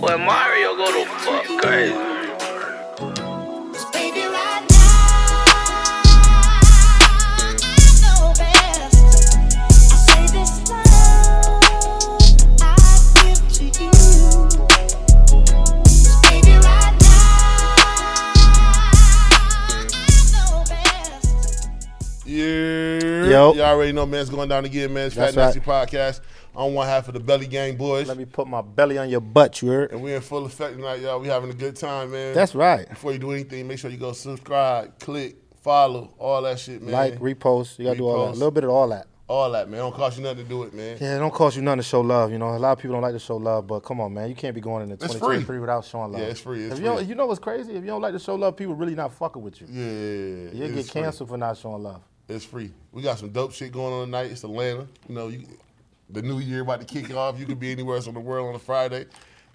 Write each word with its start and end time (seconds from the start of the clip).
Boy, 0.00 0.16
Mario 0.16 0.76
go 0.76 0.86
to 0.92 1.04
fuck 1.10 1.44
crazy. 1.60 1.92
Baby, 3.92 4.24
right 4.26 4.64
now, 4.70 5.44
I 7.36 7.54
know 8.00 8.32
best. 8.34 8.96
I 9.92 9.96
say 10.06 10.24
this 10.32 10.52
love 10.70 11.60
I 12.62 12.64
give 13.22 13.42
to 13.52 13.64
you. 13.64 13.90
Baby, 16.22 16.54
right 16.64 16.96
now, 17.00 17.76
I 19.92 20.02
know 20.32 20.50
best. 20.66 21.24
Yeah. 22.24 23.28
Yo. 23.28 23.52
You 23.54 23.62
already 23.62 23.92
know, 23.92 24.06
man. 24.06 24.20
It's 24.22 24.30
going 24.30 24.48
down 24.48 24.64
again, 24.64 24.92
man. 24.94 25.06
It's 25.08 25.14
Fat 25.14 25.34
That's 25.34 25.56
Nasty 25.56 25.60
Podcast. 25.60 26.20
I'm 26.56 26.74
one 26.74 26.86
half 26.86 27.06
of 27.08 27.14
the 27.14 27.20
Belly 27.20 27.46
Gang 27.46 27.76
Boys. 27.76 28.08
Let 28.08 28.16
me 28.16 28.24
put 28.24 28.46
my 28.48 28.60
belly 28.60 28.98
on 28.98 29.08
your 29.08 29.20
butt, 29.20 29.62
you 29.62 29.68
heard? 29.68 29.92
and 29.92 30.02
we're 30.02 30.16
in 30.16 30.22
full 30.22 30.44
effect 30.46 30.74
tonight, 30.76 31.00
y'all. 31.00 31.20
We 31.20 31.28
having 31.28 31.50
a 31.50 31.54
good 31.54 31.76
time, 31.76 32.10
man. 32.10 32.34
That's 32.34 32.54
right. 32.54 32.88
Before 32.88 33.12
you 33.12 33.18
do 33.18 33.30
anything, 33.30 33.68
make 33.68 33.78
sure 33.78 33.90
you 33.90 33.96
go 33.96 34.12
subscribe, 34.12 34.98
click, 34.98 35.36
follow, 35.62 36.12
all 36.18 36.42
that 36.42 36.58
shit, 36.58 36.82
man. 36.82 36.92
Like, 36.92 37.18
repost. 37.20 37.78
You 37.78 37.84
gotta 37.86 37.98
do 37.98 38.08
all 38.08 38.26
that. 38.26 38.30
Repost. 38.32 38.34
A 38.34 38.38
little 38.38 38.50
bit 38.50 38.64
of 38.64 38.70
all 38.70 38.88
that. 38.88 39.06
all 39.28 39.52
that, 39.52 39.68
man. 39.70 39.78
Don't 39.78 39.94
cost 39.94 40.16
you 40.18 40.24
nothing 40.24 40.42
to 40.42 40.48
do 40.48 40.64
it, 40.64 40.74
man. 40.74 40.98
Yeah, 41.00 41.14
it 41.16 41.18
don't 41.20 41.32
cost 41.32 41.54
you 41.54 41.62
nothing 41.62 41.78
to 41.78 41.82
show 41.84 42.00
love. 42.00 42.32
You 42.32 42.38
know, 42.38 42.48
a 42.48 42.58
lot 42.58 42.72
of 42.72 42.78
people 42.78 42.94
don't 42.94 43.02
like 43.02 43.12
to 43.12 43.20
show 43.20 43.36
love, 43.36 43.68
but 43.68 43.80
come 43.80 44.00
on, 44.00 44.12
man, 44.12 44.28
you 44.28 44.34
can't 44.34 44.54
be 44.54 44.60
going 44.60 44.82
into 44.82 44.94
It's 44.94 45.14
2023 45.14 45.44
free. 45.46 45.58
without 45.60 45.84
showing 45.84 46.10
love. 46.10 46.20
Yeah, 46.20 46.26
it's 46.28 46.40
free, 46.40 46.64
it's 46.64 46.74
if 46.74 46.80
you, 46.80 46.86
don't, 46.86 47.06
you 47.06 47.14
know 47.14 47.26
what's 47.26 47.38
crazy? 47.38 47.74
If 47.74 47.82
you 47.84 47.86
don't 47.90 48.02
like 48.02 48.12
to 48.14 48.18
show 48.18 48.34
love, 48.34 48.56
people 48.56 48.74
really 48.74 48.96
not 48.96 49.12
fucking 49.14 49.40
with 49.40 49.60
you. 49.60 49.68
Yeah. 49.70 50.50
You'll 50.52 50.62
it's 50.78 50.86
get 50.88 50.92
free. 50.92 51.02
canceled 51.02 51.28
for 51.28 51.36
not 51.38 51.56
showing 51.58 51.80
love. 51.84 52.02
It's 52.28 52.44
free. 52.44 52.72
We 52.90 53.02
got 53.02 53.18
some 53.20 53.30
dope 53.30 53.52
shit 53.52 53.70
going 53.72 53.92
on 53.92 54.06
tonight. 54.06 54.32
It's 54.32 54.42
Atlanta. 54.42 54.88
You 55.08 55.14
know, 55.14 55.28
you, 55.28 55.46
the 56.12 56.22
new 56.22 56.38
year 56.38 56.62
about 56.62 56.80
to 56.80 56.86
kick 56.86 57.14
off. 57.14 57.38
You 57.38 57.46
could 57.46 57.60
be 57.60 57.72
anywhere 57.72 57.96
else 57.96 58.06
in 58.06 58.14
the 58.14 58.20
world 58.20 58.48
on 58.48 58.54
a 58.54 58.58
Friday, 58.58 59.06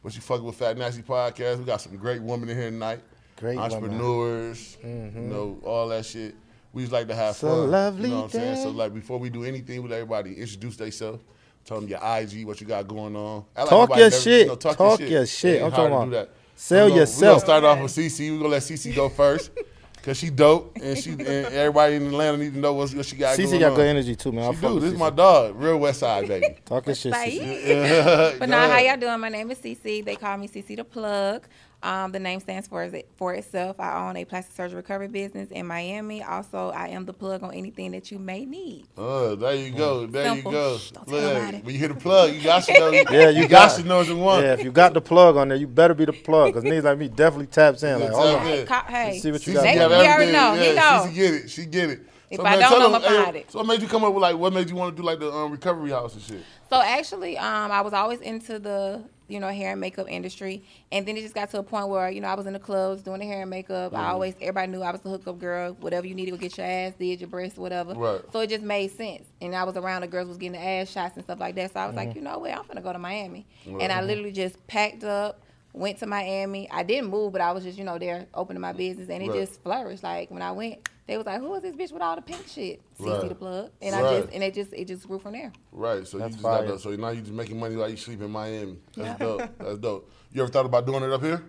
but 0.03 0.15
you 0.15 0.21
fucking 0.21 0.45
with 0.45 0.55
Fat 0.55 0.77
Nasty 0.77 1.01
Podcast. 1.01 1.59
We 1.59 1.65
got 1.65 1.81
some 1.81 1.95
great 1.97 2.21
women 2.21 2.49
in 2.49 2.57
here 2.57 2.69
tonight. 2.69 3.01
Great 3.37 3.57
women. 3.57 3.63
entrepreneurs. 3.71 4.77
You 4.81 4.89
mm-hmm. 4.89 5.29
know, 5.29 5.59
all 5.63 5.87
that 5.89 6.05
shit. 6.05 6.35
We 6.73 6.83
just 6.83 6.91
like 6.91 7.07
to 7.07 7.15
have 7.15 7.31
It's 7.31 7.43
a 7.43 7.47
fun. 7.47 7.71
lovely 7.71 8.09
you 8.09 8.15
know 8.15 8.21
what 8.21 8.25
I'm 8.25 8.41
saying? 8.41 8.63
So 8.63 8.69
like 8.69 8.93
before 8.93 9.17
we 9.17 9.29
do 9.29 9.43
anything 9.45 9.81
with 9.81 9.93
everybody, 9.93 10.33
introduce 10.33 10.75
themselves. 10.75 11.23
Tell 11.63 11.79
them 11.79 11.89
your 11.89 11.99
IG, 11.99 12.45
what 12.45 12.61
you 12.61 12.67
got 12.67 12.87
going 12.87 13.15
on. 13.15 13.45
Like 13.57 13.69
Talk 13.69 13.89
your 13.89 13.97
never- 13.97 14.15
shit. 14.15 14.41
you 14.41 14.47
know, 14.47 14.55
talk, 14.55 14.77
Talk 14.77 14.99
your 14.99 15.09
your 15.09 15.25
shit. 15.25 15.29
shit. 15.29 15.51
It 15.51 15.55
ain't 15.55 15.65
I'm 15.65 15.71
talking 15.71 15.93
about 15.93 16.11
that. 16.11 16.29
sell 16.55 16.85
we 16.85 16.89
gonna, 16.91 17.01
yourself. 17.01 17.21
We're 17.21 17.27
gonna 17.27 17.39
start 17.39 17.63
off 17.63 17.81
with 17.81 17.91
CC. 17.91 18.31
We're 18.31 18.37
gonna 18.37 18.49
let 18.49 18.61
CC 18.61 18.95
go 18.95 19.09
first. 19.09 19.51
Cause 20.05 20.17
she 20.17 20.29
dope 20.29 20.77
and 20.83 20.95
she 20.95 21.13
and 21.13 21.19
everybody 21.21 21.95
in 21.95 22.05
Atlanta 22.05 22.37
need 22.37 22.53
to 22.53 22.59
know 22.59 22.73
what, 22.73 22.93
what 22.93 23.07
she 23.07 23.15
got 23.15 23.35
CC 23.35 23.45
going 23.45 23.59
got 23.59 23.71
on. 23.71 23.75
good 23.77 23.87
energy 23.87 24.15
too, 24.15 24.31
man. 24.31 24.43
I 24.43 24.51
She 24.51 24.57
fuck 24.57 24.73
do. 24.73 24.79
This 24.79 24.93
is 24.93 24.99
my 24.99 25.09
dog, 25.09 25.55
real 25.55 25.77
West 25.77 26.01
Side 26.01 26.27
baby. 26.27 26.57
Talking 26.63 26.93
shit, 26.93 27.11
But 28.39 28.47
now, 28.47 28.69
how 28.69 28.77
y'all 28.77 28.97
doing? 28.97 29.19
My 29.19 29.29
name 29.29 29.49
is 29.49 29.57
Cece. 29.57 30.05
They 30.05 30.15
call 30.15 30.37
me 30.37 30.47
Cece 30.47 30.75
the 30.75 30.83
Plug. 30.83 31.41
Um, 31.85 32.11
the 32.11 32.19
name 32.19 32.39
stands 32.39 32.67
for 32.67 32.89
for 33.15 33.35
itself. 33.35 33.79
I 33.79 34.07
own 34.09 34.17
a 34.17 34.25
plastic 34.25 34.55
surgery 34.55 34.77
recovery 34.77 35.07
business 35.07 35.49
in 35.51 35.67
Miami. 35.67 36.23
Also, 36.23 36.69
I 36.71 36.87
am 36.87 37.05
the 37.05 37.13
plug 37.13 37.43
on 37.43 37.53
anything 37.53 37.91
that 37.91 38.09
you 38.11 38.17
may 38.17 38.43
need. 38.45 38.87
Oh, 38.97 39.35
there 39.35 39.53
you 39.53 39.69
go. 39.71 40.07
There 40.07 40.25
Simple. 40.25 40.51
you 40.51 40.57
go. 40.57 40.77
Shh, 40.79 40.91
don't 40.91 41.07
Look, 41.07 41.21
tell 41.21 41.33
nobody. 41.35 41.57
when 41.59 41.73
you 41.73 41.79
hear 41.79 41.87
the 41.89 41.93
plug, 41.95 42.33
you 42.33 42.41
got 42.41 42.63
to 42.63 42.73
know. 42.73 42.91
Yeah, 43.11 43.29
you 43.29 43.47
got 43.47 43.69
got- 43.69 43.77
to 43.79 43.83
know 43.83 43.99
it's 43.99 44.09
the 44.09 44.15
one. 44.15 44.41
Yeah, 44.43 44.53
if 44.53 44.63
you 44.63 44.71
got 44.71 44.93
the 44.95 45.01
plug 45.01 45.37
on 45.37 45.49
there, 45.49 45.57
you 45.57 45.67
better 45.67 45.93
be 45.93 46.05
the 46.05 46.13
plug, 46.13 46.53
because 46.53 46.63
niggas 46.63 46.83
like 46.83 46.97
me 46.97 47.07
definitely 47.07 47.47
taps 47.47 47.83
in. 47.83 47.99
Like, 47.99 48.09
Yeah, 48.09 48.15
hold 48.15 48.35
tap 48.37 48.41
on. 48.41 48.51
in. 48.51 48.65
Co- 48.65 48.91
hey, 48.93 49.19
see 49.19 49.31
what 49.31 49.45
you 49.47 49.53
CC 49.53 49.55
got 49.55 49.61
they, 49.63 49.75
going 49.75 49.91
have 49.91 50.01
he 50.01 50.07
already 50.07 50.31
know. 50.31 50.53
Yeah, 50.55 50.63
he 50.63 50.75
know. 50.75 51.11
CC 51.11 51.13
get 51.15 51.33
it. 51.35 51.49
She 51.51 51.65
get 51.67 51.89
it. 51.91 51.99
If 52.31 52.37
So, 52.37 52.45
I 52.45 52.49
man, 52.51 52.59
don't 52.61 52.69
tell 52.71 52.79
know, 52.79 52.91
them, 52.99 53.01
I'ma 53.05 53.07
hey, 53.17 53.23
find 53.23 53.35
it. 53.37 53.51
So 53.51 53.59
what 53.59 53.67
made 53.67 53.81
you 53.83 53.87
come 53.87 54.03
up 54.03 54.11
with 54.11 54.23
like 54.23 54.35
what 54.35 54.51
made 54.51 54.67
you 54.67 54.75
want 54.75 54.95
to 54.95 54.99
do 54.99 55.05
like 55.05 55.19
the 55.19 55.31
um, 55.31 55.51
recovery 55.51 55.91
house 55.91 56.15
and 56.15 56.23
shit? 56.23 56.41
So 56.71 56.81
actually, 56.81 57.37
um, 57.37 57.71
I 57.71 57.81
was 57.81 57.93
always 57.93 58.19
into 58.21 58.57
the 58.57 59.03
you 59.27 59.39
know 59.39 59.49
hair 59.49 59.71
and 59.71 59.81
makeup 59.81 60.07
industry, 60.09 60.63
and 60.91 61.05
then 61.07 61.17
it 61.17 61.21
just 61.21 61.33
got 61.35 61.49
to 61.51 61.59
a 61.59 61.63
point 61.63 61.89
where 61.89 62.09
you 62.09 62.21
know 62.21 62.27
I 62.27 62.35
was 62.35 62.45
in 62.45 62.53
the 62.53 62.59
clubs 62.59 63.01
doing 63.03 63.19
the 63.19 63.25
hair 63.25 63.41
and 63.41 63.49
makeup. 63.49 63.91
Mm-hmm. 63.91 64.01
I 64.01 64.07
always 64.09 64.35
everybody 64.41 64.71
knew 64.71 64.81
I 64.81 64.91
was 64.91 65.01
the 65.01 65.09
hookup 65.09 65.39
girl. 65.39 65.73
Whatever 65.79 66.07
you 66.07 66.15
needed, 66.15 66.31
go 66.31 66.37
get 66.37 66.57
your 66.57 66.65
ass 66.67 66.93
did, 66.99 67.19
your 67.21 67.29
breasts, 67.29 67.57
whatever. 67.57 67.93
Right. 67.93 68.21
So 68.31 68.39
it 68.41 68.49
just 68.49 68.63
made 68.63 68.91
sense, 68.91 69.25
and 69.41 69.55
I 69.55 69.63
was 69.63 69.77
around 69.77 70.01
the 70.01 70.07
girls 70.07 70.27
was 70.27 70.37
getting 70.37 70.59
the 70.59 70.65
ass 70.65 70.89
shots 70.91 71.15
and 71.15 71.23
stuff 71.23 71.39
like 71.39 71.55
that. 71.55 71.73
So 71.73 71.79
I 71.79 71.87
was 71.87 71.95
Mm-hmm. 71.95 72.07
like, 72.07 72.15
you 72.15 72.21
know 72.21 72.39
what, 72.39 72.51
I'm 72.51 72.65
gonna 72.67 72.81
go 72.81 72.93
to 72.93 72.99
Miami, 72.99 73.45
and 73.65 73.91
I 73.91 74.01
literally 74.01 74.31
just 74.31 74.65
packed 74.67 75.03
up. 75.03 75.41
Went 75.73 75.97
to 75.99 76.05
Miami. 76.05 76.71
I 76.71 76.83
didn't 76.83 77.09
move, 77.09 77.33
but 77.33 77.41
I 77.41 77.51
was 77.51 77.65
just, 77.65 77.77
you 77.77 77.83
know, 77.83 77.97
there 77.97 78.27
opening 78.33 78.61
my 78.61 78.71
business, 78.71 79.09
and 79.09 79.21
it 79.21 79.27
Right. 79.27 79.39
just 79.45 79.61
flourished. 79.61 80.03
Like 80.03 80.31
when 80.31 80.41
I 80.41 80.53
went, 80.53 80.87
they 81.07 81.17
was 81.17 81.25
like, 81.25 81.39
"Who 81.39 81.53
is 81.55 81.61
this 81.63 81.75
bitch 81.75 81.91
with 81.91 82.01
all 82.01 82.15
the 82.15 82.21
pink 82.21 82.47
shit?" 82.47 82.81
CC 82.99 83.19
Right. 83.19 83.29
the 83.29 83.35
plug, 83.35 83.71
and 83.81 83.95
Right. 83.95 84.05
I 84.05 84.19
just, 84.21 84.33
and 84.33 84.43
it 84.43 84.53
just, 84.53 84.73
it 84.73 84.85
just 84.85 85.07
grew 85.07 85.19
from 85.19 85.33
there. 85.33 85.51
Right. 85.71 86.07
So 86.07 86.17
That's 86.17 86.31
you 86.31 86.35
just 86.37 86.41
fire. 86.43 86.65
got 86.65 86.73
the, 86.73 86.79
so 86.79 86.89
now 86.95 87.09
you 87.09 87.21
just 87.21 87.33
making 87.33 87.59
money 87.59 87.75
like 87.75 87.91
you 87.91 87.97
sleep 87.97 88.21
in 88.21 88.31
Miami. 88.31 88.77
That's 88.95 89.19
dope. 89.19 89.49
That's 89.59 89.77
dope. 89.77 90.11
You 90.31 90.41
ever 90.41 90.51
thought 90.51 90.65
about 90.65 90.85
doing 90.85 91.03
it 91.03 91.11
up 91.11 91.21
here? 91.21 91.43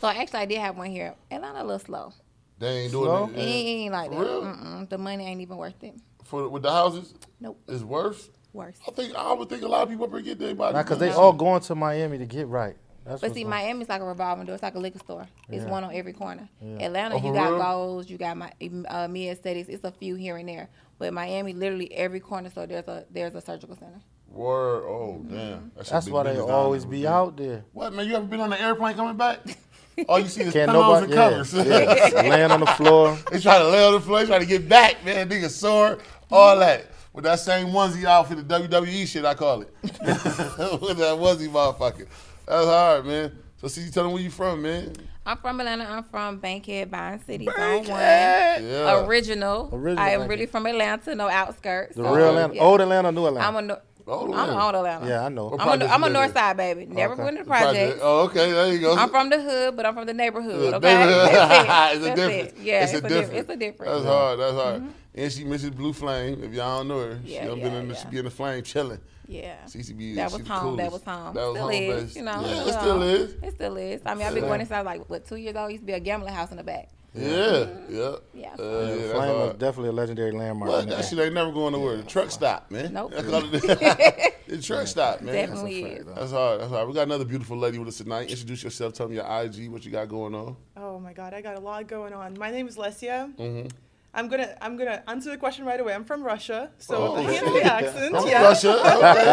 So 0.00 0.08
actually, 0.08 0.40
I 0.40 0.46
did 0.46 0.58
have 0.58 0.76
one 0.76 0.90
here. 0.90 1.14
Atlanta 1.30 1.62
a 1.62 1.64
little 1.64 1.78
slow. 1.78 2.12
They 2.58 2.68
ain't 2.82 2.92
Slow? 2.92 3.26
doing 3.26 3.34
It 3.36 3.40
it. 3.40 3.42
ain't, 3.42 3.68
ain't 3.68 3.92
like 3.92 4.10
For 4.10 4.16
that. 4.16 4.30
real? 4.30 4.42
Mm-mm. 4.42 4.88
The 4.88 4.98
money 4.98 5.26
ain't 5.26 5.40
even 5.40 5.56
worth 5.56 5.82
it. 5.82 5.94
For 6.24 6.48
with 6.48 6.62
the 6.62 6.70
houses, 6.70 7.14
Nope. 7.40 7.60
it's 7.68 7.82
worse. 7.82 8.30
Worse. 8.52 8.78
I 8.86 8.90
think 8.92 9.14
I 9.16 9.32
would 9.32 9.48
think 9.48 9.62
a 9.62 9.68
lot 9.68 9.82
of 9.82 9.88
people 9.88 10.04
up 10.04 10.12
here 10.12 10.20
get 10.20 10.38
their 10.38 10.54
body. 10.54 10.76
Because 10.78 10.98
they 10.98 11.10
all 11.10 11.32
going 11.32 11.60
to 11.62 11.74
Miami 11.74 12.18
to 12.18 12.26
get 12.26 12.46
right. 12.46 12.76
That's 13.04 13.20
But 13.20 13.34
see, 13.34 13.42
going- 13.42 13.50
Miami's 13.50 13.88
like 13.88 14.00
a 14.00 14.04
revolving 14.04 14.46
door. 14.46 14.54
It's 14.54 14.62
like 14.62 14.74
a 14.74 14.78
liquor 14.78 14.98
store. 15.00 15.26
It's 15.48 15.64
Yeah. 15.64 15.70
one 15.70 15.84
on 15.84 15.94
every 15.94 16.12
corner. 16.12 16.48
Atlanta, 16.80 17.16
Oh, 17.16 17.18
you 17.26 17.32
got 17.32 17.50
real? 17.50 17.58
goals, 17.62 18.08
you 18.10 18.16
got 18.18 18.36
my 18.36 18.52
uh, 18.88 19.08
me 19.08 19.28
aesthetics. 19.30 19.68
It's 19.68 19.84
a 19.84 19.90
few 19.90 20.14
here 20.14 20.36
and 20.36 20.48
there. 20.48 20.68
But 20.98 21.12
Miami, 21.12 21.52
literally 21.52 21.92
every 21.92 22.20
corner, 22.20 22.48
so 22.50 22.64
there's 22.66 22.86
a 22.86 23.04
there's 23.10 23.34
a 23.34 23.40
surgical 23.40 23.74
center. 23.76 24.00
Word. 24.28 24.84
Oh 24.86 25.24
damn. 25.28 25.72
That 25.76 25.86
That's 25.86 26.08
why 26.08 26.22
they 26.22 26.38
always 26.38 26.84
be 26.84 27.02
man. 27.02 27.12
out 27.12 27.36
there. 27.36 27.64
What 27.72 27.92
man? 27.92 28.06
You 28.06 28.14
ever 28.16 28.24
been 28.24 28.40
on 28.40 28.52
an 28.52 28.58
airplane 28.60 28.94
coming 28.94 29.16
back? 29.16 29.40
All 30.08 30.18
you 30.18 30.28
see 30.28 30.42
is 30.42 30.52
Can't 30.54 30.70
pillows 30.70 31.02
nobody, 31.02 31.04
and 31.04 31.12
yeah, 31.12 31.30
covers. 31.30 32.14
yeah. 32.14 32.22
laying 32.30 32.50
on 32.50 32.60
the 32.60 32.66
floor. 32.66 33.18
They 33.30 33.40
try 33.40 33.58
to 33.58 33.68
lay 33.68 33.84
on 33.84 33.92
the 33.92 34.00
floor, 34.00 34.20
they 34.20 34.26
try 34.26 34.38
to 34.38 34.46
get 34.46 34.66
back, 34.68 35.04
man. 35.04 35.28
Nigga 35.28 35.50
sore, 35.50 35.98
all 36.30 36.58
that. 36.60 36.86
With 37.12 37.24
that 37.24 37.40
same 37.40 37.66
onesie 37.68 38.04
outfit, 38.04 38.38
the 38.48 38.58
WWE 38.60 39.06
shit, 39.06 39.26
I 39.26 39.34
call 39.34 39.60
it. 39.60 39.68
With 39.82 40.00
that 40.00 41.18
onesie 41.18 41.50
motherfucker. 41.50 42.06
That's 42.46 42.66
hard, 42.66 43.06
man. 43.06 43.32
So 43.60 43.68
see, 43.68 43.82
you 43.82 43.90
tell 43.90 44.04
them 44.04 44.12
where 44.12 44.22
you 44.22 44.30
from, 44.30 44.62
man. 44.62 44.92
I'm 45.24 45.36
from 45.36 45.60
Atlanta. 45.60 45.84
I'm 45.84 46.02
from 46.04 46.38
Bankhead, 46.38 46.90
Vine 46.90 47.20
City, 47.24 47.44
Zone 47.46 47.76
One. 47.84 47.86
Yeah. 47.88 49.04
Original. 49.06 49.68
Original 49.72 50.02
I 50.02 50.10
am 50.10 50.20
Bankhead. 50.20 50.28
really 50.30 50.46
from 50.46 50.66
Atlanta, 50.66 51.14
no 51.14 51.28
outskirts. 51.28 51.94
The 51.96 52.02
So, 52.02 52.14
real 52.14 52.28
Atlanta, 52.30 52.54
yeah. 52.54 52.62
old 52.62 52.80
Atlanta, 52.80 53.12
new 53.12 53.26
Atlanta. 53.26 53.46
I'm 53.46 53.56
a, 53.56 53.62
nor- 53.62 53.82
Old 54.04 54.34
I'm 54.34 54.50
Atlanta. 54.50 54.64
old 54.64 54.74
Atlanta. 54.74 55.06
yeah, 55.06 55.24
I 55.26 55.28
know. 55.28 55.46
I'm 55.50 55.52
a, 55.54 55.56
projects 55.62 55.92
I'm 55.92 56.02
a 56.02 56.10
North? 56.10 56.32
Side 56.32 56.56
baby. 56.56 56.86
Never 56.86 57.12
Okay. 57.14 57.22
went 57.22 57.36
to 57.36 57.44
the 57.44 57.46
Project. 57.48 57.74
project. 57.76 58.00
Oh, 58.02 58.20
okay, 58.22 58.50
there 58.50 58.72
you 58.72 58.80
go. 58.80 58.96
I'm 58.96 59.08
from 59.10 59.30
the 59.30 59.40
hood, 59.40 59.76
but 59.76 59.86
I'm 59.86 59.94
from 59.94 60.06
the 60.06 60.12
neighborhood. 60.12 60.74
Okay, 60.74 60.94
neighborhood. 60.96 61.30
that's 61.32 61.94
it. 61.94 61.96
it's 61.96 62.04
a 62.04 62.08
That's 62.08 62.16
difference. 62.20 62.52
it. 62.52 62.64
Yeah, 62.64 62.82
it's, 62.82 62.92
a 62.94 63.00
diff- 63.00 63.08
difference. 63.10 63.32
It's 63.40 63.48
a 63.50 63.56
difference. 63.56 63.92
That's 63.92 64.04
hard. 64.06 64.40
That's 64.40 64.54
hard. 64.54 64.76
Mm-hmm. 64.82 64.88
And 65.14 65.32
she 65.32 65.44
Mrs. 65.44 65.76
Blue 65.76 65.92
Flame. 65.92 66.42
If 66.42 66.52
y'all 66.52 66.78
don't 66.78 66.88
know 66.88 66.98
her, 66.98 67.20
she 67.24 67.34
Yeah, 67.34 67.46
done 67.46 67.58
yeah, 67.58 67.64
been 67.64 67.74
in 67.74 67.88
the, 67.88 67.94
yeah. 67.94 68.00
she 68.00 68.08
be 68.08 68.18
in 68.18 68.24
the 68.24 68.30
flame 68.32 68.62
chilling. 68.64 68.98
Yeah. 69.26 69.64
CC 69.66 69.96
be 69.96 70.14
That 70.14 70.32
was 70.32 70.42
the 70.42 70.52
home. 70.52 70.76
That 70.76 70.92
was 70.92 71.02
home. 71.02 71.34
That 71.34 71.46
was 71.46 71.54
still 71.56 71.62
home 71.62 71.72
is. 71.72 72.04
base. 72.04 72.16
You 72.16 72.22
know. 72.22 72.40
Yeah, 72.40 72.64
it 72.64 72.72
still 72.72 73.02
is. 73.02 73.32
It 73.42 73.54
still 73.54 73.76
is. 73.76 74.02
I 74.04 74.14
mean, 74.14 74.26
I've 74.26 74.34
been 74.34 74.44
going 74.44 74.60
since 74.60 74.70
I 74.72 74.78
was 74.78 74.86
like 74.86 75.08
what 75.08 75.26
two 75.26 75.36
years 75.36 75.56
old. 75.56 75.70
Used 75.70 75.82
to 75.82 75.86
be 75.86 75.92
a 75.92 76.00
gambling 76.00 76.34
house 76.34 76.50
in 76.50 76.56
the 76.56 76.64
back. 76.64 76.88
Yeah, 77.14 77.66
yeah. 77.90 78.14
Yeah. 78.32 78.54
Uh, 78.58 78.62
Yeah, 78.62 78.94
yeah, 78.94 79.12
Flame 79.12 79.38
was 79.38 79.56
definitely 79.58 79.90
a 79.90 79.92
legendary 79.92 80.32
landmark. 80.32 80.70
What? 80.70 80.82
in 80.84 80.88
That 80.88 81.04
shit 81.04 81.18
ain't 81.18 81.34
never 81.34 81.52
going 81.52 81.72
nowhere. 81.72 81.98
The 81.98 82.04
truck 82.04 82.30
stop, 82.30 82.70
man. 82.70 82.94
Nope. 82.94 83.12
I 83.18 83.22
call 83.22 83.42
it 83.54 84.34
the 84.48 84.62
truck 84.62 84.86
stop, 84.86 85.20
man. 85.20 85.34
Definitely 85.34 85.82
is. 85.82 86.06
That's 86.06 86.32
hard. 86.32 86.60
That's 86.60 86.70
hard. 86.70 86.88
We 86.88 86.94
got 86.94 87.02
another 87.02 87.26
beautiful 87.26 87.58
lady 87.58 87.78
with 87.78 87.88
us 87.88 87.98
tonight. 87.98 88.30
Introduce 88.30 88.64
yourself. 88.64 88.94
Tell 88.94 89.08
me 89.08 89.16
your 89.16 89.26
IG, 89.26 89.68
what 89.70 89.84
you 89.84 89.90
got 89.90 90.08
going 90.08 90.34
on. 90.34 90.56
Oh 90.76 90.98
my 90.98 91.12
god, 91.12 91.34
I 91.34 91.42
got 91.42 91.56
a 91.56 91.60
lot 91.60 91.86
going 91.86 92.14
on. 92.14 92.38
My 92.38 92.50
name 92.50 92.66
is 92.66 92.76
Lesia. 92.78 93.34
Mm-hmm. 93.36 93.68
I'm 94.14 94.28
gonna 94.28 94.54
I'm 94.60 94.76
gonna 94.76 95.02
answer 95.08 95.30
the 95.30 95.38
question 95.38 95.64
right 95.64 95.80
away. 95.80 95.94
I'm 95.94 96.04
from 96.04 96.22
Russia, 96.22 96.70
so 96.78 96.96
Oh, 96.96 97.14
with 97.14 97.26
the 97.28 97.32
shit. 97.32 97.42
Hanley 97.44 97.62
accent, 97.62 98.14
I'm 98.14 98.26
yeah. 98.28 98.42
Russia. 98.42 98.72
Okay, 98.78 99.24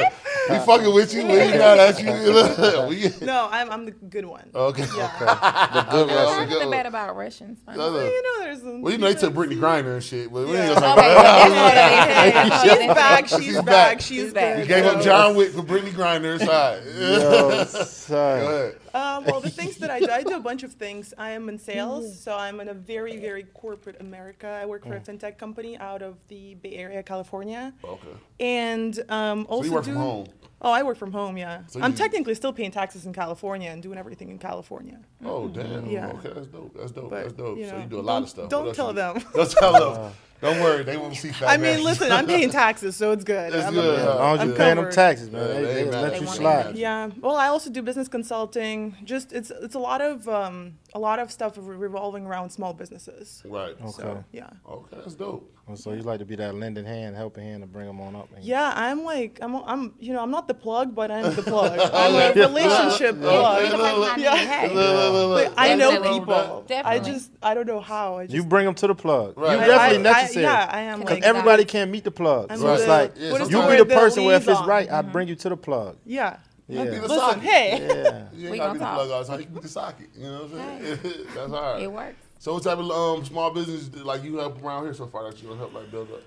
yeah. 0.00 0.12
We 0.50 0.58
fucking 0.66 0.94
with 0.94 1.14
you. 1.14 1.26
We 1.26 1.32
ain't 1.32 1.56
mad 1.58 1.78
at 1.78 1.98
you. 2.02 3.18
No, 3.26 3.48
I'm 3.50 3.70
I'm 3.70 3.84
the 3.86 3.90
good 3.92 4.24
one. 4.26 4.50
okay. 4.54 4.84
Yeah. 4.96 5.10
The 5.18 5.86
good 5.90 6.02
Okay, 6.04 6.14
Russian. 6.14 6.42
okay. 6.44 6.54
Nothing 6.54 6.70
bad 6.70 6.86
about 6.86 7.16
Russians. 7.16 7.58
No, 7.68 7.74
no. 7.74 8.00
you 8.04 8.22
know, 8.22 8.40
there's 8.44 8.60
some. 8.60 8.82
Well, 8.82 8.92
you 8.92 8.98
know 8.98 9.12
they 9.12 9.18
took 9.18 9.32
Brittney 9.34 9.56
Griner 9.58 9.94
and 9.94 10.02
shit, 10.04 10.30
but 10.32 10.46
we 10.46 10.56
ain't 10.56 10.68
Yeah. 10.68 10.74
gonna 10.74 10.80
talk 10.80 10.98
oh, 10.98 11.12
about 11.12 11.72
definitely. 11.74 12.68
She's 12.78 12.94
back. 12.94 13.28
She's, 13.28 13.44
She's 13.44 13.54
back. 13.56 13.64
back. 13.66 14.00
She's, 14.00 14.06
She's 14.24 14.32
back. 14.34 14.56
good. 14.56 14.68
You 14.68 14.74
gave 14.74 14.84
up 14.84 15.02
John 15.02 15.36
Wick 15.36 15.52
for 15.52 15.62
Brittney 15.62 15.90
Griner. 15.90 16.38
Sorry. 16.38 16.80
Yo, 17.00 17.64
Go 18.08 18.46
ahead. 18.46 18.74
Um, 18.94 19.24
well, 19.24 19.40
the 19.40 19.50
things 19.50 19.76
that 19.78 19.90
I 19.90 20.00
do, 20.00 20.10
I 20.10 20.22
do 20.22 20.36
a 20.36 20.40
bunch 20.40 20.62
of 20.62 20.72
things. 20.72 21.12
I 21.18 21.30
am 21.30 21.48
in 21.48 21.58
sales, 21.70 22.18
so 22.18 22.36
I'm 22.36 22.60
in 22.60 22.68
a 22.68 22.74
very, 22.74 23.16
very 23.18 23.42
corporate 23.54 24.00
America. 24.00 24.46
I 24.62 24.66
work 24.66 24.84
for 24.86 24.96
a 24.96 25.00
fintech 25.00 25.38
company 25.38 25.76
out 25.78 26.02
of 26.02 26.16
the 26.28 26.54
Bay 26.56 26.74
Area, 26.76 27.02
California, 27.02 27.72
Okay. 27.84 28.08
and 28.40 28.98
um, 29.10 29.44
So 29.44 29.50
also 29.50 29.64
you 29.68 29.72
work 29.72 29.84
do. 29.84 29.92
from 29.92 30.00
home. 30.00 30.26
Oh, 30.60 30.72
I 30.72 30.82
work 30.82 30.96
from 30.98 31.12
home. 31.12 31.36
Yeah, 31.38 31.60
So 31.68 31.80
I'm 31.80 31.92
you- 31.92 31.96
technically 31.98 32.34
still 32.34 32.52
paying 32.52 32.70
taxes 32.72 33.06
in 33.06 33.12
California 33.12 33.70
and 33.70 33.80
doing 33.82 33.96
everything 33.98 34.28
in 34.30 34.38
California. 34.38 34.98
Oh 35.24 35.48
damn. 35.48 35.86
Yeah. 35.86 36.08
Okay, 36.08 36.32
that's 36.34 36.46
dope. 36.48 36.76
That's 36.76 36.90
dope. 36.92 37.10
But, 37.10 37.22
that's 37.22 37.32
dope. 37.34 37.58
you 37.58 37.66
so 37.66 37.76
know, 37.76 37.82
you 37.82 37.88
do 37.88 38.00
a 38.00 38.02
lot 38.02 38.14
don't- 38.14 38.22
of 38.24 38.28
stuff. 38.30 38.48
don't 38.48 38.66
What 38.66 38.68
else 38.68 38.76
tell 38.76 38.88
you- 38.88 38.94
them. 38.94 39.14
Don't 39.34 39.50
tell 39.50 39.72
them. 40.02 40.12
don't 40.40 40.60
worry, 40.60 40.84
they 40.84 40.96
won't 40.96 41.16
see 41.16 41.30
fat 41.30 41.48
I 41.48 41.56
mean, 41.56 41.62
Nasty. 41.82 41.82
listen, 41.84 42.12
I'm 42.12 42.26
paying 42.26 42.50
taxes, 42.50 42.94
so 42.94 43.10
it's 43.10 43.24
good. 43.24 43.52
It's 43.52 43.64
I'm- 43.64 43.74
good, 43.74 43.98
Yeah, 43.98 44.08
as 44.10 44.14
long 44.20 44.34
as 44.36 44.40
I'm 44.40 44.48
you 44.50 44.54
paying 44.54 44.68
them 44.76 44.84
covered. 44.84 44.92
taxes, 44.92 45.30
man, 45.32 45.40
Yeah, 45.42 45.46
they, 45.48 45.54
they 45.62 45.74
they 45.74 45.80
ain't 45.82 45.90
mad 45.90 46.02
let 46.02 46.12
at 46.14 46.20
you 46.20 46.26
you. 46.28 46.32
slide. 46.34 46.76
Yeah. 46.76 47.10
Well, 47.20 47.36
I 47.36 47.48
also 47.48 47.70
do 47.70 47.82
business 47.82 48.06
consulting. 48.08 48.96
Just 49.04 49.32
it's 49.32 49.50
it's 49.50 49.74
a 49.74 49.80
lot 49.80 50.00
of 50.00 50.28
um, 50.28 50.74
a 50.94 50.98
lot 50.98 51.18
of 51.18 51.30
stuff 51.30 51.52
revolving 51.58 52.24
around 52.26 52.50
small 52.50 52.72
businesses. 52.72 53.42
Right. 53.44 53.76
Okay. 53.80 53.90
So 53.90 54.24
yeah. 54.32 54.48
Okay, 54.68 54.96
that's 54.96 55.14
dope. 55.14 55.54
Oh, 55.68 55.74
So 55.74 55.92
you 55.92 56.00
like 56.00 56.18
to 56.20 56.24
be 56.24 56.34
that 56.36 56.54
lending 56.54 56.86
hand, 56.86 57.14
helping 57.14 57.44
hand 57.44 57.62
to 57.62 57.66
bring 57.66 57.86
them 57.86 58.00
on 58.00 58.16
up. 58.16 58.28
and- 58.34 58.42
Yeah, 58.42 58.72
I'm 58.74 59.04
like 59.04 59.38
I'm 59.42 59.54
I'm 59.56 59.94
you 59.98 60.14
know 60.14 60.22
I'm 60.22 60.30
not 60.30 60.48
the 60.48 60.54
plug, 60.54 60.94
but 60.94 61.10
I'm 61.10 61.34
the 61.34 61.42
plug. 61.42 61.78
I'm 61.92 62.14
a 62.14 62.32
relationship 62.40 63.16
You 63.16 63.20
plug. 63.22 63.70
the 63.70 63.76
I 63.76 64.16
Yeah. 64.16 64.68
But 64.72 65.54
I 65.58 65.74
know 65.74 65.90
Definitely. 65.90 66.20
people. 66.20 66.64
I 66.84 66.98
just 66.98 67.30
I 67.42 67.52
don't 67.54 67.66
know 67.66 67.80
how. 67.80 68.18
I 68.18 68.24
just 68.24 68.34
You 68.34 68.44
bring 68.44 68.64
them 68.64 68.74
to 68.76 68.86
the 68.86 68.94
plug. 68.94 69.36
Right. 69.36 69.56
You 69.56 69.58
I- 69.64 69.66
definitely 69.66 70.08
I- 70.08 70.10
I- 70.10 70.20
necessary. 70.22 70.42
yeah, 70.44 70.68
I 70.70 70.80
am 70.80 71.00
Because 71.00 71.14
like 71.16 71.22
Everybody 71.24 71.64
that. 71.64 71.70
can't 71.70 71.90
meet 71.90 72.04
the 72.04 72.10
plug. 72.10 72.46
I'm 72.50 72.58
So 72.58 72.72
it's 72.72 72.86
like 72.86 73.12
Yeah, 73.16 73.32
you 73.32 73.68
be 73.68 73.76
the 73.76 73.84
The 73.84 73.94
person 73.94 74.24
where 74.24 74.36
if 74.36 74.48
it's 74.48 74.60
right, 74.62 74.90
I 74.90 75.02
mm-hmm. 75.02 75.12
bring 75.12 75.28
you 75.28 75.34
to 75.36 75.48
the 75.50 75.56
plug. 75.56 75.96
Yeah. 76.06 76.38
Yeah. 76.68 76.84
Be 76.84 76.90
the 76.90 77.00
Listen, 77.02 77.18
socket. 77.18 77.42
hey. 77.42 77.86
Yeah. 77.88 78.24
You 78.34 78.42
ain't 78.44 78.50
We 78.52 78.58
gotta 78.58 78.72
be 78.74 78.78
gonna 78.78 78.78
the 78.78 78.84
talk. 78.84 78.94
plug 78.96 79.10
outside. 79.10 79.38
You 79.40 79.44
can 79.46 79.54
be 79.54 79.60
the 79.60 79.68
socket. 79.68 80.08
You 80.16 80.22
know 80.24 80.42
what 80.44 80.60
I'm 80.60 80.84
saying? 80.84 80.98
that's 81.34 81.50
hard. 81.50 81.82
It 81.82 81.90
works. 81.92 82.16
So 82.40 82.54
what 82.54 82.62
type 82.62 82.78
of 82.78 82.90
um, 82.90 83.24
small 83.24 83.50
business 83.52 83.90
like 84.04 84.22
you 84.22 84.36
help 84.36 84.62
around 84.62 84.84
here 84.84 84.94
so 84.94 85.06
far 85.06 85.24
that 85.30 85.40
you 85.42 85.48
gonna 85.48 85.58
help 85.60 85.74
like 85.74 85.90
build 85.90 86.10
up? 86.12 86.20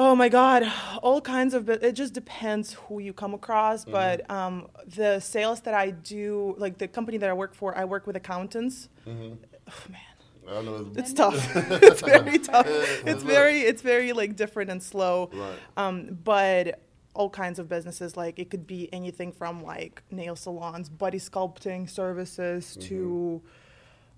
Oh 0.00 0.14
my 0.14 0.28
God, 0.28 0.62
all 1.02 1.20
kinds 1.20 1.52
of. 1.54 1.68
It 1.68 1.92
just 1.92 2.14
depends 2.14 2.74
who 2.74 3.00
you 3.00 3.12
come 3.12 3.34
across, 3.34 3.82
Mm-hmm. 3.82 3.92
but 3.92 4.30
um, 4.30 4.68
the 4.86 5.18
sales 5.18 5.60
that 5.62 5.74
I 5.74 5.90
do, 5.90 6.54
like 6.58 6.78
the 6.78 6.86
company 6.86 7.18
that 7.18 7.28
I 7.28 7.32
work 7.32 7.52
for, 7.54 7.76
I 7.76 7.84
work 7.84 8.06
with 8.06 8.14
accountants. 8.14 8.88
Mm-hmm. 9.06 9.34
Oh 9.68 9.72
man, 9.90 10.56
I 10.56 10.62
know 10.62 10.86
it's, 10.90 10.98
it's 10.98 11.12
tough. 11.12 11.34
it's 11.82 12.00
very 12.00 12.38
tough. 12.38 12.66
It's 12.68 13.22
very, 13.24 13.60
it's 13.62 13.82
very 13.82 14.12
like 14.12 14.36
different 14.36 14.70
and 14.70 14.80
slow. 14.82 15.30
Right. 15.34 15.58
Um, 15.76 16.16
but 16.22 16.80
all 17.18 17.28
kinds 17.28 17.58
of 17.58 17.68
businesses, 17.68 18.16
like 18.16 18.38
it 18.38 18.48
could 18.48 18.66
be 18.66 18.88
anything 18.92 19.32
from 19.32 19.62
like 19.62 20.02
nail 20.10 20.36
salons, 20.36 20.88
body 20.88 21.18
sculpting 21.18 21.90
services 21.90 22.76
Mm-hmm. 22.78 22.88
to. 22.88 23.42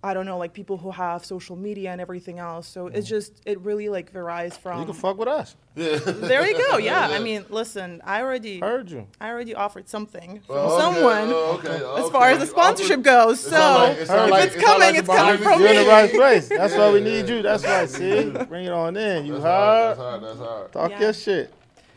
I 0.02 0.14
don't 0.14 0.25
know, 0.25 0.38
like 0.38 0.55
people 0.55 0.79
who 0.79 0.91
have 0.93 1.26
social 1.26 1.56
media 1.56 1.93
and 1.93 2.00
everything 2.00 2.38
else. 2.38 2.67
So 2.67 2.87
Mm-hmm. 2.87 2.97
it's 2.97 3.06
just, 3.06 3.32
it 3.44 3.61
really 3.61 3.91
like 3.91 4.11
varies 4.11 4.56
from. 4.56 4.81
You 4.81 4.87
can 4.87 4.94
fuck 4.94 5.19
with 5.19 5.29
us. 5.29 5.56
There 5.75 6.47
you 6.49 6.56
go. 6.70 6.79
Yeah. 6.79 7.08
I 7.08 7.19
mean, 7.19 7.44
listen, 7.50 8.00
I 8.02 8.23
already 8.23 8.61
Heard 8.61 8.91
you. 8.91 9.06
I 9.20 9.29
already 9.29 9.55
offered 9.55 9.91
something 9.91 10.41
from 10.47 10.56
Oh, 10.56 10.61
okay, 10.73 10.81
someone 10.82 11.29
oh, 11.29 11.58
okay, 11.58 11.76
as 11.76 11.82
okay. 12.06 12.12
far 12.12 12.31
as 12.31 12.38
the 12.38 12.47
sponsorship 12.47 13.02
goes. 13.02 13.41
So 13.41 13.50
like- 13.50 13.99
it 13.99 14.06
sound 14.06 14.25
if 14.25 14.31
like- 14.31 14.44
it's 14.47 14.56
it 14.56 14.62
coming, 14.64 14.81
like 14.88 14.94
it's 15.00 15.08
coming 15.19 15.38
from 15.43 15.61
You're 15.61 15.69
in 15.69 15.76
me. 15.76 15.85
the 15.85 15.91
right 15.91 16.11
place. 16.11 16.49
That's 16.49 16.75
why 16.75 16.91
we 16.93 17.00
need 17.11 17.29
yeah. 17.29 17.35
you. 17.37 17.43
That's 17.43 17.64
right. 17.64 17.88
See, 17.88 18.31
bring 18.49 18.64
it 18.64 18.73
on 18.73 18.97
in. 18.97 19.26
You 19.26 19.32
That's 19.38 19.44
hard. 19.44 19.88
That's 19.91 19.99
hard. 20.00 20.23
That's 20.25 20.38
hard. 20.38 20.73
Talk 20.73 20.91
Yeah. 20.93 21.00
your 21.00 21.12
shit. 21.12 21.52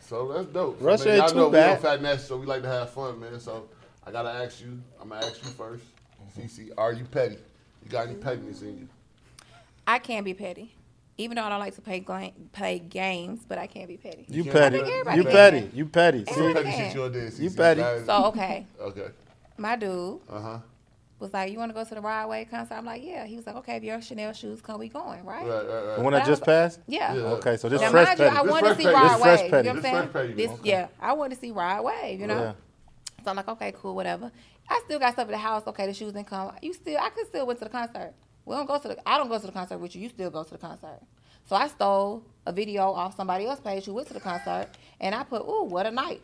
So 0.06 0.32
that's 0.32 0.46
dope. 0.48 0.78
So, 0.78 0.84
Russia 0.84 1.04
man, 1.06 1.14
ain't 1.14 1.22
y'all 1.22 1.28
too 1.30 1.36
know 1.36 1.50
bad. 1.50 1.66
We 1.68 1.74
on 1.76 1.80
Fat 1.82 2.02
Nasty, 2.02 2.26
so 2.28 2.36
we 2.36 2.46
like 2.46 2.62
to 2.62 2.68
have 2.68 2.90
fun, 2.90 3.18
man. 3.20 3.40
So 3.40 3.68
I 4.06 4.10
gotta 4.10 4.30
ask 4.30 4.60
you. 4.60 4.78
I'm 5.00 5.08
gonna 5.08 5.24
ask 5.26 5.42
you 5.42 5.50
first. 5.50 5.84
CC, 6.38 6.70
are 6.76 6.92
you 6.92 7.04
petty? 7.04 7.36
You 7.84 7.90
got 7.90 8.06
any 8.08 8.16
pettiness 8.16 8.62
in 8.62 8.78
you? 8.78 8.88
I 9.86 9.98
can't 9.98 10.24
be 10.24 10.34
petty, 10.34 10.74
even 11.18 11.36
though 11.36 11.42
I 11.44 11.48
don't 11.48 11.60
like 11.60 11.74
to 11.76 11.82
play 11.82 12.00
gla- 12.00 12.32
play 12.52 12.78
games, 12.80 13.40
but 13.46 13.58
I 13.58 13.66
can't 13.66 13.86
be 13.88 13.96
petty. 13.96 14.24
You 14.28 14.42
can't 14.44 14.54
petty. 14.54 14.78
do 14.78 14.84
that. 15.04 15.16
You 15.16 15.24
petty. 15.24 15.70
You 15.74 15.86
petty. 15.86 16.24
Some 16.24 16.34
See? 16.34 16.40
Everybody 16.40 16.64
petty 16.64 16.76
can. 16.76 16.92
shit 16.92 16.96
you 17.02 17.08
did. 17.10 17.32
CC. 17.32 17.38
You 17.40 17.50
petty. 17.50 17.80
So 18.06 18.24
okay, 18.26 18.66
Okay. 18.80 19.08
my 19.58 19.76
dude 19.76 20.20
Uh 20.28 20.40
huh. 20.40 20.58
Was 21.20 21.32
like, 21.32 21.52
"You 21.52 21.58
want 21.58 21.70
to 21.70 21.74
go 21.74 21.84
to 21.84 21.94
the 21.94 22.00
Rod 22.00 22.28
Wave 22.28 22.50
concert?" 22.50 22.74
I'm 22.74 22.84
like, 22.84 23.02
"Yeah." 23.02 23.24
He 23.24 23.36
was 23.36 23.46
like, 23.46 23.56
"Okay, 23.56 23.76
if 23.76 23.84
your 23.84 24.00
Chanel 24.02 24.32
shoes 24.32 24.60
come, 24.60 24.78
we 24.80 24.88
going, 24.88 25.24
right?" 25.24 25.46
Right. 25.46 25.66
Right. 25.66 25.96
The 25.96 26.02
one 26.02 26.12
that 26.12 26.26
just 26.26 26.42
passed? 26.44 26.80
Yeah. 26.86 27.14
Yeah. 27.14 27.20
Okay, 27.22 27.56
so 27.56 27.68
this 27.68 27.80
Now, 27.80 27.90
fresh 27.90 28.18
mind 28.18 28.18
you. 28.18 28.24
I 28.26 28.42
This 28.42 28.52
to 28.52 28.58
fresh 28.60 28.76
see 28.76 28.82
petty. 28.84 28.94
Ride 28.94 29.10
This 29.12 29.20
fresh 29.22 29.40
Wave. 29.40 29.50
petty. 29.50 29.68
You 29.68 29.74
know 29.74 29.80
what 29.80 29.82
This 29.82 29.92
I'm 29.94 30.08
fresh 30.08 30.12
petty. 30.12 30.26
saying? 30.36 30.36
This, 30.50 30.60
Okay. 30.60 30.70
yeah, 30.70 30.88
I 31.00 31.12
wanted 31.12 31.34
to 31.36 31.40
see 31.40 31.50
Rod 31.52 31.84
Wave. 31.84 32.20
You 32.20 32.26
know. 32.26 32.40
Yeah. 32.40 32.52
So 33.24 33.30
I'm 33.30 33.36
like, 33.36 33.48
okay, 33.48 33.72
cool, 33.80 33.94
whatever. 33.94 34.30
I 34.68 34.82
still 34.84 34.98
got 34.98 35.12
stuff 35.14 35.28
at 35.28 35.30
the 35.30 35.38
house. 35.38 35.62
Okay, 35.66 35.86
the 35.86 35.94
shoes 35.94 36.12
didn't 36.12 36.26
come. 36.26 36.52
You 36.60 36.72
still, 36.74 36.98
I 37.00 37.08
could 37.10 37.26
still 37.26 37.46
went 37.46 37.58
to 37.60 37.64
the 37.64 37.70
concert. 37.70 38.12
We 38.44 38.54
don't 38.56 38.66
go 38.66 38.78
to 38.78 38.88
the. 38.88 39.08
I 39.08 39.16
don't 39.16 39.28
go 39.28 39.38
to 39.38 39.46
the 39.46 39.52
concert 39.52 39.78
with 39.78 39.94
you. 39.94 40.02
You 40.02 40.08
still 40.10 40.30
go 40.30 40.42
to 40.42 40.50
the 40.50 40.58
concert. 40.58 41.00
So 41.46 41.56
I 41.56 41.68
stole 41.68 42.22
a 42.46 42.52
video 42.52 42.90
off 42.90 43.16
somebody 43.16 43.46
else's 43.46 43.62
page 43.64 43.84
who 43.84 43.94
went 43.94 44.08
to 44.08 44.14
the 44.14 44.20
concert, 44.20 44.68
and 45.00 45.14
I 45.14 45.22
put, 45.24 45.42
ooh, 45.42 45.64
what 45.64 45.86
a 45.86 45.90
night. 45.90 46.22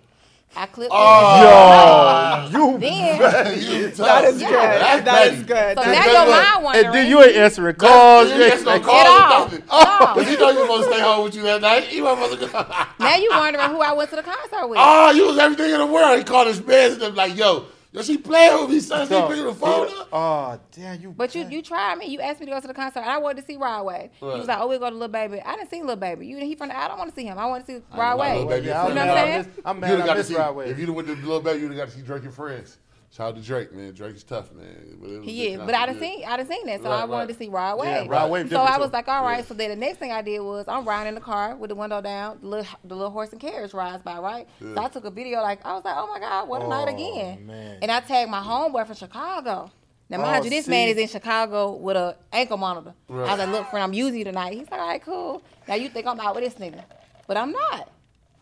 I 0.56 0.66
clipped. 0.66 0.90
Oh, 0.92 2.46
it. 2.50 2.54
Oh, 2.54 2.72
you. 2.72 2.78
Then, 2.78 3.60
you 3.62 3.88
tough. 3.90 3.96
That 3.98 4.24
is 4.24 4.40
Yeah. 4.42 4.48
good. 4.50 4.80
That's 4.80 5.04
That 5.04 5.26
is 5.26 5.30
petty. 5.30 5.42
good. 5.44 5.78
so 5.78 5.84
That- 5.84 6.06
now 6.06 6.12
your 6.12 6.26
what? 6.30 6.42
mind 6.52 6.64
wandering. 6.64 6.86
And 6.86 6.94
then 6.94 7.06
you 7.08 7.22
ain't 7.22 7.36
answering 7.36 7.76
calls. 7.76 8.28
You 8.28 8.34
ain't 8.34 8.50
That's 8.50 8.62
no 8.64 8.70
like, 8.72 8.82
call. 8.82 8.94
Get 8.94 9.06
off. 9.06 9.30
nothing. 9.44 9.58
Get 9.60 9.68
oh, 9.70 10.12
Cause 10.14 10.30
you 10.30 10.38
know 10.38 10.50
you 10.50 10.56
were 10.58 10.62
supposed 10.64 10.88
to 10.88 10.94
stay 10.94 11.02
home 11.02 11.24
with 11.24 11.34
you 11.36 11.42
that 11.42 11.60
night. 11.62 11.92
You 11.92 12.04
supposed 12.04 12.40
to 12.40 12.46
go. 12.46 12.66
now 12.98 13.16
you 13.16 13.30
wondering 13.30 13.70
who 13.70 13.80
I 13.80 13.92
went 13.92 14.10
to 14.10 14.16
the 14.16 14.22
concert 14.22 14.66
with. 14.68 14.78
Oh, 14.80 15.10
you 15.12 15.26
was 15.26 15.38
everything 15.38 15.70
in 15.70 15.78
the 15.78 15.86
world. 15.86 16.18
He 16.18 16.24
called 16.24 16.48
his 16.48 16.64
man 16.64 16.92
and 16.92 17.00
them 17.00 17.14
like, 17.14 17.36
yo, 17.36 17.66
yo, 17.92 18.02
she 18.02 18.18
playing 18.18 18.60
with 18.60 18.70
me, 18.70 18.80
son. 18.80 19.06
She 19.06 19.14
Yo, 19.14 19.28
picking 19.28 19.44
the 19.44 19.54
phone 19.54 19.88
up. 19.88 20.08
Oh, 20.12 20.60
damn, 20.72 21.00
you. 21.00 21.12
But 21.12 21.34
you 21.34 21.46
you 21.48 21.62
tried 21.62 21.98
me. 21.98 22.06
You 22.06 22.20
asked 22.20 22.40
me 22.40 22.46
to 22.46 22.52
go 22.52 22.60
to 22.60 22.66
the 22.66 22.74
concert, 22.74 23.00
and 23.00 23.10
I 23.10 23.18
wanted 23.18 23.40
to 23.40 23.46
see 23.46 23.56
Rod 23.56 23.84
Wave. 23.84 24.10
He 24.18 24.24
was 24.24 24.46
like, 24.46 24.58
"Oh, 24.60 24.68
we'll 24.68 24.78
go 24.78 24.90
to 24.90 24.96
Lil 24.96 25.08
Baby." 25.08 25.40
I 25.40 25.56
didn't 25.56 25.70
see 25.70 25.82
Lil 25.82 25.96
Baby. 25.96 26.26
You 26.26 26.38
he 26.38 26.54
from 26.54 26.68
the. 26.68 26.78
I 26.78 26.88
don't 26.88 26.98
want 26.98 27.10
to 27.10 27.16
see 27.16 27.26
him. 27.26 27.38
I 27.38 27.46
want 27.46 27.66
to 27.66 27.72
see 27.72 27.82
I 27.92 27.98
Rod 27.98 28.12
know 28.12 28.18
my 28.18 28.34
Lil 28.34 28.46
Wave. 28.46 28.48
Baby 28.48 28.66
Yeah, 28.68 28.84
friend. 28.84 28.88
You 28.88 28.94
know 28.94 29.06
what 29.06 29.18
I'm 29.18 29.26
saying? 29.44 29.54
I'm 29.64 29.80
mad. 29.80 29.90
have 29.90 30.00
I 30.00 30.06
got 30.06 30.16
miss 30.16 30.28
see. 30.28 30.36
Rod 30.36 30.56
Wave. 30.56 30.68
If 30.68 30.78
you'd 30.78 30.90
went 30.90 31.08
to 31.08 31.16
Lil 31.16 31.40
Baby, 31.40 31.60
you'd 31.60 31.68
have 31.72 31.78
got 31.78 31.88
to 31.88 31.94
see 31.96 32.02
Drake 32.02 32.22
and 32.24 32.34
Friends. 32.34 32.78
Shout 33.12 33.30
out 33.30 33.36
to 33.36 33.42
Drake, 33.42 33.72
man. 33.72 33.92
Drake 33.92 34.14
is 34.14 34.22
tough, 34.22 34.52
man. 34.52 34.96
But 35.00 35.10
it 35.10 35.18
was 35.18 35.24
He 35.28 35.48
is, 35.48 35.58
but 35.58 35.74
I 35.74 35.86
concert, 35.86 36.00
done 36.00 36.02
yeah. 36.10 36.16
seen 36.16 36.24
I 36.26 36.36
done 36.36 36.46
seen 36.46 36.66
that, 36.66 36.82
so 36.82 36.90
Right, 36.90 37.00
I 37.00 37.04
wanted 37.06 37.24
right. 37.26 37.28
to 37.28 37.34
see 37.44 37.48
Rod 37.48 37.78
Wave. 37.80 37.88
Yeah, 37.88 38.06
Rod 38.08 38.30
Wave 38.30 38.48
So 38.50 38.62
I 38.62 38.74
too. 38.76 38.80
was 38.82 38.92
like, 38.92 39.08
all 39.08 39.24
right. 39.24 39.38
Yeah. 39.38 39.44
So 39.44 39.54
then 39.54 39.70
the 39.70 39.76
next 39.76 39.98
thing 39.98 40.12
I 40.12 40.22
did 40.22 40.38
was 40.40 40.66
I'm 40.68 40.84
riding 40.86 41.08
in 41.08 41.14
the 41.16 41.20
car 41.20 41.56
with 41.56 41.70
the 41.70 41.74
window 41.74 42.00
down, 42.00 42.38
the 42.40 42.46
little 42.46 42.66
the 42.84 42.94
little 42.94 43.10
horse 43.10 43.32
and 43.32 43.40
carriage 43.40 43.74
rides 43.74 44.02
by, 44.04 44.18
right? 44.20 44.46
So 44.60 44.74
I 44.80 44.88
took 44.88 45.04
a 45.06 45.10
video 45.10 45.42
like 45.42 45.64
I 45.66 45.72
was 45.74 45.84
like, 45.84 45.96
oh 45.96 46.06
my 46.06 46.20
god, 46.20 46.48
what 46.48 46.62
a 46.62 46.68
night 46.68 46.86
Oh, 46.88 46.94
again! 46.94 47.46
man. 47.46 47.78
And 47.82 47.90
I 47.90 47.98
tagged 47.98 48.30
my 48.30 48.40
homeboy 48.40 48.86
from 48.86 48.94
Chicago. 48.94 49.72
Now 50.08 50.18
oh, 50.18 50.22
mind 50.22 50.40
Oh, 50.42 50.44
you, 50.44 50.50
this 50.50 50.68
man 50.68 50.88
is 50.88 50.96
in 50.96 51.08
Chicago 51.08 51.72
with 51.72 51.96
a 51.96 52.16
ankle 52.32 52.58
monitor. 52.58 52.94
Right. 53.08 53.28
I 53.28 53.32
was 53.32 53.38
like, 53.40 53.48
look, 53.48 53.70
friend, 53.70 53.82
I'm 53.82 53.92
using 53.92 54.18
you 54.18 54.24
tonight. 54.24 54.54
He's 54.54 54.70
like, 54.70 54.80
all 54.80 54.88
right, 54.88 55.02
cool. 55.02 55.42
Now 55.66 55.74
you 55.74 55.88
think 55.88 56.06
I'm 56.06 56.18
out 56.20 56.36
with 56.36 56.44
this 56.44 56.54
nigga, 56.54 56.84
but 57.26 57.36
I'm 57.36 57.50
not. 57.50 57.88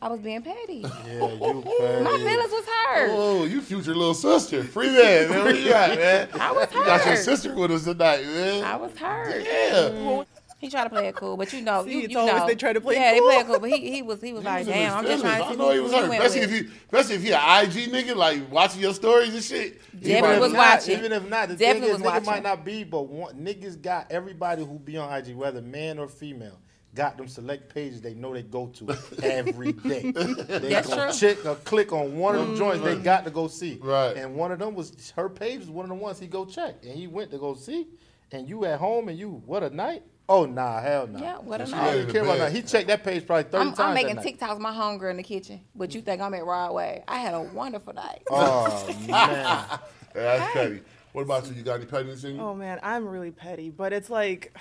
I 0.01 0.09
was 0.09 0.21
being 0.21 0.43
petty. 0.43 0.77
Yeah, 0.85 0.89
you 1.13 1.55
My 2.03 2.11
petty. 2.11 2.25
feelings 2.25 2.51
was 2.53 2.65
hurt. 2.67 3.11
Oh, 3.13 3.45
you 3.45 3.61
future 3.61 3.95
little 3.95 4.15
sister. 4.15 4.63
Free 4.63 4.87
man, 4.93 5.29
man. 5.31 5.45
Where 5.45 5.55
you 5.57 5.73
at, 5.73 5.99
man? 5.99 6.29
I 6.41 6.53
was 6.53 6.69
You 6.73 6.85
got 6.85 7.05
your 7.07 7.17
sister 7.17 7.55
with 7.55 7.73
us 7.73 7.85
tonight, 7.85 8.23
man. 8.25 8.65
I 8.65 8.77
was 8.77 8.97
hurt. 8.97 9.45
yeah. 9.45 10.23
He 10.61 10.69
tried 10.69 10.85
to 10.85 10.91
play 10.91 11.07
it 11.07 11.15
cool, 11.15 11.37
but 11.37 11.53
you 11.53 11.61
know, 11.63 11.85
See, 11.85 11.93
you, 11.93 12.01
it's 12.03 12.13
you 12.13 12.19
always 12.19 12.35
know. 12.35 12.47
they 12.49 12.57
try 12.57 12.73
to 12.73 12.81
play 12.81 12.97
it 12.97 12.99
yeah, 12.99 13.17
cool. 13.17 13.29
they 13.29 13.35
play 13.37 13.41
it 13.43 13.47
cool, 13.47 13.61
but 13.61 13.71
he, 13.71 13.91
he 13.93 14.03
was 14.03 14.21
he 14.21 14.33
was 14.33 14.43
He 14.43 14.49
like, 14.49 14.59
was 14.67 14.75
damn, 14.75 14.99
I'm 14.99 15.05
just 15.05 15.23
trying 15.23 15.39
to 15.39 15.45
I 15.47 15.51
see 15.53 15.57
know 15.57 15.71
he 15.71 15.79
was 15.79 15.93
you 15.93 15.99
hurt. 16.01 16.11
Especially 16.13 16.41
with. 16.41 16.51
if 16.53 16.61
he, 16.67 16.73
especially 16.87 17.15
if 17.15 17.23
he 17.23 17.33
an 17.33 17.65
IG 17.65 17.93
nigga, 17.93 18.17
like 18.17 18.51
watching 18.51 18.81
your 18.81 18.93
stories 18.93 19.33
and 19.35 19.43
shit. 19.45 19.81
Definitely 20.03 20.41
was 20.41 20.53
Not- 20.53 20.59
watching. 20.59 20.99
Even 20.99 21.13
if 21.13 21.29
not, 21.29 21.49
the 21.51 21.55
Definitely 21.55 21.81
thing 21.93 21.97
is, 21.97 22.03
was 22.03 22.13
nigga 22.23 22.27
might 22.27 22.43
not 22.43 22.65
be, 22.65 22.83
but 22.83 23.03
one, 23.03 23.35
niggas 23.37 23.81
got 23.81 24.11
everybody 24.11 24.65
who 24.65 24.81
be 24.81 24.97
on 24.97 25.13
IG, 25.13 25.37
whether 25.37 25.63
man 25.63 25.97
or 26.01 26.09
female, 26.09 26.59
got 26.95 27.17
them 27.17 27.29
select 27.29 27.73
pages 27.73 28.01
they 28.01 28.15
know 28.15 28.33
they 28.33 28.43
go 28.43 28.67
to 28.67 28.97
every 29.23 29.73
day. 29.73 30.13
They 30.13 30.71
That's 30.71 30.89
gonna 30.89 31.13
true. 31.13 31.35
check 31.35 31.47
or 31.47 31.55
click 31.57 31.93
on 31.93 32.17
one 32.17 32.35
of 32.35 32.41
them 32.41 32.51
mm-hmm. 32.51 32.59
joints 32.59 32.85
they 32.85 32.97
got 32.97 33.25
to 33.25 33.31
go 33.31 33.49
see. 33.49 33.79
Right. 33.81 34.17
And 34.17 34.35
one 34.35 34.53
of 34.53 34.59
them 34.59 34.75
was 34.75 35.13
her 35.17 35.29
page 35.29 35.61
was 35.61 35.71
one 35.71 35.85
of 35.85 35.91
the 35.91 35.95
ones 35.95 36.19
he 36.19 36.27
go 36.27 36.45
check, 36.45 36.77
and 36.83 36.93
he 36.93 37.07
went 37.07 37.31
to 37.31 37.39
go 37.39 37.55
see. 37.55 37.87
And 38.33 38.49
you 38.49 38.65
at 38.65 38.79
home 38.79 39.09
and 39.09 39.19
you 39.19 39.43
what 39.47 39.63
a 39.63 39.71
night? 39.71 40.03
Oh 40.29 40.45
nah, 40.45 40.81
hell 40.83 41.07
nah. 41.07 41.19
Yeah, 41.19 41.39
what 41.39 41.61
a 41.61 41.67
She 41.67 41.73
I 41.73 41.77
night. 41.77 41.87
ready 41.87 41.99
don't 41.99 42.07
to 42.07 42.13
care 42.13 42.23
about 42.23 42.39
bed. 42.39 42.53
that. 42.53 42.53
He 42.53 42.63
checked 42.63 42.89
that 42.89 43.03
page 43.03 43.27
probably 43.27 43.45
30 43.45 43.57
I'm, 43.57 43.67
times. 43.69 43.81
I'm 43.81 43.95
making 43.95 44.17
that 44.17 44.25
night. 44.25 44.39
TikToks 44.39 44.59
my 44.59 44.73
hunger 44.73 45.09
in 45.09 45.17
the 45.17 45.23
kitchen, 45.23 45.61
but 45.75 45.95
you 45.95 46.03
think 46.03 46.21
I'm 46.21 46.35
at 46.35 46.45
Rod 46.45 46.75
Wave. 46.75 47.03
I 47.09 47.19
had 47.19 47.33
a 47.35 47.41
wonderful 47.41 47.95
night. 47.95 48.23
Oh 48.31 48.87
man. 49.01 49.09
Yeah, 49.09 49.79
that's 50.15 50.53
petty. 50.53 50.83
What 51.13 51.23
about 51.23 51.49
you? 51.49 51.55
You 51.55 51.63
got 51.63 51.77
any 51.77 51.87
pettiness 51.87 52.25
in 52.25 52.37
you? 52.37 52.43
Oh 52.43 52.55
man, 52.55 52.79
I'm 52.83 53.09
really 53.09 53.31
petty, 53.31 53.71
but 53.71 53.95
it's 53.95 54.11
like, 54.11 54.55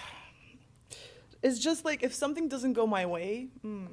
it's 1.44 1.60
just 1.60 1.86
like 1.86 2.03
if 2.03 2.13
something 2.13 2.48
doesn't 2.50 2.74
go 2.74 2.86
my 2.88 3.06
way, 3.06 3.48
mm, 3.65 3.88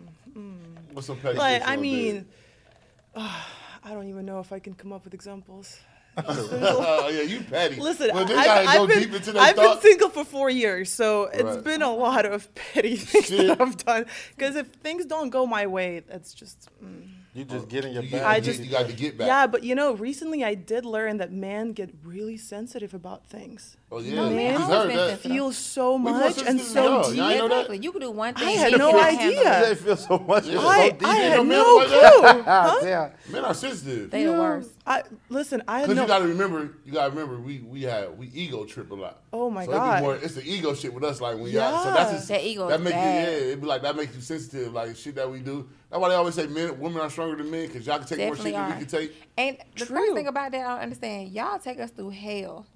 What's 0.92 1.06
some 1.06 1.18
petty 1.18 1.38
like 1.38 1.62
shit 1.62 1.68
you 1.68 1.72
I 1.72 1.74
done 1.76 1.82
mean, 1.82 2.26
I 3.16 3.90
don't 3.92 4.08
even 4.08 4.24
know 4.26 4.40
if 4.40 4.52
I 4.52 4.58
can 4.58 4.74
come 4.74 4.92
up 4.92 5.04
with 5.04 5.14
examples. 5.14 5.78
oh 6.16 7.08
yeah, 7.12 7.22
you 7.22 7.40
petty. 7.42 7.76
Listen, 7.80 8.10
well, 8.14 8.24
they 8.24 8.34
I've, 8.36 8.44
gotta 8.46 8.68
I've 8.68 8.78
go 8.78 8.86
been, 8.86 8.98
deep 9.02 9.14
into 9.14 9.32
their 9.32 9.42
I've 9.42 9.56
been 9.56 9.64
thoughts. 9.64 9.82
single 9.82 10.08
for 10.10 10.24
four 10.24 10.48
years, 10.48 10.90
so 10.92 11.24
it's 11.24 11.42
Right. 11.42 11.64
been 11.64 11.82
a 11.82 11.92
lot 11.92 12.24
of 12.24 12.54
petty 12.72 12.96
things 12.96 13.26
Shit. 13.26 13.48
that 13.48 13.60
I've 13.60 13.76
done. 13.84 14.06
Because 14.36 14.54
if 14.56 14.68
things 14.68 15.06
don't 15.06 15.30
go 15.30 15.44
my 15.46 15.66
way, 15.66 16.00
that's 16.06 16.32
just. 16.32 16.68
mm. 16.82 17.08
You 17.34 17.44
just 17.44 17.68
get 17.68 17.84
in 17.84 17.92
your 17.94 18.04
You, 18.04 18.10
bag. 18.12 18.20
get- 18.20 18.26
I 18.30 18.36
you 18.36 18.42
just- 18.42 18.60
you 18.62 18.70
got 18.70 18.86
to 18.86 18.92
get 18.92 19.18
back. 19.18 19.26
Yeah, 19.26 19.48
but 19.48 19.64
you 19.64 19.74
know, 19.74 19.92
recently 19.94 20.44
I 20.44 20.54
did 20.54 20.84
learn 20.86 21.16
that 21.16 21.32
men 21.32 21.72
get 21.72 21.90
really 22.04 22.36
sensitive 22.36 22.94
about 22.94 23.26
things. 23.26 23.76
Oh 23.96 24.00
yeah, 24.00 24.14
No, 24.16 24.30
man, 24.30 24.58
just 24.58 24.70
I 24.70 24.74
heard 24.76 24.90
that. 24.90 25.08
sensitive. 25.10 25.32
feels 25.32 25.56
so 25.56 25.96
much 25.98 26.38
and 26.42 26.60
so 26.60 26.74
than 26.74 26.84
y'all. 26.84 27.02
deep. 27.10 27.16
Y'all 27.16 27.28
ain't 27.30 27.38
know 27.38 27.48
that? 27.48 27.54
Exactly. 27.58 27.78
You 27.78 27.92
could 27.92 28.02
do 28.02 28.10
one 28.10 28.34
thing. 28.34 28.48
I 28.48 28.50
had 28.50 28.76
no 28.78 29.00
idea. 29.00 29.62
it. 29.62 29.68
They 29.68 29.74
feel 29.76 29.96
so 29.96 30.18
much. 30.18 30.46
Yeah. 30.46 30.58
so 30.60 30.68
I, 30.68 30.90
deep. 30.90 31.04
I 31.06 31.14
had 31.14 31.36
no 31.36 31.44
man 31.44 31.76
like 31.76 31.86
clue. 31.86 31.98
Ah, 32.46 32.76
huh? 32.80 32.84
Damn. 32.84 33.32
Men 33.32 33.44
are 33.44 33.54
sensitive. 33.54 34.10
They 34.10 34.24
the 34.24 34.32
worst. 34.32 34.70
I 34.86 35.02
listen. 35.28 35.62
I 35.68 35.78
had 35.80 35.82
Because 35.88 35.96
no. 35.96 36.02
you 36.02 36.08
gotta 36.08 36.26
remember, 36.26 36.70
you 36.84 36.92
gotta 36.92 37.10
remember, 37.10 37.38
we 37.40 37.60
we 37.60 37.82
had 37.82 38.18
we 38.18 38.26
ego 38.34 38.64
trip 38.64 38.90
a 38.90 38.94
lot. 38.94 39.20
Oh 39.32 39.48
my 39.48 39.64
so 39.64 39.70
it'd 39.70 39.80
God. 39.80 39.96
Be 39.96 40.02
more, 40.02 40.16
it's 40.16 40.34
the 40.34 40.42
ego 40.44 40.74
shit 40.74 40.92
with 40.92 41.04
us, 41.04 41.20
like 41.20 41.36
when 41.38 41.52
y'all. 41.52 41.84
So 41.84 41.92
that's 41.92 42.10
Yeah. 42.10 42.16
just, 42.16 42.28
That 42.28 42.42
ego 42.44 42.68
That 42.68 42.80
is 42.80 42.84
make 42.84 42.92
bad. 42.94 43.28
you, 43.28 43.30
yeah, 43.32 43.42
it'd 43.46 43.60
be 43.60 43.66
like 43.66 43.82
that 43.82 43.94
makes 43.96 44.14
you 44.14 44.20
sensitive, 44.20 44.72
like 44.72 44.96
shit 44.96 45.14
that 45.14 45.30
we 45.30 45.38
do. 45.38 45.68
That's 45.90 46.00
why 46.00 46.08
they 46.08 46.14
always 46.16 46.34
say 46.34 46.46
men, 46.48 46.78
women 46.80 47.00
are 47.00 47.08
stronger 47.10 47.36
than 47.36 47.48
men 47.50 47.68
because 47.68 47.86
y'all 47.86 47.98
can 47.98 48.06
take 48.08 48.18
Definitely 48.18 48.50
more 48.52 48.60
shit 48.60 48.60
are. 48.60 48.68
than 48.70 48.78
we 48.80 48.84
can 48.84 48.90
take. 49.00 49.14
And 49.38 49.56
the 49.78 49.86
True. 49.86 49.96
first 49.96 50.14
thing 50.14 50.26
about 50.26 50.50
that, 50.52 50.66
I 50.66 50.68
don't 50.74 50.82
understand. 50.82 51.28
Y'all 51.30 51.58
take 51.60 51.78
us 51.80 51.90
through 51.90 52.10
hell, 52.10 52.66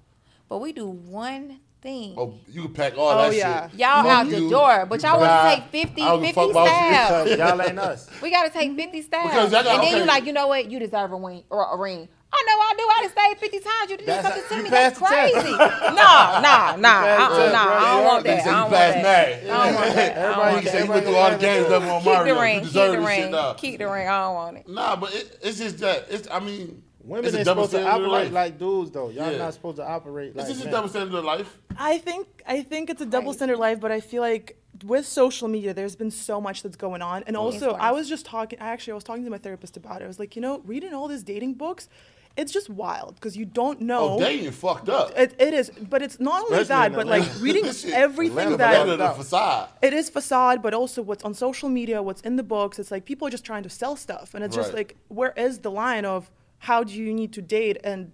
but 0.49 0.57
we 0.59 0.73
do 0.73 0.87
one 0.87 1.59
thing. 1.81 2.13
Oh, 2.17 2.33
you 2.49 2.63
can 2.63 2.73
pack 2.73 2.97
all 2.97 3.09
Oh, 3.11 3.29
that 3.29 3.35
yeah. 3.35 3.69
shit. 3.69 3.79
Y'all 3.79 4.03
Fuck 4.03 4.11
out 4.11 4.29
the 4.29 4.49
door, 4.49 4.85
but 4.85 5.01
you 5.01 5.07
y'all 5.09 5.19
want 5.19 5.31
to 5.31 5.55
take 5.71 5.87
50, 5.87 6.01
I 6.01 6.05
don't 6.07 6.21
give 6.21 6.37
a 6.37 6.41
50 6.41 6.53
fuck 6.53 6.65
you. 6.65 6.71
stabs. 6.73 7.29
Because 7.29 7.39
y'all 7.39 7.61
ain't 7.61 7.79
us. 7.79 8.09
We 8.21 8.31
got 8.31 8.43
to 8.43 8.49
take 8.51 8.75
50 8.75 9.01
stabs. 9.03 9.29
Because 9.29 9.51
y'all 9.53 9.63
got- 9.63 9.73
and 9.75 9.83
then 9.83 9.89
okay. 9.93 9.99
you 9.99 10.05
like, 10.05 10.25
you 10.25 10.33
know 10.33 10.47
what? 10.47 10.69
You 10.69 10.79
deserve 10.79 11.11
a 11.13 11.17
win 11.17 11.43
or 11.49 11.73
a 11.73 11.77
ring. 11.77 12.09
Oh, 12.31 12.37
I 12.37 12.45
know 12.45 12.61
I 12.61 12.73
do. 12.77 12.83
I 12.83 13.01
done 13.01 13.11
stayed 13.11 13.39
50 13.39 13.59
times. 13.59 13.89
You 13.91 13.97
did 13.97 14.05
That's 14.07 14.27
something 14.27 14.43
to 14.49 14.55
you 14.57 14.63
me. 14.63 14.69
That's 14.69 14.99
passed 14.99 15.11
test. 15.33 15.33
crazy. 15.45 15.57
nah, 15.57 16.39
nah, 16.41 16.75
nah. 16.75 17.01
passed 17.01 17.29
the 17.31 17.35
Uh-uh, 17.35 17.37
test, 17.39 17.53
nah. 17.53 17.73
I 17.73 17.95
don't 17.95 18.05
want 18.05 18.23
They 18.23 18.29
that. 18.35 18.41
I 18.41 18.51
don't 18.51 18.59
want 18.59 18.71
that. 18.71 19.03
mad. 19.03 19.49
I 19.49 19.65
don't 19.65 19.75
want 19.75 19.95
that. 19.95 20.17
Everybody 20.17 20.53
want 20.53 20.63
You 20.63 20.69
say 20.69 20.77
that. 20.77 20.85
you 20.85 20.91
went 20.91 21.05
through 21.05 21.15
all 21.15 21.31
the 21.31 21.37
games 21.37 21.67
that 21.69 21.81
on 21.81 22.01
Keep 22.01 22.05
Mario. 22.13 22.35
the 22.35 22.41
ring. 22.41 22.61
Keep 22.61 22.73
the 22.73 22.99
ring. 22.99 23.55
Keep 23.57 23.79
the 23.79 23.87
ring. 23.89 24.07
I 24.07 24.21
don't 24.25 24.35
want 24.35 24.57
it. 24.57 24.67
Nah, 24.69 24.95
but 24.97 25.15
it, 25.15 25.39
it's 25.41 25.57
just 25.57 25.79
that. 25.79 26.05
It's 26.11 26.27
I 26.29 26.39
mean, 26.39 26.83
Women 27.03 27.25
it's 27.25 27.33
a 27.33 27.37
ain't 27.39 27.45
double 27.45 27.63
supposed 27.63 27.71
to 27.83 27.89
standard 27.89 28.05
operate 28.07 28.23
life. 28.25 28.31
like 28.33 28.59
dudes, 28.59 28.91
though. 28.91 29.09
Y'all 29.09 29.31
Yeah. 29.31 29.37
not 29.37 29.53
supposed 29.53 29.77
to 29.77 29.87
operate 29.87 30.35
like 30.35 30.45
It's 30.47 30.55
just 30.55 30.67
a 30.67 30.71
double 30.71 30.89
standard 30.89 31.15
of 31.17 31.23
life. 31.23 31.57
I 31.77 31.97
think 31.97 32.27
I 32.45 32.61
think 32.61 32.89
it's 32.89 33.01
a 33.01 33.05
double 33.05 33.27
Right. 33.31 33.35
standard 33.37 33.57
life, 33.57 33.79
but 33.79 33.91
I 33.91 33.99
feel 34.01 34.21
like 34.21 34.57
with 34.85 35.05
social 35.05 35.47
media, 35.47 35.73
there's 35.73 35.95
been 35.95 36.11
so 36.11 36.39
much 36.39 36.61
that's 36.63 36.75
going 36.75 37.01
on, 37.01 37.23
and 37.27 37.35
also 37.37 37.71
I 37.71 37.91
was 37.91 38.07
just 38.09 38.25
talking. 38.25 38.59
Actually, 38.59 38.91
I 38.91 38.95
was 38.95 39.03
talking 39.03 39.23
to 39.23 39.29
my 39.29 39.37
therapist 39.37 39.77
about 39.77 40.01
it. 40.01 40.05
I 40.05 40.07
was 40.07 40.19
like, 40.19 40.35
you 40.35 40.41
know, 40.41 40.61
reading 40.65 40.93
all 40.93 41.07
these 41.07 41.23
dating 41.23 41.55
books, 41.55 41.89
it's 42.37 42.51
just 42.51 42.69
wild 42.69 43.15
because 43.15 43.35
you 43.35 43.43
don't 43.45 43.81
know. 43.81 44.11
Oh, 44.15 44.19
dating 44.19 44.51
fucked 44.51 44.87
up. 44.89 45.11
It, 45.17 45.35
it 45.39 45.53
is, 45.53 45.69
but 45.89 46.01
it's 46.01 46.19
not 46.19 46.43
only 46.45 46.63
that, 46.63 46.87
in 46.91 46.93
but 46.93 47.07
like 47.07 47.23
reading 47.41 47.65
everything 47.93 48.37
Atlanta, 48.53 48.57
that 48.57 48.71
Better 48.85 48.97
the 48.97 49.09
facade. 49.11 49.69
it 49.81 49.93
is 49.93 50.09
facade, 50.09 50.61
but 50.61 50.73
also 50.73 51.01
what's 51.01 51.23
on 51.23 51.33
social 51.33 51.67
media, 51.69 52.01
what's 52.01 52.21
in 52.21 52.35
the 52.37 52.43
books. 52.43 52.77
It's 52.79 52.91
like 52.91 53.03
people 53.05 53.27
are 53.27 53.31
just 53.31 53.43
trying 53.45 53.63
to 53.63 53.69
sell 53.69 53.95
stuff, 53.95 54.33
and 54.33 54.43
it's 54.43 54.55
just 54.55 54.73
like, 54.73 54.95
where 55.09 55.33
is 55.35 55.59
the 55.59 55.71
line 55.71 56.05
of 56.05 56.29
how 56.59 56.83
do 56.83 56.93
you 56.93 57.13
need 57.13 57.33
to 57.33 57.41
date 57.41 57.77
and 57.83 58.11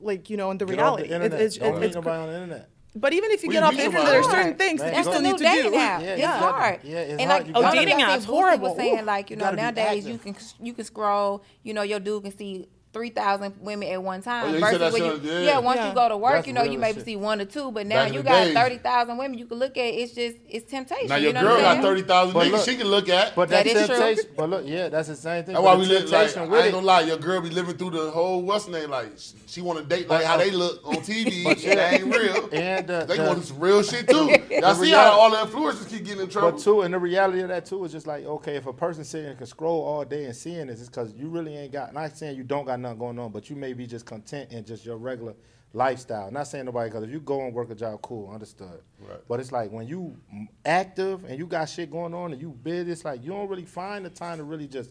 like 0.00 0.28
you 0.30 0.36
know, 0.36 0.50
in 0.50 0.58
the 0.58 0.66
Get 0.66 0.78
off 0.78 0.98
reality? 0.98 1.08
the 1.08 1.14
It- 1.14 1.22
internet. 1.22 1.40
it's, 1.40 1.56
Don't 1.56 1.74
it- 1.76 1.80
meet 1.80 1.86
it's 1.86 1.96
cr- 1.96 2.10
on 2.10 2.26
the 2.28 2.34
internet. 2.34 2.68
but 2.94 3.12
even 3.12 3.30
if 3.30 3.42
you 3.42 3.48
We 3.48 3.54
get 3.54 3.62
off 3.62 3.74
the 3.74 3.84
internet, 3.84 4.06
there 4.06 4.20
are 4.20 4.30
certain 4.30 4.54
things 4.56 4.80
Man, 4.80 4.90
that 4.92 4.96
you 4.98 5.04
still 5.04 5.20
need 5.22 5.38
to 5.38 5.44
do. 5.44 5.74
app. 5.74 6.00
Yeah, 6.02 6.06
it's 6.08 6.18
exactly. 6.20 6.48
hard. 6.52 6.80
Yeah, 6.84 6.98
it's 6.98 7.20
and 7.22 7.28
like 7.30 7.46
You 7.46 7.52
Oh, 7.54 7.60
gotta- 7.62 7.76
dating 7.78 7.98
apps, 7.98 8.08
think 8.08 8.22
Boosie 8.22 8.26
horrible. 8.26 8.68
was 8.68 8.76
saying 8.76 9.00
Ooh. 9.00 9.04
like 9.04 9.30
you 9.30 9.34
You 9.36 9.38
know 9.38 9.44
gotta 9.46 9.56
nowadays 9.56 10.06
you 10.06 10.18
can 10.18 10.36
you 10.60 10.72
can 10.74 10.84
scroll 10.84 11.42
you 11.62 11.74
know 11.74 11.82
your 11.82 12.00
dude 12.00 12.22
can 12.24 12.36
see. 12.36 12.68
Three 12.92 13.10
thousand 13.10 13.54
women 13.60 13.88
at 13.88 14.02
one 14.02 14.22
time. 14.22 14.46
Oh, 14.48 14.52
yeah, 14.54 14.60
versus 14.60 14.92
when 14.94 15.04
you, 15.04 15.20
yeah. 15.22 15.40
yeah. 15.40 15.58
once 15.58 15.76
Yeah. 15.76 15.88
you 15.90 15.94
go 15.94 16.08
to 16.08 16.16
work, 16.16 16.32
That's 16.36 16.46
you 16.46 16.54
know, 16.54 16.62
you 16.62 16.78
maybe 16.78 16.96
shit. 16.98 17.04
see 17.04 17.16
one 17.16 17.42
or 17.42 17.44
two, 17.44 17.70
but 17.70 17.86
now 17.86 18.04
Back 18.04 18.14
you 18.14 18.22
got 18.22 18.44
days. 18.44 18.54
thirty 18.54 18.78
thousand 18.78 19.18
women 19.18 19.36
you 19.36 19.44
can 19.44 19.58
look 19.58 19.76
at. 19.76 19.82
It's 19.92 20.14
just 20.14 20.36
it's 20.48 20.70
temptation. 20.70 21.08
Now 21.08 21.16
you 21.16 21.24
your 21.24 21.34
know 21.34 21.42
girl 21.42 21.60
got 21.60 21.82
thirty 21.82 22.00
thousand 22.02 22.32
But 22.32 22.46
niggas 22.50 22.64
she 22.64 22.76
can 22.76 22.86
look 22.86 23.10
at. 23.10 23.34
But 23.36 23.50
That 23.50 23.66
that, 23.66 23.90
is 23.90 24.20
true. 24.24 24.30
But 24.34 24.48
look, 24.48 24.62
yeah, 24.66 24.88
that's 24.88 25.08
the 25.08 25.16
same 25.16 25.44
thing. 25.44 25.52
That's 25.54 25.64
why 25.64 25.74
we 25.76 25.84
live 25.84 26.08
like 26.08 26.34
I 26.38 26.40
ain't 26.64 26.72
gonna 26.72 26.80
lie, 26.86 27.00
your 27.02 27.18
girl 27.18 27.42
be 27.42 27.50
living 27.50 27.76
through 27.76 27.90
the 27.90 28.10
whole 28.10 28.40
what's 28.40 28.64
the 28.64 28.70
name 28.72 28.88
like 28.88 29.12
she- 29.18 29.34
she 29.46 29.60
want 29.60 29.78
to 29.78 29.84
date 29.84 30.08
like 30.08 30.24
how 30.24 30.38
they 30.38 30.50
look 30.50 30.80
on 30.86 30.96
TV. 30.96 31.44
but 31.44 31.60
shit 31.60 31.76
yeah. 31.76 31.90
ain't 31.94 32.04
real. 32.04 32.48
And 32.52 32.90
uh, 32.90 33.04
They 33.04 33.16
the- 33.18 33.24
going 33.24 33.34
through 33.36 33.44
some 33.44 33.60
real 33.60 33.82
shit 33.82 34.08
too. 34.08 34.34
Y'all 34.50 34.74
see 34.74 34.90
how 34.90 35.10
all 35.18 35.30
the 35.30 35.36
influencers 35.36 35.86
keep 35.88 36.04
getting 36.06 36.22
in 36.22 36.28
trouble. 36.30 36.52
But 36.52 36.60
too, 36.60 36.80
and 36.82 36.94
the 36.94 36.98
reality 36.98 37.40
of 37.42 37.48
that 37.48 37.66
too 37.66 37.84
is 37.84 37.92
just 37.92 38.06
like, 38.06 38.24
okay, 38.24 38.56
if 38.56 38.66
a 38.66 38.72
person 38.72 39.04
sitting 39.04 39.28
and 39.28 39.36
can 39.36 39.46
scroll 39.46 39.82
all 39.82 40.02
day 40.04 40.24
and 40.24 40.34
seeing 40.34 40.68
this, 40.68 40.80
it's 40.80 40.88
because 40.88 41.12
you 41.14 41.28
really 41.28 41.54
ain't 41.56 41.72
got. 41.72 41.92
Not 41.92 42.16
saying 42.16 42.36
you 42.36 42.42
don't 42.42 42.64
got 42.64 42.80
going 42.94 43.18
on, 43.18 43.32
but 43.32 43.50
you 43.50 43.56
may 43.56 43.72
be 43.72 43.86
just 43.86 44.06
content 44.06 44.52
in 44.52 44.64
just 44.64 44.84
your 44.84 44.96
regular 44.96 45.34
lifestyle. 45.72 46.30
Not 46.30 46.46
saying 46.46 46.64
nobody 46.64 46.88
because 46.90 47.04
if 47.04 47.10
you 47.10 47.20
go 47.20 47.44
and 47.44 47.54
work 47.54 47.70
a 47.70 47.74
job, 47.74 48.00
cool, 48.02 48.30
understood. 48.32 48.80
Right. 49.00 49.20
But 49.28 49.40
it's 49.40 49.52
like 49.52 49.70
when 49.70 49.86
you 49.86 50.16
active 50.64 51.24
and 51.24 51.38
you 51.38 51.46
got 51.46 51.68
shit 51.68 51.90
going 51.90 52.14
on 52.14 52.32
and 52.32 52.40
you 52.40 52.50
busy, 52.50 52.92
it's 52.92 53.04
like 53.04 53.22
you 53.22 53.30
don't 53.30 53.48
really 53.48 53.64
find 53.64 54.04
the 54.04 54.10
time 54.10 54.38
to 54.38 54.44
really 54.44 54.66
just 54.66 54.90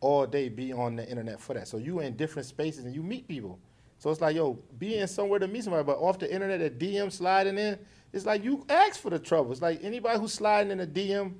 all 0.00 0.26
day 0.26 0.48
be 0.48 0.72
on 0.72 0.96
the 0.96 1.08
internet 1.08 1.40
for 1.40 1.54
that. 1.54 1.68
So 1.68 1.78
you 1.78 2.00
in 2.00 2.16
different 2.16 2.46
spaces 2.46 2.84
and 2.84 2.94
you 2.94 3.02
meet 3.02 3.26
people. 3.28 3.58
So 3.98 4.10
it's 4.10 4.20
like, 4.20 4.36
yo, 4.36 4.58
being 4.78 5.06
somewhere 5.06 5.38
to 5.38 5.48
meet 5.48 5.64
somebody, 5.64 5.84
but 5.84 5.98
off 5.98 6.18
the 6.18 6.32
internet, 6.32 6.60
a 6.60 6.68
DM 6.68 7.10
sliding 7.10 7.56
in, 7.56 7.78
it's 8.12 8.26
like 8.26 8.44
you 8.44 8.64
ask 8.68 9.00
for 9.00 9.10
the 9.10 9.18
trouble. 9.18 9.52
It's 9.52 9.62
like 9.62 9.82
anybody 9.82 10.18
who's 10.18 10.34
sliding 10.34 10.70
in 10.70 10.80
a 10.80 10.86
DM, 10.86 11.32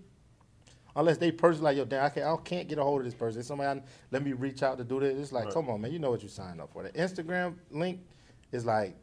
unless 0.96 1.18
they 1.18 1.30
personally 1.30 1.70
like, 1.72 1.76
yo, 1.76 1.84
damn, 1.84 2.04
I 2.04 2.08
can't, 2.08 2.26
I 2.26 2.36
can't 2.42 2.66
get 2.68 2.78
a 2.78 2.82
hold 2.82 3.00
of 3.00 3.04
this 3.04 3.14
person. 3.14 3.38
It's 3.40 3.48
somebody, 3.48 3.80
I, 3.80 3.82
let 4.10 4.24
me 4.24 4.32
reach 4.32 4.62
out 4.62 4.78
to 4.78 4.84
do 4.84 4.98
this. 4.98 5.16
It's 5.18 5.32
like, 5.32 5.44
Right. 5.44 5.54
come 5.54 5.68
on, 5.70 5.80
man, 5.80 5.92
you 5.92 5.98
know 5.98 6.10
what 6.10 6.22
you 6.22 6.28
signed 6.28 6.60
up 6.60 6.72
for. 6.72 6.82
The 6.82 6.90
Instagram 6.90 7.54
link 7.70 8.00
is 8.52 8.64
like, 8.66 8.96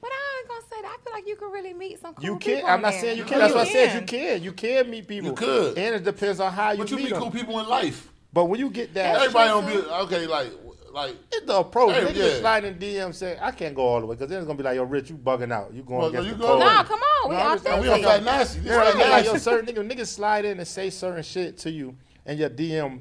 But 0.00 0.10
I 0.12 0.38
ain't 0.40 0.48
gonna 0.48 0.60
say 0.62 0.82
that. 0.82 0.98
I 0.98 1.04
feel 1.04 1.12
like 1.12 1.26
you 1.28 1.36
could 1.36 1.52
really 1.52 1.72
meet 1.74 2.00
some 2.00 2.14
cool 2.14 2.22
people. 2.22 2.34
you 2.34 2.38
can. 2.40 2.54
people 2.56 2.70
I'm 2.70 2.82
not 2.82 2.90
there. 2.92 3.00
saying 3.00 3.16
you 3.18 3.22
You 3.24 3.28
can. 3.28 3.38
That's 3.38 3.52
can. 3.52 3.58
what 3.60 3.68
I 3.68 3.72
said. 3.72 4.00
You 4.00 4.06
can. 4.06 4.42
You 4.42 4.52
can 4.52 4.90
meet 4.90 5.06
people. 5.08 5.30
You 5.30 5.34
could. 5.36 5.78
And 5.78 5.94
it 5.94 6.04
depends 6.04 6.40
on 6.40 6.52
how 6.52 6.72
you 6.72 6.78
but 6.78 6.90
you 6.90 6.96
meet 6.96 7.04
meet 7.04 7.10
them. 7.10 7.22
cool 7.22 7.30
people 7.30 7.58
in 7.60 7.68
life. 7.68 8.10
But 8.32 8.46
when 8.46 8.58
you 8.58 8.68
get 8.68 8.92
that, 8.94 9.16
Everybody 9.16 9.50
true, 9.50 9.82
don't 9.82 10.08
be 10.08 10.14
okay. 10.16 10.26
Like 10.26 10.48
like 10.94 11.16
It's 11.32 11.46
the 11.46 11.56
approach. 11.58 11.94
Hey, 11.94 12.04
Niggas 12.04 12.16
yeah. 12.34 12.40
sliding 12.40 12.72
in 12.74 12.78
DM 12.78 13.14
say, 13.14 13.36
I 13.40 13.50
can't 13.50 13.74
go 13.74 13.82
all 13.82 14.00
the 14.00 14.06
way 14.06 14.14
because 14.14 14.28
then 14.30 14.38
it's 14.38 14.46
gonna 14.46 14.56
be 14.56 14.62
like, 14.64 14.76
yo, 14.76 14.84
Rich, 14.84 15.10
you 15.10 15.16
bugging 15.16 15.52
out. 15.52 15.72
You 15.74 15.82
going 15.82 16.00
Well, 16.00 16.12
no, 16.12 16.20
against 16.20 16.28
you 16.28 16.34
the 16.34 16.40
go 16.40 16.46
code. 16.54 16.62
ahead. 16.62 16.74
Nah, 16.76 16.84
come 16.84 17.00
on. 17.00 17.30
We 17.30 17.36
No, 17.36 17.42
I'm 17.42 17.54
just- 17.56 17.66
authentic. 17.66 17.82
we 17.82 17.92
on 17.94 18.02
fat 18.02 18.22
nasty. 18.24 18.58
This 18.60 18.66
Yeah, 18.68 18.76
fat 18.76 18.84
like, 18.84 18.94
like, 18.94 19.08
nasty. 19.08 19.28
yo, 19.28 19.36
certain 19.38 19.74
niggas, 19.74 19.92
niggas 19.92 20.06
slide 20.06 20.44
in 20.44 20.58
and 20.58 20.68
say 20.68 20.90
certain 20.90 21.22
shit 21.22 21.58
to 21.58 21.70
you 21.70 21.96
and 22.26 22.38
your 22.38 22.48
DM, 22.50 23.00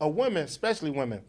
a 0.00 0.08
women, 0.08 0.44
especially 0.44 0.90
women, 0.90 1.20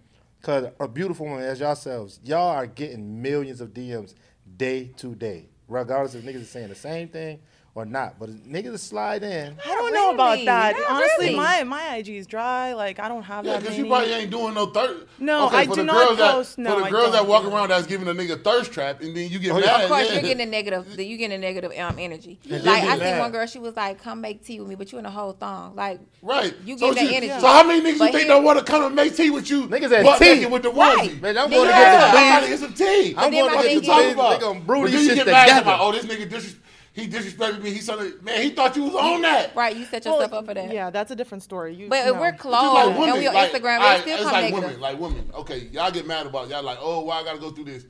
because 0.41 0.67
a 0.79 0.87
beautiful 0.87 1.25
woman 1.27 1.43
as 1.43 1.59
yourselves, 1.59 2.19
y'all 2.23 2.49
are 2.49 2.65
getting 2.67 3.21
millions 3.21 3.61
of 3.61 3.73
DMs 3.73 4.15
day 4.57 4.91
to 4.97 5.13
day, 5.15 5.49
regardless 5.67 6.15
if 6.15 6.23
niggas 6.23 6.41
are 6.41 6.45
saying 6.45 6.69
the 6.69 6.75
same 6.75 7.07
thing 7.09 7.39
or 7.75 7.85
not. 7.85 8.17
But 8.17 8.29
niggas 8.49 8.79
slide 8.79 9.21
in. 9.21 9.53
I 9.63 9.67
don't 9.67 9.93
know 9.93 10.11
about 10.11 10.31
really. 10.35 10.45
that. 10.45 10.75
Not 10.77 10.89
Honestly, 10.91 11.25
really. 11.25 11.35
my 11.35 11.63
my 11.65 11.95
IG 11.97 12.09
is 12.09 12.25
dry. 12.25 12.73
Like 12.73 12.99
I 12.99 13.07
don't 13.09 13.21
have 13.23 13.45
Yeah, 13.45 13.51
that 13.53 13.59
because 13.63 13.77
many. 13.77 13.83
you 13.89 13.93
probably 13.93 14.13
ain't 14.13 14.31
doing 14.31 14.53
no 14.53 14.67
thirst. 14.67 15.05
No, 15.19 15.47
okay, 15.47 15.57
I 15.57 15.65
for 15.65 15.75
do 15.75 15.81
the 15.81 15.83
not 15.83 16.17
girls 16.17 16.31
post- 16.31 16.55
That, 16.55 16.61
no, 16.63 16.73
for 16.75 16.79
the 16.79 16.85
I 16.85 16.89
girls 16.89 17.11
that 17.11 17.17
don't. 17.19 17.27
walk 17.27 17.43
around 17.45 17.67
that's 17.69 17.85
giving 17.85 18.07
a 18.07 18.13
nigga 18.13 18.41
thirst 18.41 18.71
trap, 18.71 19.01
and 19.01 19.15
then 19.15 19.29
you 19.29 19.39
get 19.39 19.51
Oh, 19.51 19.59
yeah. 19.59 19.65
mad. 19.65 19.81
Of 19.83 19.89
course, 19.89 20.07
yeah. 20.07 20.13
you're 20.13 20.21
getting 20.23 20.47
a 20.47 20.49
negative. 20.49 20.87
You're 20.99 21.17
getting 21.17 21.33
a 21.35 21.37
negative 21.37 21.71
um, 21.77 21.99
energy. 21.99 22.39
then 22.45 22.63
Like 22.63 22.83
you 22.83 22.89
I 22.89 22.97
mad. 22.97 23.13
see 23.15 23.19
one 23.19 23.31
girl, 23.31 23.45
she 23.45 23.59
was 23.59 23.75
like, 23.75 24.01
"Come 24.01 24.21
make 24.21 24.43
tea 24.45 24.59
with 24.61 24.69
me," 24.69 24.75
but 24.75 24.91
you 24.93 24.97
in 24.97 25.05
a 25.05 25.11
whole 25.11 25.33
thong. 25.33 25.75
Like 25.75 25.99
Right. 26.21 26.55
You 26.65 26.77
so 26.77 26.87
get 26.93 26.95
that 26.95 27.11
you- 27.11 27.17
energy. 27.17 27.39
So 27.41 27.47
how 27.47 27.63
many 27.67 27.81
niggas 27.81 27.99
But 27.99 28.05
you 28.05 28.11
think 28.13 28.15
here- 28.23 28.27
don't 28.29 28.43
want 28.45 28.57
to 28.57 28.63
come 28.65 28.85
and 28.85 28.95
make 28.95 29.15
tea 29.15 29.29
with 29.31 29.49
you? 29.51 29.67
Niggas 29.67 29.91
at 29.91 30.03
butt 30.05 30.17
tea. 30.19 30.35
naked 30.35 30.51
with 30.51 30.63
the 30.63 30.71
Right. 30.71 31.09
onesie. 31.11 31.21
Man, 31.21 31.37
I'm 31.37 31.49
going 31.49 31.67
to 31.67 31.75
at 31.75 31.77
get 31.77 31.91
tea. 31.91 31.97
the 31.97 32.05
I'm 32.05 32.11
trying 32.11 32.41
to 32.41 32.47
beans. 32.47 32.61
get 32.61 32.67
some 32.69 32.73
tea. 32.87 33.15
I'm 33.17 33.31
then 33.31 33.31
going 33.31 33.45
my 33.45 33.49
to 33.51 33.55
What 33.57 33.61
get 33.61 33.63
thing 33.67 33.73
you 33.75 33.81
the 33.81 33.87
talking 33.87 34.03
is- 34.07 34.15
beans. 34.15 34.15
They 34.15 34.35
about? 34.35 34.41
gonna 34.41 34.59
brew 34.61 34.81
But 34.81 34.91
these 34.91 34.93
then 34.95 35.03
you 35.03 35.11
shits 35.11 35.25
get 35.25 35.31
mad 35.31 35.45
together. 35.47 35.61
about, 35.61 35.79
oh, 35.81 35.91
this 35.91 36.05
nigga 36.05 36.29
dis- 36.29 36.55
he 36.95 37.07
disrespected 37.09 37.61
me. 37.61 37.71
He 37.71 37.79
son 37.81 38.13
man, 38.23 38.41
he 38.41 38.51
thought 38.51 38.73
you 38.77 38.83
was 38.85 38.95
on 38.95 39.21
that. 39.21 39.53
right, 39.53 39.75
you 39.75 39.83
set 39.83 40.05
Well, 40.05 40.15
yourself 40.15 40.33
up 40.33 40.45
for 40.45 40.53
that. 40.53 40.71
Yeah, 40.73 40.89
that's 40.89 41.11
a 41.11 41.15
different 41.15 41.43
story. 41.43 41.75
You, 41.75 41.89
But 41.89 42.03
uh, 42.03 42.05
no. 42.05 42.13
if 42.15 42.19
we're 42.21 42.31
Just 42.31 42.41
close 42.41 42.73
like 42.73 42.85
and 42.87 42.97
women, 42.97 43.17
we 43.19 43.27
on 43.27 43.33
like, 43.33 43.51
Instagram, 43.51 43.77
alright, 43.79 44.01
still 44.01 44.13
it's 44.15 44.23
come 44.23 44.31
like 44.31 44.43
negative. 44.45 44.63
women, 44.63 44.79
like 44.81 44.99
women. 44.99 45.29
Okay, 45.35 45.67
y'all 45.73 45.91
get 45.91 46.07
mad 46.07 46.25
about 46.25 46.45
it. 46.45 46.51
y'all 46.51 46.63
like, 46.63 46.77
oh, 46.79 47.01
why 47.01 47.19
I 47.19 47.23
gotta 47.25 47.39
go 47.39 47.51
through 47.51 47.65
this? 47.65 47.85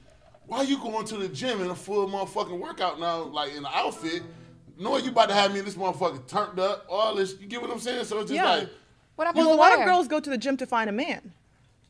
Why 0.47 0.63
you 0.63 0.79
going 0.79 1.05
to 1.05 1.17
the 1.17 1.27
gym 1.27 1.61
in 1.61 1.69
a 1.69 1.75
full 1.75 2.07
motherfucking 2.09 2.57
workout 2.59 2.99
now, 2.99 3.23
like 3.25 3.51
in 3.51 3.59
an 3.59 3.71
outfit, 3.71 4.23
knowing 4.79 5.05
you 5.05 5.11
about 5.11 5.29
to 5.29 5.35
have 5.35 5.53
me 5.53 5.59
in 5.59 5.65
this 5.65 5.75
motherfucker 5.75 6.25
turned 6.27 6.59
up, 6.59 6.85
all 6.89 7.13
this. 7.15 7.35
You 7.39 7.45
get 7.45 7.61
what 7.61 7.69
I'm 7.71 7.79
saying? 7.79 8.05
So 8.05 8.19
it's 8.19 8.31
just 8.31 8.43
Yeah. 8.43 8.49
like, 8.55 8.69
What 9.17 9.35
well, 9.35 9.53
a 9.53 9.55
lot 9.55 9.77
of 9.77 9.85
girls 9.85 10.07
go 10.07 10.19
to 10.19 10.29
the 10.31 10.37
gym 10.37 10.57
to 10.57 10.65
find 10.65 10.89
a 10.89 10.93
man. 10.93 11.31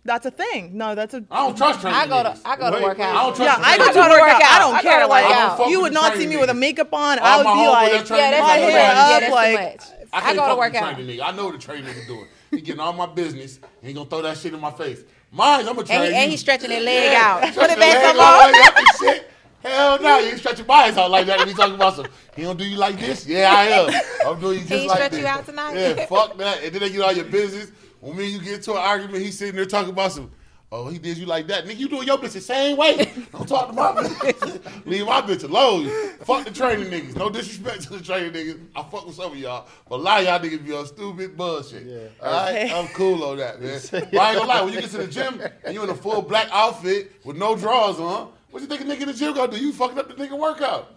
That's 0.06 0.26
a 0.28 0.32
thing. 0.32 0.78
No, 0.78 0.94
that's 0.94 1.16
a. 1.16 1.26
I 1.32 1.48
don't 1.48 1.58
trust 1.58 1.82
training 1.82 2.00
I 2.00 2.08
go 2.08 2.22
to 2.24 2.30
niggas. 2.30 2.42
I 2.46 2.56
go 2.58 2.70
to 2.70 2.76
Wait, 2.76 2.84
work 2.84 2.98
wait, 3.00 3.06
I 3.06 3.10
out. 3.10 3.14
don't 3.26 3.36
trust 3.36 3.60
Yeah, 3.60 3.66
I 3.66 3.78
go 3.80 3.84
to 3.86 3.90
I 3.90 3.94
go 3.94 4.04
to 4.16 4.22
work 4.22 4.32
out. 4.34 4.44
I 4.44 4.60
don't 4.60 4.76
I 4.76 4.82
go 4.84 4.90
care. 4.90 5.00
to 5.00 5.08
Like 5.08 5.26
work 5.26 5.36
out. 5.36 5.60
I 5.62 5.68
you 5.70 5.82
would 5.82 5.94
not 5.94 6.16
see 6.16 6.28
me 6.28 6.38
with 6.38 6.50
a 6.52 6.54
makeup 6.54 6.94
on. 6.94 7.18
I 7.20 7.38
would 7.38 7.44
be 7.44 7.68
like, 7.68 8.08
that 8.08 8.18
Yeah, 8.18 8.32
that's 8.32 8.42
my 8.44 8.54
I 8.54 8.60
know 8.60 8.68
too 8.68 8.72
hair 8.72 8.88
much. 8.88 8.96
Yeah, 8.96 9.16
up, 9.16 9.20
that's 9.22 9.34
like. 9.34 9.58
too 9.58 9.64
much. 9.64 10.10
I 10.14 10.18
I 10.18 10.22
can't 10.22 10.38
go 10.38 10.50
to 10.50 10.56
work 10.56 10.76
out. 10.76 10.96
nigga. 10.98 11.22
I 11.24 11.32
know 11.32 11.46
what 11.46 11.54
the 11.54 11.58
training 11.60 11.86
nigga 11.86 12.08
doing. 12.08 12.28
He 12.52 12.62
getting 12.62 12.80
all 12.80 12.94
my 12.94 13.08
business 13.08 13.58
and 13.58 13.88
he 13.88 13.94
gonna 13.94 14.08
throw 14.08 14.22
that 14.22 14.38
shit 14.38 14.54
in 14.54 14.60
my 14.62 14.72
face. 14.72 15.04
Mine, 15.32 15.62
I'm 15.68 15.74
gonna 15.76 15.84
train 15.88 16.02
And 16.02 16.14
he, 16.14 16.16
and 16.22 16.32
he 16.32 16.38
stretching 16.38 16.70
his 16.70 16.84
leg 16.86 17.12
Yeah, 17.12 17.22
out. 17.24 17.42
Put 17.42 17.52
stretch 17.54 17.72
it 17.72 17.78
your 17.78 17.80
back 17.80 17.94
leg 17.96 18.06
some 18.06 18.18
like 18.18 18.52
that 18.54 18.98
shit. 19.00 19.32
Hell 19.64 20.00
no, 20.00 20.20
you 20.20 20.28
ain't 20.30 20.38
stretching 20.38 20.68
my 20.68 20.74
eyes 20.76 20.98
out 20.98 21.10
like 21.10 21.26
that. 21.26 21.40
And 21.42 21.50
he 21.50 21.56
talking 21.56 21.74
about 21.74 21.96
some, 21.96 22.06
he 22.36 22.44
don't 22.44 22.56
do 22.56 22.64
you 22.64 22.78
like 22.78 23.00
this? 23.00 23.26
Yeah, 23.26 23.52
I 23.52 23.64
am. 23.66 24.02
I'm 24.28 24.40
doing 24.40 24.60
you 24.60 24.66
just 24.66 24.82
He 24.84 24.88
like 24.88 24.98
stretch 24.98 25.14
you 25.20 25.26
out 25.26 25.44
tonight? 25.46 25.74
Yeah, 25.74 26.06
fuck 26.06 26.38
that. 26.38 26.64
And 26.64 26.72
then 26.72 26.82
they 26.82 26.92
get 26.92 27.02
all 27.02 27.12
your 27.12 27.26
business. 27.26 27.72
When 28.06 28.16
me 28.18 28.26
and 28.26 28.34
you 28.34 28.40
get 28.40 28.62
to 28.64 28.74
an 28.74 28.78
argument, 28.78 29.24
he's 29.24 29.36
sitting 29.36 29.56
there 29.56 29.66
talking 29.66 29.90
about 29.90 30.12
some, 30.12 30.30
oh, 30.72 30.90
he 30.90 31.00
did 31.00 31.18
you 31.18 31.26
like 31.26 31.48
that. 31.48 31.66
Nigga, 31.66 31.78
you 31.78 31.90
doing 31.90 32.06
your 32.06 32.20
bitch 32.20 32.34
the 32.34 32.40
same 32.42 32.78
way. 32.78 33.12
Don't 33.32 33.50
talk 33.50 33.70
to 33.70 33.74
my 33.74 33.94
bitch. 33.94 34.86
Leave 34.86 35.08
my 35.08 35.22
bitch 35.22 35.44
alone. 35.44 35.90
Fuck 36.20 36.46
the 36.46 36.52
training 36.52 36.92
niggas. 36.92 37.16
No 37.16 37.32
disrespect 37.32 37.82
to 37.82 37.98
the 37.98 38.04
training 38.04 38.32
niggas. 38.34 38.64
I 38.76 38.84
fuck 38.84 39.08
with 39.08 39.16
some 39.16 39.32
of 39.32 39.38
y'all. 39.40 39.68
But 39.90 39.96
a 39.96 40.04
lot 40.04 40.20
of 40.20 40.26
y'all 40.28 40.40
niggas 40.40 40.64
be 40.64 40.72
on 40.74 40.86
stupid 40.86 41.36
bullshit. 41.36 41.84
Yeah. 41.84 42.08
All 42.22 42.32
right? 42.32 42.72
I'm 42.72 42.88
cool 42.90 43.24
on 43.24 43.38
that, 43.38 43.60
man. 43.60 43.80
But 43.90 44.04
I 44.16 44.30
ain't 44.30 44.38
gonna 44.38 44.46
lie. 44.46 44.62
When 44.62 44.74
you 44.74 44.82
get 44.82 44.92
to 44.92 44.98
the 44.98 45.08
gym 45.08 45.42
and 45.64 45.74
you 45.74 45.82
in 45.84 45.90
a 45.90 45.96
full 45.96 46.22
black 46.22 46.48
outfit 46.52 47.12
with 47.26 47.38
no 47.38 47.56
drawers 47.56 47.98
on, 48.00 48.32
what 48.52 48.62
you 48.62 48.68
think 48.68 48.82
a 48.82 48.84
nigga 48.84 49.02
in 49.02 49.08
the 49.08 49.14
gym 49.16 49.34
gonna 49.34 49.52
do? 49.52 49.58
You 49.58 49.74
fucking 49.74 49.98
up 49.98 50.08
the 50.10 50.14
nigga 50.14 50.38
workout. 50.38 50.94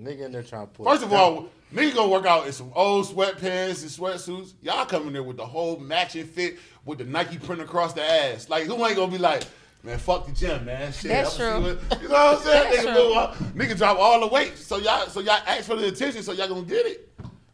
Nigga 0.00 0.26
in 0.26 0.30
there 0.32 0.44
trying 0.44 0.68
to 0.68 0.72
put. 0.72 0.86
First 0.86 1.02
of 1.02 1.12
all, 1.12 1.48
nigga 1.72 1.94
gonna 1.94 2.10
work 2.10 2.26
out 2.26 2.46
in 2.46 2.52
some 2.52 2.70
old 2.74 3.06
sweatpants 3.06 3.82
and 3.82 3.90
sweatsuits. 3.90 4.54
Y'all 4.62 4.84
come 4.86 5.06
in 5.06 5.12
there 5.12 5.22
with 5.22 5.36
the 5.36 5.46
whole 5.46 5.78
matching 5.78 6.26
fit 6.26 6.58
with 6.84 6.98
the 6.98 7.04
Nike 7.04 7.38
print 7.38 7.60
across 7.60 7.92
the 7.92 8.02
ass. 8.02 8.48
Like 8.48 8.64
who 8.64 8.84
ain't 8.86 8.96
gonna 8.96 9.12
be 9.12 9.18
like, 9.18 9.44
man, 9.82 9.98
fuck 9.98 10.26
the 10.26 10.32
gym, 10.32 10.64
man. 10.64 10.92
Shit, 10.92 11.10
That's 11.10 11.36
true. 11.36 11.60
what-" 11.60 12.02
you 12.02 12.08
know 12.08 12.14
what 12.14 12.38
I'm 12.38 12.42
saying? 12.44 12.72
That's 12.72 12.86
nigga, 12.86 12.94
true. 12.94 13.04
move 13.08 13.16
up. 13.16 13.34
nigga 13.54 13.76
drop 13.76 13.98
all 13.98 14.20
the 14.20 14.26
weight. 14.26 14.56
So 14.56 14.78
y'all, 14.78 15.06
so 15.08 15.20
y'all 15.20 15.38
ask 15.46 15.64
for 15.64 15.76
the 15.76 15.88
attention. 15.88 16.22
So 16.22 16.32
y'all 16.32 16.48
gonna 16.48 16.62
get 16.62 16.86
it. 16.86 17.08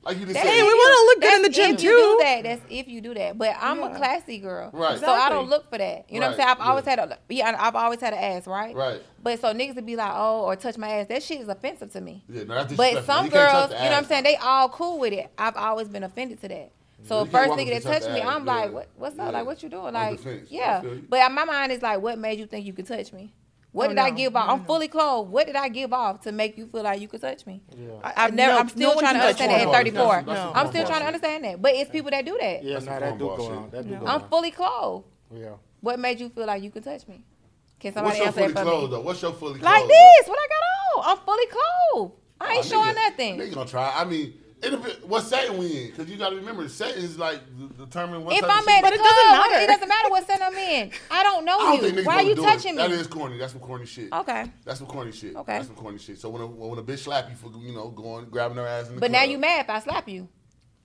Like 0.06 0.18
you 0.18 0.26
just 0.26 0.38
said. 0.38 0.46
Hey, 0.46 0.62
we 0.62 0.68
wanna 0.68 1.06
look 1.06 1.20
good 1.20 1.34
in 1.34 1.42
the 1.42 1.48
gym, 1.48 1.74
if 1.74 1.82
you 1.82 1.90
too. 1.90 1.96
do 1.96 2.18
that. 2.22 2.42
That's 2.44 2.62
if 2.70 2.88
you 2.88 3.00
do 3.00 3.14
that. 3.14 3.36
But 3.36 3.56
I'm 3.60 3.82
a 3.82 3.94
classy 3.94 4.38
girl, 4.38 4.70
Right. 4.72 4.98
So 4.98 5.10
I 5.10 5.28
don't 5.28 5.48
look 5.48 5.68
for 5.68 5.78
that. 5.78 6.10
You 6.10 6.20
know 6.20 6.26
what 6.26 6.32
I'm 6.32 6.36
saying? 6.36 6.48
I've 6.48 6.60
always 6.60 6.84
yeah. 6.84 6.90
had 6.90 6.98
a 7.00 7.18
yeah. 7.28 7.56
I've 7.58 7.74
always 7.74 8.00
had 8.00 8.12
an 8.12 8.20
ass, 8.20 8.46
right? 8.46 8.74
Right. 8.74 9.02
But 9.22 9.40
so 9.40 9.52
niggas 9.52 9.74
would 9.74 9.86
be 9.86 9.96
like, 9.96 10.12
oh, 10.14 10.42
or 10.42 10.54
touch 10.56 10.78
my 10.78 10.88
ass. 10.88 11.08
That 11.08 11.22
shit 11.22 11.40
is 11.40 11.48
offensive 11.48 11.92
to 11.92 12.00
me. 12.00 12.24
Yeah, 12.28 12.44
no, 12.44 12.54
that's 12.54 12.74
But 12.74 13.04
some 13.04 13.26
You 13.26 13.30
girls, 13.32 13.70
you 13.70 13.76
know 13.76 13.82
what 13.82 13.92
I'm 13.92 14.04
saying? 14.04 14.24
They 14.24 14.36
all 14.36 14.68
cool 14.68 14.98
with 15.00 15.12
it. 15.12 15.30
I've 15.36 15.56
always 15.56 15.88
been 15.88 16.04
offended 16.04 16.40
to 16.42 16.48
that. 16.48 16.72
So 17.04 17.24
you 17.24 17.30
first 17.30 17.50
walk 17.50 17.58
nigga 17.58 17.70
that 17.70 17.82
to 17.82 17.88
touch 17.88 18.02
touched 18.02 18.14
me, 18.14 18.20
the 18.20 18.26
I'm 18.26 18.42
ass, 18.42 18.46
like, 18.46 18.72
what, 18.72 18.88
what's 18.96 19.18
up? 19.18 19.26
Yeah. 19.26 19.30
Like, 19.32 19.46
what 19.46 19.62
you 19.62 19.68
doing? 19.68 19.94
Like, 19.94 20.20
yeah. 20.48 20.82
But 21.08 21.32
my 21.32 21.44
mind 21.44 21.72
is 21.72 21.82
like, 21.82 22.00
what 22.00 22.18
made 22.18 22.38
you 22.38 22.46
think 22.46 22.66
you 22.66 22.72
could 22.72 22.86
touch 22.86 23.12
me? 23.12 23.32
What 23.76 23.86
Oh, 23.86 23.88
did 23.90 23.98
I 23.98 24.08
give 24.08 24.34
off? 24.34 24.48
I'm 24.48 24.64
fully 24.64 24.88
clothed. 24.88 25.30
What 25.30 25.46
did 25.46 25.54
I 25.54 25.68
give 25.68 25.92
off 25.92 26.22
to 26.22 26.32
make 26.32 26.56
you 26.56 26.66
feel 26.66 26.82
like 26.82 26.98
you 26.98 27.08
could 27.08 27.20
touch 27.20 27.44
me? 27.44 27.60
I- 28.02 28.12
I've 28.16 28.32
never. 28.34 28.54
no- 28.54 28.58
I'm 28.60 28.68
still 28.70 28.94
one 28.94 29.00
trying 29.00 29.14
to 29.16 29.20
understand 29.20 29.52
you. 29.52 29.58
that 29.58 29.66
at 29.68 29.74
34. 29.74 30.02
that's- 30.06 30.24
that's 30.26 30.38
No. 30.38 30.52
I'm 30.60 30.68
still 30.68 30.86
trying 30.86 31.00
to 31.00 31.06
understand 31.06 31.44
that. 31.44 31.60
But 31.60 31.74
it's 31.74 31.90
people 31.90 32.10
that 32.10 32.24
do 32.24 32.38
that. 32.40 32.64
Yeah, 32.64 32.72
That's 32.74 32.86
nah, 32.86 32.98
that 33.00 33.18
do 33.18 33.24
go 33.26 33.52
on. 33.52 33.70
That 33.70 33.84
do 33.86 33.90
No. 33.90 34.00
go 34.00 34.06
I'm 34.06 34.20
fully 34.30 34.50
clothed. 34.50 35.04
Yeah. 35.30 35.50
What 35.82 35.98
made 35.98 36.18
you 36.20 36.30
feel 36.30 36.46
like 36.46 36.62
you 36.62 36.70
could 36.70 36.84
touch 36.84 37.06
me? 37.06 37.20
Can 37.78 37.92
What's 37.92 37.94
somebody 37.96 38.16
your 38.16 38.26
answer 38.28 38.40
fully 38.40 38.52
that 38.54 38.58
for 38.64 38.64
clothed 38.70 38.84
me? 38.92 38.96
though? 38.96 39.02
What's 39.02 39.20
your 39.22 39.32
fully 39.34 39.58
clothed? 39.60 39.64
Like 39.64 39.86
this, 39.88 40.28
what 40.28 40.38
I 40.40 40.48
got 40.48 41.04
on? 41.04 41.10
I'm 41.18 41.24
fully 41.26 41.46
clothed. 41.46 42.12
I 42.40 42.52
ain't 42.54 42.58
Oh, 42.60 42.68
showing 42.68 42.88
nigga- 42.94 43.10
nothing. 43.10 43.36
Nigga 43.38 43.54
gonna 43.54 43.68
try. 43.68 43.92
I 43.94 44.04
mean, 44.06 44.32
it 44.66 44.82
dep- 44.82 45.04
what 45.04 45.22
setting 45.24 45.58
we 45.58 45.66
in? 45.66 45.86
Because 45.90 46.08
you 46.10 46.16
got 46.16 46.30
to 46.30 46.36
remember, 46.36 46.68
setting 46.68 47.02
is 47.02 47.18
like 47.18 47.40
d- 47.58 47.68
determine 47.78 48.24
what. 48.24 48.34
If 48.34 48.40
type 48.40 48.50
I'm 48.50 48.64
shit- 48.64 48.68
at 48.72 48.76
the 48.76 48.82
But 48.82 48.92
it 48.94 48.98
club, 49.00 49.08
doesn't 49.10 49.30
what- 49.38 49.50
matter. 49.50 49.64
it 49.64 49.66
doesn't 49.66 49.88
matter 49.88 50.08
what 50.10 50.26
set 50.26 50.42
I'm 50.42 50.54
in. 50.54 50.90
I 51.10 51.22
don't 51.22 51.44
know 51.44 51.58
I 51.58 51.76
don't 51.76 51.82
you. 51.84 51.90
think 51.92 52.06
Why 52.06 52.14
are 52.16 52.22
you 52.22 52.34
touching 52.34 52.74
it. 52.74 52.76
me? 52.76 52.82
That 52.82 52.90
is 52.92 53.06
corny. 53.06 53.38
That's 53.38 53.52
some 53.52 53.60
corny 53.60 53.86
shit. 53.86 54.12
Okay. 54.12 54.44
That's 54.64 54.78
some 54.78 54.86
corny 54.88 55.12
shit. 55.12 55.36
Okay. 55.36 55.52
That's 55.56 55.66
some 55.66 55.76
corny 55.76 55.98
shit. 55.98 56.18
So 56.18 56.30
when 56.30 56.42
a, 56.42 56.46
when 56.46 56.78
a 56.78 56.82
bitch 56.82 56.98
slap 57.00 57.28
you 57.30 57.36
for 57.36 57.50
you 57.58 57.72
know 57.72 57.88
going 57.90 58.26
grabbing 58.30 58.56
her 58.58 58.66
ass 58.66 58.88
in 58.88 58.94
the 58.96 59.00
But 59.00 59.10
now 59.10 59.22
you 59.24 59.38
mad 59.38 59.60
if 59.62 59.70
I 59.70 59.80
slap 59.80 60.08
you. 60.08 60.28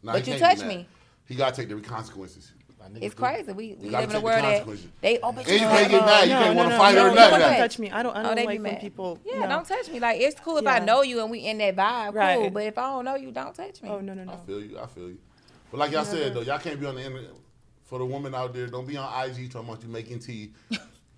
nah, 0.04 0.14
but 0.14 0.28
you 0.28 0.38
touch 0.38 0.64
me. 0.64 0.88
He 1.28 1.36
gotta 1.36 1.56
take 1.56 1.70
the 1.70 1.80
consequences. 1.80 2.52
Like, 2.82 2.94
niggas 2.94 3.04
It's 3.04 3.14
crazy. 3.16 3.52
We, 3.52 3.76
we 3.76 3.90
live 3.90 3.94
in 3.94 3.94
a 3.94 4.02
take 4.02 4.10
the 4.12 4.22
world 4.22 4.44
that 4.44 4.68
they 5.02 5.20
open 5.20 5.40
And 5.40 5.50
you 5.50 5.58
can't 5.60 5.92
get 5.92 6.06
mad. 6.06 6.24
You 6.28 6.34
no, 6.34 6.40
can't 6.42 6.56
no, 6.56 6.58
want 6.58 6.70
to 6.70 6.76
no, 6.76 6.82
fight 6.82 6.96
no, 6.96 7.02
her 7.04 7.08
or 7.08 7.10
no, 7.10 7.16
nothing. 7.16 7.40
don't 7.40 7.58
touch 7.58 7.80
me. 7.80 7.92
I 7.92 8.04
don't. 8.04 8.16
I 8.16 8.20
Oh, 8.20 8.24
don't 8.24 8.36
they 8.36 8.42
be 8.42 8.48
like 8.48 8.62
when 8.62 8.72
mad. 8.74 8.82
people. 8.82 9.20
Yeah, 9.26 9.40
no. 9.42 9.48
don't 9.50 9.68
touch 9.68 9.90
me. 9.90 10.00
Like 10.00 10.20
it's 10.22 10.40
cool 10.40 10.58
if 10.58 10.68
I 10.68 10.80
know 10.80 11.02
you 11.04 11.22
and 11.22 11.30
we 11.32 11.40
in 11.40 11.58
that 11.60 11.76
vibe, 11.76 12.06
cool. 12.08 12.14
Right. 12.14 12.54
But 12.54 12.64
if 12.64 12.78
I 12.78 12.90
don't 12.90 13.06
know 13.06 13.16
you, 13.16 13.32
don't 13.32 13.54
touch 13.56 13.82
me. 13.82 13.90
Oh 13.90 14.00
no 14.00 14.14
no 14.14 14.24
no. 14.24 14.34
I 14.34 14.38
feel 14.46 14.62
you. 14.64 14.80
I 14.80 14.88
feel 14.88 15.10
you. 15.10 15.20
But 15.70 15.78
like 15.80 15.92
y'all 15.92 16.04
said 16.06 16.34
though, 16.34 16.42
y'all 16.42 16.60
can't 16.60 16.80
be 16.80 16.86
on 16.86 16.96
the 16.96 17.04
internet. 17.06 17.32
For 17.86 18.00
the 18.00 18.06
woman 18.06 18.34
out 18.34 18.54
there, 18.54 18.68
don't 18.68 18.88
be 18.88 18.96
on 18.98 19.06
IG 19.30 19.52
talking 19.52 19.70
about 19.70 19.84
you 19.84 19.90
making 19.90 20.20
tea. 20.20 20.52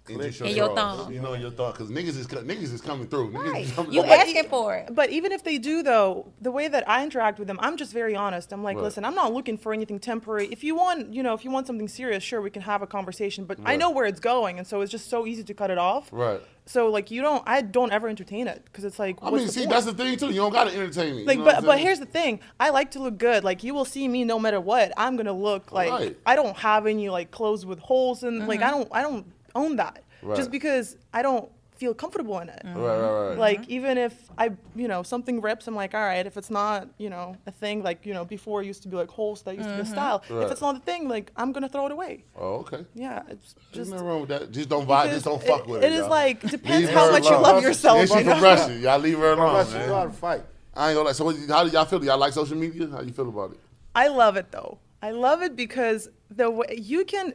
And 0.10 0.22
In 0.22 0.56
your 0.56 0.76
thumb. 0.76 1.14
You 1.14 1.22
know, 1.22 1.34
your 1.34 1.52
thumb. 1.52 1.72
Because 1.72 1.90
niggas 1.90 2.18
is, 2.18 2.28
niggas 2.28 2.74
is 2.74 2.82
coming 2.82 3.08
through. 3.08 3.32
Niggas 3.32 3.52
Right. 3.54 3.64
is 3.64 3.72
coming 3.72 3.94
You 3.94 4.02
through. 4.02 4.12
asking 4.12 4.50
for 4.50 4.76
it. 4.76 4.94
But 4.94 5.12
even 5.12 5.32
if 5.32 5.46
they 5.46 5.58
do, 5.58 5.82
though, 5.82 6.34
the 6.42 6.52
way 6.52 6.68
that 6.68 6.88
I 6.90 7.04
interact 7.04 7.40
with 7.40 7.48
them, 7.48 7.58
I'm 7.62 7.78
just 7.78 7.94
very 7.94 8.14
honest. 8.14 8.52
I'm 8.52 8.64
like, 8.64 8.76
Right. 8.76 8.84
listen, 8.84 9.06
I'm 9.06 9.16
not 9.16 9.34
looking 9.34 9.58
for 9.58 9.72
anything 9.72 10.00
temporary. 10.00 10.48
If 10.52 10.62
you 10.62 10.76
want, 10.76 11.14
you 11.14 11.24
know, 11.24 11.34
if 11.34 11.46
you 11.46 11.52
want 11.52 11.68
something 11.68 11.88
serious, 11.88 12.22
sure, 12.22 12.42
we 12.42 12.50
can 12.50 12.64
have 12.64 12.82
a 12.82 12.88
conversation. 12.88 13.46
But 13.46 13.60
I 13.64 13.78
know 13.78 13.92
where 13.92 14.06
it's 14.06 14.20
going, 14.20 14.58
and 14.58 14.68
so 14.68 14.82
it's 14.82 14.92
just 14.92 15.10
so 15.10 15.26
easy 15.26 15.44
to 15.44 15.54
cut 15.54 15.72
it 15.72 15.78
off. 15.78 16.10
Right. 16.12 16.42
So 16.66 16.90
like, 16.90 17.10
you 17.10 17.22
don't, 17.22 17.44
I 17.46 17.62
don't 17.62 17.92
ever 17.94 18.10
entertain 18.10 18.48
it 18.48 18.64
because 18.66 18.84
it's 18.84 19.00
like, 19.00 19.18
I 19.22 19.30
what's 19.30 19.38
mean, 19.38 19.48
the 19.48 19.54
see, 19.54 19.60
point? 19.62 19.72
that's 19.72 19.86
the 19.86 19.94
thing 19.94 20.18
too. 20.18 20.28
You 20.28 20.42
don't 20.42 20.54
gotta 20.54 20.74
entertain 20.74 21.16
me. 21.16 21.26
like, 21.26 21.38
you 21.38 21.46
know 21.46 21.52
but 21.52 21.66
but 21.66 21.80
here's 21.80 22.00
the 22.00 22.06
thing. 22.06 22.42
I 22.60 22.72
like 22.72 22.92
to 22.92 23.00
look 23.00 23.18
good. 23.18 23.44
Like 23.44 23.64
you 23.64 23.74
will 23.74 23.86
see 23.86 24.08
me 24.08 24.24
no 24.26 24.38
matter 24.38 24.60
what. 24.60 24.92
I'm 24.98 25.16
gonna 25.16 25.34
look 25.34 25.72
like 25.72 25.92
Right. 25.92 26.18
I 26.26 26.36
don't 26.36 26.56
have 26.58 26.88
any 26.88 27.10
like 27.10 27.32
clothes 27.32 27.66
with 27.66 27.80
holes 27.80 28.24
and 28.24 28.48
like 28.48 28.62
I 28.62 28.68
mm-hmm. 28.68 28.80
don't 28.80 28.90
I 28.94 29.02
don't 29.02 29.26
own 29.56 29.76
that 29.78 30.04
Right. 30.24 30.38
just 30.38 30.52
because 30.52 30.96
I 31.14 31.22
don't 31.22 31.52
feel 31.76 31.94
comfortable 31.94 32.40
in 32.40 32.50
it. 32.50 32.62
Right, 32.64 32.76
right, 32.76 33.28
right. 33.30 33.38
Like 33.38 33.68
even 33.68 33.98
if 33.98 34.30
I, 34.38 34.52
you 34.76 34.88
know, 34.88 35.04
something 35.04 35.42
rips, 35.42 35.68
I'm 35.68 35.76
like, 35.76 35.94
all 35.94 36.02
right. 36.02 36.26
If 36.26 36.38
it's 36.38 36.50
not, 36.50 36.88
you 36.98 37.10
know, 37.10 37.36
a 37.46 37.52
thing, 37.52 37.84
like 37.84 38.06
you 38.06 38.14
know, 38.14 38.24
before 38.24 38.62
it 38.62 38.68
used 38.68 38.84
to 38.84 38.88
be 38.88 38.96
like 38.96 39.10
holes 39.10 39.42
that 39.44 39.56
used 39.56 39.68
to 39.68 39.76
be 39.76 39.82
a 39.82 39.84
mm-hmm. 39.84 39.92
style. 39.92 40.24
Right. 40.30 40.46
If 40.46 40.52
it's 40.52 40.62
not 40.62 40.78
a 40.78 40.80
thing, 40.80 41.10
like 41.10 41.32
I'm 41.36 41.52
gonna 41.52 41.70
throw 41.70 41.86
it 41.88 41.92
away. 41.92 42.24
oh, 42.38 42.56
okay. 42.58 42.86
Yeah, 42.94 43.24
it's 43.28 43.54
There's 43.54 43.88
just. 43.88 43.92
nothing 43.92 44.08
wrong 44.08 44.22
with 44.22 44.30
that. 44.30 44.52
Just 44.52 44.70
don't 44.70 44.88
vibe. 44.88 45.12
Just 45.12 45.26
don't 45.26 45.42
it- 45.42 45.48
fuck 45.48 45.68
with 45.68 45.84
it. 45.84 45.88
It 45.88 45.94
is 45.94 46.00
y'all. 46.02 46.10
like 46.10 46.42
depends 46.42 46.90
how 46.90 47.08
her 47.08 47.12
much 47.12 47.26
you 47.26 47.38
love 47.38 47.62
yourself. 47.62 48.00
And 48.00 48.10
she 48.10 48.18
you 48.20 48.24
know? 48.24 48.34
from 48.36 48.44
Russia. 48.44 48.74
Y'all 48.74 49.00
leave 49.00 49.18
her 49.18 49.34
alone, 49.34 49.54
Russ, 49.54 49.74
you 49.74 49.80
know 49.80 49.86
how 49.88 50.04
man. 50.04 50.08
to 50.08 50.14
fight. 50.14 50.44
I 50.76 50.90
ain't 50.90 50.96
gonna 50.96 51.08
lie. 51.08 51.14
So 51.14 51.26
what, 51.26 51.36
how 51.50 51.64
do 51.64 51.70
y'all 51.70 51.86
feel? 51.86 52.04
Y'all 52.04 52.18
like 52.18 52.34
social 52.34 52.58
media? 52.58 52.88
How 52.90 53.02
you 53.02 53.12
feel 53.12 53.30
about 53.30 53.52
it? 53.52 53.60
I 53.96 54.08
love 54.08 54.38
it 54.38 54.52
though. 54.52 54.80
I 55.02 55.12
love 55.12 55.42
it 55.42 55.56
because 55.56 56.08
the 56.32 56.50
way 56.50 56.80
you 56.82 57.04
can 57.04 57.34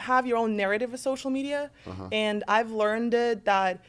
have 0.00 0.26
your 0.26 0.38
own 0.38 0.56
narrative 0.56 0.92
of 0.94 1.00
social 1.00 1.30
media, 1.30 1.70
Uh-huh. 1.86 2.08
and 2.12 2.44
I've 2.48 2.70
learned 2.70 3.14
it 3.14 3.44
that 3.44 3.80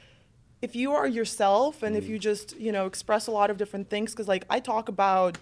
if 0.61 0.75
you 0.75 0.91
are 0.93 1.07
yourself 1.07 1.83
and 1.83 1.95
if 1.95 2.05
Mm. 2.05 2.09
you 2.09 2.19
just 2.19 2.57
you 2.59 2.71
know 2.71 2.85
express 2.85 3.27
a 3.27 3.31
lot 3.31 3.49
of 3.49 3.57
different 3.57 3.89
things, 3.89 4.11
because 4.11 4.27
like 4.27 4.45
I 4.49 4.59
talk 4.59 4.89
about. 4.89 5.37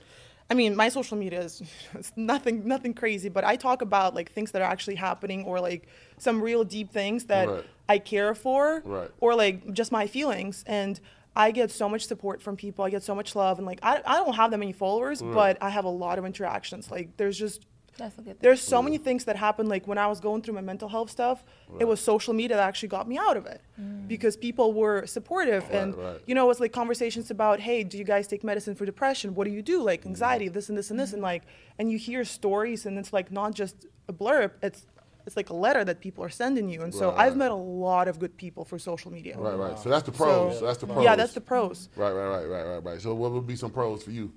I 0.50 0.54
mean, 0.54 0.78
my 0.78 0.88
social 0.88 1.18
media 1.18 1.42
is 1.42 1.62
it's 1.94 2.14
nothing, 2.16 2.66
nothing 2.66 2.94
crazy, 2.94 3.28
but 3.28 3.44
I 3.44 3.58
talk 3.58 3.82
about 3.82 4.16
like 4.16 4.32
things 4.32 4.52
that 4.52 4.62
are 4.62 4.72
actually 4.72 4.96
happening, 4.96 5.44
or 5.44 5.60
like 5.60 5.88
some 6.20 6.42
real 6.42 6.64
deep 6.64 6.90
things 6.94 7.26
that 7.26 7.50
Right. 7.50 7.66
I 7.90 8.00
care 8.00 8.34
for, 8.34 8.82
Right. 8.86 9.12
or 9.20 9.36
like 9.36 9.74
just 9.74 9.92
my 9.92 10.08
feelings. 10.08 10.64
And 10.66 11.02
I 11.36 11.52
get 11.52 11.70
so 11.70 11.90
much 11.90 12.08
support 12.08 12.42
from 12.42 12.56
people. 12.56 12.86
I 12.86 12.90
get 12.90 13.04
so 13.04 13.14
much 13.14 13.36
love, 13.36 13.58
and 13.58 13.68
like 13.68 13.80
I, 13.84 14.02
I 14.06 14.16
don't 14.24 14.36
have 14.36 14.52
that 14.52 14.58
many 14.58 14.72
followers, 14.72 15.22
but 15.22 15.58
I 15.62 15.70
have 15.70 15.84
a 15.84 15.90
lot 15.90 16.18
of 16.18 16.26
interactions. 16.26 16.90
Like 16.90 17.18
there's 17.18 17.38
just 17.38 17.66
That's 17.98 18.18
a 18.18 18.22
good 18.22 18.26
thing. 18.26 18.38
there's 18.42 18.62
so 18.62 18.82
many 18.82 18.98
things 18.98 19.26
that 19.26 19.36
happened. 19.36 19.70
Like 19.70 19.88
when 19.88 19.98
I 19.98 20.08
was 20.08 20.20
going 20.20 20.42
through 20.42 20.54
my 20.54 20.62
mental 20.62 20.90
health 20.90 21.10
stuff, 21.10 21.44
it 21.80 21.86
was 21.86 22.00
social 22.00 22.34
media 22.34 22.58
that 22.58 22.68
actually 22.68 22.90
got 22.90 23.08
me 23.08 23.18
out 23.18 23.38
of 23.38 23.46
it 23.46 23.62
because 24.08 24.38
people 24.38 24.74
were 24.74 25.06
supportive, 25.06 25.66
and 25.72 25.96
right. 25.96 26.22
you 26.26 26.36
know, 26.36 26.46
it 26.46 26.48
was 26.48 26.60
like 26.60 26.72
conversations 26.72 27.32
about, 27.32 27.60
hey, 27.60 27.84
do 27.84 27.98
you 27.98 28.04
guys 28.04 28.28
take 28.28 28.44
medicine 28.44 28.76
for 28.76 28.86
depression? 28.86 29.36
What 29.36 29.46
do 29.46 29.52
you 29.52 29.62
do? 29.62 29.82
Like 29.82 30.04
mm. 30.04 30.08
anxiety, 30.08 30.48
this 30.48 30.70
and 30.70 30.78
this 30.78 30.92
and 30.92 31.00
this, 31.00 31.14
and 31.14 31.22
like, 31.22 31.44
and 31.78 31.92
you 31.92 31.98
hear 31.98 32.24
stories, 32.26 32.86
and 32.86 32.98
it's 32.98 33.14
like 33.14 33.32
not 33.32 33.54
just 33.54 33.86
a 34.08 34.14
blurb. 34.14 34.52
It's 34.62 34.86
it's 35.28 35.36
like 35.36 35.50
a 35.50 35.54
letter 35.54 35.84
that 35.84 36.00
people 36.00 36.24
are 36.24 36.30
sending 36.30 36.70
you, 36.70 36.82
and 36.84 36.94
so 36.94 37.10
Right, 37.10 37.26
I've 37.26 37.34
right. 37.34 37.40
met 37.40 37.52
a 37.52 37.56
lot 37.56 38.08
of 38.08 38.18
good 38.18 38.38
people 38.38 38.64
for 38.64 38.80
social 38.80 39.12
media. 39.12 39.38
Right, 39.38 39.56
right. 39.56 39.78
So 39.78 39.90
that's 39.90 40.06
the 40.06 40.12
pros. 40.14 40.60
So, 40.60 40.66
that's 40.66 40.78
the 40.78 40.88
pros. 40.88 41.04
Yeah, 41.04 41.18
that's 41.18 41.34
the 41.34 41.42
pros. 41.42 41.90
Right, 41.98 42.12
right, 42.12 42.28
right, 42.28 42.46
right, 42.46 42.66
right, 42.66 42.84
right. 42.84 43.02
So 43.02 43.14
what 43.14 43.34
would 43.34 43.46
be 43.46 43.58
some 43.58 43.72
pros 43.72 44.04
for 44.04 44.12
you? 44.12 44.32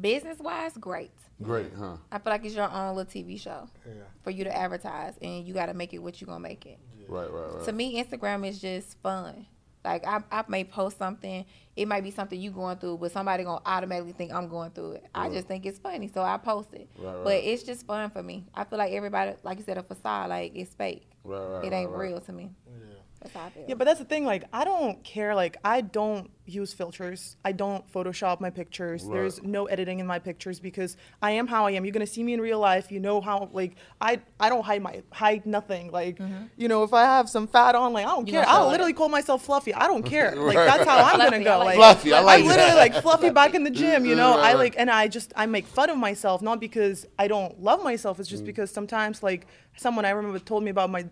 Business 0.00 0.38
wise, 0.38 0.72
great. 0.76 1.12
Great, 1.42 1.72
huh? 1.76 1.96
I 2.10 2.18
feel 2.18 2.30
like 2.32 2.44
it's 2.44 2.54
your 2.54 2.70
own 2.70 2.96
little 2.96 3.10
TV 3.10 3.40
show 3.40 3.68
Yeah. 3.86 3.92
for 4.22 4.30
you 4.30 4.44
to 4.44 4.56
advertise, 4.56 5.14
and 5.20 5.44
you 5.46 5.54
got 5.54 5.66
to 5.66 5.74
make 5.74 5.92
it 5.92 5.98
what 5.98 6.20
you 6.20 6.26
gonna 6.26 6.40
make 6.40 6.66
it. 6.66 6.78
Right, 7.08 7.30
right, 7.30 7.54
right. 7.54 7.64
To 7.64 7.72
me, 7.72 8.02
Instagram 8.02 8.46
is 8.48 8.60
just 8.60 8.96
fun. 9.02 9.46
Like 9.84 10.06
I, 10.06 10.22
I 10.32 10.44
may 10.48 10.64
post 10.64 10.96
something, 10.96 11.44
it 11.76 11.86
might 11.86 12.02
be 12.02 12.10
something 12.10 12.40
you 12.40 12.50
going 12.50 12.78
through, 12.78 12.98
but 12.98 13.12
somebody 13.12 13.44
gonna 13.44 13.60
automatically 13.66 14.12
think 14.12 14.32
I'm 14.32 14.48
going 14.48 14.70
through 14.70 14.92
it. 14.92 15.04
I 15.14 15.28
just 15.28 15.46
think 15.46 15.66
it's 15.66 15.78
funny, 15.78 16.08
so 16.08 16.22
I 16.22 16.38
post 16.38 16.72
it. 16.72 16.88
Right, 16.98 17.14
right. 17.14 17.24
But 17.24 17.34
it's 17.44 17.62
just 17.64 17.84
fun 17.86 18.08
for 18.10 18.22
me. 18.22 18.46
I 18.54 18.64
feel 18.64 18.78
like 18.78 18.92
everybody, 18.92 19.34
like 19.42 19.58
you 19.58 19.64
said, 19.64 19.76
a 19.76 19.82
facade, 19.82 20.30
like 20.30 20.52
it's 20.54 20.72
fake. 20.74 21.10
Right, 21.22 21.38
right, 21.38 21.64
it 21.66 21.72
ain't 21.74 21.90
right, 21.90 21.98
right. 21.98 22.08
real 22.10 22.20
to 22.22 22.32
me. 22.32 22.52
That's 22.66 22.78
how 22.84 22.88
I 22.88 22.92
feel. 22.94 23.03
Yeah, 23.68 23.74
but 23.74 23.84
that's 23.84 23.98
the 23.98 24.04
thing. 24.04 24.24
Like, 24.24 24.44
I 24.52 24.64
don't 24.64 25.02
care. 25.02 25.34
Like, 25.34 25.56
I 25.64 25.80
don't 25.80 26.30
use 26.46 26.74
filters. 26.74 27.36
I 27.44 27.52
don't 27.52 27.90
Photoshop 27.90 28.38
my 28.40 28.50
pictures. 28.50 29.02
Right. 29.04 29.14
There's 29.14 29.42
no 29.42 29.64
editing 29.64 29.98
in 29.98 30.06
my 30.06 30.18
pictures 30.18 30.60
because 30.60 30.96
I 31.22 31.30
am 31.32 31.46
how 31.46 31.64
I 31.66 31.70
am. 31.70 31.86
You're 31.86 31.92
gonna 31.92 32.06
see 32.06 32.22
me 32.22 32.34
in 32.34 32.40
real 32.40 32.58
life. 32.58 32.92
You 32.92 33.00
know 33.00 33.22
how 33.22 33.48
like 33.54 33.76
I 33.98 34.20
I 34.38 34.50
don't 34.50 34.62
hide 34.62 34.82
my 34.82 35.02
hide 35.10 35.46
nothing. 35.46 35.90
Like, 35.90 36.18
you 36.58 36.68
know, 36.68 36.82
if 36.82 36.92
I 36.92 37.02
have 37.04 37.30
some 37.30 37.46
fat 37.46 37.74
on, 37.74 37.92
like 37.94 38.04
I 38.06 38.10
don't 38.10 38.26
Mm-hmm. 38.26 38.26
You 38.28 38.32
care. 38.42 38.44
I'll 38.48 38.68
it. 38.68 38.72
literally 38.72 38.92
call 38.92 39.08
myself 39.08 39.42
fluffy. 39.44 39.72
I 39.72 39.86
don't 39.86 40.02
care. 40.14 40.36
Like 40.36 40.54
that's 40.56 40.84
how 40.84 40.98
I'm 40.98 41.14
Fluffy, 41.16 41.30
gonna 41.30 41.44
go. 41.44 41.52
I 41.52 41.56
like 41.56 41.66
Like 41.66 41.76
Fluffy, 41.76 42.12
I 42.12 42.20
like 42.20 42.40
I'm 42.42 42.46
literally 42.46 42.70
that. 42.72 42.92
like 42.94 43.02
fluffy 43.02 43.30
back 43.30 43.54
in 43.54 43.64
the 43.64 43.70
gym. 43.80 44.04
You 44.04 44.14
know, 44.14 44.38
I 44.38 44.52
like 44.52 44.74
and 44.76 44.90
I 44.90 45.08
just 45.08 45.32
I 45.34 45.46
make 45.46 45.66
fun 45.66 45.88
of 45.88 45.96
myself 45.96 46.42
not 46.42 46.60
because 46.60 47.06
I 47.18 47.26
don't 47.28 47.58
love 47.62 47.82
myself. 47.82 48.20
It's 48.20 48.28
just 48.28 48.42
Mm. 48.42 48.46
because 48.46 48.70
sometimes 48.70 49.22
like 49.22 49.46
someone 49.76 50.04
I 50.04 50.10
remember 50.10 50.38
told 50.38 50.62
me 50.62 50.70
about 50.70 50.90
my 50.90 51.06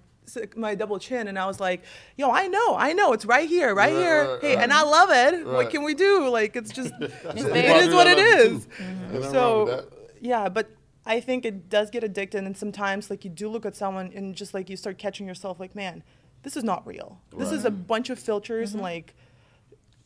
my 0.57 0.75
double 0.75 0.99
chin 0.99 1.29
and 1.29 1.39
I 1.39 1.47
was 1.47 1.61
like, 1.61 1.83
yo, 2.17 2.31
I 2.31 2.47
know, 2.47 2.77
I 2.77 2.93
know, 2.93 3.13
it's 3.13 3.25
right 3.25 3.49
here, 3.49 3.75
right 3.75 3.93
Right, 3.93 3.99
here. 4.01 4.33
right, 4.33 4.41
hey, 4.43 4.55
right. 4.57 4.63
and 4.63 4.73
I 4.73 4.83
love 4.83 5.11
it. 5.11 5.45
Right. 5.45 5.47
What 5.47 5.71
can 5.71 5.83
we 5.83 5.95
do? 5.95 6.29
Like 6.29 6.57
it's 6.57 6.73
just 6.73 6.93
it 7.01 7.13
there. 7.35 7.83
is 7.83 7.95
what 7.95 8.07
it 8.07 8.19
is. 8.19 8.69
Ain't 8.81 9.01
nothing 9.03 9.21
wrong 9.23 9.33
So 9.33 9.87
yeah, 10.21 10.49
but 10.49 10.71
I 11.05 11.21
think 11.21 11.45
it 11.45 11.69
does 11.69 11.91
get 11.91 12.05
addicted 12.05 12.45
and 12.45 12.57
sometimes 12.57 13.11
like 13.11 13.25
you 13.25 13.31
do 13.31 13.49
look 13.49 13.67
at 13.67 13.75
someone 13.75 14.13
and 14.15 14.35
just 14.35 14.55
like 14.55 14.71
you 14.71 14.77
start 14.77 14.99
catching 14.99 15.27
yourself 15.27 15.59
like, 15.59 15.75
man, 15.75 16.03
this 16.43 16.57
is 16.57 16.65
not 16.65 16.87
real. 16.87 17.21
This 17.37 17.51
is 17.53 17.65
a 17.65 17.71
bunch 17.71 18.11
of 18.11 18.19
filters 18.19 18.73
and 18.73 18.79
mm-hmm. 18.79 18.85
like 18.85 19.15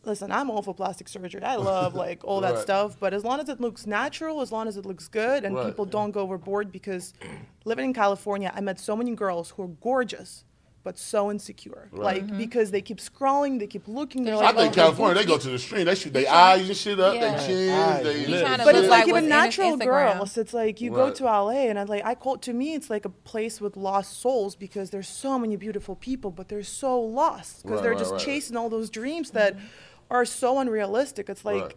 listen, 0.06 0.30
I'm 0.32 0.50
all 0.50 0.62
for 0.62 0.74
plastic 0.74 1.08
surgery. 1.08 1.42
I 1.42 1.56
love 1.72 1.94
like 1.94 2.24
all 2.24 2.40
that 2.40 2.54
Right. 2.54 2.62
stuff, 2.62 2.96
but 2.98 3.12
as 3.12 3.24
long 3.24 3.40
as 3.40 3.48
it 3.48 3.60
looks 3.60 3.86
natural, 3.86 4.40
as 4.40 4.50
long 4.52 4.68
as 4.68 4.76
it 4.76 4.86
looks 4.86 5.08
good, 5.08 5.44
and 5.44 5.54
Right. 5.54 5.66
people 5.66 5.84
don't 5.84 6.12
go 6.12 6.20
overboard, 6.20 6.72
because 6.72 7.12
living 7.64 7.86
in 7.86 7.92
California, 7.94 8.52
I 8.54 8.60
met 8.60 8.78
so 8.80 8.96
many 8.96 9.14
girls 9.14 9.50
who 9.50 9.62
are 9.64 9.68
gorgeous, 9.68 10.44
but 10.84 10.96
so 10.96 11.32
insecure. 11.32 11.88
Right. 11.90 12.04
Like 12.14 12.26
mm-hmm. 12.26 12.38
because 12.38 12.70
they 12.70 12.80
keep 12.80 12.98
scrolling, 12.98 13.58
they 13.58 13.66
keep 13.66 13.88
looking. 13.88 14.22
They're 14.22 14.36
I 14.36 14.52
like, 14.52 14.54
think 14.56 14.72
oh, 14.74 14.82
California, 14.82 15.14
they 15.20 15.24
go 15.26 15.36
to 15.36 15.48
the 15.48 15.58
stream. 15.58 15.84
They 15.84 15.96
shoot 15.96 16.12
their 16.12 16.30
eyes 16.32 16.68
and 16.68 16.76
shit 16.76 17.00
up, 17.00 17.12
Yeah. 17.16 17.20
their 17.22 17.38
chins, 17.46 17.70
Eyes, 17.72 18.04
they 18.04 18.18
lips. 18.18 18.30
lips. 18.30 18.64
But 18.64 18.74
it's 18.76 18.88
like 18.88 18.90
like 18.90 19.02
even 19.08 19.12
what's 19.14 19.22
in 19.24 19.28
natural 19.28 19.76
Instagram. 19.76 19.84
girls. 20.18 20.38
It's 20.38 20.54
like 20.54 20.80
you 20.80 20.92
go 20.92 21.10
to 21.12 21.24
LA 21.24 21.66
and 21.70 21.76
I 21.76 21.82
like 21.82 22.04
I 22.04 22.14
call 22.14 22.36
to 22.38 22.52
me 22.52 22.74
it's 22.74 22.88
like 22.88 23.04
a 23.04 23.08
place 23.32 23.60
with 23.60 23.76
lost 23.76 24.20
souls 24.20 24.54
because 24.54 24.90
there's 24.90 25.08
so 25.08 25.36
many 25.40 25.56
beautiful 25.56 25.96
people, 25.96 26.30
but 26.30 26.48
they're 26.48 26.62
so 26.62 27.00
lost 27.00 27.64
because 27.64 27.78
Right, 27.78 27.82
they're 27.82 27.90
right, 27.90 27.98
just 27.98 28.12
right. 28.12 28.20
chasing 28.20 28.56
all 28.56 28.68
those 28.68 28.88
dreams 28.88 29.32
that 29.32 29.56
mm-hmm. 29.56 29.66
Are 30.10 30.24
so 30.24 30.58
unrealistic. 30.58 31.28
It's 31.28 31.44
like 31.44 31.62
Right. 31.62 31.76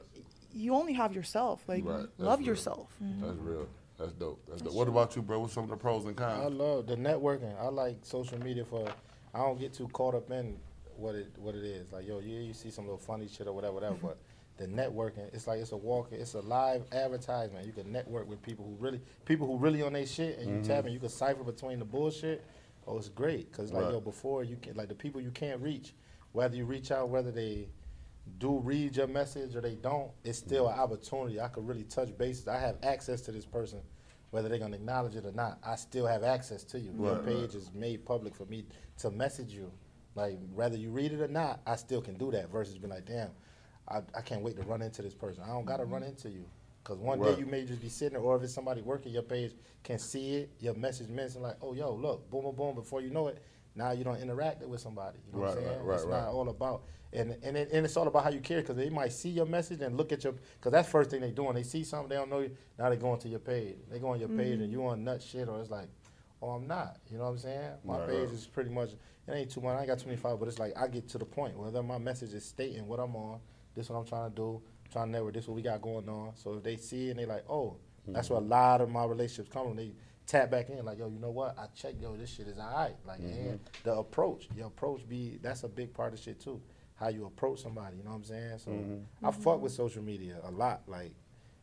you 0.53 0.75
only 0.75 0.93
have 0.93 1.13
yourself. 1.13 1.63
Like 1.67 1.85
Right, 1.85 2.07
love 2.17 2.39
real. 2.39 2.47
yourself. 2.49 2.95
Mm-hmm. 3.03 3.25
That's 3.25 3.37
real. 3.39 3.67
That's 3.97 4.13
dope. 4.13 4.41
That's 4.47 4.61
dope. 4.61 4.73
What 4.73 4.87
about 4.87 5.15
you, 5.15 5.21
bro? 5.21 5.39
What's 5.39 5.53
some 5.53 5.65
of 5.65 5.69
the 5.69 5.77
pros 5.77 6.05
and 6.05 6.15
cons? 6.15 6.41
I 6.43 6.47
love 6.47 6.87
the 6.87 6.95
networking. 6.95 7.53
I 7.59 7.67
like 7.67 7.97
social 8.01 8.39
media 8.39 8.63
for. 8.63 8.87
I 9.33 9.39
don't 9.39 9.59
get 9.59 9.73
too 9.73 9.87
caught 9.89 10.15
up 10.15 10.31
in 10.31 10.57
what 10.95 11.15
it 11.15 11.31
what 11.37 11.55
it 11.55 11.63
is. 11.63 11.91
Like 11.91 12.07
yo, 12.07 12.19
yeah, 12.19 12.39
you 12.39 12.53
see 12.53 12.71
some 12.71 12.85
little 12.85 12.97
funny 12.97 13.27
shit 13.27 13.47
or 13.47 13.53
whatever, 13.53 13.73
whatever. 13.73 13.95
but 14.01 14.17
the 14.57 14.67
networking, 14.67 15.33
it's 15.33 15.47
like 15.47 15.59
it's 15.59 15.71
a 15.71 15.77
walk. 15.77 16.09
It's 16.11 16.33
a 16.33 16.41
live 16.41 16.83
advertisement. 16.91 17.65
You 17.65 17.71
can 17.71 17.91
network 17.91 18.29
with 18.29 18.41
people 18.41 18.65
who 18.65 18.75
really 18.83 19.01
people 19.25 19.47
who 19.47 19.57
really 19.57 19.81
on 19.81 19.93
their 19.93 20.05
shit, 20.05 20.37
and 20.39 20.47
you 20.47 20.55
mm-hmm. 20.55 20.67
tap 20.67 20.85
and 20.85 20.93
you 20.93 20.99
can 20.99 21.09
cipher 21.09 21.43
between 21.43 21.79
the 21.79 21.85
bullshit. 21.85 22.45
Oh, 22.87 22.97
it's 22.97 23.09
great 23.09 23.51
because 23.51 23.71
like 23.71 23.83
Right. 23.83 23.93
yo, 23.93 23.99
before 24.01 24.43
you 24.43 24.57
can 24.57 24.75
like 24.75 24.89
the 24.89 24.95
people 24.95 25.21
you 25.21 25.31
can't 25.31 25.61
reach, 25.61 25.93
whether 26.31 26.55
you 26.55 26.65
reach 26.65 26.91
out, 26.91 27.09
whether 27.09 27.31
they 27.31 27.69
do 28.37 28.59
read 28.59 28.95
your 28.95 29.07
message 29.07 29.55
or 29.55 29.61
they 29.61 29.75
don't, 29.75 30.11
it's 30.23 30.37
still 30.37 30.67
an 30.67 30.79
opportunity. 30.79 31.39
I 31.39 31.47
could 31.47 31.67
really 31.67 31.83
touch 31.83 32.17
bases. 32.17 32.47
I 32.47 32.59
have 32.59 32.77
access 32.83 33.21
to 33.21 33.31
this 33.31 33.45
person, 33.45 33.79
whether 34.31 34.49
they're 34.49 34.59
gonna 34.59 34.75
acknowledge 34.75 35.15
it 35.15 35.25
or 35.25 35.31
not. 35.31 35.59
I 35.63 35.75
still 35.75 36.05
have 36.05 36.23
access 36.23 36.63
to 36.65 36.79
you. 36.79 36.93
Your 36.99 37.15
Right, 37.15 37.25
page 37.25 37.55
is 37.55 37.71
made 37.73 38.05
public 38.05 38.35
for 38.35 38.45
me 38.45 38.65
to 38.99 39.11
message 39.11 39.51
you. 39.53 39.71
Like 40.15 40.37
whether 40.53 40.77
you 40.77 40.91
read 40.91 41.11
it 41.11 41.21
or 41.21 41.27
not, 41.27 41.61
I 41.65 41.75
still 41.75 42.01
can 42.01 42.15
do 42.15 42.31
that. 42.31 42.51
Versus 42.51 42.77
being 42.77 42.91
like, 42.93 43.05
damn, 43.05 43.29
I, 43.87 44.01
I 44.15 44.21
can't 44.21 44.41
wait 44.41 44.57
to 44.57 44.63
run 44.63 44.81
into 44.81 45.01
this 45.01 45.13
person. 45.13 45.43
I 45.43 45.47
don't 45.47 45.65
gotta 45.65 45.83
mm-hmm. 45.83 45.93
run 45.93 46.03
into 46.03 46.29
you. 46.29 46.45
Cause 46.83 46.97
one 46.97 47.19
Right. 47.19 47.35
day 47.35 47.39
you 47.41 47.45
may 47.45 47.65
just 47.65 47.81
be 47.81 47.89
sitting 47.89 48.13
there, 48.13 48.21
or 48.21 48.35
if 48.37 48.43
it's 48.43 48.53
somebody 48.53 48.81
working 48.81 49.11
your 49.11 49.21
page, 49.21 49.53
can 49.83 49.99
see 49.99 50.35
it, 50.35 50.51
your 50.59 50.73
message 50.73 51.09
mentioned 51.09 51.43
like, 51.43 51.57
oh 51.61 51.73
yo, 51.73 51.93
look, 51.93 52.29
boom, 52.31 52.43
boom, 52.43 52.55
boom. 52.55 52.75
Before 52.75 53.01
you 53.01 53.09
know 53.09 53.27
it, 53.27 53.43
now 53.75 53.91
you 53.91 54.03
don't 54.03 54.17
interact 54.17 54.65
with 54.65 54.81
somebody. 54.81 55.19
You 55.27 55.33
know 55.33 55.39
what 55.39 55.49
I'm 55.49 55.55
saying? 55.55 55.67
right, 55.67 55.83
right, 55.83 55.95
it's 55.95 56.05
right. 56.05 56.23
not 56.23 56.29
all 56.29 56.49
about 56.49 56.83
and 57.11 57.35
and 57.43 57.57
it, 57.57 57.69
and 57.71 57.85
it's 57.85 57.97
all 57.97 58.07
about 58.07 58.23
how 58.23 58.29
you 58.29 58.39
care 58.39 58.61
because 58.61 58.75
they 58.75 58.89
might 58.89 59.11
see 59.11 59.29
your 59.29 59.45
message 59.45 59.81
and 59.81 59.97
look 59.97 60.11
at 60.11 60.23
your 60.23 60.33
because 60.33 60.71
that's 60.71 60.89
first 60.89 61.09
thing 61.09 61.21
they 61.21 61.31
doing. 61.31 61.55
They 61.55 61.63
see 61.63 61.83
something 61.83 62.09
they 62.09 62.15
don't 62.15 62.29
know 62.29 62.39
you 62.39 62.55
now 62.77 62.89
they 62.89 62.97
going 62.97 63.19
to 63.21 63.29
your 63.29 63.39
page. 63.39 63.77
They 63.89 63.99
go 63.99 64.09
on 64.09 64.19
your 64.19 64.29
page 64.29 64.53
and 64.53 64.63
mm-hmm. 64.63 64.71
you 64.71 64.87
on 64.87 65.03
nut 65.03 65.21
shit 65.21 65.47
or 65.47 65.59
it's 65.59 65.71
like 65.71 65.87
oh 66.41 66.49
I'm 66.51 66.67
not. 66.67 66.97
You 67.09 67.17
know 67.17 67.25
what 67.25 67.31
I'm 67.31 67.37
saying? 67.39 67.71
My 67.83 67.99
Right, 67.99 68.09
page 68.09 68.25
right. 68.25 68.33
is 68.33 68.45
pretty 68.45 68.69
much 68.69 68.91
it 68.91 69.31
ain't 69.31 69.49
too 69.49 69.61
much. 69.61 69.75
I 69.75 69.79
ain't 69.79 69.87
got 69.87 69.99
25 69.99 70.39
but 70.39 70.47
it's 70.47 70.59
like 70.59 70.73
I 70.77 70.87
get 70.87 71.07
to 71.09 71.17
the 71.17 71.25
point 71.25 71.57
whether 71.57 71.81
my 71.81 71.97
message 71.97 72.33
is 72.33 72.45
stating 72.45 72.87
what 72.87 72.99
I'm 72.99 73.15
on 73.15 73.39
this 73.75 73.89
what 73.89 73.97
I'm 73.97 74.05
trying 74.05 74.29
to 74.29 74.35
do 74.35 74.61
trying 74.91 75.07
to 75.07 75.11
network 75.11 75.33
this 75.33 75.47
what 75.47 75.55
we 75.55 75.61
got 75.61 75.81
going 75.81 76.07
on. 76.07 76.33
So 76.35 76.55
if 76.55 76.63
they 76.63 76.77
see 76.77 77.07
it 77.07 77.11
and 77.11 77.19
they 77.19 77.25
like 77.25 77.45
oh 77.49 77.77
that's 78.07 78.29
where 78.29 78.39
a 78.39 78.41
mm-hmm. 78.41 78.51
lot 78.51 78.81
of 78.81 78.89
my 78.89 79.05
relationships 79.05 79.49
come 79.51 79.67
from. 79.67 79.75
They 79.75 79.93
tap 80.27 80.51
back 80.51 80.69
in 80.69 80.85
like 80.85 80.99
yo 80.99 81.09
you 81.09 81.19
know 81.19 81.31
what? 81.31 81.57
I 81.57 81.65
checked 81.75 81.99
yo 81.99 82.15
this 82.15 82.29
shit 82.29 82.47
is 82.47 82.59
alright 82.59 82.95
like 83.07 83.19
mm-hmm. 83.19 83.49
and 83.49 83.59
the 83.83 83.95
approach 83.95 84.47
your 84.55 84.67
approach 84.67 85.09
be 85.09 85.39
that's 85.41 85.63
a 85.63 85.67
big 85.67 85.91
part 85.91 86.13
of 86.13 86.19
shit 86.19 86.39
too 86.39 86.61
how 86.99 87.07
you 87.07 87.25
approach 87.25 87.61
somebody. 87.61 87.97
You 87.97 88.03
know 88.03 88.09
what 88.09 88.17
I'm 88.17 88.23
saying? 88.23 88.57
So 88.59 88.71
mm-hmm. 88.71 89.25
I 89.25 89.31
fuck 89.31 89.61
with 89.61 89.71
social 89.71 90.03
media 90.03 90.37
a 90.43 90.51
lot, 90.51 90.81
like 90.87 91.13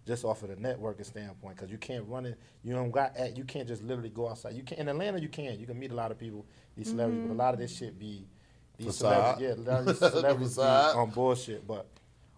just 0.06 0.24
off 0.24 0.42
of 0.42 0.48
the 0.48 0.56
networking 0.56 1.04
standpoint, 1.04 1.56
because 1.56 1.70
you 1.70 1.78
can't 1.78 2.06
run 2.08 2.26
it. 2.26 2.38
You 2.62 2.74
don't 2.74 2.90
got 2.90 3.16
at. 3.16 3.36
You 3.36 3.44
can't 3.44 3.68
just 3.68 3.82
literally 3.82 4.10
go 4.10 4.28
outside. 4.28 4.54
You 4.54 4.62
can 4.62 4.78
in 4.78 4.88
Atlanta. 4.88 5.20
You 5.20 5.28
can. 5.28 5.58
You 5.58 5.66
can 5.66 5.78
meet 5.78 5.90
a 5.90 5.94
lot 5.94 6.10
of 6.10 6.18
people, 6.18 6.46
these 6.76 6.88
celebrities, 6.88 7.24
but 7.26 7.34
a 7.34 7.36
lot 7.36 7.54
of 7.54 7.60
this 7.60 7.74
mm-hmm. 7.74 7.84
shit 7.84 7.98
be 7.98 8.26
these 8.78 8.86
Facade. 8.86 9.38
celebrities. 9.38 9.64
Yeah, 9.66 9.72
a 9.72 9.72
lot 9.72 9.80
of 9.80 9.86
these 9.86 9.98
celebrities 10.12 10.56
be 10.56 10.62
on 10.62 11.10
bullshit, 11.10 11.66
but 11.66 11.86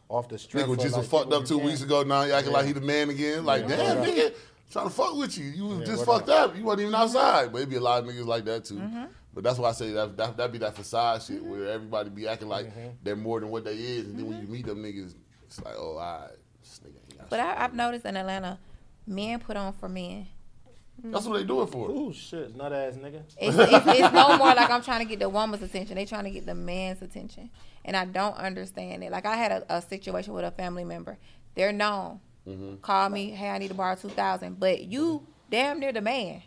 off 0.09 0.29
the 0.29 0.39
street. 0.39 0.65
Nigga 0.65 0.69
was 0.69 0.79
just 0.79 0.97
like, 0.97 1.07
fucked 1.07 1.33
up 1.33 1.45
two 1.45 1.59
can. 1.59 1.67
weeks 1.67 1.83
ago. 1.83 2.03
Now 2.03 2.23
you 2.23 2.33
acting 2.33 2.53
like 2.53 2.67
he 2.67 2.73
the 2.73 2.81
man 2.81 3.11
again. 3.11 3.45
Like, 3.45 3.69
Yeah, 3.69 3.77
damn, 3.77 4.05
nigga, 4.05 4.35
trying 4.71 4.87
to 4.87 4.91
fuck 4.91 5.17
with 5.17 5.37
you. 5.39 5.45
You 5.45 5.67
was 5.67 5.81
Yeah, 5.81 5.87
just 5.87 6.05
fucked 6.05 6.29
up. 6.29 6.57
You 6.57 6.65
wasn't 6.65 6.83
even 6.83 6.95
outside. 6.95 7.53
But 7.53 7.63
it 7.63 7.71
be 7.71 7.77
a 7.77 7.81
lot 7.81 8.03
of 8.03 8.09
niggas 8.09 8.27
like 8.27 8.45
that 8.47 8.65
too. 8.65 8.75
Mm-hmm. 8.75 9.05
But 9.35 9.45
that's 9.45 9.59
why 9.59 9.69
I 9.69 9.73
say 9.73 9.93
that 9.93 10.17
that, 10.17 10.37
that 10.37 10.53
be 10.53 10.59
that 10.59 10.75
facade 10.75 11.23
shit 11.23 11.41
mm-hmm. 11.41 11.51
where 11.51 11.69
everybody 11.69 12.11
be 12.11 12.27
acting 12.27 12.49
like 12.49 12.67
mm-hmm. 12.67 12.89
they're 13.03 13.17
more 13.17 13.41
than 13.41 13.51
what 13.51 13.65
they 13.65 13.75
is, 13.75 14.07
and 14.07 14.19
then 14.19 14.27
when 14.27 14.39
mm-hmm. 14.39 14.47
you 14.47 14.53
meet 14.53 14.67
them 14.67 14.83
niggas, 14.83 15.15
it's 15.47 15.63
like, 15.63 15.75
oh, 15.77 15.97
all 15.97 16.21
right, 16.21 16.31
this 16.61 16.81
nigga 16.85 16.97
ain't 16.97 17.31
But 17.31 17.37
shit. 17.37 17.45
I, 17.45 17.65
I've 17.65 17.75
noticed 17.75 18.05
in 18.05 18.17
Atlanta, 18.17 18.59
men 19.07 19.39
put 19.39 19.57
on 19.57 19.73
for 19.73 19.89
men. 19.89 20.27
That's 21.05 21.27
what 21.27 21.39
they 21.39 21.45
do 21.45 21.63
it 21.63 21.67
for. 21.67 21.89
Oh 21.91 22.13
shit, 22.13 22.57
nut 22.57 22.73
ass 22.73 22.95
nigga. 22.95 23.23
It's, 23.41 23.57
it's, 23.57 23.87
it's 23.87 24.13
no 24.13 24.37
more 24.37 24.55
like 24.55 24.69
I'm 24.69 24.83
trying 24.83 25.01
to 25.01 25.05
get 25.05 25.21
the 25.21 25.29
woman's 25.29 25.63
attention. 25.63 25.95
They 25.95 26.05
trying 26.05 26.25
to 26.25 26.31
get 26.31 26.45
the 26.45 26.57
man's 26.57 27.03
attention, 27.03 27.51
and 27.85 27.97
I 27.97 28.05
don't 28.05 28.37
understand 28.37 29.05
it. 29.05 29.13
Like 29.13 29.25
I 29.25 29.37
had 29.37 29.53
a, 29.53 29.77
a 29.77 29.83
situation 29.83 30.35
with 30.35 30.45
a 30.45 30.51
family 30.51 30.85
member. 30.85 31.17
They're 31.55 31.73
known. 31.73 32.21
Call 32.81 33.11
me, 33.11 33.31
hey, 33.31 33.51
I 33.51 33.59
need 33.59 33.69
to 33.69 33.75
borrow 33.75 33.95
two 33.95 34.09
thousand. 34.09 34.59
But 34.59 34.85
you 34.85 35.27
damn 35.51 35.79
near 35.81 35.93
the 35.93 36.01
man. 36.01 36.43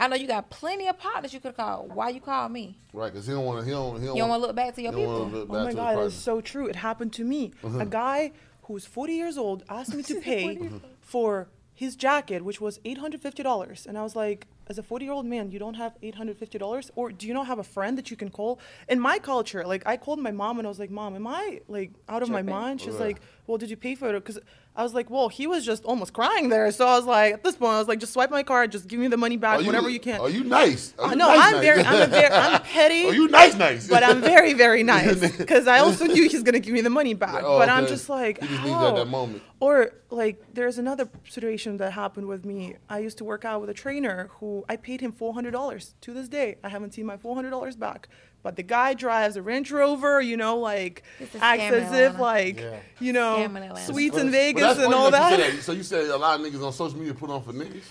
I 0.00 0.08
know 0.08 0.16
you 0.16 0.26
got 0.26 0.48
plenty 0.48 0.88
of 0.88 0.98
partners 0.98 1.34
you 1.34 1.40
could 1.40 1.56
call. 1.56 1.86
Why 1.92 2.08
you 2.08 2.20
call 2.20 2.48
me? 2.48 2.78
Right, 2.94 3.12
because 3.12 3.26
he 3.26 3.34
don't 3.34 3.44
want 3.44 3.60
to. 3.60 3.64
He 3.66 3.70
don't. 3.70 4.00
He 4.00 4.06
don't, 4.06 4.16
You 4.16 4.22
don't 4.22 4.30
want 4.30 4.42
to 4.42 4.46
look 4.46 4.56
back 4.56 4.74
to 4.76 4.82
your 4.82 4.92
he 4.92 5.02
don't 5.02 5.12
wanna 5.12 5.40
people. 5.40 5.56
Oh 5.56 5.64
my 5.64 5.72
god, 5.72 5.76
partner. 5.76 6.06
it's 6.06 6.14
so 6.14 6.40
true. 6.40 6.66
It 6.66 6.76
happened 6.76 7.12
to 7.14 7.24
me. 7.24 7.52
A 7.62 7.66
mm-hmm. 7.66 7.88
guy 7.90 8.32
who's 8.62 8.86
40 8.86 9.12
years 9.12 9.36
old 9.36 9.62
asked 9.68 9.94
me 9.94 10.02
to 10.04 10.20
pay 10.30 10.70
for 11.02 11.48
his 11.74 11.96
jacket, 11.96 12.44
which 12.44 12.60
was 12.60 12.78
$850. 12.80 13.86
And 13.86 13.98
I 13.98 14.02
was 14.02 14.14
like, 14.16 14.46
as 14.68 14.78
a 14.78 14.82
40 14.82 15.04
year 15.04 15.12
old 15.12 15.26
man, 15.26 15.50
you 15.50 15.58
don't 15.58 15.74
have 15.74 15.94
$850? 16.02 16.90
Or 16.94 17.10
do 17.10 17.26
you 17.26 17.34
not 17.34 17.46
have 17.46 17.58
a 17.58 17.64
friend 17.64 17.98
that 17.98 18.10
you 18.10 18.16
can 18.16 18.30
call? 18.30 18.60
In 18.88 19.00
my 19.00 19.18
culture, 19.18 19.66
like 19.66 19.82
I 19.86 19.96
called 19.96 20.18
my 20.20 20.30
mom 20.30 20.58
and 20.58 20.66
I 20.66 20.70
was 20.70 20.78
like, 20.78 20.90
Mom, 20.90 21.14
am 21.16 21.26
I 21.26 21.60
like 21.68 21.92
out 22.08 22.22
of 22.22 22.30
my 22.30 22.42
mind? 22.42 22.80
She's 22.80 22.94
Right. 22.94 23.08
like, 23.08 23.20
Well, 23.46 23.58
did 23.58 23.70
you 23.70 23.76
pay 23.76 23.94
for 23.94 24.08
it? 24.10 24.12
Because 24.12 24.38
I 24.80 24.82
was 24.82 24.94
like, 24.94 25.10
Well, 25.10 25.28
he 25.28 25.46
was 25.46 25.64
just 25.66 25.84
almost 25.84 26.12
crying 26.14 26.48
there. 26.48 26.70
So 26.72 26.86
I 26.86 26.96
was 26.96 27.04
like, 27.04 27.34
At 27.34 27.44
this 27.44 27.54
point, 27.56 27.72
I 27.72 27.78
was 27.78 27.86
like, 27.88 28.00
Just 28.00 28.14
swipe 28.14 28.30
my 28.30 28.42
card, 28.42 28.72
just 28.72 28.88
give 28.88 28.98
me 28.98 29.08
the 29.08 29.16
money 29.18 29.36
back, 29.36 29.60
whatever 29.66 29.90
you 29.90 30.00
can. 30.00 30.18
Are 30.20 30.30
you 30.30 30.42
nice? 30.42 30.94
Are 30.98 31.06
Uh, 31.06 31.10
you 31.10 31.16
no, 31.16 31.26
nice, 31.28 31.40
I'm 31.44 31.52
nice? 31.52 31.62
very, 31.68 31.82
I'm 31.84 32.02
a 32.02 32.06
very, 32.06 32.32
I'm 32.32 32.62
petty 32.76 33.04
Are 33.08 33.12
you 33.14 33.28
nice, 33.28 33.54
nice? 33.56 33.88
but 33.88 34.02
I'm 34.02 34.20
very, 34.22 34.54
very 34.54 34.82
nice 34.94 35.18
because 35.36 35.66
I 35.66 35.80
also 35.80 36.06
knew 36.06 36.26
he's 36.28 36.42
gonna 36.42 36.60
give 36.60 36.72
me 36.72 36.80
the 36.80 36.88
money 37.00 37.12
back. 37.12 37.42
Oh, 37.44 37.58
but 37.58 37.68
I'm 37.68 37.86
just 37.86 38.08
like, 38.08 38.40
You 38.40 38.48
just 38.48 38.60
how? 38.60 38.94
that 38.94 39.04
moment. 39.08 39.42
Or 39.60 39.92
like, 40.08 40.42
there's 40.54 40.78
another 40.78 41.06
situation 41.28 41.76
that 41.76 41.90
happened 41.92 42.26
with 42.28 42.46
me. 42.46 42.76
I 42.88 43.00
used 43.00 43.18
to 43.18 43.24
work 43.24 43.44
out 43.44 43.60
with 43.60 43.68
a 43.68 43.74
trainer 43.74 44.30
who 44.38 44.64
I 44.70 44.76
paid 44.76 45.02
him 45.02 45.12
four 45.12 45.34
hundred 45.34 45.50
dollars. 45.50 45.94
To 46.00 46.14
this 46.14 46.28
day, 46.28 46.56
I 46.64 46.70
haven't 46.70 46.94
seen 46.94 47.04
my 47.04 47.18
four 47.18 47.34
hundred 47.34 47.50
dollars 47.50 47.76
back. 47.76 48.08
But 48.42 48.56
the 48.56 48.62
guy 48.62 48.94
drives 48.94 49.36
a 49.36 49.42
Range 49.42 49.70
Rover, 49.70 50.20
you 50.20 50.36
know, 50.36 50.58
like 50.58 51.02
acts 51.40 51.62
scam 51.62 51.68
in 51.68 51.74
as 51.84 51.92
if 52.14 52.18
like, 52.18 52.58
Yeah. 52.58 52.76
you 52.98 53.12
know, 53.12 53.36
Scam 53.36 53.70
in 53.70 53.76
sweets 53.84 54.16
in 54.16 54.30
Vegas 54.30 54.62
that's 54.62 54.78
and 54.80 54.94
all 54.94 55.10
that 55.10 55.32
you 55.38 55.44
that. 55.56 55.62
So 55.62 55.72
you 55.72 55.82
said 55.82 56.06
a 56.08 56.16
lot 56.16 56.40
of 56.40 56.46
niggas 56.46 56.64
on 56.64 56.72
social 56.72 56.98
media 56.98 57.12
put 57.14 57.28
on 57.30 57.42
for 57.42 57.52
niggas. 57.52 57.82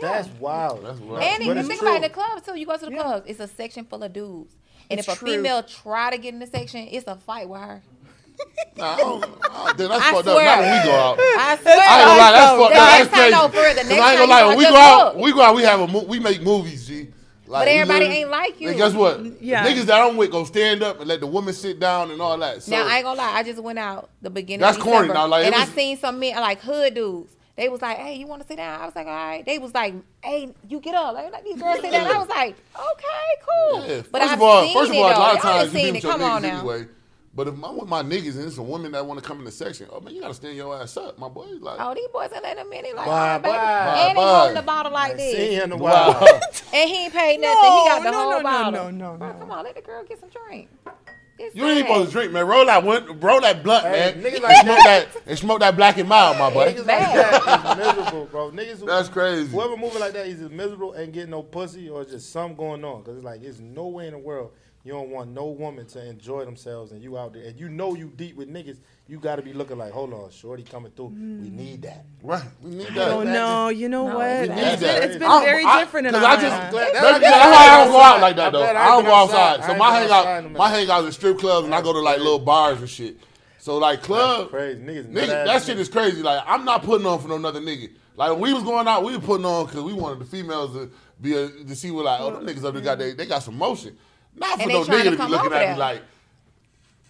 That's 0.00 0.28
wild. 0.38 0.84
That's 0.84 1.00
wild. 1.00 1.22
And 1.22 1.38
But 1.38 1.44
even 1.44 1.58
it's 1.58 1.68
think 1.68 1.80
true. 1.80 1.88
about 1.88 2.04
it, 2.04 2.08
the 2.08 2.14
clubs 2.14 2.42
too. 2.46 2.54
You 2.58 2.66
go 2.66 2.76
to 2.76 2.84
the 2.86 2.92
Yeah. 2.92 3.02
clubs, 3.02 3.24
it's 3.28 3.40
a 3.40 3.48
section 3.48 3.84
full 3.86 4.02
of 4.02 4.12
dudes. 4.12 4.54
And 4.90 5.00
It's 5.00 5.08
if 5.08 5.14
a 5.14 5.18
true. 5.18 5.32
female 5.36 5.62
try 5.62 6.10
to 6.10 6.18
get 6.18 6.34
in 6.34 6.40
the 6.40 6.46
section, 6.46 6.86
it's 6.90 7.06
a 7.06 7.16
fight 7.16 7.48
with 7.48 7.60
her. 7.60 7.82
Nah, 8.76 8.94
I 8.94 8.96
don't, 8.98 9.24
I, 9.50 9.72
then 9.76 9.88
that's 9.88 10.02
I 10.04 10.12
fucked 10.12 10.24
swear. 10.24 10.48
up. 10.48 10.58
Not 10.58 10.60
when 10.60 10.78
we 10.78 10.84
go 10.88 10.94
out. 10.96 11.18
I 11.18 11.58
swear. 11.60 11.76
I 11.76 11.98
ain't 11.98 12.06
gonna 12.06 12.20
lie, 12.20 12.32
that's 12.32 12.50
fucked 12.60 12.62
up. 12.62 12.70
That's 12.70 13.08
crazy. 13.08 13.30
no, 13.32 13.48
for 13.48 13.56
real, 13.56 13.74
the 13.74 13.80
'Cause 13.80 13.88
next 13.88 14.02
I 14.02 14.10
ain't 14.12 14.18
gonna 14.20 14.30
lie. 14.30 14.44
When 14.46 14.58
we 14.58 14.64
go 14.64 14.76
out, 14.76 15.16
we 15.16 15.32
go 15.32 15.40
out. 15.42 15.56
We 15.56 15.62
have 15.64 15.80
a 15.80 15.86
mo- 15.88 16.04
we 16.04 16.20
make 16.20 16.42
movies, 16.42 16.86
G. 16.86 17.08
Like, 17.48 17.62
But 17.66 17.68
everybody 17.68 17.98
literally- 18.00 18.20
ain't 18.20 18.30
like 18.30 18.60
you. 18.60 18.68
And 18.68 18.76
guess 18.76 18.92
what? 18.92 19.20
Yeah. 19.42 19.64
The 19.64 19.70
niggas 19.70 19.84
that 19.86 20.00
I'm 20.00 20.16
with 20.16 20.30
go 20.30 20.44
stand 20.44 20.82
up 20.82 20.98
and 21.00 21.08
let 21.08 21.20
the 21.20 21.26
woman 21.26 21.54
sit 21.54 21.80
down 21.80 22.10
and 22.10 22.20
all 22.20 22.36
that. 22.38 22.62
So, 22.62 22.70
Now 22.72 22.86
I 22.86 22.96
ain't 22.96 23.04
gonna 23.04 23.18
lie, 23.18 23.32
I 23.32 23.42
just 23.42 23.58
went 23.62 23.78
out 23.78 24.10
the 24.22 24.30
beginning 24.30 24.60
That's 24.60 24.76
of 24.76 24.82
corny 24.84 25.08
now, 25.08 25.26
like, 25.26 25.44
it 25.44 25.46
and 25.46 25.54
I 25.54 25.60
was- 25.60 25.70
seen 25.70 25.96
some 25.98 26.18
men 26.20 26.34
like 26.36 26.60
hood 26.60 26.94
dudes. 26.94 27.34
They 27.56 27.68
was 27.68 27.82
like, 27.82 27.96
"Hey, 27.98 28.14
you 28.14 28.28
want 28.28 28.40
to 28.42 28.46
sit 28.46 28.56
down?" 28.58 28.80
I 28.80 28.86
was 28.86 28.94
like, 28.94 29.08
"All 29.08 29.12
right." 29.12 29.44
They 29.44 29.58
was 29.58 29.74
like, 29.74 29.92
"Hey, 30.22 30.54
you 30.68 30.78
get 30.78 30.94
up." 30.94 31.12
Like, 31.14 31.32
let 31.32 31.42
these 31.42 31.60
girls 31.60 31.80
sit 31.80 31.90
down. 31.90 32.06
I 32.06 32.16
was 32.18 32.28
like, 32.28 32.54
"Okay, 32.76 33.42
cool." 33.48 33.80
Yeah. 33.88 34.02
But 34.12 34.20
first 34.20 34.32
I've 34.32 34.38
of 34.38 34.42
all, 34.42 34.62
seen 34.62 34.74
first 34.74 34.90
of 34.92 34.96
all, 34.96 35.02
a 35.08 35.10
lot 35.18 35.34
of 35.34 35.40
times 35.42 35.74
you 35.74 35.82
be 35.82 35.90
with 35.90 36.02
your 36.04 36.12
Come 36.12 36.22
on 36.22 36.42
niggas 36.42 36.52
now. 36.52 36.58
anyway. 36.60 36.86
But 37.34 37.46
if 37.48 37.54
I'm 37.62 37.76
with 37.76 37.88
my 37.88 38.02
niggas 38.02 38.36
and 38.36 38.46
it's 38.46 38.58
a 38.58 38.62
woman 38.62 38.92
that 38.92 39.04
want 39.06 39.20
to 39.20 39.26
come 39.26 39.38
in 39.40 39.44
the 39.44 39.50
section, 39.50 39.86
oh 39.92 40.00
man, 40.00 40.14
you 40.14 40.20
gotta 40.20 40.34
stand 40.34 40.56
your 40.56 40.74
ass 40.80 40.96
up, 40.96 41.18
my 41.18 41.28
boy. 41.28 41.46
Like, 41.60 41.78
Oh, 41.80 41.94
these 41.94 42.08
boys 42.12 42.30
ain't 42.34 42.44
in 42.44 42.56
there 42.56 42.64
a 42.64 42.68
minute, 42.68 42.96
like, 42.96 43.06
Bye, 43.06 43.34
oh, 43.34 43.38
baby. 43.38 43.52
bye. 43.52 43.96
and 43.98 44.08
he 44.10 44.14
Bye, 44.14 44.38
holding 44.38 44.54
the 44.54 44.62
bottle 44.62 44.92
like 44.92 45.12
See 45.12 45.32
this, 45.32 45.54
you 45.56 45.62
in 45.62 45.72
a 45.72 45.76
wow. 45.76 46.26
While. 46.70 46.80
and 46.82 46.90
he 46.90 47.04
ain't 47.04 47.12
paid 47.12 47.40
nothing. 47.40 47.62
he 47.72 47.88
got 47.88 48.02
the 48.02 48.10
No, 48.10 48.16
whole 48.16 48.30
no, 48.30 48.36
no, 48.38 48.42
bottle. 48.42 48.72
no, 48.72 48.90
no, 48.90 49.16
Bro, 49.16 49.32
no. 49.32 49.38
come 49.38 49.50
on, 49.50 49.64
let 49.64 49.74
the 49.74 49.82
girl 49.82 50.04
get 50.04 50.20
some 50.20 50.28
drink. 50.30 50.68
It's 51.40 51.54
You 51.54 51.66
ain't 51.66 51.78
sad. 51.80 51.86
supposed 51.86 52.06
to 52.08 52.12
drink, 52.12 52.32
man. 52.32 52.46
Roll 52.48 52.66
that 52.66 52.82
one, 52.82 53.20
roll 53.20 53.40
that 53.42 53.62
blunt, 53.62 53.84
Hey, 53.86 54.12
man. 54.12 54.22
niggas 54.24 54.40
like 54.42 54.56
smoke 54.64 54.78
that 54.78 55.08
and 55.24 55.38
smoke 55.38 55.60
that 55.60 55.76
black 55.76 55.96
and 55.96 56.08
mild, 56.08 56.36
my 56.36 56.50
boy. 56.52 56.72
Niggas 56.72 56.78
like 56.78 56.86
that 56.86 57.70
is 57.70 57.76
miserable, 57.96 58.24
bro. 58.26 58.50
Niggas 58.50 58.80
who, 58.80 58.86
That's 58.86 59.08
crazy. 59.08 59.46
Whoever 59.52 59.76
moving 59.76 60.00
like 60.00 60.14
that 60.14 60.26
is 60.26 60.40
either 60.40 60.48
miserable, 60.52 60.94
ain't 60.96 61.12
getting 61.12 61.30
no 61.30 61.44
pussy, 61.44 61.88
or 61.88 62.04
just 62.04 62.32
something 62.32 62.56
going 62.56 62.84
on. 62.84 63.04
Cause 63.04 63.16
it's 63.16 63.24
like 63.24 63.40
there's 63.40 63.60
no 63.60 63.86
way 63.86 64.06
in 64.08 64.14
the 64.14 64.18
world 64.18 64.50
You 64.84 64.92
don't 64.92 65.10
want 65.10 65.30
no 65.30 65.46
woman 65.46 65.86
to 65.86 66.08
enjoy 66.08 66.44
themselves, 66.44 66.92
and 66.92 67.02
you 67.02 67.18
out 67.18 67.32
there, 67.34 67.42
and 67.42 67.58
you 67.58 67.68
know 67.68 67.94
you 67.94 68.12
deep 68.16 68.36
with 68.36 68.48
niggas. 68.48 68.78
You 69.08 69.18
got 69.18 69.36
to 69.36 69.42
be 69.42 69.52
looking 69.52 69.76
like, 69.76 69.90
hold 69.92 70.12
on, 70.12 70.30
shorty 70.30 70.62
coming 70.62 70.92
through. 70.92 71.06
We 71.06 71.14
hmm. 71.48 71.56
need 71.56 71.82
that. 71.82 72.04
Right. 72.22 72.42
We 72.62 72.70
need 72.70 72.86
Oh 72.90 72.94
that. 72.94 73.24
no, 73.24 73.64
no, 73.64 73.68
you 73.70 73.88
know 73.88 74.06
No, 74.06 74.16
what? 74.18 74.42
we 74.42 74.54
need 74.54 74.60
It's 74.62 74.80
been, 74.80 74.94
that. 74.94 75.02
it's 75.04 75.16
been 75.16 75.28
I'm- 75.30 75.42
very 75.44 75.64
I- 75.64 75.80
different 75.80 76.06
in 76.06 76.12
'cause 76.14 76.22
I 76.22 76.34
just- 76.36 76.46
Atlanta. 76.46 76.70
Glad- 76.70 76.94
That's, 76.94 77.00
That's- 77.00 77.20
that's 77.22 77.56
why 77.56 77.66
I 77.74 77.84
don't 77.84 77.92
go 77.92 78.00
out 78.00 78.20
like 78.20 78.36
that 78.36 78.52
though. 78.52 78.62
I 78.62 78.70
I 78.70 78.86
don't 78.88 79.04
go 79.04 79.14
outside. 79.14 79.60
outside. 79.60 79.72
So 79.72 79.78
my 79.78 80.00
ain't 80.00 80.10
hang 80.10 80.26
out, 80.26 80.42
my 80.44 80.58
more. 80.58 80.68
hang 80.68 80.90
out 80.90 81.04
is 81.04 81.14
strip 81.14 81.38
clubs, 81.38 81.64
and 81.66 81.74
I 81.74 81.82
go 81.82 81.92
to 81.92 82.00
like 82.00 82.18
little 82.18 82.38
bars 82.38 82.78
and 82.78 82.88
shit. 82.88 83.16
So 83.58 83.78
like 83.78 84.02
club, 84.02 84.50
crazy. 84.50 84.80
Niggas 84.80 85.10
nigga, 85.12 85.26
that 85.26 85.48
ass 85.48 85.66
shit 85.66 85.78
is 85.78 85.88
crazy. 85.88 86.22
Like 86.22 86.42
I'm 86.46 86.64
not 86.64 86.82
putting 86.82 87.06
on 87.06 87.18
for 87.18 87.28
no 87.28 87.34
another 87.36 87.60
nigga. 87.60 87.90
Like 88.16 88.30
when 88.32 88.40
we 88.40 88.52
was 88.54 88.62
going 88.62 88.86
out, 88.88 89.04
we 89.04 89.16
were 89.16 89.22
putting 89.22 89.44
on 89.46 89.66
because 89.66 89.82
we 89.82 89.92
wanted 89.92 90.20
the 90.20 90.24
females 90.24 90.72
to 90.74 90.90
be 91.20 91.34
a, 91.34 91.48
to 91.48 91.74
see 91.74 91.90
what 91.90 92.04
like, 92.04 92.20
oh, 92.20 92.30
them 92.30 92.46
niggas 92.46 92.64
up 92.64 92.74
there 92.74 92.82
got 92.82 92.98
they, 92.98 93.12
they 93.12 93.26
got 93.26 93.42
some 93.42 93.56
motion. 93.58 93.96
Not 94.38 94.56
for 94.56 94.62
And 94.62 94.72
no 94.72 94.84
nigga 94.84 95.02
to 95.10 95.16
to 95.16 95.16
be 95.26 95.30
looking 95.32 95.52
at 95.52 95.58
there. 95.58 95.72
me 95.74 95.78
like. 95.78 96.02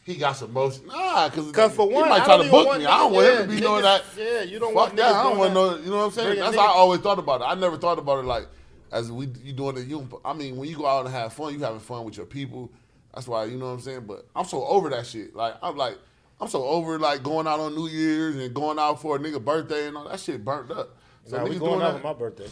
He 0.04 0.14
got 0.14 0.32
some 0.32 0.54
motion. 0.54 0.86
Nah, 0.86 1.28
because 1.28 1.52
'Cause 1.52 1.74
for 1.74 1.86
one, 1.86 2.04
he 2.04 2.08
might 2.08 2.24
try 2.24 2.36
to 2.38 2.42
even 2.44 2.50
book 2.50 2.66
want 2.66 2.78
me. 2.80 2.86
I 2.86 2.96
don't 2.96 3.12
niggas- 3.12 3.14
want 3.14 3.26
him 3.26 3.34
to 3.34 3.40
yeah, 3.40 3.46
be 3.46 3.60
doing 3.60 3.82
niggas- 3.82 3.82
that. 3.82 4.04
yeah, 4.16 4.42
you 4.42 4.58
don't 4.58 4.72
Fuck 4.72 4.84
want 4.86 4.96
that. 4.96 5.14
I 5.14 5.22
don't 5.22 5.38
want 5.38 5.52
that. 5.54 5.60
no. 5.60 5.76
You 5.76 5.90
know 5.90 5.96
what 5.98 6.04
I'm 6.04 6.10
saying? 6.12 6.28
Bringing 6.28 6.44
That's 6.44 6.56
how 6.56 6.64
I 6.64 6.70
always 6.70 7.00
thought 7.00 7.18
about 7.18 7.42
it. 7.42 7.44
I 7.44 7.54
never 7.56 7.76
thought 7.76 7.98
about 7.98 8.20
it 8.20 8.24
like 8.26 8.46
as 8.90 9.12
we 9.12 9.26
you 9.44 9.52
doing 9.52 9.76
it. 9.76 9.86
You, 9.86 10.08
I 10.24 10.32
mean, 10.32 10.56
when 10.56 10.66
you 10.66 10.76
go 10.78 10.86
out 10.86 11.04
and 11.04 11.14
have 11.14 11.34
fun, 11.34 11.52
you 11.52 11.60
having 11.60 11.80
fun 11.80 12.04
with 12.04 12.16
your 12.16 12.24
people. 12.24 12.70
That's 13.14 13.28
why 13.28 13.44
you 13.44 13.58
know 13.58 13.66
what 13.66 13.72
I'm 13.72 13.80
saying. 13.80 14.04
But 14.06 14.26
I'm 14.34 14.46
so 14.46 14.64
over 14.64 14.88
that 14.88 15.06
shit. 15.06 15.36
Like 15.36 15.56
I'm 15.62 15.76
like 15.76 15.98
I'm 16.40 16.48
so 16.48 16.64
over 16.64 16.98
like 16.98 17.22
going 17.22 17.46
out 17.46 17.60
on 17.60 17.74
New 17.74 17.88
Year's 17.88 18.36
and 18.36 18.54
going 18.54 18.78
out 18.78 19.02
for 19.02 19.16
a 19.16 19.18
nigga 19.18 19.44
birthday 19.44 19.88
and 19.88 19.96
all 19.98 20.08
that 20.08 20.20
shit 20.20 20.42
burnt 20.42 20.70
up. 20.70 20.96
So 21.26 21.36
Nah, 21.36 21.42
we 21.44 21.58
going 21.58 21.72
doing 21.72 21.82
out 21.82 22.00
that. 22.02 22.06
on 22.08 22.14
my 22.14 22.18
birthday. 22.18 22.48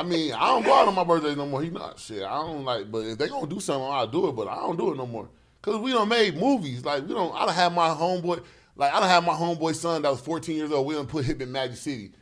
I 0.00 0.02
mean, 0.02 0.32
I 0.32 0.46
don't 0.46 0.64
go 0.64 0.72
out 0.72 0.88
on 0.88 0.94
my 0.94 1.04
birthday 1.04 1.34
no 1.34 1.44
more. 1.46 1.62
He 1.62 1.68
not 1.68 1.98
shit. 1.98 2.22
I 2.22 2.34
don't 2.40 2.64
like, 2.64 2.90
but 2.90 3.00
if 3.00 3.18
they 3.18 3.28
gonna 3.28 3.46
do 3.46 3.60
something, 3.60 3.86
I'll 3.86 4.06
do 4.06 4.28
it. 4.28 4.32
But 4.32 4.48
I 4.48 4.54
don't 4.56 4.78
do 4.78 4.92
it 4.92 4.96
no 4.96 5.06
more. 5.06 5.28
Cause 5.60 5.78
we 5.78 5.92
don't 5.92 6.08
made 6.08 6.36
movies. 6.38 6.84
Like 6.84 7.06
we 7.06 7.12
don't. 7.12 7.34
I 7.34 7.44
don't 7.44 7.54
have 7.54 7.74
my 7.74 7.88
homeboy. 7.90 8.42
Like 8.76 8.94
I 8.94 9.00
don't 9.00 9.08
have 9.10 9.24
my 9.26 9.34
homeboy 9.34 9.74
son 9.74 10.00
that 10.02 10.10
was 10.10 10.20
14 10.20 10.56
years 10.56 10.72
old. 10.72 10.86
We 10.86 10.94
done 10.94 11.06
put 11.06 11.26
him 11.26 11.40
in 11.42 11.52
Magic 11.52 11.76
City. 11.76 12.12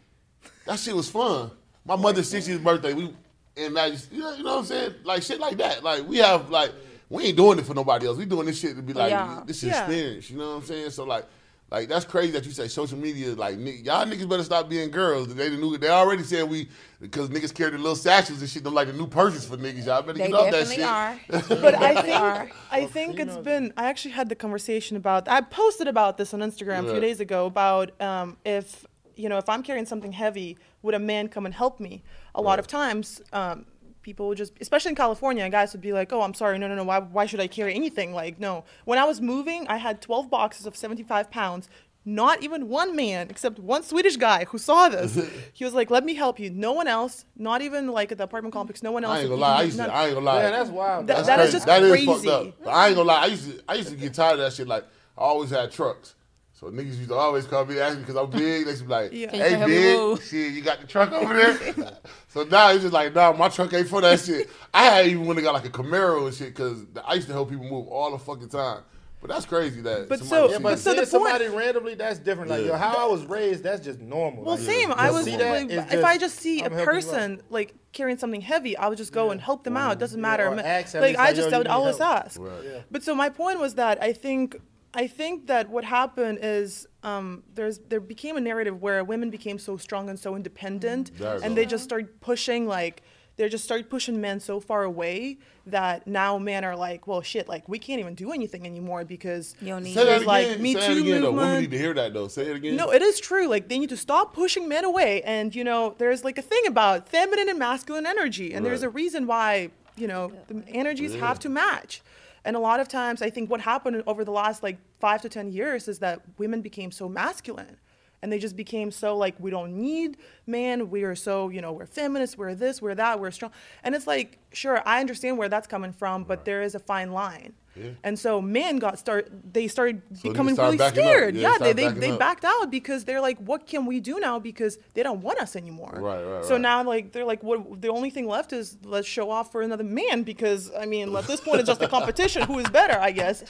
That 0.67 0.79
shit 0.81 0.95
was 0.97 1.09
fun. 1.09 1.53
My 1.85 1.95
mother's 1.95 2.33
60th 2.33 2.64
birthday. 2.64 2.95
We 2.95 3.14
in 3.57 3.73
Magic. 3.73 4.01
You 4.11 4.19
know, 4.21 4.35
you 4.35 4.43
know 4.43 4.55
what 4.55 4.59
I'm 4.61 4.64
saying? 4.64 4.95
Like 5.05 5.23
shit 5.23 5.38
like 5.38 5.57
that. 5.59 5.85
Like 5.85 6.07
we 6.09 6.17
have 6.19 6.51
like 6.51 6.73
we 7.09 7.27
ain't 7.27 7.37
doing 7.37 7.61
it 7.61 7.64
for 7.64 7.75
nobody 7.75 8.09
else. 8.09 8.19
We 8.19 8.25
doing 8.27 8.47
this 8.47 8.59
shit 8.59 8.75
to 8.75 8.83
be 8.83 8.93
like 8.93 9.11
Yeah. 9.11 9.43
this 9.47 9.62
Yeah. 9.62 9.85
experience. 9.85 10.31
You 10.31 10.38
know 10.38 10.51
what 10.51 10.57
I'm 10.57 10.64
saying? 10.64 10.91
So 10.91 11.05
like. 11.05 11.25
Like 11.71 11.87
that's 11.91 12.07
crazy 12.07 12.31
that 12.33 12.47
you 12.47 12.53
say 12.53 12.67
social 12.67 12.97
media. 12.97 13.35
Like 13.35 13.59
y'all 13.59 14.07
niggas 14.07 14.27
better 14.27 14.43
stop 14.43 14.71
being 14.71 14.91
girls. 14.91 15.35
They 15.35 15.51
the 15.51 15.59
new. 15.59 15.77
They 15.77 15.91
already 15.91 16.23
said 16.23 16.49
we 16.49 16.67
because 17.01 17.29
niggas 17.29 17.55
carry 17.55 17.71
the 17.71 17.79
little 17.79 17.95
satchels 17.97 18.41
and 18.41 18.51
shit. 18.51 18.65
Them 18.65 18.75
like 18.75 18.89
the 18.89 18.93
new 18.93 19.07
purses 19.07 19.45
for 19.47 19.57
niggas. 19.57 19.87
Y'all 19.87 20.03
better 20.03 20.19
They 20.19 20.27
get 20.29 20.35
off 20.35 20.51
that 20.51 20.69
definitely 20.69 20.77
shit. 20.77 20.85
are. 20.85 21.21
But 21.61 21.75
I 21.77 22.03
They 22.03 22.13
are. 22.13 22.41
think 22.45 22.55
I 22.71 22.87
think 22.87 23.21
it's 23.21 23.31
females- 23.37 23.45
been. 23.45 23.73
I 23.77 23.85
actually 23.87 24.13
had 24.13 24.29
the 24.29 24.35
conversation 24.35 24.97
about. 24.97 25.29
I 25.29 25.41
posted 25.41 25.87
about 25.89 26.17
this 26.19 26.35
on 26.35 26.41
Instagram 26.41 26.87
a 26.87 26.91
few 26.93 27.01
days 27.01 27.21
ago 27.21 27.47
about 27.47 28.01
um, 28.01 28.37
if 28.45 28.85
you 29.17 29.29
know 29.29 29.39
if 29.39 29.49
I'm 29.49 29.63
carrying 29.63 29.87
something 29.87 30.13
heavy, 30.13 30.59
would 30.83 30.95
a 30.95 30.99
man 30.99 31.29
come 31.29 31.47
and 31.47 31.55
help 31.55 31.81
me? 31.81 32.03
A 32.35 32.43
lot 32.43 32.59
of 32.59 32.67
times. 32.67 33.21
Um, 33.33 33.67
People 34.01 34.29
would 34.29 34.39
just, 34.39 34.55
especially 34.59 34.91
in 34.91 34.95
California, 34.95 35.47
guys 35.51 35.73
would 35.75 35.83
be 35.83 35.93
like, 35.93 36.15
"Oh, 36.15 36.23
I'm 36.23 36.33
sorry, 36.33 36.57
no, 36.59 36.67
no, 36.67 36.75
no. 36.77 36.85
Why, 36.85 36.99
why 37.01 37.27
should 37.27 37.41
I 37.41 37.47
carry 37.47 37.75
anything?" 37.75 38.15
Like, 38.15 38.41
no. 38.41 38.65
When 38.87 38.99
I 38.99 39.05
was 39.05 39.21
moving, 39.21 39.67
I 39.69 39.77
had 39.77 40.01
12 40.01 40.31
boxes 40.31 40.65
of 40.65 40.75
75 40.77 41.31
pounds. 41.31 41.69
Not 42.09 42.42
even 42.42 42.71
one 42.71 42.97
man, 42.97 43.29
except 43.29 43.59
one 43.59 43.83
Swedish 43.83 44.16
guy 44.16 44.47
who 44.47 44.57
saw 44.57 44.88
this. 44.88 45.14
he 45.53 45.62
was 45.66 45.75
like, 45.75 45.90
"Let 45.90 46.07
me 46.07 46.14
help 46.14 46.40
you." 46.40 46.49
No 46.49 46.73
one 46.73 46.88
else, 46.88 47.27
not 47.37 47.61
even 47.61 47.88
like 47.88 48.11
at 48.12 48.16
the 48.16 48.25
apartment 48.25 48.55
complex. 48.55 48.83
No 48.83 48.92
one 48.92 49.05
else. 49.05 49.18
I 49.18 49.21
ain't 49.21 49.29
gonna 49.29 49.40
lie. 49.42 49.51
I 49.51 49.57
even- 49.57 49.66
used 49.66 49.79
to. 49.79 49.92
I 49.94 50.05
ain't 50.07 50.14
gonna 50.14 50.25
lie. 50.27 50.42
Yeah, 50.42 50.51
that's 50.51 50.71
wild. 50.71 51.07
That- 51.07 51.27
That's 51.27 51.29
that 51.29 51.40
is 51.40 51.44
crazy. 51.44 51.53
just 51.53 51.66
That 51.66 51.83
is 51.83 51.90
crazy. 51.90 52.07
fucked 52.07 52.27
up. 52.27 52.55
But 52.64 52.71
I 52.71 52.87
ain't 52.87 52.97
gonna 52.97 53.09
lie. 53.09 53.23
I 53.23 53.27
used 53.27 53.51
to. 53.51 53.62
I 53.68 53.75
used 53.75 53.90
to 53.90 53.97
get 53.97 54.14
tired 54.14 54.33
of 54.35 54.38
that 54.38 54.55
shit. 54.55 54.66
Like 54.66 54.85
I 55.18 55.21
always 55.21 55.51
had 55.51 55.71
trucks. 55.71 56.14
So 56.55 56.68
niggas 56.68 56.97
used 56.97 57.09
to 57.11 57.14
always 57.14 57.47
call 57.47 57.66
me 57.66 57.79
asking 57.79 58.01
because 58.01 58.16
I'm 58.16 58.31
big. 58.31 58.64
They 58.64 58.71
used 58.71 58.79
to 58.79 58.85
be 58.85 58.90
like, 58.90 59.12
Yeah. 59.12 59.31
"Hey, 59.31 59.64
big, 59.66 60.23
shit, 60.23 60.55
you 60.55 60.62
got 60.62 60.81
the 60.81 60.87
truck 60.87 61.12
over 61.12 61.35
there." 61.35 61.92
so 62.29 62.44
now 62.44 62.71
it's 62.71 62.81
just 62.81 62.94
like, 62.94 63.14
"Nah, 63.14 63.33
my 63.35 63.51
truck 63.51 63.73
ain't 63.75 63.87
for 63.87 64.01
that 64.01 64.18
shit." 64.18 64.49
I 64.73 64.85
had 64.85 65.07
even 65.09 65.27
when 65.27 65.37
they 65.37 65.42
got 65.42 65.53
like 65.53 65.66
a 65.66 65.71
Camaro 65.71 66.27
and 66.27 66.35
shit 66.35 66.49
because 66.57 66.87
I 67.07 67.14
used 67.14 67.27
to 67.29 67.35
help 67.35 67.51
people 67.51 67.66
move 67.66 67.87
all 67.88 68.11
the 68.12 68.18
fucking 68.18 68.49
time. 68.49 68.81
But 69.20 69.31
that's 69.31 69.46
crazy 69.46 69.81
that. 69.81 70.09
But 70.09 70.20
somebody 70.20 70.28
so- 70.28 70.46
see 70.46 70.52
Yeah, 70.52 70.59
that. 70.59 70.62
but 70.62 70.78
so 70.78 70.90
seeing 70.92 71.00
the 71.00 71.07
somebody 71.07 71.48
randomly, 71.48 71.94
that's 71.94 72.18
different. 72.20 72.50
Like, 72.50 72.61
Yeah. 72.61 72.68
yo, 72.68 72.76
how 72.76 72.94
I 72.96 73.07
was 73.11 73.24
raised, 73.26 73.64
that's 73.64 73.85
just 73.85 74.00
normal. 74.00 74.44
Well, 74.44 74.57
Like, 74.57 74.64
same. 74.64 74.90
to 74.90 74.98
I 74.98 75.11
was 75.11 75.24
see 75.24 75.37
that 75.37 75.50
like, 75.50 75.70
is 75.70 75.92
if 75.92 76.04
I 76.04 76.18
just 76.18 76.37
see 76.38 76.61
a 76.61 76.66
I'm 76.66 76.70
helping 76.72 76.78
you 76.78 76.83
out. 76.83 76.87
person 76.94 77.42
like 77.50 77.74
carrying 77.92 78.16
something 78.18 78.40
heavy, 78.40 78.76
I 78.76 78.88
would 78.88 78.98
just 78.98 79.12
go 79.12 79.31
and 79.31 79.40
help 79.40 79.64
them 79.64 79.76
out. 79.76 79.92
It 79.94 79.98
doesn't 79.98 80.18
Yeah, 80.18 80.22
matter. 80.22 80.46
or 80.46 80.54
Ma- 80.54 80.62
ask 80.62 80.94
at 80.94 81.00
like 81.02 81.09
least, 81.11 81.20
I 81.20 81.24
like, 81.26 81.37
just 81.37 81.50
yo, 81.50 81.54
I 81.57 81.59
would 81.59 81.66
you 81.66 81.70
need 81.72 81.76
always 81.76 81.98
help. 81.98 82.16
ask. 82.26 82.40
Right. 82.40 82.52
Yeah. 82.64 82.78
But 82.90 83.02
so 83.02 83.14
my 83.14 83.28
point 83.28 83.59
was 83.59 83.74
that 83.74 84.00
I 84.02 84.12
think 84.12 84.57
I 84.94 85.07
think 85.07 85.48
that 85.48 85.68
what 85.68 85.85
happened 85.85 86.38
is 86.42 86.87
um, 87.02 87.42
there's 87.54 87.78
there 87.88 88.00
became 88.00 88.37
a 88.37 88.40
narrative 88.40 88.81
where 88.81 89.02
women 89.04 89.31
became 89.31 89.59
so 89.59 89.76
strong 89.76 90.09
and 90.09 90.18
so 90.18 90.35
independent, 90.37 91.11
There 91.18 91.37
you 91.37 91.42
and 91.42 91.54
go. 91.54 91.61
they 91.61 91.66
just 91.66 91.85
started 91.85 92.20
pushing 92.20 92.66
like 92.66 93.02
they 93.38 93.48
just 93.48 93.64
started 93.64 93.88
pushing 93.88 94.20
men 94.20 94.40
so 94.40 94.61
far 94.61 94.83
away 94.85 95.38
that 95.66 96.07
now 96.07 96.37
men 96.38 96.64
are 96.64 96.77
like, 96.77 97.07
well, 97.07 97.22
shit, 97.22 97.48
like 97.48 97.68
we 97.68 97.79
can't 97.79 98.01
even 98.01 98.14
do 98.14 98.33
anything 98.33 98.66
anymore 98.66 99.05
because 99.05 99.55
You 99.61 99.68
don't 99.68 99.85
need 99.85 99.94
Say 99.94 100.01
that 100.01 100.05
there's 100.07 100.22
again. 100.22 100.51
like 100.51 100.61
Me 100.61 100.74
Say 100.74 100.87
Too 100.88 100.94
that 100.94 101.01
again. 101.01 101.22
Though. 101.22 101.31
Women 101.33 101.61
need 101.61 101.70
to 101.70 101.79
hear 101.79 101.94
that 101.94 102.12
though. 102.12 102.29
Say 102.29 102.42
it 102.51 102.57
again. 102.57 102.77
No, 102.77 102.90
it 102.92 103.01
is 103.01 103.18
true. 103.20 103.46
Like 103.46 103.68
they 103.68 103.79
need 103.79 103.88
to 103.88 103.96
stop 103.96 104.35
pushing 104.35 104.68
men 104.68 104.85
away, 104.85 105.22
and 105.22 105.55
you 105.55 105.64
know, 105.64 105.94
there's 105.98 106.24
like 106.24 106.37
a 106.37 106.42
thing 106.42 106.62
about 106.66 107.09
feminine 107.09 107.48
and 107.48 107.59
masculine 107.59 108.05
energy, 108.07 108.53
and 108.53 108.66
there's 108.66 108.83
a 108.83 108.88
reason 108.90 109.27
why 109.27 109.70
you 109.96 110.07
know 110.09 110.33
the 110.48 110.62
energies 110.68 111.14
Yeah. 111.14 111.27
have 111.27 111.38
to 111.40 111.48
match. 111.48 112.03
And 112.44 112.57
a 112.57 112.61
lot 112.61 112.81
of 112.81 112.88
times, 112.88 113.20
I 113.20 113.31
think 113.31 113.51
what 113.51 113.61
happened 113.61 114.03
over 114.07 114.24
the 114.24 114.31
last 114.31 114.62
like 114.62 114.79
five 115.01 115.20
to 115.22 115.29
ten 115.29 115.51
years 115.53 115.87
is 115.88 115.98
that 115.98 116.22
women 116.38 116.61
became 116.62 116.90
so 116.90 117.09
masculine, 117.09 117.77
and 118.22 118.33
they 118.33 118.38
just 118.38 118.57
became 118.57 118.90
so 118.90 119.16
like 119.16 119.35
we 119.38 119.50
don't 119.50 119.74
need 119.76 120.16
man. 120.46 120.90
We 120.90 121.04
are 121.04 121.14
so 121.14 121.48
you 121.48 121.61
know 121.61 121.72
we're 121.72 121.87
feminists. 121.87 122.37
We're 122.37 122.54
this. 122.54 122.81
We're 122.83 122.94
that. 122.96 123.20
We're 123.20 123.31
strong. 123.31 123.52
And 123.85 123.94
it's 123.94 124.07
like 124.07 124.38
sure, 124.52 124.83
I 124.87 125.00
understand 125.00 125.38
where 125.38 125.48
that's 125.48 125.66
coming 125.66 125.92
from, 125.92 126.24
but 126.24 126.44
there 126.44 126.62
is 126.62 126.74
a 126.74 126.78
fine 126.78 127.12
line. 127.12 127.52
Yeah. 127.76 127.90
And 128.02 128.18
so 128.18 128.40
men 128.40 128.78
got 128.78 128.98
start. 128.98 129.31
They 129.52 129.68
started 129.68 130.02
they 130.11 130.31
becoming 130.31 130.54
started 130.57 130.81
really 130.81 130.90
scared. 130.96 131.37
Yeah, 131.37 131.52
Yeah, 131.52 131.59
they 131.59 131.72
they, 131.74 131.88
they 131.92 132.11
up. 132.11 132.18
backed 132.18 132.44
out 132.44 132.72
because 132.72 133.04
they're 133.04 133.20
like, 133.20 133.38
what 133.38 133.68
can 133.68 133.87
we 133.87 134.00
do 134.00 134.18
now? 134.18 134.40
Because 134.40 134.78
they 134.94 135.04
don't 135.04 135.20
want 135.20 135.38
us 135.38 135.54
anymore. 135.54 135.94
Right, 135.96 136.24
right, 136.24 136.44
So 136.44 136.54
right. 136.54 136.61
now, 136.61 136.83
like, 136.83 137.12
they're 137.12 137.24
like, 137.26 137.44
what? 137.44 137.81
The 137.81 137.88
only 137.88 138.11
thing 138.11 138.26
left 138.26 138.52
is 138.52 138.78
let's 138.83 139.07
show 139.07 139.31
off 139.31 139.52
for 139.52 139.62
another 139.62 139.85
man 139.85 140.24
because 140.24 140.72
I 140.76 140.87
mean, 140.87 141.14
at 141.14 141.28
this 141.28 141.40
point, 141.40 141.61
it's 141.61 141.68
just 141.68 141.83
a 141.83 141.87
competition. 141.96 142.42
Who 142.42 142.59
is 142.59 142.68
better? 142.68 142.98
I 142.98 143.12
guess. 143.12 143.44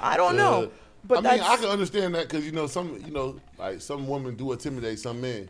I 0.00 0.16
don't 0.16 0.36
know. 0.36 0.70
But 1.04 1.26
I 1.26 1.32
mean, 1.36 1.40
I 1.42 1.56
can 1.56 1.66
understand 1.66 2.14
that 2.14 2.28
because 2.28 2.44
you 2.46 2.52
know 2.52 2.66
some, 2.66 3.02
you 3.04 3.10
know, 3.12 3.40
like 3.58 3.80
some 3.80 4.06
women 4.08 4.36
do 4.36 4.52
intimidate 4.52 4.98
some 4.98 5.20
men. 5.20 5.48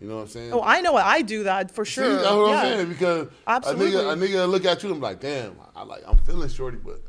You 0.00 0.06
know 0.08 0.16
what 0.16 0.22
I'm 0.22 0.28
saying? 0.28 0.52
oh, 0.52 0.62
I 0.62 0.80
know 0.80 0.94
I 0.94 1.22
do 1.22 1.42
that 1.44 1.70
for 1.72 1.84
See, 1.84 1.92
sure. 1.94 2.16
that's 2.16 2.30
what 2.30 2.50
yeah. 2.50 2.56
I'm 2.60 2.64
saying 2.76 2.88
because 2.88 3.28
Absolutely. 3.46 3.94
a 3.96 3.98
nigga, 3.98 4.12
a 4.12 4.16
nigga 4.16 4.48
look 4.48 4.64
at 4.64 4.82
you 4.84 4.90
and 4.92 5.00
be 5.00 5.02
like, 5.04 5.20
damn, 5.20 5.56
I 5.74 5.82
like, 5.82 6.02
I'm 6.06 6.18
feeling 6.18 6.48
shorty, 6.48 6.78
but. 6.78 7.00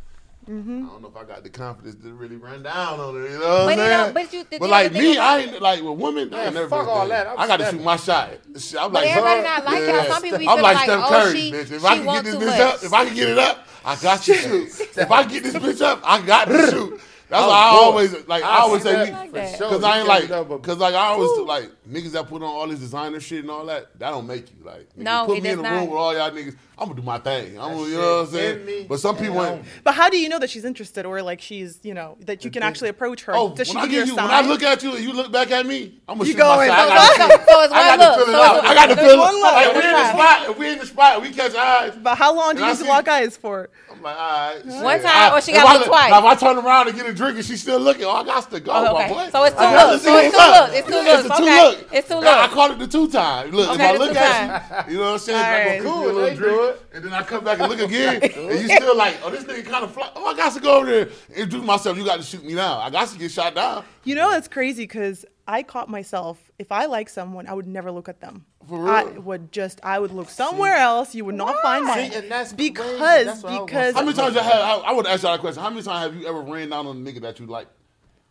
Mm-hmm. 0.49 0.88
I 0.88 0.89
don't 0.89 1.02
know 1.04 1.10
if 1.10 1.15
I 1.15 1.25
got 1.25 1.43
the 1.43 1.49
confidence 1.52 2.02
to 2.04 2.12
really 2.12 2.36
run 2.38 2.63
down 2.63 2.99
on 2.99 3.13
her. 3.13 3.30
You 3.30 3.38
know 3.38 3.65
what 3.65 3.65
But 3.65 3.67
I'm 3.67 3.69
you 3.69 3.75
saying? 3.86 4.08
know, 4.08 4.13
but 4.13 4.34
you- 4.34 4.43
the 4.49 4.58
but 4.58 4.69
like 4.71 4.91
me, 4.93 5.15
I 5.19 5.38
about- 5.38 5.54
ain't 5.54 5.62
like 5.62 5.84
with 5.84 5.99
women. 5.99 6.34
I 6.34 6.38
Man, 6.38 6.45
ain't 6.47 6.54
never 6.56 6.69
fuck 6.69 6.80
been 6.88 6.89
all 6.89 7.08
that. 7.08 7.28
I'm 7.28 7.39
I 7.39 7.45
got 7.45 7.58
to 7.58 7.65
shoot 7.69 7.84
my 7.84 7.95
shot. 7.97 8.30
Shit, 8.58 8.80
I'm 8.82 8.91
But 8.91 9.04
like, 9.04 9.10
everybody 9.12 9.41
son, 9.41 9.43
not 9.43 9.65
like 9.65 9.80
yeah. 9.82 9.95
y'all. 10.04 10.12
Some 10.13 10.21
people 10.23 10.39
be 10.39 10.47
I'm 10.47 10.62
like 10.63 10.75
like, 10.75 10.84
Steph 10.86 11.04
oh, 11.06 11.10
Curry, 11.10 11.39
she- 11.39 11.52
bitch. 11.52 11.71
If 11.71 11.86
I 11.86 11.95
can 11.97 12.06
get 12.06 12.23
this 12.23 12.36
bitch 12.36 12.45
much. 12.47 12.60
up, 12.62 12.84
if 12.84 12.93
I 12.93 13.06
can 13.06 13.15
get 13.15 13.30
it 13.30 13.38
up, 13.38 13.67
I 13.86 13.95
got 13.97 14.21
to 14.23 14.34
shoot. 14.34 14.80
if 14.97 15.12
I 15.12 15.23
get 15.25 15.43
this 15.43 15.54
bitch 15.54 15.82
up, 15.84 16.02
I 16.04 16.21
got 16.25 16.45
to 16.47 16.67
shoot. 16.71 17.02
That's 17.29 17.45
why 17.47 17.53
I 17.57 17.69
always 17.75 18.27
like. 18.27 18.43
I, 18.43 18.47
I 18.57 18.59
always 18.61 18.81
say, 18.83 18.93
that 18.93 19.31
we- 19.31 19.39
Like 19.39 19.55
sure. 19.55 19.69
Cause 19.69 19.83
I 19.83 19.99
ain't 19.99 20.07
like, 20.07 20.21
do 20.23 20.27
that, 20.29 20.49
but- 20.49 20.63
cause 20.63 20.77
like 20.77 20.95
I 20.95 21.07
always 21.09 21.47
like 21.47 21.69
niggas 21.87 22.11
that 22.13 22.27
put 22.27 22.41
on 22.41 22.47
all 22.49 22.67
this 22.67 22.79
designer 22.79 23.19
shit 23.19 23.41
and 23.41 23.51
all 23.51 23.65
that. 23.67 23.97
That 23.99 24.09
don't 24.11 24.25
make 24.25 24.49
you 24.49 24.65
like. 24.65 24.89
Nigga, 24.95 25.03
No, 25.03 25.25
put 25.27 25.41
me 25.43 25.49
in 25.49 25.61
does 25.61 25.63
the 25.63 25.69
room 25.77 25.89
with 25.89 25.97
all 25.99 26.13
y'all 26.15 26.31
niggas. 26.31 26.55
I'm 26.77 26.87
gonna 26.87 26.99
do 27.01 27.05
my 27.05 27.17
thing. 27.19 27.59
I'm 27.59 27.75
gonna, 27.75 27.87
you 27.89 27.97
know 27.97 28.15
what 28.21 28.27
I'm 28.29 28.33
saying. 28.33 28.85
But 28.87 28.99
some 29.01 29.15
people 29.17 29.37
on 29.39 29.57
ain't. 29.57 29.65
But 29.83 29.93
how 29.95 30.09
do 30.09 30.17
you 30.17 30.29
know 30.29 30.39
that 30.39 30.49
she's 30.49 30.63
interested 30.65 31.05
or 31.05 31.21
like 31.21 31.41
she's 31.41 31.77
you 31.83 31.93
know 31.93 32.17
that 32.21 32.43
you 32.45 32.49
can 32.51 32.63
actually 32.63 32.89
approach 32.89 33.23
her? 33.23 33.35
Oh, 33.35 33.53
Does 33.53 33.67
she 33.67 33.75
when 33.75 33.83
I 33.83 33.87
give 33.87 33.93
you 33.93 33.99
give 33.99 34.07
a 34.07 34.11
you, 34.11 34.15
sign? 34.15 34.25
when 34.25 34.33
I 34.45 34.47
look 34.47 34.63
at 34.63 34.81
you 34.81 34.95
and 34.95 35.03
you 35.03 35.11
look 35.13 35.31
back 35.31 35.51
at 35.51 35.65
me, 35.67 35.99
I'm 36.07 36.17
gonna 36.17 36.27
You 36.27 36.33
shoot 36.33 36.39
my 36.39 36.55
going, 36.55 36.69
shot. 36.69 36.79
I 36.79 36.87
so- 37.11 37.17
gotta, 37.17 37.43
so 37.51 37.61
it's 37.63 37.73
I 37.73 37.89
one 37.89 37.99
got 37.99 38.15
to 38.15 38.19
look. 38.21 38.29
it 38.29 38.35
out. 38.35 38.65
I 38.65 38.73
got 38.73 38.85
to 38.87 38.95
there's 38.95 39.07
feel 39.11 39.21
it. 39.21 39.33
look. 39.33 39.43
Like 39.43 39.73
we 39.75 39.81
in 39.85 39.91
the 39.93 40.09
spot, 40.13 40.49
if 40.49 40.57
we 40.57 40.69
in 40.71 40.79
the 40.79 40.85
spot, 40.85 41.21
we 41.21 41.29
catch 41.31 41.53
eyes. 41.55 41.93
but 42.01 42.17
how 42.17 42.33
long 42.33 42.55
do 42.55 42.63
you 42.65 42.73
see- 42.75 42.87
lock 42.87 43.07
eyes 43.07 43.35
for? 43.37 43.69
I'm 43.99 44.03
like, 44.03 44.17
all 44.17 44.55
right. 44.55 44.83
One 44.83 44.97
time, 45.01 45.31
I- 45.33 45.38
or 45.38 45.41
she 45.41 45.51
gotta 45.51 45.67
I 45.69 45.73
look 45.73 45.79
look- 45.81 45.88
twice. 45.89 46.09
Now, 46.12 46.19
if 46.19 46.25
I 46.25 46.35
turn 46.35 46.57
around 46.57 46.88
and 46.88 46.97
get 46.97 47.05
a 47.05 47.13
drink 47.13 47.38
and 47.38 47.45
she's 47.45 47.62
still 47.62 47.79
looking, 47.79 48.05
oh, 48.05 48.12
I 48.12 48.23
got 48.23 48.49
to 48.49 48.59
go, 48.59 48.71
Oh, 48.71 48.93
my 48.93 49.03
okay. 49.05 49.13
boy. 49.13 49.29
So 49.31 49.43
it's 49.43 49.55
two 49.55 49.62
I 49.62 49.91
looks. 49.91 50.03
So 50.03 50.17
it's 50.17 50.35
two 50.35 50.41
up. 50.41 50.62
looks. 50.69 50.79
It's 50.79 50.88
two 50.88 50.93
Yeah, 50.95 51.01
looks. 51.12 51.19
It's 51.19 51.25
a 51.25 51.38
two 51.38 51.43
Okay. 51.43 51.62
look. 51.63 51.88
It's 51.93 52.07
two 52.07 52.21
Now, 52.21 52.39
I 52.39 52.41
looks. 52.43 52.53
call 52.53 52.71
it 52.71 52.79
the 52.79 52.88
two 52.88 53.07
time. 53.12 53.51
Look, 53.51 53.69
if 53.75 53.81
I 53.81 53.95
look 53.97 54.12
two 54.12 54.17
at 54.17 54.88
you, 54.88 54.93
you 54.93 54.99
know 54.99 55.05
what 55.05 55.12
I'm 55.13 55.19
saying? 55.19 55.38
All 55.39 55.43
I 55.45 55.65
right. 55.67 55.81
go 55.81 55.83
cool, 55.83 55.93
Cool, 55.93 56.03
a 56.03 56.05
little 56.13 56.21
they 56.21 56.29
do 56.31 56.35
drink, 56.39 56.62
it. 56.62 56.81
and 56.93 57.05
then 57.05 57.13
I 57.13 57.23
come 57.23 57.43
back 57.43 57.59
and 57.59 57.69
look 57.69 57.79
again, 57.89 58.23
and 58.23 58.59
you 58.62 58.75
still 58.75 58.95
like, 58.97 59.17
oh, 59.23 59.29
this 59.29 59.43
nigga 59.43 59.65
kind 59.65 59.83
of 59.83 59.91
fly. 59.93 60.09
Oh, 60.15 60.25
I 60.25 60.33
got 60.35 60.53
to 60.53 60.59
go 60.59 60.77
over 60.77 60.85
there, 60.85 61.01
and 61.03 61.12
introduce 61.35 61.65
myself. 61.65 61.97
You 61.97 62.05
got 62.05 62.17
to 62.17 62.23
shoot 62.23 62.43
me 62.43 62.53
now. 62.53 62.79
I 62.79 62.89
got 62.89 63.07
to 63.09 63.17
get 63.17 63.31
shot 63.31 63.55
down. 63.55 63.83
You 64.05 64.15
know, 64.15 64.31
it's 64.31 64.47
crazy 64.47 64.83
because 64.83 65.25
I 65.47 65.63
caught 65.63 65.89
myself. 65.89 66.38
If 66.57 66.71
I 66.71 66.85
like 66.85 67.09
someone, 67.09 67.47
I 67.47 67.53
would 67.53 67.67
never 67.67 67.91
look 67.91 68.07
at 68.09 68.21
them. 68.21 68.45
For 68.69 68.79
real? 68.79 68.93
I 68.93 69.03
would 69.03 69.51
just 69.51 69.79
I 69.84 69.99
would 69.99 70.12
look 70.12 70.29
somewhere 70.29 70.75
else. 70.75 71.15
You 71.15 71.25
would 71.25 71.36
not 71.36 71.62
find 71.62 71.86
mine 71.86 72.12
See, 72.12 72.17
and 72.17 72.32
that's 72.32 72.53
crazy. 72.53 72.69
because 72.71 73.25
That's 73.25 73.43
what 73.43 73.51
I 73.51 73.60
was 73.60 73.65
because 73.65 73.95
How 73.95 74.01
many 74.01 74.13
times 74.15 74.36
you 74.36 74.41
have? 74.41 74.53
I, 74.53 74.73
I 74.75 74.91
would 74.93 75.08
ask 75.08 75.23
y'all 75.23 75.32
that 75.34 75.41
question. 75.41 75.62
How 75.62 75.69
many 75.69 75.82
times 75.82 76.13
have 76.13 76.21
you 76.21 76.27
ever 76.27 76.41
ran 76.41 76.69
down 76.69 76.88
on 76.88 76.97
a 76.97 76.99
nigga 76.99 77.21
that 77.21 77.39
you 77.39 77.47
like? 77.47 77.67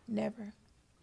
Never. 0.07 0.53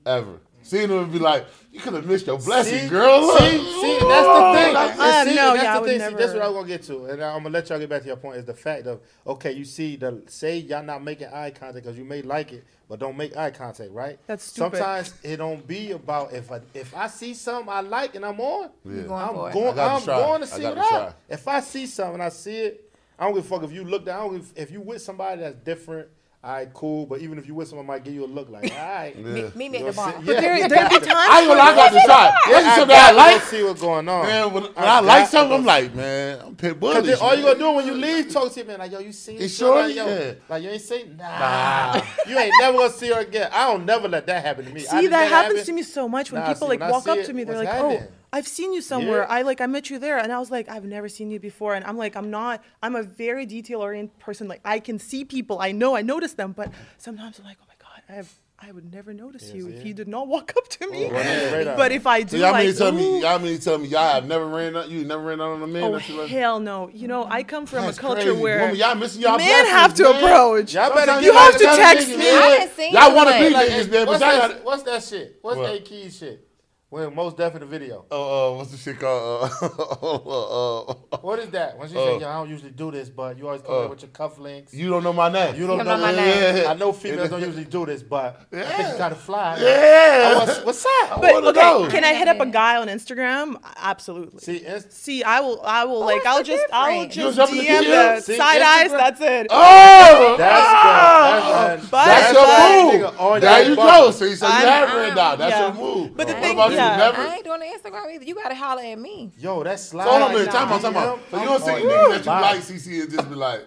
Ever? 0.06 0.40
Seeing 0.66 0.90
them 0.90 1.04
and 1.04 1.12
be 1.12 1.20
like, 1.20 1.46
you 1.72 1.80
could 1.80 1.94
have 1.94 2.06
missed 2.08 2.26
your 2.26 2.40
blessing, 2.40 2.80
See, 2.80 2.90
girl. 2.90 3.38
See, 3.38 3.58
see, 3.58 4.00
that's 4.00 4.28
the 4.28 4.52
thing. 4.56 4.76
Uh, 4.76 4.96
And 5.00 5.30
see, 5.30 5.36
no, 5.36 5.54
that's 5.54 5.64
yeah, 5.64 5.72
I 5.72 5.76
the 5.76 5.82
would 5.82 5.88
thing. 5.88 6.00
See, 6.00 6.06
never- 6.06 6.18
that's 6.18 6.34
what 6.34 6.42
I'm 6.42 6.54
gonna 6.54 6.68
get 6.68 6.84
to, 6.84 7.06
and 7.06 7.24
I'm 7.24 7.44
gonna 7.44 7.50
let 7.52 7.70
y'all 7.70 7.78
get 7.80 7.90
back 7.90 8.02
to 8.02 8.08
your 8.08 8.18
point. 8.18 8.38
Is 8.38 8.46
the 8.46 8.54
fact 8.56 8.88
of 8.88 9.00
okay, 9.28 9.52
you 9.52 9.64
see 9.64 9.96
the 9.96 10.24
say 10.28 10.58
y'all 10.58 10.82
not 10.84 11.04
making 11.04 11.28
eye 11.28 11.52
contact 11.52 11.86
because 11.86 11.98
you 12.00 12.04
may 12.04 12.24
like 12.24 12.52
it, 12.52 12.64
but 12.90 12.98
don't 13.00 13.16
make 13.16 13.38
eye 13.38 13.52
contact, 13.52 13.92
right? 13.92 14.18
That's 14.26 14.44
stupid. 14.46 14.78
Sometimes 14.78 15.14
it 15.22 15.38
don't 15.38 15.68
be 15.68 15.92
about 15.92 16.34
if 16.34 16.52
I 16.52 16.62
if 16.74 16.96
I 16.96 17.08
see 17.08 17.36
something 17.36 17.70
I 17.72 17.82
like 17.82 18.16
and 18.16 18.26
I'm 18.26 18.40
on, 18.42 18.72
Yeah. 18.84 19.04
going 19.04 19.12
I'm 19.14 19.30
for 19.36 19.52
going, 19.52 19.76
gotta 19.76 20.12
I'm 20.12 20.20
going 20.24 20.42
to 20.42 20.48
see 20.48 20.66
it 20.66 20.78
out. 20.80 21.16
If 21.30 21.48
I 21.48 21.60
see 21.60 21.86
something, 21.86 22.22
I 22.22 22.30
see 22.30 22.58
it. 22.58 22.92
I 23.20 23.26
don't 23.26 23.36
give 23.36 23.46
a 23.46 23.48
fuck 23.48 23.64
if 23.64 23.72
you 23.72 23.84
look 23.86 24.06
down. 24.06 24.20
I 24.20 24.24
don't 24.28 24.38
give, 24.40 24.54
if 24.56 24.72
you 24.72 24.82
with 24.82 25.02
somebody 25.04 25.42
that's 25.42 25.56
different. 25.64 26.08
All 26.46 26.52
right, 26.54 26.72
cool. 26.76 27.08
But 27.08 27.22
even 27.22 27.40
if 27.40 27.48
you 27.48 27.56
with 27.56 27.68
someone, 27.68 27.88
might 27.88 28.04
give 28.04 28.14
you 28.14 28.24
a 28.24 28.28
look 28.28 28.50
like, 28.52 28.72
all 28.72 28.78
right. 28.78 29.16
Yeah. 29.18 29.24
Meet, 29.24 29.56
meet 29.56 29.72
me 29.72 29.80
You 29.80 29.88
at 29.88 29.96
the 29.96 30.02
know 30.02 30.06
bar. 30.06 30.06
what 30.06 30.16
I'm 30.20 30.26
but 30.26 30.38
there 30.38 30.58
Yeah. 30.58 30.68
there 30.68 30.90
be 30.90 30.96
times 31.00 31.08
I 31.10 31.40
ain't 31.40 31.48
gonna 31.48 31.60
lie, 31.60 31.66
I 31.66 31.76
got 31.76 31.90
to 31.92 32.02
try. 32.06 32.24
Yeah, 32.26 32.52
That's 32.52 32.68
I 32.68 32.76
something 32.78 32.96
I 32.96 33.00
gotta 33.00 33.18
like. 33.18 33.42
see 33.42 33.64
what's 33.64 33.82
going 33.82 34.08
on. 34.08 34.26
Man, 34.28 34.54
when, 34.54 34.64
when 34.66 34.74
I 34.78 34.86
I, 34.86 35.00
like 35.00 35.28
something, 35.28 35.58
I'm 35.58 35.66
like, 35.66 35.96
man, 35.96 36.40
I'm 36.46 36.56
pit 36.56 36.80
bullish. 36.80 36.98
Cause 36.98 37.06
then 37.08 37.18
all 37.20 37.36
you 37.36 37.44
man. 37.46 37.54
gonna 37.58 37.60
do 37.66 37.72
when 37.78 37.88
you 37.88 37.94
leave, 37.96 38.30
talk 38.32 38.54
to 38.54 38.60
him, 38.62 38.68
man. 38.68 38.78
Like, 38.78 38.92
yo, 38.92 39.00
you 39.00 39.12
seen 39.12 39.42
It's 39.42 39.56
shorty? 39.56 39.96
shorty? 39.96 40.12
Yo, 40.12 40.20
Yeah. 40.26 40.34
Like, 40.48 40.62
you 40.64 40.70
ain't 40.70 40.82
seen? 40.84 41.18
Nah. 41.18 42.02
you 42.28 42.38
ain't 42.38 42.54
never 42.62 42.78
gonna 42.78 42.94
see 42.94 43.08
her 43.10 43.22
again. 43.22 43.50
I 43.52 43.72
don't 43.72 43.84
never 43.84 44.08
let 44.08 44.28
that 44.28 44.46
happen 44.46 44.66
to 44.66 44.72
me. 44.72 44.82
See, 44.82 45.02
did 45.02 45.12
that 45.14 45.28
happens 45.28 45.60
happen. 45.62 45.66
to 45.66 45.74
me 45.74 45.82
so 45.82 46.08
much 46.08 46.32
when 46.32 46.42
Nah, 46.42 46.50
people 46.50 46.68
see, 46.68 46.78
like 46.78 46.82
I 46.84 46.92
walk 46.92 47.08
up 47.08 47.24
to 47.24 47.34
me. 47.34 47.44
They're 47.44 47.58
like, 47.58 47.70
"Oh, 47.74 48.04
I've 48.36 48.48
seen 48.48 48.74
you 48.74 48.82
somewhere. 48.82 49.22
Yeah. 49.28 49.38
I 49.38 49.42
like 49.50 49.60
I 49.62 49.68
met 49.76 49.90
you 49.90 49.98
there." 50.06 50.18
And 50.24 50.30
I 50.32 50.40
was 50.40 50.52
like, 50.52 50.68
"I've 50.70 50.86
never 50.86 51.08
seen 51.10 51.32
you 51.32 51.40
before." 51.40 51.74
And 51.76 51.84
I'm 51.86 51.98
like, 51.98 52.16
"I'm 52.20 52.30
not. 52.30 52.56
I'm 52.84 52.96
a 52.96 53.04
very 53.04 53.46
detail 53.46 53.80
oriented 53.82 54.20
person. 54.20 54.48
Like 54.54 54.62
I 54.66 54.80
can 54.80 54.98
see 55.00 55.24
people. 55.26 55.56
I 55.68 55.72
know. 55.72 55.96
I 55.96 56.02
notice 56.02 56.34
them. 56.34 56.52
But 56.52 56.70
sometimes 56.98 57.40
I'm 57.40 57.46
like, 57.46 57.58
oh 57.62 57.66
my 57.68 57.76
god, 57.80 58.02
I 58.10 58.14
have." 58.20 58.32
I 58.58 58.72
would 58.72 58.90
never 58.92 59.14
notice 59.14 59.52
you 59.54 59.68
if 59.68 59.86
you 59.86 59.94
did 59.94 60.08
not 60.08 60.28
walk 60.30 60.54
up 60.58 60.68
to 60.70 60.88
me. 60.90 61.10
Right 61.12 61.26
on 61.28 61.52
the 61.52 61.58
radar. 61.58 61.76
But 61.76 61.92
if 61.92 62.08
I 62.08 62.22
So 62.22 62.28
do, 62.28 62.38
y'all 62.38 62.52
like, 62.54 62.66
mean 62.66 62.74
to 62.74 62.80
tell 62.80 62.92
me, 62.94 63.22
y'all 63.22 63.40
mean 63.40 63.58
to 63.58 63.64
tell 63.64 63.78
me 63.78 63.88
y'all 63.90 64.14
have 64.14 64.26
never 64.28 64.48
ran 64.48 64.78
out, 64.78 64.90
you 64.90 65.04
never 65.04 65.22
ran 65.24 65.42
out 65.42 65.52
on 65.58 65.62
a 65.62 65.68
man 65.68 65.84
oh 65.84 65.92
that 66.00 66.10
like? 66.10 66.30
hell 66.30 66.60
no. 66.62 66.90
You 66.90 67.08
know, 67.10 67.26
I 67.26 67.44
come 67.44 67.66
from 67.66 67.82
That's 67.84 67.98
a 67.98 68.02
culture 68.02 68.22
crazy. 68.32 68.42
where 68.42 68.60
Woman, 68.62 68.76
y'all 68.78 68.96
missing 68.96 69.22
y'all 69.24 69.38
men 69.38 69.66
have 69.68 69.94
to 69.96 70.04
man. 70.04 70.24
approach. 70.24 70.74
Y'all 70.74 70.90
better 70.90 71.06
Sometimes 71.20 71.26
You 71.26 71.34
have 71.34 71.54
to 71.58 71.64
tell 71.66 71.76
text 71.78 72.08
niggas, 72.10 72.18
me. 72.18 72.28
I 72.32 72.90
Y'all 73.06 73.16
want 73.16 73.30
to 73.30 73.40
be 73.40 73.50
Like, 73.50 73.70
niggas, 73.70 73.92
man, 73.92 74.06
but 74.06 74.08
what's, 74.08 74.22
y'all 74.22 74.32
that, 74.32 74.52
got. 74.52 74.64
what's 74.64 74.84
that 74.84 75.04
shit? 75.04 75.40
What's 75.42 75.58
What? 75.58 75.76
A 75.76 75.80
Key 75.82 76.10
shit? 76.10 76.48
When 76.90 77.14
most 77.16 77.36
deaf 77.36 77.54
in 77.56 77.62
the 77.62 77.66
video. 77.66 78.06
Uh, 78.12 78.54
uh, 78.54 78.58
what's 78.58 78.70
the 78.72 78.78
shit 78.78 79.00
called? 79.00 79.50
Uh, 79.62 79.66
uh, 79.66 80.06
uh, 80.06 80.92
uh, 81.14 81.18
What 81.18 81.40
is 81.40 81.50
that? 81.50 81.78
When 81.80 81.90
she 81.90 81.98
Uh, 81.98 82.06
say, 82.06 82.20
yo, 82.20 82.28
I 82.30 82.34
don't 82.36 82.50
usually 82.50 82.72
do 82.72 82.92
this, 82.92 83.10
but 83.10 83.38
you 83.40 83.48
always 83.48 83.64
come 83.64 83.74
uh, 83.74 83.82
in 83.86 83.90
with 83.90 84.02
your 84.04 84.12
cufflinks. 84.12 84.72
you 84.72 84.90
don't 84.92 85.04
know 85.04 85.12
my 85.12 85.28
name. 85.30 85.56
You 85.56 85.66
don't 85.66 85.80
You 85.80 85.84
know 85.84 85.96
know 85.98 86.02
my 86.02 86.12
my 86.12 86.16
name. 86.16 86.58
Yeah. 86.58 86.70
I 86.72 86.74
know 86.76 86.94
females 86.94 87.30
don't 87.32 87.42
usually 87.42 87.66
do 87.66 87.88
this, 87.88 88.04
but 88.04 88.48
I 88.54 88.62
think 88.62 88.90
you 88.92 88.98
gotta 89.00 89.16
fly. 89.16 89.58
Yeah. 89.60 90.34
Oh, 90.36 90.46
what's, 90.46 90.64
what's 90.64 90.86
up? 90.86 91.20
But 91.22 91.34
wanna 91.34 91.48
okay, 91.50 91.60
know. 91.60 91.88
can 91.90 92.04
I 92.06 92.14
hit 92.14 92.28
up 92.28 92.40
a 92.40 92.46
guy 92.46 92.78
on 92.78 92.88
Instagram? 92.88 93.56
Absolutely. 93.78 94.40
See, 94.40 94.58
it's, 94.58 94.96
See, 94.96 95.24
I 95.24 95.40
will, 95.40 95.62
I 95.66 95.86
will, 95.86 96.02
like, 96.02 96.24
I'll 96.26 96.38
the 96.38 96.44
just, 96.44 96.66
I'll 96.72 97.08
just 97.08 97.36
jump 97.36 97.50
the 97.52 97.58
DM 97.62 97.82
DM? 97.82 98.16
the 98.18 98.22
See, 98.22 98.38
side 98.38 98.62
eyes. 98.62 98.92
That's 98.92 99.20
it. 99.22 99.48
Oh, 99.50 100.36
that's 100.38 101.82
the, 101.84 101.90
But- 101.90 102.06
That's 102.06 102.34
but- 102.34 102.94
your 102.94 103.12
move. 103.34 103.42
There 103.42 103.70
you 103.70 103.76
go. 103.76 104.12
So 104.12 104.26
you 104.26 104.38
I'm- 104.44 104.68
have 104.68 104.96
ran 104.96 105.16
down. 105.16 105.40
That's 105.40 105.60
your 105.60 105.74
move. 105.84 106.16
But 106.16 106.28
the 106.28 106.34
thing- 106.36 106.54
about 106.56 106.75
yeah. 106.76 106.92
you? 106.94 106.98
Never. 106.98 107.22
I 107.22 107.36
ain't 107.36 107.44
doing 107.44 107.60
the 107.60 107.66
Instagram 107.66 108.14
either. 108.14 108.26
You 108.26 108.36
gotta 108.36 108.56
holler 108.56 108.82
at 108.82 109.00
me. 109.00 109.32
Yo, 109.38 109.64
that's 109.64 109.84
slide. 109.90 110.06
So 110.06 110.10
hold 110.12 110.22
on 110.24 110.32
a 110.32 110.34
minute. 110.34 110.48
Nah. 110.48 110.52
Time 110.54 110.72
out. 110.72 110.82
Time 110.82 110.98
out. 110.98 111.20
So 111.32 111.40
you 111.40 111.46
don't 111.46 111.62
see 111.62 111.72
niggas 111.72 112.10
that 112.10 112.20
you 112.20 112.26
bye. 112.26 112.42
like, 112.42 112.60
CC, 112.62 113.02
and 113.02 113.12
just 113.12 113.30
be 113.30 113.36
like, 113.36 113.62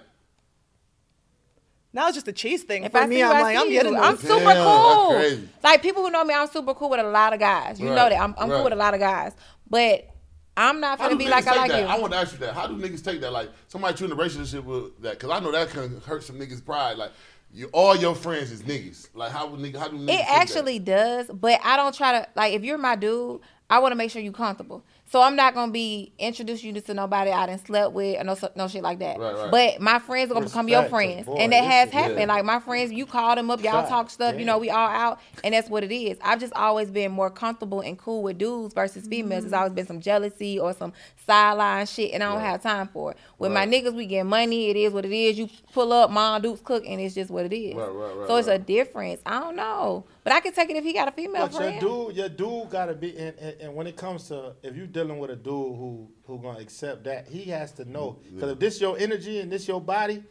Now 1.92 2.06
it's 2.08 2.16
just 2.16 2.28
a 2.28 2.32
cheese 2.32 2.62
thing 2.64 2.84
If 2.84 2.92
for 2.92 2.98
I 2.98 3.06
me. 3.06 3.16
see 3.16 3.20
you, 3.20 3.26
I'm 3.26 3.36
I 3.36 3.40
like, 3.40 3.56
see 3.56 3.60
I'm 3.62 3.66
you. 3.68 3.72
getting 3.72 3.96
I'm 3.96 4.16
super 4.16 4.34
Damn, 4.36 4.44
that's 4.44 4.60
cool. 4.60 5.14
crazy. 5.14 5.48
Like 5.62 5.82
people 5.82 6.02
who 6.04 6.10
know 6.10 6.24
me, 6.24 6.34
I'm 6.34 6.48
super 6.48 6.74
cool 6.74 6.90
with 6.90 7.00
a 7.00 7.08
lot 7.08 7.32
of 7.32 7.40
guys. 7.40 7.80
You 7.80 7.88
know 7.88 7.94
that. 8.08 8.20
I'm, 8.20 8.34
I'm 8.38 8.48
right. 8.50 8.56
cool 8.56 8.64
with 8.64 8.72
a 8.72 8.76
lot 8.76 8.94
of 8.94 9.00
guys. 9.00 9.34
But 9.68 10.08
I'm 10.56 10.80
not 10.80 10.98
gonna 10.98 11.16
be 11.16 11.28
like 11.28 11.46
I 11.46 11.54
like 11.56 11.70
that? 11.70 11.80
you. 11.82 11.86
I 11.86 11.98
want 11.98 12.12
to 12.12 12.18
ask 12.18 12.32
you 12.32 12.38
that. 12.38 12.52
How 12.52 12.66
do 12.66 12.74
niggas 12.74 13.04
take 13.04 13.20
that? 13.20 13.32
Like 13.32 13.50
somebody 13.68 13.98
you 14.00 14.06
in 14.06 14.12
a 14.12 14.16
relationship 14.16 14.64
with 14.64 15.00
that? 15.02 15.12
Because 15.18 15.30
I 15.30 15.38
know 15.40 15.52
that 15.52 15.70
can 15.70 16.00
hurt 16.00 16.24
some 16.24 16.36
niggas' 16.36 16.64
pride. 16.64 16.96
Like 16.98 17.12
you, 17.52 17.68
all 17.72 17.96
your 17.96 18.14
friends 18.14 18.52
is 18.52 18.62
niggas. 18.62 19.08
Like 19.14 19.32
how 19.32 19.46
would 19.48 19.60
nigga? 19.60 19.78
How 19.78 19.88
do 19.88 19.96
niggas? 19.96 20.02
It 20.02 20.16
take 20.18 20.26
that? 20.26 20.40
actually 20.40 20.78
does, 20.78 21.26
but 21.28 21.60
I 21.64 21.76
don't 21.76 21.94
try 21.94 22.20
to 22.20 22.28
like 22.36 22.54
if 22.54 22.62
you're 22.62 22.78
my 22.78 22.96
dude, 22.96 23.40
I 23.70 23.78
want 23.78 23.92
to 23.92 23.96
make 23.96 24.10
sure 24.10 24.22
you're 24.22 24.32
comfortable. 24.32 24.84
So 25.10 25.22
I'm 25.22 25.36
not 25.36 25.54
gonna 25.54 25.72
be 25.72 26.12
introduce 26.18 26.62
you 26.62 26.78
to 26.78 26.94
nobody 26.94 27.30
I 27.30 27.46
didn't 27.46 27.64
slept 27.66 27.94
with 27.94 28.20
or 28.20 28.24
no 28.24 28.36
no 28.56 28.68
shit 28.68 28.82
like 28.82 28.98
that. 28.98 29.18
Right, 29.18 29.34
right. 29.34 29.50
But 29.50 29.80
my 29.80 29.98
friends 30.00 30.30
are 30.30 30.34
gonna 30.34 30.46
become 30.46 30.68
your 30.68 30.84
friends, 30.84 31.24
boy, 31.24 31.36
and 31.36 31.50
that 31.52 31.64
has 31.64 31.88
is- 31.88 31.94
happened. 31.94 32.18
yeah. 32.20 32.26
Like 32.26 32.44
my 32.44 32.60
friends, 32.60 32.92
you 32.92 33.06
call 33.06 33.34
them 33.34 33.50
up, 33.50 33.62
y'all 33.62 33.82
God 33.82 33.88
talk 33.88 34.10
stuff. 34.10 34.38
You 34.38 34.44
know, 34.44 34.58
we 34.58 34.68
all 34.68 34.88
out, 34.88 35.18
and 35.42 35.54
that's 35.54 35.70
what 35.70 35.82
it 35.82 35.92
is. 35.94 36.18
I've 36.22 36.40
just 36.40 36.52
always 36.52 36.90
been 36.90 37.10
more 37.10 37.30
comfortable 37.30 37.80
and 37.80 37.98
cool 37.98 38.22
with 38.22 38.36
dudes 38.36 38.74
versus 38.74 39.06
females. 39.06 39.44
There's 39.44 39.54
always 39.54 39.72
been 39.72 39.86
some 39.86 40.00
jealousy 40.00 40.58
or 40.58 40.74
some 40.74 40.92
sideline 41.26 41.86
shit, 41.86 42.12
and 42.12 42.22
I 42.22 42.30
don't 42.30 42.42
have 42.42 42.62
time 42.62 42.88
for 42.88 43.12
it. 43.12 43.18
With 43.38 43.50
my 43.52 43.66
niggas, 43.66 43.94
we 43.94 44.04
get 44.04 44.24
money. 44.26 44.68
It 44.68 44.76
is 44.76 44.92
what 44.92 45.06
it 45.06 45.12
is. 45.12 45.38
You 45.38 45.48
pull 45.72 45.92
up, 45.92 46.10
mom, 46.10 46.42
dudes 46.42 46.60
cook, 46.62 46.84
and 46.86 47.00
it's 47.00 47.14
just 47.14 47.30
what 47.30 47.46
it 47.46 47.56
is. 47.56 47.74
Right, 47.74 47.88
right, 47.88 48.16
right, 48.16 48.28
so 48.28 48.36
it's 48.36 48.48
a 48.48 48.58
difference. 48.58 49.22
I 49.24 49.40
don't 49.40 49.56
know, 49.56 50.04
but 50.28 50.34
I 50.36 50.40
can 50.40 50.52
take 50.52 50.68
it 50.68 50.76
if 50.76 50.84
he 50.84 50.92
got 50.92 51.08
a 51.08 51.12
female 51.12 51.48
But 51.48 51.80
your 51.80 51.80
dude, 51.80 52.16
your 52.16 52.28
dude 52.28 52.70
gotta 52.70 52.92
be, 52.94 53.16
and, 53.16 53.36
and, 53.38 53.60
and 53.62 53.74
when 53.74 53.86
it 53.86 53.96
comes 53.96 54.28
to 54.28 54.54
if 54.62 54.76
you 54.76 54.86
dealing 54.86 55.18
with 55.18 55.30
a 55.30 55.36
dude 55.36 55.44
who 55.52 56.10
who 56.26 56.38
gonna 56.38 56.58
accept 56.58 57.04
that, 57.04 57.26
he 57.28 57.44
has 57.44 57.72
to 57.72 57.84
know 57.90 58.18
because 58.34 58.52
if 58.52 58.58
this 58.58 58.80
your 58.80 58.98
energy 58.98 59.40
and 59.40 59.50
this 59.50 59.66
your 59.66 59.80
body, 59.80 60.22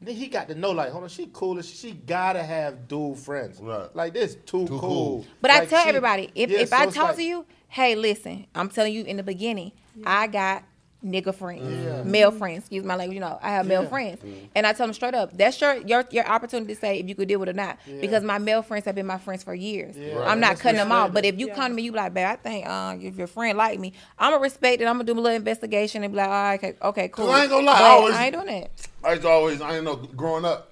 then 0.00 0.14
he 0.16 0.26
got 0.28 0.48
to 0.48 0.54
know 0.54 0.70
like, 0.70 0.90
hold 0.90 1.04
on, 1.04 1.10
she 1.10 1.28
cool 1.32 1.58
as 1.58 1.68
she 1.68 1.92
gotta 1.92 2.42
have 2.42 2.88
dude 2.88 3.18
friends, 3.18 3.60
Right. 3.60 3.94
Like 3.94 4.14
this, 4.14 4.34
too, 4.46 4.66
Too 4.66 4.78
cool. 4.78 4.80
cool. 4.80 5.26
But 5.42 5.50
I 5.50 5.66
tell 5.66 5.82
she- 5.82 5.88
everybody, 5.90 6.30
if, 6.34 6.50
yeah, 6.50 6.60
if 6.60 6.70
so 6.70 6.76
I 6.76 6.86
talk 6.86 7.08
like- 7.08 7.16
to 7.16 7.22
you, 7.22 7.44
hey, 7.68 7.94
listen, 7.94 8.46
I'm 8.54 8.68
telling 8.70 8.94
you 8.94 9.04
in 9.04 9.16
the 9.18 9.22
beginning, 9.22 9.72
I 10.06 10.26
got 10.28 10.64
nigga 11.04 11.34
friends, 11.34 11.62
Yeah. 11.68 12.02
male 12.04 12.30
friends. 12.30 12.60
Excuse 12.60 12.84
my 12.84 12.94
language. 12.94 13.14
You 13.14 13.20
know, 13.20 13.38
I 13.42 13.50
have 13.50 13.66
male 13.66 13.82
Yeah. 13.82 13.88
friends, 13.88 14.22
and 14.54 14.66
I 14.66 14.72
tell 14.72 14.86
them 14.86 14.94
straight 14.94 15.14
up, 15.14 15.36
that's 15.36 15.60
your 15.60 15.76
your 15.78 16.04
your 16.10 16.26
opportunity 16.26 16.74
to 16.74 16.80
say 16.80 16.98
if 17.00 17.08
you 17.08 17.14
could 17.14 17.28
deal 17.28 17.40
with 17.40 17.48
it 17.48 17.52
or 17.52 17.54
not. 17.56 17.78
Because 18.00 18.22
my 18.22 18.38
male 18.38 18.62
friends 18.62 18.84
have 18.84 18.94
been 18.94 19.06
my 19.06 19.18
friends 19.18 19.42
for 19.42 19.54
years. 19.54 19.96
Yeah. 19.96 20.14
Right. 20.14 20.28
I'm 20.28 20.40
not 20.40 20.50
That's 20.50 20.62
cutting 20.62 20.78
them 20.78 20.88
respect 20.88 21.08
off. 21.08 21.12
But 21.14 21.24
if 21.24 21.38
you 21.38 21.48
Yeah. 21.48 21.54
come 21.54 21.68
to 21.70 21.74
me, 21.74 21.82
you 21.82 21.92
be 21.92 21.98
like, 21.98 22.14
babe, 22.14 22.26
I 22.26 22.36
think 22.36 22.66
uh, 22.66 22.96
if 23.00 23.16
your 23.16 23.26
friend 23.26 23.58
like 23.58 23.78
me, 23.80 23.92
I'm 24.18 24.32
gonna 24.32 24.42
respect 24.42 24.80
it. 24.80 24.86
I'm 24.86 24.94
gonna 24.94 25.04
do 25.04 25.12
a 25.14 25.20
little 25.20 25.36
investigation 25.36 26.04
and 26.04 26.12
be 26.12 26.16
like, 26.18 26.28
all 26.28 26.32
right, 26.32 26.54
okay, 26.62 26.76
okay, 26.82 27.08
cool. 27.08 27.30
I 27.30 27.42
ain't 27.42 27.50
gonna 27.50 27.66
lie, 27.66 27.80
I 27.80 27.88
always- 27.90 28.14
I 28.14 28.24
ain't 28.26 28.34
doing 28.34 28.46
that. 28.46 28.70
I 29.04 29.10
used 29.10 29.22
to 29.22 29.28
always, 29.28 29.60
I 29.60 29.70
didn't 29.72 29.84
know, 29.84 29.96
growing 29.96 30.44
up, 30.44 30.70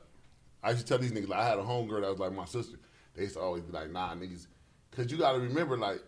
I 0.62 0.70
used 0.70 0.82
to 0.82 0.86
tell 0.86 0.98
these 0.98 1.10
niggas, 1.10 1.28
like, 1.28 1.40
I 1.40 1.48
had 1.48 1.58
a 1.58 1.62
homegirl 1.62 2.02
that 2.02 2.10
was 2.10 2.18
like 2.20 2.32
my 2.32 2.44
sister. 2.44 2.76
They 3.16 3.22
used 3.22 3.34
to 3.34 3.40
always 3.40 3.62
be 3.64 3.72
like, 3.72 3.90
nah, 3.90 4.14
niggas. 4.14 4.46
Because 4.90 5.10
you 5.10 5.18
got 5.18 5.32
to 5.32 5.38
remember, 5.40 5.76
like, 5.78 6.00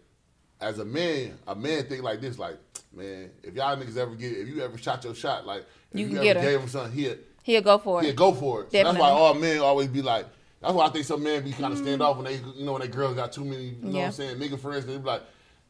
as 0.63 0.79
a 0.79 0.85
man, 0.85 1.39
a 1.47 1.55
man 1.55 1.85
think 1.85 2.03
like 2.03 2.21
this, 2.21 2.39
like, 2.39 2.57
man, 2.95 3.31
if 3.43 3.55
y'all 3.55 3.77
niggas 3.77 3.97
ever 3.97 4.15
get, 4.15 4.33
if 4.33 4.49
you 4.49 4.63
ever 4.63 4.79
shot 4.79 5.05
your 5.05 5.15
shot, 5.15 5.47
like, 5.47 5.65
if 5.93 6.01
You 6.01 6.07
you, 6.07 6.19
can 6.19 6.27
ever 6.29 6.41
gave 6.41 6.61
him 6.61 6.69
something, 6.69 6.93
he'll, 6.93 7.17
He'll 7.43 7.63
go 7.63 7.77
for 7.77 8.01
it. 8.01 8.07
he'll 8.07 8.15
go 8.15 8.33
for 8.33 8.63
it. 8.63 8.71
So 8.71 8.85
that's 8.85 8.97
why 8.97 9.11
all 9.11 9.35
men 9.35 9.59
always 9.59 9.89
be 9.89 10.01
like, 10.01 10.27
that's 10.61 10.73
why 10.75 10.87
I 10.87 10.91
think 10.91 11.05
some 11.05 11.25
men 11.25 11.43
be 11.43 11.51
kind 11.51 11.73
of 11.73 11.81
mm. 11.81 11.83
stand 11.83 12.01
off 12.01 12.17
when 12.17 12.27
they, 12.27 12.37
you 12.55 12.65
know, 12.65 12.73
when 12.73 12.83
they 12.83 12.89
girls 12.89 13.17
got 13.17 13.33
too 13.33 13.45
many, 13.45 13.71
you 13.71 13.77
know 13.83 13.99
what 13.99 14.05
I'm 14.07 14.13
saying, 14.13 14.37
nigga 14.37 14.59
friends, 14.61 14.87
they 14.87 14.97
be 14.97 15.03
like, 15.03 15.23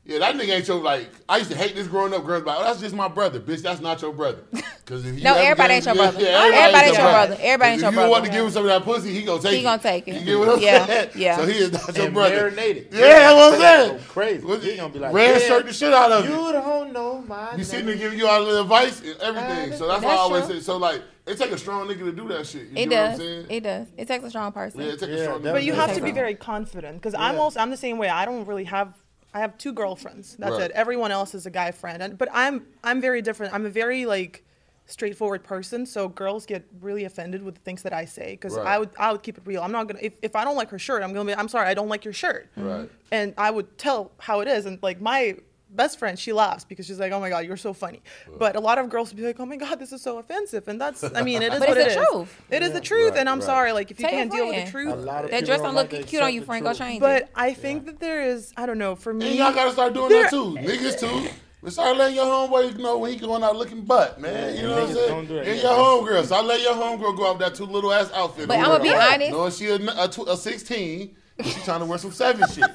yeah, 0.04 0.18
that 0.18 0.34
nigga 0.34 0.56
ain't 0.56 0.66
your, 0.68 0.78
like, 0.80 1.08
I 1.28 1.36
used 1.38 1.50
to 1.52 1.56
hate 1.56 1.74
this 1.76 1.86
growing 1.86 2.12
up, 2.12 2.24
girls 2.24 2.42
be 2.42 2.48
like, 2.48 2.58
oh, 2.58 2.64
that's 2.64 2.80
just 2.80 2.94
my 2.94 3.06
brother, 3.08 3.38
bitch, 3.38 3.62
that's 3.62 3.80
not 3.80 4.02
your 4.02 4.12
brother. 4.12 4.42
Cause 4.84 5.06
if 5.06 5.16
you 5.16 5.22
No, 5.22 5.34
everybody 5.36 5.74
ain't 5.74 5.86
your 5.86 5.94
brother. 5.94 6.20
yeah, 6.20 6.42
Everybody 6.52 6.86
ain't 6.88 6.96
your 6.98 7.06
brother. 7.10 7.36
Everybody 7.40 7.70
ain't 7.70 7.76
if 7.78 7.82
your 7.82 7.90
you 7.92 7.96
brother. 7.96 8.10
want 8.10 8.24
to 8.24 8.30
give 8.32 8.44
him 8.44 8.50
some 8.50 8.62
of 8.64 8.68
that 8.68 8.82
pussy, 8.82 9.14
he 9.14 9.22
gonna 9.22 9.40
take 9.40 9.52
it. 9.52 9.56
He 9.58 9.62
gonna 9.62 9.80
take 9.82 10.08
it. 10.08 10.14
You 10.16 10.24
get 10.24 10.38
what 10.40 10.48
I'm 10.48 10.60
Yeah, 10.60 10.86
saying? 10.86 11.10
yeah. 11.14 11.36
So 11.36 11.46
he 11.46 11.58
is 11.58 11.72
not 11.72 11.96
your 11.96 12.06
and 12.06 12.14
brother. 12.14 12.34
marinated. 12.34 12.88
Yeah, 12.92 13.00
that's 13.00 13.34
what 13.34 13.54
I'm 13.54 13.60
saying. 13.60 13.96
Go 13.98 14.02
crazy. 14.08 14.44
What- 14.44 14.62
He 14.62 14.76
gonna 14.76 14.92
be 14.92 14.98
like, 14.98 15.12
red 15.14 15.40
yeah, 15.40 15.46
shirt 15.46 15.66
the 15.66 15.72
shit 15.72 15.92
out 15.94 16.10
of 16.10 16.24
you. 16.24 16.32
You 16.32 16.52
don't 16.52 16.92
know 16.92 17.22
my. 17.22 17.54
You 17.54 17.62
see 17.62 17.76
name. 17.76 17.86
nigga 17.86 17.98
giving 17.98 18.18
you 18.18 18.26
all 18.26 18.44
the 18.44 18.60
advice 18.62 19.00
and 19.02 19.16
everything. 19.20 19.72
So 19.78 19.86
that's 19.86 20.02
why 20.04 20.10
I 20.14 20.16
always 20.16 20.46
true. 20.46 20.54
say. 20.56 20.60
So 20.60 20.78
like, 20.78 21.00
it 21.26 21.38
take 21.38 21.52
a 21.52 21.58
strong 21.58 21.86
nigga 21.86 22.00
to 22.00 22.12
do 22.12 22.26
that 22.28 22.44
shit. 22.44 22.62
You 22.62 22.76
It 22.76 22.88
know 22.88 22.96
what 22.96 23.04
I'm 23.04 23.10
does. 23.10 23.18
saying? 23.18 23.46
It 23.50 23.60
does. 23.62 23.86
It 23.96 24.08
takes 24.08 24.24
a 24.24 24.30
strong 24.30 24.50
person. 24.50 24.80
yeah, 24.80 24.86
it 24.88 24.98
take 24.98 25.10
a 25.10 25.22
strong 25.22 25.40
nigga. 25.42 25.52
But 25.52 25.62
you 25.62 25.74
have 25.74 25.94
to 25.94 26.02
be 26.02 26.10
very 26.10 26.34
confident 26.34 26.96
because 26.96 27.14
I'm 27.14 27.38
also 27.38 27.60
I'm 27.60 27.70
the 27.70 27.76
same 27.76 27.98
way. 27.98 28.08
I 28.08 28.24
don't 28.24 28.44
really 28.46 28.64
have 28.64 28.94
I 29.34 29.40
have 29.40 29.56
two 29.58 29.72
girlfriends. 29.72 30.36
That's 30.38 30.52
Right. 30.52 30.62
it. 30.62 30.70
Everyone 30.72 31.10
else 31.10 31.34
is 31.34 31.46
a 31.46 31.50
guy 31.50 31.70
friend. 31.70 32.02
And, 32.02 32.18
but 32.18 32.28
I'm 32.32 32.66
I'm 32.84 33.00
very 33.00 33.22
different. 33.22 33.54
I'm 33.54 33.64
a 33.66 33.70
very 33.70 34.04
like 34.06 34.44
straightforward 34.86 35.42
person. 35.44 35.86
So 35.86 36.08
girls 36.08 36.44
get 36.44 36.64
really 36.80 37.04
offended 37.04 37.42
with 37.42 37.54
the 37.54 37.60
things 37.62 37.82
that 37.82 37.92
I 37.92 38.04
say 38.04 38.32
because 38.32 38.56
Right. 38.56 38.66
I 38.66 38.78
would 38.78 38.90
I 38.98 39.12
would 39.12 39.22
keep 39.22 39.38
it 39.38 39.44
real. 39.46 39.62
I'm 39.62 39.72
not 39.72 39.86
gonna 39.88 40.00
if, 40.02 40.12
if 40.22 40.36
I 40.36 40.44
don't 40.44 40.56
like 40.56 40.70
her 40.70 40.78
shirt, 40.78 41.02
I'm 41.02 41.12
gonna 41.14 41.26
be 41.32 41.34
I'm 41.34 41.48
sorry 41.48 41.68
I 41.68 41.74
don't 41.74 41.88
like 41.88 42.04
your 42.04 42.12
shirt. 42.14 42.48
Right. 42.56 42.90
And 43.10 43.32
I 43.38 43.50
would 43.50 43.78
tell 43.78 44.10
how 44.18 44.40
it 44.40 44.48
is. 44.48 44.66
And 44.66 44.78
like 44.82 45.00
my 45.00 45.36
best 45.74 45.98
friend, 45.98 46.18
she 46.18 46.32
laughs 46.32 46.64
because 46.64 46.86
she's 46.86 47.00
like, 47.00 47.12
oh 47.12 47.20
my 47.20 47.28
god, 47.28 47.44
you're 47.46 47.56
so 47.56 47.72
funny. 47.72 48.02
But 48.38 48.56
a 48.56 48.60
lot 48.60 48.78
of 48.78 48.88
girls 48.90 49.10
would 49.10 49.16
be 49.16 49.22
like, 49.24 49.40
oh 49.40 49.46
my 49.46 49.56
god, 49.56 49.78
this 49.78 49.92
is 49.92 50.02
so 50.02 50.18
offensive. 50.18 50.68
And 50.68 50.80
that's 50.80 51.02
I 51.02 51.22
mean 51.22 51.42
it 51.42 51.52
is 51.52 51.58
But 51.60 51.68
what 51.68 51.78
it's 51.78 51.94
it 51.94 51.98
the 51.98 52.02
is. 52.02 52.08
truth. 52.10 52.42
It 52.50 52.62
is 52.62 52.72
the 52.72 52.80
truth. 52.80 53.10
Right, 53.12 53.20
and 53.20 53.28
I'm 53.28 53.38
right. 53.38 53.44
sorry 53.46 53.72
like 53.72 53.90
if 53.90 53.98
you 53.98 54.04
Tell 54.06 54.12
your 54.12 54.20
can't 54.20 54.32
deal 54.32 54.46
with 54.48 54.64
the 54.64 54.70
truth. 54.70 54.92
A 54.92 54.96
lot 54.96 55.24
of 55.24 55.30
That 55.30 55.44
dress 55.44 55.58
don't 55.58 55.66
don't 55.66 55.74
like 55.76 55.92
look 55.92 56.06
cute 56.06 56.22
on 56.22 56.32
you, 56.32 56.40
the 56.40 56.46
friend. 56.46 56.62
Go 56.64 56.70
truth. 56.70 56.78
change 56.78 57.00
But 57.00 57.22
it. 57.22 57.28
I 57.34 57.54
think 57.54 57.86
that 57.86 57.98
there 58.00 58.22
is, 58.22 58.52
I 58.56 58.66
don't 58.66 58.78
know, 58.78 58.94
for 58.94 59.12
me. 59.14 59.28
And 59.30 59.36
y'all 59.38 59.52
gotta 59.54 59.72
start 59.72 59.94
doing 59.94 60.08
there- 60.10 60.22
that 60.24 60.30
too. 60.30 60.54
Niggas 60.60 61.00
too. 61.00 61.30
But 61.64 61.72
start 61.72 61.96
letting 61.96 62.16
your 62.16 62.24
homeboy 62.24 62.76
know 62.78 62.98
when 62.98 63.12
he 63.12 63.16
going 63.16 63.44
out 63.44 63.54
looking 63.54 63.82
butt, 63.82 64.20
man. 64.20 64.56
You 64.56 64.62
know 64.62 64.80
what 64.80 64.88
I'm 64.88 64.94
saying? 64.94 65.08
don't 65.08 65.26
do 65.28 65.34
that. 65.36 65.46
And 65.46 65.60
your 65.62 65.70
homegirl. 65.70 66.24
So 66.24 66.34
I 66.34 66.40
let 66.42 66.60
your 66.60 66.74
homegirl 66.74 67.16
go 67.16 67.28
out 67.30 67.38
with 67.38 67.46
that 67.46 67.54
two 67.54 67.66
little 67.66 67.92
ass 67.92 68.10
outfit. 68.12 68.48
But 68.48 68.58
on. 68.58 68.64
I'ma 68.64 68.78
be 68.82 68.92
honest. 68.92 69.30
Knowing 69.30 69.52
she 69.52 69.66
a, 69.68 69.76
a, 69.76 70.08
tw- 70.08 70.26
a 70.28 70.36
16, 70.36 71.14
and 71.44 71.52
she 71.52 71.60
trying 71.60 71.80
to 71.80 71.86
wear 71.86 71.98
some 71.98 72.12
seven 72.12 72.46
shit. 72.48 72.70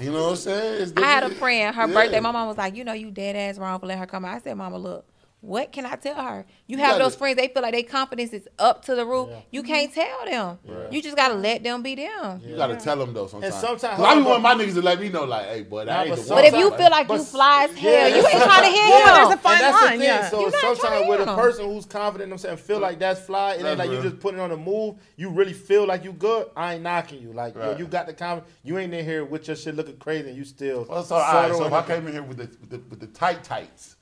You 0.00 0.12
know 0.12 0.22
what 0.24 0.30
I'm 0.30 0.36
saying? 0.36 0.92
I 0.96 1.00
had 1.00 1.22
a 1.24 1.30
friend, 1.30 1.74
her 1.74 1.86
Yeah. 1.86 1.94
birthday. 1.94 2.20
My 2.20 2.30
mom 2.30 2.48
was 2.48 2.56
like, 2.58 2.74
you 2.76 2.84
know, 2.84 2.92
you 2.92 3.10
dead 3.10 3.36
ass 3.36 3.58
wrong 3.58 3.78
for 3.80 3.86
letting 3.86 4.00
her 4.00 4.06
come 4.06 4.24
out. 4.24 4.34
I 4.36 4.38
said, 4.40 4.54
Mama, 4.56 4.78
look, 4.78 5.06
what 5.40 5.70
can 5.70 5.86
I 5.86 5.94
tell 5.96 6.14
her? 6.20 6.44
You 6.66 6.78
have 6.78 6.92
gotta- 6.92 7.04
those 7.04 7.14
friends, 7.14 7.36
they 7.36 7.46
feel 7.48 7.62
like 7.62 7.72
their 7.72 7.82
confidence 7.84 8.32
is 8.32 8.48
up 8.58 8.84
to 8.86 8.94
the 8.96 9.06
roof. 9.06 9.28
You 9.52 9.62
can't 9.62 9.92
tell 9.94 10.24
them. 10.24 10.58
You 10.90 11.00
just 11.02 11.16
gotta 11.16 11.34
let 11.34 11.62
them 11.62 11.82
be 11.82 11.94
them. 11.94 12.40
You 12.44 12.56
gotta 12.56 12.76
tell 12.76 12.96
them 12.96 13.12
though 13.14 13.26
sometimes. 13.28 13.54
sometimes- 13.54 13.96
'Cause 13.98 14.00
I 14.06 14.14
be 14.16 14.22
want 14.22 14.42
my 14.42 14.54
niggas 14.54 14.74
to 14.74 14.82
let 14.82 14.98
me 15.00 15.08
know, 15.08 15.24
like, 15.24 15.46
hey, 15.46 15.62
boy, 15.62 15.84
that 15.84 15.92
Nah, 15.92 16.00
ain't 16.02 16.10
but 16.10 16.24
the 16.24 16.34
one. 16.34 16.42
But 16.42 16.44
if 16.52 16.58
you 16.58 16.70
feel 16.72 16.90
like 16.90 17.06
but 17.08 17.14
you 17.18 17.22
fly 17.24 17.64
as 17.64 17.70
s- 17.70 17.76
hell, 17.78 17.92
yeah, 17.92 18.06
you 18.08 18.14
ain't 18.16 18.24
that's- 18.24 18.44
trying 18.44 18.62
to 18.62 18.76
hear 18.78 18.88
Yeah, 18.88 19.14
there's 19.14 19.34
a 19.34 19.36
fine 19.38 19.52
and 19.54 19.62
that's 19.62 19.74
line, 19.74 19.84
the 19.84 19.90
thing. 19.90 20.00
yeah. 20.00 20.30
So 20.30 20.40
You're 20.40 20.50
sometimes 20.52 21.08
with 21.08 21.20
a 21.28 21.34
person 21.36 21.64
who's 21.66 21.86
confident 21.86 22.24
in 22.24 22.30
themselves 22.30 22.60
and 22.60 22.66
feel 22.66 22.78
like 22.80 22.98
that's 22.98 23.20
fly, 23.20 23.52
it 23.52 23.54
ain't 23.56 23.62
That's 23.64 23.78
like 23.78 23.88
you 23.90 23.94
real. 24.00 24.02
just 24.10 24.20
putting 24.20 24.40
on 24.40 24.50
a 24.50 24.56
move. 24.56 24.96
You 25.16 25.30
really 25.30 25.52
feel 25.52 25.86
like 25.86 26.02
you 26.02 26.12
good. 26.12 26.46
I 26.56 26.74
ain't 26.74 26.82
knocking 26.82 27.20
you. 27.22 27.32
Like 27.32 27.54
yo, 27.54 27.76
you 27.76 27.86
got 27.86 28.06
the 28.06 28.14
confidence. 28.14 28.52
You 28.64 28.78
ain't 28.78 28.92
in 28.92 29.04
here 29.04 29.24
with 29.24 29.46
your 29.46 29.56
shit 29.56 29.76
looking 29.76 29.96
crazy 29.98 30.28
and 30.28 30.36
you 30.36 30.44
still. 30.44 30.86
Well, 30.88 31.04
so, 31.04 31.14
all 31.16 31.20
right, 31.34 31.52
so 31.54 31.64
if 31.66 31.72
I 31.72 31.82
came 31.82 32.06
in 32.06 32.12
here 32.14 32.22
with 32.22 32.38
the 32.38 32.78
with 32.90 33.00
the 33.00 33.06
tight 33.06 33.44
tights 33.44 33.95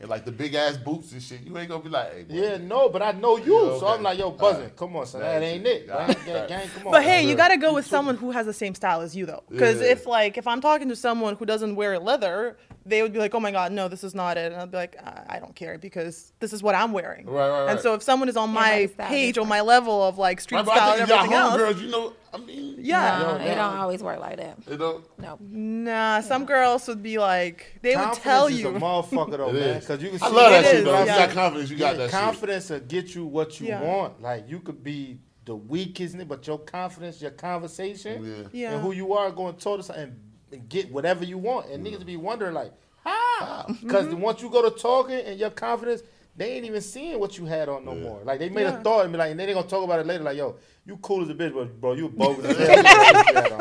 and 0.00 0.08
like 0.08 0.24
the 0.24 0.30
big 0.32 0.54
ass 0.54 0.76
boots 0.76 1.12
and 1.12 1.20
shit, 1.22 1.40
you 1.42 1.56
ain't 1.58 1.68
gonna 1.68 1.82
be 1.82 1.88
like, 1.88 2.12
hey, 2.14 2.22
boy, 2.24 2.34
Yeah, 2.34 2.56
no, 2.58 2.88
but 2.88 3.02
I 3.02 3.12
know 3.12 3.36
you, 3.36 3.52
Yeah, 3.54 3.78
so 3.78 3.86
okay. 3.86 3.94
I'm 3.96 4.02
like, 4.02 4.18
yo, 4.18 4.30
buzzing. 4.30 4.56
Alright. 4.62 4.76
Come 4.76 4.96
on, 4.96 5.06
son, 5.06 5.22
Alright, 5.22 5.40
that 5.40 5.46
ain't 5.46 5.66
it. 5.66 5.90
alright, 5.90 6.24
Gang, 6.24 6.48
gang, 6.48 6.68
come 6.68 6.86
on. 6.86 6.92
But 6.92 7.02
hey, 7.02 7.26
you 7.28 7.34
gotta 7.34 7.56
go 7.56 7.74
with 7.74 7.86
someone 7.86 8.16
who 8.16 8.30
has 8.30 8.46
the 8.46 8.52
same 8.52 8.74
style 8.74 9.00
as 9.00 9.16
you 9.16 9.26
though, 9.26 9.42
because 9.48 9.80
Yeah. 9.80 9.88
if 9.88 10.06
like 10.06 10.38
if 10.38 10.46
I'm 10.46 10.60
talking 10.60 10.88
to 10.88 10.96
someone 10.96 11.34
who 11.36 11.44
doesn't 11.46 11.74
wear 11.74 11.98
leather, 11.98 12.56
they 12.88 13.02
would 13.02 13.12
be 13.12 13.18
like, 13.18 13.34
"Oh 13.34 13.40
my 13.40 13.50
god, 13.50 13.72
no, 13.72 13.88
this 13.88 14.02
is 14.04 14.14
not 14.14 14.36
it," 14.36 14.52
and 14.52 14.60
I'd 14.60 14.70
be 14.70 14.76
like, 14.76 14.96
"I, 15.04 15.36
I 15.36 15.38
don't 15.38 15.54
care 15.54 15.78
because 15.78 16.32
this 16.40 16.52
is 16.52 16.62
what 16.62 16.74
I'm 16.74 16.92
wearing." 16.92 17.26
Right, 17.26 17.48
right, 17.48 17.60
right. 17.64 17.70
And 17.70 17.80
so 17.80 17.94
if 17.94 18.02
someone 18.02 18.28
is 18.28 18.36
on 18.36 18.50
my 18.50 18.70
Everybody's 18.72 18.94
style 18.94 19.08
page 19.08 19.28
or 19.38 19.42
different. 19.42 19.48
my 19.50 19.60
level 19.60 20.02
of 20.02 20.18
like 20.18 20.40
street 20.40 20.58
Right, 20.58 20.66
style 20.66 20.78
I 20.90 20.96
and 20.96 20.98
think 20.98 21.08
y'all 21.08 21.18
everything 21.18 21.38
else, 21.38 21.60
homegirls, 21.60 21.82
you 21.82 21.90
know, 21.90 22.12
I 22.32 22.36
mean, 22.38 22.74
yeah, 22.78 23.18
No, 23.20 23.30
Yo, 23.30 23.50
it 23.52 23.54
don't 23.54 23.76
always 23.76 24.02
work 24.02 24.20
like 24.20 24.36
that. 24.36 24.58
you 24.70 24.76
know, 24.76 25.02
No. 25.18 25.38
nah, 25.40 26.20
some 26.20 26.44
girls 26.44 26.86
would 26.88 27.02
be 27.02 27.18
like, 27.18 27.78
they 27.82 27.96
would 27.96 28.02
Confidence 28.02 28.22
tell 28.24 28.46
is 28.48 28.60
you, 28.60 28.68
a 28.68 28.72
motherfucker 28.72 29.36
though, 29.38 29.52
man. 29.64 29.80
Because 29.80 30.02
you 30.02 30.10
can 30.10 30.18
See 30.18 30.26
I 30.26 30.28
love 30.28 30.50
that 30.52 30.64
shit 30.64 30.74
is, 30.76 30.84
though. 30.84 30.94
If 30.94 31.00
you 31.00 31.06
got 31.06 31.30
confidence, 31.30 31.70
you 31.70 31.76
got 31.78 31.92
Yeah, 31.92 31.98
that 31.98 32.10
shit. 32.10 32.20
confidence 32.20 32.70
will 32.70 32.80
get 32.80 33.14
you 33.14 33.26
what 33.26 33.60
you 33.60 33.68
Yeah. 33.68 33.82
want. 33.82 34.20
Like 34.22 34.44
you 34.48 34.60
could 34.60 34.82
be 34.84 35.20
the 35.46 35.56
weakest, 35.56 36.14
nigga, 36.14 36.28
but 36.28 36.46
your 36.46 36.58
confidence, 36.58 37.22
your 37.22 37.30
conversation, 37.30 38.22
Yeah. 38.24 38.48
Yeah. 38.52 38.72
and 38.74 38.82
who 38.82 38.92
you 38.92 39.14
are 39.14 39.30
going 39.30 39.54
to 39.54 39.60
talk 39.60 39.80
to 39.86 39.92
and, 39.94 40.02
and 40.02 40.20
get 40.56 40.90
whatever 40.90 41.24
you 41.24 41.38
want. 41.38 41.70
And 41.70 41.86
niggas 41.86 42.04
be 42.04 42.16
wondering 42.16 42.54
like, 42.54 42.72
how? 43.04 43.66
Mm-hmm. 43.68 43.86
Because 43.86 44.14
once 44.14 44.42
you 44.42 44.50
go 44.50 44.68
to 44.68 44.76
talking 44.76 45.18
and 45.18 45.38
your 45.38 45.50
confidence, 45.50 46.02
they 46.38 46.52
ain't 46.52 46.64
even 46.64 46.80
seeing 46.80 47.18
what 47.18 47.36
you 47.36 47.44
had 47.44 47.68
on 47.68 47.84
no 47.84 47.94
more. 47.94 48.20
Like 48.24 48.38
they 48.38 48.48
made 48.48 48.62
Yeah. 48.62 48.78
a 48.78 48.82
thought 48.82 49.02
and 49.04 49.12
be 49.12 49.18
like, 49.18 49.32
and 49.32 49.38
then 49.40 49.48
they 49.48 49.52
gonna 49.54 49.66
talk 49.66 49.84
about 49.84 49.98
it 50.00 50.06
later. 50.06 50.22
Like, 50.24 50.36
yo, 50.38 50.56
you 50.86 50.96
cool 50.98 51.22
as 51.22 51.28
a 51.28 51.34
bitch, 51.34 51.52
but 51.52 51.80
bro, 51.80 51.92
you 51.94 52.08
bogus. 52.08 52.46
as 52.46 52.56
hell. 52.68 52.82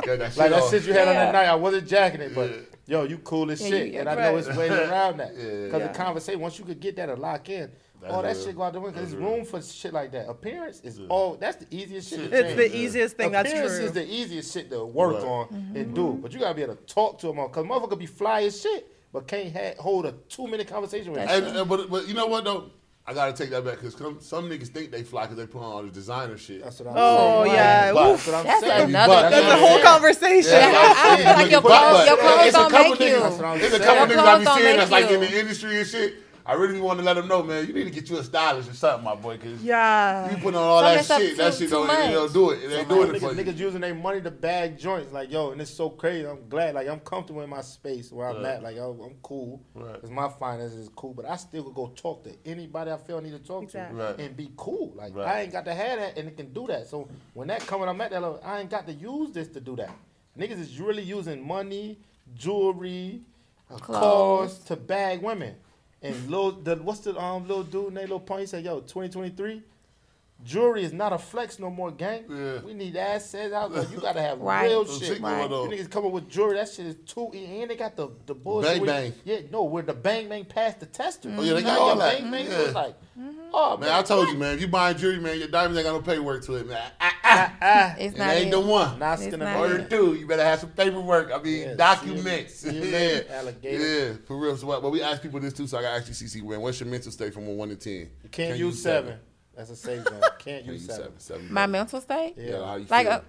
That 0.06 0.38
like 0.38 0.52
that 0.52 0.70
shit 0.70 0.84
you 0.86 0.94
had 0.94 1.08
on 1.08 1.14
Yeah. 1.16 1.26
that 1.26 1.32
night, 1.34 1.48
I 1.48 1.56
wasn't 1.56 1.88
jacking 1.88 2.22
it, 2.22 2.34
but 2.36 2.50
Yeah. 2.52 3.00
yo, 3.00 3.04
you 3.04 3.18
cool 3.18 3.52
as 3.52 3.60
shit, 3.60 3.94
you- 3.94 4.00
and 4.00 4.08
I 4.08 4.16
know 4.16 4.38
it's 4.38 4.48
way 4.56 4.70
around 4.90 5.18
that. 5.18 5.36
Because 5.36 5.82
Yeah. 5.82 5.88
the 5.88 5.94
conversation, 5.94 6.40
once 6.40 6.58
you 6.60 6.66
could 6.66 6.80
get 6.80 6.96
that 6.98 7.10
and 7.10 7.20
lock 7.20 7.50
in, 7.50 7.72
That's 8.00 8.14
all 8.14 8.22
that 8.22 8.36
real. 8.36 8.46
shit 8.46 8.56
go 8.56 8.62
out 8.62 8.74
the 8.74 8.80
window. 8.80 9.00
There's 9.00 9.12
That's 9.14 9.22
room 9.24 9.44
for 9.44 9.60
shit 9.62 9.92
like 9.92 10.12
that. 10.12 10.30
Appearance 10.30 10.82
is 10.82 11.02
all. 11.10 11.36
That's 11.36 11.58
the 11.58 11.66
easiest 11.76 12.12
shit. 12.12 12.20
it's 12.32 12.32
change. 12.32 12.56
the 12.58 12.78
easiest 12.78 13.18
thing. 13.18 13.32
That's 13.32 13.50
Appearance 13.52 13.76
true. 13.78 13.86
is 13.86 13.92
the 13.94 14.06
easiest 14.08 14.54
shit 14.54 14.70
to 14.70 14.86
work 14.86 15.16
Right. 15.16 15.24
on 15.24 15.72
and 15.76 15.96
do. 15.96 16.02
Mm-hmm. 16.10 16.22
But 16.22 16.32
you 16.34 16.40
gotta 16.40 16.54
be 16.54 16.62
able 16.62 16.76
to 16.76 16.84
talk 16.84 17.18
to 17.20 17.28
them 17.28 17.40
on, 17.40 17.50
cause 17.50 17.66
motherfucker 17.66 17.98
be 17.98 18.06
fly 18.06 18.44
as 18.44 18.62
shit, 18.62 18.88
but 19.14 19.28
can't 19.28 19.52
ha- 19.56 19.76
hold 19.82 20.06
a 20.06 20.14
two 20.30 20.48
minute 20.48 20.68
conversation 20.68 21.12
with. 21.12 21.22
That's. 21.26 21.48
And, 21.48 21.58
and- 21.58 21.70
but 21.70 21.90
but 21.90 22.08
you 22.08 22.14
know 22.14 22.28
what 22.28 22.44
though? 22.44 22.72
I 23.10 23.14
gotta 23.14 23.32
take 23.32 23.52
that 23.52 23.64
back 23.64 23.76
because 23.76 23.96
some, 23.96 24.20
some 24.20 24.50
niggas 24.50 24.68
think 24.68 24.92
they 24.92 25.02
fly 25.02 25.22
because 25.24 25.38
they 25.38 25.48
put 25.48 25.60
on 25.60 25.64
all 25.72 25.82
the 25.82 25.90
designer 25.90 26.38
shit. 26.38 26.62
That's 26.62 26.78
what 26.82 26.90
I'm 26.90 26.96
Oh, 26.98 27.44
saying. 27.46 27.56
yeah. 27.56 27.94
But- 27.94 28.12
Oof. 28.12 28.26
That's 28.26 28.28
what 28.28 28.36
I'm 28.36 28.44
That's 28.46 28.60
saying. 28.60 28.90
another 28.90 29.14
But- 29.14 29.22
thing. 29.32 29.32
That's 29.48 29.62
a 29.62 29.66
whole 29.66 29.82
conversation. 29.82 30.52
Yeah, 30.52 30.74
I- 30.76 31.14
I 31.14 31.16
feel 31.16 31.26
like 31.34 31.52
your 31.52 31.62
clothes, 31.62 32.06
your 32.06 32.18
clothes 32.18 32.52
don't 32.54 32.72
make 32.74 33.00
you. 33.00 33.20
That's 33.22 33.38
There's 33.62 33.74
a 33.74 33.80
couple 33.80 34.14
Your 34.14 34.18
niggas 34.18 34.28
I 34.28 34.38
be 34.40 34.44
clothes 34.44 34.44
don't 34.44 34.58
seeing 34.58 34.66
make 34.68 34.78
that's 34.78 34.92
like 34.92 35.10
in 35.12 35.20
the 35.22 35.40
industry 35.40 35.78
and 35.80 35.88
shit. 35.88 36.16
I 36.50 36.54
really 36.54 36.80
want 36.80 36.98
to 37.00 37.04
let 37.04 37.16
them 37.16 37.28
know, 37.28 37.44
man. 37.44 37.68
You 37.68 37.74
need 37.74 37.84
to 37.84 37.90
get 37.92 38.10
you 38.10 38.18
a 38.20 38.24
stylist 38.24 38.70
or 38.70 38.74
something, 38.74 39.04
my 39.04 39.16
boy, 39.16 39.36
because 39.36 39.62
Yeah. 39.62 40.32
you 40.32 40.38
put 40.38 40.56
on 40.56 40.64
all 40.64 40.80
Some 40.80 40.86
that 40.94 41.00
is 41.02 41.12
up 41.12 41.22
shit. 41.22 41.38
That 41.38 41.52
too- 41.52 41.58
shit 41.60 41.70
too 41.70 41.76
don't, 41.86 41.90
it 41.90 42.12
don't 42.14 42.34
do 42.34 42.50
it. 42.52 42.64
It 42.64 42.72
ain't 42.74 42.88
doing 42.88 43.14
it 43.16 43.20
for 43.20 43.28
niggas, 43.34 43.38
you. 43.38 43.44
niggas 43.54 43.58
using 43.58 43.82
their 43.82 43.94
money 43.94 44.22
to 44.22 44.32
bag 44.32 44.78
joints. 44.80 45.12
Like, 45.12 45.30
yo, 45.30 45.52
and 45.52 45.60
it's 45.60 45.70
so 45.72 45.90
crazy. 45.90 46.26
I'm 46.26 46.48
glad. 46.48 46.74
Like, 46.76 46.88
I'm 46.88 47.02
comfortable 47.02 47.42
in 47.42 47.50
my 47.50 47.60
space 47.60 48.14
where 48.14 48.30
I'm 48.30 48.38
Right. 48.38 48.46
at. 48.46 48.64
Like, 48.64 48.78
yo, 48.78 48.98
I'm 49.04 49.18
cool. 49.22 49.62
Right. 49.76 49.94
Because 49.96 50.10
my 50.10 50.30
finances 50.30 50.80
is 50.80 50.90
cool. 50.96 51.14
But 51.14 51.26
I 51.26 51.36
still 51.36 51.64
could 51.66 51.76
go 51.76 51.88
talk 51.98 52.24
to 52.24 52.32
anybody 52.46 52.92
I 52.92 52.98
feel 52.98 53.18
I 53.18 53.20
need 53.20 53.32
to 53.32 53.40
talk 53.40 53.64
Exactly. 53.64 54.00
to 54.00 54.06
Right. 54.06 54.20
and 54.20 54.38
be 54.38 54.50
cool. 54.56 54.94
Like, 54.96 55.14
Right. 55.14 55.28
I 55.28 55.42
ain't 55.42 55.52
got 55.52 55.66
to 55.66 55.74
have 55.74 56.00
that 56.00 56.18
and 56.18 56.30
it 56.30 56.38
can 56.38 56.54
do 56.54 56.66
that. 56.68 56.88
So 56.88 57.10
when 57.34 57.50
that 57.50 57.68
coming, 57.68 57.90
I'm 57.90 58.00
at 58.00 58.12
that 58.12 58.22
level, 58.22 58.40
I 58.42 58.62
ain't 58.62 58.70
got 58.70 58.88
to 58.88 58.94
use 58.94 59.32
this 59.34 59.50
to 59.50 59.60
do 59.60 59.76
that. 59.76 59.92
Niggas 60.40 60.60
is 60.62 60.80
really 60.80 61.04
using 61.04 61.46
money, 61.46 62.00
jewelry, 62.36 63.22
Clothes. 63.70 63.98
cars 64.00 64.58
to 64.60 64.78
bag 64.78 65.22
women. 65.22 65.56
And 66.02 66.30
little, 66.30 66.52
the, 66.52 66.76
what's 66.76 67.00
the 67.00 67.18
um 67.20 67.48
little 67.48 67.64
dude 67.64 67.94
named 67.94 68.10
Pump? 68.26 68.40
He 68.40 68.46
said, 68.46 68.64
yo, 68.64 68.80
2023, 68.82 69.62
jewelry 70.44 70.84
is 70.84 70.94
not 70.94 71.12
a 71.14 71.18
flex 71.18 71.60
no 71.60 71.70
more, 71.70 71.92
gang. 71.92 72.24
Yeah. 72.30 72.60
We 72.62 72.74
need 72.74 72.96
assets 72.96 73.54
out 73.54 73.74
there. 73.74 73.86
You 73.92 74.00
gotta 74.00 74.22
have 74.22 74.40
Right. 74.48 74.66
real 74.68 74.86
Some 74.86 75.00
shit. 75.00 75.08
shit 75.08 75.22
going 75.22 75.50
You 75.50 75.56
on. 75.56 75.70
niggas 75.70 75.90
come 75.90 76.06
up 76.06 76.12
with 76.12 76.30
jewelry, 76.30 76.56
that 76.58 76.70
shit 76.70 76.86
is 76.86 76.96
too 77.06 77.32
and 77.34 77.70
they 77.70 77.76
got 77.76 77.96
the 77.96 78.10
the 78.26 78.36
bullshit. 78.36 78.72
Bang 78.74 78.82
where- 78.82 78.88
bang. 78.88 79.14
Yeah, 79.26 79.40
no, 79.52 79.64
where 79.64 79.84
the 79.84 79.94
bang 79.94 80.30
bang 80.30 80.46
passed 80.46 80.80
the 80.80 80.86
tester. 80.86 81.34
Oh, 81.36 81.42
yeah, 81.42 81.54
they 81.54 81.64
got 81.64 81.78
all 81.80 81.88
your 81.90 81.98
that. 81.98 82.22
Bang 82.22 82.32
bang, 82.32 82.46
Yeah. 82.46 82.52
so 82.52 82.64
it's 82.66 82.76
like, 82.76 82.96
oh 83.54 83.78
Man, 83.78 83.90
I 83.92 84.02
told 84.04 84.28
you, 84.30 84.38
man. 84.38 84.56
If 84.56 84.62
you 84.62 84.68
buying 84.68 84.96
jewelry, 84.98 85.20
man, 85.20 85.38
your 85.40 85.48
diamonds 85.48 85.78
ain't 85.78 85.86
got 85.86 85.94
no 85.94 86.02
paperwork 86.02 86.44
to 86.46 86.56
it, 86.56 86.68
man. 86.68 86.92
Ah, 87.02 87.54
ah, 87.62 87.96
It's 87.98 88.16
it 88.16 88.18
not 88.20 88.30
ain't 88.36 88.48
it. 88.48 88.52
the 88.52 88.60
one. 88.60 89.00
not 89.00 89.14
It's 89.16 89.24
skin 89.28 89.40
not 89.40 89.50
and 89.50 89.74
Or 89.74 89.78
it. 89.80 89.90
two, 89.90 90.14
you 90.16 90.28
better 90.28 90.44
have 90.44 90.60
some 90.60 90.70
paperwork. 90.70 91.32
I 91.34 91.42
mean, 91.42 91.62
Yeah, 91.70 91.74
documents. 91.76 92.54
see 92.56 92.72
you 92.76 92.84
yeah, 92.86 92.92
later, 92.92 93.26
alligator. 93.32 93.84
yeah, 94.10 94.14
for 94.26 94.38
real. 94.38 94.56
So, 94.56 94.68
but 94.82 94.90
we 94.92 95.02
ask 95.02 95.22
people 95.22 95.40
this 95.40 95.54
too, 95.54 95.68
so 95.68 95.78
I 95.78 95.82
got 95.82 95.90
to 95.92 95.96
actually 95.98 96.14
CC 96.14 96.42
man. 96.48 96.62
What's 96.62 96.80
your 96.80 96.88
mental 96.90 97.12
state 97.12 97.34
from 97.34 97.48
a 97.48 97.52
one 97.52 97.70
to 97.70 97.76
ten? 97.76 98.10
You 98.24 98.30
can't 98.32 98.52
Can 98.52 98.58
use 98.60 98.82
seven. 98.82 99.18
That's 99.58 99.70
a 99.72 99.76
safe 99.76 100.04
zone. 100.04 100.20
Can't 100.22 100.40
Can't 100.40 100.66
use 100.66 100.84
use 100.84 100.86
seven. 100.96 101.20
seven. 101.20 101.42
Seven. 101.42 101.54
My 101.54 101.66
mental 101.66 102.00
state? 102.00 102.36
Yeah, 102.38 102.64
how 102.66 102.76
you 102.76 102.86
Like, 102.90 103.08
feel? 103.08 103.16
uh, 103.16 103.22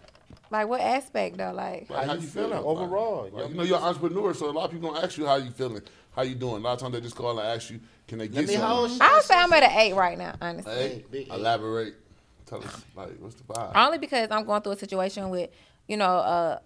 like 0.50 0.68
what 0.68 0.80
aspect 0.80 1.38
though? 1.38 1.52
Like, 1.52 1.88
Like, 1.90 2.06
How 2.06 2.12
you 2.14 2.20
feeling 2.20 2.52
overall? 2.58 3.24
Like, 3.24 3.32
Yo, 3.44 3.48
you 3.48 3.54
know, 3.54 3.62
you're 3.64 3.78
an 3.78 3.84
entrepreneur, 3.84 4.34
so 4.34 4.50
a 4.50 4.52
lot 4.52 4.66
of 4.66 4.70
people 4.72 4.90
gonna 4.92 5.04
ask 5.04 5.16
you 5.18 5.26
how 5.26 5.36
you 5.36 5.50
feeling, 5.50 5.82
how 6.14 6.22
you 6.22 6.34
doing. 6.34 6.56
A 6.56 6.58
lot 6.58 6.74
of 6.74 6.78
times 6.80 6.92
they 6.94 7.00
just 7.00 7.16
call 7.16 7.38
and 7.38 7.48
ask 7.48 7.70
you, 7.70 7.80
can 8.06 8.18
they 8.18 8.28
get 8.28 8.36
Let 8.40 8.48
me 8.48 8.54
hold 8.54 8.90
something? 8.90 9.06
I 9.08 9.14
would 9.14 9.22
say 9.24 9.34
I'm 9.36 9.52
at 9.54 9.62
an 9.62 9.70
eight 9.78 9.94
right 9.94 10.16
now, 10.18 10.34
honestly. 10.40 10.72
Hey, 10.72 11.04
Big 11.10 11.22
eight. 11.28 11.32
elaborate. 11.34 11.94
Tell 12.46 12.62
us, 12.64 12.82
like, 12.94 13.10
what's 13.18 13.34
the 13.34 13.44
vibe? 13.44 13.72
Only 13.74 13.98
because 13.98 14.30
I'm 14.30 14.44
going 14.44 14.62
through 14.62 14.72
a 14.72 14.78
situation 14.78 15.28
with, 15.30 15.50
you 15.86 15.96
know, 15.96 16.10
a 16.16 16.60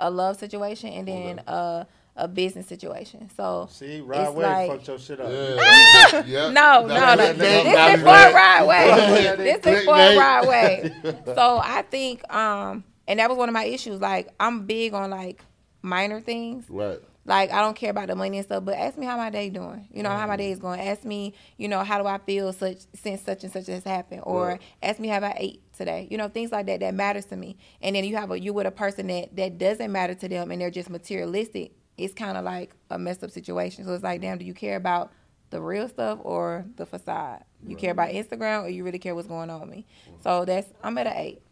a 0.00 0.10
love 0.10 0.36
situation 0.38 0.90
and 0.92 1.06
then 1.06 1.38
a 1.46 1.86
a 2.20 2.28
business 2.28 2.66
situation. 2.66 3.28
So 3.36 3.66
See, 3.70 4.00
ride 4.00 4.28
it's 4.28 4.32
way 4.32 4.44
like 4.44 4.70
fucked 4.70 4.88
your 4.88 4.98
shit 4.98 5.20
up. 5.20 5.30
Yeah. 5.30 6.24
yeah. 6.26 6.50
no, 6.50 6.86
no, 6.86 6.88
That's 6.88 7.38
no. 7.38 7.44
This 7.44 7.94
is 7.94 8.00
for 8.00 8.04
That's 8.04 8.32
a 8.32 8.36
Rod 8.36 8.68
Wave. 8.68 9.36
This 9.38 9.56
is 9.66 9.84
for 9.84 9.94
a 9.94 9.98
Clickbait. 9.98 10.18
Rod 10.18 10.48
Wave. 10.48 11.16
So 11.34 11.60
I 11.62 11.82
think, 11.82 12.32
um, 12.32 12.84
and 13.08 13.18
that 13.18 13.28
was 13.28 13.38
one 13.38 13.48
of 13.48 13.52
my 13.52 13.64
issues. 13.64 14.00
Like 14.00 14.28
I'm 14.38 14.66
big 14.66 14.94
on 14.94 15.10
like 15.10 15.42
minor 15.82 16.20
things. 16.20 16.66
Right. 16.68 17.00
Like 17.26 17.52
I 17.52 17.60
don't 17.60 17.76
care 17.76 17.90
about 17.90 18.08
the 18.08 18.16
money 18.16 18.38
and 18.38 18.46
stuff, 18.46 18.64
but 18.64 18.74
ask 18.74 18.96
me 18.98 19.06
how 19.06 19.16
my 19.16 19.30
day 19.30 19.50
doing. 19.50 19.86
You 19.92 20.02
know 20.02 20.08
how 20.10 20.26
my 20.26 20.36
day 20.36 20.50
is 20.50 20.58
going. 20.58 20.80
Ask 20.80 21.04
me, 21.04 21.34
you 21.58 21.68
know, 21.68 21.84
how 21.84 22.00
do 22.00 22.06
I 22.08 22.18
feel 22.18 22.52
such 22.52 22.78
since 22.94 23.20
such 23.22 23.44
and 23.44 23.52
such 23.52 23.66
has 23.66 23.84
happened, 23.84 24.22
or 24.24 24.46
Right. 24.48 24.62
ask 24.82 24.98
me 24.98 25.08
how 25.08 25.20
I 25.20 25.34
ate 25.36 25.72
today. 25.74 26.08
You 26.10 26.16
know, 26.16 26.28
things 26.28 26.50
like 26.50 26.66
that 26.66 26.80
that 26.80 26.94
matters 26.94 27.26
to 27.26 27.36
me. 27.36 27.56
And 27.82 27.94
then 27.94 28.04
you 28.04 28.16
have 28.16 28.30
a 28.30 28.40
you 28.40 28.52
with 28.52 28.66
a 28.66 28.70
person 28.70 29.06
that 29.08 29.36
that 29.36 29.58
doesn't 29.58 29.92
matter 29.92 30.14
to 30.14 30.28
them, 30.28 30.50
and 30.50 30.60
they're 30.60 30.70
just 30.70 30.88
materialistic. 30.90 31.72
It's 32.00 32.14
kind 32.14 32.36
of 32.36 32.44
like 32.44 32.74
a 32.90 32.98
messed 32.98 33.22
up 33.22 33.30
situation. 33.30 33.84
So 33.84 33.92
it's 33.92 34.04
like, 34.04 34.20
damn, 34.20 34.38
do 34.38 34.44
you 34.44 34.54
care 34.54 34.76
about 34.76 35.12
the 35.50 35.60
real 35.60 35.88
stuff 35.88 36.18
or 36.22 36.64
the 36.76 36.86
facade? 36.86 37.44
You 37.66 37.76
care 37.76 37.92
about 37.92 38.10
Instagram, 38.10 38.64
or 38.64 38.68
you 38.68 38.84
really 38.84 38.98
care 38.98 39.14
what's 39.14 39.28
going 39.28 39.50
on 39.50 39.60
with 39.60 39.70
me? 39.70 39.86
So 40.22 40.44
that's 40.44 40.72
I'm 40.82 40.96
at 40.98 41.06
an 41.06 41.16
eight. 41.16 41.42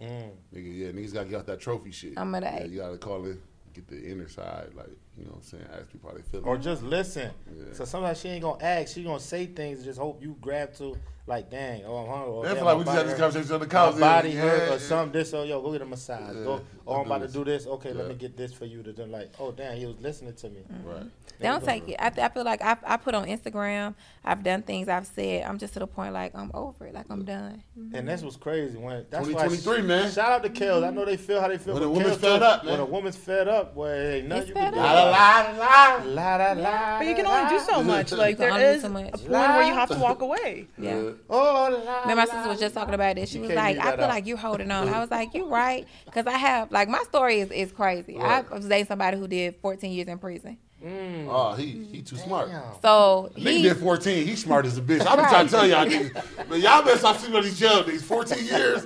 Mm. 0.00 0.30
Nigga, 0.52 0.78
yeah, 0.78 0.88
niggas 0.88 1.14
gotta 1.14 1.28
get 1.28 1.38
out 1.38 1.46
that 1.46 1.60
trophy 1.60 1.92
shit. 1.92 2.14
I'm 2.16 2.34
at 2.34 2.42
a 2.42 2.46
yeah, 2.46 2.62
eight. 2.62 2.70
You 2.70 2.78
gotta 2.78 2.98
call 2.98 3.24
it, 3.26 3.38
get 3.72 3.86
the 3.86 4.02
inner 4.02 4.28
side, 4.28 4.70
like, 4.74 4.88
you 5.16 5.24
know 5.24 5.30
what 5.30 5.36
I'm 5.36 5.42
saying? 5.42 5.64
Ask 5.72 5.92
people 5.92 6.10
how 6.10 6.16
they 6.16 6.22
feel. 6.22 6.42
Or 6.44 6.56
just 6.56 6.82
listen. 6.82 7.30
Yeah. 7.54 7.72
So 7.72 7.84
sometimes 7.84 8.18
she 8.18 8.28
ain't 8.28 8.42
gonna 8.42 8.62
ask. 8.64 8.94
She 8.94 9.04
gonna 9.04 9.20
say 9.20 9.46
things 9.46 9.78
and 9.78 9.84
just 9.86 10.00
hope 10.00 10.20
you 10.20 10.36
grab 10.40 10.74
to 10.78 10.96
like, 11.26 11.50
dang, 11.50 11.84
oh, 11.86 11.96
I'm 11.98 12.08
hungry. 12.08 12.28
Oh, 12.28 12.34
or, 12.34 12.44
I 12.44 12.48
damn, 12.48 12.56
feel 12.56 12.64
like 12.64 12.78
we 12.78 12.84
just 12.84 12.96
had 12.96 13.06
this 13.06 13.18
conversation 13.18 13.54
on 13.54 13.60
the 13.60 13.66
My 13.66 13.72
couch. 13.72 14.00
body 14.00 14.30
yeah, 14.30 14.40
hurt 14.40 14.68
yeah. 14.68 14.74
or 14.74 14.78
something. 14.80 15.12
This, 15.12 15.32
oh, 15.34 15.44
yo, 15.44 15.60
go 15.62 15.72
get 15.72 15.82
a 15.82 15.86
massage. 15.86 16.34
Yeah, 16.34 16.42
Go, 16.42 16.60
oh, 16.86 16.92
I'll 16.92 17.00
I'm 17.00 17.06
about 17.06 17.20
do 17.20 17.26
to 17.28 17.32
do 17.32 17.44
this. 17.44 17.66
Okay, 17.66 17.92
let 17.92 18.08
me 18.08 18.14
get 18.14 18.36
this 18.36 18.52
for 18.52 18.64
you. 18.64 18.82
To 18.82 18.92
then 18.92 19.12
like, 19.12 19.30
oh, 19.38 19.52
damn, 19.52 19.76
he 19.76 19.86
was 19.86 19.96
listening 20.00 20.34
to 20.34 20.48
me. 20.48 20.62
Mm-hmm. 20.72 20.88
Right. 20.88 21.06
They 21.38 21.48
don't 21.48 21.64
take 21.64 21.88
it. 21.88 21.96
I, 21.98 22.06
I 22.06 22.28
feel 22.28 22.44
like 22.44 22.62
I, 22.62 22.76
I 22.84 22.96
put 22.96 23.14
on 23.14 23.26
Instagram. 23.26 23.94
I've 24.24 24.44
done 24.44 24.62
things. 24.62 24.88
I've 24.88 25.06
said. 25.06 25.44
I'm 25.44 25.58
just 25.58 25.72
to 25.74 25.80
the 25.80 25.86
point 25.88 26.12
like 26.12 26.32
I'm 26.36 26.50
over 26.54 26.86
it. 26.86 26.94
Like 26.94 27.06
I'm 27.10 27.24
done. 27.24 27.62
And 27.92 28.06
that's 28.06 28.22
what's 28.22 28.36
crazy. 28.36 28.78
When 28.78 29.04
that's 29.10 29.26
why 29.26 29.46
2023, 29.46 29.82
man. 29.82 30.10
Shout 30.12 30.30
out 30.30 30.42
to 30.44 30.50
Kels. 30.50 30.86
I 30.86 30.90
know 30.90 31.04
they 31.04 31.16
feel 31.16 31.40
how 31.40 31.48
they 31.48 31.58
feel. 31.58 31.74
When 31.74 31.82
a 31.82 31.90
woman's 31.90 32.16
Kels 32.16 32.20
fed 32.20 32.42
up, 32.42 32.64
man. 32.64 32.72
When 32.72 32.80
a 32.80 32.84
woman's 32.84 33.16
fed 33.16 33.48
up, 33.48 33.74
boy, 33.74 33.90
ain't 33.90 34.28
nothing 34.28 34.42
It's 34.42 34.48
you 34.50 34.54
can 34.54 34.72
fed 34.72 34.74
do. 34.74 34.80
up. 34.80 34.86
La 34.86 35.02
la 35.02 35.50
la 35.50 35.96
la. 35.96 36.04
La 36.04 36.36
la 36.36 36.52
la. 36.52 36.98
But 36.98 37.08
you 37.08 37.14
can 37.16 37.26
only 37.26 37.50
do 37.50 37.64
so 37.64 37.82
much. 37.82 38.12
Like 38.12 38.36
can 38.36 38.40
there 38.40 38.52
only 38.52 38.64
do 38.64 38.70
is 38.70 38.82
so 38.82 38.88
a 38.88 38.90
point 38.92 39.30
where 39.30 39.62
you 39.62 39.74
have 39.74 39.88
to 39.90 39.98
walk 39.98 40.22
away. 40.22 40.68
Yeah. 40.78 41.11
Oh, 41.30 41.82
la, 41.84 42.00
Remember, 42.02 42.16
my 42.16 42.24
sister 42.24 42.48
was 42.48 42.60
just 42.60 42.74
talking 42.74 42.94
about 42.94 43.16
this. 43.16 43.30
She 43.30 43.36
You 43.38 43.42
was 43.42 43.52
like, 43.52 43.78
"I 43.78 43.92
feel 43.96 44.04
out. 44.04 44.08
like 44.10 44.26
you're 44.26 44.36
holding 44.36 44.70
on." 44.70 44.88
I 44.88 45.00
was 45.00 45.10
like, 45.10 45.34
"You're 45.34 45.46
right," 45.48 45.86
because 46.04 46.26
I 46.26 46.36
have 46.38 46.70
like 46.72 46.88
my 46.88 47.02
story 47.04 47.40
is, 47.40 47.50
is 47.50 47.72
crazy. 47.72 48.16
Right. 48.16 48.44
I 48.50 48.54
was 48.54 48.66
dating 48.66 48.86
somebody 48.86 49.16
who 49.18 49.26
did 49.28 49.56
14 49.62 49.90
years 49.92 50.08
in 50.08 50.18
prison. 50.18 50.58
Oh, 50.84 51.54
he 51.56 51.86
he 51.92 52.02
too 52.02 52.16
smart. 52.16 52.48
Damn. 52.48 52.62
So 52.82 53.30
Nigga 53.36 53.50
he, 53.50 53.62
did 53.62 53.76
14. 53.76 54.26
He's 54.26 54.42
smart 54.42 54.66
as 54.66 54.76
a 54.78 54.80
bitch. 54.80 55.06
I'm 55.06 55.16
trying 55.18 55.46
to 55.46 55.52
tell 55.52 55.66
y'all 55.66 55.86
niggas. 55.86 56.48
Man, 56.48 56.60
y'all 56.60 56.82
better 56.82 56.98
stop 56.98 57.18
sleeping 57.18 57.36
on 57.36 57.44
these 57.44 57.58
jail 57.58 57.84
niggas. 57.84 58.02
14 58.02 58.44
years. 58.44 58.84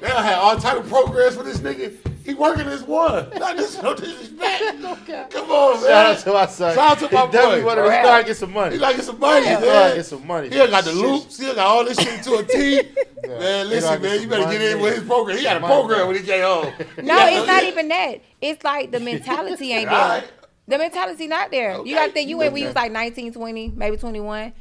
They 0.00 0.06
done 0.08 0.24
had 0.24 0.34
all 0.38 0.56
type 0.56 0.78
of 0.78 0.88
programs 0.88 1.34
for 1.34 1.42
this 1.42 1.58
nigga. 1.58 1.96
He 2.26 2.34
working 2.34 2.66
as 2.66 2.82
one. 2.82 3.30
Not 3.38 3.56
just 3.56 3.80
no 3.82 3.94
disrespect. 3.94 4.64
Come 5.30 5.50
on, 5.50 5.74
man. 5.80 5.82
Shout 5.82 6.06
out 6.06 6.18
to 6.18 6.32
my 6.32 6.46
son. 6.46 6.74
Shout 6.74 6.90
out 6.90 6.98
to 7.08 7.14
my 7.14 7.26
he 7.26 7.32
definitely 7.32 7.60
boy. 7.60 7.66
wanted 7.66 7.82
to 7.82 7.88
start 8.02 8.26
get 8.26 8.36
some 8.36 8.52
money. 8.52 8.74
He 8.74 8.80
like 8.80 8.96
get 8.96 9.04
some 9.04 9.20
money, 9.20 9.46
He 9.46 9.52
man. 9.52 9.96
get 9.96 10.06
some 10.06 10.26
money. 10.26 10.48
He 10.48 10.56
got 10.56 10.84
the 10.84 10.92
loops. 10.92 11.38
He 11.38 11.46
got 11.46 11.58
all 11.58 11.84
this 11.84 11.96
shit 11.98 12.22
to 12.24 12.34
a 12.36 12.42
T. 12.44 12.82
Yeah. 13.26 13.38
Man, 13.40 13.68
listen, 13.70 14.02
man. 14.02 14.12
You 14.14 14.20
some 14.20 14.28
better 14.28 14.52
get 14.52 14.60
in 14.62 14.80
with 14.80 14.94
his 14.96 15.04
program. 15.04 15.38
He 15.38 15.44
had 15.44 15.56
a 15.56 15.60
program 15.66 16.06
when 16.06 16.16
he 16.16 16.22
came 16.22 16.44
home. 16.44 16.72
no, 17.02 17.26
it's 17.26 17.46
not 17.46 17.64
even 17.64 17.88
that. 17.88 18.20
It's 18.40 18.62
like 18.62 18.92
the 18.92 19.00
mentality 19.00 19.72
ain't 19.72 19.88
there. 19.90 19.98
Alright. 19.98 20.30
The 20.68 20.78
mentality 20.78 21.26
not 21.26 21.50
there. 21.50 21.72
Okay. 21.72 21.88
You 21.90 21.96
got 21.96 22.06
to 22.06 22.12
think 22.12 22.28
you 22.28 22.36
went 22.38 22.52
when 22.52 22.60
you 22.62 22.68
was 22.68 22.76
like 22.76 22.92
19, 22.92 23.32
20, 23.32 23.70
maybe 23.70 23.96
21. 23.96 24.52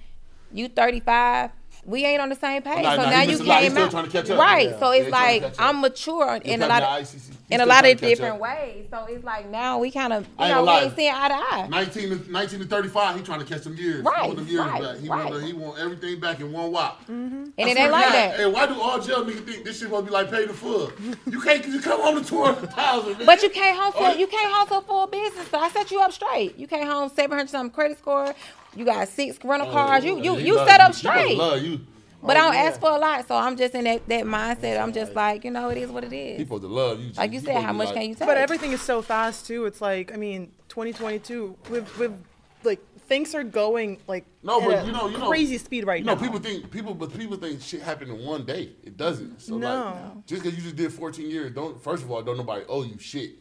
You 0.52 0.68
35. 0.68 1.52
We 1.86 2.04
ain't 2.04 2.20
on 2.20 2.30
the 2.30 2.36
same 2.36 2.64
page. 2.64 2.84
Nah, 2.84 2.96
so 2.96 3.04
nah, 3.04 3.10
now 3.12 3.22
you 3.22 3.28
missed 3.30 3.42
a 3.42 3.46
lot. 3.46 3.62
He 3.62 3.70
came 3.70 3.78
out. 3.78 3.92
trying 3.92 4.06
to 4.06 4.12
catch 4.12 4.30
up. 4.32 4.40
Right. 4.40 4.70
Yeah. 4.70 4.80
So 4.80 4.92
it's 4.92 5.10
like. 5.10 5.54
I'm 5.60 5.82
mature 5.82 6.36
in 6.44 6.62
a 6.62 6.68
lot 6.68 6.82
of 6.82 7.32
in 7.50 7.62
a 7.62 7.66
lot 7.66 7.86
of 7.86 8.00
different 8.00 8.36
up. 8.36 8.42
ways. 8.42 8.88
So 8.90 9.06
it's 9.06 9.24
like 9.24 9.50
now 9.50 9.78
we 9.78 9.92
kind 9.92 10.14
of 10.14 10.28
you 10.40 10.48
know 10.48 10.64
we 10.64 10.72
ain't 10.72 10.96
seeing 10.96 11.14
eye 11.14 11.28
to 11.28 11.34
eye. 11.36 11.68
19 11.70 12.10
to, 12.10 12.32
19 12.32 12.60
to 12.60 12.66
35, 12.66 13.16
he 13.18 13.22
trying 13.22 13.40
to 13.40 13.46
catch 13.46 13.64
them 13.64 13.76
years. 13.76 14.04
Right, 14.04 14.30
He 14.30 14.36
them 14.36 14.48
years 14.48 14.60
right, 14.60 14.82
back. 14.82 14.98
He, 14.98 15.10
right. 15.10 15.30
want, 15.30 15.42
the- 15.42 15.46
he 15.46 15.54
want 15.54 15.80
everything 15.80 16.20
back 16.20 16.40
in 16.40 16.52
one 16.52 16.72
whop. 16.72 17.02
Mm-hmm. 17.04 17.12
And 17.14 17.54
I 17.58 17.70
it 17.70 17.78
ain't 17.78 17.92
like 17.92 18.12
that. 18.12 18.36
Hey, 18.38 18.46
why 18.48 18.66
do 18.66 18.80
all 18.80 19.00
jail 19.00 19.24
niggas 19.24 19.46
think 19.46 19.64
this 19.64 19.80
shit 19.80 19.92
gonna 19.92 20.06
be 20.06 20.12
like 20.12 20.32
paid 20.32 20.50
in 20.50 20.56
full? 20.56 20.92
You 21.28 21.40
can't 21.42 21.64
just 21.64 21.84
come 21.84 22.02
home 22.02 22.22
to 22.22 22.28
200,000, 22.28 23.18
man. 23.18 23.26
But 23.26 23.44
you 23.44 23.50
can't 23.50 23.78
home 23.78 23.92
for 23.92 24.08
oh, 24.08 24.14
you 24.14 24.28
can't 24.28 24.54
home 24.54 24.68
for 24.68 24.82
full 24.88 25.08
business. 25.08 25.48
So 25.50 25.60
I 25.60 25.70
set 25.70 25.92
you 25.92 26.02
up 26.02 26.12
straight. 26.14 26.58
You 26.58 26.68
can't 26.68 26.88
home 26.90 27.10
seven 27.10 27.38
hundred 27.38 27.50
something 27.50 27.74
credit 27.74 28.00
score. 28.00 28.34
You 28.76 28.86
got 28.86 29.08
six 29.08 29.38
rental 29.44 29.70
oh, 29.70 29.72
cars. 29.72 30.04
You 30.04 30.22
you 30.22 30.32
Oh, 30.32 30.38
you 30.38 30.58
set 30.68 30.80
up 30.82 30.94
He 30.94 31.02
supposed 31.02 31.20
straight. 31.20 31.38
love 31.38 31.62
you. 31.62 31.80
But 32.22 32.38
oh, 32.38 32.40
I 32.40 32.44
don't 32.46 32.54
yeah. 32.56 32.60
ask 32.62 32.80
for 32.80 32.90
a 32.90 32.98
lot, 32.98 33.28
so 33.28 33.36
I'm 33.36 33.56
just 33.56 33.76
in 33.76 33.84
that, 33.84 34.08
that 34.10 34.26
mindset. 34.26 34.82
I'm 34.82 34.92
just 34.94 35.14
like, 35.14 35.44
you 35.46 35.52
know, 35.52 35.70
it 35.70 35.78
is 35.78 35.92
what 35.92 36.04
it 36.04 36.08
is. 36.12 36.38
He 36.38 36.42
is. 36.42 36.48
supposed 36.48 36.64
to 36.64 36.68
love 36.70 37.00
you. 37.00 37.12
Like 37.16 37.32
you 37.34 37.40
said, 37.40 37.62
how 37.64 37.72
much 37.72 37.88
like- 37.88 37.96
can 37.96 38.10
you 38.10 38.16
take? 38.16 38.28
But 38.28 38.38
everything 38.38 38.72
is 38.72 38.82
so 38.82 39.02
fast 39.02 39.46
too. 39.46 39.66
It's 39.66 39.80
like 39.82 40.14
I 40.14 40.18
mean, 40.18 40.52
2022. 40.70 41.56
We've 41.70 42.00
we've 42.00 42.14
like 42.64 42.80
things 43.08 43.36
are 43.36 43.44
going 43.44 44.00
like 44.08 44.26
No, 44.42 44.60
at 44.60 44.68
but 44.68 44.86
you 44.88 44.92
know, 44.92 45.08
you 45.08 45.18
know, 45.20 45.28
crazy 45.28 45.60
speed 45.60 45.86
right 45.86 46.00
you 46.00 46.06
know, 46.06 46.16
now. 46.16 46.22
people 46.22 46.40
think 46.40 46.72
people, 46.72 46.96
but 46.96 47.16
people 47.16 47.38
think 47.38 47.62
shit 47.62 47.82
happened 47.84 48.10
in 48.12 48.26
one 48.26 48.44
day. 48.44 48.72
It 48.84 48.98
doesn't. 48.98 49.42
So 49.42 49.58
No. 49.60 50.12
like, 50.16 50.26
just 50.26 50.42
because 50.44 50.58
you 50.58 50.64
just 50.64 50.76
did 50.76 50.92
14 50.92 51.30
years, 51.30 51.52
don't 51.54 51.80
first 51.82 52.04
of 52.04 52.12
all, 52.12 52.24
don't 52.24 52.38
nobody 52.38 52.66
owe 52.68 52.84
you 52.84 52.98
shit. 52.98 53.36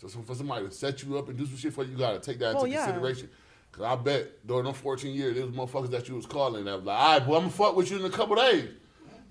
So, 0.00 0.08
so 0.08 0.22
for 0.22 0.34
somebody 0.34 0.64
to 0.66 0.70
set 0.70 1.02
you 1.02 1.18
up 1.18 1.28
and 1.28 1.36
do 1.38 1.44
some 1.46 1.56
shit 1.58 1.72
for 1.74 1.84
you, 1.84 1.92
you 1.92 1.98
gotta 1.98 2.20
take 2.20 2.38
that 2.38 2.46
into 2.52 2.56
Well, 2.62 2.66
yeah. 2.66 2.86
consideration. 2.86 3.28
Cause 3.76 3.84
I 3.84 3.96
bet 3.96 4.46
during 4.46 4.64
them 4.66 4.74
14 4.74 5.12
years, 5.12 5.34
there 5.34 5.46
was 5.46 5.54
motherfuckers 5.54 5.90
that 5.90 6.08
you 6.08 6.14
was 6.14 6.26
calling 6.26 6.64
that 6.66 6.76
was 6.76 6.84
like, 6.84 6.96
all 6.96 7.18
right, 7.18 7.26
boy, 7.26 7.34
I'm 7.34 7.40
gonna 7.42 7.52
fuck 7.52 7.74
with 7.74 7.90
you 7.90 7.98
in 7.98 8.04
a 8.04 8.10
couple 8.10 8.36
days. 8.36 8.68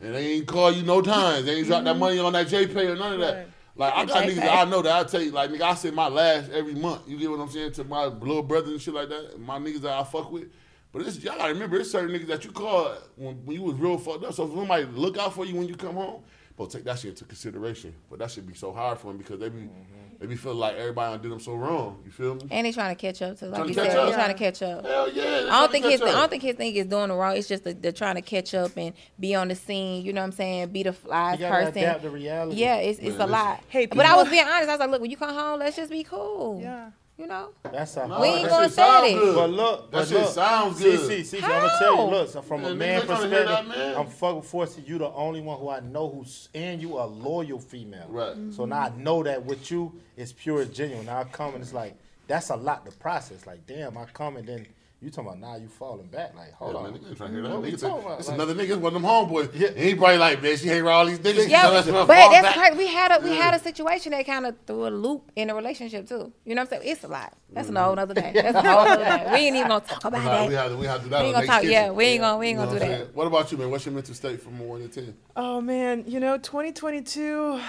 And 0.01 0.13
they 0.13 0.33
ain't 0.33 0.47
call 0.47 0.69
you 0.69 0.83
no 0.83 1.01
times. 1.01 1.45
They 1.45 1.59
ain't 1.59 1.67
drop 1.67 1.85
that 1.85 1.91
mm-hmm. 1.91 1.99
money 1.99 2.19
on 2.19 2.33
that 2.33 2.47
JPay 2.47 2.89
or 2.89 2.95
none 2.97 3.13
of 3.13 3.19
that. 3.21 3.47
Like 3.77 3.93
I 3.93 4.05
got 4.05 4.23
JPay. 4.23 4.31
niggas 4.31 4.35
that 4.35 4.67
I 4.67 4.69
know 4.69 4.81
that 4.81 4.91
I 4.91 5.09
take 5.09 5.31
like 5.31 5.49
nigga 5.49 5.61
I 5.61 5.73
send 5.75 5.95
my 5.95 6.09
last 6.09 6.51
every 6.51 6.75
month. 6.75 7.07
You 7.07 7.17
get 7.17 7.31
what 7.31 7.39
I'm 7.39 7.49
saying 7.49 7.71
to 7.73 7.85
my 7.85 8.05
little 8.05 8.43
brothers 8.43 8.71
and 8.71 8.81
shit 8.81 8.93
like 8.93 9.07
that. 9.07 9.39
My 9.39 9.59
niggas 9.59 9.81
that 9.81 9.97
I 9.97 10.03
fuck 10.03 10.29
with. 10.29 10.51
But 10.91 11.03
it's, 11.03 11.23
y'all 11.23 11.37
gotta 11.37 11.53
remember, 11.53 11.77
it's 11.77 11.89
certain 11.89 12.13
niggas 12.13 12.27
that 12.27 12.43
you 12.43 12.51
call 12.51 12.93
when, 13.15 13.45
when 13.45 13.55
you 13.55 13.63
was 13.63 13.75
real 13.75 13.97
fucked 13.97 14.25
up. 14.25 14.33
So 14.33 14.45
if 14.45 14.53
somebody 14.53 14.83
look 14.85 15.17
out 15.17 15.33
for 15.33 15.45
you 15.45 15.55
when 15.55 15.69
you 15.69 15.75
come 15.75 15.95
home, 15.95 16.21
but 16.57 16.69
take 16.69 16.83
that 16.83 16.99
shit 16.99 17.11
into 17.11 17.23
consideration. 17.23 17.95
But 18.09 18.19
that 18.19 18.29
should 18.29 18.45
be 18.45 18.53
so 18.53 18.73
hard 18.73 18.99
for 18.99 19.07
them 19.07 19.17
because 19.17 19.39
they 19.39 19.47
be 19.47 19.61
mm-hmm. 19.61 20.02
They 20.24 20.28
be 20.30 20.38
feeling 20.38 20.57
like 20.57 20.78
everybody 20.78 21.13
done 21.15 21.21
did 21.21 21.32
them 21.34 21.39
so 21.41 21.53
wrong. 21.53 22.01
You 22.05 22.11
feel 22.11 22.36
me? 22.36 22.43
and 22.49 22.65
he's 22.65 22.76
trying 22.76 22.95
to 22.95 23.01
catch 23.01 23.21
up 23.21 23.38
too. 23.38 23.47
Like 23.47 23.55
Trying 23.55 23.67
you 23.67 23.76
to 23.76 23.82
catch 23.82 23.91
said, 23.91 23.99
up. 23.99 24.05
he's 24.07 24.15
trying 24.15 24.34
to 24.34 24.39
catch 24.39 24.61
up. 24.63 24.86
Hell 24.86 25.11
yeah. 25.11 25.47
I 25.51 25.59
don't 25.59 25.69
think 25.74 25.84
his 25.84 25.99
catch 25.99 26.09
I 26.09 26.13
don't 26.13 26.30
think 26.30 26.43
his 26.43 26.55
thing 26.55 26.74
is 26.76 26.86
doing 26.86 27.09
the 27.09 27.13
wrong. 27.13 27.36
It's 27.36 27.49
just 27.49 27.65
that 27.65 27.82
they're 27.82 27.91
trying 27.91 28.15
to 28.15 28.21
catch 28.21 28.53
up 28.53 28.71
and 28.78 28.93
be 29.19 29.36
on 29.36 29.49
the 29.49 29.55
scene. 29.55 30.05
You 30.05 30.13
know 30.13 30.21
what 30.21 30.28
I'm 30.28 30.32
saying? 30.32 30.69
Be 30.69 30.84
the 30.84 30.93
flies 30.93 31.41
You 31.41 31.47
person. 31.47 31.78
adapt 31.78 32.03
to 32.03 32.09
reality. 32.09 32.55
Yeah, 32.55 32.78
it's 32.78 32.99
it's 32.99 33.17
Man, 33.17 33.28
a 33.28 33.32
lot. 33.34 33.59
Hey, 33.67 33.86
but 33.86 34.05
I 34.05 34.15
was 34.15 34.30
being 34.30 34.47
honest. 34.47 34.69
I 34.69 34.71
was 34.71 34.80
like, 34.80 34.89
look, 34.91 35.01
when 35.01 35.11
you 35.11 35.17
come 35.17 35.36
home, 35.36 35.59
let's 35.59 35.76
just 35.76 35.91
be 35.91 36.05
cool. 36.05 36.61
Yeah. 36.61 36.91
You 37.18 37.28
know. 37.28 37.49
That's 37.64 37.95
a 37.97 38.07
No, 38.07 38.22
We 38.22 38.28
ain't 38.28 38.49
gonna 38.49 38.70
say 38.70 39.14
it. 39.14 39.36
But 39.36 39.49
look, 39.51 39.91
that 39.91 39.97
but 39.99 40.07
shit 40.07 40.18
look, 40.18 40.30
sounds 40.34 40.78
see, 40.78 40.84
good. 40.84 41.07
see, 41.07 41.24
see, 41.24 41.38
I'm 41.43 41.49
gonna 41.49 41.74
tell 41.78 41.91
you, 41.91 41.97
How? 41.97 42.09
look, 42.09 42.30
so 42.30 42.41
from 42.41 42.66
a 42.66 42.70
Man, 42.70 42.78
man 42.80 43.01
niggas 43.01 43.05
tryna 43.05 43.30
hear 43.30 43.45
perspective, 43.45 43.68
man. 43.68 43.95
I'm 43.97 44.07
fucking 44.07 44.41
forced 44.41 44.76
to 44.78 44.82
you 44.82 44.97
the 44.97 45.09
only 45.11 45.41
one 45.41 45.59
who 45.59 45.70
I 45.70 45.80
know 45.82 46.09
who's 46.09 46.49
and 46.55 46.82
you 46.82 46.97
a 46.97 47.05
loyal 47.05 47.59
female. 47.59 48.07
Right. 48.09 48.36
So 48.51 48.66
now 48.66 48.80
I 48.80 48.89
know 48.97 49.22
that 49.22 49.45
with 49.45 49.70
you 49.70 49.93
it's 50.18 50.32
pure 50.34 50.61
and 50.64 50.74
genuine. 50.74 51.05
Now 51.05 51.20
I 51.20 51.24
come 51.26 51.53
and 51.53 51.64
it's 51.64 51.74
like 51.74 51.95
that's 52.28 52.49
a 52.49 52.55
lot 52.55 52.84
to 52.86 52.91
process. 52.93 53.45
Like, 53.45 53.68
damn, 53.68 53.95
I 53.97 54.05
come 54.05 54.38
and 54.38 54.47
then 54.47 54.66
you 55.03 55.09
talking 55.09 55.27
about 55.27 55.39
now 55.39 55.55
you 55.57 55.67
falling 55.67 56.07
back. 56.07 56.33
Like, 56.35 56.53
hold 56.53 56.73
Yeah, 56.73 56.79
on. 56.79 56.91
man, 56.91 56.93
nigga 56.93 57.17
trying 57.17 57.29
to 57.29 57.35
hear 57.35 57.43
that. 57.43 57.57
What 57.59 57.69
Nigga 57.69 57.81
talking 57.81 58.05
about? 58.05 58.19
it's 58.19 58.27
Like- 58.29 58.35
another 58.35 58.55
nigga. 58.55 58.69
It's 58.69 58.77
one 58.77 58.95
of 58.95 59.01
them 59.01 59.11
homeboys. 59.11 59.49
Yeah. 59.53 59.69
He 59.71 59.95
probably 59.95 60.17
like, 60.17 60.41
man, 60.41 60.57
she 60.57 60.67
hang 60.67 60.81
around 60.81 60.95
all 60.95 61.05
these 61.05 61.19
niggas. 61.19 61.49
Yeah, 61.49 61.63
so 61.63 61.67
but 61.67 62.07
that's 62.07 62.07
why 62.07 62.41
that's 62.41 62.41
back. 62.41 62.55
crazy. 62.55 62.77
We 62.77 62.87
had 62.87 63.11
a 63.11 63.23
we 63.23 63.35
had 63.35 63.53
a 63.53 63.59
situation 63.59 64.11
that 64.13 64.25
kind 64.25 64.45
of 64.45 64.55
threw 64.65 64.87
a 64.87 64.89
loop 64.89 65.31
in 65.35 65.49
the 65.49 65.55
relationship 65.55 66.07
too. 66.07 66.31
You 66.45 66.55
know 66.55 66.61
what 66.61 66.73
I'm 66.73 66.81
saying? 66.81 66.91
It's 66.93 67.03
a 67.03 67.07
lot. 67.09 67.33
That's 67.51 67.67
a 67.67 67.71
mm-hmm. 67.71 67.83
whole 67.83 67.99
other 67.99 68.13
day. 68.13 68.31
That's 68.33 68.55
a 68.55 68.61
whole 68.71 68.79
other 68.79 69.03
day. 69.03 69.27
We 69.31 69.37
ain't 69.37 69.55
even 69.57 69.67
gonna 69.67 69.85
talk 69.85 70.05
about 70.05 70.23
Nah, 70.23 70.45
we 70.45 70.53
that. 70.53 70.61
have 70.63 70.71
to, 70.71 70.77
we 70.77 70.85
have 70.85 70.97
to 70.99 71.03
do 71.03 71.09
that. 71.09 71.21
We 71.21 71.27
ain't 71.27 71.35
gonna 71.35 71.47
talk. 71.47 71.61
kitchen. 71.61 71.71
Yeah, 71.73 71.91
we 71.91 72.05
ain't 72.05 72.21
gonna 72.21 72.37
we 72.37 72.47
ain't 72.47 72.59
You 72.59 72.65
know 72.65 72.71
gonna 72.71 72.79
do 72.79 73.03
that. 73.03 73.15
What 73.15 73.27
about 73.27 73.51
you, 73.51 73.57
man? 73.57 73.69
What's 73.69 73.85
your 73.85 73.93
mental 73.93 74.15
state 74.15 74.41
from 74.41 74.57
one 74.59 74.81
to 74.81 74.87
ten? 74.87 75.15
Oh 75.35 75.59
man, 75.59 76.05
you 76.07 76.19
know, 76.19 76.37
2022. 76.37 77.59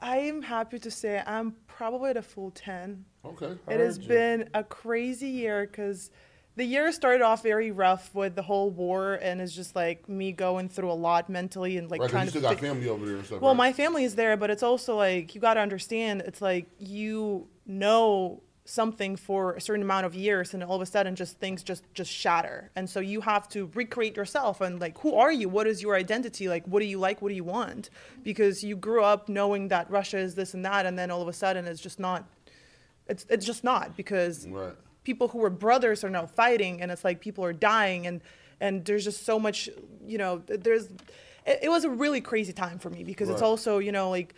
I'm 0.00 0.42
happy 0.42 0.78
to 0.80 0.90
say 0.90 1.22
I'm 1.26 1.54
probably 1.66 2.10
at 2.10 2.16
a 2.18 2.22
full 2.22 2.50
10. 2.50 3.04
Okay. 3.24 3.56
It 3.68 3.80
has 3.80 3.98
you. 3.98 4.08
been 4.08 4.50
a 4.52 4.62
crazy 4.62 5.28
year 5.28 5.66
because 5.66 6.10
the 6.56 6.64
year 6.64 6.90
started 6.92 7.22
off 7.22 7.42
very 7.42 7.70
rough 7.70 8.14
with 8.14 8.34
the 8.36 8.42
whole 8.42 8.70
war, 8.70 9.14
and 9.14 9.40
it's 9.40 9.52
just 9.54 9.74
like 9.74 10.08
me 10.08 10.30
going 10.32 10.68
through 10.68 10.90
a 10.90 10.94
lot 10.94 11.28
mentally 11.28 11.76
and 11.78 11.90
like 11.90 12.00
Right, 12.00 12.10
trying 12.10 12.26
you 12.26 12.32
to. 12.32 12.38
still 12.38 12.42
got 12.50 12.54
fi- 12.60 12.66
family 12.68 12.88
over 12.88 13.04
there 13.06 13.16
and 13.16 13.24
stuff. 13.26 13.40
well, 13.40 13.52
right? 13.52 13.58
my 13.58 13.72
family 13.72 14.04
is 14.04 14.14
there, 14.14 14.36
but 14.36 14.50
it's 14.50 14.62
also 14.62 14.96
like 14.96 15.34
you 15.34 15.40
got 15.40 15.54
to 15.54 15.60
understand. 15.60 16.22
It's 16.22 16.40
like 16.40 16.66
you 16.78 17.48
know 17.66 18.42
something 18.66 19.14
for 19.14 19.52
a 19.54 19.60
certain 19.60 19.82
amount 19.82 20.06
of 20.06 20.14
years, 20.14 20.54
and 20.54 20.62
all 20.64 20.76
of 20.76 20.80
a 20.82 20.86
sudden, 20.86 21.14
just 21.16 21.38
things 21.38 21.62
just 21.62 21.84
just 21.92 22.10
shatter, 22.10 22.70
and 22.76 22.88
so 22.88 23.00
you 23.00 23.20
have 23.20 23.48
to 23.50 23.70
recreate 23.74 24.16
yourself 24.16 24.60
and 24.60 24.80
like, 24.80 24.96
who 24.98 25.14
are 25.14 25.32
you? 25.32 25.48
What 25.48 25.66
is 25.66 25.82
your 25.82 25.94
identity? 25.96 26.48
Like, 26.48 26.64
what 26.66 26.80
do 26.80 26.86
you 26.86 26.98
like? 26.98 27.20
What 27.20 27.28
do 27.30 27.34
you 27.34 27.44
want? 27.44 27.90
Because 28.22 28.62
you 28.64 28.76
grew 28.76 29.02
up 29.02 29.28
knowing 29.28 29.68
that 29.68 29.90
Russia 29.90 30.18
is 30.18 30.34
this 30.34 30.54
and 30.54 30.64
that, 30.64 30.86
and 30.86 30.98
then 30.98 31.10
all 31.10 31.20
of 31.20 31.28
a 31.28 31.32
sudden, 31.32 31.66
it's 31.66 31.80
just 31.80 31.98
not. 31.98 32.24
It's 33.06 33.26
it's 33.28 33.44
just 33.44 33.64
not 33.64 33.96
because 33.98 34.46
Right. 34.46 34.72
People 35.04 35.28
who 35.28 35.38
were 35.38 35.50
brothers 35.50 36.02
are 36.02 36.10
now 36.10 36.26
fighting 36.26 36.82
and 36.82 36.90
it's 36.90 37.04
like 37.04 37.20
people 37.20 37.44
are 37.44 37.52
dying 37.52 38.06
and 38.06 38.20
and 38.60 38.84
there's 38.84 39.04
just 39.04 39.24
so 39.24 39.38
much 39.38 39.68
you 40.06 40.18
know 40.18 40.42
there's 40.46 40.86
it, 41.46 41.60
it 41.62 41.68
was 41.68 41.84
a 41.84 41.90
really 41.90 42.20
crazy 42.20 42.52
time 42.52 42.78
for 42.78 42.90
me 42.90 43.04
because 43.04 43.28
it's 43.28 43.42
also 43.42 43.78
you 43.78 43.92
know 43.92 44.10
like 44.10 44.34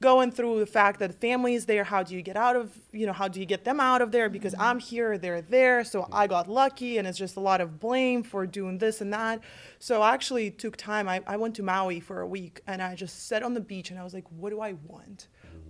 going 0.00 0.32
through 0.32 0.58
the 0.58 0.66
fact 0.66 0.98
that 0.98 1.18
family 1.20 1.54
is 1.54 1.64
there 1.64 1.84
how 1.84 2.02
do 2.02 2.14
you 2.14 2.20
get 2.22 2.36
out 2.36 2.56
of 2.56 2.76
you 2.90 3.06
know 3.06 3.12
how 3.12 3.28
do 3.28 3.40
you 3.40 3.46
get 3.46 3.64
them 3.64 3.80
out 3.80 4.02
of 4.02 4.10
there? 4.10 4.28
Because 4.28 4.54
i'm 4.58 4.78
here 4.78 5.16
they're 5.16 5.40
there 5.40 5.84
so 5.84 6.02
mm-hmm. 6.02 6.14
i 6.14 6.26
got 6.26 6.48
lucky 6.48 6.98
and 6.98 7.08
it's 7.08 7.16
just 7.16 7.36
a 7.36 7.40
lot 7.40 7.60
of 7.60 7.80
blame 7.80 8.22
for 8.22 8.46
doing 8.46 8.78
this 8.78 9.00
and 9.00 9.12
that. 9.14 9.40
So 9.78 10.02
i 10.02 10.12
actually 10.12 10.50
took 10.50 10.76
time 10.76 11.08
i, 11.08 11.22
I 11.26 11.36
went 11.36 11.54
to 11.56 11.62
maui 11.62 12.00
for 12.00 12.20
a 12.20 12.26
week 12.26 12.60
and 12.66 12.82
i 12.82 12.94
just 12.94 13.28
sat 13.28 13.42
on 13.42 13.54
the 13.54 13.60
beach 13.60 13.90
and 13.90 13.98
i 13.98 14.04
was 14.04 14.12
like 14.12 14.24
what 14.30 14.50
do 14.50 14.60
i 14.60 14.74
want 14.86 15.28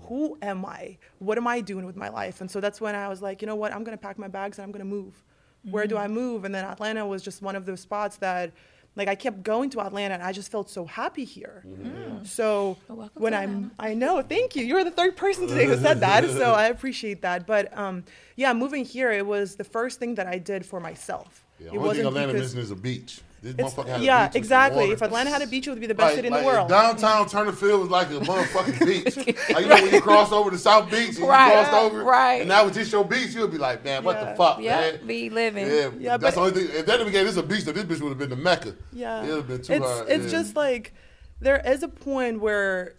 who 0.09 0.39
am 0.43 0.65
I? 0.65 0.99
What 1.19 1.39
am 1.39 1.47
I 1.47 1.61
doing 1.61 1.87
with 1.87 1.97
my 1.97 2.09
life? 2.09 2.41
And 2.41 2.51
so 2.51 2.61
that's 2.61 2.81
when 2.81 2.95
I 2.95 3.09
was 3.09 3.23
like, 3.23 3.43
you 3.43 3.47
know 3.47 3.57
what? 3.57 3.73
I'm 3.73 3.85
going 3.85 3.97
to 3.97 4.03
pack 4.03 4.19
my 4.19 4.29
bags 4.29 4.59
and 4.59 4.65
I'm 4.65 4.73
going 4.73 4.85
to 4.85 4.91
move. 4.91 5.23
Where 5.71 5.87
do 5.87 5.97
I 5.97 6.07
mm. 6.07 6.13
move? 6.13 6.45
And 6.45 6.55
then 6.55 6.65
Atlanta 6.65 7.07
was 7.07 7.23
just 7.23 7.41
one 7.41 7.55
of 7.55 7.67
those 7.67 7.81
spots 7.81 8.17
that, 8.17 8.53
like, 8.97 9.09
I 9.09 9.15
kept 9.15 9.43
going 9.43 9.71
to 9.71 9.81
Atlanta 9.81 10.15
and 10.15 10.23
I 10.23 10.33
just 10.33 10.51
felt 10.51 10.69
so 10.69 10.85
happy 10.85 11.25
here. 11.25 11.63
Mm-hmm. 11.67 11.87
Mm. 11.87 12.27
So 12.27 12.77
Well, 12.89 13.11
when 13.15 13.33
I'm, 13.33 13.51
Atlanta. 13.51 13.75
I 13.79 13.95
know, 13.95 14.23
thank 14.23 14.57
you. 14.57 14.65
You're 14.65 14.85
the 14.85 14.91
third 14.91 15.17
person 15.17 15.47
today 15.47 15.67
who 15.67 15.77
said 15.77 16.01
that. 16.01 16.29
So 16.31 16.53
I 16.53 16.67
appreciate 16.67 17.23
that. 17.23 17.47
But 17.47 17.77
um, 17.79 18.05
yeah, 18.37 18.53
moving 18.53 18.85
here, 18.85 19.13
it 19.13 19.25
was 19.25 19.57
the 19.57 19.65
first 19.65 20.01
thing 20.01 20.17
that 20.17 20.27
I 20.27 20.39
did 20.39 20.67
for 20.67 20.81
myself. 20.81 21.45
Yeah, 21.61 21.67
it 21.67 21.69
only 21.69 21.79
thing 21.79 21.87
wasn't 21.87 22.07
Atlanta 22.09 22.33
because 22.33 22.55
missing 22.55 22.61
is 22.61 22.71
a 22.73 22.77
beach. 22.77 23.21
This 23.43 23.57
it's, 23.59 23.75
motherfucker 23.75 23.89
had 23.89 24.01
a 24.01 24.05
yeah, 24.05 24.31
exactly. 24.35 24.93
If 24.93 25.03
Atlanta 25.03 25.29
had 25.31 25.43
a 25.43 25.49
beach, 25.49 25.67
it 25.67 25.71
would 25.71 25.81
be 25.81 25.89
the 25.89 25.95
best 25.97 26.11
Like- 26.11 26.15
city 26.15 26.29
in 26.29 26.33
like 26.33 26.43
the 26.43 26.47
world. 26.47 26.69
Downtown 26.69 27.29
Turner 27.29 27.51
Field 27.51 27.81
was 27.81 27.91
like 27.91 28.09
a 28.11 28.21
motherfucking 28.21 28.87
beach. 28.87 29.17
Like, 29.53 29.63
you 29.65 29.69
know 29.69 29.75
when 29.83 29.93
you 29.93 30.01
cross 30.01 30.31
over 30.31 30.51
the 30.51 30.59
South 30.59 30.89
Beach 30.93 31.17
and 31.19 31.27
Right, 31.27 31.49
you 31.49 31.53
crossed 31.65 31.73
over, 31.73 32.05
right. 32.05 32.41
and 32.43 32.51
that 32.53 32.65
was 32.65 32.75
just 32.75 32.93
your 32.93 33.05
beach, 33.05 33.35
you'd 33.35 33.51
be 33.51 33.59
like, 33.59 33.85
man, 33.85 34.05
what 34.05 34.17
Yeah. 34.17 34.31
the 34.31 34.37
fuck, 34.37 34.61
Yeah, 34.61 34.81
man? 34.81 35.07
be 35.09 35.29
living. 35.29 35.67
Yeah, 35.67 35.91
Yeah, 35.99 36.17
that's 36.19 36.37
the 36.37 36.41
only 36.41 36.53
thing. 36.53 36.69
If 36.77 36.87
that 36.87 36.99
didn't 36.99 37.11
get 37.13 37.25
this 37.25 37.37
a 37.37 37.43
beach, 37.43 37.65
then 37.65 37.75
this 37.75 37.85
bitch 37.85 38.01
would 38.01 38.11
have 38.11 38.19
been 38.19 38.31
the 38.31 38.37
Mecca. 38.37 38.75
Yeah, 38.93 39.25
it 39.25 39.27
would 39.27 39.37
have 39.39 39.49
been 39.49 39.63
too 39.63 39.73
it's 39.73 39.85
hard. 39.87 40.09
it's 40.09 40.25
yeah. 40.27 40.31
just 40.31 40.55
like 40.55 40.95
there 41.41 41.61
is 41.67 41.83
a 41.83 41.89
point 41.89 42.41
where 42.41 42.95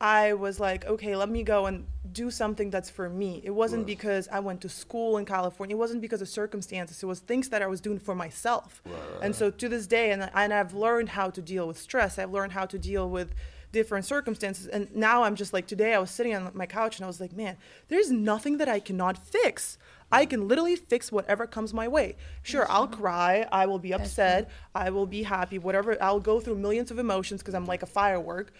I 0.00 0.32
was 0.34 0.60
like, 0.60 0.84
okay, 0.86 1.16
let 1.16 1.28
me 1.28 1.42
go 1.42 1.66
and 1.66 1.86
do 2.12 2.30
something 2.30 2.70
that's 2.70 2.88
for 2.88 3.08
me. 3.08 3.40
It 3.44 3.50
wasn't 3.50 3.80
Right. 3.80 3.86
because 3.86 4.28
I 4.30 4.40
went 4.40 4.60
to 4.60 4.68
school 4.68 5.18
in 5.18 5.24
California. 5.24 5.74
It 5.74 5.78
wasn't 5.78 6.00
because 6.00 6.22
of 6.22 6.28
circumstances. 6.28 7.02
It 7.02 7.06
was 7.06 7.20
things 7.20 7.48
that 7.48 7.62
I 7.62 7.66
was 7.66 7.80
doing 7.80 7.98
for 7.98 8.14
myself. 8.14 8.82
And 9.20 9.34
so 9.34 9.50
to 9.50 9.68
this 9.68 9.86
day, 9.86 10.10
and 10.12 10.30
and 10.34 10.54
I've 10.54 10.72
learned 10.72 11.10
how 11.10 11.30
to 11.30 11.42
deal 11.42 11.66
with 11.66 11.78
stress. 11.78 12.18
I've 12.18 12.32
learned 12.32 12.52
how 12.52 12.66
to 12.66 12.78
deal 12.78 13.10
with 13.10 13.34
different 13.72 14.04
circumstances. 14.04 14.66
And 14.66 14.94
now 14.94 15.24
I'm 15.24 15.36
just 15.36 15.52
like 15.52 15.66
today 15.66 15.94
I 15.94 15.98
was 15.98 16.10
sitting 16.10 16.34
on 16.34 16.50
my 16.54 16.66
couch 16.66 16.96
and 16.96 17.04
I 17.04 17.06
was 17.06 17.20
like, 17.20 17.32
man, 17.32 17.56
there's 17.88 18.10
nothing 18.10 18.58
that 18.58 18.68
I 18.68 18.80
cannot 18.80 19.18
fix. 19.18 19.78
I 20.10 20.24
can 20.24 20.48
literally 20.48 20.76
fix 20.76 21.12
whatever 21.12 21.46
comes 21.46 21.74
my 21.74 21.86
way. 21.86 22.16
Sure, 22.42 22.66
I'll 22.70 22.88
cry, 22.88 23.46
I 23.52 23.66
will 23.66 23.78
be 23.78 23.92
upset, 23.92 24.48
I 24.74 24.88
will 24.88 25.06
be 25.06 25.22
happy, 25.22 25.58
whatever. 25.58 26.02
I'll 26.02 26.20
go 26.20 26.40
through 26.40 26.56
millions 26.56 26.90
of 26.90 26.98
emotions 26.98 27.42
because 27.42 27.54
I'm 27.54 27.62
mm-hmm. 27.62 27.68
like 27.68 27.82
a 27.82 27.86
firework. 27.86 28.52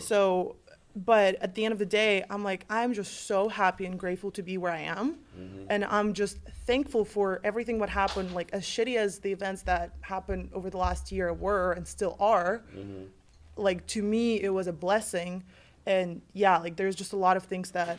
So, 0.00 0.56
but 0.96 1.34
at 1.42 1.54
the 1.54 1.64
end 1.64 1.72
of 1.72 1.78
the 1.78 1.86
day, 1.86 2.24
I'm 2.30 2.42
like, 2.42 2.64
I'm 2.70 2.94
just 2.94 3.26
so 3.26 3.48
happy 3.48 3.84
and 3.84 3.98
grateful 3.98 4.30
to 4.32 4.42
be 4.42 4.56
where 4.56 4.72
I 4.72 4.80
am. 4.80 5.18
Mm-hmm. 5.38 5.66
And 5.68 5.84
I'm 5.84 6.14
just 6.14 6.38
thankful 6.66 7.04
for 7.04 7.40
everything 7.44 7.78
what 7.78 7.90
happened. 7.90 8.32
Like, 8.32 8.48
as 8.54 8.64
shitty 8.64 8.96
as 8.96 9.18
the 9.18 9.30
events 9.30 9.62
that 9.62 9.92
happened 10.00 10.48
over 10.54 10.70
the 10.70 10.78
last 10.78 11.12
year 11.12 11.32
were 11.34 11.72
and 11.72 11.86
still 11.86 12.16
are, 12.18 12.62
mm-hmm. 12.74 13.04
like, 13.56 13.86
to 13.88 14.02
me, 14.02 14.40
it 14.40 14.48
was 14.48 14.66
a 14.66 14.72
blessing. 14.72 15.44
And 15.84 16.22
yeah, 16.32 16.56
like, 16.58 16.76
there's 16.76 16.96
just 16.96 17.12
a 17.12 17.16
lot 17.16 17.36
of 17.36 17.42
things 17.42 17.72
that 17.72 17.98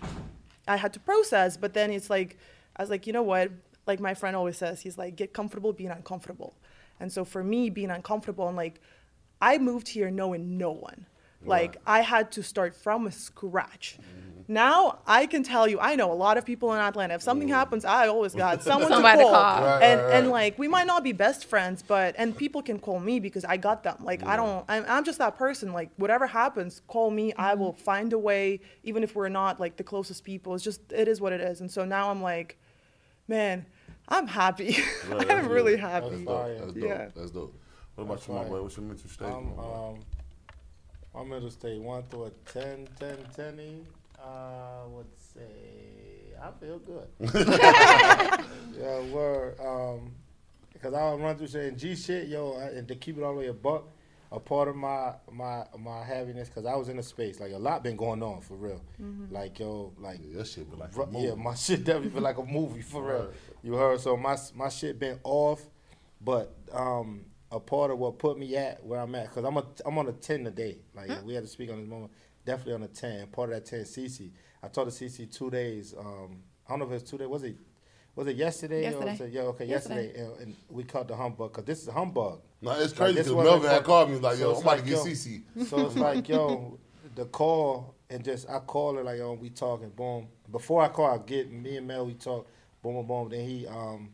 I 0.67 0.75
had 0.75 0.91
to 0.93 0.99
process. 0.99 1.55
But 1.55 1.75
then 1.75 1.91
it's 1.91 2.09
like, 2.09 2.37
I 2.75 2.81
was 2.81 2.89
like, 2.89 3.05
you 3.05 3.13
know 3.13 3.23
what? 3.23 3.51
Like 3.85 3.99
my 3.99 4.13
friend 4.15 4.35
always 4.35 4.57
says, 4.57 4.81
he's 4.81 4.97
like, 4.97 5.15
get 5.15 5.33
comfortable 5.33 5.71
being 5.71 5.91
uncomfortable. 5.91 6.55
And 6.99 7.11
so 7.11 7.23
for 7.23 7.43
me, 7.43 7.69
being 7.69 7.91
uncomfortable, 7.91 8.47
and 8.47 8.57
like, 8.57 8.81
I 9.39 9.59
moved 9.59 9.87
here 9.87 10.09
knowing 10.09 10.57
no 10.57 10.71
one. 10.71 11.05
Like 11.47 11.77
I 11.85 12.01
had 12.01 12.31
to 12.33 12.43
start 12.43 12.75
from 12.75 13.09
scratch. 13.11 13.97
Now 14.49 14.99
I 15.05 15.25
can 15.25 15.43
tell 15.43 15.67
you, 15.67 15.77
I 15.79 15.95
know 15.97 16.09
a 16.09 16.15
lot 16.15 16.37
of 16.37 16.45
people 16.45 16.73
in 16.73 16.79
Atlanta. 16.79 17.15
If 17.15 17.21
something 17.21 17.49
happens, 17.49 17.83
I 17.83 18.07
always 18.07 18.33
got 18.33 18.63
someone 18.69 18.89
Somebody 18.89 19.17
to 19.17 19.23
to 19.25 19.29
call. 19.29 19.43
call. 19.43 19.61
Right, 19.63 19.83
and 19.83 20.01
right, 20.01 20.13
and 20.13 20.29
like 20.29 20.57
we 20.57 20.69
might 20.69 20.87
not 20.87 21.03
be 21.03 21.11
best 21.11 21.45
friends, 21.45 21.83
but 21.85 22.15
and 22.17 22.35
people 22.35 22.61
can 22.61 22.79
call 22.79 22.99
me 22.99 23.19
because 23.19 23.43
I 23.43 23.57
got 23.57 23.83
them. 23.83 23.97
Like 24.01 24.25
I 24.25 24.37
don't, 24.37 24.63
I'm, 24.69 24.85
I'm 24.87 25.03
just 25.03 25.17
that 25.19 25.37
person. 25.37 25.73
Like 25.73 25.89
whatever 25.97 26.27
happens, 26.27 26.81
call 26.87 27.11
me. 27.11 27.33
I 27.33 27.55
will 27.55 27.73
find 27.73 28.13
a 28.13 28.17
way, 28.17 28.61
even 28.83 29.03
if 29.03 29.15
we're 29.15 29.27
not 29.27 29.59
like 29.59 29.75
the 29.75 29.83
closest 29.83 30.23
people. 30.23 30.55
It's 30.55 30.63
just 30.63 30.79
it 30.93 31.09
is 31.09 31.19
what 31.19 31.33
it 31.33 31.41
is. 31.41 31.59
And 31.59 31.69
so 31.69 31.83
now 31.83 32.09
I'm 32.09 32.21
like, 32.21 32.57
man, 33.27 33.65
I'm 34.07 34.27
happy. 34.27 34.77
Right, 35.09 35.21
I'm 35.21 35.27
that's 35.27 35.47
really 35.47 35.73
dope. 35.75 35.81
happy. 35.81 36.09
That's 36.09 36.21
dope. 36.21 36.57
That's 36.59 36.73
dope. 36.73 36.83
Yeah. 36.83 37.07
That's 37.15 37.31
dope. 37.31 37.59
What 37.95 38.03
about 38.05 38.13
That's 38.17 38.27
you, 38.29 38.33
my 38.35 38.43
boy? 38.45 38.61
What's 38.61 38.77
your 38.77 38.85
mental 38.85 39.09
state? 39.09 39.25
Um, 39.25 39.59
um, 39.59 39.99
my 41.17 41.23
mental 41.23 41.49
state, 41.49 41.81
one 41.81 42.03
through 42.09 42.25
a 42.25 42.31
10, 42.51 42.87
10, 42.99 43.17
10 43.35 43.85
I 44.23 44.81
would 44.87 45.07
say 45.33 46.33
I 46.41 46.51
feel 46.59 46.79
good. 46.79 47.07
yeah, 48.79 49.01
word. 49.13 49.59
Um, 49.59 50.11
because 50.73 50.93
I 50.93 51.11
would 51.11 51.21
run 51.21 51.35
through 51.37 51.47
saying 51.47 51.77
G 51.77 51.95
shit, 51.95 52.27
yo, 52.27 52.53
I- 52.53 52.69
and 52.77 52.87
to 52.87 52.95
keep 52.95 53.17
it 53.17 53.23
all 53.23 53.33
the 53.33 53.39
way 53.39 53.47
a 53.47 53.53
buck, 53.53 53.85
a 54.31 54.39
part 54.39 54.67
of 54.67 54.75
my 54.75 55.13
my 55.31 55.63
my 55.79 56.03
happiness, 56.03 56.49
because 56.49 56.65
I 56.65 56.75
was 56.75 56.89
in 56.89 56.99
a 56.99 57.03
space 57.03 57.39
like 57.39 57.51
a 57.53 57.57
lot 57.57 57.83
been 57.83 57.95
going 57.95 58.21
on 58.21 58.41
for 58.41 58.55
real. 58.55 58.81
Like 59.31 59.57
yo, 59.59 59.93
like 59.99 60.19
yeah, 60.23 60.37
that 60.39 60.47
shit 60.47 60.69
be 60.69 60.77
like 60.77 60.95
a 60.95 61.05
Ru- 61.05 61.19
yeah, 61.19 61.33
my 61.33 61.55
shit 61.63 61.83
definitely 61.83 62.09
feel 62.11 62.21
like 62.21 62.37
a 62.37 62.43
movie 62.45 62.81
for 62.81 63.01
real. 63.03 63.31
You 63.63 63.73
heard? 63.73 63.99
So 64.01 64.15
my 64.17 64.37
my 64.53 64.69
shit 64.69 64.99
been 64.99 65.19
off, 65.23 65.61
but 66.21 66.53
um, 66.71 67.21
a 67.51 67.59
part 67.59 67.91
of 67.91 67.99
what 67.99 68.17
put 68.19 68.37
me 68.37 68.55
at 68.55 68.83
where 68.85 68.99
I'm 68.99 69.15
at, 69.15 69.31
cause 69.31 69.43
I'm 69.45 69.57
a 69.57 69.65
I'm 69.85 69.97
on 69.97 70.07
a 70.07 70.11
ten 70.13 70.43
today. 70.43 70.77
Like 70.95 71.09
we 71.25 71.33
had 71.33 71.43
to 71.43 71.49
speak 71.49 71.69
on 71.71 71.79
this 71.79 71.87
moment. 71.87 72.11
Definitely 72.45 72.73
on 72.73 72.83
a 72.83 72.87
ten. 72.87 73.27
Part 73.27 73.49
of 73.51 73.55
that 73.55 73.65
ten, 73.65 73.81
CC. 73.81 74.31
I 74.63 74.67
talked 74.67 74.91
to 74.91 75.05
CC 75.05 75.31
two 75.33 75.49
days. 75.49 75.93
Um, 75.97 76.41
I 76.67 76.71
don't 76.71 76.79
know 76.79 76.85
if 76.85 76.91
it 76.91 76.93
was 76.95 77.03
two 77.03 77.17
days. 77.17 77.27
Was 77.27 77.43
it? 77.43 77.55
Was 78.15 78.25
it 78.27 78.35
yesterday? 78.35 78.87
Or 78.91 78.97
was 78.97 79.05
Yesterday. 79.05 79.29
it, 79.29 79.33
yeah, 79.33 79.41
okay, 79.41 79.65
yesterday. 79.65 80.05
Yesterday. 80.07 80.23
And, 80.23 80.41
and 80.41 80.55
we 80.69 80.83
caught 80.83 81.07
the 81.07 81.15
humbug 81.15 81.51
because 81.51 81.65
this 81.65 81.81
is 81.83 81.87
a 81.87 81.91
humbug. 81.91 82.41
No, 82.63 82.71
it's 82.71 82.91
crazy 82.91 83.13
this 83.13 83.27
because 83.27 83.35
wasn't 83.35 83.53
Melvin 83.53 83.69
had 83.69 83.77
fuck- 83.77 83.85
called 83.85 84.09
me 84.09 84.17
like, 84.17 84.39
yo, 84.39 84.49
it's 84.49 84.59
I'm 84.59 84.65
about 84.65 84.75
like, 84.77 84.83
to 84.85 84.89
get 84.89 84.97
yo, 84.97 85.03
CC. 85.05 85.67
So 85.67 85.85
it's 85.85 85.95
like, 85.97 86.27
yo, 86.27 86.79
the 87.13 87.25
call 87.25 87.93
and 88.09 88.23
just 88.23 88.49
I 88.49 88.57
call 88.59 88.95
her 88.95 89.03
like, 89.03 89.19
yo, 89.19 89.33
we 89.33 89.51
talking, 89.51 89.89
boom. 89.89 90.27
Before 90.51 90.81
I 90.81 90.87
call, 90.87 91.13
I 91.13 91.19
get 91.23 91.51
me 91.51 91.77
and 91.77 91.87
Mel, 91.87 92.07
we 92.07 92.15
talk, 92.15 92.47
boom, 92.81 92.95
boom, 92.95 93.05
boom. 93.05 93.29
Then 93.29 93.47
he, 93.47 93.67
um, 93.67 94.09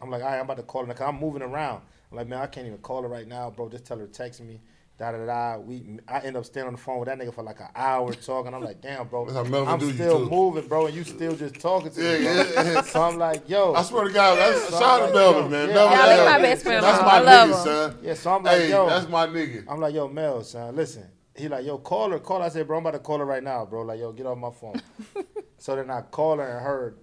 I'm 0.00 0.08
like, 0.08 0.22
all 0.22 0.28
right, 0.28 0.36
I'm 0.38 0.44
about 0.44 0.58
to 0.58 0.62
call 0.62 0.82
her 0.82 0.86
because 0.86 1.08
I'm 1.08 1.18
moving 1.18 1.42
around. 1.42 1.82
I'm 2.10 2.16
like, 2.16 2.28
man, 2.28 2.40
I 2.40 2.46
can't 2.46 2.66
even 2.66 2.78
call 2.78 3.02
her 3.02 3.08
right 3.08 3.26
now, 3.28 3.50
bro. 3.50 3.68
Just 3.68 3.84
tell 3.84 3.98
her 3.98 4.06
to 4.06 4.12
text 4.12 4.40
me. 4.40 4.60
Da 4.98 5.12
da 5.12 5.24
da. 5.26 5.58
We, 5.58 5.98
I 6.08 6.18
end 6.20 6.36
up 6.36 6.44
staying 6.44 6.66
on 6.66 6.72
the 6.72 6.78
phone 6.78 6.98
with 6.98 7.08
that 7.08 7.18
nigga 7.20 7.32
for 7.32 7.44
like 7.44 7.60
an 7.60 7.68
hour 7.76 8.12
talking. 8.14 8.52
I'm 8.52 8.64
like, 8.64 8.80
damn, 8.80 9.06
bro. 9.06 9.26
That's 9.26 9.36
how 9.36 9.44
Melvin 9.44 9.72
I'm 9.74 9.94
still 9.94 10.24
too. 10.24 10.30
moving, 10.30 10.66
bro, 10.66 10.86
and 10.86 10.94
you 10.96 11.04
still 11.04 11.36
just 11.36 11.54
talking 11.60 11.92
to 11.92 12.00
me. 12.00 12.24
Yeah, 12.24 12.42
bro. 12.42 12.62
yeah. 12.64 12.82
So 12.82 13.02
I'm 13.02 13.16
like, 13.16 13.48
yo. 13.48 13.74
I 13.74 13.82
swear 13.82 14.04
to 14.08 14.12
God, 14.12 14.36
that's, 14.38 14.64
So 14.70 14.78
shout 14.80 14.82
I'm 14.82 15.02
out 15.02 15.06
to 15.08 15.14
Melvin, 15.14 15.42
yo, 15.44 15.48
man. 15.50 15.68
yeah, 15.68 15.74
Melvin, 15.74 15.98
yeah, 15.98 16.06
that's 16.06 16.26
my 16.26 16.36
my- 16.38 16.42
best 16.42 16.62
friend, 16.64 16.84
That's 16.84 17.02
my 17.02 17.08
I 17.08 17.20
love 17.20 17.48
nigga, 17.48 17.52
him. 17.52 17.64
son. 17.92 17.98
Yeah, 18.02 18.14
so 18.14 18.34
I'm 18.34 18.42
like, 18.42 18.58
hey, 18.58 18.70
yo. 18.70 18.88
that's 18.88 19.08
my 19.08 19.26
nigga. 19.28 19.64
I'm 19.68 19.80
like, 19.80 19.94
yo, 19.94 20.08
Mel, 20.08 20.42
son, 20.42 20.74
listen. 20.74 21.04
He 21.36 21.46
like, 21.48 21.64
yo, 21.64 21.78
call 21.78 22.10
her, 22.10 22.18
call 22.18 22.40
her. 22.40 22.46
I 22.46 22.48
said, 22.48 22.66
bro, 22.66 22.78
I'm 22.78 22.82
about 22.84 22.92
to 22.94 22.98
call 22.98 23.18
her 23.18 23.24
right 23.24 23.44
now, 23.44 23.64
bro. 23.66 23.82
Like, 23.82 24.00
yo, 24.00 24.10
get 24.10 24.26
off 24.26 24.36
my 24.38 24.50
phone. 24.50 24.80
so 25.58 25.76
then 25.76 25.88
I 25.90 26.00
call 26.00 26.38
her 26.38 26.44
and 26.44 26.64
heard 26.64 26.98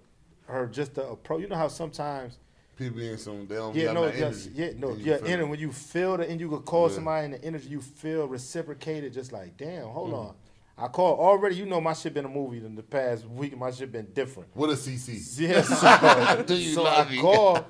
her 0.47 0.67
just 0.67 0.95
the 0.95 1.07
approach. 1.07 1.39
You 1.41 1.47
know 1.47 1.55
how 1.55 1.69
sometimes, 1.69 2.37
People 2.76 2.97
be 2.97 3.09
in 3.09 3.17
some, 3.17 3.47
they 3.47 3.55
don't 3.55 3.73
yeah, 3.76 3.93
no, 3.93 4.11
just, 4.11 4.51
yeah, 4.51 4.71
no, 4.78 4.89
And 4.89 4.99
yeah, 4.99 5.17
energy. 5.26 5.43
When 5.49 5.59
you 5.59 5.71
feel 5.71 6.17
the 6.17 6.30
and 6.30 6.39
you 6.41 6.49
could 6.49 6.65
call 6.65 6.89
Yeah. 6.89 6.95
somebody 6.95 7.26
and 7.26 7.34
the 7.36 7.45
energy 7.45 7.69
you 7.69 7.80
feel 7.82 8.28
reciprocated, 8.28 9.13
just 9.13 9.32
like, 9.32 9.55
damn, 9.55 9.88
hold 9.88 10.11
Mm. 10.11 10.17
on. 10.30 10.36
I 10.78 10.88
call 10.89 11.17
already. 11.17 11.55
You 11.55 11.65
know, 11.65 11.80
my 11.80 11.93
shit 11.93 12.13
been 12.13 12.26
a 12.26 12.30
movie 12.30 12.57
in 12.57 12.76
the 12.76 12.84
past 12.84 13.26
week. 13.30 13.57
My 13.57 13.71
shit 13.71 13.93
been 13.93 14.07
different. 14.13 14.49
What 14.53 14.69
a 14.69 14.73
CC. 14.73 15.39
Yeah, 15.39 15.61
so, 15.61 16.43
Do 16.47 16.53
you 16.53 16.73
so 16.73 16.84
love 16.84 17.09
I 17.09 17.17
call, 17.21 17.65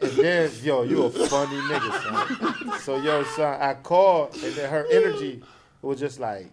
and 0.00 0.10
then 0.16 0.50
yo, 0.62 0.82
you 0.82 1.04
a 1.04 1.10
funny 1.10 1.56
nigga, 1.56 2.02
son. 2.02 2.78
So 2.80 2.96
yo, 2.96 3.22
son, 3.22 3.60
I 3.60 3.74
called, 3.74 4.34
and 4.42 4.54
then 4.54 4.68
her 4.70 4.86
energy 4.90 5.40
was 5.82 6.00
just 6.00 6.18
like, 6.18 6.50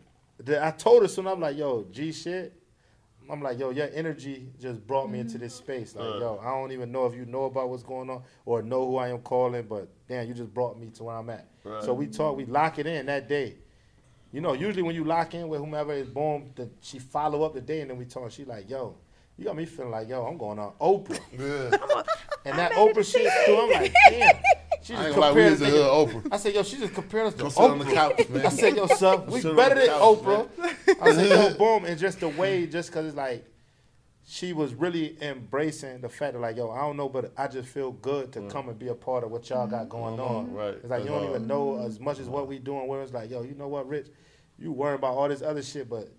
I 0.47 0.69
told 0.71 1.01
her 1.01 1.07
soon. 1.07 1.26
I'm 1.28 1.39
like, 1.39 1.57
yo, 1.57 1.88
G 1.91 2.11
shit. 2.11 2.53
I'm 3.30 3.41
like, 3.41 3.59
yo, 3.59 3.69
your 3.69 3.89
energy 3.93 4.47
just 4.59 4.86
brought 4.86 5.09
me 5.09 5.19
into 5.19 5.38
this 5.38 5.55
space. 5.55 5.95
Like, 5.95 6.15
uh. 6.15 6.19
yo, 6.19 6.39
I 6.41 6.49
don't 6.49 6.71
even 6.71 6.91
know 6.91 7.05
if 7.05 7.15
you 7.15 7.26
know 7.26 7.45
about 7.45 7.69
what's 7.69 7.84
going 7.84 8.09
on 8.09 8.24
or 8.45 8.61
know 8.61 8.86
who 8.86 8.97
I 8.97 9.09
am 9.09 9.19
calling, 9.19 9.63
but 9.63 9.88
damn, 10.07 10.28
you 10.28 10.34
just 10.34 10.53
brought 10.53 10.80
me 10.80 10.89
to 10.95 11.03
where 11.03 11.15
I'm 11.15 11.30
at. 11.30 11.47
So 11.82 11.93
we 11.93 12.07
talk, 12.07 12.36
we 12.36 12.45
lock 12.45 12.80
it 12.80 12.88
in 12.88 13.05
that 13.05 13.30
day. 13.30 13.55
You 14.32 14.41
know, 14.41 14.53
usually 14.53 14.82
when 14.82 14.95
you 14.95 15.03
lock 15.03 15.36
in 15.36 15.47
with 15.47 15.59
whomever 15.59 15.93
is 15.93 16.09
born, 16.09 16.51
the, 16.55 16.69
she 16.82 16.99
follow 16.99 17.43
up 17.43 17.53
the 17.53 17.61
day 17.61 17.82
and 17.82 17.89
then 17.89 17.97
we 17.97 18.05
talk. 18.05 18.32
She 18.32 18.45
like, 18.45 18.69
yo, 18.69 18.95
you 19.38 19.45
got 19.45 19.55
me 19.55 19.65
feeling 19.65 19.91
like, 19.91 20.09
yo, 20.09 20.26
I'm 20.26 20.38
going 20.38 20.59
on 20.59 20.74
Oprah. 20.82 21.19
Yeah. 21.32 22.03
And 22.45 22.57
that 22.59 22.74
Oprah 22.74 23.09
shit 23.09 23.32
too, 23.45 23.55
I'm 23.55 23.69
like, 23.71 23.93
damn. 24.09 24.36
She 24.84 24.93
I 24.93 24.97
just 24.97 25.07
ain't 25.07 25.15
gonna 25.15 25.34
we 25.34 25.41
compared 25.41 25.53
is 25.53 25.61
a 25.61 25.65
us, 25.65 25.71
hood. 25.71 26.23
Oprah. 26.23 26.34
I 26.34 26.38
said, 26.38 26.53
yo, 26.55 26.63
she 26.63 26.77
just 26.77 26.93
compared 26.93 27.27
us 27.27 27.34
to 27.36 27.41
Come 27.43 27.49
sit 27.51 27.63
on 27.63 27.79
the 27.79 27.86
Oprah. 27.86 27.93
couch, 27.93 28.29
man. 28.29 28.45
I 28.45 28.49
said, 28.49 28.75
yo, 28.75 28.88
son, 28.88 29.25
we 29.27 29.41
sit 29.41 29.55
better 29.55 29.75
than 29.75 29.88
couch, 29.88 30.01
Oprah. 30.01 30.49
I 31.01 31.13
said, 31.13 31.29
yo, 31.29 31.53
boom, 31.57 31.86
and 31.86 31.97
just 31.97 32.19
the 32.19 32.27
way, 32.27 32.67
just 32.67 32.91
cause 32.91 33.05
it's 33.05 33.15
like, 33.15 33.45
she 34.25 34.53
was 34.53 34.73
really 34.73 35.17
embracing 35.21 36.01
the 36.01 36.09
fact 36.09 36.34
that 36.34 36.39
like, 36.39 36.57
yo, 36.57 36.69
I 36.71 36.81
don't 36.81 36.97
know, 36.97 37.09
but 37.09 37.34
I 37.38 37.47
just 37.47 37.69
feel 37.69 37.91
good 37.91 38.31
to 38.34 38.41
mm. 38.41 38.49
come 38.49 38.69
and 38.69 38.79
be 38.79 38.88
a 38.88 38.95
part 38.95 39.23
of 39.23 39.31
what 39.31 39.49
y'all 39.49 39.67
got 39.67 39.89
going 39.89 40.17
mm-hmm. 40.17 40.36
on. 40.36 40.45
Mm-hmm. 40.47 40.55
Right. 40.55 40.73
It's 40.75 40.89
like 40.89 41.03
you 41.03 41.09
don't 41.09 41.29
even 41.29 41.47
know 41.47 41.81
as 41.86 41.99
much 41.99 42.19
as 42.19 42.27
what 42.27 42.47
we 42.47 42.59
doing. 42.59 42.88
Where 42.88 43.01
it's 43.01 43.11
like, 43.13 43.29
yo, 43.29 43.43
you 43.43 43.55
know 43.55 43.67
what, 43.67 43.88
Rich, 43.88 44.07
you 44.57 44.71
worrying 44.71 44.95
about 44.95 45.15
all 45.15 45.27
this 45.27 45.41
other 45.41 45.61
shit, 45.61 45.89
but 45.89 46.09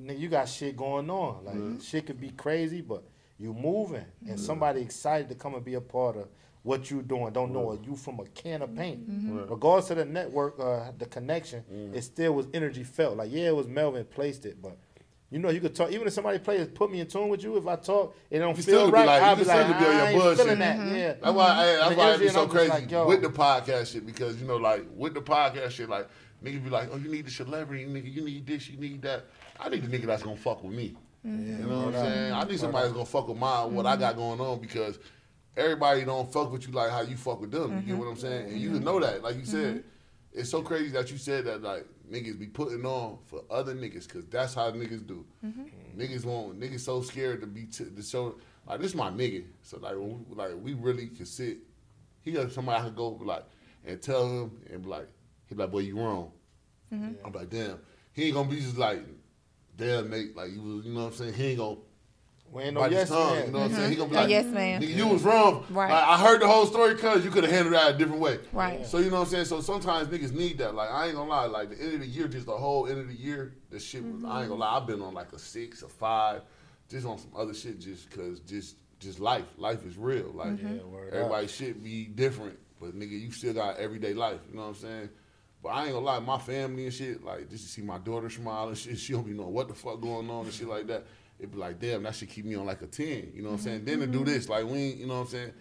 you 0.00 0.28
got 0.28 0.48
shit 0.48 0.76
going 0.76 1.08
on. 1.08 1.44
Like 1.44 1.54
mm-hmm. 1.54 1.80
shit 1.80 2.06
could 2.06 2.20
be 2.20 2.30
crazy, 2.30 2.80
but 2.80 3.04
you 3.38 3.54
moving, 3.54 4.04
and 4.22 4.36
mm-hmm. 4.36 4.36
somebody 4.36 4.80
excited 4.80 5.28
to 5.28 5.34
come 5.34 5.54
and 5.54 5.64
be 5.64 5.74
a 5.74 5.80
part 5.80 6.16
of 6.16 6.28
what 6.62 6.90
you 6.90 7.02
doing. 7.02 7.32
Don't 7.32 7.52
know 7.52 7.60
you 7.84 7.96
from 7.96 8.20
a 8.20 8.24
can 8.26 8.62
of 8.62 8.74
paint. 8.74 9.08
Mm-hmm. 9.10 9.50
Regardless 9.50 9.90
of 9.90 9.96
the 9.98 10.04
network, 10.04 10.58
uh, 10.60 10.92
the 10.98 11.06
connection, 11.06 11.64
mm. 11.72 11.94
it 11.94 12.02
still 12.02 12.34
was 12.34 12.46
energy 12.54 12.84
felt. 12.84 13.16
Like 13.16 13.30
yeah, 13.32 13.48
it 13.48 13.56
was 13.56 13.68
Melvin 13.68 14.04
placed 14.04 14.46
it, 14.46 14.60
but. 14.60 14.76
You 15.30 15.38
know, 15.38 15.48
you 15.48 15.60
could 15.60 15.74
talk. 15.74 15.90
Even 15.90 16.06
if 16.06 16.12
somebody 16.12 16.38
plays, 16.38 16.68
put 16.68 16.92
me 16.92 17.00
in 17.00 17.06
tune 17.06 17.30
with 17.30 17.42
you. 17.42 17.56
If 17.56 17.66
I 17.66 17.76
talk, 17.76 18.14
it 18.28 18.38
don't 18.38 18.54
You 18.54 18.62
still 18.62 18.80
feel 18.82 18.90
right. 18.90 19.06
like- 19.06 19.22
I'll 19.22 19.34
could 19.34 19.38
be 19.38 19.44
still 19.44 19.56
like, 19.56 19.66
could 19.66 19.78
be 19.78 19.86
on 19.86 19.96
your 19.96 20.04
I 20.04 20.10
ain't 20.10 20.20
bullshit. 20.20 20.44
feeling 20.44 20.58
that. 20.58 20.76
Mm-hmm. 20.76 20.94
Yeah, 20.94 21.12
That's 21.14 21.32
why, 21.32 21.46
I, 21.46 21.64
that's 21.64 21.96
why 21.96 22.04
it 22.04 22.08
energy 22.08 22.24
be 22.24 22.30
so 22.32 22.46
crazy 22.46 22.86
like, 22.86 23.06
with 23.06 23.22
the 23.22 23.28
podcast 23.30 23.92
shit 23.94 24.04
because 24.04 24.38
you 24.38 24.46
know, 24.46 24.58
like 24.58 24.84
with 24.94 25.14
the 25.14 25.22
podcast 25.22 25.70
shit, 25.70 25.88
like 25.88 26.06
niggas 26.44 26.62
be 26.62 26.68
like, 26.68 26.90
"Oh, 26.92 26.98
you 26.98 27.10
need 27.10 27.24
the 27.24 27.30
celebrity, 27.30 27.86
nigga. 27.86 28.12
You 28.12 28.26
need 28.26 28.46
this, 28.46 28.68
you 28.68 28.76
need 28.76 29.00
that." 29.02 29.24
I 29.58 29.70
need 29.70 29.82
the 29.88 29.96
nigga 29.96 30.04
that's 30.04 30.22
gonna 30.22 30.36
fuck 30.36 30.62
with 30.62 30.74
me. 30.74 30.96
Mm-hmm. 31.26 31.62
You 31.62 31.66
know 31.66 31.78
what 31.86 31.94
I'm 31.94 32.04
saying? 32.04 32.32
I 32.34 32.44
need 32.44 32.60
somebody 32.60 32.82
that's 32.82 32.92
gonna 32.92 33.06
fuck 33.06 33.28
with 33.28 33.38
my 33.38 33.64
what 33.64 33.86
I 33.86 33.96
got 33.96 34.16
going 34.16 34.38
on 34.38 34.60
because 34.60 34.98
everybody 35.56 36.04
don't 36.04 36.32
fuck 36.32 36.50
with 36.52 36.66
you 36.66 36.72
like 36.72 36.90
how 36.90 37.02
you 37.02 37.16
fuck 37.16 37.40
with 37.40 37.50
them. 37.50 37.70
You 37.70 37.76
Mm-hmm. 37.78 37.86
get 37.88 37.98
what 37.98 38.08
I'm 38.08 38.16
saying? 38.16 38.48
And 38.50 38.60
you 38.60 38.70
can 38.70 38.84
know 38.84 39.00
that, 39.00 39.22
like 39.22 39.36
you 39.36 39.44
said. 39.44 39.84
It's 40.34 40.48
so 40.48 40.62
crazy 40.62 40.88
that 40.92 41.10
you 41.10 41.18
said 41.18 41.44
that 41.44 41.62
like 41.62 41.86
niggas 42.10 42.38
be 42.38 42.46
putting 42.46 42.86
on 42.86 43.18
for 43.26 43.42
other 43.50 43.74
niggas 43.74 44.08
because 44.08 44.24
that's 44.26 44.54
how 44.54 44.70
niggas 44.70 45.06
do. 45.06 45.26
Mm-hmm. 45.44 46.00
Niggas 46.00 46.24
won't. 46.24 46.58
Niggas 46.58 46.80
so 46.80 47.02
scared 47.02 47.42
to 47.42 47.46
be 47.46 47.64
t- 47.64 47.84
to 47.94 48.02
show 48.02 48.36
like 48.66 48.80
this 48.80 48.92
is 48.92 48.94
my 48.94 49.10
nigga. 49.10 49.44
So 49.60 49.78
like 49.78 49.94
when 49.94 50.24
we, 50.26 50.34
like 50.34 50.52
we 50.58 50.72
really 50.72 51.08
could 51.08 51.28
sit. 51.28 51.58
He 52.22 52.32
got 52.32 52.50
somebody 52.50 52.80
I 52.80 52.84
could 52.84 52.96
go 52.96 53.08
like 53.22 53.44
and 53.84 54.00
tell 54.00 54.26
him 54.26 54.58
and 54.72 54.82
be 54.82 54.88
like 54.88 55.08
he 55.48 55.54
like 55.54 55.70
boy 55.70 55.80
you 55.80 55.98
wrong. 55.98 56.30
Mm-hmm. 56.94 57.26
I'm 57.26 57.32
like 57.32 57.50
damn. 57.50 57.78
He 58.14 58.24
ain't 58.24 58.34
gonna 58.34 58.48
be 58.48 58.60
just 58.60 58.78
like 58.78 59.04
damn 59.76 60.08
Nate 60.08 60.34
like 60.34 60.50
you 60.50 60.80
you 60.82 60.92
know 60.94 61.00
what 61.00 61.06
I'm 61.08 61.12
saying. 61.12 61.34
He 61.34 61.48
ain't 61.48 61.58
gonna 61.58 61.76
We 62.52 62.64
ain't 62.64 62.74
no 62.74 62.84
yes 62.84 63.08
tongue. 63.08 63.34
man. 63.34 63.46
You 63.46 63.52
know 63.52 63.58
what 63.60 63.70
I'm 63.70 63.76
saying? 63.76 63.90
He 63.90 63.96
gonna 63.96 64.10
be 64.10 64.14
mm-hmm. 64.14 64.18
A 64.18 64.20
like, 64.20 64.30
yes 64.30 64.46
man. 64.46 64.82
You 64.82 65.06
was 65.06 65.22
wrong. 65.22 65.64
Right. 65.70 65.90
Like, 65.90 66.04
I 66.04 66.18
heard 66.18 66.42
the 66.42 66.46
whole 66.46 66.66
story 66.66 66.94
cause 66.96 67.24
you 67.24 67.30
could 67.30 67.44
have 67.44 67.52
handled 67.52 67.74
that 67.74 67.94
a 67.94 67.98
different 67.98 68.20
way. 68.20 68.40
Right. 68.52 68.86
So 68.86 68.98
you 68.98 69.08
know 69.08 69.20
what 69.20 69.22
I'm 69.22 69.28
saying? 69.28 69.46
So 69.46 69.62
sometimes 69.62 70.08
niggas 70.08 70.32
need 70.32 70.58
that. 70.58 70.74
Like 70.74 70.90
I 70.90 71.06
ain't 71.06 71.16
gonna 71.16 71.30
lie, 71.30 71.46
like 71.46 71.70
the 71.70 71.82
end 71.82 71.94
of 71.94 72.00
the 72.00 72.06
year, 72.06 72.28
just 72.28 72.44
the 72.44 72.52
whole 72.52 72.86
end 72.86 73.00
of 73.00 73.08
the 73.08 73.14
year, 73.14 73.54
the 73.70 73.80
shit 73.80 74.04
was 74.04 74.22
I 74.22 74.42
ain't 74.42 74.50
gonna 74.50 74.50
mm-hmm. 74.50 74.60
lie, 74.60 74.76
I've 74.76 74.86
been 74.86 75.00
on 75.00 75.14
like 75.14 75.32
a 75.32 75.38
six, 75.38 75.80
a 75.80 75.88
five, 75.88 76.42
just 76.90 77.06
on 77.06 77.18
some 77.18 77.30
other 77.34 77.54
shit 77.54 77.80
just 77.80 78.10
cause 78.10 78.40
just 78.40 78.76
just 78.98 79.18
life. 79.18 79.46
Life 79.56 79.86
is 79.86 79.96
real. 79.96 80.30
Like 80.34 80.50
mm-hmm. 80.50 80.76
Yeah, 80.76 80.82
word 80.82 81.08
up. 81.08 81.14
everybody 81.14 81.46
should 81.46 81.82
be 81.82 82.04
different. 82.04 82.58
But 82.78 82.94
nigga, 82.94 83.18
you 83.18 83.32
still 83.32 83.54
got 83.54 83.78
everyday 83.78 84.12
life. 84.12 84.40
You 84.50 84.56
know 84.56 84.62
what 84.62 84.68
I'm 84.68 84.74
saying? 84.74 85.08
But 85.62 85.70
I 85.70 85.84
ain't 85.84 85.92
gonna 85.92 86.04
lie, 86.04 86.18
my 86.18 86.38
family 86.38 86.84
and 86.84 86.92
shit, 86.92 87.24
like 87.24 87.48
just 87.48 87.64
to 87.64 87.70
see 87.70 87.82
my 87.82 87.96
daughter 87.96 88.28
smile 88.28 88.68
and 88.68 88.76
shit, 88.76 88.98
she 88.98 89.14
don't 89.14 89.24
be 89.24 89.32
knowing 89.32 89.54
what 89.54 89.68
the 89.68 89.74
fuck 89.74 90.02
going 90.02 90.28
on 90.28 90.44
and 90.44 90.52
shit 90.52 90.68
like 90.68 90.86
that. 90.88 91.06
It 91.42 91.50
be 91.50 91.58
like, 91.58 91.80
damn, 91.80 92.04
that 92.04 92.14
should 92.14 92.28
keep 92.28 92.44
me 92.44 92.54
on 92.54 92.66
like 92.66 92.82
a 92.82 92.86
10. 92.86 93.32
You 93.34 93.42
know 93.42 93.50
what 93.50 93.54
I'm 93.54 93.58
mm-hmm, 93.58 93.64
saying? 93.64 93.84
Then 93.84 93.98
to 93.98 94.06
do 94.06 94.18
mm-hmm. 94.18 94.26
this, 94.26 94.48
like 94.48 94.64
we 94.64 94.92
you 94.92 95.06
know 95.06 95.14
what 95.14 95.20
I'm 95.22 95.26
saying? 95.26 95.52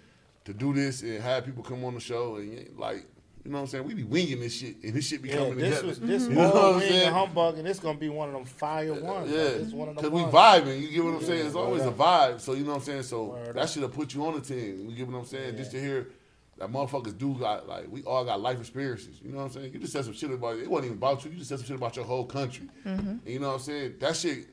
To 0.46 0.54
do 0.54 0.74
this 0.74 1.02
and 1.02 1.22
have 1.22 1.46
people 1.46 1.64
come 1.64 1.84
on 1.84 1.96
the 1.96 2.00
show 2.00 2.36
and 2.36 2.70
like, 2.78 3.08
you 3.44 3.50
know 3.50 3.58
what 3.58 3.62
I'm 3.64 3.68
saying? 3.68 3.86
We 3.86 3.96
be 3.96 4.04
winging 4.04 4.40
this 4.40 4.60
shit 4.60 4.76
and 4.84 4.94
this 4.94 5.08
shit 5.08 5.24
be 5.24 5.30
Yeah, 5.30 5.38
coming 5.38 5.58
this 5.58 5.70
together. 5.70 5.88
was 5.88 6.00
this 6.00 6.24
You 6.28 6.36
know 6.36 6.52
what 6.52 6.76
I'm 6.76 6.80
saying? 6.82 7.08
and 7.08 7.16
humbug, 7.16 7.58
and 7.58 7.68
it's 7.68 7.80
gonna 7.80 7.98
be 7.98 8.10
one 8.10 8.28
of 8.28 8.36
them 8.36 8.46
fire 8.46 8.94
ones. 8.94 9.32
Yeah, 9.32 9.44
like, 9.44 9.54
it's 9.54 9.74
one 9.74 9.90
of 9.90 9.96
because 9.96 10.12
them 10.12 10.20
we 10.20 10.32
vibing. 10.32 10.82
You 10.82 10.90
get 10.90 11.04
what 11.04 11.14
I'm 11.16 11.24
saying? 11.24 11.40
Yeah, 11.40 11.46
It's 11.48 11.56
always 11.56 11.82
a 11.84 11.92
vibe. 11.92 12.40
So 12.40 12.54
you 12.54 12.64
know 12.64 12.72
what 12.72 12.78
I'm 12.78 12.84
saying? 12.84 13.04
So 13.04 13.24
Word 13.24 13.56
that 13.56 13.70
should 13.70 13.82
have 13.82 13.94
put 13.94 14.14
you 14.14 14.26
on 14.26 14.36
the 14.36 14.42
team. 14.42 14.88
You 14.88 14.96
get 14.96 15.08
what 15.08 15.18
I'm 15.18 15.26
saying? 15.26 15.58
Just 15.58 15.72
to 15.72 15.82
hear 15.82 16.10
that 16.58 16.72
motherfuckers 16.72 17.18
do 17.18 17.34
got 17.34 17.68
like 17.68 17.88
we 17.90 18.04
all 18.04 18.24
got 18.24 18.40
life 18.40 18.60
experiences. 18.60 19.20
You 19.24 19.32
know 19.32 19.38
what 19.38 19.46
I'm 19.46 19.52
saying? 19.52 19.74
You 19.74 19.80
just 19.80 19.94
said 19.94 20.06
some 20.06 20.14
shit 20.14 20.30
about 20.30 20.58
it. 20.58 20.64
It 20.64 20.70
wasn't 20.70 20.86
even 20.86 20.98
about 21.00 21.26
you. 21.26 21.32
You 21.32 21.38
just 21.38 21.50
said 21.50 21.58
some 21.58 21.66
shit 21.68 21.78
about 21.78 21.96
your 21.96 22.06
whole 22.06 22.26
country. 22.26 22.68
Mm-hmm. 22.86 23.10
And 23.10 23.22
you 23.26 23.40
know 23.40 23.48
what 23.48 23.56
I'm 23.56 23.60
saying? 23.62 23.96
That 24.00 24.16
shit. 24.16 24.48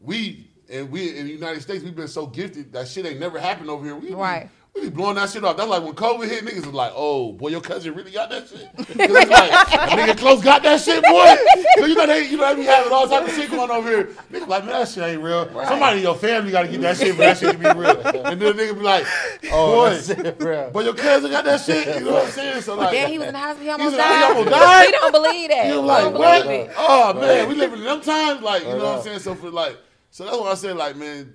We 0.00 0.50
and 0.72 0.90
we 0.90 1.16
in 1.16 1.26
the 1.26 1.32
United 1.32 1.62
States, 1.62 1.84
we've 1.84 1.94
been 1.96 2.08
so 2.08 2.26
gifted 2.26 2.72
that 2.72 2.88
shit 2.88 3.06
ain't 3.06 3.20
never 3.20 3.38
happened 3.38 3.70
over 3.70 3.84
here. 3.84 3.94
We 3.96 4.12
Right. 4.14 4.48
we 4.74 4.80
be 4.82 4.88
blowing 4.88 5.16
that 5.16 5.28
shit 5.28 5.44
off. 5.44 5.56
That's 5.58 5.68
like 5.68 5.82
when 5.82 5.92
COVID 5.92 6.26
hit, 6.28 6.44
niggas 6.46 6.64
was 6.64 6.74
like, 6.74 6.92
"Oh, 6.96 7.32
boy, 7.32 7.48
your 7.48 7.60
cousin 7.60 7.94
really 7.94 8.10
got 8.10 8.30
that 8.30 8.48
shit." 8.48 8.66
'Cause 8.74 8.86
it's 8.88 9.30
like, 9.30 9.50
nigga 9.90 10.16
close 10.16 10.42
got 10.42 10.62
that 10.62 10.80
shit, 10.80 11.04
boy. 11.04 11.36
So 11.78 11.84
you 11.84 11.94
know 11.94 12.06
they, 12.06 12.26
you 12.28 12.38
know 12.38 12.54
they 12.54 12.62
be 12.62 12.66
having 12.66 12.90
all 12.90 13.06
type 13.06 13.28
of 13.28 13.34
shit 13.34 13.50
going 13.50 13.70
over 13.70 13.86
here. 13.88 14.08
Niggas 14.32 14.48
like, 14.48 14.64
man, 14.64 14.72
that 14.72 14.88
shit 14.88 15.02
ain't 15.04 15.22
real. 15.22 15.44
Somebody 15.66 15.98
in 15.98 16.02
your 16.04 16.14
family 16.14 16.50
got 16.52 16.62
to 16.62 16.68
get 16.68 16.80
that 16.80 16.96
shit 16.96 17.10
for 17.14 17.20
that 17.20 17.36
shit 17.36 17.52
to 17.52 17.58
be 17.58 17.78
real. 17.78 18.00
And 18.00 18.40
then 18.40 18.56
the 18.56 18.62
nigga 18.62 18.74
be 18.74 18.80
like, 18.80 19.04
Oh, 19.52 19.74
"Boy, 19.74 19.90
that's 19.90 20.08
it, 20.08 20.38
bro. 20.38 20.70
but 20.72 20.84
your 20.86 20.94
cousin 20.94 21.30
got 21.30 21.44
that 21.44 21.60
shit." 21.60 21.98
You 21.98 22.04
know 22.06 22.12
what 22.14 22.24
I'm 22.24 22.30
saying? 22.30 22.62
So 22.62 22.74
like, 22.76 22.94
yeah, 22.94 23.08
he 23.08 23.18
was 23.18 23.26
in 23.28 23.34
the 23.34 23.38
hospital. 23.40 23.64
He 23.64 23.70
almost 23.70 23.90
he 23.90 23.96
died. 23.98 24.22
almost 24.24 24.48
died? 24.56 24.86
He 24.86 24.92
don't 24.92 25.12
believe 25.12 25.50
that. 25.50 25.66
you 25.66 25.72
He 25.74 25.78
like 25.80 26.04
don't 26.04 26.14
what? 26.14 26.42
believe 26.44 26.60
it. 26.60 26.70
Oh 26.78 27.12
man, 27.12 27.46
we 27.48 27.54
living 27.56 27.80
in 27.80 27.84
them 27.84 28.00
times. 28.00 28.40
Like 28.40 28.62
you 28.62 28.68
know 28.70 28.76
what 28.76 28.96
I'm 28.98 29.02
saying. 29.02 29.18
So 29.18 29.34
for 29.34 29.50
like, 29.50 29.76
so 30.12 30.24
that's 30.24 30.36
why 30.38 30.50
I 30.50 30.54
said 30.54 30.76
like, 30.76 30.94
man, 30.96 31.34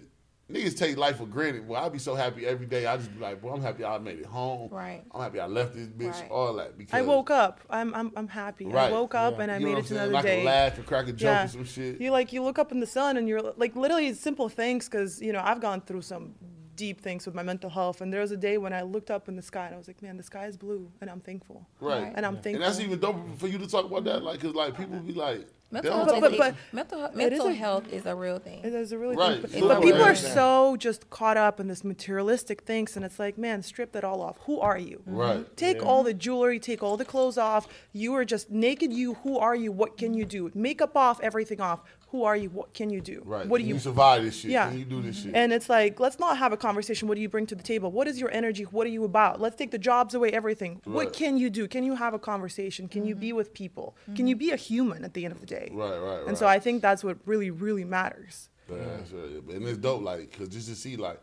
niggas 0.50 0.78
take 0.78 0.96
life 0.96 1.18
for 1.18 1.26
granted. 1.26 1.68
Well, 1.68 1.84
I'd 1.84 1.92
be 1.92 2.00
so 2.00 2.16
happy 2.16 2.46
every 2.48 2.66
day. 2.68 2.86
I 2.86 2.96
just 2.96 3.14
be 3.14 3.20
like, 3.20 3.42
boy, 3.42 3.52
I'm 3.52 3.62
happy 3.62 3.84
I 3.84 3.98
made 3.98 4.20
it 4.20 4.26
home. 4.26 4.70
Right. 4.72 5.04
I'm 5.12 5.20
happy 5.22 5.42
I 5.42 5.48
left 5.48 5.76
this 5.76 5.88
bitch. 5.88 6.14
Right. 6.22 6.32
All 6.32 6.54
that 6.54 6.78
because 6.78 6.94
I 6.98 7.02
woke 7.02 7.30
up. 7.32 7.60
I'm 7.70 7.94
I'm 7.94 8.12
I'm 8.16 8.28
happy. 8.30 8.66
Right. 8.68 8.90
I 8.90 8.92
woke 8.94 9.14
up 9.16 9.36
Yeah. 9.38 9.44
and 9.44 9.52
I 9.52 9.58
You 9.58 9.66
made 9.66 9.72
it 9.72 9.76
to 9.76 9.80
I'm 9.80 9.86
saying? 9.88 10.02
another 10.10 10.16
I 10.18 10.22
can 10.22 10.40
day. 10.40 10.44
laugh 10.46 10.78
and 10.78 10.86
crack 10.86 11.08
a 11.10 11.12
joke 11.14 11.46
or 11.46 11.48
some 11.50 11.66
shit. 11.66 12.00
You 12.00 12.12
like 12.12 12.32
you 12.32 12.42
look 12.44 12.58
up 12.60 12.72
in 12.72 12.80
the 12.80 12.88
sun 12.88 13.18
and 13.18 13.28
you're 13.28 13.42
like 13.58 13.76
literally 13.76 14.14
simple 14.14 14.48
things 14.48 14.88
because 14.88 15.22
you 15.22 15.34
know 15.34 15.42
I've 15.44 15.60
gone 15.60 15.82
through 15.82 16.04
some 16.04 16.36
deep 16.76 17.02
things 17.02 17.26
with 17.26 17.34
my 17.34 17.42
mental 17.42 17.72
health 17.72 18.02
and 18.02 18.14
there 18.14 18.22
was 18.22 18.30
a 18.30 18.38
day 18.38 18.60
when 18.60 18.72
I 18.72 18.84
looked 18.84 19.10
up 19.10 19.28
in 19.28 19.36
the 19.36 19.42
sky 19.42 19.66
and 19.66 19.74
I 19.74 19.80
was 19.80 19.88
like, 19.88 20.00
man, 20.04 20.16
the 20.16 20.22
sky 20.22 20.46
is 20.46 20.56
blue 20.56 20.92
and 21.02 21.10
I'm 21.10 21.20
thankful. 21.22 21.68
Right. 21.82 22.14
And 22.16 22.24
I'm 22.24 22.36
And 22.36 22.44
thankful. 22.44 22.64
And 22.64 22.72
that's 22.72 22.80
even 22.80 23.00
dope 23.00 23.18
for 23.40 23.48
you 23.48 23.58
to 23.58 23.66
talk 23.68 23.86
about 23.86 24.04
that, 24.04 24.22
like, 24.24 24.40
cause 24.40 24.54
like 24.54 24.78
people 24.78 25.00
be 25.00 25.14
like, 25.14 25.40
they 25.40 25.46
Mental 25.70 25.92
don't 25.92 26.00
health, 26.08 26.12
talk 26.12 26.22
But- 26.22 26.32
is, 26.32 26.38
but- 26.38 26.56
mental, 26.72 27.06
it 27.06 27.10
is 27.12 27.16
mental 27.18 27.48
a- 27.48 27.54
health 27.54 27.92
is 27.92 28.06
a 28.06 28.16
real 28.16 28.40
thing. 28.40 28.62
It 28.64 28.74
is 28.74 28.94
a 28.94 28.98
really 28.98 29.18
Right. 29.18 29.42
thing. 29.42 29.62
So 29.62 29.68
But 29.68 29.74
that's 29.76 29.86
people 29.86 30.00
what 30.00 30.12
are 30.12 30.16
so 30.16 30.78
just 30.78 31.10
caught 31.10 31.36
up 31.36 31.60
in 31.60 31.68
this 31.68 31.84
materialistic 31.84 32.62
things, 32.62 32.96
and 32.96 33.04
it's 33.04 33.20
like, 33.20 33.38
man, 33.38 33.62
strip 33.64 33.92
that 33.92 34.06
all 34.06 34.22
off. 34.22 34.38
Who 34.46 34.62
are 34.62 34.78
you? 34.78 35.02
Right. 35.06 35.46
Take 35.58 35.86
all 35.86 36.04
the 36.04 36.14
jewelry, 36.14 36.58
take 36.60 36.82
all 36.82 36.96
the 36.96 37.04
clothes 37.04 37.38
off. 37.38 37.68
You 37.92 38.16
are 38.16 38.24
just 38.24 38.50
naked. 38.50 38.94
You. 38.94 39.16
Who 39.24 39.38
are 39.38 39.56
you? 39.56 39.74
What 39.74 39.98
can 39.98 40.14
you 40.14 40.24
do? 40.24 40.50
Makeup 40.56 40.96
off, 40.96 41.20
everything 41.22 41.60
off. 41.60 41.82
Who 42.12 42.24
are 42.24 42.38
you? 42.38 42.50
What 42.50 42.74
can 42.74 42.90
you 42.90 43.02
do? 43.02 43.22
Right. 43.26 43.46
What 43.46 43.58
do 43.58 43.66
Can 43.66 43.76
you? 43.76 43.80
survive 43.80 44.24
this 44.24 44.40
shit? 44.40 44.52
Yeah. 44.52 44.70
Can 44.70 44.80
you 44.80 44.86
do 44.86 45.02
this 45.02 45.24
shit? 45.24 45.36
And 45.36 45.52
it's 45.52 45.70
like, 45.70 46.00
let's 46.00 46.20
not 46.20 46.38
have 46.38 46.54
a 46.54 46.58
conversation. 46.58 47.08
What 47.10 47.16
do 47.16 47.22
you 47.22 47.28
bring 47.28 47.46
to 47.48 47.56
the 47.56 47.64
table? 47.64 47.92
What 47.92 48.08
is 48.08 48.18
your 48.18 48.32
energy? 48.32 48.64
What 48.64 48.88
are 48.88 48.92
you 48.92 49.04
about? 49.04 49.42
Let's 49.42 49.58
take 49.58 49.72
the 49.72 49.78
jobs 49.78 50.14
away, 50.14 50.32
everything. 50.32 50.82
Right. 50.86 50.96
What 50.96 51.14
can 51.14 51.38
you 51.38 51.50
do? 51.50 51.68
Can 51.68 51.84
you 51.84 51.96
have 51.96 52.14
a 52.14 52.20
conversation? 52.20 52.88
Can 52.88 53.06
you 53.06 53.14
be 53.14 53.28
mm-hmm. 53.28 53.38
with 53.38 53.54
people? 53.54 53.98
Can 54.06 54.16
mm-hmm. 54.16 54.28
you 54.28 54.36
be 54.38 54.52
a 54.52 54.56
human 54.56 55.04
at 55.04 55.14
the 55.14 55.26
end 55.26 55.34
of 55.34 55.42
the 55.42 55.48
day? 55.48 55.70
Right, 55.74 55.98
right, 55.98 56.28
And 56.28 56.38
so. 56.38 56.48
I 56.48 56.60
think 56.60 56.82
that's 56.82 57.04
what 57.04 57.18
really, 57.26 57.52
really 57.52 57.84
matters. 57.84 58.48
Yeah, 58.70 58.78
that's 58.78 59.12
right. 59.12 59.56
And 59.56 59.68
it's 59.68 59.78
dope, 59.78 60.02
like, 60.02 60.32
cause 60.38 60.48
just 60.48 60.70
to 60.70 60.76
see, 60.76 60.96
like, 60.96 61.20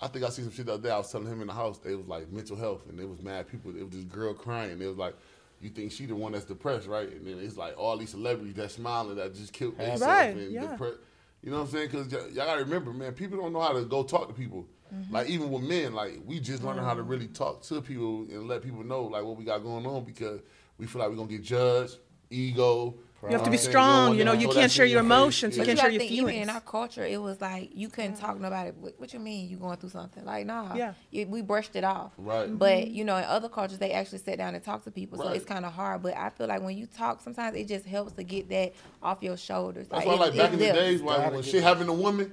I 0.00 0.06
think 0.06 0.24
I 0.24 0.28
see 0.28 0.42
some 0.42 0.52
shit 0.52 0.66
the 0.66 0.74
other 0.74 0.82
day. 0.82 0.90
I 0.90 0.98
was 0.98 1.10
telling 1.10 1.26
him 1.26 1.40
in 1.40 1.48
the 1.48 1.52
house, 1.52 1.78
they 1.78 1.96
was 1.96 2.06
like 2.06 2.30
mental 2.30 2.56
health, 2.56 2.82
and 2.88 2.96
there 2.96 3.08
was 3.08 3.20
mad 3.20 3.48
people. 3.48 3.76
It 3.76 3.82
was 3.82 3.92
this 3.92 4.04
girl 4.04 4.32
crying. 4.32 4.80
It 4.80 4.86
was 4.86 4.96
like, 4.96 5.16
"You 5.60 5.70
think 5.70 5.92
she 5.92 6.06
the 6.06 6.14
one 6.14 6.32
that's 6.32 6.44
depressed, 6.44 6.86
right?" 6.86 7.10
And 7.10 7.26
then 7.26 7.38
it's 7.38 7.56
like 7.56 7.76
all 7.78 7.96
these 7.96 8.10
celebrities 8.10 8.54
that 8.54 8.70
smiling 8.70 9.16
that 9.16 9.34
just 9.34 9.52
killed 9.52 9.76
themselves 9.78 10.02
Right, 10.02 10.36
and 10.36 10.52
yeah. 10.52 10.66
depressed. 10.72 10.98
You 11.42 11.50
know 11.50 11.58
what 11.58 11.64
I'm 11.64 11.70
saying? 11.70 11.90
Cause 11.90 12.10
y'all, 12.10 12.28
y'all 12.28 12.46
gotta 12.46 12.64
remember, 12.64 12.92
man, 12.92 13.12
people 13.12 13.38
don't 13.38 13.52
know 13.52 13.60
how 13.60 13.72
to 13.72 13.84
go 13.84 14.02
talk 14.02 14.28
to 14.28 14.34
people. 14.34 14.66
Mm-hmm. 14.94 15.14
Like 15.14 15.28
even 15.28 15.50
with 15.50 15.62
men, 15.62 15.94
like 15.94 16.20
we 16.24 16.40
just 16.40 16.62
learning 16.64 16.84
how 16.84 16.94
to 16.94 17.02
mm-hmm. 17.02 17.10
really 17.10 17.26
talk 17.28 17.62
to 17.62 17.80
people 17.80 18.26
and 18.30 18.48
let 18.48 18.62
people 18.62 18.82
know 18.82 19.02
like 19.04 19.22
what 19.22 19.36
we 19.36 19.44
got 19.44 19.62
going 19.62 19.86
on 19.86 20.04
because 20.04 20.40
we 20.78 20.86
feel 20.86 21.00
like 21.00 21.10
we're 21.10 21.16
gonna 21.16 21.28
get 21.28 21.42
judged, 21.42 21.98
ego. 22.30 22.94
You 23.22 23.30
have 23.30 23.42
to 23.42 23.50
be 23.50 23.56
I'm 23.56 23.62
strong. 23.62 24.16
You 24.16 24.24
know, 24.24 24.32
you 24.32 24.38
them 24.38 24.48
to 24.48 24.52
throw 24.52 24.60
can't 24.60 24.72
share 24.72 24.86
your 24.86 25.00
emotions. 25.00 25.56
You 25.56 25.64
can't 25.64 25.78
share 25.78 25.90
your 25.90 26.00
gotta 26.00 26.12
even 26.12 26.28
in 26.30 26.50
our 26.50 26.60
culture, 26.60 27.04
it 27.04 27.20
was 27.20 27.40
like 27.40 27.70
you 27.74 27.88
couldn't 27.88 28.14
talk 28.14 28.36
to 28.36 28.42
nobody. 28.42 28.70
What, 28.70 28.94
what 28.98 29.12
you 29.12 29.18
mean? 29.18 29.48
You 29.48 29.56
going 29.56 29.76
through 29.78 29.90
something? 29.90 30.24
Like 30.24 30.46
nah. 30.46 30.74
Yeah. 30.74 30.94
You, 31.10 31.26
we 31.26 31.42
brushed 31.42 31.74
it 31.74 31.84
off. 31.84 32.12
Right. 32.16 32.56
But 32.56 32.88
you 32.88 33.04
know, 33.04 33.16
in 33.16 33.24
other 33.24 33.48
cultures, 33.48 33.78
they 33.78 33.92
actually 33.92 34.18
sit 34.18 34.38
down 34.38 34.54
and 34.54 34.62
talk 34.62 34.84
to 34.84 34.90
people. 34.90 35.18
right. 35.18 35.26
So 35.26 35.32
it's 35.32 35.44
kind 35.44 35.64
of 35.64 35.72
hard. 35.72 36.02
But 36.02 36.16
I 36.16 36.30
feel 36.30 36.46
like 36.46 36.62
when 36.62 36.76
you 36.76 36.86
talk, 36.86 37.20
sometimes 37.20 37.56
it 37.56 37.66
just 37.66 37.86
helps 37.86 38.12
to 38.12 38.22
get 38.22 38.48
that 38.50 38.74
off 39.02 39.22
your 39.22 39.36
shoulders. 39.36 39.88
That's 39.88 40.06
like, 40.06 40.18
why, 40.18 40.26
it- 40.26 40.28
like 40.30 40.36
back 40.38 40.52
in 40.52 40.58
the 40.60 40.72
days, 40.72 41.02
when 41.02 41.16
get 41.32 41.44
shit 41.44 41.54
that. 41.54 41.62
happened 41.62 41.86
to 41.86 41.92
women, 41.94 42.32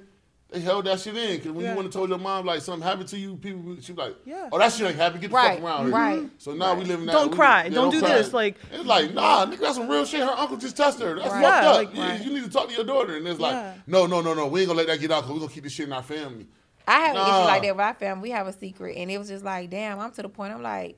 they 0.56 0.62
held 0.62 0.86
that 0.86 1.00
shit 1.00 1.16
in. 1.18 1.38
Cause 1.42 1.52
when 1.52 1.64
Yeah. 1.66 1.72
you 1.72 1.76
went 1.76 1.86
and 1.86 1.94
told 1.94 2.10
your 2.10 2.18
mom 2.18 2.46
like 2.46 2.62
something 2.62 2.82
happened 2.88 3.10
to 3.10 3.18
you, 3.20 3.36
people 3.36 3.76
she 3.82 3.94
be 3.94 4.02
like, 4.02 4.16
Yeah. 4.26 4.50
"Oh, 4.52 4.58
that 4.58 4.72
shit 4.72 4.88
ain't 4.88 4.96
happened. 4.96 5.22
Get 5.22 5.30
the 5.30 5.36
Right, 5.36 5.56
fuck 5.60 5.64
around 5.64 5.86
here." 5.88 5.94
right, 5.96 6.30
So 6.38 6.54
now 6.54 6.74
we 6.76 6.86
live 6.86 7.00
in 7.02 7.06
that. 7.08 7.12
Don't 7.12 7.32
we- 7.32 7.36
cry. 7.38 7.64
yeah, 7.66 7.70
Don't 7.72 7.92
do 7.92 8.00
cry. 8.00 8.14
this, 8.14 8.34
like- 8.34 8.56
it's 8.72 8.86
like, 8.86 9.14
nah, 9.14 9.46
nigga, 9.46 9.60
that's 9.60 9.76
some 9.76 9.88
real 9.90 10.06
shit. 10.06 10.22
Her 10.22 10.30
uncle 10.38 10.58
just 10.58 10.78
touched 10.78 11.00
her. 11.02 11.16
That's 11.16 11.30
Right. 11.30 11.44
fucked 11.44 11.64
Yeah, 11.64 11.70
up. 11.70 11.76
like- 11.78 11.96
you, 11.96 12.02
Right. 12.02 12.22
you 12.26 12.32
need 12.34 12.44
to 12.46 12.50
talk 12.50 12.70
to 12.70 12.74
your 12.76 12.86
daughter. 12.86 13.18
And 13.18 13.28
it's 13.28 13.40
like, 13.40 13.54
Yeah. 13.54 13.74
no, 13.88 14.06
no, 14.06 14.22
no, 14.22 14.34
no. 14.34 14.48
We 14.48 14.62
ain't 14.62 14.68
gonna 14.70 14.78
let 14.78 14.88
that 14.88 15.00
get 15.00 15.12
out 15.12 15.22
because 15.24 15.34
we 15.34 15.40
gonna 15.40 15.52
keep 15.52 15.64
this 15.64 15.74
shit 15.74 15.88
in 15.88 15.94
our 15.94 16.04
family. 16.04 16.48
I 16.88 17.00
have 17.00 17.16
an 17.16 17.22
issue 17.24 17.32
like 17.48 17.62
that 17.64 17.76
with 17.76 17.86
our 17.86 17.94
family. 17.96 18.22
We 18.30 18.30
have 18.32 18.48
a 18.48 18.54
secret, 18.54 18.96
and 18.98 19.10
it 19.12 19.18
was 19.18 19.28
just 19.28 19.44
like, 19.44 19.70
damn. 19.70 20.00
I'm 20.00 20.12
to 20.12 20.22
the 20.22 20.30
point. 20.30 20.54
I'm 20.54 20.62
like, 20.62 20.98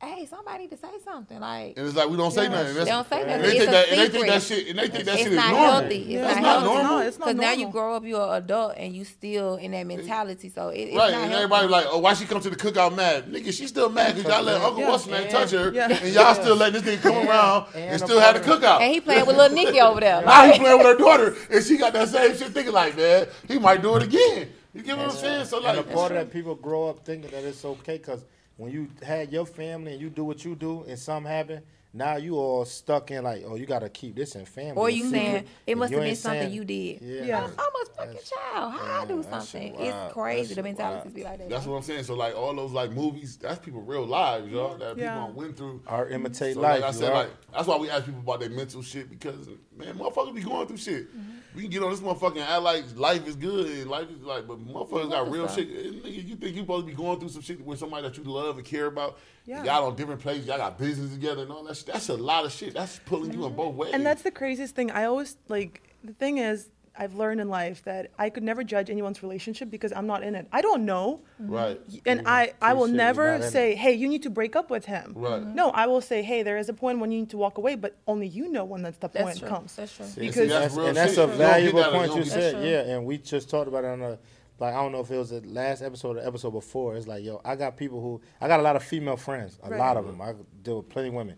hey, 0.00 0.26
somebody 0.26 0.58
need 0.64 0.70
to 0.70 0.76
say 0.76 0.88
something. 1.04 1.40
Like, 1.40 1.76
And 1.76 1.86
it's 1.86 1.96
like 1.96 2.08
we 2.08 2.16
don't 2.16 2.30
say 2.30 2.48
nothing. 2.48 2.74
That's- 2.74 2.84
They 2.84 2.90
don't 2.90 3.08
say 3.08 3.20
and 3.22 3.26
nothing. 3.28 3.42
They 3.42 3.48
It's 3.48 3.58
think 3.58 3.68
a 3.68 3.72
that, 3.72 3.88
and 3.88 3.98
they 3.98 4.02
think 4.08 4.12
secret. 4.12 4.28
that 4.30 4.42
shit. 4.42 4.68
And 4.68 4.78
they 4.78 4.88
think 4.88 5.04
that 5.04 5.14
it's 5.14 5.22
shit 5.24 5.32
is 5.32 5.36
not 5.36 5.50
normal. 5.50 5.70
healthy. 5.72 5.96
It's 5.96 6.08
Yeah. 6.08 6.20
That's 6.22 6.34
not, 6.36 6.42
not 6.42 6.50
healthy. 6.50 6.66
normal. 6.66 6.82
No, 6.98 7.06
it's 7.06 7.18
not 7.18 7.26
normal. 7.26 7.40
Because 7.42 7.56
now 7.56 7.60
you 7.66 7.72
grow 7.72 7.94
up, 7.96 8.04
you're 8.04 8.22
an 8.28 8.34
adult, 8.34 8.74
and 8.76 8.94
you 8.94 9.04
still 9.04 9.54
in 9.56 9.70
that 9.72 9.86
mentality. 9.86 10.48
So 10.50 10.68
it, 10.68 10.78
it's 10.80 10.96
Right, 10.96 11.10
not 11.10 11.22
and 11.22 11.30
healthy. 11.32 11.34
everybody 11.34 11.68
like, 11.68 11.86
oh, 11.88 11.98
why 11.98 12.14
she 12.14 12.24
come 12.26 12.40
to 12.40 12.50
the 12.50 12.56
cookout 12.56 12.94
mad? 12.94 13.26
Nigga, 13.26 13.52
she 13.52 13.66
still 13.66 13.88
mad 13.90 14.14
because 14.16 14.30
y'all 14.32 14.42
let 14.44 14.60
Uncle 14.60 14.80
Yeah. 14.80 14.88
What's 14.90 15.06
name 15.06 15.24
Yeah. 15.24 15.28
touch 15.30 15.50
her, 15.50 15.72
Yeah. 15.72 15.88
and 15.90 16.14
y'all 16.14 16.34
still 16.34 16.54
letting 16.56 16.80
this 16.80 16.96
nigga 16.98 17.02
come 17.02 17.28
around 17.28 17.66
and, 17.74 17.84
And 17.90 18.00
still 18.00 18.20
had 18.20 18.36
the 18.36 18.40
a- 18.40 18.56
cookout. 18.56 18.80
and 18.80 18.92
he 18.92 19.00
playing 19.00 19.26
with 19.26 19.36
little 19.36 19.54
Nikki 19.56 19.80
over 19.80 20.00
there. 20.00 20.22
now 20.26 20.44
he 20.50 20.58
playing 20.58 20.78
with 20.78 20.86
her 20.86 20.94
daughter, 20.96 21.36
and 21.50 21.64
she 21.64 21.76
got 21.76 21.92
that 21.94 22.08
same 22.08 22.36
shit 22.36 22.48
thinking 22.52 22.72
like, 22.72 22.96
man, 22.96 23.26
he 23.48 23.58
might 23.58 23.82
do 23.82 23.96
it 23.96 24.04
again. 24.04 24.52
You 24.74 24.82
get 24.82 24.96
what 24.96 25.06
I'm 25.06 25.16
saying? 25.16 25.44
So 25.46 25.56
and 25.56 25.66
like, 25.66 25.78
a 25.78 25.82
part 25.82 26.12
of 26.12 26.18
that 26.18 26.32
people 26.32 26.54
grow 26.54 26.88
up 26.88 27.04
thinking 27.04 27.30
that 27.32 27.42
it's 27.42 27.64
okay 27.64 27.98
because 27.98 28.22
when 28.58 28.70
you 28.70 28.88
had 29.02 29.32
your 29.32 29.46
family 29.46 29.92
and 29.92 30.00
you 30.00 30.10
do 30.10 30.24
what 30.24 30.44
you 30.44 30.54
do 30.54 30.82
and 30.86 30.98
something 30.98 31.30
happen, 31.32 31.62
now 31.94 32.16
you 32.16 32.36
all 32.36 32.66
stuck 32.66 33.10
in 33.10 33.24
like, 33.24 33.42
oh, 33.46 33.54
you 33.54 33.64
got 33.64 33.78
to 33.78 33.88
keep 33.88 34.14
this 34.14 34.34
in 34.34 34.44
family. 34.44 34.72
Or 34.76 34.90
you 34.90 35.04
secret, 35.04 35.18
saying 35.20 35.44
it 35.66 35.78
must 35.78 35.90
you 35.90 35.96
have 35.98 36.06
been 36.06 36.16
something 36.16 36.42
saying- 36.42 36.52
you 36.52 36.64
did. 36.64 37.00
Yeah. 37.00 37.24
Yeah. 37.24 37.44
I'm 37.44 37.50
a 37.82 37.84
fucking 37.96 38.18
child. 38.28 38.72
How 38.74 39.02
I 39.02 39.06
do 39.06 39.22
something? 39.22 39.74
It's 39.78 40.12
crazy. 40.12 40.42
That 40.42 40.48
The 40.48 40.54
shit 40.56 40.64
mentalities 40.64 41.04
wild. 41.06 41.14
be 41.14 41.24
like 41.24 41.38
that. 41.38 41.48
that's 41.48 41.64
what 41.66 41.76
I'm 41.76 41.82
saying. 41.82 42.04
So 42.04 42.14
like, 42.14 42.36
all 42.36 42.54
those 42.54 42.72
like 42.72 42.90
movies, 42.92 43.38
that's 43.38 43.58
people 43.58 43.80
real 43.80 44.04
lives, 44.06 44.48
y'all. 44.50 44.76
That 44.76 44.98
Yeah. 44.98 45.14
people 45.24 45.32
went 45.40 45.56
through. 45.56 45.82
Or 45.88 46.08
imitate 46.08 46.54
So 46.54 46.60
life. 46.60 46.82
like 46.82 46.88
I 46.88 46.92
said, 46.92 47.08
you 47.08 47.14
like 47.14 47.30
that's 47.54 47.66
why 47.66 47.76
we 47.78 47.88
ask 47.90 48.04
people 48.04 48.20
about 48.20 48.40
their 48.40 48.50
mental 48.50 48.82
shit 48.82 49.08
because 49.08 49.48
man, 49.76 49.94
motherfuckers 49.94 50.34
be 50.34 50.42
going 50.42 50.66
through 50.66 50.76
shit. 50.76 51.08
Mm-hmm. 51.16 51.37
We 51.58 51.64
can 51.64 51.72
get 51.72 51.82
on 51.82 51.90
this 51.90 51.98
motherfucker 51.98 52.36
and 52.36 52.42
act 52.42 52.62
like 52.62 52.84
life 52.94 53.26
is 53.26 53.34
good 53.34 53.66
and 53.66 53.90
life 53.90 54.08
is 54.08 54.22
like, 54.22 54.46
but 54.46 54.64
motherfuckers 54.64 55.10
got 55.10 55.28
real 55.28 55.48
shit. 55.48 55.68
Nigga, 55.68 56.28
you 56.28 56.36
think 56.36 56.54
you 56.54 56.62
supposed 56.62 56.86
to 56.86 56.92
be 56.92 56.96
going 56.96 57.18
through 57.18 57.30
some 57.30 57.42
shit 57.42 57.60
with 57.66 57.80
somebody 57.80 58.04
that 58.04 58.16
you 58.16 58.22
love 58.22 58.58
and 58.58 58.64
care 58.64 58.86
about? 58.86 59.18
Yeah. 59.44 59.64
Y'all 59.64 59.88
on 59.88 59.96
different 59.96 60.20
places, 60.20 60.46
y'all 60.46 60.58
got 60.58 60.78
business 60.78 61.10
together 61.10 61.42
and 61.42 61.50
all 61.50 61.64
that 61.64 61.76
shit. 61.76 61.86
That's 61.86 62.10
a 62.10 62.16
lot 62.16 62.44
of 62.44 62.52
shit. 62.52 62.74
That's 62.74 63.00
pulling 63.00 63.32
you 63.32 63.44
in 63.44 63.56
both 63.56 63.74
ways. 63.74 63.90
And 63.92 64.06
that's 64.06 64.22
the 64.22 64.30
craziest 64.30 64.76
thing. 64.76 64.92
I 64.92 65.06
always 65.06 65.36
like 65.48 65.96
the 66.04 66.12
thing 66.12 66.38
is 66.38 66.68
I've 66.98 67.14
learned 67.14 67.40
in 67.40 67.48
life 67.48 67.82
that 67.84 68.10
I 68.18 68.28
could 68.28 68.42
never 68.42 68.64
judge 68.64 68.90
anyone's 68.90 69.22
relationship 69.22 69.70
because 69.70 69.92
I'm 69.94 70.06
not 70.06 70.22
in 70.24 70.34
it. 70.34 70.48
I 70.52 70.60
don't 70.60 70.84
know. 70.84 71.20
Mm-hmm. 71.40 71.52
right. 71.54 71.80
And 72.04 72.26
I, 72.26 72.52
I 72.60 72.74
will 72.74 72.82
Appreciate 72.84 72.96
never 72.96 73.42
say, 73.42 73.74
hey, 73.76 73.92
you 73.92 74.08
need 74.08 74.24
to 74.24 74.30
break 74.30 74.56
up 74.56 74.68
with 74.68 74.84
him. 74.84 75.12
Right. 75.16 75.40
Mm-hmm. 75.40 75.54
No, 75.54 75.70
I 75.70 75.86
will 75.86 76.00
say, 76.00 76.22
hey, 76.22 76.42
there 76.42 76.58
is 76.58 76.68
a 76.68 76.72
point 76.74 76.98
when 76.98 77.12
you 77.12 77.20
need 77.20 77.30
to 77.30 77.36
walk 77.38 77.56
away, 77.58 77.76
but 77.76 77.96
only 78.06 78.26
you 78.26 78.50
know 78.50 78.64
when 78.64 78.82
that's 78.82 78.98
the 78.98 79.08
That's 79.08 79.22
point 79.24 79.38
true. 79.38 79.48
comes. 79.48 79.76
That's 79.76 79.94
true. 79.96 80.06
See, 80.06 80.20
Because 80.22 80.48
that's 80.48 80.74
That's, 80.74 80.88
and 80.88 80.96
that's 80.96 81.14
shit. 81.14 81.28
a 81.28 81.32
You 81.32 81.38
valuable 81.38 81.80
that, 81.80 81.92
point 81.92 82.12
you 82.12 82.18
you 82.18 82.24
said. 82.24 82.54
True. 82.54 82.64
Yeah, 82.64 82.80
and 82.96 83.06
we 83.06 83.18
just 83.18 83.48
talked 83.48 83.68
about 83.68 83.84
it 83.84 83.88
on 83.88 84.02
a 84.02 84.18
like 84.60 84.74
I 84.74 84.82
don't 84.82 84.90
know 84.90 84.98
if 85.00 85.10
it 85.12 85.16
was 85.16 85.30
the 85.30 85.40
last 85.42 85.82
episode 85.82 86.16
or 86.16 86.26
episode 86.26 86.50
before. 86.50 86.96
It's 86.96 87.06
like 87.06 87.22
yo, 87.22 87.40
I 87.44 87.54
got 87.54 87.76
people 87.76 88.00
who 88.00 88.20
I 88.40 88.48
got 88.48 88.58
a 88.58 88.62
lot 88.64 88.74
of 88.74 88.82
female 88.82 89.16
friends, 89.16 89.56
a 89.62 89.70
Right. 89.70 89.78
lot 89.78 89.96
of 89.96 90.04
them. 90.04 90.20
I 90.20 90.34
deal 90.62 90.78
with 90.78 90.88
plenty 90.88 91.08
of 91.08 91.14
women. 91.14 91.36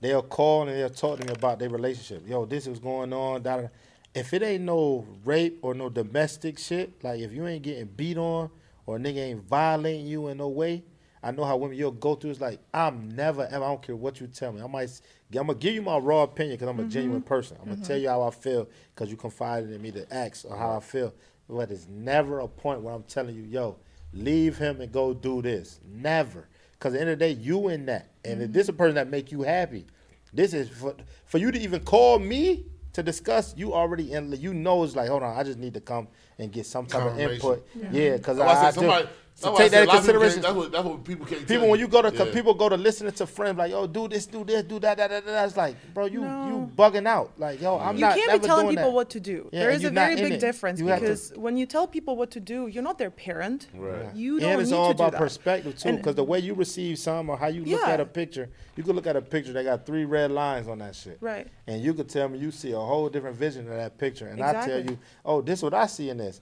They'll 0.00 0.22
call 0.22 0.62
and 0.62 0.70
they'll 0.70 0.88
talk 0.90 1.18
to 1.18 1.26
me 1.26 1.32
about 1.32 1.58
their 1.58 1.68
relationship. 1.68 2.28
Yo, 2.28 2.44
this 2.44 2.68
is 2.68 2.78
going 2.78 3.12
on. 3.12 3.42
Da, 3.42 3.56
da, 3.56 3.62
da. 3.62 3.68
If 4.14 4.32
it 4.32 4.42
ain't 4.42 4.64
no 4.64 5.06
rape 5.24 5.58
or 5.62 5.74
no 5.74 5.88
domestic 5.88 6.58
shit, 6.58 7.02
like 7.04 7.20
if 7.20 7.32
you 7.32 7.46
ain't 7.46 7.62
getting 7.62 7.86
beat 7.86 8.16
on 8.16 8.50
or 8.86 8.96
a 8.96 8.98
nigga 8.98 9.18
ain't 9.18 9.44
violating 9.44 10.06
you 10.06 10.28
in 10.28 10.38
no 10.38 10.48
way, 10.48 10.82
I 11.22 11.30
know 11.30 11.44
how 11.44 11.56
women 11.56 11.76
you'll 11.76 11.90
go 11.90 12.14
through. 12.14 12.30
It's 12.30 12.40
like 12.40 12.60
I'm 12.72 13.08
never 13.10 13.46
ever. 13.46 13.64
I 13.64 13.68
don't 13.68 13.82
care 13.82 13.96
what 13.96 14.20
you 14.20 14.26
tell 14.26 14.52
me. 14.52 14.62
I 14.62 14.66
might. 14.66 15.00
I'm 15.34 15.46
gonna 15.46 15.54
give 15.54 15.74
you 15.74 15.82
my 15.82 15.98
raw 15.98 16.22
opinion 16.22 16.56
because 16.56 16.68
I'm 16.68 16.78
a 16.78 16.82
mm-hmm. 16.82 16.90
genuine 16.90 17.22
person. 17.22 17.56
I'm 17.60 17.64
gonna 17.64 17.76
mm-hmm. 17.76 17.84
tell 17.84 17.98
you 17.98 18.08
how 18.08 18.22
I 18.22 18.30
feel 18.30 18.68
because 18.94 19.10
you 19.10 19.16
confided 19.16 19.72
in 19.72 19.82
me 19.82 19.90
to 19.92 20.12
ask 20.14 20.44
or 20.44 20.56
how 20.56 20.76
I 20.76 20.80
feel. 20.80 21.12
But 21.48 21.70
it's 21.70 21.88
never 21.88 22.40
a 22.40 22.48
point 22.48 22.82
where 22.82 22.94
I'm 22.94 23.02
telling 23.04 23.34
you, 23.34 23.42
yo, 23.42 23.76
leave 24.12 24.58
him 24.58 24.80
and 24.80 24.92
go 24.92 25.14
do 25.14 25.42
this. 25.42 25.80
Never. 25.86 26.48
Because 26.72 26.94
at 26.94 26.98
the 26.98 27.00
end 27.00 27.10
of 27.10 27.18
the 27.18 27.24
day, 27.24 27.40
you 27.40 27.68
in 27.68 27.86
that. 27.86 28.10
And 28.24 28.40
if 28.40 28.46
mm-hmm. 28.46 28.52
this 28.52 28.62
is 28.64 28.68
a 28.68 28.74
person 28.74 28.94
that 28.94 29.08
make 29.08 29.32
you 29.32 29.42
happy, 29.42 29.86
this 30.32 30.54
is 30.54 30.68
for, 30.68 30.94
for 31.26 31.38
you 31.38 31.50
to 31.50 31.58
even 31.58 31.80
call 31.80 32.18
me 32.18 32.66
to 32.98 33.02
discuss, 33.04 33.54
you 33.56 33.72
already 33.72 34.12
in, 34.12 34.32
you 34.32 34.52
know 34.52 34.82
it's 34.82 34.96
like, 34.96 35.08
hold 35.08 35.22
on, 35.22 35.38
I 35.38 35.44
just 35.44 35.58
need 35.58 35.72
to 35.74 35.80
come 35.80 36.08
and 36.38 36.50
get 36.50 36.66
some 36.66 36.84
type 36.86 37.02
of 37.12 37.18
input. 37.18 37.64
Yeah, 37.92 38.16
because 38.16 38.38
That's 38.38 38.38
why 38.38 38.44
I, 38.46 38.64
I 38.64 38.68
I 38.68 38.70
said 38.72 38.74
do- 38.74 38.86
somebody. 38.86 39.08
So 39.40 39.50
that's 39.50 39.58
why 39.58 39.68
take 39.68 39.70
that 39.70 39.70
said 39.70 39.78
a 39.78 39.82
in 39.82 39.88
lot 39.88 39.96
of 39.98 40.02
people 40.04 40.20
consideration. 40.20 40.42
That's 40.42 40.54
what, 40.54 40.72
that's 40.72 40.84
what 40.84 41.04
people 41.04 41.26
can't. 41.26 41.40
People, 41.46 41.60
tell 41.62 41.70
when 41.70 41.80
you 41.80 41.88
go 41.88 42.02
to, 42.02 42.12
Yeah. 42.24 42.32
people 42.32 42.54
go 42.54 42.68
to 42.68 42.76
listening 42.76 43.12
to 43.12 43.26
friends 43.26 43.56
like, 43.58 43.70
yo, 43.70 43.86
do 43.86 44.08
this, 44.08 44.26
do 44.26 44.44
this, 44.44 44.62
do 44.64 44.78
that, 44.80 44.96
that, 44.96 45.10
that, 45.10 45.24
that. 45.26 45.44
It's 45.46 45.56
like, 45.56 45.76
bro, 45.94 46.06
you 46.06 46.22
No. 46.22 46.46
you 46.48 46.70
bugging 46.76 47.06
out. 47.06 47.32
Like, 47.38 47.60
yo, 47.62 47.78
I'm 47.78 47.94
you 47.94 48.00
not 48.00 48.16
You 48.16 48.22
can't 48.22 48.32
never 48.32 48.40
be 48.42 48.46
telling 48.46 48.68
people 48.70 48.84
that. 48.86 48.92
what 48.92 49.10
to 49.10 49.20
do. 49.20 49.48
Yeah, 49.52 49.60
there 49.60 49.68
and 49.70 49.76
is 49.76 49.82
you're 49.82 49.92
a 49.92 49.94
very 49.94 50.16
big 50.16 50.32
it. 50.32 50.40
difference 50.40 50.80
You 50.80 50.86
have 50.88 50.98
to- 50.98 51.04
because 51.06 51.32
when 51.36 51.56
you 51.56 51.66
tell 51.66 51.86
people 51.86 52.16
what 52.16 52.32
to 52.32 52.40
do, 52.40 52.66
you're 52.66 52.82
not 52.82 52.98
their 52.98 53.10
parent. 53.10 53.68
Right. 53.74 54.12
You 54.14 54.40
don't 54.40 54.50
and 54.50 54.60
it's 54.62 54.70
need 54.72 54.76
all 54.76 54.92
to 54.92 55.04
about 55.06 55.14
perspective 55.20 55.78
too, 55.78 55.92
because 55.96 56.16
the 56.16 56.24
way 56.24 56.40
you 56.40 56.54
receive 56.54 56.98
some 56.98 57.30
or 57.30 57.36
how 57.36 57.46
you 57.46 57.64
look 57.64 57.80
Yeah. 57.80 57.90
at 57.92 58.00
a 58.00 58.06
picture, 58.06 58.48
you 58.76 58.82
could 58.82 58.96
look 58.96 59.06
at 59.06 59.14
a 59.14 59.22
picture 59.22 59.52
that 59.52 59.62
got 59.64 59.86
three 59.86 60.04
red 60.04 60.32
lines 60.32 60.66
on 60.66 60.78
that 60.78 60.96
shit, 60.96 61.18
Right. 61.20 61.46
And 61.66 61.80
you 61.82 61.94
could 61.94 62.08
tell 62.08 62.28
me 62.28 62.38
you 62.38 62.50
see 62.50 62.72
a 62.72 62.78
whole 62.80 63.08
different 63.08 63.36
vision 63.36 63.68
of 63.68 63.76
that 63.76 63.98
picture, 63.98 64.26
and 64.26 64.42
I 64.42 64.66
tell 64.66 64.80
you, 64.80 64.98
oh, 65.24 65.40
this 65.42 65.60
is 65.60 65.62
what 65.62 65.74
I 65.74 65.86
see 65.86 66.10
in 66.10 66.16
this. 66.16 66.40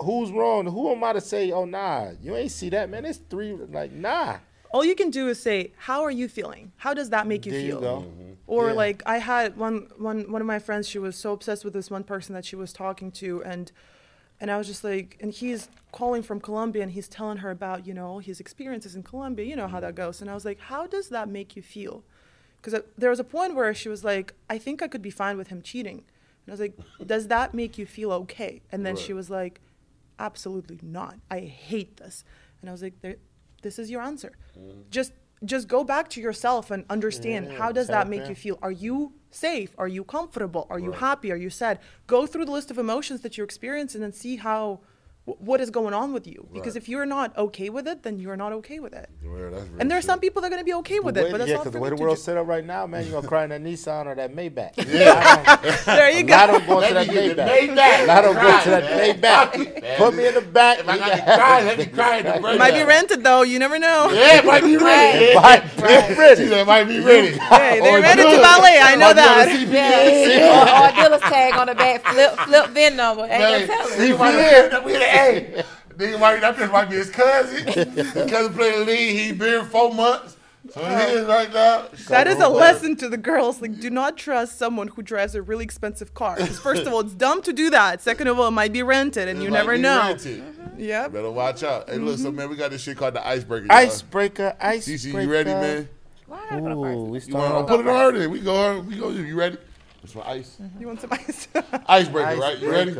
Who's 0.00 0.30
wrong? 0.30 0.66
Who 0.66 0.92
am 0.92 1.02
I 1.02 1.12
to 1.14 1.20
say, 1.20 1.50
oh 1.50 1.64
nah, 1.64 2.10
you 2.22 2.36
ain't 2.36 2.52
see 2.52 2.68
that, 2.70 2.88
man? 2.88 3.04
It's 3.04 3.18
three, 3.18 3.52
like 3.52 3.92
nah. 3.92 4.38
all 4.70 4.84
you 4.84 4.94
can 4.94 5.10
do 5.10 5.28
is 5.28 5.40
say, 5.40 5.72
"How 5.76 6.02
are 6.02 6.10
you 6.10 6.28
feeling? 6.28 6.72
How 6.76 6.94
does 6.94 7.10
that 7.10 7.26
make 7.26 7.46
you 7.46 7.52
There 7.52 7.60
you 7.60 7.66
feel?" 7.72 7.80
go. 7.80 7.96
Mm-hmm. 8.00 8.32
Or 8.46 8.68
Yeah. 8.68 8.74
like 8.74 9.02
I 9.06 9.18
had 9.18 9.56
one 9.56 9.88
one 9.96 10.30
one 10.30 10.40
of 10.40 10.46
my 10.46 10.58
friends. 10.58 10.88
She 10.88 10.98
was 10.98 11.16
so 11.16 11.32
obsessed 11.32 11.64
with 11.64 11.74
this 11.74 11.90
one 11.90 12.04
person 12.04 12.34
that 12.34 12.44
she 12.44 12.54
was 12.54 12.72
talking 12.72 13.10
to, 13.12 13.42
and 13.44 13.72
and 14.40 14.50
I 14.50 14.56
was 14.56 14.68
just 14.68 14.84
like, 14.84 15.16
and 15.20 15.32
he's 15.32 15.68
calling 15.90 16.22
from 16.22 16.40
Colombia, 16.40 16.82
and 16.82 16.92
he's 16.92 17.08
telling 17.08 17.38
her 17.38 17.50
about 17.50 17.86
you 17.86 17.94
know 17.94 18.18
his 18.18 18.40
experiences 18.40 18.94
in 18.94 19.02
Colombia. 19.02 19.46
You 19.46 19.56
know 19.56 19.68
how 19.68 19.80
that 19.80 19.94
mm-hmm. 19.94 20.06
goes. 20.06 20.20
And 20.20 20.30
I 20.30 20.34
was 20.34 20.44
like, 20.44 20.60
"How 20.60 20.86
does 20.86 21.08
that 21.08 21.28
make 21.28 21.56
you 21.56 21.62
feel?" 21.62 22.04
Because 22.60 22.82
there 22.96 23.10
was 23.10 23.20
a 23.20 23.24
point 23.24 23.54
where 23.54 23.72
she 23.74 23.88
was 23.88 24.04
like, 24.04 24.34
"I 24.48 24.58
think 24.58 24.82
I 24.82 24.88
could 24.88 25.02
be 25.02 25.10
fine 25.10 25.36
with 25.36 25.48
him 25.48 25.60
cheating," 25.62 26.04
and 26.44 26.48
I 26.48 26.50
was 26.52 26.60
like, 26.60 26.78
"Does 27.04 27.28
that 27.28 27.52
make 27.52 27.78
you 27.78 27.86
feel 27.86 28.12
okay?" 28.12 28.60
And 28.70 28.84
then 28.86 28.96
she 28.96 29.12
was 29.12 29.30
like, 29.30 29.60
absolutely 30.18 30.78
not. 30.82 31.16
I 31.30 31.40
hate 31.40 31.96
this. 31.96 32.24
And 32.60 32.68
I 32.68 32.72
was 32.72 32.82
like, 32.82 32.94
this 33.62 33.78
is 33.78 33.90
your 33.90 34.02
answer. 34.02 34.32
Mm-hmm. 34.58 34.82
Just 34.90 35.12
just 35.44 35.68
go 35.68 35.84
back 35.84 36.08
to 36.10 36.20
yourself 36.20 36.70
and 36.72 36.84
understand 36.90 37.46
Yeah, 37.46 37.58
how 37.58 37.70
does 37.70 37.86
that 37.86 38.08
make 38.08 38.22
yeah. 38.22 38.30
you 38.30 38.34
feel? 38.34 38.58
Are 38.60 38.72
you 38.72 39.12
safe? 39.30 39.72
Are 39.78 39.86
you 39.86 40.02
comfortable? 40.02 40.66
Are 40.68 40.80
you 40.80 40.92
happy? 40.92 41.30
Are 41.30 41.36
you 41.36 41.50
sad? 41.50 41.78
Go 42.08 42.26
through 42.26 42.46
the 42.46 42.50
list 42.50 42.70
of 42.72 42.78
emotions 42.78 43.20
that 43.20 43.36
you're 43.36 43.44
experiencing 43.44 44.02
and 44.02 44.12
see 44.14 44.36
how 44.36 44.80
what 45.38 45.60
is 45.60 45.70
going 45.70 45.94
on 45.94 46.12
with 46.12 46.26
you. 46.26 46.46
Because 46.52 46.74
Right. 46.74 46.82
if 46.82 46.88
you're 46.88 47.06
not 47.06 47.36
okay 47.36 47.68
with 47.70 47.86
it, 47.86 48.02
then 48.02 48.18
you're 48.18 48.36
not 48.36 48.52
okay 48.54 48.78
with 48.80 48.92
it. 48.94 49.08
Yeah, 49.22 49.50
that's 49.50 49.62
real 49.68 49.80
And 49.80 49.90
there 49.90 49.98
are 49.98 50.00
shit. 50.00 50.06
some 50.06 50.20
people 50.20 50.40
that 50.42 50.48
are 50.48 50.50
going 50.50 50.60
to 50.60 50.64
be 50.64 50.74
okay 50.74 51.00
with 51.00 51.14
The 51.16 51.26
it, 51.26 51.30
but 51.32 51.38
that's 51.38 51.48
yeah, 51.50 51.56
not 51.56 51.64
because 51.64 51.72
for 51.72 51.78
the 51.78 51.82
way 51.82 51.90
the 51.90 51.96
to 51.96 52.02
world's 52.02 52.22
set 52.22 52.36
up 52.36 52.46
right 52.46 52.64
now, 52.64 52.86
man, 52.86 53.04
you're 53.04 53.12
gonna 53.12 53.28
cry 53.28 53.44
in 53.44 53.50
that 53.50 53.62
Nissan 53.62 54.06
or 54.06 54.14
that 54.14 54.34
Maybach. 54.34 54.74
There 55.84 56.10
you 56.10 56.22
go 56.24 56.34
A 56.34 56.36
lot 56.36 56.50
of 56.50 56.66
go. 56.66 56.74
going 56.74 56.88
to 56.88 56.94
that 56.94 57.06
Let 57.06 57.08
me 57.08 57.14
get 57.14 57.36
the 57.36 57.42
Maybach. 57.42 57.68
Maybach. 57.76 58.02
A 58.02 58.06
lot 58.06 58.24
of 58.24 58.34
going 58.36 58.62
to 58.62 58.70
that 58.70 58.84
man. 58.84 59.20
Maybach. 59.20 59.20
Fuck 59.52 59.58
it, 59.58 59.82
man. 59.82 59.96
Put 59.98 60.14
me 60.14 60.26
in 60.28 60.34
the 60.34 60.40
back. 60.40 60.78
If 60.80 60.88
I 60.88 60.98
got 60.98 61.16
to 61.16 61.22
cry, 61.22 61.62
let 61.62 61.78
me 61.78 61.86
cry 61.86 62.16
in 62.18 62.24
the 62.26 62.40
break. 62.40 62.58
might 62.58 62.74
be 62.74 62.82
rented 62.84 63.22
though. 63.24 63.42
You 63.42 63.58
never 63.58 63.78
know. 63.78 64.10
Yeah, 64.12 64.38
it 64.38 64.44
might 64.44 64.62
be 64.62 64.76
rented 64.76 65.36
Right, 65.36 65.62
She 65.76 65.82
ready. 65.82 66.48
said 66.48 66.58
it 66.58 66.66
might 66.66 66.84
be 66.84 67.00
ready. 67.00 67.36
Hey, 67.38 67.80
they 67.80 67.88
oh, 67.96 68.00
rented 68.00 68.26
to 68.26 68.36
valet. 68.38 68.78
I 68.80 68.96
know 68.96 69.12
Might 69.12 69.14
be 69.14 69.20
on 69.20 69.36
the 69.60 69.66
that. 69.74 69.98
CPS. 70.08 70.38
Or, 70.48 70.82
or 70.82 70.88
a 70.88 70.92
dealer's 71.04 71.20
tag 71.22 71.54
on 71.54 71.66
the 71.66 71.74
back, 71.74 72.04
flip 72.04 72.32
flip 72.40 72.66
VIN 72.70 72.96
number. 72.96 73.22
Ain't 73.24 73.32
Hey, 73.32 73.66
no 73.66 74.80
telling. 75.18 75.52
might 75.52 75.56
have- 75.56 75.56
we 75.56 75.56
the- 75.56 75.62
hey, 75.62 75.64
nigga 75.98 76.20
might 76.20 76.40
that 76.40 76.56
bitch 76.56 76.72
might 76.72 76.90
be 76.90 76.96
his 76.96 77.10
cousin. 77.10 77.66
His 77.66 78.12
cousin 78.30 78.52
played 78.54 78.74
the 78.80 78.84
league. 78.84 79.16
He 79.16 79.32
been 79.32 79.64
four 79.66 79.92
months. 79.92 80.36
So 80.70 80.84
he 80.84 80.94
is 81.14 81.26
right 81.26 81.52
now. 81.52 81.86
That 82.08 82.26
is 82.26 82.38
a 82.40 82.48
lesson 82.48 82.94
to 82.96 83.08
the 83.08 83.16
girls. 83.16 83.62
Like, 83.62 83.80
do 83.80 83.88
not 83.88 84.18
trust 84.18 84.58
someone 84.58 84.88
who 84.88 85.02
drives 85.02 85.34
a 85.34 85.40
really 85.40 85.64
expensive 85.64 86.12
car. 86.12 86.36
Because 86.36 86.58
first 86.62 86.82
of 86.82 86.92
all, 86.92 87.00
it's 87.00 87.14
dumb 87.14 87.40
to 87.42 87.52
do 87.54 87.70
that. 87.70 88.02
Second 88.02 88.26
of 88.28 88.38
all, 88.38 88.48
it 88.48 88.52
might 88.52 88.72
be 88.72 88.82
rented, 88.82 89.28
and 89.28 89.38
It 89.40 89.44
you 89.44 89.50
might 89.50 89.58
never 89.58 89.76
be 89.76 89.82
know. 89.82 89.98
rented. 90.00 90.42
Mm-hmm. 90.42 90.80
Yep. 90.80 91.12
Better 91.12 91.30
watch 91.30 91.62
out. 91.62 91.88
Hey, 91.88 91.96
look, 91.96 92.18
so 92.18 92.28
mm-hmm. 92.28 92.36
man, 92.36 92.50
we 92.50 92.56
got 92.56 92.70
this 92.70 92.82
shit 92.82 92.96
called 92.98 93.14
the 93.14 93.26
icebreaker. 93.26 93.66
y'all. 93.66 93.76
Icebreaker, 93.76 94.56
icebreaker. 94.60 94.98
CC, 95.18 95.22
you 95.22 95.32
ready, 95.32 95.50
man? 95.50 95.88
Why 96.26 96.38
I 96.50 96.60
gotta 96.60 96.74
Ooh, 96.74 96.82
first? 97.14 97.26
we 97.26 97.32
You 97.32 97.38
want 97.38 97.48
starting 97.48 97.66
to 97.66 97.76
put 97.76 97.80
it 97.80 97.88
on 97.88 98.14
her 98.14 98.18
then? 98.18 98.30
We 98.30 98.40
go. 98.40 98.80
We 98.80 98.96
go. 98.96 99.08
You 99.10 99.36
ready? 99.36 99.56
This 100.02 100.14
one 100.14 100.26
ice. 100.26 100.58
You 100.78 100.86
want 100.86 101.00
some 101.00 101.12
ice? 101.12 101.48
Icebreaker, 101.88 102.36
right? 102.36 102.58
You 102.58 102.70
ready? 102.70 102.96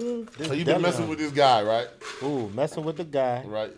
Icebreaker. 0.00 0.44
So 0.44 0.52
you 0.54 0.64
been 0.64 0.82
messing 0.82 1.08
with 1.08 1.18
this 1.18 1.32
guy, 1.32 1.62
right? 1.62 1.88
Ooh, 2.22 2.48
messing 2.54 2.84
with 2.84 2.96
the 2.96 3.04
guy. 3.04 3.42
Right. 3.46 3.72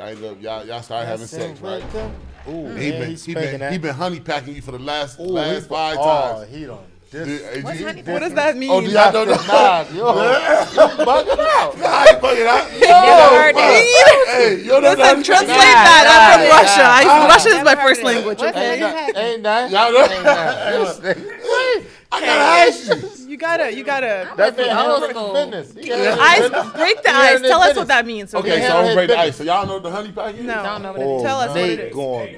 I 0.00 0.10
end 0.12 0.24
up, 0.24 0.40
y'all, 0.40 0.64
y'all 0.64 0.80
started 0.82 1.06
having 1.06 1.22
Messing 1.22 1.56
sex, 1.56 1.60
right? 1.60 1.82
with 1.82 1.92
him. 1.92 2.10
Ooh, 2.48 2.68
He 2.76 2.90
man, 2.92 3.00
been, 3.00 3.10
he's 3.10 3.24
he 3.24 3.34
been, 3.34 3.72
he 3.72 3.78
been 3.78 3.94
honey 3.94 4.20
packing 4.20 4.54
you 4.54 4.62
for 4.62 4.70
the 4.70 4.78
last 4.78 5.18
Ooh, 5.18 5.24
last 5.24 5.62
he- 5.64 5.68
five 5.68 5.96
oh, 5.98 6.38
times. 6.38 6.54
he 6.54 6.64
done. 6.66 6.78
Did- 7.10 7.26
This, 7.26 7.42
hey, 7.54 7.62
What's 7.62 7.80
you- 7.80 7.86
honey 7.86 8.02
what 8.02 8.18
does 8.20 8.34
that 8.34 8.56
mean? 8.56 8.70
Oh, 8.70 8.80
do 8.80 8.86
y'all 8.90 9.12
know 9.12 9.24
nah, 9.34 9.34
that? 9.36 9.92
yo, 9.94 10.06
you 10.06 10.88
bugging 11.04 11.38
out. 11.40 11.78
Nah, 11.78 12.04
you 12.04 12.20
fucking 12.20 12.46
out. 12.46 12.70
Never 12.78 13.42
heard 13.42 13.54
fuck. 13.54 13.64
that. 13.64 14.24
Hey, 14.28 14.56
you 14.62 14.68
don't 14.68 14.82
know 14.82 14.90
Listen, 14.90 15.16
that? 15.16 15.24
translate 15.24 15.48
Nah, 15.48 15.56
that. 15.56 16.04
I'm 16.06 16.38
from 16.38 16.48
nah, 16.48 16.56
Russia. 16.56 16.84
I, 16.84 17.04
nah. 17.04 17.26
Russian 17.26 17.52
is 17.52 17.64
my 17.64 17.74
Never 17.74 17.80
first 17.88 18.00
heard 18.02 18.06
of 18.06 18.12
it. 18.12 18.14
language. 18.14 18.38
What's 18.38 18.56
Okay. 18.56 18.70
Ain't 18.72 18.80
that? 18.80 19.16
Ain't 19.16 19.42
that? 19.42 19.70
Y'all 19.72 19.92
know? 19.92 20.02
Ain't 20.02 20.22
that? 20.22 21.86
I 22.10 22.20
gotta 22.20 22.30
ask 22.70 23.27
you. 23.27 23.27
You 23.38 23.42
gotta, 23.42 23.72
you 23.72 23.84
gotta. 23.84 24.28
That 24.36 24.56
man 24.56 24.68
Old 24.70 25.00
handled 25.00 25.10
school. 25.10 25.32
business. 25.32 25.72
He 25.72 25.88
Yeah. 25.88 25.96
handled 25.96 26.18
his 26.18 26.50
Ice, 26.64 26.72
break 26.74 27.02
the 27.04 27.10
ice. 27.14 27.40
Tell 27.40 27.60
us 27.62 27.76
what 27.76 27.86
that 27.86 28.04
means. 28.04 28.34
Okay, 28.34 28.50
Okay. 28.56 28.66
so 28.66 28.76
I'm 28.76 28.84
his 28.86 28.94
break 28.96 29.08
the 29.10 29.16
ice. 29.18 29.36
So 29.36 29.44
y'all 29.44 29.64
know 29.64 29.78
the 29.78 29.90
honey 29.92 30.10
pack 30.10 30.34
is? 30.34 30.40
No. 30.42 30.60
Don't 30.64 30.82
know 30.82 30.92
what 30.92 31.00
it 31.00 31.04
Oh. 31.06 31.22
Tell 31.22 31.38
us 31.38 31.48
what 31.50 31.54
Nate 31.54 31.78
it 31.78 31.82
is. 31.84 31.94
going. 31.94 32.36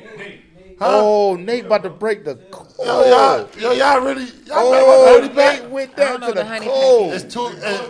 Oh, 0.79 1.37
Nate 1.37 1.65
about 1.65 1.85
to 1.85 1.89
break 1.91 2.25
the 2.27 2.39
Yo, 2.85 3.05
y'all, 3.05 3.49
yo, 3.59 3.73
y'all 3.73 4.01
really, 4.03 4.25
y'all 4.45 4.59
Oh, 4.59 5.23
the 5.23 5.31
honey 5.33 5.35
Nate 5.61 5.71
went 5.71 5.97
down 5.97 6.21
to 6.21 6.27
the 6.27 6.35
the 6.35 6.45
honey 6.45 6.67
cold. 6.67 7.15
It's 7.15 7.33
two. 7.33 7.47
eh, 7.65 7.81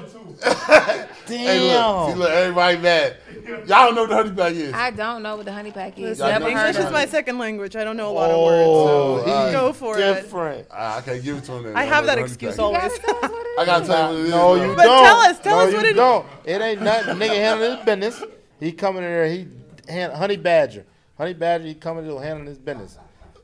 Damn. 0.42 1.06
Hey, 1.26 1.58
look, 1.60 2.10
see, 2.10 2.14
look, 2.14 2.30
everybody 2.30 2.78
mad. 2.78 3.16
Y'all 3.46 3.66
don't 3.66 3.94
know 3.94 4.02
what 4.02 4.08
the 4.10 4.14
honey 4.16 4.30
pack 4.32 4.52
is. 4.52 4.72
I 4.74 4.90
don't 4.90 5.22
know 5.22 5.36
what 5.36 5.44
the 5.44 5.52
honey 5.52 5.70
pack 5.70 5.98
is. 5.98 6.18
Y'all 6.18 6.28
Never 6.28 6.48
English 6.48 6.76
is 6.76 6.90
my 6.90 7.06
second 7.06 7.38
language. 7.38 7.76
I 7.76 7.84
don't 7.84 7.96
know 7.96 8.10
a 8.10 8.12
lot 8.12 8.30
Oh, 8.30 8.34
of 8.34 8.44
words. 8.46 9.24
So 9.26 9.30
alright. 9.32 9.52
go 9.52 9.72
for 9.72 9.98
it. 9.98 10.00
different. 10.14 10.68
Ah, 10.70 10.98
I 10.98 11.00
can't 11.00 11.22
give 11.22 11.36
it 11.38 11.44
to 11.44 11.52
him. 11.52 11.62
Then. 11.64 11.76
I 11.76 11.84
have 11.84 12.06
that 12.06 12.18
excuse 12.18 12.58
always. 12.58 12.80
gotta 12.80 12.98
tell 13.00 13.16
us 13.24 13.30
what 13.30 13.46
it 13.46 13.58
I 13.60 13.64
gotta 13.64 13.86
tell 13.86 14.12
you 14.12 14.18
what 14.18 14.20
it 14.20 14.24
is. 14.26 14.30
No, 14.30 14.54
you 14.54 14.74
But 14.76 14.84
don't. 14.84 15.04
tell 15.04 15.16
us, 15.18 15.38
tell 15.40 15.56
no, 15.58 15.68
us 15.68 15.74
what 15.74 15.84
it 15.84 15.90
is. 15.90 15.96
don't. 15.96 16.26
It 16.44 16.60
ain't 16.60 16.82
nothing. 16.82 17.16
Nigga 17.16 17.34
handling 17.36 17.76
his 17.76 17.84
business. 17.84 18.22
He 18.60 18.72
coming 18.72 19.02
in 19.02 19.10
there. 19.10 19.26
He 19.28 19.48
hand, 19.88 20.12
honey 20.12 20.36
badger. 20.36 20.84
Honey 21.16 21.34
badger. 21.34 21.64
He 21.66 21.74
coming 21.74 22.06
to 22.06 22.18
handling 22.18 22.46
his 22.46 22.58
business. 22.58 22.98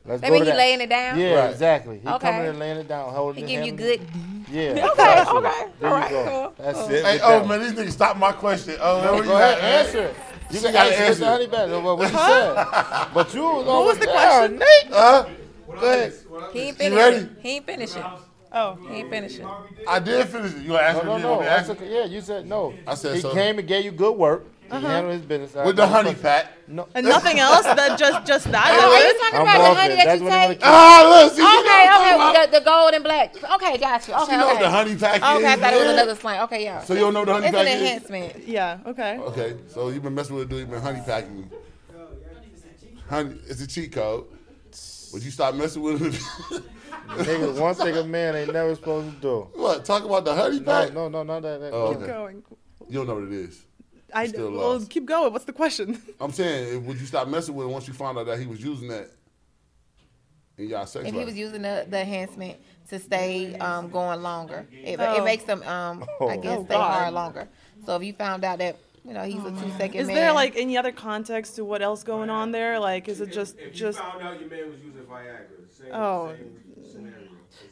Let's 0.07 0.21
That 0.21 0.31
mean 0.31 0.39
to 0.39 0.45
he 0.45 0.51
that. 0.51 0.57
laying 0.57 0.81
it 0.81 0.89
down? 0.89 1.19
Yeah, 1.19 1.33
Right. 1.35 1.51
exactly. 1.51 1.99
He 1.99 2.07
Okay. 2.07 2.27
coming 2.31 2.45
in 2.47 2.57
laying 2.59 2.77
it 2.77 2.87
down, 2.87 3.13
holding 3.13 3.45
He 3.45 3.53
it. 3.53 3.57
give 3.57 3.65
you 3.65 3.71
good. 3.73 3.99
it. 4.01 4.07
Yeah. 4.49 4.61
Okay, 4.71 4.81
exactly. 4.87 5.37
okay. 5.39 5.65
There 5.81 5.89
All 5.89 5.95
you 5.97 6.01
right, 6.01 6.09
go. 6.11 6.25
cool, 6.57 6.65
That's 6.65 6.79
cool. 6.79 6.91
it. 6.91 7.05
Hey, 7.05 7.19
oh 7.21 7.39
that 7.39 7.47
man, 7.47 7.59
these 7.61 7.73
niggas 7.73 7.91
stopped 7.91 8.17
my 8.19 8.31
question. 8.31 8.77
Oh, 8.79 9.01
man, 9.01 9.05
one. 9.07 9.15
where 9.15 9.23
Go 9.25 9.31
you 9.31 9.37
ahead, 9.37 9.57
at, 9.59 9.85
answer 9.85 10.03
it. 10.03 10.15
You 10.49 10.59
can 10.61 10.71
gotta 10.71 10.89
answer 10.91 11.03
answer 11.03 11.19
the 11.19 11.25
it. 11.25 11.29
honey 11.29 11.47
badger. 11.47 11.79
What 11.81 11.97
what 11.97 12.11
you 12.11 12.17
said? 12.17 12.55
But 13.13 13.33
you 13.33 13.41
was 13.43 13.65
What 13.65 13.85
was 13.85 13.97
the 13.97 14.05
there, 14.05 14.13
question? 14.15 14.59
Nate. 14.59 14.93
Huh? 14.93 15.25
Go 15.67 15.73
ahead. 15.75 16.13
He 16.53 16.59
ain't 16.61 16.67
You 16.67 16.73
finished 16.73 16.95
ready? 16.95 17.17
it. 17.17 17.29
He 17.41 17.49
ain't 17.49 17.65
finished 17.65 17.97
it. 17.97 18.05
Oh, 18.53 18.77
He 18.89 18.95
ain't 18.99 19.09
finishing. 19.09 19.45
I 19.85 19.99
did 19.99 20.25
finish 20.29 20.53
it. 20.53 20.59
You 20.59 20.69
gonna 20.69 20.79
ask 20.83 21.03
No, 21.03 21.03
me 21.03 21.07
no, 21.09 21.15
again? 21.15 21.21
no. 21.21 21.41
Ask 21.41 21.67
That's 21.67 21.79
me? 21.81 21.85
okay. 21.87 21.95
Yeah, 21.99 22.05
you 22.05 22.21
said 22.21 22.47
no. 22.47 22.73
I 22.87 22.95
said 22.95 23.15
he 23.15 23.21
so. 23.21 23.33
came 23.33 23.59
and 23.59 23.67
gave 23.67 23.83
you 23.83 23.91
good 23.91 24.15
work. 24.15 24.45
Uh-huh. 24.69 24.79
He 24.79 24.85
handled 24.93 25.13
his 25.15 25.21
business. 25.25 25.55
I- 25.55 25.65
With 25.65 25.75
the 25.75 25.87
honey 25.87 26.13
question. 26.15 26.21
pack. 26.23 26.45
No. 26.67 26.87
and 26.93 27.05
nothing 27.07 27.39
else. 27.39 27.63
That 27.63 27.97
just 27.97 28.25
just 28.25 28.51
that. 28.51 28.67
Are 28.67 28.73
you 28.73 29.05
was- 29.07 29.21
talking 29.21 29.35
I'm 29.39 29.41
about 29.43 29.57
the 29.69 29.79
honey 29.79 29.93
it. 29.93 29.97
that 29.97 30.05
That's 30.05 30.21
you 30.21 30.29
take? 30.29 30.59
Ah, 30.63 31.21
look. 31.23 31.33
See, 31.33 31.41
Okay, 31.41 31.89
okay, 31.95 32.15
about? 32.15 32.51
the, 32.51 32.59
the 32.59 32.65
gold 32.65 32.93
and 32.93 33.03
black. 33.03 33.35
Okay, 33.55 33.77
got 33.77 34.07
you. 34.07 34.13
Okay, 34.13 34.31
You 34.33 34.37
know 34.39 34.47
what 34.47 34.59
the 34.59 34.69
honey 34.69 34.95
pack 34.95 35.15
is? 35.17 35.23
Okay, 35.23 35.51
I 35.53 35.55
thought 35.55 35.73
it 35.73 35.79
was 35.79 35.89
another 35.91 36.15
slang. 36.15 36.41
Okay, 36.41 36.63
yeah. 36.63 36.83
So 36.83 36.93
you 36.93 36.99
don't 37.01 37.13
know 37.13 37.25
the 37.25 37.33
honey 37.33 37.51
pack. 37.51 37.53
It's 37.53 37.59
an 37.61 37.65
pack 37.65 37.75
is? 37.75 37.81
enhancement. 37.81 38.47
yeah. 38.47 38.77
Okay. 38.85 39.17
Okay, 39.19 39.55
so 39.67 39.89
you've 39.89 40.03
been 40.03 40.15
messing 40.15 40.35
with 40.35 40.45
a 40.47 40.49
dude, 40.49 40.59
you've 40.59 40.69
been 40.71 40.81
honey 40.81 41.01
packing. 41.05 41.49
Honey, 43.09 43.39
it's 43.47 43.61
a 43.61 43.67
cheat 43.67 43.91
code. 43.93 44.25
Would 45.13 45.23
you 45.23 45.31
stop 45.31 45.55
messing 45.55 45.81
with 45.81 46.01
him? 46.01 46.11
Nigga, 47.07 47.57
one 47.61 47.73
thing 47.75 47.95
a 47.95 48.03
man 48.03 48.35
ain't 48.35 48.51
never 48.51 48.75
supposed 48.75 49.09
to 49.15 49.21
do. 49.21 49.47
what? 49.55 49.85
Talk 49.85 50.03
about 50.03 50.25
the 50.25 50.35
honey 50.35 50.59
No, 50.59 50.65
pack? 50.65 50.93
no, 50.93 51.07
no, 51.07 51.23
not 51.23 51.41
that. 51.43 51.61
that 51.61 51.73
Oh, 51.73 51.95
Keep 51.95 52.05
going. 52.07 52.43
You 52.89 52.93
don't 52.99 53.07
know 53.07 53.15
what 53.15 53.23
it 53.23 53.31
is. 53.31 53.63
I 54.13 54.27
Still 54.27 54.51
well, 54.51 54.73
lost. 54.73 54.89
keep 54.89 55.05
going. 55.05 55.33
What's 55.33 55.45
the 55.45 55.53
question? 55.53 56.01
I'm 56.21 56.31
saying, 56.31 56.85
would 56.85 56.99
you 56.99 57.05
stop 57.05 57.27
messing 57.27 57.53
with 57.55 57.65
him 57.67 57.73
once 57.73 57.87
you 57.87 57.93
found 57.93 58.17
out 58.17 58.25
that 58.27 58.39
he 58.39 58.45
was 58.47 58.63
using 58.63 58.87
that 58.89 59.09
in 60.57 60.69
y'all 60.69 60.85
sex 60.85 61.07
If 61.07 61.13
he 61.13 61.25
was 61.25 61.35
using 61.35 61.61
the, 61.61 61.85
the 61.89 61.99
enhancement 61.99 62.57
to 62.89 62.99
stay 62.99 63.55
um, 63.55 63.89
going 63.89 64.21
longer, 64.21 64.65
it, 64.71 64.99
Oh. 64.99 65.17
it 65.17 65.23
makes 65.23 65.43
them, 65.43 65.61
um, 65.63 66.05
I 66.21 66.37
guess, 66.37 66.59
Oh, 66.59 66.65
stay 66.65 66.73
God. 66.75 66.91
hard 66.93 67.13
longer. 67.13 67.47
So 67.85 67.95
if 67.95 68.03
you 68.03 68.13
found 68.13 68.43
out 68.43 68.59
that 68.59 68.77
you 69.05 69.13
know 69.13 69.23
he's 69.23 69.43
a 69.45 69.51
two 69.51 69.71
second 69.77 70.01
Is 70.01 70.07
man, 70.07 70.15
there 70.15 70.33
like 70.33 70.57
any 70.57 70.77
other 70.77 70.91
context 70.91 71.55
to 71.55 71.63
what 71.63 71.81
else 71.81 72.03
going 72.03 72.29
on 72.29 72.51
there? 72.51 72.79
Like, 72.79 73.07
is 73.07 73.21
it 73.21 73.31
just 73.31 73.55
If 73.57 73.73
just 73.73 73.99
found 73.99 74.21
out 74.21 74.39
your 74.39 74.49
man 74.49 74.69
was 74.69 74.79
using 74.81 75.01
Viagra, 75.03 75.47
same, 75.77 75.87
Oh. 75.93 76.29
same 76.29 76.37
scenario. 76.37 76.66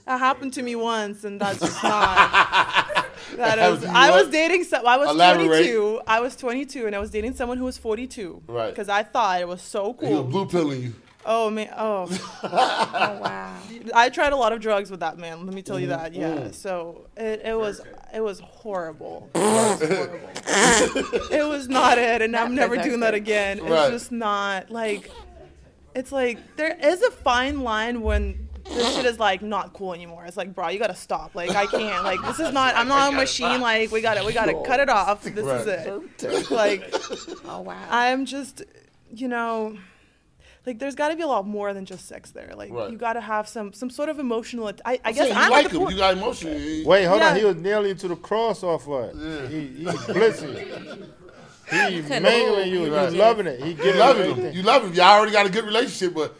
That 0.06 0.20
happened 0.20 0.53
to 0.53 0.62
me 0.62 0.76
once, 0.76 1.24
and 1.24 1.39
that's 1.41 1.60
just 1.60 1.84
not. 1.84 3.06
That 3.38 3.58
happened 3.58 3.78
is, 3.78 3.84
to 3.84 3.88
you 3.88 3.93
I 3.95 4.12
was 4.22 4.30
dating 4.30 4.64
some. 4.66 4.86
I 4.86 4.97
was 4.97 5.10
Elaborate. 5.10 5.47
22. 5.47 6.01
I 6.08 6.20
was 6.22 6.36
22, 6.36 6.86
and 6.86 6.95
I 6.95 6.99
was 6.99 7.10
dating 7.10 7.34
someone 7.34 7.58
who 7.58 7.66
was 7.66 7.78
42. 7.78 8.43
Right. 8.47 8.70
Because 8.70 8.88
I 8.88 9.01
thought 9.03 9.41
it 9.41 9.47
was 9.47 9.62
so 9.62 9.95
He 9.99 10.06
was 10.08 10.14
cool. 10.16 10.24
blue 10.24 10.45
pilling 10.45 10.82
you. 10.84 10.93
Oh 11.26 11.49
man. 11.49 11.74
Oh. 11.76 12.08
oh 12.43 12.49
wow, 13.20 13.58
I 13.95 14.10
tried 14.10 14.32
a 14.32 14.36
lot 14.36 14.53
of 14.53 14.60
drugs 14.62 14.91
with 14.91 14.99
that 14.99 15.18
man. 15.18 15.43
Let 15.45 15.56
me 15.56 15.64
tell 15.64 15.80
you 15.80 15.88
Mm-hmm. 15.88 16.03
that. 16.03 16.14
Yeah. 16.14 16.51
So 16.51 17.08
it, 17.18 17.41
it 17.43 17.58
was 17.58 17.82
it 18.14 18.22
was 18.22 18.39
horrible. 18.41 19.30
It 19.36 19.39
was 19.39 19.80
horrible. 19.89 21.28
it 21.32 21.47
was 21.47 21.68
not 21.68 21.97
it, 21.97 22.22
and 22.22 22.36
I'm 22.36 22.53
never 22.53 22.78
doing 22.78 22.99
that 22.99 23.16
again. 23.16 23.58
It's 23.58 23.68
Right. 23.68 23.91
just 23.91 24.12
not 24.12 24.70
like. 24.70 25.10
It's 25.95 26.12
like 26.12 26.38
there 26.58 26.78
is 26.80 27.01
a 27.01 27.10
fine 27.12 27.62
line 27.62 28.01
when 28.01 28.45
this 28.66 28.95
shit 28.95 29.05
is 29.05 29.20
like 29.20 29.41
not 29.41 29.74
cool 29.74 29.93
anymore. 29.93 30.26
It's 30.26 30.38
like, 30.38 30.53
bro, 30.55 30.70
you 30.70 30.80
gotta 30.80 30.95
stop. 30.95 31.36
Like 31.36 31.51
I 31.51 31.66
can't. 31.68 32.03
Like 32.03 32.22
this 32.24 32.39
is 32.39 32.51
not. 32.53 32.76
I'm 32.76 32.88
not 32.88 33.13
a 33.13 33.16
machine. 33.24 33.61
Like 33.61 33.91
we 33.91 34.01
gotta 34.01 34.24
we 34.26 34.34
gotta 34.34 34.53
cut 34.66 34.80
it 34.80 34.89
off. 34.89 35.24
This 35.24 35.45
is 35.45 35.68
it. 35.68 36.51
Like 36.51 36.93
oh 37.45 37.61
wow. 37.61 37.78
I'm 37.89 38.26
just, 38.26 38.63
you 39.13 39.28
know, 39.28 39.78
like 40.66 40.80
there's 40.80 40.95
got 40.95 41.09
to 41.09 41.16
be 41.16 41.22
a 41.22 41.28
lot 41.28 41.45
more 41.45 41.74
than 41.76 41.86
just 41.86 42.07
sex 42.07 42.32
there. 42.32 42.53
Like 42.55 42.72
Right. 42.74 42.89
you 42.89 42.97
got 42.97 43.13
to 43.13 43.22
have 43.22 43.47
some 43.47 43.72
some 43.72 43.89
sort 43.91 44.09
of 44.09 44.18
emotional. 44.20 44.68
att- 44.68 44.82
I, 44.84 44.93
I 44.93 44.99
I'm 45.05 45.13
guess 45.13 45.26
saying 45.28 45.38
I'm 45.38 45.51
like 45.51 45.70
him. 45.72 45.80
point. 45.82 45.91
You 45.93 45.97
got 45.99 46.18
emotion. 46.18 46.59
He- 46.59 46.84
Wait, 46.86 47.03
hold 47.05 47.22
on. 47.22 47.36
He 47.36 47.45
was 47.45 47.55
nailing 47.57 47.95
to 47.97 48.07
the 48.07 48.16
cross 48.16 48.63
off 48.63 48.88
of 48.88 49.09
it. 49.09 49.16
Yeah. 49.16 49.47
He, 49.47 49.68
he 49.68 49.86
blitzing. 49.86 51.07
He 51.70 52.01
couldn't 52.01 52.24
mangling 52.24 52.72
you. 52.72 52.93
Right. 52.95 53.11
You 53.11 53.18
loving 53.20 53.45
it. 53.47 53.59
He 53.59 53.70
You 53.70 53.76
giving 53.76 53.99
love 53.99 54.18
you 54.18 54.34
him. 54.34 54.55
You 54.55 54.61
love 54.63 54.86
him. 54.86 54.93
Y'all 54.93 55.05
already 55.18 55.32
got 55.32 55.45
a 55.45 55.49
good 55.49 55.66
relationship, 55.66 56.13
but 56.16 56.36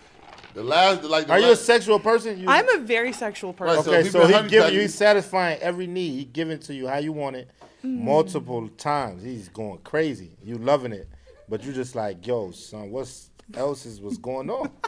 the 0.56 0.64
last, 0.64 1.04
like, 1.04 1.28
the 1.28 1.34
Are 1.34 1.40
you 1.40 1.48
a 1.48 1.50
last, 1.50 1.66
sexual 1.66 2.00
person? 2.00 2.40
You, 2.40 2.48
I'm 2.48 2.68
a 2.70 2.84
very 2.84 3.12
sexual 3.12 3.54
person. 3.54 3.76
Right, 3.76 3.86
so 3.86 3.92
okay, 3.92 4.04
he 4.04 4.10
so 4.10 4.28
been 4.28 4.44
he 4.46 4.50
giving 4.50 4.70
you, 4.70 4.76
you. 4.76 4.82
he's 4.84 4.96
satisfying 4.96 5.60
every 5.60 5.86
need. 5.86 6.12
He 6.12 6.26
giving 6.26 6.60
to 6.60 6.74
you 6.74 6.88
how 6.88 6.98
you 6.98 7.12
want 7.12 7.36
it, 7.36 7.50
mm. 7.84 8.00
multiple 8.00 8.68
times. 8.70 9.22
He's 9.22 9.50
going 9.50 9.80
crazy. 9.80 10.32
You 10.42 10.58
loving 10.58 10.94
it, 10.94 11.10
but 11.50 11.64
you 11.64 11.74
just 11.74 11.94
like, 11.94 12.26
yo, 12.26 12.52
son, 12.52 12.90
what's 12.90 13.30
else 13.54 13.86
is 13.86 14.00
what's 14.02 14.18
going 14.18 14.50
on? 14.50 14.72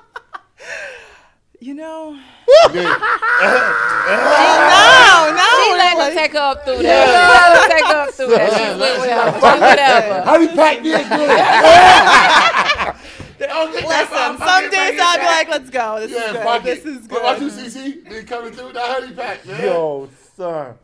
You 1.60 1.74
know, 1.74 2.12
Yeah. 2.72 2.84
no, 2.84 2.92
no. 5.34 5.48
She 5.58 5.72
let 5.74 5.98
him 5.98 6.14
take 6.16 6.34
her 6.34 6.38
up 6.38 6.64
through 6.64 6.84
that. 6.84 7.08
She 7.08 7.14
let 7.18 7.58
him 7.58 7.70
take 7.72 7.86
her 7.86 7.98
up 7.98 8.14
through 8.14 8.28
that. 8.28 8.54
She 8.54 8.64
went 8.78 9.02
with 9.02 9.10
her. 9.10 9.34
She 9.34 9.60
whatever. 9.66 10.22
Honey 10.22 10.48
pack 10.50 10.78
did 13.66 13.82
good. 13.82 13.88
Listen, 13.90 14.38
some 14.38 14.70
days 14.70 15.00
I'll 15.02 15.18
be 15.20 15.26
like, 15.26 15.50
let's 15.50 15.70
go. 15.70 16.00
This 16.00 16.12
Yeah, 16.12 16.18
is 16.28 16.32
good. 16.34 16.66
it. 16.68 16.84
This 16.84 16.86
is 16.86 17.08
What 17.10 17.20
about 17.22 17.42
you, 17.42 17.50
good. 17.50 17.66
CC? 17.66 18.10
They 18.10 18.24
coming 18.24 18.54
through 18.54 18.66
with 18.68 18.76
that 18.76 19.02
honey 19.02 19.14
pack, 19.14 19.46
man. 19.46 19.62
yo, 19.64 20.10
son. 20.36 20.76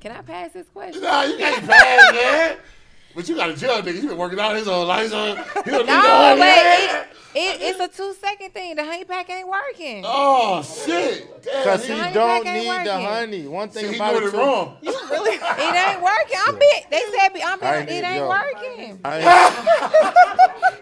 Can 0.00 0.12
I 0.12 0.22
pass 0.22 0.52
this 0.52 0.66
question? 0.68 1.02
Nah, 1.02 1.22
you 1.24 1.36
can't 1.36 1.66
pass, 1.68 2.12
man. 2.14 2.56
But 3.14 3.28
you 3.28 3.34
got 3.36 3.50
a 3.50 3.56
jail 3.56 3.82
nigga. 3.82 4.00
You 4.02 4.08
been 4.08 4.16
working 4.16 4.38
out 4.38 4.54
his 4.56 4.66
whole 4.66 4.86
life. 4.86 5.10
So 5.10 5.34
he 5.34 5.70
don't 5.70 5.86
need 5.86 5.92
no 5.92 6.34
No, 6.34 6.36
wait. 6.40 7.06
It, 7.32 7.38
it, 7.60 7.60
it's 7.62 7.78
a 7.80 7.86
two 7.86 8.12
second 8.14 8.52
thing. 8.52 8.74
The 8.74 8.84
honey 8.84 9.04
pack 9.04 9.30
ain't 9.30 9.46
working. 9.48 10.02
Oh 10.04 10.62
shit! 10.62 11.28
Cause 11.62 11.86
he, 11.86 11.94
he 11.94 12.00
don't 12.12 12.44
pack 12.44 12.54
ain't 12.56 12.66
need 12.66 12.86
the 12.88 13.00
honey. 13.00 13.46
One 13.46 13.68
thing 13.68 13.84
see, 13.84 13.90
he 13.90 13.96
about 13.96 14.12
doing 14.14 14.24
it, 14.24 14.26
it 14.26 14.30
too, 14.32 14.36
wrong. 14.38 14.76
It 14.82 14.88
ain't 15.92 16.02
working. 16.02 16.38
I'm 16.48 16.58
big. 16.58 16.90
They 16.90 17.02
said 17.16 17.32
be- 17.32 17.42
I'm 17.42 17.62
I 17.62 17.84
big. 17.84 17.88
ain't 17.88 17.90
It 17.90 17.92
need- 18.02 18.08
ain't 18.08 18.16
yo. 18.16 18.28
working. 18.28 19.00
I 19.04 19.20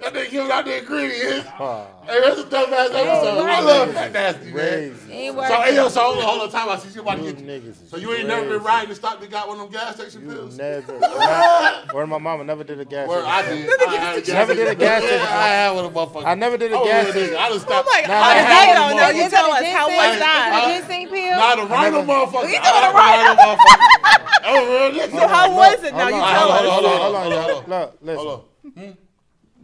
That 0.00 0.14
nigga 0.14 0.30
giving 0.30 0.50
out 0.50 0.64
the 0.64 0.78
ingredients. 0.78 1.46
ain't, 1.60 1.86
Hey, 2.06 2.20
that's 2.22 2.40
a 2.40 2.44
tough 2.44 2.72
ass 2.72 2.88
episode. 2.92 3.46
I 3.46 3.60
love 3.60 3.92
that 3.94 4.12
nasty 4.12 4.44
man. 4.46 4.52
crazy. 4.54 5.12
Ain't 5.12 5.36
So, 5.36 5.42
hey, 5.62 5.74
yo, 5.76 5.88
so 5.90 6.00
hold 6.00 6.16
on, 6.18 6.22
hold 6.24 6.42
on, 6.42 6.50
time 6.50 6.68
I 6.70 6.78
See, 6.78 6.94
you 6.94 7.02
about 7.02 7.18
to 7.18 7.24
get 7.32 7.36
niggas 7.46 7.88
So 7.90 7.98
you 7.98 8.14
ain't 8.14 8.26
never 8.28 8.48
been 8.48 8.62
riding 8.62 8.88
and 8.88 8.96
stopped 8.96 9.20
and 9.22 9.30
got 9.30 9.48
one 9.48 9.60
of 9.60 9.70
them 9.70 9.72
gas 9.80 9.96
station 9.96 10.22
You 10.22 10.28
pills? 10.34 10.56
never. 10.56 10.98
Not, 10.98 11.92
where 11.92 12.06
my 12.18 12.30
mama 12.32 12.44
never 12.44 12.64
did 12.64 12.80
a 12.80 12.84
gas. 12.84 13.08
Where 13.08 13.24
I 13.24 13.42
did. 13.48 13.70
I 13.88 13.94
had 13.94 14.16
a 14.18 14.20
gas 14.20 14.28
Never 14.28 14.54
did 14.54 14.68
a 14.68 14.74
gas 14.74 15.02
Yeah. 15.02 15.22
I 15.22 15.48
had 15.48 15.70
one 15.70 15.84
of 15.84 15.92
motherfuckers. 15.92 16.26
I 16.26 16.34
never 16.34 16.56
did 16.56 16.72
a 16.72 16.76
Oh, 16.78 16.84
gas 16.84 17.06
yeah, 17.06 17.10
station. 17.12 17.34
nigga, 17.34 17.38
I 17.38 17.48
just 17.48 17.66
Oh 17.66 17.68
stopped. 17.68 17.88
my 17.90 18.00
Nah, 18.02 18.06
God! 18.08 18.36
nah, 18.36 18.42
How 18.42 18.64
nah, 18.66 18.74
no, 18.74 18.96
no, 18.96 19.02
nah, 19.02 19.08
you 19.10 19.30
tell 19.30 19.50
us. 19.52 19.64
How 19.64 19.86
was 19.88 20.18
nah, 20.18 20.26
that? 20.26 20.64
Ginseng 20.68 21.08
pill? 21.08 21.36
Nah, 21.38 21.54
the 21.56 21.62
rhino 21.66 22.02
motherfucker. 22.02 22.48
You 22.50 22.58
I 22.58 22.62
doing 22.62 22.74
had 22.74 22.82
the 22.82 22.92
the 22.92 22.98
rhino 22.98 23.32
motherfucker. 23.38 23.88
Oh, 24.44 24.92
real. 24.92 25.08
So 25.18 25.28
how 25.28 25.56
was 25.56 25.82
it? 25.84 25.94
Now 25.94 26.08
you 26.08 26.14
tell 26.14 26.52
us. 26.52 26.60
hold 26.68 26.84
on, 26.84 27.00
hold 27.00 27.14
Hold 27.14 27.14
on, 27.14 27.32
on, 27.32 27.42
hold 27.42 27.64
on. 27.64 27.70
Look, 27.70 27.98
listen. 28.02 28.26
Hold 28.26 28.44
on. 28.66 28.72
Hmm? 28.72 28.90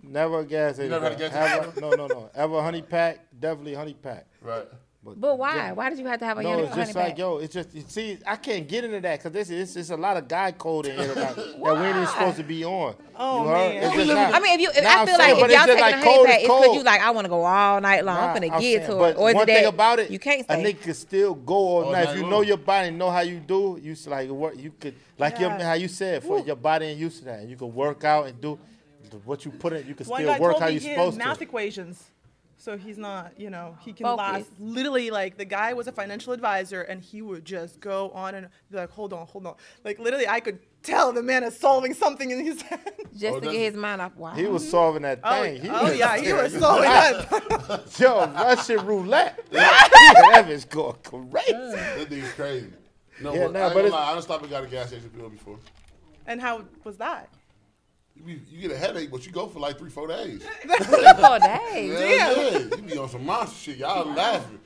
Never 0.03 0.39
a 0.41 0.45
gas 0.45 0.75
station. 0.75 0.91
never 0.91 1.05
had 1.11 1.21
a 1.21 1.31
gas 1.31 1.77
No, 1.81 1.91
no, 1.91 2.07
no. 2.07 2.31
Ever 2.35 2.63
honey 2.63 2.83
pack? 2.83 3.27
Definitely 3.39 3.75
honey 3.75 3.95
pack. 3.95 4.27
Right. 4.41 4.67
But 5.05 5.39
why? 5.39 5.73
Why 5.73 5.91
did 5.91 5.99
you 5.99 6.07
have 6.07 6.19
to 6.21 6.25
have 6.25 6.39
a 6.39 6.43
No, 6.43 6.49
honey, 6.51 6.63
it's 6.63 6.71
honey 6.71 6.85
just 6.85 6.97
like 6.97 7.07
pack? 7.09 7.19
yo. 7.19 7.37
It's 7.39 7.53
just 7.53 7.75
you 7.75 7.85
see. 7.87 8.19
I 8.27 8.37
can't 8.37 8.67
get 8.67 8.85
into 8.85 9.01
that 9.01 9.19
because 9.19 9.33
this 9.33 9.51
is 9.51 9.77
it's 9.77 9.91
a 9.91 9.97
lot 9.97 10.17
of 10.17 10.27
guy 10.29 10.53
code 10.53 10.87
in 10.87 10.97
here 10.97 11.15
that, 11.15 11.37
that 11.37 11.59
we 11.61 11.71
ain't 11.87 12.09
supposed 12.09 12.37
to 12.39 12.43
be 12.43 12.65
on. 12.65 12.95
Oh, 13.17 13.45
man. 13.45 13.83
It's 13.83 13.91
We 13.93 13.97
just 13.99 14.09
live 14.09 14.17
not- 14.17 14.35
I 14.35 14.41
mean, 14.41 14.55
if 14.55 14.61
you, 14.63 14.71
if 14.71 14.87
I 14.87 15.05
feel 15.07 15.17
saying, 15.17 15.19
like 15.41 15.45
if 15.45 15.51
y'all 15.51 15.67
just 15.67 15.67
taking 15.67 15.81
like 15.83 15.95
a 15.95 15.97
honey 15.99 16.05
cold 16.15 16.27
it's 16.29 16.43
because 16.43 16.65
cold. 16.65 16.77
you 16.77 16.83
like, 16.85 17.01
I 17.03 17.11
want 17.11 17.25
to 17.27 17.29
go 17.29 17.45
all 17.45 17.81
night 17.81 18.05
long. 18.05 18.17
I'm 18.17 18.37
going 18.37 18.49
to 18.51 18.55
I'm 18.57 18.61
get 18.63 18.87
saying, 18.87 18.99
to 18.99 19.05
it. 19.05 19.17
Or 19.19 19.29
is 19.29 19.35
one 19.35 19.43
it 19.43 19.47
thing 19.47 19.63
that 19.65 19.69
about 19.69 19.99
it, 19.99 20.11
you 20.11 20.19
can't 20.19 20.41
a 20.41 20.45
stay. 20.45 20.73
nigga 20.73 20.81
can 20.83 20.95
still 20.95 21.35
go 21.35 21.55
all, 21.55 21.85
All 21.85 21.93
night. 21.93 22.05
night 22.05 22.11
If 22.11 22.17
you 22.17 22.23
long. 22.23 22.31
know 22.31 22.41
your 22.41 22.57
body, 22.57 22.91
know 22.91 23.11
how 23.11 23.21
you 23.21 23.41
do. 23.41 23.79
You 23.83 23.93
s- 23.93 24.07
like 24.07 24.31
what 24.31 24.59
you 24.59 24.73
could 24.81 24.95
like 25.19 25.39
your, 25.39 25.51
how 25.51 25.75
you 25.75 25.89
said 25.89 26.23
for 26.25 26.41
your 26.41 26.57
body 26.57 26.87
ain't 26.87 26.99
used 26.99 27.19
to 27.19 27.25
that. 27.27 27.41
And 27.41 27.51
you 27.51 27.57
can 27.57 27.75
work 27.75 28.05
out 28.05 28.27
and 28.27 28.41
do 28.41 28.59
what 29.25 29.45
you 29.45 29.51
put 29.53 29.73
in. 29.75 29.87
You 29.87 29.95
can 29.95 30.07
still 30.07 30.27
work 30.41 30.53
told 30.53 30.61
how 30.63 30.69
you 30.69 30.81
he 30.81 30.89
had 30.89 30.97
supposed 30.97 31.19
math 31.19 31.39
to. 31.39 31.45
equations. 31.45 32.03
So 32.65 32.79
he's 32.79 32.97
not, 32.97 33.39
you 33.39 33.51
know, 33.51 33.77
he 33.83 33.93
can 33.93 34.07
Focus. 34.07 34.17
last. 34.19 34.47
Literally, 34.59 35.11
like 35.11 35.37
the 35.37 35.45
guy 35.45 35.75
was 35.75 35.87
a 35.87 35.93
financial 35.93 36.33
advisor, 36.33 36.81
and 36.81 37.03
he 37.03 37.21
would 37.21 37.45
just 37.45 37.79
go 37.79 38.09
on 38.13 38.35
and 38.35 38.49
be 38.71 38.79
like, 38.79 38.89
"Hold 38.91 39.13
on, 39.13 39.27
hold 39.27 39.47
on." 39.47 39.55
Like 39.85 39.99
literally, 39.99 40.27
I 40.27 40.41
could 40.41 40.61
tell 40.83 41.13
the 41.13 41.23
man 41.23 41.45
is 41.45 41.55
solving 41.59 41.93
something 41.93 42.31
in 42.31 42.43
his 42.43 42.63
head. 42.71 42.81
Just 43.15 43.37
Oh, 43.37 43.41
to 43.41 43.47
get 43.53 43.73
his 43.73 43.75
mind 43.75 44.01
off. 44.01 44.17
Wow. 44.17 44.31
He 44.33 44.47
was 44.47 44.67
solving 44.67 45.03
that 45.03 45.21
Oh, 45.23 45.43
thing. 45.43 45.61
He 45.61 45.69
oh 45.69 45.93
yeah, 45.93 46.17
he 46.17 46.33
was 46.33 46.55
solving 46.59 46.89
that. 46.89 47.93
Yo, 48.01 48.27
Russian 48.33 48.87
roulette. 48.87 49.45
that 49.51 50.47
is 50.49 50.65
going 50.65 50.97
crazy. 51.05 51.53
That 51.53 52.09
nigga's 52.09 52.33
crazy. 52.33 52.69
No, 53.21 53.35
Yeah, 53.35 53.45
but 53.49 53.53
nah, 53.53 53.59
I 53.61 53.65
ain't 53.67 53.75
but 53.75 53.75
gonna 53.75 53.79
it's- 53.89 53.93
lie, 53.93 54.17
I 54.17 54.21
stopped 54.21 54.43
and 54.43 54.51
got 54.51 54.65
a 54.65 54.69
gas 54.69 54.89
station 54.89 55.11
pill 55.11 55.29
before. 55.29 55.59
and 56.27 56.41
how 56.41 56.65
was 56.83 56.97
that? 56.97 57.29
You, 58.17 58.23
be, 58.23 58.41
you 58.49 58.61
get 58.61 58.71
a 58.71 58.79
headache, 58.79 59.11
but 59.11 59.27
you 59.27 59.33
go 59.33 59.49
for 59.49 59.59
like 59.59 59.79
three, 59.79 59.91
four 59.91 60.07
days. 60.07 60.43
Four 60.67 61.39
days. 61.41 62.01
Yeah, 62.01 62.33
yeah. 62.33 62.59
You 62.59 62.83
be 62.83 62.97
on 62.97 63.09
some 63.09 63.27
monster 63.27 63.57
shit. 63.73 63.79
Y'all 63.79 64.07
laughing. 64.07 64.61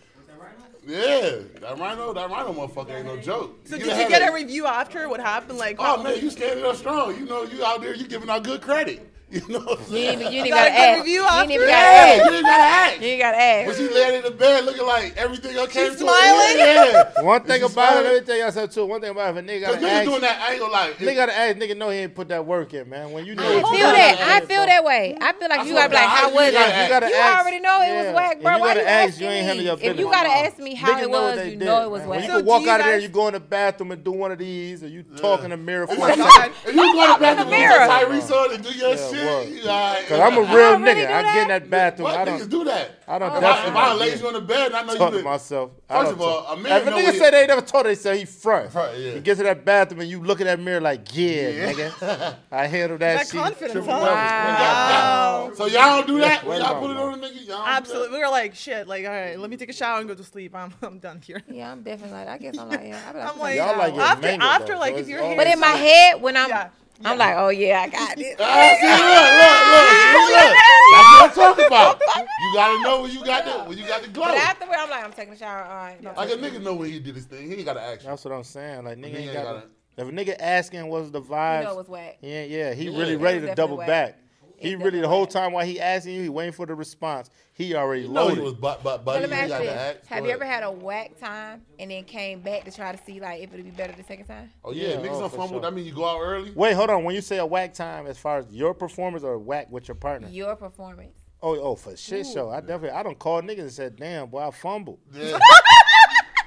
Yeah, 0.86 1.40
that 1.60 1.76
rhino, 1.78 2.14
that 2.14 2.30
rhino 2.30 2.52
motherfucker 2.52 2.96
ain't 2.96 3.06
no 3.06 3.18
joke. 3.18 3.58
So 3.64 3.76
get 3.76 3.86
did 3.86 3.98
you 3.98 4.08
get 4.08 4.26
a 4.26 4.32
review 4.32 4.66
after? 4.66 5.08
What 5.08 5.20
happened? 5.20 5.58
Like, 5.58 5.76
Oh 5.78 6.02
man, 6.02 6.18
you 6.20 6.30
standing 6.30 6.64
up 6.64 6.76
strong. 6.76 7.14
You 7.16 7.26
know, 7.26 7.42
you 7.42 7.62
out 7.64 7.82
there, 7.82 7.94
you 7.94 8.06
giving 8.06 8.30
out 8.30 8.44
good 8.44 8.62
credit. 8.62 9.06
You 9.38 9.46
know 9.46 9.58
what 9.58 9.80
I'm 9.80 9.84
saying? 9.84 10.20
You, 10.20 10.26
ain't 10.26 10.32
gotta 10.32 10.36
even 10.38 10.50
gotta 10.50 10.70
ask. 10.70 11.06
You 11.06 11.28
ain't 11.28 11.50
even 11.50 11.68
gotta 11.68 11.76
ask. 11.76 12.30
You 12.30 12.36
ain't 12.36 12.46
gotta 12.46 12.62
ask. 12.62 13.00
You 13.02 13.08
ain't 13.08 13.20
gotta 13.20 13.36
ask. 13.36 13.66
But 13.68 13.76
she 13.76 13.94
laying 13.94 14.14
in 14.14 14.22
the 14.22 14.30
bed 14.30 14.64
looking 14.64 14.86
like 14.86 15.16
everything 15.18 15.58
okay. 15.58 15.88
She's 15.90 15.98
smiling. 15.98 16.56
Yeah, 16.56 17.12
yeah. 17.16 17.22
One 17.22 17.42
thing 17.42 17.60
about 17.60 17.72
smiling? 17.72 18.06
it, 18.06 18.08
let 18.08 18.20
me 18.22 18.26
tell 18.26 18.36
y'all 18.38 18.52
something 18.52 18.74
too. 18.74 18.86
One 18.86 19.02
thing 19.02 19.10
about 19.10 19.36
it, 19.36 19.38
if 19.38 19.44
a 19.44 19.48
nigga 19.48 19.60
gotta 19.60 19.76
nigga 19.76 19.90
ask. 19.90 20.08
doing 20.08 20.20
that 20.22 20.50
angle 20.50 20.72
like. 20.72 20.96
Nigga 20.96 21.14
gotta 21.14 21.36
ask, 21.36 21.56
nigga 21.58 21.76
know 21.76 21.90
he 21.90 21.98
ain't 21.98 22.14
put 22.14 22.28
that 22.28 22.46
work 22.46 22.72
in, 22.72 22.88
man. 22.88 23.12
When 23.12 23.26
you 23.26 23.34
know. 23.34 23.44
I 23.44 23.60
feel 23.60 23.92
that. 23.92 24.18
I 24.18 24.46
feel 24.46 24.64
that 24.64 24.82
way. 24.82 25.18
I 25.20 25.32
feel 25.34 25.48
like 25.50 25.60
I 25.60 25.64
you 25.64 25.74
gotta 25.74 25.88
be 25.90 25.94
like, 25.96 26.08
how 26.08 26.34
was 26.34 26.48
it? 26.48 26.52
You 26.54 26.88
gotta 26.88 27.06
ask. 27.06 27.40
already 27.40 27.60
know 27.60 27.82
it 27.82 28.04
was 28.06 28.14
whack, 28.14 28.40
bro. 28.40 28.58
Why 28.58 28.74
you 28.74 28.80
ask? 28.80 29.20
You 29.20 29.26
ain't 29.26 29.46
handle 29.46 29.64
your 29.64 29.76
business. 29.76 29.92
If 29.92 30.00
you 30.00 30.10
gotta 30.10 30.30
ask 30.30 30.58
me 30.58 30.74
how 30.74 30.98
it 30.98 31.10
was, 31.10 31.46
you 31.46 31.56
know 31.56 31.82
it 31.82 31.90
was 31.90 32.02
whack. 32.04 32.22
You 32.22 32.28
can 32.28 32.44
walk 32.46 32.66
out 32.66 32.80
of 32.80 32.86
there, 32.86 32.98
you 32.98 33.08
go 33.08 33.28
in 33.28 33.34
the 33.34 33.40
bathroom 33.40 33.92
and 33.92 34.02
do 34.02 34.12
one 34.12 34.32
of 34.32 34.38
these, 34.38 34.82
or 34.82 34.88
you 34.88 35.02
talk 35.02 35.44
in 35.44 35.50
the 35.50 35.58
mirror 35.58 35.86
for 35.86 36.08
a 36.08 36.16
second. 36.16 36.54
You 36.74 36.94
go 36.94 37.04
in 37.04 37.36
the 37.36 37.44
bathroom, 37.44 37.48
Tyrese 37.50 38.54
and 38.54 38.64
do 38.64 38.70
your 38.72 38.96
shit 38.96 39.17
was. 39.24 40.00
Because 40.00 40.20
I'm 40.20 40.36
a 40.36 40.40
real 40.40 40.78
nigga. 40.78 41.06
I 41.06 41.22
get 41.22 41.42
in 41.42 41.48
that 41.48 41.70
bathroom. 41.70 42.04
What 42.04 42.16
I 42.16 42.24
don't, 42.24 42.50
do 42.50 42.64
that? 42.64 43.02
I 43.06 43.18
don't. 43.18 43.36
If 43.36 43.44
I, 43.44 43.66
if 43.68 43.74
I 43.74 43.94
lay 43.94 44.16
you 44.16 44.26
on 44.26 44.32
the 44.34 44.40
bed, 44.40 44.72
I 44.72 44.82
know 44.82 44.92
you. 44.92 45.18
To 45.18 45.22
myself. 45.22 45.70
First 45.88 46.12
of 46.12 46.20
all, 46.20 46.46
a 46.46 46.56
man. 46.56 46.80
If 46.80 46.88
a 46.88 46.90
nigga 46.90 47.18
said 47.18 47.30
they 47.32 47.46
never 47.46 47.62
told, 47.62 47.86
they 47.86 47.94
said 47.94 48.16
he 48.16 48.24
front. 48.24 48.70
Front. 48.70 48.98
Yeah. 48.98 49.12
He 49.12 49.20
gets 49.20 49.38
to 49.38 49.44
that 49.44 49.64
bathroom 49.64 50.00
and 50.00 50.10
you 50.10 50.20
look 50.22 50.40
at 50.40 50.44
that 50.44 50.60
mirror 50.60 50.80
like, 50.80 51.16
yeah, 51.16 51.48
yeah. 51.48 51.72
nigga. 51.72 52.36
I 52.52 52.66
handle 52.66 52.98
that. 52.98 53.16
That 53.18 53.26
shit. 53.26 53.40
confidence. 53.40 53.86
Huh? 53.86 53.92
Wow. 53.92 55.52
So 55.54 55.66
y'all 55.66 55.98
don't 55.98 56.06
do 56.06 56.18
that. 56.20 56.44
When 56.44 56.60
y'all 56.60 56.80
put 56.80 56.90
it 56.90 56.96
on 56.96 57.20
the 57.20 57.26
nigga, 57.26 57.48
y'all. 57.48 57.66
Absolutely. 57.66 58.16
We 58.16 58.22
were 58.22 58.30
like, 58.30 58.54
shit. 58.54 58.86
Like, 58.86 59.04
all 59.04 59.10
right, 59.10 59.38
let 59.38 59.50
me 59.50 59.56
take 59.56 59.70
a 59.70 59.72
shower 59.72 59.98
and 59.98 60.08
go 60.08 60.14
to 60.14 60.24
sleep. 60.24 60.54
I'm, 60.54 60.72
I'm 60.82 60.98
done 60.98 61.20
here. 61.24 61.42
Yeah, 61.48 61.72
I'm 61.72 61.82
different. 61.82 62.12
like. 62.12 62.28
I 62.28 62.38
guess 62.38 62.58
I'm 62.58 62.68
like, 62.68 62.84
yeah. 62.84 63.30
I'm 63.30 63.38
like, 63.38 63.56
y'all 63.56 63.78
like 63.78 63.94
after, 63.94 64.28
after 64.28 64.76
like 64.76 64.96
if 64.96 65.08
you're. 65.08 65.20
But 65.36 65.46
in 65.46 65.58
my 65.58 65.66
head, 65.68 66.20
when 66.20 66.36
I'm 66.36 66.70
yeah. 67.00 67.10
I'm 67.10 67.18
like, 67.18 67.34
oh 67.36 67.48
yeah, 67.50 67.82
I 67.82 67.88
got 67.88 68.18
it. 68.18 68.40
Uh, 68.40 68.74
see, 68.74 68.88
look, 68.88 69.30
look, 69.38 69.58
look, 69.70 69.88
see, 70.02 70.24
look. 70.34 70.54
That's 70.90 71.06
what 71.06 71.22
I'm 71.22 71.32
talking 71.34 71.66
about. 71.66 72.00
You 72.40 72.54
gotta 72.54 72.82
know 72.82 73.02
when 73.02 73.10
you 73.12 73.24
got 73.24 73.44
the 73.44 73.52
when 73.68 73.78
you 73.78 73.86
got 73.86 74.02
the 74.02 74.08
glow. 74.08 74.24
Afterward, 74.24 74.76
I'm 74.78 74.90
like, 74.90 75.04
I'm 75.04 75.12
taking 75.12 75.34
a 75.34 75.36
shower. 75.36 75.62
All 75.64 75.76
right. 75.76 76.02
Like 76.02 76.30
a 76.30 76.36
nigga 76.36 76.60
know 76.60 76.74
when 76.74 76.90
he 76.90 76.98
did 76.98 77.14
his 77.14 77.26
thing. 77.26 77.48
He 77.48 77.54
ain't 77.54 77.64
gotta 77.64 77.82
ask. 77.82 78.02
That's 78.02 78.24
what 78.24 78.34
I'm 78.34 78.44
saying. 78.44 78.84
Like 78.84 78.98
nigga 78.98 79.16
ain't 79.16 79.32
gotta. 79.32 79.44
gotta 79.44 79.66
if 79.98 80.06
a 80.06 80.12
nigga 80.12 80.36
asking 80.38 80.86
was 80.86 81.10
the 81.10 81.20
vibe, 81.20 81.58
you 81.58 81.64
know 81.66 81.72
it 81.72 81.76
was 81.76 81.88
whack. 81.88 82.18
Yeah, 82.20 82.44
yeah, 82.44 82.72
he 82.72 82.84
yeah. 82.84 82.98
really 82.98 83.16
ready 83.16 83.40
to 83.40 83.54
double 83.54 83.76
whack. 83.76 83.86
back. 83.88 84.18
He 84.58 84.74
really 84.74 85.00
the 85.00 85.08
whole 85.08 85.26
time 85.26 85.52
while 85.52 85.64
he 85.64 85.80
asking 85.80 86.14
you, 86.14 86.22
he 86.22 86.28
waiting 86.28 86.52
for 86.52 86.66
the 86.66 86.74
response. 86.74 87.30
He 87.52 87.74
already 87.74 88.02
you 88.02 88.08
loaded. 88.08 88.38
Know 88.38 88.42
he 88.42 88.50
was 88.50 88.54
but 88.54 88.82
but 88.82 89.04
but. 89.04 89.20
Well, 89.20 89.98
Have 90.08 90.24
you 90.24 90.30
ever 90.30 90.44
had 90.44 90.62
a 90.62 90.70
whack 90.70 91.18
time 91.18 91.62
and 91.78 91.90
then 91.90 92.04
came 92.04 92.40
back 92.40 92.64
to 92.64 92.72
try 92.72 92.94
to 92.94 93.04
see 93.04 93.20
like 93.20 93.42
if 93.42 93.52
it'd 93.52 93.64
be 93.64 93.70
better 93.70 93.92
the 93.92 94.02
second 94.02 94.26
time? 94.26 94.50
Oh 94.64 94.72
yeah, 94.72 94.90
yeah 94.90 94.96
niggas 94.96 95.16
oh, 95.16 95.20
don't 95.20 95.30
fumble. 95.30 95.48
Sure. 95.48 95.60
That 95.60 95.74
mean 95.74 95.86
you 95.86 95.94
go 95.94 96.04
out 96.04 96.20
early. 96.20 96.52
Wait, 96.54 96.74
hold 96.74 96.90
on. 96.90 97.04
When 97.04 97.14
you 97.14 97.20
say 97.20 97.38
a 97.38 97.46
whack 97.46 97.74
time, 97.74 98.06
as 98.06 98.18
far 98.18 98.38
as 98.38 98.52
your 98.52 98.74
performance 98.74 99.24
or 99.24 99.38
whack 99.38 99.70
with 99.70 99.86
your 99.88 99.94
partner? 99.94 100.28
Your 100.28 100.56
performance. 100.56 101.16
Oh, 101.40 101.56
oh, 101.56 101.76
for 101.76 101.96
shit 101.96 102.26
Ooh. 102.26 102.32
show. 102.32 102.50
I 102.50 102.60
definitely, 102.60 102.90
I 102.90 103.02
don't 103.04 103.18
call 103.18 103.40
niggas 103.42 103.60
and 103.60 103.72
said, 103.72 103.96
"Damn, 103.96 104.28
boy, 104.28 104.48
I 104.48 104.50
fumbled." 104.50 104.98
Yeah. 105.12 105.38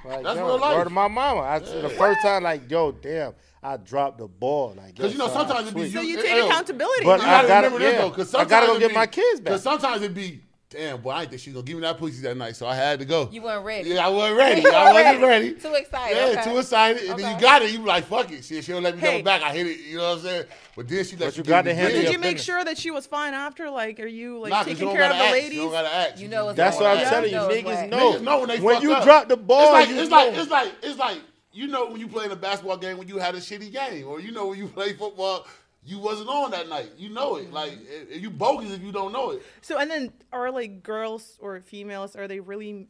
Like, 0.03 0.23
That's 0.23 0.37
yo, 0.37 0.45
real 0.45 0.59
life. 0.59 0.77
Word 0.77 0.87
of 0.87 0.93
my 0.93 1.07
mama. 1.07 1.41
I. 1.41 1.59
The 1.59 1.89
first 1.89 2.21
time, 2.21 2.43
like, 2.43 2.69
yo, 2.69 2.91
damn, 2.91 3.33
I 3.61 3.77
dropped 3.77 4.17
the 4.17 4.27
ball. 4.27 4.73
Like, 4.75 4.95
because 4.95 5.11
you 5.11 5.17
know, 5.17 5.27
sometimes 5.27 5.69
it 5.69 5.75
be 5.75 5.91
so 5.91 6.01
you, 6.01 6.15
take 6.17 6.25
it, 6.25 6.45
accountability. 6.45 7.05
But 7.05 7.19
you 7.19 7.25
I 7.27 7.29
gotta, 7.29 7.47
gotta 7.47 7.67
remember 7.67 7.89
yeah, 7.89 8.01
though, 8.01 8.09
because 8.09 8.33
I 8.33 8.45
gotta 8.45 8.67
go 8.67 8.79
get 8.79 8.89
be, 8.89 8.95
my 8.95 9.07
kids 9.07 9.39
back. 9.39 9.45
Because 9.45 9.63
sometimes 9.63 10.01
it 10.01 10.13
be 10.13 10.41
damn, 10.71 11.01
boy, 11.01 11.11
I 11.11 11.25
think 11.25 11.41
she's 11.41 11.53
gonna 11.53 11.65
give 11.65 11.75
me 11.75 11.81
that 11.81 11.97
pussy 11.97 12.21
that 12.21 12.35
night. 12.35 12.55
So 12.55 12.65
I 12.65 12.75
had 12.75 12.99
to 12.99 13.05
go. 13.05 13.29
You 13.31 13.41
weren't 13.41 13.63
ready. 13.63 13.89
Yeah, 13.89 14.07
I 14.07 14.09
wasn't 14.09 14.37
ready. 14.39 14.65
I 14.65 14.93
wasn't 14.93 15.21
ready. 15.21 15.53
Too 15.53 15.73
excited. 15.73 16.17
Yeah, 16.17 16.39
okay. 16.39 16.51
too 16.51 16.57
excited. 16.57 17.01
And 17.03 17.13
okay. 17.13 17.21
then 17.21 17.35
you 17.35 17.41
got 17.41 17.61
it. 17.61 17.71
You 17.71 17.85
like, 17.85 18.05
fuck 18.05 18.31
it. 18.31 18.43
She, 18.43 18.61
she 18.61 18.71
don't 18.71 18.81
let 18.81 18.95
me 18.95 19.01
hey. 19.01 19.19
go 19.19 19.25
back. 19.25 19.43
I 19.43 19.53
hit 19.53 19.67
it. 19.67 19.79
You 19.81 19.97
know 19.97 20.09
what 20.09 20.17
I'm 20.17 20.23
saying? 20.23 20.45
But 20.75 20.87
then 20.87 21.03
she 21.03 21.15
let 21.17 21.27
but 21.27 21.37
you 21.37 21.43
got. 21.43 21.65
Did 21.65 22.11
you 22.11 22.19
make 22.19 22.39
sure 22.39 22.63
that 22.63 22.77
she 22.77 22.89
was 22.89 23.05
fine 23.05 23.33
after? 23.33 23.69
Like, 23.69 23.99
are 23.99 24.07
you 24.07 24.39
like 24.39 24.51
nah, 24.51 24.63
taking 24.63 24.87
you 24.87 24.93
care 24.93 25.11
of 25.11 25.17
the 25.17 25.23
ladies? 25.23 25.53
You 25.53 25.63
don't 25.63 25.71
gotta 25.71 25.93
act. 25.93 26.19
You 26.19 26.27
know, 26.29 26.53
that's 26.53 26.77
what 26.77 26.97
I'm 26.97 27.05
telling 27.05 27.31
you. 27.31 27.37
Niggas 27.37 27.89
know. 27.89 28.17
no, 28.19 28.39
when 28.39 28.47
they 28.47 28.59
when 28.59 28.81
you 28.81 28.89
drop 29.03 29.27
the 29.27 29.37
ball. 29.37 29.75
It's 29.75 30.09
like 30.09 30.31
it's 30.31 30.51
like 30.51 30.73
it's 30.81 30.99
like 30.99 31.19
you 31.53 31.67
know 31.67 31.89
when 31.89 31.99
you 31.99 32.07
play 32.07 32.25
in 32.25 32.31
a 32.31 32.35
basketball 32.35 32.77
game 32.77 32.97
when 32.97 33.07
you 33.07 33.17
had 33.17 33.35
a 33.35 33.39
shitty 33.39 33.71
game, 33.71 34.07
or 34.07 34.19
you 34.19 34.31
know 34.31 34.47
when 34.47 34.57
you 34.57 34.67
play 34.75 34.93
football 34.93 35.45
you 35.83 35.99
wasn't 35.99 36.29
on 36.29 36.51
that 36.51 36.69
night. 36.69 36.91
You 36.97 37.09
know 37.09 37.37
it. 37.37 37.51
Like 37.51 37.71
mm-hmm. 37.71 38.11
eh, 38.11 38.15
eh, 38.15 38.17
you 38.17 38.29
bogus 38.29 38.71
if 38.71 38.81
you 38.81 38.91
don't 38.91 39.11
know 39.11 39.31
it. 39.31 39.43
So 39.61 39.77
and 39.77 39.89
then 39.89 40.13
are 40.31 40.51
like 40.51 40.83
girls 40.83 41.37
or 41.39 41.59
females 41.61 42.15
are 42.15 42.27
they 42.27 42.39
really 42.39 42.87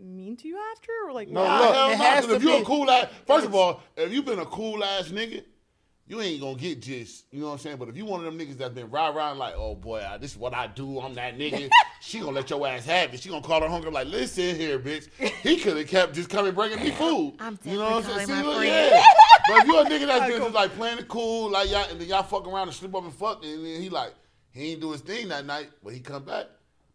mean 0.00 0.36
to 0.36 0.48
you 0.48 0.58
after 0.72 0.90
or 1.06 1.12
like 1.12 1.28
no, 1.28 1.42
look, 1.42 1.92
it 1.92 1.98
has 1.98 2.28
if 2.28 2.42
you're 2.42 2.62
a 2.62 2.64
cool 2.64 2.90
ass 2.90 3.08
first 3.26 3.44
of 3.44 3.54
all 3.54 3.82
if 3.96 4.10
you've 4.10 4.24
been 4.24 4.38
a 4.38 4.46
cool 4.46 4.82
ass 4.82 5.08
nigga 5.08 5.44
you 6.12 6.20
ain't 6.20 6.42
gonna 6.42 6.58
get 6.58 6.82
just, 6.82 7.24
you 7.30 7.40
know 7.40 7.46
what 7.46 7.52
I'm 7.52 7.58
saying? 7.58 7.78
But 7.78 7.88
if 7.88 7.96
you 7.96 8.04
one 8.04 8.22
of 8.22 8.26
them 8.26 8.38
niggas 8.38 8.58
that's 8.58 8.74
been 8.74 8.90
rah 8.90 9.08
rah 9.08 9.32
like, 9.32 9.54
oh 9.56 9.74
boy, 9.74 10.06
this 10.20 10.32
is 10.32 10.36
what 10.36 10.52
I 10.52 10.66
do, 10.66 11.00
I'm 11.00 11.14
that 11.14 11.38
nigga, 11.38 11.70
she 12.02 12.20
gonna 12.20 12.32
let 12.32 12.50
your 12.50 12.66
ass 12.66 12.84
have 12.84 13.14
it. 13.14 13.20
She 13.20 13.30
gonna 13.30 13.40
call 13.40 13.62
her 13.62 13.68
hunger 13.68 13.90
like, 13.90 14.08
listen 14.08 14.54
here, 14.54 14.78
bitch. 14.78 15.08
He 15.42 15.56
could 15.56 15.78
have 15.78 15.88
kept 15.88 16.14
just 16.14 16.28
coming 16.28 16.52
bringing 16.52 16.80
me 16.80 16.90
food. 16.98 17.36
I'm 17.40 17.58
you 17.64 17.78
know 17.78 17.92
what 17.92 18.04
I'm 18.04 18.26
saying? 18.26 18.26
See, 18.26 18.42
look, 18.42 18.62
yeah. 18.62 19.02
but 19.48 19.56
if 19.60 19.66
you 19.66 19.78
a 19.78 19.84
nigga 19.86 20.06
that's 20.06 20.30
been 20.30 20.42
just 20.42 20.54
like 20.54 20.76
playing 20.76 20.98
it 20.98 21.08
cool, 21.08 21.50
like 21.50 21.70
y'all, 21.70 21.86
and 21.90 21.98
then 21.98 22.06
y'all 22.06 22.22
fuck 22.22 22.46
around 22.46 22.68
and 22.68 22.76
slip 22.76 22.94
up 22.94 23.04
and 23.04 23.14
fuck, 23.14 23.42
and 23.42 23.64
then 23.64 23.80
he 23.80 23.88
like, 23.88 24.12
he 24.50 24.72
ain't 24.72 24.82
do 24.82 24.92
his 24.92 25.00
thing 25.00 25.28
that 25.28 25.46
night, 25.46 25.70
but 25.82 25.94
he 25.94 26.00
come 26.00 26.24
back. 26.24 26.44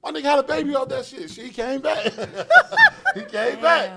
My 0.04 0.12
nigga 0.12 0.26
had 0.26 0.40
a 0.40 0.44
baby 0.44 0.76
off 0.76 0.90
that 0.90 1.08
shit. 1.08 1.32
She 1.32 1.50
came 1.50 1.82
back. 1.82 2.04
he 3.16 3.22
came 3.22 3.32
Damn. 3.32 3.62
back. 3.62 3.92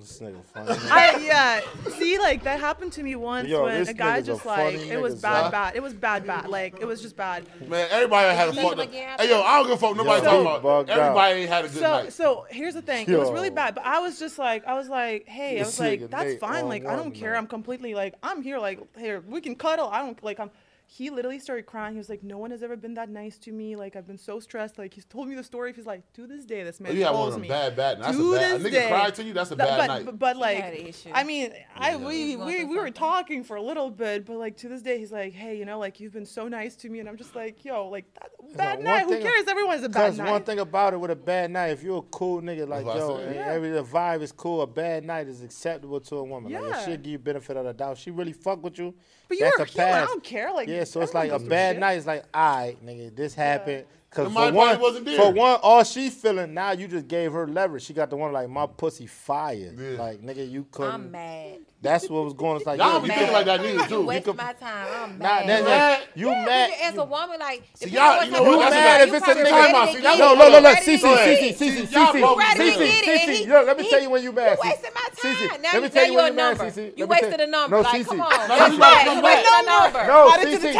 This 0.00 0.18
nigga 0.18 0.42
funny. 0.44 0.70
I, 0.90 1.16
yeah. 1.22 1.90
See, 1.90 2.18
like 2.18 2.42
that 2.44 2.58
happened 2.58 2.92
to 2.94 3.02
me 3.02 3.16
once 3.16 3.48
Yo, 3.48 3.64
when 3.64 3.86
a 3.86 3.92
guy 3.92 4.18
a 4.18 4.22
just 4.22 4.46
like 4.46 4.74
it 4.76 5.00
was 5.00 5.20
bad, 5.20 5.50
bad. 5.50 5.76
It 5.76 5.82
was 5.82 5.92
bad, 5.92 6.26
bad. 6.26 6.48
Like 6.48 6.80
it 6.80 6.86
was 6.86 7.02
just 7.02 7.16
bad. 7.16 7.46
Man, 7.68 7.86
everybody 7.90 8.34
had 8.34 8.48
a 8.48 8.52
fuck. 8.54 8.78
Hey, 8.90 9.28
yo, 9.28 9.42
I 9.42 9.58
don't 9.58 9.66
give 9.66 9.72
a 9.72 9.76
fuck. 9.76 9.96
Nobody 9.96 10.24
talking 10.24 10.40
about. 10.40 10.88
Everybody 10.88 10.90
out. 10.90 10.98
Everybody 10.98 11.46
had 11.46 11.64
a 11.66 11.68
good 11.68 11.76
So, 11.78 11.90
night. 11.90 12.12
so 12.12 12.46
here's 12.50 12.74
the 12.74 12.82
thing. 12.82 13.08
It 13.08 13.18
was 13.18 13.30
really 13.30 13.50
bad, 13.50 13.74
but 13.74 13.84
I 13.84 13.98
was 13.98 14.18
just 14.18 14.38
like, 14.38 14.66
I 14.66 14.74
was 14.74 14.88
like, 14.88 15.28
hey, 15.28 15.58
I 15.60 15.64
was 15.64 15.78
like, 15.78 16.08
that's 16.08 16.36
fine. 16.36 16.66
Like, 16.68 16.86
I 16.86 16.96
don't 16.96 17.12
care. 17.12 17.36
I'm 17.36 17.46
completely 17.46 17.94
like, 17.94 18.14
I'm 18.22 18.42
here. 18.42 18.58
Like, 18.58 18.80
here, 18.96 19.22
we 19.26 19.40
can 19.40 19.54
cuddle. 19.54 19.88
I 19.88 20.00
don't 20.00 20.22
like. 20.24 20.40
I'm 20.40 20.50
he 20.92 21.08
literally 21.08 21.38
started 21.38 21.66
crying. 21.66 21.94
He 21.94 21.98
was 21.98 22.08
like, 22.08 22.24
"No 22.24 22.36
one 22.36 22.50
has 22.50 22.64
ever 22.64 22.76
been 22.76 22.94
that 22.94 23.08
nice 23.08 23.38
to 23.38 23.52
me. 23.52 23.76
Like 23.76 23.94
I've 23.94 24.08
been 24.08 24.18
so 24.18 24.40
stressed. 24.40 24.76
Like 24.76 24.92
he's 24.92 25.04
told 25.04 25.28
me 25.28 25.36
the 25.36 25.44
story. 25.44 25.72
He's 25.72 25.86
like, 25.86 26.02
to 26.14 26.26
this 26.26 26.44
day, 26.44 26.64
this 26.64 26.80
man 26.80 26.96
yeah, 26.96 27.10
calls 27.10 27.38
me. 27.38 27.46
Bad, 27.46 27.76
bad. 27.76 28.02
That's 28.02 28.16
to 28.16 28.34
a 28.34 28.36
bad. 28.36 28.60
This 28.60 28.66
nigga 28.66 28.72
day, 28.72 28.88
cried 28.88 29.14
to 29.14 29.22
you. 29.22 29.32
That's 29.32 29.52
a 29.52 29.56
bad 29.56 29.78
but, 29.78 29.86
night. 29.86 30.04
But, 30.04 30.18
but 30.18 30.36
like, 30.36 30.96
I 31.14 31.22
mean, 31.22 31.52
yeah, 31.80 31.96
we 31.96 32.34
we, 32.34 32.64
we 32.64 32.76
were 32.76 32.90
talking 32.90 33.44
for 33.44 33.54
a 33.54 33.62
little 33.62 33.88
bit, 33.88 34.26
but 34.26 34.36
like 34.36 34.56
to 34.58 34.68
this 34.68 34.82
day, 34.82 34.98
he's 34.98 35.12
like, 35.12 35.32
hey, 35.32 35.56
you 35.56 35.64
know, 35.64 35.78
like 35.78 36.00
you've 36.00 36.12
been 36.12 36.26
so 36.26 36.48
nice 36.48 36.74
to 36.76 36.88
me, 36.88 36.98
and 36.98 37.08
I'm 37.08 37.16
just 37.16 37.36
like, 37.36 37.64
yo, 37.64 37.86
like 37.86 38.12
that 38.14 38.56
bad 38.56 38.78
like, 38.78 38.84
night. 38.84 39.04
Who 39.04 39.20
cares? 39.20 39.42
Of, 39.42 39.48
Everyone's 39.50 39.84
a 39.84 39.88
bad 39.88 40.16
night. 40.16 40.28
one 40.28 40.42
thing 40.42 40.58
about 40.58 40.92
it 40.92 40.96
with 40.98 41.12
a 41.12 41.16
bad 41.16 41.52
night, 41.52 41.68
if 41.68 41.84
you're 41.84 41.98
a 41.98 42.02
cool 42.02 42.42
nigga, 42.42 42.66
like 42.66 42.84
yo, 42.84 43.18
eh, 43.18 43.34
yeah. 43.34 43.46
every 43.46 43.70
the 43.70 43.84
vibe 43.84 44.22
is 44.22 44.32
cool. 44.32 44.62
A 44.62 44.66
bad 44.66 45.04
night 45.04 45.28
is 45.28 45.40
acceptable 45.44 46.00
to 46.00 46.16
a 46.16 46.24
woman. 46.24 46.50
Yeah. 46.50 46.62
Like, 46.62 46.86
give 46.86 47.06
you 47.06 47.18
benefit 47.20 47.56
of 47.56 47.64
the 47.64 47.74
doubt. 47.74 47.96
She 47.96 48.10
really 48.10 48.32
fuck 48.32 48.64
with 48.64 48.76
you. 48.76 48.92
But 49.30 49.38
you're 49.38 49.52
That's 49.56 49.70
a, 49.70 49.74
a 49.74 49.76
pass. 49.76 50.02
I 50.02 50.06
don't 50.06 50.24
care. 50.24 50.52
Like 50.52 50.66
yeah, 50.66 50.82
so 50.82 51.00
it's 51.02 51.14
like 51.14 51.30
a 51.30 51.38
bad 51.38 51.74
shit. 51.74 51.80
night. 51.80 51.92
It's 51.92 52.06
like, 52.06 52.24
all 52.34 52.56
right, 52.56 52.84
nigga, 52.84 53.14
this 53.14 53.32
happened. 53.32 53.84
Yeah. 53.88 53.96
Cause 54.10 54.26
for 54.26 54.52
one, 54.52 54.80
wasn't 54.80 55.08
for 55.08 55.30
one, 55.30 55.60
all 55.62 55.84
she 55.84 56.10
feeling 56.10 56.52
now, 56.52 56.72
you 56.72 56.88
just 56.88 57.06
gave 57.06 57.30
her 57.30 57.46
leverage. 57.46 57.84
She 57.84 57.92
got 57.92 58.10
the 58.10 58.16
one 58.16 58.32
like 58.32 58.50
my 58.50 58.66
pussy 58.66 59.06
fire. 59.06 59.72
Yeah. 59.72 60.02
Like 60.02 60.20
nigga, 60.20 60.50
you 60.50 60.66
couldn't. 60.72 60.94
I'm 60.94 61.10
mad. 61.12 61.60
That's 61.82 62.10
what 62.10 62.24
was 62.24 62.34
going. 62.34 62.58
It's 62.58 62.66
like 62.66 62.78
y'all 62.78 63.00
yeah, 63.00 63.00
be 63.00 63.08
feeling 63.08 63.32
like 63.32 63.46
that 63.46 63.60
nigga 63.60 63.88
too. 63.88 64.04
Waste 64.04 64.26
you 64.26 64.34
my 64.34 64.52
time. 64.52 64.86
I'm 64.92 65.18
mad. 65.18 65.46
Nah, 65.46 65.64
that, 65.64 66.08
you 66.14 66.28
yeah, 66.28 66.44
mad? 66.44 66.70
As 66.82 66.96
a 66.98 67.04
woman, 67.04 67.40
like 67.40 67.62
see, 67.72 67.88
y'all, 67.88 68.22
you 68.22 68.30
know 68.32 68.42
what? 68.42 68.52
You 68.52 68.70
mad 68.70 69.08
if 69.08 69.14
it's 69.14 69.26
a 69.26 69.34
nigga? 69.34 69.92
See, 69.94 70.02
no, 70.02 70.34
no, 70.34 70.48
no, 70.50 70.60
no. 70.60 70.74
Cece, 70.74 70.98
Cece, 70.98 71.56
Cece, 71.56 71.86
Cece, 71.86 72.20
Cece, 72.20 73.00
Cece. 73.00 73.46
Yo, 73.46 73.62
let 73.62 73.78
me 73.78 73.88
tell 73.88 74.02
you 74.02 74.10
when 74.10 74.22
you 74.22 74.30
mad. 74.32 74.58
Wasting 74.62 74.90
my 74.94 75.08
time. 75.16 75.62
Let 75.62 75.82
me 75.82 75.88
tell 75.88 76.06
you 76.06 76.14
when 76.16 76.26
you 76.26 76.32
mad, 76.34 76.58
Cece. 76.58 76.98
You 76.98 77.06
wasted 77.06 77.40
a 77.40 77.46
number. 77.46 77.76
No, 77.76 77.88
Cece. 77.88 78.04
Come 78.04 78.20
on. 78.20 78.48
No, 78.48 78.66
you 78.66 79.22
wasted 79.22 79.52
a 79.54 79.64
number. 79.64 80.06
No, 80.06 80.30
Cece. 80.36 80.74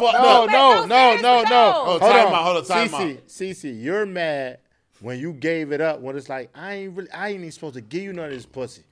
No, 0.00 0.46
no, 0.46 0.86
no, 0.86 1.16
no, 1.20 1.42
no. 1.42 1.72
Hold 1.84 2.02
on, 2.02 2.32
hold 2.32 2.56
on, 2.56 2.64
time 2.64 2.94
out. 2.94 3.26
Cece, 3.28 3.82
you're 3.82 4.06
mad 4.06 4.60
when 5.00 5.18
you 5.18 5.34
gave 5.34 5.70
it 5.70 5.82
up. 5.82 6.00
When 6.00 6.16
it's 6.16 6.30
like 6.30 6.48
I 6.54 6.74
ain't 6.76 6.96
really, 6.96 7.10
I 7.10 7.28
ain't 7.28 7.40
even 7.40 7.52
supposed 7.52 7.74
to 7.74 7.82
give 7.82 8.02
you 8.02 8.14
none 8.14 8.24
of 8.24 8.30
this 8.30 8.46
pussy 8.46 8.84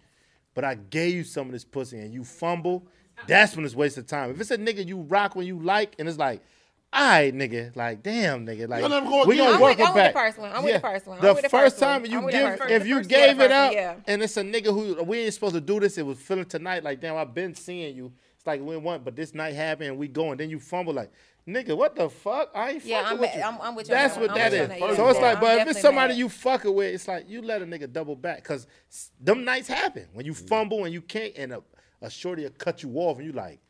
but 0.55 0.65
I 0.65 0.75
gave 0.75 1.15
you 1.15 1.25
some 1.25 1.47
of 1.47 1.53
this 1.53 1.65
pussy 1.65 1.99
and 1.99 2.13
you 2.13 2.25
fumble, 2.25 2.87
that's 3.27 3.57
when 3.57 3.65
it's 3.65 3.75
waste 3.75 3.99
of 3.99 4.07
time. 4.07 4.31
If 4.31 4.41
it's 4.41 4.51
a 4.51 4.59
nigga 4.59 4.87
you 4.87 4.99
rock 4.99 5.37
when 5.37 5.47
you 5.47 5.59
like, 5.61 5.95
and 5.99 6.09
it's 6.09 6.19
like, 6.19 6.43
all 6.95 7.09
right, 7.09 7.35
nigga, 7.35 7.75
like 7.75 8.03
damn, 8.03 8.47
nigga, 8.47 8.69
like 8.69 8.83
we 8.83 8.89
gonna 9.37 9.53
I'm 9.53 9.61
work 9.61 9.79
with, 9.79 9.79
back. 9.79 9.89
I'm 9.89 9.95
with 9.95 10.13
the 10.13 10.13
first 10.13 10.39
one. 10.39 10.53
I'm 10.53 10.67
yeah. 10.67 10.73
with 10.73 10.75
the 10.75 10.81
first 10.81 11.07
one. 11.07 11.19
I'm 11.19 11.25
the, 11.25 11.35
with 11.35 11.43
the 11.43 11.49
first, 11.49 11.77
first 11.77 11.79
time 11.79 12.05
you 12.05 12.31
give, 12.31 12.59
first, 12.59 12.71
if 12.71 12.87
you 12.87 13.03
gave 13.03 13.41
it 13.41 13.51
up, 13.51 13.73
yeah. 13.73 13.95
and 14.07 14.23
it's 14.23 14.37
a 14.37 14.43
nigga 14.43 14.67
who 14.67 15.03
we 15.03 15.21
ain't 15.21 15.33
supposed 15.33 15.55
to 15.55 15.61
do 15.61 15.81
this. 15.81 15.97
It 15.97 16.05
was 16.05 16.19
feeling 16.19 16.45
tonight, 16.45 16.85
like 16.85 17.01
damn, 17.01 17.17
I've 17.17 17.33
been 17.33 17.55
seeing 17.55 17.97
you. 17.97 18.13
It's 18.37 18.47
like 18.47 18.61
we 18.61 18.77
want, 18.77 19.05
but 19.05 19.17
this 19.17 19.33
night 19.33 19.55
happened, 19.55 19.89
and 19.89 19.99
we 19.99 20.07
going. 20.07 20.37
Then 20.37 20.51
you 20.51 20.61
fumble, 20.61 20.93
like 20.93 21.11
nigga, 21.47 21.77
what 21.77 21.97
the 21.97 22.09
fuck? 22.09 22.51
I 22.55 22.71
ain't 22.71 22.85
Yeah, 22.85 23.03
fucking 23.03 23.09
I'm- 23.09 23.21
with 23.21 23.35
you. 23.35 23.43
I'm- 23.43 23.59
I'm 23.61 23.75
with 23.75 23.89
you 23.89 23.95
That's 23.95 24.17
what 24.17 24.29
one. 24.29 24.39
that 24.39 24.47
I'm 24.53 24.53
is. 24.53 24.69
with 24.69 24.79
you 24.79 24.85
on 24.85 24.91
that. 24.91 24.97
So 24.97 25.09
it's 25.09 25.21
like, 25.21 25.37
I'm 25.37 25.41
but 25.41 25.59
if 25.59 25.69
it's 25.69 25.81
somebody 25.81 26.13
mad. 26.15 26.19
you 26.19 26.29
fucking 26.29 26.75
with, 26.75 26.95
it's 26.95 27.09
like 27.09 27.29
you 27.29 27.43
let 27.43 27.63
a 27.63 27.67
nigga 27.67 27.93
double 27.93 28.17
back 28.17 28.37
because 28.43 28.67
them 29.21 29.45
nights 29.45 29.69
happen 29.69 30.09
when 30.13 30.25
you 30.27 30.33
mm. 30.33 30.49
fumble 30.49 30.85
and 30.85 30.93
you 30.95 31.03
can't, 31.03 31.33
and 31.37 31.53
a, 31.53 31.63
a 32.01 32.11
shorty 32.11 32.45
will 32.45 32.51
cut 32.51 32.83
you 32.83 32.91
off 32.97 33.19
and 33.19 33.27
you 33.27 33.33
like, 33.33 33.61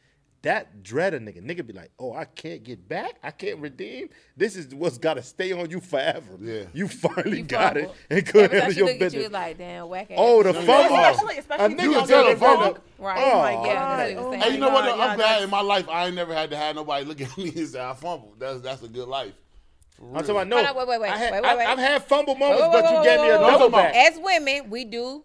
that 0.43 0.83
dread 0.83 1.15
a 1.15 1.21
nigga. 1.21 1.41
Nigga 1.41 1.65
be 1.65 1.73
like, 1.73 1.93
oh, 1.99 2.13
I 2.13 2.25
can't 2.25 2.63
get 2.65 2.89
back. 2.89 3.15
I 3.23 3.31
can't 3.31 3.61
redeem. 3.61 4.09
This 4.37 4.57
is 4.57 4.75
what's 4.75 4.99
got 4.99 5.15
to 5.15 5.23
stay 5.23 5.53
on 5.53 5.71
you 5.71 5.81
forever. 5.81 6.37
Yeah. 6.41 6.65
You 6.73 6.89
finally 6.89 7.39
you 7.39 7.45
got 7.45 7.75
fumble. 7.75 7.91
it 7.91 7.97
and 8.11 8.27
couldn't 8.27 8.53
handle 8.53 8.73
your 8.73 8.87
business. 8.89 9.15
At 9.15 9.21
You 9.21 9.29
like, 9.29 9.59
damn, 9.59 9.89
whack 9.89 10.11
ass. 10.11 10.17
Oh, 10.21 10.43
the 10.43 10.53
fumble. 10.53 10.97
Especially, 10.97 11.39
especially 11.39 11.75
a 11.75 11.77
nigga 11.77 12.07
tell 12.07 12.27
a 12.27 12.37
fumble. 12.37 12.79
Right. 12.99 13.33
Oh, 13.33 13.39
like, 13.39 13.67
yeah, 13.67 14.15
oh, 14.19 14.33
and 14.33 14.55
you 14.55 14.61
know 14.61 14.71
what? 14.71 14.85
I'm 14.85 15.17
glad 15.17 15.43
in 15.43 15.51
my 15.51 15.61
life 15.61 15.89
I 15.89 16.07
ain't 16.07 16.15
never 16.15 16.35
had 16.35 16.51
to 16.51 16.57
have 16.57 16.77
nobody 16.77 17.05
look 17.05 17.21
at 17.21 17.37
me 17.39 17.53
and 17.55 17.69
say 17.69 17.81
I 17.81 17.95
fumbled. 17.95 18.39
That's 18.39 18.61
that's 18.61 18.83
a 18.83 18.89
good 18.89 19.09
life. 19.09 19.33
I'm 20.01 20.15
talking 20.15 20.31
about 20.31 20.49
no. 20.49 20.57
Wait, 20.57 20.77
wait, 20.77 20.89
wait, 20.89 21.01
wait, 21.01 21.11
had, 21.11 21.33
wait, 21.33 21.43
wait, 21.43 21.59
wait. 21.59 21.67
I've 21.67 21.79
had 21.79 22.05
fumble 22.05 22.35
moments, 22.35 22.63
wait, 22.63 22.73
wait, 22.73 22.83
but 22.83 22.99
you 22.99 23.05
gave 23.05 23.21
me 23.21 23.29
a 23.29 23.39
double 23.39 23.69
back. 23.69 23.95
As 23.95 24.19
women, 24.19 24.69
we 24.69 24.85
do, 24.85 25.23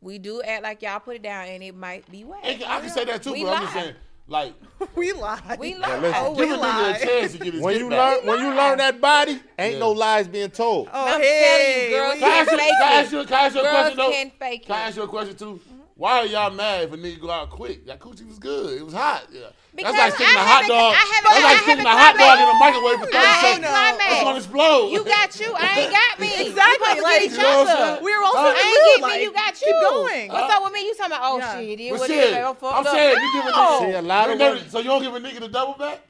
we 0.00 0.18
do 0.18 0.40
act 0.42 0.62
like 0.62 0.80
y'all 0.80 1.00
put 1.00 1.16
it 1.16 1.22
down, 1.22 1.48
and 1.48 1.62
it 1.62 1.74
might 1.74 2.10
be 2.10 2.24
whack. 2.24 2.40
I 2.42 2.80
can 2.80 2.88
say 2.88 3.04
that 3.04 3.22
too, 3.22 3.32
but 3.32 3.54
I'm 3.54 3.62
just 3.62 3.72
saying 3.74 3.94
like 4.26 4.54
we 4.96 5.12
lied. 5.12 5.58
We 5.58 5.74
lied. 5.74 5.90
Yeah, 5.90 5.98
listen, 5.98 6.22
oh, 6.24 6.32
we 6.32 6.56
lied. 6.56 6.96
a 6.96 7.04
chance 7.04 7.32
to 7.32 7.38
get 7.38 7.52
his 7.54 7.62
when 7.62 7.78
you 7.78 7.90
learn 7.90 8.26
when 8.26 8.40
you 8.40 8.54
learn 8.54 8.78
that 8.78 9.00
body, 9.00 9.38
ain't 9.58 9.74
yeah. 9.74 9.78
no 9.78 9.90
lies 9.92 10.28
being 10.28 10.50
told. 10.50 10.88
Oh, 10.92 11.14
I'm 11.14 11.20
hey, 11.20 11.90
telling 11.90 11.90
you, 11.90 11.96
girls 11.96 12.18
can 12.18 12.46
fake 12.46 12.58
it. 12.58 12.70
Can 12.70 12.82
I 12.82 12.94
ask 12.94 13.12
you, 13.12 13.24
can 13.24 13.34
I 13.34 13.46
ask 13.46 13.54
you 13.54 13.60
a 13.60 13.68
question 13.68 13.96
though? 13.98 14.10
Can, 14.10 14.30
fake 14.30 14.66
can 14.66 14.74
I 14.74 14.80
ask 14.80 14.96
you 14.96 15.02
a 15.02 15.08
question 15.08 15.36
too? 15.36 15.60
Why 15.96 16.20
are 16.20 16.26
y'all 16.26 16.50
mad 16.50 16.84
if 16.84 16.92
a 16.92 16.96
nigga 16.96 17.20
go 17.20 17.30
out 17.30 17.50
quick? 17.50 17.86
That 17.86 18.00
coochie 18.00 18.26
was 18.26 18.38
good. 18.38 18.78
It 18.78 18.84
was 18.84 18.94
hot. 18.94 19.26
Yeah. 19.30 19.48
Because 19.74 19.90
that's 19.98 20.14
like 20.14 20.14
sticking 20.14 20.38
I 20.38 20.46
a 20.46 20.46
hot 20.46 20.62
dog. 20.70 20.94
That's 20.94 21.42
like 21.42 21.60
sticking 21.66 21.82
a 21.82 21.96
hot 21.98 22.14
dog 22.14 22.36
in 22.38 22.46
the 22.46 22.58
microwave 22.62 22.98
for 23.02 23.10
30 23.10 23.18
I 23.18 23.34
seconds. 23.42 23.66
That's 23.66 24.22
gonna 24.22 24.38
explode. 24.38 24.94
You 24.94 25.02
got 25.02 25.30
you. 25.34 25.50
I 25.50 25.66
ain't 25.82 25.90
got 25.90 26.14
me. 26.22 26.30
exactly. 26.46 27.02
Like 27.02 27.22
each 27.26 27.38
other. 27.42 27.98
We 27.98 28.14
were 28.14 28.22
also. 28.22 28.54
I 28.54 28.62
ain't 28.62 29.02
get 29.02 29.18
me. 29.18 29.22
You 29.26 29.32
got 29.34 29.54
you. 29.58 29.66
Keep 29.66 29.78
going. 29.82 30.28
What's 30.30 30.54
up 30.54 30.62
with 30.62 30.72
me? 30.72 30.86
You 30.86 30.94
talking 30.94 31.12
about 31.12 31.26
oh 31.26 31.38
shit? 31.42 31.80
I'm 31.90 32.84
saying 32.86 33.18
you 33.18 33.28
give 33.34 33.46
a 33.46 33.52
nigga 33.52 33.98
a 33.98 34.02
lot 34.02 34.30
of 34.30 34.38
money. 34.38 34.62
So 34.70 34.78
you 34.78 34.90
don't 34.94 35.02
give 35.02 35.14
a 35.14 35.20
nigga 35.20 35.40
the 35.40 35.48
double 35.50 35.74
back. 35.74 36.00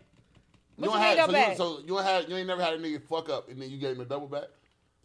What 0.76 0.90
you, 0.90 0.96
you, 0.96 0.98
had, 0.98 1.56
so 1.56 1.78
you, 1.78 1.86
don't 1.86 2.02
have. 2.02 2.28
you 2.28 2.36
ain't 2.36 2.48
never 2.48 2.60
had 2.60 2.74
a 2.74 2.78
nigga 2.78 3.00
fuck 3.00 3.30
up 3.30 3.48
and 3.48 3.62
then 3.62 3.70
you 3.70 3.78
gave 3.78 3.94
him 3.94 4.00
a 4.00 4.04
double 4.04 4.26
back? 4.26 4.48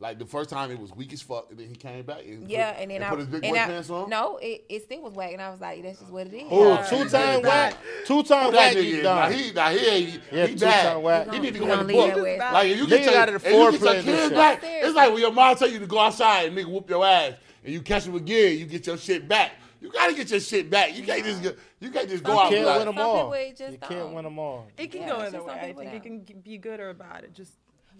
Like 0.02 0.18
the 0.18 0.26
first 0.26 0.50
time 0.50 0.72
it 0.72 0.80
was 0.80 0.96
weak 0.96 1.12
as 1.12 1.22
fuck, 1.22 1.48
and 1.50 1.60
then 1.60 1.68
he 1.68 1.76
came 1.76 2.06
back 2.06 2.24
and 2.26 2.50
yeah, 2.50 2.72
put, 2.72 2.82
and 2.82 2.92
then 2.92 2.96
and 2.96 3.04
I 3.04 3.10
put 3.10 3.20
his 3.20 3.28
big 3.28 3.42
boy 3.42 3.54
pants 3.54 3.90
on. 3.90 4.10
No, 4.10 4.38
it, 4.38 4.64
it 4.70 4.84
still 4.84 5.02
was 5.02 5.14
whack, 5.14 5.34
and 5.34 5.42
I 5.42 5.50
was 5.50 5.60
like, 5.60 5.84
that's 5.84 6.00
just 6.00 6.10
what 6.10 6.28
it 6.28 6.34
is. 6.34 6.48
Oh, 6.50 6.72
uh, 6.72 6.88
two 6.88 7.10
time 7.10 7.42
whack, 7.42 7.76
two 8.06 8.24
time 8.24 8.54
whack. 8.54 8.78
He 8.78 9.02
done. 9.02 9.04
Nah, 9.04 9.38
he, 9.38 9.52
nah, 9.52 9.70
he 9.72 9.86
ain't. 9.88 10.22
Yeah, 10.32 10.46
he 10.48 10.54
two 10.54 10.66
time 10.66 11.02
whack. 11.02 11.34
He 11.34 11.40
need 11.40 11.54
to 11.54 11.60
go 11.60 11.82
in 11.82 11.88
the 11.88 11.94
book. 11.94 12.38
Like 12.40 12.68
if 12.70 12.78
you 12.78 12.88
get 12.88 13.14
out 13.14 13.28
of 13.28 13.44
the 13.44 13.50
foreplay, 13.50 14.02
it's 14.06 14.96
like 14.96 15.12
when 15.12 15.20
your 15.20 15.34
mom 15.34 15.58
tell 15.58 15.70
you 15.70 15.80
to 15.80 15.88
go 15.88 16.00
outside 16.00 16.48
and 16.48 16.58
nigga 16.58 16.72
whoop 16.72 16.90
your 16.90 17.06
ass, 17.06 17.34
and 17.66 17.74
you 17.74 17.82
catch 17.82 18.06
him 18.06 18.16
again, 18.16 18.58
you 18.58 18.66
get 18.68 18.88
your 18.88 18.98
shit 18.98 19.28
back. 19.28 19.52
You 19.82 19.92
gotta 19.92 20.14
get 20.14 20.32
your 20.32 20.40
shit 20.40 20.70
back. 20.70 20.96
You 20.96 21.04
can't 21.04 21.26
just 21.26 21.44
go, 21.44 21.54
you 21.82 21.92
can't 21.92 22.08
just 22.08 22.24
go 22.24 22.34
you 22.34 22.40
out. 22.40 22.52
Can't 22.52 22.66
like, 22.66 22.78
win 22.78 22.86
them 22.86 22.98
all. 23.00 23.36
You 23.36 23.78
can't 23.82 24.14
win 24.14 24.24
them 24.24 24.40
all. 24.40 24.68
It 24.78 24.92
can 24.94 25.10
go 25.10 25.18
either 25.18 25.44
way. 25.44 25.54
I 25.54 25.74
think 25.74 25.94
it 25.94 26.28
can 26.28 26.40
be 26.40 26.58
good 26.58 26.80
or 26.80 26.94
bad. 26.94 27.26
It 27.26 27.34
just. 27.34 27.52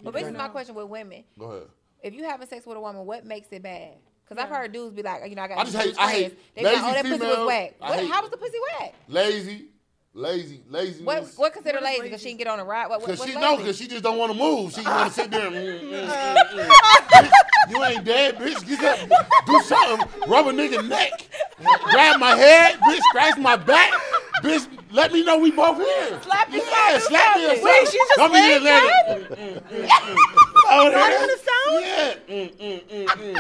But 0.02 0.14
this 0.14 0.28
is 0.28 0.34
my 0.34 0.48
question 0.48 0.76
with 0.76 0.88
women. 0.88 1.26
Go 1.38 1.46
ahead 1.48 1.68
if 2.02 2.14
you 2.14 2.24
having 2.24 2.48
sex 2.48 2.66
with 2.66 2.78
a 2.78 2.82
woman, 2.82 3.06
what 3.06 3.26
makes 3.26 3.48
it 3.52 3.64
bad? 3.64 3.94
Cause 4.28 4.38
yeah. 4.38 4.44
I've 4.44 4.50
heard 4.50 4.72
dudes 4.72 4.96
be 4.96 5.02
like, 5.02 5.28
you 5.28 5.36
know, 5.36 5.42
I 5.42 5.48
got. 5.48 5.58
I 5.58 5.64
just 5.64 5.76
hate. 5.76 5.96
I 5.98 6.12
hate. 6.12 6.56
They 6.56 6.64
lazy 6.64 6.82
like, 6.82 6.92
oh, 6.92 6.94
that 6.94 7.06
pussy 7.06 7.26
was 7.26 7.48
whack. 7.48 7.76
What, 7.80 8.08
how 8.08 8.22
was 8.22 8.30
the 8.30 8.38
pussy 8.38 8.58
whack? 8.80 8.94
Lazy, 9.08 9.66
lazy, 10.14 10.62
lazy. 10.70 11.04
What 11.04 11.28
what 11.36 11.52
consider 11.52 11.80
lazy? 11.82 12.04
Because 12.04 12.22
she 12.22 12.30
can 12.30 12.38
get 12.38 12.48
on 12.48 12.60
a 12.60 12.64
ride. 12.64 12.90
What, 12.90 13.02
she 13.02 13.08
lazy? 13.08 13.40
no, 13.40 13.58
because 13.58 13.76
she 13.76 13.88
just 13.88 14.04
don't 14.04 14.20
want 14.20 14.32
to 14.32 14.38
move. 14.38 14.72
She 14.74 14.82
want 14.84 15.08
to 15.08 15.14
sit 15.20 15.32
there. 15.32 15.48
And, 15.48 15.56
mm, 15.56 16.10
mm, 16.10 16.36
mm, 16.36 17.32
you 17.72 17.84
ain't 17.84 18.06
dead, 18.06 18.36
bitch. 18.36 18.68
Get 18.68 18.84
up, 18.84 19.28
do 19.48 19.60
something. 19.62 20.08
Rub 20.30 20.46
a 20.46 20.52
nigga 20.52 20.88
neck. 20.88 21.12
Grab 21.86 22.20
my 22.20 22.36
head, 22.36 22.76
bitch. 22.82 23.00
Scratch 23.10 23.38
my 23.40 23.56
back 23.56 23.92
bitch, 24.42 24.68
let 24.92 25.12
me 25.12 25.24
know 25.24 25.38
we 25.40 25.52
both 25.52 25.78
here. 25.78 26.22
Slap 26.22 26.52
your 26.52 26.64
yeah, 26.66 26.98
slap 27.00 27.38
me. 27.38 27.48
Wait, 27.48 27.58
something. 27.62 27.86
she 27.92 27.98
just 27.98 28.16
Don't 28.16 28.32
be 28.32 28.40
in 28.40 28.52
Atlanta. 28.58 28.90
Over 30.72 30.92
Not 30.92 31.14
on 31.14 31.28
the 31.28 31.38
sound? 31.38 31.86
Yeah. 31.86 32.14
Mm, 32.28 32.50
mm, 32.58 32.82
mm, 32.88 33.06
mm. 33.08 33.34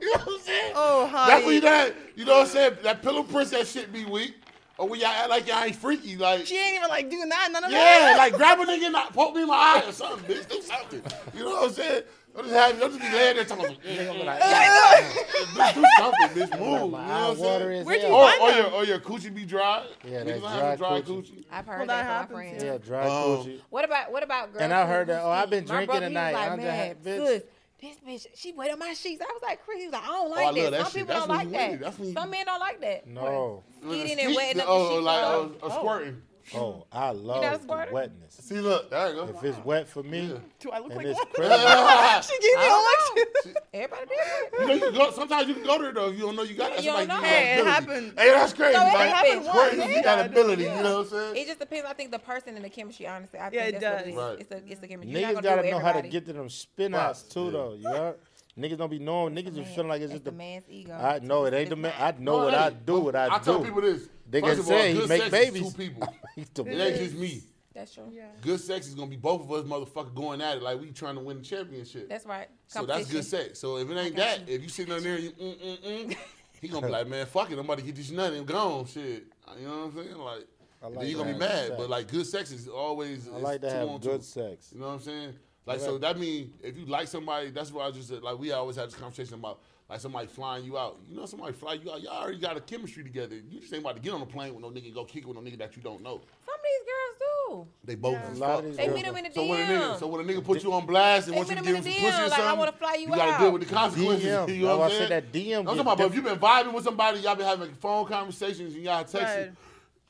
you 0.00 0.06
know 0.10 0.18
what 0.18 0.28
I'm 0.28 0.40
saying? 0.40 0.72
Oh, 0.74 1.06
honey. 1.06 1.30
That's 1.30 1.44
what 1.44 1.62
that. 1.62 1.94
You 2.16 2.24
know 2.24 2.32
what 2.32 2.40
I'm 2.42 2.46
saying? 2.48 2.76
That 2.82 3.02
pillow 3.02 3.22
princess 3.22 3.72
shit 3.72 3.92
be 3.92 4.04
weak. 4.04 4.34
Or 4.78 4.88
when 4.88 5.00
y'all 5.00 5.08
act 5.08 5.28
like 5.28 5.48
y'all 5.48 5.64
ain't 5.64 5.74
freaky, 5.74 6.16
like 6.16 6.46
she 6.46 6.56
ain't 6.56 6.76
even 6.76 6.88
like 6.88 7.10
doing 7.10 7.28
that, 7.28 7.48
none 7.50 7.64
of 7.64 7.70
yeah, 7.70 7.78
that. 7.78 8.10
Yeah, 8.12 8.16
like 8.16 8.34
grab 8.34 8.60
a 8.60 8.64
nigga 8.64 8.86
and 8.86 8.94
poke 9.12 9.34
me 9.34 9.42
in 9.42 9.48
my 9.48 9.54
eye 9.54 9.82
or 9.88 9.92
something, 9.92 10.36
bitch. 10.36 10.48
Do 10.48 10.62
something. 10.62 11.02
You 11.34 11.44
know 11.44 11.50
what 11.50 11.64
I'm 11.64 11.72
saying? 11.72 12.02
Don't 12.38 12.46
just 12.46 12.56
have 12.56 12.78
don't 12.78 12.90
just 12.92 13.02
be 13.02 13.16
laying 13.16 13.34
there 13.34 13.44
talking. 13.44 13.76
Nigga, 13.84 14.24
like, 14.24 14.38
yeah. 14.38 15.74
do, 15.74 15.80
do 15.80 15.86
something, 15.98 16.28
bitch. 16.28 16.58
Move. 16.60 16.60
You 16.60 16.60
know 16.60 16.86
what 16.86 17.00
I'm 17.00 17.36
saying? 17.36 17.84
Where'd 17.84 18.02
you 18.02 18.08
oh, 18.08 18.14
or, 18.14 18.28
or 18.28 18.36
oh, 18.40 18.56
your 18.56 18.66
or 18.74 18.84
your 18.84 19.00
coochie 19.00 19.34
be 19.34 19.44
dry. 19.44 19.84
Yeah, 20.04 20.22
that's 20.22 20.40
dry, 20.40 20.76
dry 20.76 21.00
coochie. 21.02 21.44
I've 21.50 21.66
heard 21.66 21.78
well, 21.78 21.86
that, 21.88 22.04
that 22.04 22.28
from 22.28 22.36
my 22.36 22.42
friends. 22.42 22.62
Yeah, 22.62 22.78
dry 22.78 23.06
um, 23.06 23.10
coochie. 23.10 23.60
What 23.70 23.84
about 23.84 24.12
what 24.12 24.22
about 24.22 24.52
girls? 24.52 24.62
And 24.62 24.72
I've 24.72 24.86
heard 24.86 25.08
that. 25.08 25.22
Oh, 25.24 25.30
I've 25.30 25.50
been 25.50 25.64
drinking 25.64 26.00
tonight. 26.00 26.34
Like, 26.34 26.50
I'm 26.52 26.58
man, 26.58 26.94
bitch 27.04 27.42
this 27.80 27.96
bitch, 28.06 28.26
she 28.34 28.52
wet 28.52 28.72
on 28.72 28.78
my 28.78 28.92
sheets. 28.92 29.22
I 29.22 29.32
was 29.32 29.42
like, 29.42 29.64
"Crazy, 29.64 29.88
like, 29.88 30.02
I 30.02 30.06
don't 30.06 30.30
like 30.30 30.46
oh, 30.46 30.48
I 30.48 30.52
that. 30.62 30.70
that. 30.70 30.80
Some 30.82 30.86
shit. 30.86 30.94
people 30.94 31.14
That's 31.14 31.26
don't 31.26 31.36
like 31.36 31.50
that. 31.80 31.94
Some 31.94 32.30
men 32.30 32.46
don't 32.46 32.60
like 32.60 32.80
that. 32.80 33.06
No. 33.06 33.62
eating 33.88 34.18
and 34.18 34.34
wetting 34.34 34.60
uh, 34.60 34.64
up 34.64 34.68
oh, 34.68 34.82
the 34.82 34.94
sheets. 34.94 35.04
Like, 35.04 35.22
uh, 35.22 35.48
oh, 35.62 35.78
squirting. 35.78 36.22
Oh, 36.54 36.86
I 36.92 37.10
love 37.10 37.42
you 37.42 37.66
know 37.66 37.86
wetness. 37.92 38.34
See, 38.40 38.60
look, 38.60 38.90
there 38.90 39.08
you 39.08 39.14
go. 39.14 39.24
If 39.24 39.34
wow. 39.34 39.40
it's 39.42 39.64
wet 39.64 39.88
for 39.88 40.02
me, 40.02 40.26
yeah. 40.26 40.38
do 40.60 40.70
I 40.70 40.78
look 40.78 40.94
like 40.94 41.06
it's 41.06 41.20
wet? 41.38 42.24
she 42.24 42.38
gave 42.40 42.58
me 42.58 42.66
a 42.66 42.76
look. 42.76 43.64
Everybody 43.74 44.06
did. 44.06 44.60
You 44.60 44.66
know, 44.66 44.86
you 44.86 44.92
go, 44.92 45.10
sometimes 45.10 45.48
you 45.48 45.54
can 45.54 45.64
go 45.64 45.80
there 45.80 45.92
though 45.92 46.08
if 46.08 46.14
you 46.14 46.22
don't 46.22 46.36
know 46.36 46.42
you 46.42 46.54
got 46.54 46.72
it. 46.72 46.84
You 46.84 46.92
know. 47.06 47.20
Hey, 47.22 47.58
it 47.58 47.66
happened. 47.66 48.12
Hey, 48.16 48.30
that's 48.30 48.52
crazy. 48.52 48.78
No, 48.78 48.86
it 48.86 48.94
like, 48.94 49.10
happened 49.10 49.44
once. 49.44 49.74
Crazy. 49.74 49.94
You 49.94 50.02
got 50.02 50.26
ability. 50.26 50.62
You 50.62 50.68
know 50.68 50.98
what 50.98 51.06
I'm 51.06 51.06
saying? 51.08 51.36
It 51.36 51.46
just 51.46 51.58
depends. 51.58 51.86
I 51.88 51.92
think 51.92 52.10
the 52.10 52.18
person 52.18 52.56
and 52.56 52.64
the 52.64 52.70
chemistry. 52.70 53.06
Honestly, 53.06 53.38
I 53.38 53.50
think 53.50 53.54
yeah, 53.54 53.64
it 53.64 53.80
does. 53.80 54.14
Right. 54.14 54.40
It's 54.40 54.50
a 54.50 54.62
it's 54.66 54.82
a 54.82 54.88
chemistry. 54.88 55.20
Niggas 55.20 55.42
gotta 55.42 55.70
know 55.70 55.78
how 55.78 55.92
to 55.92 56.08
get 56.08 56.26
to 56.26 56.32
them 56.32 56.48
spinouts 56.48 57.28
too, 57.28 57.50
though. 57.50 57.74
You 57.74 57.84
know. 57.84 58.14
Niggas 58.58 58.76
don't 58.76 58.90
be 58.90 58.98
knowing. 58.98 59.34
Niggas 59.34 59.54
just 59.54 59.74
feeling 59.74 59.88
like 59.88 60.02
it's 60.02 60.12
just 60.12 60.24
the, 60.24 60.32
man's 60.32 60.64
ego. 60.68 60.92
I 60.92 61.20
know 61.20 61.44
it 61.44 61.54
ain't 61.54 61.70
the 61.70 61.76
man. 61.76 61.92
I 61.98 62.12
know 62.18 62.38
what 62.38 62.54
I 62.54 62.70
do. 62.70 63.00
What 63.00 63.14
I, 63.14 63.28
do. 63.28 63.34
I 63.34 63.38
tell 63.38 63.62
people 63.62 63.80
this. 63.80 64.08
They 64.28 64.42
can 64.42 64.62
say 64.62 64.94
he 64.94 65.06
make 65.06 65.30
babies. 65.30 65.72
Two 65.72 65.78
people. 65.78 66.14
it 66.36 66.58
ain't 66.58 66.96
just 66.96 67.14
me. 67.14 67.42
That's 67.78 67.94
true. 67.94 68.10
Yeah. 68.12 68.24
Good 68.42 68.58
sex 68.58 68.88
is 68.88 68.94
gonna 68.94 69.08
be 69.08 69.16
both 69.16 69.42
of 69.42 69.52
us 69.52 69.64
motherfucker 69.64 70.12
going 70.12 70.40
at 70.40 70.56
it 70.56 70.62
like 70.64 70.80
we 70.80 70.90
trying 70.90 71.14
to 71.14 71.20
win 71.20 71.38
the 71.38 71.44
championship. 71.44 72.08
That's 72.08 72.26
right. 72.26 72.48
So 72.66 72.84
that's 72.84 73.08
good 73.08 73.24
sex. 73.24 73.60
So 73.60 73.76
if 73.76 73.88
it 73.88 73.96
ain't 73.96 74.16
that, 74.16 74.40
if 74.48 74.62
you 74.62 74.68
sitting 74.68 74.92
on 74.92 75.02
there, 75.02 75.16
you 75.16 75.30
mm 75.30 75.56
mm 75.60 75.82
mm, 75.82 76.16
he 76.60 76.66
gonna 76.66 76.86
be 76.86 76.92
like, 76.92 77.06
man, 77.06 77.24
fuck 77.26 77.52
it, 77.52 77.58
I'm 77.58 77.64
about 77.64 77.78
to 77.78 77.84
get 77.84 77.94
this 77.94 78.10
nut 78.10 78.32
and 78.32 78.44
gone, 78.44 78.84
shit. 78.86 79.26
You 79.60 79.68
know 79.68 79.78
what 79.78 79.84
I'm 79.84 80.04
saying? 80.04 80.18
Like, 80.18 80.46
like 80.82 80.94
then 80.94 81.06
you 81.06 81.16
gonna 81.16 81.32
be 81.32 81.38
mad, 81.38 81.68
sex. 81.68 81.74
but 81.78 81.88
like 81.88 82.08
good 82.08 82.26
sex 82.26 82.50
is 82.50 82.66
always. 82.66 83.28
I 83.28 83.38
like 83.38 83.60
to 83.60 83.70
have 83.70 84.00
good 84.00 84.24
sex. 84.24 84.70
You 84.74 84.80
know 84.80 84.88
what 84.88 84.94
I'm 84.94 85.00
saying? 85.00 85.34
Like 85.68 85.80
so 85.80 85.98
that 85.98 86.18
means 86.18 86.50
if 86.62 86.78
you 86.78 86.86
like 86.86 87.08
somebody, 87.08 87.50
that's 87.50 87.70
what 87.70 87.86
I 87.86 87.90
just 87.90 88.08
said. 88.08 88.22
Like 88.22 88.38
we 88.38 88.52
always 88.52 88.76
had 88.76 88.86
this 88.86 88.94
conversation 88.94 89.34
about 89.34 89.60
like 89.86 90.00
somebody 90.00 90.26
flying 90.26 90.64
you 90.64 90.78
out. 90.78 90.96
You 91.06 91.14
know 91.14 91.26
somebody 91.26 91.52
fly 91.52 91.74
you 91.74 91.92
out, 91.92 92.00
y'all 92.00 92.22
already 92.22 92.38
got 92.38 92.56
a 92.56 92.60
chemistry 92.60 93.04
together. 93.04 93.36
You 93.36 93.60
just 93.60 93.74
ain't 93.74 93.82
about 93.82 93.96
to 93.96 94.00
get 94.00 94.14
on 94.14 94.22
a 94.22 94.26
plane 94.26 94.54
with 94.54 94.62
no 94.62 94.70
nigga 94.70 94.86
and 94.86 94.94
go 94.94 95.04
kick 95.04 95.24
it 95.24 95.28
with 95.28 95.36
no 95.36 95.42
nigga 95.42 95.58
that 95.58 95.76
you 95.76 95.82
don't 95.82 96.02
know. 96.02 96.22
Some 96.46 96.54
of 96.54 96.60
these 96.64 96.86
girls 96.86 97.66
do. 97.66 97.66
They 97.84 97.94
both 97.96 98.14
yeah. 98.14 98.32
a 98.32 98.34
lot 98.34 98.62
They 98.62 98.86
girls 98.86 98.94
meet 98.96 99.04
them 99.04 99.16
in 99.18 99.24
the 99.24 99.32
so 99.32 99.42
DM. 99.42 99.48
When 99.48 99.60
a 99.60 99.64
nigga, 99.64 99.98
so 99.98 100.06
when 100.06 100.20
a 100.26 100.32
nigga 100.32 100.44
put 100.44 100.64
you 100.64 100.72
on 100.72 100.86
blast 100.86 101.28
and 101.28 101.36
wants 101.36 101.50
you 101.50 101.56
to 101.58 101.62
give 101.62 101.76
him 101.76 101.82
some 101.82 101.92
DM. 101.92 102.00
pussy 102.00 102.06
or 102.06 102.28
something, 102.28 102.30
like, 102.30 102.40
I 102.40 102.52
want 102.54 102.72
to 102.72 102.78
fly 102.78 102.94
you, 102.94 103.00
you 103.00 103.12
out. 103.12 103.16
You 103.16 103.16
gotta 103.16 103.44
deal 103.44 103.52
with 103.52 103.68
the 103.68 103.74
consequences. 103.74 104.26
DM. 104.26 104.56
You 104.56 104.62
know 104.64 104.78
what 104.78 104.90
I'm 104.90 104.96
saying? 104.96 105.10
That 105.10 105.32
DM. 105.32 105.58
I'm 105.58 105.64
talking 105.66 105.80
about, 105.80 105.98
but 105.98 106.06
if 106.06 106.14
you've 106.14 106.24
been 106.24 106.38
vibing 106.38 106.72
with 106.72 106.84
somebody, 106.84 107.20
y'all 107.20 107.34
been 107.34 107.46
having 107.46 107.74
phone 107.74 108.06
conversations 108.06 108.74
and 108.74 108.82
y'all 108.82 109.04
texting. 109.04 109.36
Right. 109.36 109.52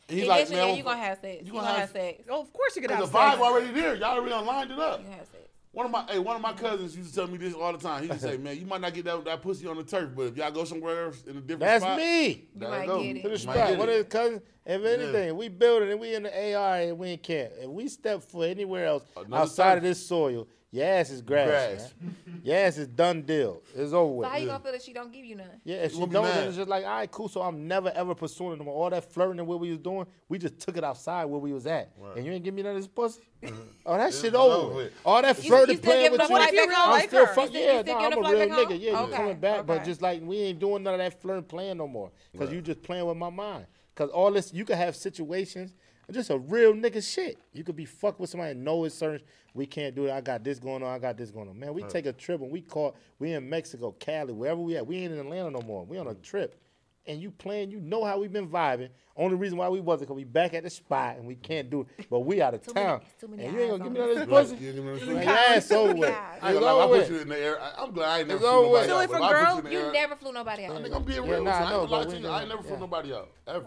He's 0.09 0.27
like, 0.27 0.49
man, 0.49 0.69
yeah, 0.69 0.75
you 0.75 0.83
gonna 0.83 0.97
have 0.97 1.19
sex. 1.21 1.43
You 1.45 1.53
gonna, 1.53 1.67
have, 1.67 1.91
sex. 1.91 2.23
Oh, 2.31 2.41
of 2.41 2.53
course 2.53 2.75
you 2.75 2.81
gonna 2.81 2.95
have 2.95 3.05
sex. 3.05 3.13
The 3.13 3.19
vibe 3.19 3.41
already 3.41 3.73
there. 3.73 3.95
Y'all 3.97 4.19
already 4.19 4.47
lined 4.47 4.71
it 4.71 4.79
up. 4.79 5.01
You 5.01 5.11
have 5.11 5.27
sex. 5.27 5.38
One 5.73 5.87
of 5.87 5.93
my 5.93 6.05
hey, 6.09 6.19
one 6.19 6.35
of 6.35 6.43
my 6.43 6.55
cousins 6.55 6.97
used 6.97 7.11
to 7.11 7.15
tell 7.15 7.29
me 7.29 7.37
this 7.37 7.55
all 7.55 7.73
the 7.73 7.79
time. 7.79 8.03
He 8.03 8.09
would 8.09 8.21
say, 8.21 8.37
"Man, 8.37 8.59
you 8.59 8.67
might 8.67 8.81
not 8.81 8.95
get 8.95 9.05
that, 9.05 9.25
that 9.25 9.43
pussy 9.43 9.67
on 9.67 9.77
the 9.77 9.85
turf, 9.85 10.11
but 10.17 10.23
if 10.23 10.37
y'all 10.37 10.51
go 10.51 10.65
somewhere 10.65 11.07
else 11.07 11.23
in 11.25 11.37
a 11.37 11.41
different 11.41 11.61
That's 11.61 11.85
spot, 11.85 11.99
me. 11.99 12.49
You 12.55 12.69
might 12.69 12.87
go. 12.87 13.03
get 13.03 13.17
it. 13.17 13.23
To 13.23 13.29
the 13.29 13.39
spot. 13.39 13.77
What 13.77 13.89
is? 13.89 14.07
If 14.69 14.85
anything, 14.85 15.27
yeah. 15.29 15.33
we 15.33 15.47
it 15.47 15.91
and 15.91 15.99
we 15.99 16.15
in 16.15 16.25
the 16.25 16.55
AR 16.55 16.77
and 16.77 16.99
we 16.99 17.13
in 17.13 17.19
camp. 17.19 17.53
If 17.59 17.71
we 17.71 17.89
step 17.89 18.23
foot 18.23 18.51
anywhere 18.51 18.87
else 18.87 19.03
Another 19.17 19.43
outside 19.43 19.79
of 19.79 19.83
this 19.83 20.07
soil, 20.07 20.47
Yes, 20.71 21.11
it's 21.11 21.23
grass. 21.23 21.47
Grass. 21.49 21.95
yes, 22.43 22.77
it's 22.77 22.89
done 22.89 23.23
deal. 23.23 23.63
It's 23.75 23.93
over 23.95 24.13
with. 24.13 24.27
So 24.27 24.31
how 24.31 24.37
you 24.37 24.47
gonna 24.49 24.59
feel 24.63 24.73
that 24.73 24.83
she 24.83 24.93
don't 24.93 25.11
give 25.11 25.25
you 25.25 25.37
none? 25.37 25.47
Yeah, 25.65 25.77
if 25.77 25.93
she 25.93 26.01
don't, 26.01 26.13
then 26.13 26.49
it's 26.49 26.57
just 26.57 26.69
like, 26.69 26.85
all 26.85 26.91
right, 26.91 27.11
cool. 27.11 27.29
So 27.29 27.41
I'm 27.41 27.67
never 27.67 27.91
ever 27.95 28.15
pursuing 28.15 28.59
them. 28.59 28.69
All 28.69 28.91
that 28.91 29.11
flirting 29.11 29.39
and 29.39 29.49
what 29.49 29.61
we 29.61 29.71
was 29.71 29.79
doing, 29.79 30.07
we 30.29 30.39
just 30.39 30.59
took 30.59 30.77
it 30.77 30.85
outside 30.85 31.25
where 31.25 31.41
we 31.41 31.55
was 31.55 31.67
at. 31.67 31.91
And 32.17 32.27
you 32.27 32.33
ain't 32.33 32.45
give 32.45 32.53
me 32.53 32.63
none 32.63 32.77
of 32.77 32.83
this 32.83 32.87
pussy. 32.89 33.23
oh, 33.87 33.97
that 33.97 34.13
shit 34.13 34.35
over. 34.35 34.75
with. 34.75 34.93
All 35.07 35.23
that 35.23 35.37
flirting 35.39 35.79
playing 35.79 36.13
with 36.13 36.21
you. 36.21 36.37
I'm 36.37 36.91
Like 36.91 37.09
still 37.09 37.25
her? 37.27 37.35
fuck. 37.35 37.51
Yeah, 37.53 37.83
nah, 37.87 37.99
I'm 37.99 38.13
a 38.13 38.21
a 38.21 38.31
real 38.31 38.49
nigga. 38.49 38.65
home? 38.67 38.71
Yeah, 38.73 38.91
you 38.91 38.97
Okay, 38.97 39.17
coming 39.17 39.39
back, 39.39 39.65
but 39.65 39.85
just 39.85 40.03
like 40.03 40.21
we 40.23 40.37
ain't 40.39 40.59
doing 40.59 40.83
none 40.83 40.95
of 40.95 40.99
that 40.99 41.19
flirting 41.21 41.45
playing 41.45 41.79
no 41.79 41.89
more. 41.89 42.11
Cause 42.37 42.53
you 42.53 42.61
just 42.61 42.83
playing 42.83 43.07
with 43.07 43.17
my 43.17 43.31
mind. 43.31 43.67
Cause 43.95 44.11
all 44.11 44.31
this, 44.31 44.53
you 44.53 44.65
could 44.67 44.77
have 44.77 44.95
situations. 44.95 45.73
Just 46.11 46.31
a 46.31 46.39
real 46.39 46.73
nigga 46.73 47.07
shit. 47.07 47.39
You 47.53 47.65
could 47.65 47.77
be 47.77 47.85
fucked 47.85 48.19
with 48.19 48.31
somebody 48.31 48.53
and 48.53 48.65
know 48.65 48.85
it's 48.85 48.95
certain, 48.95 49.21
we 49.59 49.67
can't 49.67 49.95
do 49.95 50.07
it. 50.07 50.13
I 50.13 50.21
got 50.21 50.45
this 50.45 50.59
going 50.61 50.83
on. 50.85 50.89
I 50.95 50.99
got 50.99 51.17
this 51.19 51.31
going 51.31 51.49
on. 51.49 51.59
Man, 51.59 51.75
we 51.75 51.83
take 51.83 52.07
a 52.07 52.13
trip 52.13 52.41
and 52.41 52.51
we 52.51 52.61
caught. 52.63 52.95
We 53.19 53.33
in 53.33 53.49
Mexico, 53.51 53.93
Cali, 53.99 54.33
wherever 54.33 54.61
we 54.61 54.77
at. 54.77 54.87
We 54.87 54.99
ain't 54.99 55.13
in 55.13 55.19
Atlanta 55.19 55.51
no 55.51 55.61
more. 55.63 55.85
We 55.85 55.99
on 55.99 56.07
a 56.07 56.15
mm. 56.15 56.23
trip. 56.23 56.61
and 57.07 57.21
you 57.21 57.31
playing, 57.31 57.71
you 57.71 57.81
know 57.81 58.05
how 58.05 58.19
we 58.21 58.29
been 58.29 58.49
vibing. 58.49 58.91
Only 59.17 59.35
reason 59.37 59.59
why 59.59 59.69
we 59.69 59.81
wasn't 59.81 60.09
because 60.09 60.17
we 60.17 60.25
back 60.25 60.55
at 60.55 60.63
the 60.63 60.71
spot 60.71 61.17
and 61.17 61.27
we 61.27 61.35
mm. 61.35 61.43
can't 61.43 61.71
do 61.71 61.81
it. 61.99 62.07
But 62.09 62.21
we 62.21 62.41
out 62.41 62.55
of 62.55 62.63
Too 62.63 62.73
town. 62.73 63.01
it's 63.05 63.21
too 63.21 63.27
many 63.29 63.45
and 63.47 63.55
you 63.55 63.61
ain't 63.61 63.71
gonna 63.71 63.85
give 63.85 63.87
on 63.89 63.93
me 63.95 64.01
all 64.01 64.09
this 64.09 64.19
Right, 64.19 64.29
pussy. 64.29 64.65
you 64.65 64.73
know 64.75 64.83
what 64.93 65.03
I'm 65.03 65.07
Man, 65.09 65.17
saying? 65.17 65.29
your 65.29 65.39
ass 65.57 65.71
over 65.73 65.95
with. 65.95 66.11
I 66.11 66.37
It's 66.37 66.45
ain't 66.45 66.55
gonna 66.55 66.67
I 66.67 66.71
over 66.85 66.99
put 66.99 67.09
you 67.09 67.13
with. 67.15 67.23
in 67.23 67.29
the 67.31 67.39
air. 67.39 67.61
I- 67.61 67.73
I'm 67.83 67.93
glad 67.93 68.09
I 68.09 68.19
ain't 68.21 68.29
never 68.29 68.41
flew 68.41 68.51
nobody 68.63 68.79
out. 68.79 68.87
So 68.89 69.01
if 69.01 69.11
a 69.11 69.15
if 69.15 69.21
I 69.23 69.29
put 69.29 69.33
girl- 69.33 69.53
you 69.53 69.59
in 69.59 69.65
the 69.65 69.71
You 69.87 69.93
never 69.93 70.17
flew 70.17 70.33
nobody 70.33 70.65
out. 70.67 70.77
I 70.77 70.83
think 70.83 70.95
I'm 70.95 71.03
being 71.05 71.23
real. 71.29 71.43
nah, 71.45 71.51
I 71.51 71.55
I 71.55 71.61
ain't 71.63 71.71
know, 71.71 71.77
gonna 71.81 71.91
lie 71.93 72.05
but 72.05 72.11
to 72.11 72.17
we 72.17 72.23
you. 72.23 72.29
I 72.29 72.41
ain't 72.41 72.49
never 72.49 72.63
flew 72.63 72.73
yeah. 72.75 72.79
nobody 72.79 73.13
out 73.15 73.29
ever. 73.49 73.67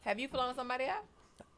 Have 0.00 0.18
you 0.20 0.28
flown 0.28 0.54
somebody 0.54 0.84
out? 0.84 1.04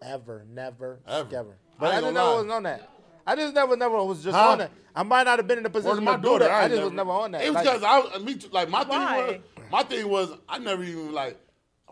Ever, 0.00 0.44
never, 0.48 1.00
Ever. 1.06 1.36
ever. 1.36 1.58
I 1.78 1.80
But 1.80 1.86
ain't 1.86 1.96
I, 1.96 2.00
gonna 2.00 2.00
just 2.00 2.14
never 2.14 2.28
lie. 2.28 2.42
was 2.42 2.50
on 2.50 2.62
that. 2.64 2.88
I 3.28 3.36
just 3.36 3.54
never, 3.54 3.76
never 3.76 4.02
was 4.04 4.24
just 4.24 4.36
Huh? 4.36 4.48
on 4.50 4.58
that. 4.58 4.70
I 4.94 5.02
might 5.02 5.24
not 5.24 5.38
have 5.38 5.46
been 5.46 5.58
in 5.58 5.64
the 5.64 5.70
position 5.70 5.96
to 5.96 6.02
my 6.02 6.16
to 6.16 6.22
do 6.22 6.28
daughter, 6.28 6.44
that. 6.44 6.50
I, 6.50 6.62
ain't 6.64 6.70
just 6.72 6.82
was 6.84 6.92
never 6.92 7.10
on 7.10 7.30
that. 7.32 7.42
It 7.42 7.48
was 7.52 7.64
Like, 7.64 7.80
because 7.80 8.12
I, 8.14 8.18
me, 8.20 8.34
too, 8.36 8.48
like 8.50 8.68
my 8.70 8.80
thing 8.84 8.88
Why? 8.90 9.26
was, 9.26 9.36
my 9.70 9.82
thing 9.82 10.08
was, 10.08 10.30
I 10.48 10.58
never 10.58 10.82
even 10.82 11.12
like. 11.12 11.38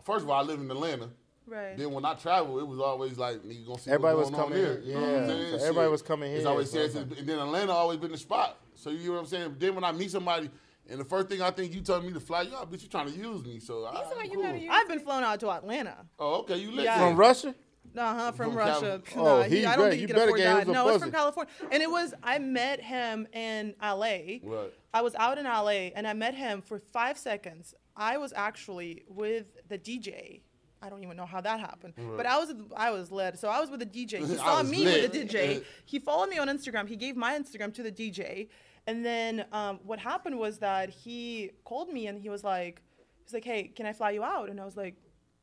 First 0.03 0.23
of 0.23 0.29
all, 0.31 0.39
I 0.39 0.41
live 0.41 0.59
in 0.59 0.71
Atlanta. 0.71 1.09
Right. 1.45 1.77
Then 1.77 1.91
when 1.91 2.03
I 2.05 2.13
travel, 2.15 2.59
it 2.59 2.67
was 2.67 2.79
always 2.79 3.17
like 3.17 3.39
you 3.45 3.65
gonna 3.65 3.79
see 3.79 3.91
Everybody 3.91 4.17
what's 4.17 4.31
was 4.31 4.39
coming 4.39 4.53
on 4.59 4.65
here. 4.65 4.81
here. 4.81 4.81
You 4.81 4.93
know 4.95 5.01
what 5.01 5.09
Yeah. 5.11 5.27
So 5.51 5.55
everybody 5.57 5.85
Shit. 5.85 5.91
was 5.91 6.01
coming 6.01 6.29
here. 6.29 6.37
It's 6.39 6.45
always 6.47 6.71
So 6.71 6.77
said, 6.87 7.07
it's 7.11 7.19
and 7.19 7.29
then 7.29 7.39
Atlanta 7.39 7.71
always 7.71 7.97
been 7.99 8.11
the 8.11 8.17
spot. 8.17 8.57
So 8.75 8.89
you 8.89 9.07
know 9.09 9.13
what 9.13 9.19
I'm 9.19 9.25
saying. 9.27 9.55
Then 9.59 9.75
when 9.75 9.83
I 9.83 9.91
meet 9.93 10.11
somebody, 10.11 10.49
and 10.89 10.99
the 10.99 11.05
first 11.05 11.29
thing 11.29 11.41
I 11.41 11.51
think 11.51 11.73
you 11.73 11.81
telling 11.81 12.05
me 12.07 12.13
to 12.13 12.19
fly 12.19 12.41
you 12.43 12.55
out, 12.55 12.69
bitch, 12.71 12.83
you 12.83 12.89
trying 12.89 13.11
to 13.11 13.17
use 13.17 13.45
me. 13.45 13.59
So 13.59 13.85
I, 13.85 14.03
He's 14.03 14.17
like, 14.17 14.27
you 14.29 14.33
cool. 14.35 14.43
better 14.43 14.57
use 14.57 14.69
I've 14.73 14.87
been 14.89 14.99
flown 14.99 15.23
out 15.23 15.39
to 15.41 15.49
Atlanta. 15.51 15.95
Oh, 16.19 16.39
okay, 16.41 16.57
you 16.57 16.71
lit. 16.71 16.85
Yeah. 16.85 16.97
from 16.99 17.15
Russia. 17.15 17.53
Uh 17.97 18.13
huh. 18.13 18.31
From, 18.31 18.47
From 18.49 18.57
Russia. 18.57 19.01
Oh, 19.15 19.41
he, 19.41 19.57
he's 19.57 19.65
I 19.65 19.75
don't 19.75 19.85
great. 19.85 19.89
think 19.91 20.01
You 20.01 20.07
he 20.07 20.13
can 20.13 20.15
better 20.15 20.35
afford 20.35 20.41
that. 20.41 20.67
No, 20.67 20.87
it's 20.89 21.01
from 21.03 21.11
California, 21.11 21.51
and 21.71 21.81
it 21.81 21.89
was 21.89 22.13
I 22.23 22.39
met 22.39 22.81
him 22.81 23.27
in 23.33 23.75
L.A. 23.81 24.41
Right. 24.43 24.73
I 24.93 25.01
was 25.01 25.15
out 25.15 25.37
in 25.37 25.45
LA 25.45 25.91
and 25.95 26.07
I 26.07 26.13
met 26.13 26.33
him 26.33 26.61
for 26.61 26.79
five 26.79 27.17
seconds. 27.17 27.73
I 27.95 28.17
was 28.17 28.33
actually 28.35 29.03
with 29.07 29.45
the 29.67 29.77
DJ. 29.77 30.41
I 30.81 30.89
don't 30.89 31.01
even 31.03 31.17
know 31.17 31.25
how 31.25 31.41
that 31.41 31.59
happened, 31.59 31.95
but 32.15 32.25
I 32.27 32.37
was 32.37 32.53
I 32.75 32.91
was 32.91 33.11
lit. 33.11 33.39
So 33.39 33.47
I 33.49 33.59
was 33.59 33.69
with 33.71 33.79
the 33.79 33.85
DJ. 33.85 34.19
He 34.19 34.35
saw 34.47 34.61
me 34.63 34.85
lit. 34.85 35.11
with 35.11 35.13
the 35.13 35.25
DJ. 35.37 35.63
He 35.85 35.97
followed 35.99 36.29
me 36.29 36.37
on 36.37 36.47
Instagram. 36.47 36.87
He 36.87 36.95
gave 36.95 37.15
my 37.15 37.37
Instagram 37.37 37.73
to 37.73 37.83
the 37.83 37.91
DJ, 37.91 38.49
and 38.85 39.03
then 39.05 39.45
um, 39.51 39.79
what 39.83 39.99
happened 39.99 40.37
was 40.37 40.59
that 40.59 40.89
he 40.89 41.51
called 41.63 41.89
me 41.91 42.07
and 42.07 42.19
he 42.19 42.29
was 42.29 42.43
like, 42.43 42.81
he's 43.23 43.33
like, 43.33 43.43
hey, 43.43 43.63
can 43.75 43.85
I 43.87 43.93
fly 43.93 44.11
you 44.11 44.23
out? 44.23 44.49
And 44.49 44.61
I 44.61 44.65
was 44.65 44.77
like, 44.77 44.95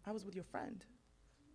I 0.07 0.13
was 0.13 0.25
with 0.25 0.35
your 0.37 0.45
friend. 0.45 0.85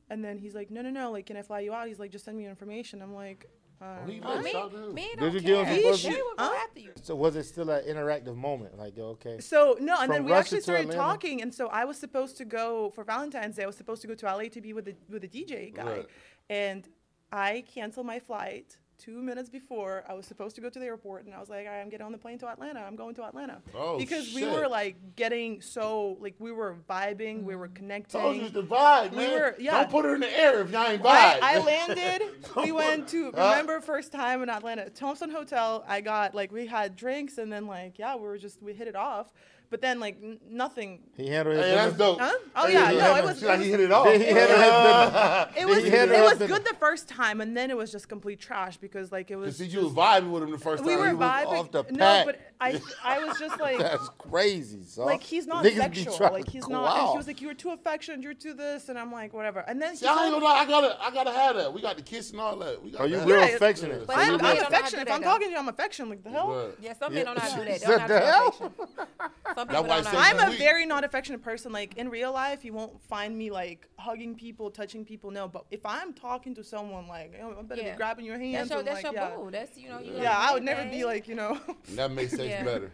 And 0.10 0.24
then 0.24 0.38
he's 0.40 0.56
like, 0.56 0.72
no, 0.72 0.82
no, 0.82 0.90
no, 0.90 1.12
like, 1.12 1.26
can 1.28 1.38
I 1.38 1.42
fly 1.44 1.60
you 1.60 1.74
out? 1.74 1.88
He's 1.88 2.00
like, 2.00 2.12
just 2.12 2.26
send 2.26 2.36
me 2.38 2.44
your 2.44 2.50
information. 2.52 3.02
I'm 3.02 3.14
like, 3.14 3.48
uh, 3.82 4.06
He 4.08 4.20
Oh, 4.24 4.42
me, 4.42 4.52
Shout 4.52 4.64
out 4.66 4.72
to 4.72 4.94
me 4.94 5.08
Did 5.12 5.20
don't 5.20 5.34
you 5.34 5.40
give 5.40 5.58
him 5.60 5.66
care. 5.66 5.74
some 5.76 5.84
He 5.84 5.90
pussy? 5.90 6.10
will 6.10 6.36
go 6.36 6.44
Huh? 6.44 6.56
after 6.68 6.80
you. 6.80 6.92
So 7.04 7.16
was 7.16 7.36
it 7.36 7.44
still 7.44 7.70
an 7.70 7.84
interactive 7.86 8.36
moment? 8.36 8.78
Like, 8.78 8.98
okay. 8.98 9.40
So 9.40 9.78
no, 9.80 9.96
and 10.02 10.12
then 10.12 10.18
From 10.20 10.26
we 10.26 10.32
Russia 10.32 10.42
actually 10.42 10.58
to 10.58 10.64
started 10.64 10.90
Atlanta? 10.90 11.02
talking, 11.02 11.42
and 11.44 11.54
so 11.54 11.68
I 11.68 11.86
was 11.86 11.98
supposed 11.98 12.38
to 12.38 12.46
go 12.46 12.90
for 12.96 13.04
Valentine's 13.04 13.56
Day. 13.56 13.64
I 13.64 13.68
was 13.68 13.78
supposed 13.78 14.02
to 14.02 14.08
go 14.08 14.16
to 14.16 14.26
LA 14.26 14.44
to 14.50 14.62
be 14.62 14.74
with 14.74 14.86
the 14.86 14.96
with 15.10 15.22
the 15.22 15.28
DJ 15.30 15.74
guy, 15.74 15.84
Right. 15.84 16.08
and 16.50 16.90
I 17.32 17.64
canceled 17.74 18.08
my 18.08 18.20
flight 18.20 18.78
two 19.00 19.22
minutes 19.22 19.50
before 19.50 20.04
I 20.08 20.14
was 20.14 20.26
supposed 20.26 20.56
to 20.58 20.62
go 20.62 20.70
to 20.70 20.78
the 20.78 20.86
airport, 20.86 21.26
and 21.26 21.34
I 21.34 21.40
was 21.40 21.50
like, 21.50 21.66
right, 21.66 21.80
I'm 21.82 21.90
getting 21.90 22.06
on 22.06 22.12
the 22.12 22.18
plane 22.18 22.38
to 22.40 22.48
Atlanta. 22.48 22.82
I'm 22.82 22.96
going 22.96 23.16
to 23.16 23.24
Atlanta 23.24 23.62
Oh, 23.74 23.98
because 23.98 24.34
we 24.36 24.44
were 24.46 24.68
like 24.68 24.98
getting 25.16 25.62
so 25.62 26.18
like 26.20 26.36
we 26.40 26.52
were 26.52 26.76
vibing, 26.90 27.44
we 27.44 27.56
were 27.56 27.70
connecting. 27.70 28.20
Told 28.22 28.36
you 28.38 28.50
the 28.50 28.62
vibe, 28.64 29.12
We 29.12 29.18
man. 29.18 29.32
were- 29.32 29.56
yeah. 29.58 29.72
Don't 29.82 29.90
put 29.90 30.06
her 30.06 30.14
in 30.16 30.22
the 30.22 30.40
air 30.40 30.62
if 30.62 30.70
y'all 30.72 30.86
ain't 30.88 31.02
vibe. 31.02 31.08
I, 31.08 31.40
I 31.42 31.58
landed. 31.60 32.28
we 32.58 32.72
went 32.72 33.08
to 33.10 33.32
Huh? 33.36 33.50
remember 33.52 33.80
first 33.82 34.12
time 34.12 34.44
in 34.44 34.50
Atlanta, 34.50 34.90
Thompson 34.90 35.30
Hotel. 35.32 35.84
I 35.88 36.02
got 36.02 36.36
like 36.36 36.52
we 36.52 36.68
had 36.68 36.96
drinks 36.96 37.38
and 37.38 37.52
then 37.52 37.66
like 37.68 37.98
yeah, 37.98 38.16
we 38.16 38.24
were 38.24 38.38
just 38.38 38.62
we 38.62 38.74
hit 38.74 38.88
it 38.88 38.96
off. 38.96 39.32
But 39.72 39.82
then 39.82 40.00
like 40.00 40.18
n- 40.24 40.40
nothing. 40.50 41.00
He 41.16 41.28
handled 41.28 41.56
his 41.58 41.66
Hey, 41.66 41.76
that's 41.76 41.92
business. 41.94 42.08
dope. 42.18 42.20
Huh? 42.20 42.34
Oh, 42.56 42.68
Hey, 42.68 42.74
yeah, 42.74 42.90
he 42.92 42.98
no, 42.98 43.02
had- 43.04 43.18
it 43.24 43.28
was- 43.28 43.40
see 43.40 43.46
how 43.46 43.56
he 43.58 43.70
hit 43.70 43.80
it 43.80 43.92
off. 43.92 44.08
He 44.08 44.24
handled 44.24 44.60
his 44.60 44.72
business. 45.54 45.56
It 45.58 45.68
was 45.68 45.84
He 45.84 45.90
handled 45.92 46.20
it 46.20 46.24
was 46.24 46.38
his 46.40 46.48
good 46.50 46.66
the 46.66 46.76
first 46.80 47.08
time, 47.08 47.40
and 47.40 47.56
then 47.56 47.70
it 47.70 47.78
was 47.78 47.92
just 47.92 48.10
complete 48.10 48.40
trash 48.40 48.78
because 48.78 49.12
like 49.12 49.30
it 49.30 49.36
You 49.36 49.40
was. 49.40 49.58
see, 49.58 49.66
you 49.66 49.82
was 49.82 49.94
vibing 49.94 50.32
with 50.32 50.42
him 50.42 50.50
the 50.52 50.58
first 50.58 50.80
time. 50.84 50.88
we 50.88 50.94
time. 50.94 51.00
were 51.02 51.08
He 51.10 51.14
was- 51.14 51.30
vibing. 51.30 51.60
off 51.60 51.72
the 51.72 51.84
no, 51.92 51.98
pack. 52.00 52.26
but 52.26 52.40
I 52.62 52.82
I 53.04 53.26
was 53.26 53.40
just 53.40 53.60
like. 53.62 53.78
That's 53.80 54.10
crazy, 54.18 54.84
son. 54.84 55.06
Like 55.06 55.24
he's 55.24 55.48
not 55.48 55.64
Niggas 55.64 55.92
be 55.92 56.04
sexual. 56.04 56.32
Like 56.32 56.50
he's 56.50 56.66
go 56.66 56.74
not. 56.74 57.00
And 57.00 57.10
he 57.12 57.18
was 57.18 57.28
like, 57.28 57.42
"You 57.42 57.48
were 57.48 57.54
too 57.54 57.72
affectionate. 57.72 58.22
You're 58.22 58.34
too 58.34 58.54
this," 58.54 58.90
and 58.90 59.00
I'm 59.00 59.12
like, 59.12 59.34
"Whatever." 59.34 59.60
And 59.62 59.82
then 59.82 59.92
he 59.92 59.98
See, 59.98 60.08
I 60.08 60.12
ain't 60.12 60.20
told, 60.32 60.44
gonna 60.44 60.46
lie. 60.46 60.60
I 60.60 60.66
gotta, 60.66 61.04
I 61.04 61.12
gotta 61.12 61.32
have 61.32 61.56
that. 61.56 61.74
We 61.74 61.82
got 61.82 61.96
the 61.96 62.04
kiss 62.04 62.32
and 62.32 62.40
all 62.40 62.58
that. 62.58 62.84
We 62.84 62.92
got 62.92 63.02
Are 63.02 63.08
you 63.08 63.20
real 63.20 63.40
Yeah, 63.40 63.46
affectionate? 63.48 64.06
But 64.06 64.16
So 64.16 64.22
I'm, 64.22 64.32
you 64.32 64.38
some 64.38 64.42
I'm 64.42 64.42
men 64.42 64.56
don't 64.56 64.58
know 64.58 64.64
how 64.64 64.70
to 64.70 64.76
affectionate. 64.76 65.08
If 65.08 65.14
I'm 65.14 65.24
talking 65.24 65.48
to 65.48 65.52
you, 65.52 65.58
I'm 65.58 65.70
affectionate. 65.70 66.10
Like 66.10 66.24
the 66.24 66.30
hell. 66.30 66.50
Right. 66.50 66.76
Yeah, 66.82 66.94
some 66.94 67.14
men 67.14 67.26
don't 67.26 67.38
know 67.38 67.56
do 67.56 67.66
that. 67.66 67.82
Don't 67.82 68.00
have 68.00 68.10
the 68.10 68.20
hell? 68.20 68.52
Some 68.54 69.68
That's 69.68 69.70
people 69.70 69.70
why 69.70 69.80
I 69.80 69.80
don't 69.80 69.88
know 69.88 70.04
said 70.04 70.18
how 70.18 70.34
to 70.34 70.42
I'm 70.44 70.54
a 70.54 70.58
very 70.58 70.86
not 70.86 71.04
affectionate 71.04 71.44
person. 71.44 71.72
Like 71.72 71.98
in 71.98 72.10
real 72.10 72.32
life, 72.34 72.66
you 72.66 72.74
won't 72.74 73.02
find 73.04 73.38
me 73.38 73.52
like 73.52 73.88
hugging 73.98 74.36
people, 74.36 74.70
touching 74.70 75.06
people. 75.06 75.32
No, 75.32 75.48
but 75.48 75.66
if 75.72 75.86
I'm 75.86 76.14
talking 76.14 76.56
to 76.56 76.64
someone, 76.64 77.08
like 77.08 77.34
you 77.34 77.40
know, 77.40 77.56
I 77.58 77.62
better 77.64 77.82
Yeah. 77.82 77.92
be 77.92 77.98
grabbing 77.98 78.26
your 78.26 78.38
hands. 78.38 78.70
That's 78.70 78.72
your, 78.72 78.84
that's 78.84 79.04
like, 79.04 79.14
your 79.14 79.22
yeah. 79.22 79.36
boo. 79.36 79.52
That's 79.52 79.78
you 79.78 79.90
know. 79.90 80.00
Yeah, 80.00 80.38
I 80.38 80.54
would 80.54 80.64
never 80.64 80.90
be 80.90 81.06
like 81.06 81.28
you 81.28 81.36
know. 81.36 81.60
That 81.96 82.12
makes 82.12 82.34
sex 82.50 82.60
Yeah. 82.60 82.64
better. 82.74 82.92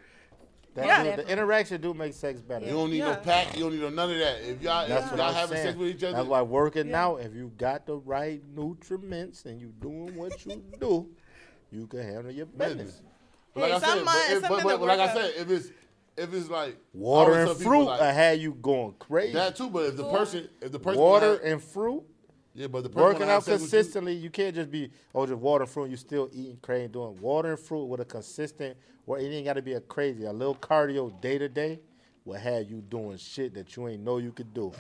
That 0.76 0.86
Yeah. 0.86 1.16
do- 1.16 1.24
the 1.24 1.32
interaction 1.32 1.80
do 1.82 1.94
make 1.94 2.14
sex 2.14 2.42
better. 2.42 2.66
You 2.66 2.74
don't 2.74 2.90
need 2.92 3.00
no 3.00 3.16
pack. 3.16 3.56
You 3.56 3.64
don't 3.64 3.72
need 3.74 3.82
no 3.82 3.90
none 3.90 4.12
of 4.12 4.18
that. 4.20 4.42
If 4.42 4.62
y'all, 4.62 4.86
That's 4.88 5.06
if 5.06 5.12
what 5.12 5.18
y'all 5.20 5.28
I'm 5.30 5.34
having 5.34 5.56
saying. 5.56 5.68
sex 5.68 5.78
with 5.78 5.88
each 5.90 6.04
other, 6.04 6.18
That's 6.18 6.28
why 6.28 6.42
working 6.42 6.90
Yeah. 6.90 7.06
out, 7.06 7.22
if 7.22 7.34
you 7.34 7.52
got 7.58 7.86
the 7.86 7.96
right 7.96 8.42
nutriments 8.54 9.46
and 9.46 9.60
you 9.62 9.68
doing 9.80 10.16
what 10.18 10.46
you 10.46 10.62
do, 10.80 11.08
you 11.72 11.88
can 11.88 12.02
handle 12.02 12.32
your 12.32 12.46
business. 12.48 12.76
business. 12.96 13.02
But 13.54 13.64
Hey, 13.68 13.74
like 13.74 13.84
I 13.84 13.88
said, 13.96 14.04
might- 14.04 14.26
but, 14.28 14.36
if, 14.36 14.42
but, 14.42 14.64
but, 14.64 14.80
but 14.80 14.88
like 14.88 15.00
I 15.00 15.14
said, 15.14 15.32
if 15.38 15.50
it's 15.50 15.70
if 16.18 16.34
it's 16.34 16.50
like 16.50 16.78
Water 16.94 17.34
and 17.34 17.58
fruit 17.58 17.84
like, 17.86 18.00
I 18.02 18.12
had 18.14 18.40
you 18.40 18.54
going 18.54 18.94
crazy. 19.00 19.34
that 19.34 19.56
too. 19.58 19.70
But 19.70 19.86
if 19.88 19.98
the 19.98 20.10
person, 20.10 20.48
if 20.62 20.72
the 20.72 20.80
person 20.80 21.02
Water 21.02 21.32
wanna 21.42 21.42
and 21.44 21.62
fruit. 21.62 22.04
Yeah, 22.56 22.68
but 22.68 22.84
the 22.84 22.90
person 22.90 23.04
Working 23.04 23.30
out 23.30 23.44
sex 23.44 23.62
with 23.62 23.72
you- 23.72 23.78
consistently, 23.78 24.14
you, 24.14 24.30
can't 24.30 24.56
just 24.56 24.72
be 24.72 24.90
oh 25.14 25.26
just 25.28 25.38
water 25.40 25.66
fruit. 25.66 25.90
You 25.92 25.98
still 25.98 26.30
eating 26.34 26.58
crazy, 26.62 26.88
doing 26.88 27.20
water 27.22 27.52
and 27.52 27.60
fruit 27.60 27.86
with 27.86 28.00
a 28.00 28.06
consistent. 28.06 28.78
Or 29.08 29.20
it 29.20 29.26
ain't 29.26 29.46
got 29.46 29.54
to 29.54 29.62
be 29.62 29.74
a 29.74 29.82
crazy. 29.82 30.26
A 30.26 30.34
little 30.34 30.56
cardio 30.56 31.20
day 31.22 31.38
to 31.38 31.48
day 31.48 31.80
will 32.24 32.40
have 32.40 32.68
you 32.68 32.82
doing 32.82 33.18
shit 33.18 33.54
that 33.54 33.76
you 33.76 33.88
ain't 33.88 34.02
know 34.04 34.18
you 34.18 34.32
could 34.32 34.52
do. 34.52 34.72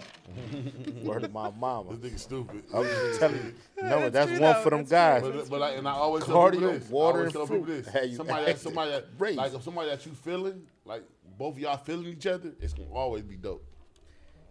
Word 1.04 1.26
of 1.26 1.32
my 1.34 1.52
mama. 1.52 1.96
This 1.96 2.12
nigga 2.14 2.20
stupid. 2.20 2.64
I'm 2.74 2.84
just 2.86 3.20
telling 3.20 3.36
you. 3.38 3.54
No, 3.84 4.10
That's 4.10 4.14
that's 4.14 4.32
one 4.32 4.54
though. 4.54 4.62
for 4.64 4.70
them 4.72 4.80
That's 4.86 4.90
guys. 4.90 5.22
true. 5.22 5.32
But, 5.42 5.50
but 5.52 5.60
like, 5.60 5.78
and 5.78 5.88
I 5.88 5.92
always 5.92 6.24
Cardio, 6.24 6.52
people 6.54 6.72
this. 6.72 6.90
water, 6.90 7.18
I 7.18 7.20
always 7.20 7.34
tell 7.34 7.48
people 7.48 7.66
fruit. 7.66 7.84
this. 7.86 7.94
How 7.94 8.02
you 8.02 8.16
somebody 8.16 8.46
that, 8.46 8.60
somebody 8.60 8.92
that, 8.92 9.06
crazy. 9.20 9.38
like, 9.38 9.54
if 9.54 9.62
somebody 9.64 9.90
that 9.92 10.06
you 10.08 10.12
feeling, 10.14 10.64
like 10.86 11.04
both 11.38 11.54
of 11.56 11.60
y'all 11.60 11.78
feeling 11.78 12.08
each 12.08 12.26
other, 12.26 12.52
it's 12.60 12.74
gonna 12.74 12.90
always 12.92 13.22
be 13.24 13.36
dope. 13.36 13.64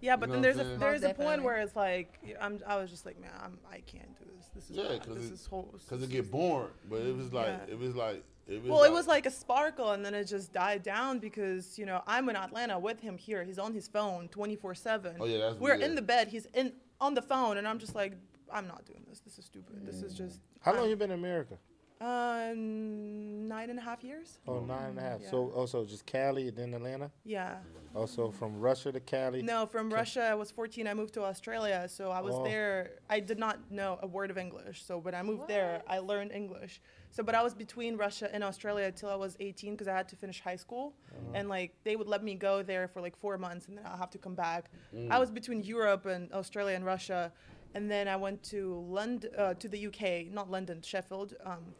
Yeah, 0.04 0.16
but 0.16 0.28
You 0.28 0.34
then 0.34 0.42
there's 0.42 0.58
a 0.58 0.64
there's 0.64 1.00
Most 1.00 1.12
a 1.12 1.14
point 1.14 1.18
definitely. 1.18 1.44
where 1.46 1.56
it's 1.58 1.76
like 1.76 2.36
I'm 2.38 2.60
I 2.66 2.76
was 2.76 2.90
just 2.90 3.06
like 3.06 3.18
man 3.18 3.30
I'm 3.42 3.58
I 3.70 3.78
can't 3.78 4.14
do 4.18 4.26
this. 4.36 4.48
This 4.54 4.70
is 4.70 4.76
Yeah, 4.76 4.88
bad. 4.88 5.00
because 5.00 5.16
this 5.16 5.30
it, 5.30 5.32
is 5.32 5.46
whole. 5.46 5.74
cause 5.88 6.02
it 6.02 6.10
get 6.10 6.30
boring. 6.30 6.68
But 6.90 7.00
it 7.00 7.16
was 7.16 7.32
like, 7.32 7.46
Yeah. 7.46 7.72
it 7.72 7.78
was 7.78 7.96
like, 7.96 8.22
it 8.46 8.60
was 8.60 8.70
Well, 8.70 8.80
like, 8.80 8.90
it 8.90 8.92
was 8.92 9.06
like 9.06 9.24
a 9.24 9.30
sparkle, 9.30 9.92
and 9.92 10.04
then 10.04 10.12
it 10.12 10.24
just 10.24 10.52
died 10.52 10.82
down 10.82 11.20
because 11.20 11.78
you 11.78 11.86
know 11.86 12.02
I'm 12.06 12.28
in 12.28 12.36
Atlanta 12.36 12.78
with 12.78 13.00
him 13.00 13.16
here. 13.16 13.44
He's 13.44 13.58
on 13.58 13.72
his 13.72 13.88
phone 13.88 14.28
24 14.28 14.74
seven. 14.74 15.16
Oh, 15.18 15.24
yeah, 15.24 15.38
that's- 15.38 15.56
We're 15.58 15.76
yeah. 15.76 15.86
in 15.86 15.94
the 15.94 16.02
bed. 16.02 16.28
He's 16.28 16.46
in 16.52 16.74
on 17.00 17.14
the 17.14 17.22
phone, 17.22 17.56
and 17.56 17.66
I'm 17.66 17.78
just 17.78 17.94
like 17.94 18.12
I'm 18.52 18.68
not 18.68 18.84
doing 18.84 19.04
this. 19.08 19.20
This 19.20 19.38
is 19.38 19.46
stupid. 19.46 19.86
This 19.86 20.02
is 20.02 20.12
mm. 20.12 20.18
just. 20.18 20.40
How 20.60 20.72
long 20.72 20.82
I'm- 20.82 20.90
you 20.90 20.96
been 20.96 21.12
in 21.12 21.18
America? 21.18 21.56
Um, 22.04 23.48
nine 23.48 23.70
and 23.70 23.78
a 23.78 23.82
half 23.82 24.04
years. 24.04 24.38
Oh, 24.46 24.60
nine 24.60 24.90
and 24.90 24.98
a 24.98 25.02
half. 25.02 25.20
Yeah. 25.22 25.30
So 25.30 25.50
also 25.54 25.84
just 25.84 26.04
Cali 26.04 26.48
and 26.48 26.56
then 26.56 26.74
Atlanta. 26.74 27.10
Yeah. 27.24 27.56
Also 27.94 28.30
from 28.30 28.58
Russia 28.60 28.92
to 28.92 29.00
Cali. 29.00 29.40
No, 29.42 29.64
from 29.66 29.88
Russia. 29.90 30.24
I 30.24 30.34
was 30.34 30.50
14. 30.50 30.86
I 30.86 30.94
moved 30.94 31.14
to 31.14 31.22
Australia, 31.22 31.88
so 31.88 32.10
I 32.10 32.20
was 32.20 32.34
Oh. 32.34 32.44
there. 32.44 32.98
I 33.08 33.20
did 33.20 33.38
not 33.38 33.70
know 33.70 33.98
a 34.02 34.06
word 34.06 34.30
of 34.30 34.36
English, 34.38 34.84
so 34.84 34.98
when 34.98 35.14
I 35.14 35.22
moved 35.22 35.48
there, 35.48 35.82
I 35.88 35.98
learned 35.98 36.32
English. 36.32 36.80
So, 37.10 37.22
but 37.22 37.34
I 37.34 37.42
was 37.42 37.54
between 37.54 37.96
Russia 37.96 38.28
and 38.34 38.42
Australia 38.44 38.90
till 38.92 39.08
I 39.08 39.14
was 39.14 39.36
18 39.40 39.72
because 39.74 39.88
I 39.88 39.96
had 39.96 40.08
to 40.08 40.16
finish 40.16 40.40
high 40.40 40.56
school, 40.56 40.94
and 41.32 41.48
like 41.48 41.70
they 41.84 41.94
would 41.96 42.08
let 42.08 42.22
me 42.24 42.34
go 42.34 42.62
there 42.62 42.86
for 42.88 43.00
like 43.00 43.16
four 43.16 43.38
months, 43.38 43.68
and 43.68 43.78
then 43.78 43.86
I'll 43.86 43.96
have 44.04 44.10
to 44.10 44.18
come 44.18 44.34
back. 44.34 44.70
I 45.10 45.18
was 45.18 45.30
between 45.30 45.62
Europe 45.62 46.04
and 46.06 46.32
Australia 46.32 46.74
and 46.74 46.84
Russia, 46.84 47.32
and 47.76 47.88
then 47.90 48.08
I 48.08 48.16
went 48.16 48.42
to 48.54 48.84
London, 48.88 49.30
uh, 49.38 49.54
to 49.54 49.68
the 49.68 49.86
UK, 49.88 50.26
not 50.32 50.50
London, 50.50 50.82
Sheffield. 50.82 51.34
Um, 51.44 51.74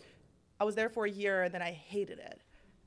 I 0.61 0.65
was 0.65 0.75
there 0.75 0.89
for 0.89 1.05
a 1.07 1.11
year, 1.11 1.43
and 1.43 1.53
then 1.55 1.63
I 1.63 1.73
hated 1.73 2.19
it. 2.19 2.41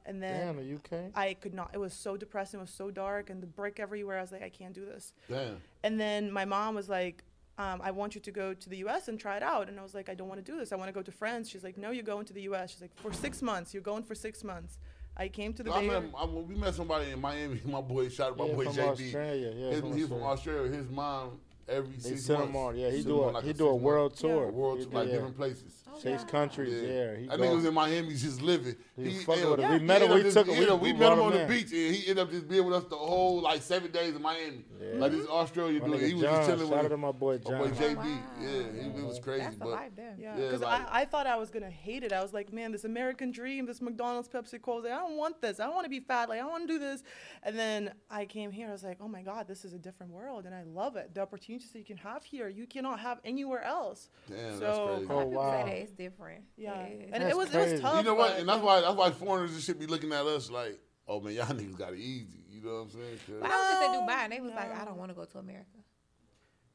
And 0.06 0.24
then 0.24 0.56
Damn, 0.56 0.58
the 0.58 0.76
UK. 0.76 1.12
I 1.16 1.34
could 1.34 1.54
not. 1.54 1.72
It 1.74 1.80
was 1.80 1.94
so 1.94 2.16
depressing. 2.16 2.60
It 2.60 2.64
was 2.64 2.70
so 2.70 2.90
dark, 2.92 3.30
and 3.30 3.44
the 3.44 3.48
brick 3.48 3.80
everywhere. 3.80 4.18
I 4.18 4.22
was 4.22 4.32
like, 4.32 4.42
I 4.44 4.50
can't 4.50 4.74
do 4.74 4.86
this. 4.86 5.12
damn. 5.30 5.58
And 5.84 6.00
then 6.00 6.32
my 6.32 6.46
mom 6.46 6.76
was 6.76 6.88
like, 6.88 7.24
um, 7.58 7.82
I 7.84 7.92
want 7.92 8.16
you 8.16 8.22
to 8.22 8.32
go 8.32 8.54
to 8.54 8.70
the 8.70 8.78
U.S. 8.78 9.08
and 9.10 9.20
try 9.20 9.36
it 9.36 9.44
out. 9.44 9.68
And 9.68 9.80
I 9.80 9.84
was 9.84 9.94
like, 9.94 10.08
I 10.10 10.14
don't 10.14 10.30
want 10.30 10.44
to 10.46 10.50
do 10.52 10.58
this. 10.58 10.72
I 10.72 10.76
want 10.78 10.88
to 10.90 10.94
go 10.94 11.02
to 11.02 11.12
France. 11.12 11.50
She's 11.50 11.64
like, 11.64 11.78
No, 11.78 11.92
you're 11.92 12.04
going 12.04 12.26
to 12.26 12.34
the 12.34 12.44
U.S. 12.44 12.72
She's 12.72 12.82
like, 12.82 12.96
for 13.02 13.12
six 13.12 13.42
months. 13.42 13.74
You're 13.74 13.84
going 13.84 14.04
for 14.04 14.16
six 14.16 14.44
months. 14.44 14.78
I 15.20 15.28
came 15.28 15.52
to 15.54 15.64
the 15.64 15.74
I 15.74 15.80
Bay. 15.82 15.88
met, 15.88 16.04
I, 16.16 16.26
we 16.26 16.56
met 16.56 16.76
somebody 16.76 17.10
in 17.12 17.20
Miami. 17.20 17.60
My 17.66 17.82
boy 17.82 18.08
shot 18.10 18.38
my 18.38 18.46
Yeah, 18.46 18.54
boy 18.54 18.66
from 18.66 18.74
JB. 18.76 18.90
Australia, 18.92 19.54
yeah, 19.58 19.70
His, 19.72 19.80
from 19.82 19.94
he's 19.98 20.08
from 20.08 20.22
Australia. 20.22 20.62
Australia. 20.62 20.78
His 20.84 20.90
mom 20.92 21.40
every 21.68 21.96
They 21.96 22.10
six 22.10 22.24
send 22.26 22.40
months. 22.40 22.50
him 22.52 22.56
on. 22.58 22.76
Yeah, 22.78 22.90
he 22.90 22.96
Send 22.98 23.06
do 23.08 23.16
him 23.24 23.30
a 23.30 23.32
like 23.32 23.44
he 23.44 23.50
six 23.50 23.60
do 23.60 23.68
a 23.68 23.72
month- 23.72 23.82
world 23.84 24.16
tour. 24.18 24.44
a 24.46 24.52
world 24.52 24.80
tour, 24.82 24.90
do- 24.90 24.96
like 24.98 25.06
oh, 25.06 25.10
yeah. 25.10 25.16
different 25.16 25.36
places. 25.38 25.74
Six 26.00 26.24
countries. 26.26 26.74
Yeah, 26.74 27.16
he 27.16 27.26
that 27.26 27.38
go- 27.40 27.44
nigga 27.44 27.56
was 27.56 27.66
in 27.66 27.74
Miami 27.74 28.14
just 28.14 28.40
living. 28.44 28.76
He 28.96 29.10
He, 29.10 29.24
fucking 29.24 29.50
with 29.50 29.60
him. 29.60 29.72
We 29.72 29.80
met 29.80 30.04
him, 30.04 30.14
we 30.14 30.30
took 30.32 30.46
him, 30.46 30.56
we 30.80 30.92
we 30.92 30.94
met 30.94 31.12
him 31.12 31.18
him 31.18 31.26
on 31.26 31.34
the 31.34 31.46
beach, 31.48 31.72
and 31.72 31.96
he 31.96 32.02
ended 32.08 32.20
up 32.20 32.30
just 32.30 32.48
being 32.48 32.64
with 32.66 32.76
us 32.76 32.84
the 32.84 32.96
whole 32.96 33.42
like 33.42 33.64
seven 33.64 33.90
days 33.92 34.16
in 34.16 34.22
Miami. 34.22 34.64
Like 34.94 35.12
this 35.12 35.26
Australia 35.28 35.80
My 35.82 35.98
dude, 35.98 36.02
he 36.08 36.14
was 36.14 36.22
just 36.22 36.48
chilling 36.50 36.68
shout 36.70 36.78
out 36.78 36.84
with 36.84 36.92
to 36.92 36.98
my 36.98 37.12
boy 37.12 37.40
my 37.42 37.50
boy 37.50 37.50
John. 37.50 37.98
Oh, 38.00 38.04
yeah, 38.40 38.50
he, 38.84 39.00
it 39.00 39.06
was 39.06 39.18
crazy. 39.20 39.42
That's 39.44 39.56
the 39.56 39.64
but 39.66 39.70
life 39.72 39.92
there. 39.96 40.16
Yeah, 40.20 40.38
Yeah, 40.38 40.46
because 40.46 40.62
I, 40.62 40.86
I 40.92 41.06
thought 41.06 41.26
I 41.26 41.36
was 41.36 41.50
gonna 41.50 41.70
hate 41.72 42.04
it. 42.04 42.14
I 42.14 42.22
was 42.22 42.32
like, 42.32 42.54
man, 42.54 42.72
this 42.72 42.84
American 42.84 43.32
dream, 43.32 43.66
this 43.66 43.82
McDonald's, 43.82 44.30
Pepsi, 44.30 44.62
Cola. 44.62 44.82
Like, 44.84 44.92
I 44.92 44.98
don't 45.00 45.18
want 45.18 45.42
this. 45.42 45.60
I 45.60 45.66
don't 45.66 45.74
want 45.74 45.86
to 45.86 45.90
be 45.90 46.00
fat. 46.00 46.30
Like, 46.30 46.42
I 46.42 46.46
want 46.46 46.68
to 46.68 46.74
do 46.74 46.78
this. 46.80 47.02
And 47.42 47.58
then 47.58 47.92
I 48.12 48.26
came 48.26 48.52
here. 48.52 48.68
I 48.70 48.72
was 48.72 48.84
like, 48.84 48.98
oh 49.02 49.08
my 49.08 49.24
god, 49.24 49.48
this 49.48 49.66
is 49.66 49.74
a 49.74 49.80
different 49.80 50.12
world, 50.12 50.46
and 50.46 50.54
I 50.54 50.62
love 50.62 50.96
it. 50.96 51.16
The 51.16 51.22
opportunities 51.58 51.72
that 51.74 51.80
you 51.80 51.86
can 51.86 51.98
have 51.98 52.24
here, 52.24 52.50
you 52.50 52.68
cannot 52.68 53.00
have 53.00 53.20
anywhere 53.24 53.64
else. 53.64 54.10
Damn, 54.30 54.60
that's 54.60 54.60
so 54.78 54.88
crazy. 54.88 55.06
A 55.06 55.14
lot 55.14 55.24
Oh, 55.24 55.26
wow. 55.28 55.52
say 55.52 55.70
that 55.70 55.78
it's 55.78 55.92
different. 55.92 56.44
yeah, 56.56 56.82
It 56.82 57.02
is. 57.02 57.10
and 57.14 57.24
That's 57.24 57.34
it 57.34 57.38
was 57.38 57.54
it 57.56 57.72
was 57.72 57.82
tough. 57.82 57.98
You 57.98 58.04
know 58.04 58.16
what? 58.16 58.40
And 58.40 58.48
that's 58.50 58.62
why 58.64 58.82
that's 58.82 58.96
why 58.96 59.12
foreigners 59.12 59.64
should 59.64 59.80
be 59.80 59.88
looking 59.88 60.12
at 60.14 60.26
us 60.26 60.50
like, 60.50 60.80
oh 61.08 61.20
man, 61.20 61.34
y'all 61.34 61.46
niggas 61.48 61.78
got 61.78 61.94
it 61.94 62.00
easy. 62.00 62.44
You 62.50 62.62
know 62.64 62.74
what 62.76 62.82
I'm 62.82 62.90
saying? 62.92 63.20
But 63.42 63.50
I 63.52 63.58
was 63.58 63.68
just 63.70 63.84
in 63.84 64.08
Dubai, 64.08 64.24
and 64.24 64.34
they 64.34 64.40
was 64.42 64.52
like. 64.52 64.76
I 64.76 64.86
don't 64.86 64.98
want 64.98 65.10
to 65.12 65.16
go 65.16 65.26
to 65.26 65.38
America. 65.40 65.66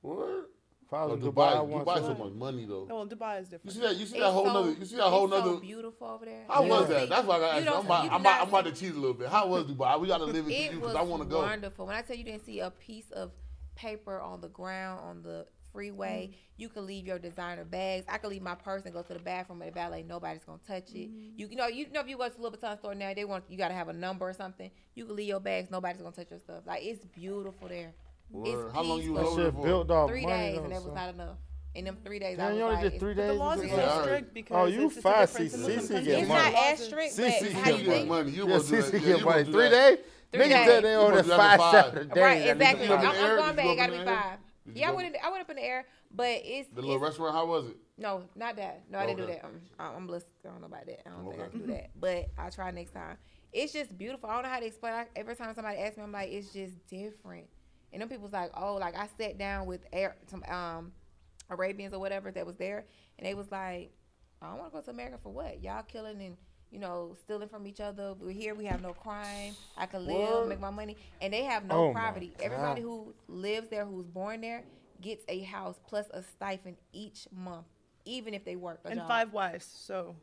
What? 0.01 0.49
If 0.87 0.93
I 0.93 1.05
was 1.07 1.21
in 1.23 1.33
Dubai, 1.33 1.55
Dubai, 1.55 1.85
Dubai, 1.85 1.97
so 2.01 2.15
much 2.15 2.33
money 2.35 2.65
though. 2.67 2.87
Oh, 2.91 2.97
well, 2.97 3.07
Dubai 3.07 3.41
is 3.41 3.49
different. 3.49 3.65
You 3.75 3.81
see 3.81 3.87
that? 3.87 3.97
You 3.97 4.07
see 4.07 4.17
It's 4.17 4.25
that 4.25 4.31
whole 4.31 4.45
so- 4.47 4.53
nother? 4.53 4.73
You 4.79 4.85
see 4.85 4.97
that 4.97 5.05
whole 5.05 5.33
it's 5.33 5.45
so 5.45 5.57
beautiful 5.61 6.07
over 6.07 6.25
there. 6.27 6.45
How 6.49 6.63
You 6.63 6.69
was 6.71 6.89
that? 6.89 7.09
That's 7.09 7.27
why 7.27 7.37
I 7.37 7.41
got 7.41 7.47
you 7.47 7.57
asked. 7.61 7.67
don't- 7.67 7.79
I'm 7.79 7.85
about, 7.87 8.05
I'm 8.13 8.21
about, 8.21 8.43
I'm 8.43 8.49
about 8.49 8.65
to 8.67 8.73
cheat 8.73 8.91
a 8.93 8.95
little 8.95 9.15
bit. 9.15 9.29
How 9.29 9.47
was 9.49 9.65
Dubai? 9.65 9.99
We 10.01 10.09
got 10.09 10.19
to 10.19 10.25
live 10.25 10.47
it 10.49 10.53
It 10.53 10.75
because 10.75 10.95
I 10.95 11.03
want 11.03 11.23
to 11.23 11.29
go. 11.29 11.41
wonderful. 11.43 11.87
When 11.87 11.97
I 11.97 12.03
tell 12.03 12.15
you, 12.15 12.25
you 12.25 12.31
didn't 12.31 12.45
see 12.45 12.61
a 12.61 12.71
piece 12.71 13.11
of 13.13 13.31
paper 13.75 14.21
on 14.21 14.41
the 14.41 14.49
ground 14.49 15.01
on 15.03 15.23
the 15.23 15.47
freeway. 15.73 16.29
Mm-hmm. 16.31 16.37
You 16.59 16.69
can 16.69 16.87
leave 16.87 17.07
your 17.07 17.19
designer 17.19 17.65
bags. 17.65 18.05
I 18.09 18.19
can 18.19 18.31
leave 18.31 18.43
my 18.43 18.55
purse 18.55 18.83
and 18.85 18.93
go 18.93 19.03
to 19.03 19.13
the 19.15 19.19
bathroom 19.19 19.63
at 19.63 19.69
the 19.69 19.73
valet. 19.73 20.03
Nobody's 20.07 20.45
gonna 20.45 20.59
touch 20.67 20.91
it. 20.95 21.11
Mm-hmm. 21.11 21.29
You, 21.39 21.49
you 21.49 21.57
know, 21.57 21.67
you 21.67 21.87
know, 21.91 22.01
if 22.01 22.09
you 22.09 22.19
go 22.19 22.29
to 22.29 22.35
the 22.37 22.43
Louboutin 22.51 22.79
store 22.79 22.95
now, 22.95 23.13
they 23.15 23.25
want 23.25 23.45
you 23.49 23.57
got 23.57 23.69
to 23.69 23.75
have 23.75 23.89
a 23.89 23.93
number 23.93 24.29
or 24.29 24.33
something. 24.35 24.71
You 24.95 25.07
can 25.07 25.17
leave 25.17 25.29
your 25.29 25.41
bags. 25.41 25.71
Nobody's 25.71 26.03
gonna 26.03 26.15
touch 26.15 26.31
your 26.31 26.39
stuff. 26.41 26.63
Like 26.67 26.83
it's 26.85 27.05
beautiful 27.07 27.69
there. 27.69 27.95
Word. 28.31 28.49
It's 28.49 28.75
How 28.75 28.83
long 28.83 28.99
you 29.03 29.13
peaceful. 29.13 29.25
was 29.25 29.37
That 29.37 29.43
shit 29.45 29.55
there 29.55 29.63
built 29.65 29.87
for? 29.89 29.95
off 29.95 30.09
Three 30.11 30.27
days, 30.27 30.57
though, 30.57 30.65
and 30.65 30.73
that 30.73 30.77
was 30.77 30.85
son. 30.85 30.95
not 30.95 31.15
enough. 31.15 31.37
In 31.75 31.87
them 31.87 31.97
three 32.05 32.19
days, 32.19 32.37
Damn, 32.37 32.47
I 32.47 32.51
was 32.51 32.59
you 32.59 32.65
only 32.65 32.75
like, 32.75 32.83
did 32.85 32.87
it's- 32.89 33.01
three 33.01 33.15
But 33.15 33.23
the 33.23 33.29
days 33.33 33.39
laws 33.39 33.61
are 33.61 33.65
Yeah, 33.65 33.75
so 33.77 33.77
I 33.77 33.85
Dubai? 33.85 33.95
heard. 33.95 34.05
strict 34.05 34.35
because 34.35 34.57
Oh, 34.57 34.65
you 34.67 34.87
it's, 34.87 34.97
it's 34.97 35.03
fast, 35.03 35.35
a 35.37 35.39
CC 35.43 35.51
get 35.51 35.77
countries. 35.89 36.07
It's 36.07 36.29
money. 36.29 36.53
not 36.53 36.55
as 36.65 36.85
strict, 36.85 37.13
CC 37.15 37.17
get 37.17 37.41
You 37.43 37.49
you 37.49 37.53
get 37.85 37.85
think? 37.87 38.09
money. 38.09 38.31
You 38.33 38.49
Yeah, 38.49 38.59
supposed 38.59 38.93
CC 38.93 39.01
get 39.01 39.03
money. 39.03 39.19
supposed 39.19 39.37
to 39.39 39.45
do 39.45 39.53
Three 39.53 39.69
days? 39.71 39.99
Three 40.33 40.47
Niggas 40.47 40.65
said 40.65 40.85
they 40.85 40.93
You 40.93 40.99
on 40.99 41.13
there 41.13 41.23
supposed 41.23 41.25
to 41.25 41.25
do 41.25 41.29
that 41.29 41.59
five 41.59 41.93
for 41.93 42.05
five. 42.05 42.17
Right, 42.17 42.47
exactly. 42.49 42.89
I'm, 42.89 42.99
I'm 43.01 43.07
up 43.07 43.15
in 43.15 43.17
the 43.17 43.23
air? 43.23 43.37
going 43.37 43.57
Did 43.57 43.57
you 43.57 43.57
go 43.57 43.57
back. 43.57 43.65
It 43.65 43.71
up 43.71 43.77
gotta 43.77 43.93
be 43.93 44.05
five. 44.05 44.39
Did 44.67 44.77
Yeah, 44.77 44.89
I 44.89 44.93
went. 44.93 45.09
In, 45.09 45.15
I 45.23 45.31
went 45.31 45.41
up 45.43 45.51
in 45.51 45.57
the 45.57 45.63
air, 45.63 45.87
but 46.15 46.41
it's 46.45 46.69
The 46.71 46.81
little 46.81 46.97
it's, 46.97 47.03
restaurant, 47.03 47.35
how 47.35 47.47
was 47.47 47.67
it? 47.69 47.77
No, 47.99 48.25
not 48.35 48.57
that. 48.57 48.85
No, 48.91 48.99
I 48.99 49.07
didn't 49.07 49.19
do 49.19 49.27
that. 49.27 49.45
Um, 49.45 49.61
I- 49.79 49.95
I'm 49.95 50.07
blessed. 50.07 50.27
I 50.45 50.49
don't 50.49 50.61
know 50.61 50.67
about 50.67 50.87
that. 50.87 51.07
I 51.07 51.11
don't 51.11 51.31
think 51.31 51.43
I 51.43 51.49
can 51.49 51.61
do 51.61 51.67
that. 51.67 51.91
But 52.01 52.27
I'll 52.39 52.51
try 52.51 52.71
next 52.71 52.93
time. 52.93 53.19
It's 53.53 53.73
just 53.73 53.97
beautiful. 53.99 54.31
I 54.31 54.35
don't 54.35 54.45
know 54.45 54.49
how 54.49 54.61
to 54.61 54.67
explain. 54.67 54.95
I, 54.95 55.07
every 55.15 55.37
time 55.37 55.55
somebody 55.55 55.79
asks 55.79 55.99
me, 55.99 56.05
I'm 56.05 56.13
like, 56.13 56.31
it's 56.31 56.53
just 56.53 56.75
different. 56.87 57.47
And 57.93 58.01
then 58.01 58.09
people's 58.09 58.33
like, 58.33 58.51
oh, 58.57 58.77
like 58.77 58.97
I 58.97 59.09
sat 59.19 59.37
down 59.37 59.67
with 59.67 59.83
air, 59.93 60.17
some 60.27 60.43
um 60.45 60.93
Arabians 61.51 61.93
or 61.93 61.99
whatever 61.99 62.31
that 62.31 62.47
was 62.47 62.57
there, 62.57 62.87
and 63.19 63.27
they 63.27 63.35
was 63.35 63.51
like, 63.51 63.93
I 64.41 64.49
don't 64.49 64.59
want 64.59 64.73
to 64.73 64.79
go 64.79 64.85
to 64.85 64.91
America 64.91 65.19
for 65.23 65.33
what? 65.33 65.63
Y'all 65.63 65.83
killing 65.83 66.21
and 66.23 66.37
you 66.73 66.79
know 66.81 67.15
stealing 67.23 67.49
from 67.49 67.67
each 67.67 67.81
other. 67.81 68.15
We're 68.19 68.31
here. 68.33 68.55
We 68.55 68.65
have 68.65 68.83
no 68.83 68.93
crime. 68.95 69.55
I 69.77 69.87
can 69.87 70.07
live, 70.07 70.41
What? 70.41 70.49
make 70.49 70.61
my 70.61 70.71
money, 70.71 70.97
and 71.21 71.33
they 71.33 71.45
have 71.45 71.65
no 71.67 71.87
Oh, 71.89 71.93
my 71.93 72.01
poverty. 72.01 72.33
Everybody 72.41 72.81
who 72.83 73.15
lives 73.29 73.69
there, 73.69 73.85
who's 73.85 74.07
born 74.07 74.41
there, 74.41 74.65
gets 75.01 75.25
a 75.29 75.41
house 75.43 75.79
plus 75.87 76.07
a 76.13 76.23
stipend 76.23 76.77
each 76.93 77.29
month, 77.31 77.67
even 78.05 78.35
if 78.35 78.45
they 78.45 78.57
work 78.57 78.81
a 78.85 78.89
and 78.89 79.01
job. 79.01 79.09
five 79.09 79.33
wives. 79.33 79.67
So 79.67 80.17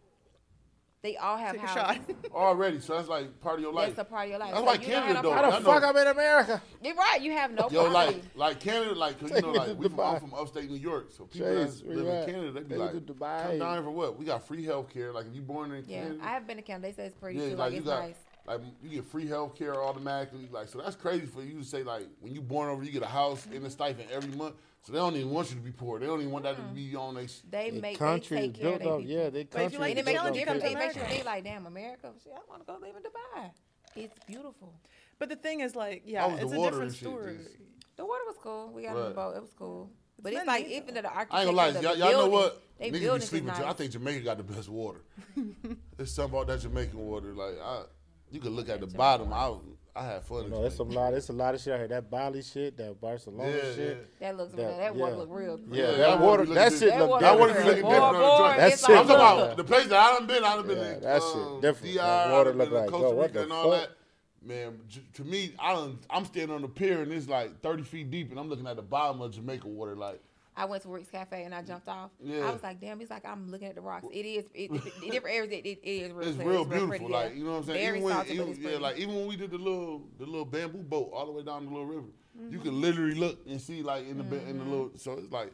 They 1.02 1.16
all 1.16 1.38
have 1.38 1.56
take 1.56 1.64
a 1.64 1.68
houses. 1.68 1.98
shot. 2.08 2.16
Already, 2.36 2.80
so 2.82 2.96
that's 2.96 3.08
like 3.08 3.40
part 3.40 3.56
of 3.56 3.62
your 3.62 3.72
life. 3.72 3.96
That's 3.96 4.08
a 4.08 4.12
part 4.12 4.26
of 4.26 4.30
your 4.32 4.40
life. 4.40 4.50
That's 4.52 4.60
So 4.60 4.66
why 4.66 4.74
you 4.74 4.80
don't 4.80 4.90
Canada 4.90 5.14
have 5.14 5.24
dope. 5.24 5.24
no 5.24 5.32
How 5.32 5.42
I 5.44 5.52
the 5.52 5.60
know. 5.60 5.66
fuck 5.66 5.84
I'm 5.84 5.98
in 5.98 6.08
America? 6.08 6.62
You're 6.84 6.96
right. 6.96 7.22
You 7.22 7.32
have 7.32 7.52
no 7.52 7.70
Yo, 7.72 7.86
like, 7.86 8.18
like 8.36 8.60
Canada, 8.60 8.94
like, 8.96 9.20
cause 9.20 9.32
you 9.32 9.42
know, 9.42 9.52
like, 9.52 9.78
we 9.78 9.88
from, 9.90 10.00
I'm 10.02 10.16
Dubai. 10.16 10.20
from 10.20 10.34
upstate 10.34 10.70
New 10.70 10.76
York, 10.78 11.12
so 11.12 11.24
people 11.26 11.48
Chase, 11.48 11.80
that 11.80 11.88
where 11.88 11.96
live 11.96 12.06
you 12.06 12.12
in 12.12 12.18
at? 12.18 12.26
Canada, 12.26 12.52
they 12.52 12.60
be 12.62 12.68
They 12.68 12.76
like, 12.78 12.92
to 12.92 13.14
Dubai. 13.14 13.44
come 13.48 13.60
down 13.60 13.74
here 13.76 13.84
for 13.84 13.92
what? 13.92 14.20
We 14.20 14.26
got 14.26 14.46
free 14.46 14.66
health 14.66 14.90
care. 14.94 15.14
Like, 15.14 15.28
if 15.28 15.36
you 15.36 15.42
born 15.42 15.72
in 15.72 15.86
yeah, 15.88 16.02
Canada, 16.04 16.20
I 16.24 16.28
have 16.32 16.46
been 16.48 16.58
to 16.58 16.64
Canada. 16.64 16.88
They 16.88 16.94
say 16.94 17.06
it's 17.06 17.16
pretty 17.16 17.40
yeah, 17.40 17.50
too. 17.52 17.56
like, 17.56 17.60
Like, 17.60 17.72
you 17.72 17.78
it's 17.78 17.88
got, 17.88 18.00
nice. 18.04 18.16
like, 18.46 18.62
you 18.84 18.90
get 18.90 19.06
free 19.06 19.28
health 19.28 19.56
care 19.56 19.76
automatically. 19.82 20.50
Like, 20.52 20.68
so 20.68 20.80
that's 20.80 20.98
crazy 20.98 21.26
for 21.28 21.42
you 21.44 21.60
to 21.60 21.64
say, 21.66 21.84
like, 21.84 22.08
when 22.20 22.34
you 22.34 22.42
born 22.42 22.68
over, 22.70 22.84
you 22.84 22.92
get 22.92 23.04
a 23.04 23.08
house 23.08 23.48
and 23.54 23.66
a 23.66 23.70
stipend 23.70 24.10
every 24.12 24.36
month. 24.36 24.56
So 24.84 24.94
they 24.94 24.98
don't 25.00 25.16
even 25.16 25.30
want 25.32 25.50
you 25.50 25.56
to 25.56 25.62
be 25.62 25.72
poor. 25.72 26.00
They 26.00 26.06
don't 26.06 26.20
even 26.22 26.32
want 26.32 26.46
that 26.46 26.56
to 26.56 26.62
be 26.74 26.96
on 26.96 27.16
their. 27.16 27.26
They 27.50 27.70
The 27.70 27.82
make 27.82 28.00
country 28.00 28.38
they 28.38 28.46
is 28.48 28.54
take 28.54 28.62
care 28.62 28.74
of 28.74 28.80
built 28.80 28.84
their 28.84 28.94
up. 28.94 29.00
people. 29.02 29.12
Yeah, 29.24 29.30
they 29.30 29.44
But 29.44 29.62
if 29.62 29.72
country. 29.72 29.74
you 29.74 29.80
like 29.80 29.90
and 29.90 29.98
the 29.98 30.00
it 30.00 30.06
makes 30.06 30.08
you 30.08 30.14
challenge, 30.20 30.36
you 30.38 30.46
different. 30.46 30.64
It 30.64 30.78
makes 30.80 30.96
you 30.96 31.02
America. 31.02 31.26
like, 31.26 31.44
damn, 31.44 31.66
America. 31.68 32.12
Shit, 32.24 32.34
I 32.34 32.40
want 32.50 32.62
to 32.62 32.74
go 32.74 32.78
live 32.80 32.96
in 32.96 33.04
Dubai. 33.04 33.52
It's 33.96 34.20
beautiful. 34.26 34.74
But 35.20 35.30
the 35.30 35.36
thing 35.36 35.60
is, 35.60 35.76
like, 35.76 36.04
yeah, 36.06 36.22
How 36.22 36.30
was 36.30 36.44
it's 36.44 36.54
a 36.54 36.56
water 36.58 36.70
different 36.72 36.92
and 36.92 36.96
shit, 36.98 37.08
story. 37.10 37.38
just- 37.38 37.58
The 37.98 38.06
water 38.06 38.24
was 38.28 38.38
cool. 38.42 38.72
We 38.74 38.84
got 38.84 38.96
on 38.96 39.02
Right. 39.02 39.10
the 39.10 39.16
boat. 39.16 39.36
It 39.36 39.42
was 39.42 39.54
cool. 39.58 39.90
But 40.22 40.32
It's 40.34 40.40
it's 40.42 40.48
like 40.48 40.62
man-made, 40.64 40.76
even 40.84 40.94
though. 40.96 41.02
though 41.02 41.10
the 41.10 41.16
I 41.18 41.22
ain't 41.22 41.30
gonna 41.32 41.52
lie, 41.52 41.68
y'all, 41.70 41.96
y'all 41.98 42.12
know 42.12 42.28
what? 42.30 42.62
They 42.78 42.90
Niggas 42.90 42.94
be 42.94 43.00
buildings 43.00 43.24
is 43.24 43.30
sleeping. 43.30 43.48
nice. 43.48 43.60
I 43.62 43.74
think 43.74 43.92
Jamaica 43.92 44.22
got 44.24 44.38
the 44.38 44.44
best 44.44 44.70
water. 44.70 45.02
There's 45.98 46.12
something 46.14 46.34
about 46.40 46.48
that 46.48 46.62
Jamaican 46.62 46.98
water. 47.00 47.34
Like, 47.34 47.60
I, 47.62 47.84
you 48.32 48.40
can 48.40 48.52
look 48.52 48.70
at 48.70 48.80
the 48.80 48.88
bottom. 48.88 49.34
I, 49.34 49.54
I 49.96 50.06
had 50.06 50.24
fun. 50.24 50.46
in 50.46 50.52
No, 50.52 50.64
it's 50.66 50.78
a 50.80 50.84
lot. 50.84 51.14
It's 51.14 51.30
a 51.30 51.34
lot 51.34 51.56
of 51.56 51.62
shit 51.62 51.74
out 51.74 51.80
here. 51.80 51.88
That 51.90 52.10
Bali 52.10 52.42
shit, 52.42 52.78
that 52.78 53.00
Barcelona 53.02 53.50
Yeah, 53.52 53.62
shit. 53.76 54.20
That 54.20 54.38
looks 54.38 54.54
That- 54.54 54.68
real. 54.68 54.78
That 54.78 54.96
water 54.96 55.12
yeah. 55.12 55.18
look 55.18 55.30
real. 55.32 55.60
Yeah, 55.72 55.82
Yeah, 55.82 55.88
that, 55.92 55.98
that 55.98 56.20
water, 56.20 56.44
water 56.44 56.54
that 56.54 56.72
shit 56.74 56.98
look 56.98 57.20
That 57.22 57.40
water 57.40 57.54
different. 57.54 57.76
be 57.76 57.82
looking 57.82 57.90
different 57.92 58.04
on 58.04 58.14
the 58.14 58.38
joint. 58.38 58.58
That 58.58 58.80
shit 58.80 58.90
I'm 58.90 58.96
talking 58.96 59.10
look- 59.10 59.18
about 59.46 59.58
the 59.58 59.64
place 59.64 59.88
that 59.88 60.00
I 60.00 60.14
done 60.18 60.28
been. 60.28 60.44
I 60.44 60.56
done 60.56 60.68
been 60.68 60.78
Yeah, 60.78 60.94
to 60.96 61.00
that 61.02 61.22
um, 61.22 61.54
shit 61.54 61.62
different. 61.62 61.94
DR, 61.96 61.98
That 62.02 62.32
water 62.32 62.54
look 62.54 62.72
like, 62.72 62.90
Costa 62.90 63.08
yo, 63.08 63.14
what 63.14 63.22
Rica 63.28 63.34
the 63.34 63.44
and 63.44 63.52
all 63.54 63.72
fuck? 63.72 63.82
that. 63.82 63.96
Man, 64.42 64.80
to 65.16 65.24
me, 65.26 65.54
I 65.60 65.74
done, 65.74 66.00
I'm 66.10 66.24
standing 66.24 66.56
on 66.56 66.62
the 66.62 66.70
pier 66.70 67.02
and 67.02 67.12
it's 67.12 67.28
like 67.28 67.60
30 67.62 67.84
feet 67.84 68.10
deep, 68.10 68.30
and 68.32 68.40
I'm 68.40 68.48
looking 68.50 68.68
at 68.68 68.78
the 68.78 68.82
bottom 68.82 69.20
of 69.22 69.32
Jamaica 69.32 69.68
water. 69.68 69.98
Like, 69.98 70.22
I 70.60 70.66
went 70.66 70.84
to 70.84 70.90
Rick's 70.90 71.10
Cafe 71.10 71.44
and 71.44 71.56
I 71.56 71.62
jumped 71.62 71.88
off. 71.88 72.12
Yeah. 72.22 72.48
I 72.48 72.52
was 72.52 72.62
like, 72.62 72.82
damn, 72.82 73.00
it's 73.00 73.10
like 73.10 73.26
I'm 73.26 73.50
looking 73.50 73.70
at 73.70 73.76
the 73.76 73.82
rocks. 73.82 74.06
It 74.12 74.26
is, 74.26 74.46
it, 74.54 74.70
it, 74.72 75.02
different 75.12 75.36
areas, 75.38 75.54
it, 75.54 75.66
it 75.66 75.80
is 75.88 76.12
real 76.12 76.28
it's 76.28 76.36
clear. 76.36 76.50
real 76.50 76.66
pretty, 76.66 76.86
beautiful. 76.88 77.10
yeah. 77.10 77.16
Like, 77.18 77.36
you 77.36 77.44
know 77.46 77.52
what 77.52 77.58
I'm 77.58 77.64
saying? 77.64 77.78
Very 77.80 77.98
even 77.98 78.04
when, 78.04 78.14
salty, 78.14 78.30
but 78.30 78.34
even, 78.36 78.50
it's 78.50 78.60
yeah, 78.60 78.64
pretty. 78.68 78.84
like 78.84 78.98
even 78.98 79.16
when 79.16 79.28
we 79.28 79.36
did 79.38 79.52
the 79.52 79.58
little, 79.58 80.04
the 80.20 80.26
little 80.26 80.46
bamboo 80.46 80.84
boat 80.84 81.12
all 81.14 81.26
the 81.26 81.32
way 81.32 81.44
down 81.44 81.64
the 81.66 81.72
little 81.72 81.86
river, 81.86 82.08
Mm-hmm. 82.40 82.54
you 82.54 82.60
could 82.60 82.74
literally 82.74 83.16
look 83.16 83.40
and 83.50 83.60
see 83.60 83.82
like 83.82 84.08
in 84.08 84.18
the 84.18 84.24
ba- 84.24 84.48
in 84.48 84.60
the 84.60 84.64
little. 84.64 84.92
So 84.96 85.14
it's 85.14 85.32
like 85.32 85.52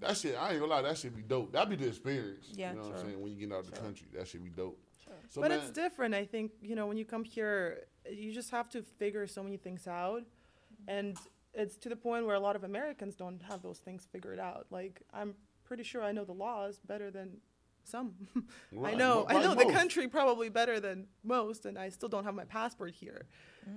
that 0.00 0.16
shit. 0.16 0.34
I 0.38 0.50
ain't 0.50 0.60
gonna 0.60 0.72
lie, 0.72 0.82
that 0.82 0.98
should 0.98 1.16
be 1.16 1.22
dope. 1.22 1.52
That'd 1.52 1.70
be 1.70 1.76
the 1.76 1.88
experience. 1.88 2.48
Mm-hmm. 2.48 2.60
Yeah, 2.60 2.70
you 2.72 2.76
know 2.78 2.82
what 2.88 2.98
I'm 2.98 3.06
saying? 3.06 3.20
When 3.22 3.32
you 3.32 3.46
get 3.46 3.54
out 3.54 3.60
of 3.60 3.70
the 3.70 3.80
country, 3.80 4.08
that 4.14 4.28
should 4.28 4.44
be 4.44 4.50
dope. 4.50 4.78
So 5.30 5.40
but 5.40 5.50
man, 5.50 5.60
it's 5.60 5.70
different. 5.70 6.14
I 6.14 6.24
think 6.26 6.50
you 6.60 6.74
know 6.74 6.86
when 6.86 6.96
you 6.98 7.04
come 7.06 7.24
here, 7.24 7.84
you 8.10 8.32
just 8.32 8.50
have 8.50 8.68
to 8.70 8.82
figure 8.82 9.26
so 9.26 9.42
many 9.42 9.56
things 9.56 9.86
out, 9.86 10.22
and 10.86 11.16
it's 11.58 11.76
to 11.78 11.88
the 11.88 11.96
point 11.96 12.24
where 12.26 12.34
a 12.36 12.40
lot 12.48 12.56
of 12.56 12.64
Americans 12.64 13.14
don't 13.16 13.42
have 13.50 13.60
those 13.62 13.78
things 13.86 14.06
figured 14.10 14.38
out. 14.38 14.66
Like 14.70 15.02
I'm 15.12 15.34
pretty 15.64 15.82
sure 15.82 16.02
I 16.02 16.12
know 16.12 16.24
the 16.24 16.32
laws 16.46 16.80
better 16.92 17.10
than 17.10 17.28
some. 17.84 18.14
I 18.84 18.94
know 18.94 19.14
mo- 19.20 19.26
I 19.28 19.42
know 19.42 19.52
like 19.52 19.66
the 19.66 19.72
country 19.72 20.06
probably 20.08 20.48
better 20.60 20.78
than 20.80 21.06
most, 21.24 21.66
and 21.66 21.78
I 21.78 21.88
still 21.90 22.08
don't 22.08 22.24
have 22.24 22.34
my 22.34 22.44
passport 22.44 22.94
here. 22.94 23.22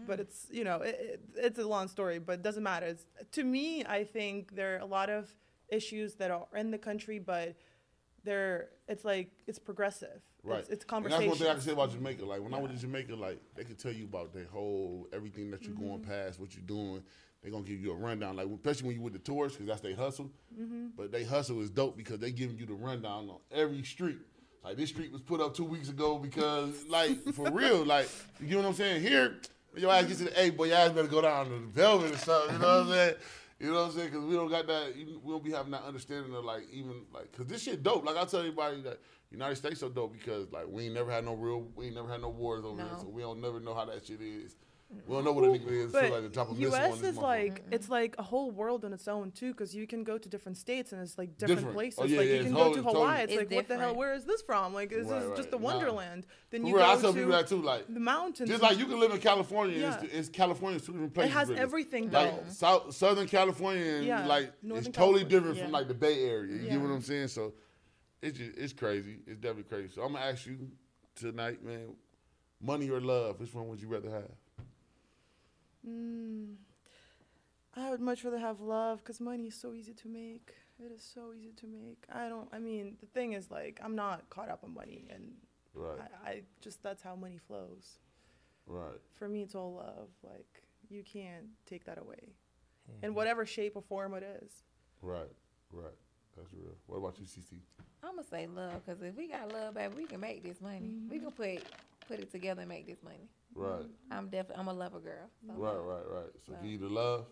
But 0.07 0.19
Mm. 0.19 0.21
it's 0.23 0.47
you 0.51 0.63
know 0.63 0.77
it, 0.89 0.95
it, 1.13 1.19
it's 1.47 1.59
a 1.59 1.67
long 1.67 1.87
story, 1.89 2.17
but 2.19 2.33
it 2.39 2.43
doesn't 2.43 2.63
matter. 2.63 2.85
It's, 2.93 3.05
to 3.37 3.43
me, 3.43 3.83
I 3.85 4.03
think 4.15 4.55
there 4.55 4.75
are 4.75 4.79
a 4.79 4.85
lot 4.99 5.09
of 5.09 5.23
issues 5.67 6.15
that 6.15 6.29
are 6.31 6.47
in 6.55 6.71
the 6.71 6.77
country, 6.77 7.19
but 7.19 7.55
they're 8.23 8.69
it's 8.87 9.03
like 9.03 9.31
it's 9.47 9.59
progressive. 9.59 10.21
Right. 10.43 10.59
It's, 10.59 10.69
it's 10.69 10.83
And 10.83 10.89
conversation. 10.89 11.19
that's 11.27 11.29
one 11.29 11.37
thing 11.39 11.47
I 11.47 11.53
can 11.53 11.61
say 11.61 11.71
about 11.71 11.91
Jamaica. 11.91 12.25
Like 12.25 12.41
when 12.41 12.53
I 12.53 12.59
went 12.59 12.73
to 12.73 12.79
Jamaica, 12.79 13.15
like 13.15 13.39
they 13.55 13.63
could 13.63 13.77
tell 13.79 13.91
you 13.91 14.05
about 14.05 14.33
the 14.33 14.45
whole 14.51 15.07
everything 15.13 15.51
that 15.51 15.63
you're 15.63 15.73
Mm-hmm. 15.75 15.87
going 15.89 16.01
past, 16.03 16.39
what 16.39 16.53
you're 16.55 16.63
doing. 16.65 17.03
They're 17.41 17.51
gonna 17.51 17.63
give 17.63 17.81
you 17.81 17.91
a 17.91 17.95
rundown, 17.95 18.35
like 18.35 18.47
especially 18.47 18.87
when 18.87 18.95
you 18.97 19.01
with 19.01 19.13
the 19.13 19.19
tourists, 19.19 19.57
because 19.57 19.67
that's 19.69 19.81
their 19.81 19.95
hustle. 19.95 20.29
Mm-hmm. 20.59 20.87
But 20.95 21.11
they 21.11 21.23
hustle 21.23 21.61
is 21.61 21.69
dope 21.71 21.97
because 21.97 22.19
they 22.19 22.31
giving 22.31 22.57
you 22.57 22.65
the 22.67 22.73
rundown 22.73 23.29
on 23.29 23.37
every 23.51 23.83
street. 23.83 24.19
Like 24.63 24.77
this 24.77 24.89
street 24.89 25.11
was 25.11 25.21
put 25.21 25.41
up 25.41 25.55
two 25.55 25.65
weeks 25.65 25.89
ago 25.89 26.19
because, 26.19 26.85
like, 26.89 27.17
for 27.33 27.49
real, 27.51 27.83
like 27.83 28.09
you 28.39 28.51
know 28.51 28.61
what 28.61 28.67
I'm 28.67 28.73
saying. 28.75 29.01
Here, 29.01 29.37
your 29.75 29.91
ass 29.91 30.05
gets 30.05 30.19
to 30.19 30.25
the 30.25 30.39
A, 30.39 30.49
boy, 30.51 30.65
your 30.65 30.77
ass 30.77 30.91
better 30.91 31.07
go 31.07 31.21
down 31.21 31.45
to 31.45 31.51
the 31.51 31.57
Velvet 31.67 32.13
or 32.13 32.17
something. 32.17 32.55
You 32.55 32.61
know 32.61 32.67
what 32.67 32.85
I'm 32.85 32.89
saying? 32.91 33.15
You 33.59 33.67
know 33.67 33.73
what 33.73 33.85
I'm 33.85 33.91
saying? 33.91 34.09
Because 34.09 34.25
we 34.25 34.35
don't 34.35 34.49
got 34.49 34.67
that. 34.67 34.93
We 34.95 35.31
don't 35.31 35.43
be 35.43 35.51
having 35.51 35.71
that 35.71 35.83
understanding 35.83 36.35
of 36.35 36.45
like 36.45 36.63
even 36.71 37.05
like 37.11 37.31
because 37.31 37.47
this 37.47 37.63
shit 37.63 37.81
dope. 37.81 38.05
Like 38.05 38.17
I 38.17 38.25
tell 38.25 38.41
everybody 38.41 38.81
that 38.83 38.99
United 39.31 39.55
States 39.55 39.79
so 39.79 39.89
dope 39.89 40.13
because 40.13 40.51
like 40.51 40.65
we 40.67 40.85
ain't 40.85 40.93
never 40.93 41.11
had 41.11 41.25
no 41.25 41.33
real, 41.33 41.67
we 41.75 41.87
ain't 41.87 41.95
never 41.95 42.09
had 42.09 42.21
no 42.21 42.29
wars 42.29 42.63
over 42.65 42.77
there, 42.77 42.91
No. 42.91 42.99
so 42.99 43.07
we 43.07 43.21
don't 43.21 43.41
never 43.41 43.59
know 43.59 43.73
how 43.73 43.85
that 43.85 44.05
shit 44.05 44.21
is. 44.21 44.55
We 45.07 45.15
don't 45.15 45.23
know 45.25 45.31
what 45.31 45.45
a 45.45 45.47
nigga 45.47 45.69
is. 45.71 45.91
But 45.91 46.03
Feel 46.05 46.13
like 46.13 46.23
the 46.23 46.29
top 46.29 46.51
of 46.51 46.57
missile 46.59 46.75
on 46.75 46.81
U.S. 46.81 46.99
this 46.99 47.09
is 47.11 47.17
motherfucker. 47.17 47.21
like 47.21 47.63
mm-hmm. 47.63 47.73
it's 47.73 47.89
like 47.89 48.15
a 48.19 48.23
whole 48.23 48.51
world 48.51 48.85
on 48.85 48.93
its 48.93 49.07
own 49.07 49.31
too, 49.31 49.51
because 49.51 49.73
you 49.75 49.87
can 49.87 50.03
go 50.03 50.17
to 50.17 50.29
different 50.29 50.57
states 50.57 50.91
and 50.91 51.01
it's 51.01 51.17
like 51.17 51.37
different, 51.37 51.59
Different. 51.59 51.75
places. 51.75 51.99
Oh, 52.01 52.05
yeah, 52.05 52.17
like 52.17 52.27
yeah, 52.27 52.33
you 52.35 52.43
can 52.43 52.51
whole- 52.53 52.69
go 52.69 52.75
to 52.75 52.81
totally- 52.83 52.93
Hawaii. 52.95 53.23
It's, 53.23 53.33
It's 53.33 53.39
like 53.39 53.51
what 53.51 53.67
the 53.67 53.77
hell? 53.77 53.95
Where 53.95 54.13
is 54.13 54.25
this 54.25 54.41
from? 54.41 54.73
Like 54.73 54.91
is 54.91 55.07
this 55.07 55.11
Right, 55.13 55.23
is 55.23 55.29
just 55.37 55.51
right. 55.51 55.59
a 55.59 55.63
Nah. 55.63 55.73
wonderland. 55.73 56.27
Then 56.49 56.65
you 56.65 56.75
real, 56.75 56.85
I 56.85 56.95
go 56.95 57.01
tell 57.01 57.13
to 57.13 57.17
people 57.19 57.31
that 57.31 57.47
too. 57.47 57.61
Like 57.61 57.93
the 57.93 57.99
mountains. 57.99 58.49
Just 58.49 58.61
like 58.63 58.77
you 58.77 58.85
can 58.85 58.99
live 58.99 59.11
in 59.11 59.19
California, 59.19 59.77
Yeah. 59.77 60.01
it's, 60.01 60.13
it's 60.13 60.29
California's 60.29 60.85
two 60.85 60.91
different 60.93 61.13
places. 61.13 61.31
It 61.31 61.37
has 61.37 61.49
really. 61.49 61.61
everything, 61.61 62.11
Like 62.11 62.45
though. 62.45 62.51
South, 62.51 62.93
Southern 62.95 63.27
California, 63.27 63.85
and 63.95 64.05
Yeah, 64.05 64.25
like 64.25 64.51
Northern 64.61 64.87
it's 64.87 64.95
totally 64.97 65.21
California, 65.23 65.29
different 65.29 65.59
from 65.59 65.71
like 65.71 65.87
the 65.87 65.93
Bay 65.93 66.23
Area. 66.25 66.55
You 66.55 66.63
Yeah. 66.63 66.71
get 66.71 66.81
what 66.81 66.91
I'm 66.91 67.01
saying? 67.01 67.27
So 67.29 67.53
it's 68.21 68.37
just 68.37 68.57
it's 68.57 68.73
crazy. 68.73 69.19
It's 69.25 69.39
definitely 69.39 69.63
crazy. 69.63 69.93
So 69.93 70.03
I'm 70.03 70.13
gonna 70.13 70.25
ask 70.25 70.45
you 70.45 70.69
tonight, 71.15 71.63
man. 71.63 71.95
Money 72.63 72.89
or 72.89 73.01
love? 73.01 73.39
Which 73.39 73.53
one 73.55 73.67
would 73.69 73.81
you 73.81 73.87
rather 73.87 74.09
have? 74.11 74.29
Mm, 75.87 76.55
I 77.75 77.89
would 77.89 78.01
much 78.01 78.23
rather 78.23 78.37
have 78.37 78.59
love 78.59 78.99
because 78.99 79.19
money 79.19 79.47
is 79.47 79.55
so 79.55 79.73
easy 79.73 79.93
to 79.93 80.07
make. 80.07 80.53
It 80.83 80.91
is 80.91 81.03
so 81.13 81.33
easy 81.37 81.53
to 81.57 81.67
make. 81.67 82.03
I 82.11 82.27
don't. 82.27 82.47
I 82.51 82.59
mean, 82.59 82.97
the 82.99 83.05
thing 83.07 83.33
is, 83.33 83.49
like, 83.51 83.79
I'm 83.83 83.95
not 83.95 84.29
caught 84.29 84.49
up 84.49 84.63
on 84.63 84.73
money, 84.73 85.05
and 85.09 85.31
Right, 85.73 85.99
I, 86.25 86.29
I 86.29 86.41
just 86.59 86.83
that's 86.83 87.01
how 87.01 87.15
money 87.15 87.37
flows. 87.47 87.99
right. 88.67 88.99
For 89.15 89.29
me, 89.29 89.41
it's 89.43 89.55
all 89.55 89.75
love. 89.75 90.09
Like, 90.23 90.63
you 90.89 91.03
can't 91.03 91.45
take 91.65 91.85
that 91.85 91.97
away, 91.97 92.33
in 93.03 93.13
whatever 93.13 93.45
shape 93.45 93.73
or 93.75 93.81
form 93.81 94.13
it 94.15 94.23
is. 94.43 94.63
Right, 95.01 95.31
right. 95.71 95.93
That's 96.35 96.51
real. 96.53 96.75
What 96.87 96.97
about 96.97 97.19
you, 97.19 97.25
CC? 97.25 97.59
I'm 98.03 98.15
gonna 98.15 98.27
say 98.27 98.47
love, 98.47 98.85
cause 98.85 98.97
if 99.01 99.15
we 99.15 99.27
got 99.27 99.53
love, 99.53 99.75
baby, 99.75 99.93
we 99.95 100.05
can 100.05 100.19
make 100.19 100.43
this 100.43 100.59
money. 100.59 100.91
We 101.09 101.19
can 101.19 101.31
put 101.31 101.63
put 102.07 102.19
it 102.19 102.31
together 102.31 102.61
and 102.61 102.69
make 102.69 102.87
this 102.87 103.03
money. 103.03 103.29
Right, 103.55 103.85
I'm 104.11 104.29
definitely 104.29 104.61
I'm 104.61 104.67
a 104.67 104.73
lover 104.73 104.99
girl. 104.99 105.29
So 105.45 105.53
right, 105.53 105.75
right, 105.75 106.03
right. 106.09 106.31
So 106.45 106.53
give 106.61 106.71
you 106.71 106.77
the 106.77 106.89
love. 106.89 107.25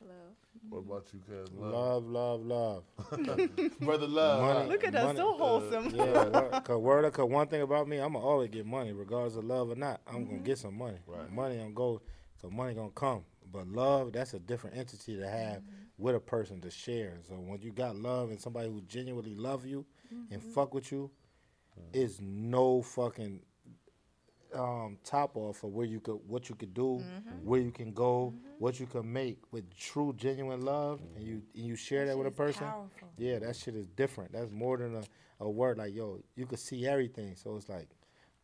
Love. 0.00 0.36
What 0.68 0.78
about 0.78 1.06
you, 1.12 1.20
cuz? 1.20 1.52
Love. 1.54 2.04
Love, 2.06 2.40
love, 2.42 2.82
love. 3.10 3.78
Brother 3.80 4.06
Love. 4.06 4.42
Money. 4.42 4.70
Look 4.70 4.84
at 4.84 4.94
us, 4.94 5.04
Money, 5.04 5.18
so 5.18 5.34
uh, 5.34 5.38
wholesome. 5.38 5.94
Yeah, 5.94 6.04
look, 6.04 6.64
cause 6.64 6.78
word, 6.78 7.12
cause 7.12 7.28
one 7.30 7.46
thing 7.46 7.62
about 7.62 7.88
me, 7.88 8.00
I'ma 8.00 8.18
always 8.18 8.50
get 8.50 8.66
money, 8.66 8.92
regardless 8.92 9.36
of 9.36 9.44
love 9.44 9.70
or 9.70 9.76
not. 9.76 10.00
I'm 10.06 10.24
gonna 10.24 10.36
mm-hmm. 10.36 10.44
get 10.44 10.58
some 10.58 10.76
money. 10.76 10.98
Right. 11.06 11.32
Money 11.32 11.54
I'm 11.56 11.72
gonna 11.72 11.98
go, 11.98 12.02
so 12.40 12.50
money 12.50 12.74
gonna 12.74 12.90
come. 12.90 13.24
But 13.50 13.68
love, 13.68 14.12
that's 14.12 14.34
a 14.34 14.38
different 14.38 14.76
entity 14.76 15.16
to 15.16 15.28
have 15.28 15.58
mm-hmm. 15.58 15.72
with 15.98 16.14
a 16.14 16.20
person 16.20 16.60
to 16.62 16.70
share. 16.70 17.18
So 17.28 17.34
when 17.34 17.60
you 17.60 17.72
got 17.72 17.96
love 17.96 18.30
and 18.30 18.40
somebody 18.40 18.68
who 18.68 18.82
genuinely 18.82 19.34
love 19.34 19.64
you 19.64 19.86
and 20.30 20.40
mm-hmm. 20.40 20.50
fuck 20.50 20.74
with 20.74 20.90
you, 20.90 21.10
mm. 21.78 21.84
it's 21.92 22.20
no 22.20 22.82
fucking 22.82 23.40
um, 24.54 24.98
top 25.04 25.36
off 25.36 25.62
of 25.64 25.70
where 25.70 25.86
you 25.86 26.00
could, 26.00 26.18
what 26.26 26.48
you 26.48 26.54
could 26.54 26.74
do, 26.74 27.00
mm-hmm. 27.02 27.30
where 27.44 27.60
you 27.60 27.70
can 27.70 27.92
go, 27.92 28.32
mm-hmm. 28.34 28.48
what 28.58 28.78
you 28.80 28.86
can 28.86 29.10
make 29.12 29.38
with 29.50 29.74
true, 29.76 30.14
genuine 30.16 30.62
love, 30.62 31.00
and 31.16 31.24
you 31.26 31.42
and 31.54 31.64
you 31.64 31.76
share 31.76 32.06
that, 32.06 32.16
with 32.16 32.26
a 32.26 32.30
person. 32.30 32.64
powerful. 32.64 33.08
Yeah, 33.18 33.38
that 33.40 33.56
shit 33.56 33.74
is 33.74 33.86
different. 33.88 34.32
That's 34.32 34.50
more 34.50 34.76
than 34.76 34.96
a, 34.96 35.02
a 35.44 35.50
word. 35.50 35.78
Like 35.78 35.94
yo, 35.94 36.20
you 36.34 36.46
could 36.46 36.58
see 36.58 36.86
everything. 36.86 37.34
So 37.36 37.56
it's 37.56 37.68
like 37.68 37.88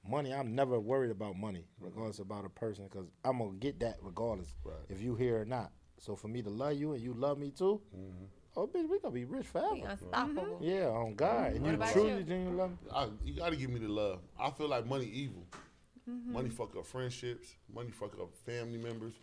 money. 0.09 0.33
I'm 0.33 0.55
never 0.55 0.79
worried 0.81 1.11
about 1.11 1.37
money, 1.37 1.65
regardless 1.81 2.19
about 2.19 2.45
a 2.45 2.51
person, 2.51 2.85
because 2.91 3.07
I'm 3.24 3.39
gonna 3.39 3.53
get 3.53 3.81
that 3.81 3.97
regardless 4.03 4.55
Right. 4.65 4.77
if 4.89 5.01
you 5.01 5.15
here 5.15 5.41
or 5.41 5.45
not. 5.45 5.73
So 5.99 6.16
for 6.16 6.29
me 6.29 6.43
to 6.43 6.51
love 6.51 6.74
you 6.74 6.93
and 6.95 7.03
you 7.03 7.15
love 7.15 7.39
me 7.39 7.51
too, 7.51 7.81
mm-hmm. 7.97 8.24
oh 8.57 8.66
bitch, 8.66 8.89
we 8.89 8.99
gonna 8.99 9.15
be 9.15 9.24
rich 9.24 9.47
We 9.55 9.61
forever. 9.61 9.89
unstoppable. 9.89 10.59
Yeah, 10.61 10.87
on 10.89 11.15
God, 11.15 11.53
and 11.53 11.65
you 11.66 11.77
truly 11.93 12.19
you? 12.19 12.23
genuinely 12.24 12.57
love 12.57 12.70
me. 12.70 12.77
I, 12.93 13.09
you 13.24 13.35
gotta 13.35 13.57
give 13.57 13.70
me 13.70 13.79
the 13.79 13.89
love. 13.89 14.20
I 14.39 14.51
feel 14.51 14.69
like 14.69 14.87
money 14.87 15.07
evil. 15.07 15.47
Mm-hmm. 16.11 16.33
Money 16.33 16.49
fuck 16.51 16.77
up 16.77 16.87
friendships. 16.87 17.55
Money 17.74 17.91
fuck 17.91 18.12
up 18.20 18.35
family 18.47 18.79
members. 18.79 19.15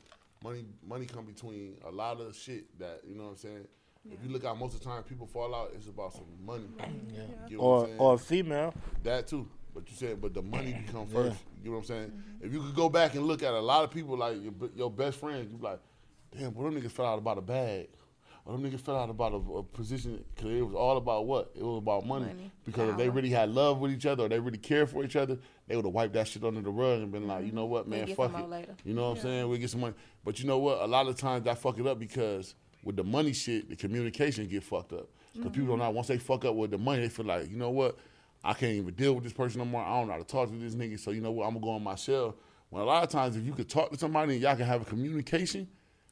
Money 0.43 0.65
money 0.87 1.05
come 1.05 1.25
between 1.25 1.75
a 1.85 1.91
lot 1.91 2.21
of 2.21 2.35
shit 2.35 2.77
that 2.79 3.01
you 3.07 3.15
know 3.15 3.23
what 3.25 3.29
I'm 3.31 3.37
saying. 3.37 3.67
If 4.09 4.23
you 4.23 4.31
look 4.31 4.45
out, 4.45 4.57
most 4.57 4.75
of 4.75 4.79
the 4.79 4.85
time 4.85 5.03
people 5.03 5.27
fall 5.27 5.53
out. 5.53 5.71
It's 5.75 5.87
about 5.87 6.13
some 6.13 6.23
money. 6.45 6.63
Yeah. 7.13 7.21
You 7.49 7.57
know 7.57 7.63
Or 7.63 7.89
or 7.97 8.13
a 8.13 8.17
female. 8.17 8.73
that 9.03 9.27
too. 9.27 9.47
But 9.73 9.89
you 9.89 9.95
said, 9.97 10.21
but 10.21 10.33
the 10.33 10.41
money 10.41 10.71
become 10.85 11.05
Yeah. 11.09 11.13
first. 11.23 11.37
You 11.63 11.69
know 11.71 11.75
what 11.77 11.81
I'm 11.81 11.85
saying? 11.85 12.23
If 12.41 12.53
you 12.53 12.61
could 12.61 12.75
go 12.75 12.87
back 12.89 13.13
and 13.15 13.25
look 13.25 13.43
at 13.43 13.53
a 13.53 13.59
lot 13.59 13.83
of 13.83 13.91
people 13.91 14.17
like 14.17 14.41
your, 14.41 14.53
your 14.75 14.89
best 14.89 15.19
friends, 15.19 15.51
you 15.51 15.57
be 15.57 15.63
like, 15.63 15.79
damn, 16.35 16.53
well, 16.55 16.69
them 16.71 16.81
niggas 16.81 16.91
fell 16.91 17.05
out 17.05 17.17
about 17.19 17.37
a 17.37 17.41
bag. 17.41 17.89
Or 18.49 18.57
them 18.57 18.63
niggas 18.63 18.81
fell 18.81 18.97
out 18.97 19.11
about 19.11 19.33
a, 19.33 19.35
a 19.35 19.63
position 19.63 20.23
because 20.33 20.51
it 20.51 20.65
was 20.65 20.73
all 20.73 20.97
about 20.97 21.27
what? 21.27 21.51
It 21.53 21.61
was 21.61 21.77
about 21.77 22.03
money. 22.03 22.25
Money, 22.25 22.51
Because 22.65 22.89
if 22.89 22.97
they 22.97 23.07
really 23.07 23.29
had 23.29 23.51
love 23.51 23.77
with 23.77 23.91
each 23.91 24.07
other 24.07 24.23
or 24.23 24.29
they 24.29 24.39
really 24.39 24.57
cared 24.57 24.89
for 24.89 25.03
each 25.03 25.15
other, 25.15 25.37
they 25.67 25.75
would 25.75 25.85
have 25.85 25.93
wiped 25.93 26.13
that 26.13 26.27
shit 26.27 26.43
under 26.43 26.59
the 26.59 26.71
rug 26.71 27.01
and 27.01 27.11
been 27.11 27.27
like, 27.27 27.45
you 27.45 27.51
know 27.51 27.65
what, 27.65 27.83
mm-hmm. 27.83 27.91
We'll 27.91 28.07
man, 28.07 28.15
fuck 28.15 28.39
it. 28.39 28.49
later. 28.49 28.75
You 28.83 28.95
know 28.95 29.09
what 29.09 29.17
I'm 29.17 29.21
saying? 29.21 29.49
We 29.49 29.59
get 29.59 29.69
some 29.69 29.81
money. 29.81 29.93
But 30.25 30.39
you 30.39 30.47
know 30.47 30.57
what? 30.57 30.81
A 30.81 30.87
lot 30.87 31.05
of 31.05 31.15
times 31.15 31.47
I 31.47 31.53
fuck 31.53 31.77
it 31.77 31.85
up 31.85 31.99
because 31.99 32.55
with 32.83 32.95
the 32.95 33.03
money 33.03 33.33
shit, 33.33 33.69
the 33.69 33.75
communication 33.75 34.47
get 34.47 34.63
fucked 34.63 34.93
up. 34.93 35.09
Because 35.33 35.51
mm-hmm. 35.51 35.61
people 35.61 35.77
don't 35.77 35.85
know 35.85 35.91
once 35.91 36.07
they 36.07 36.17
fuck 36.17 36.43
up 36.43 36.55
with 36.55 36.71
the 36.71 36.79
money, 36.79 37.03
they 37.03 37.09
feel 37.09 37.27
like, 37.27 37.51
you 37.51 37.55
know 37.55 37.69
what? 37.69 37.99
I 38.43 38.53
can't 38.55 38.73
even 38.73 38.95
deal 38.95 39.13
with 39.13 39.25
this 39.25 39.33
person 39.33 39.59
no 39.59 39.65
more. 39.65 39.83
I 39.83 39.99
don't 39.99 40.07
know 40.07 40.13
how 40.13 40.19
to 40.19 40.25
talk 40.25 40.49
to 40.49 40.55
this 40.55 40.73
nigga. 40.73 40.99
So 40.99 41.11
you 41.11 41.21
know 41.21 41.31
what? 41.31 41.45
I'm 41.45 41.53
gonna 41.53 41.65
go 41.65 41.69
on 41.69 41.83
my 41.83 41.93
shell. 41.93 42.35
When 42.71 42.81
a 42.81 42.85
lot 42.85 43.03
of 43.03 43.09
times 43.09 43.35
if 43.35 43.45
you 43.45 43.53
could 43.53 43.69
talk 43.69 43.91
to 43.91 43.97
somebody 43.99 44.33
and 44.33 44.41
y'all 44.41 44.55
can 44.55 44.65
have 44.65 44.81
a 44.81 44.85
communication, 44.85 45.67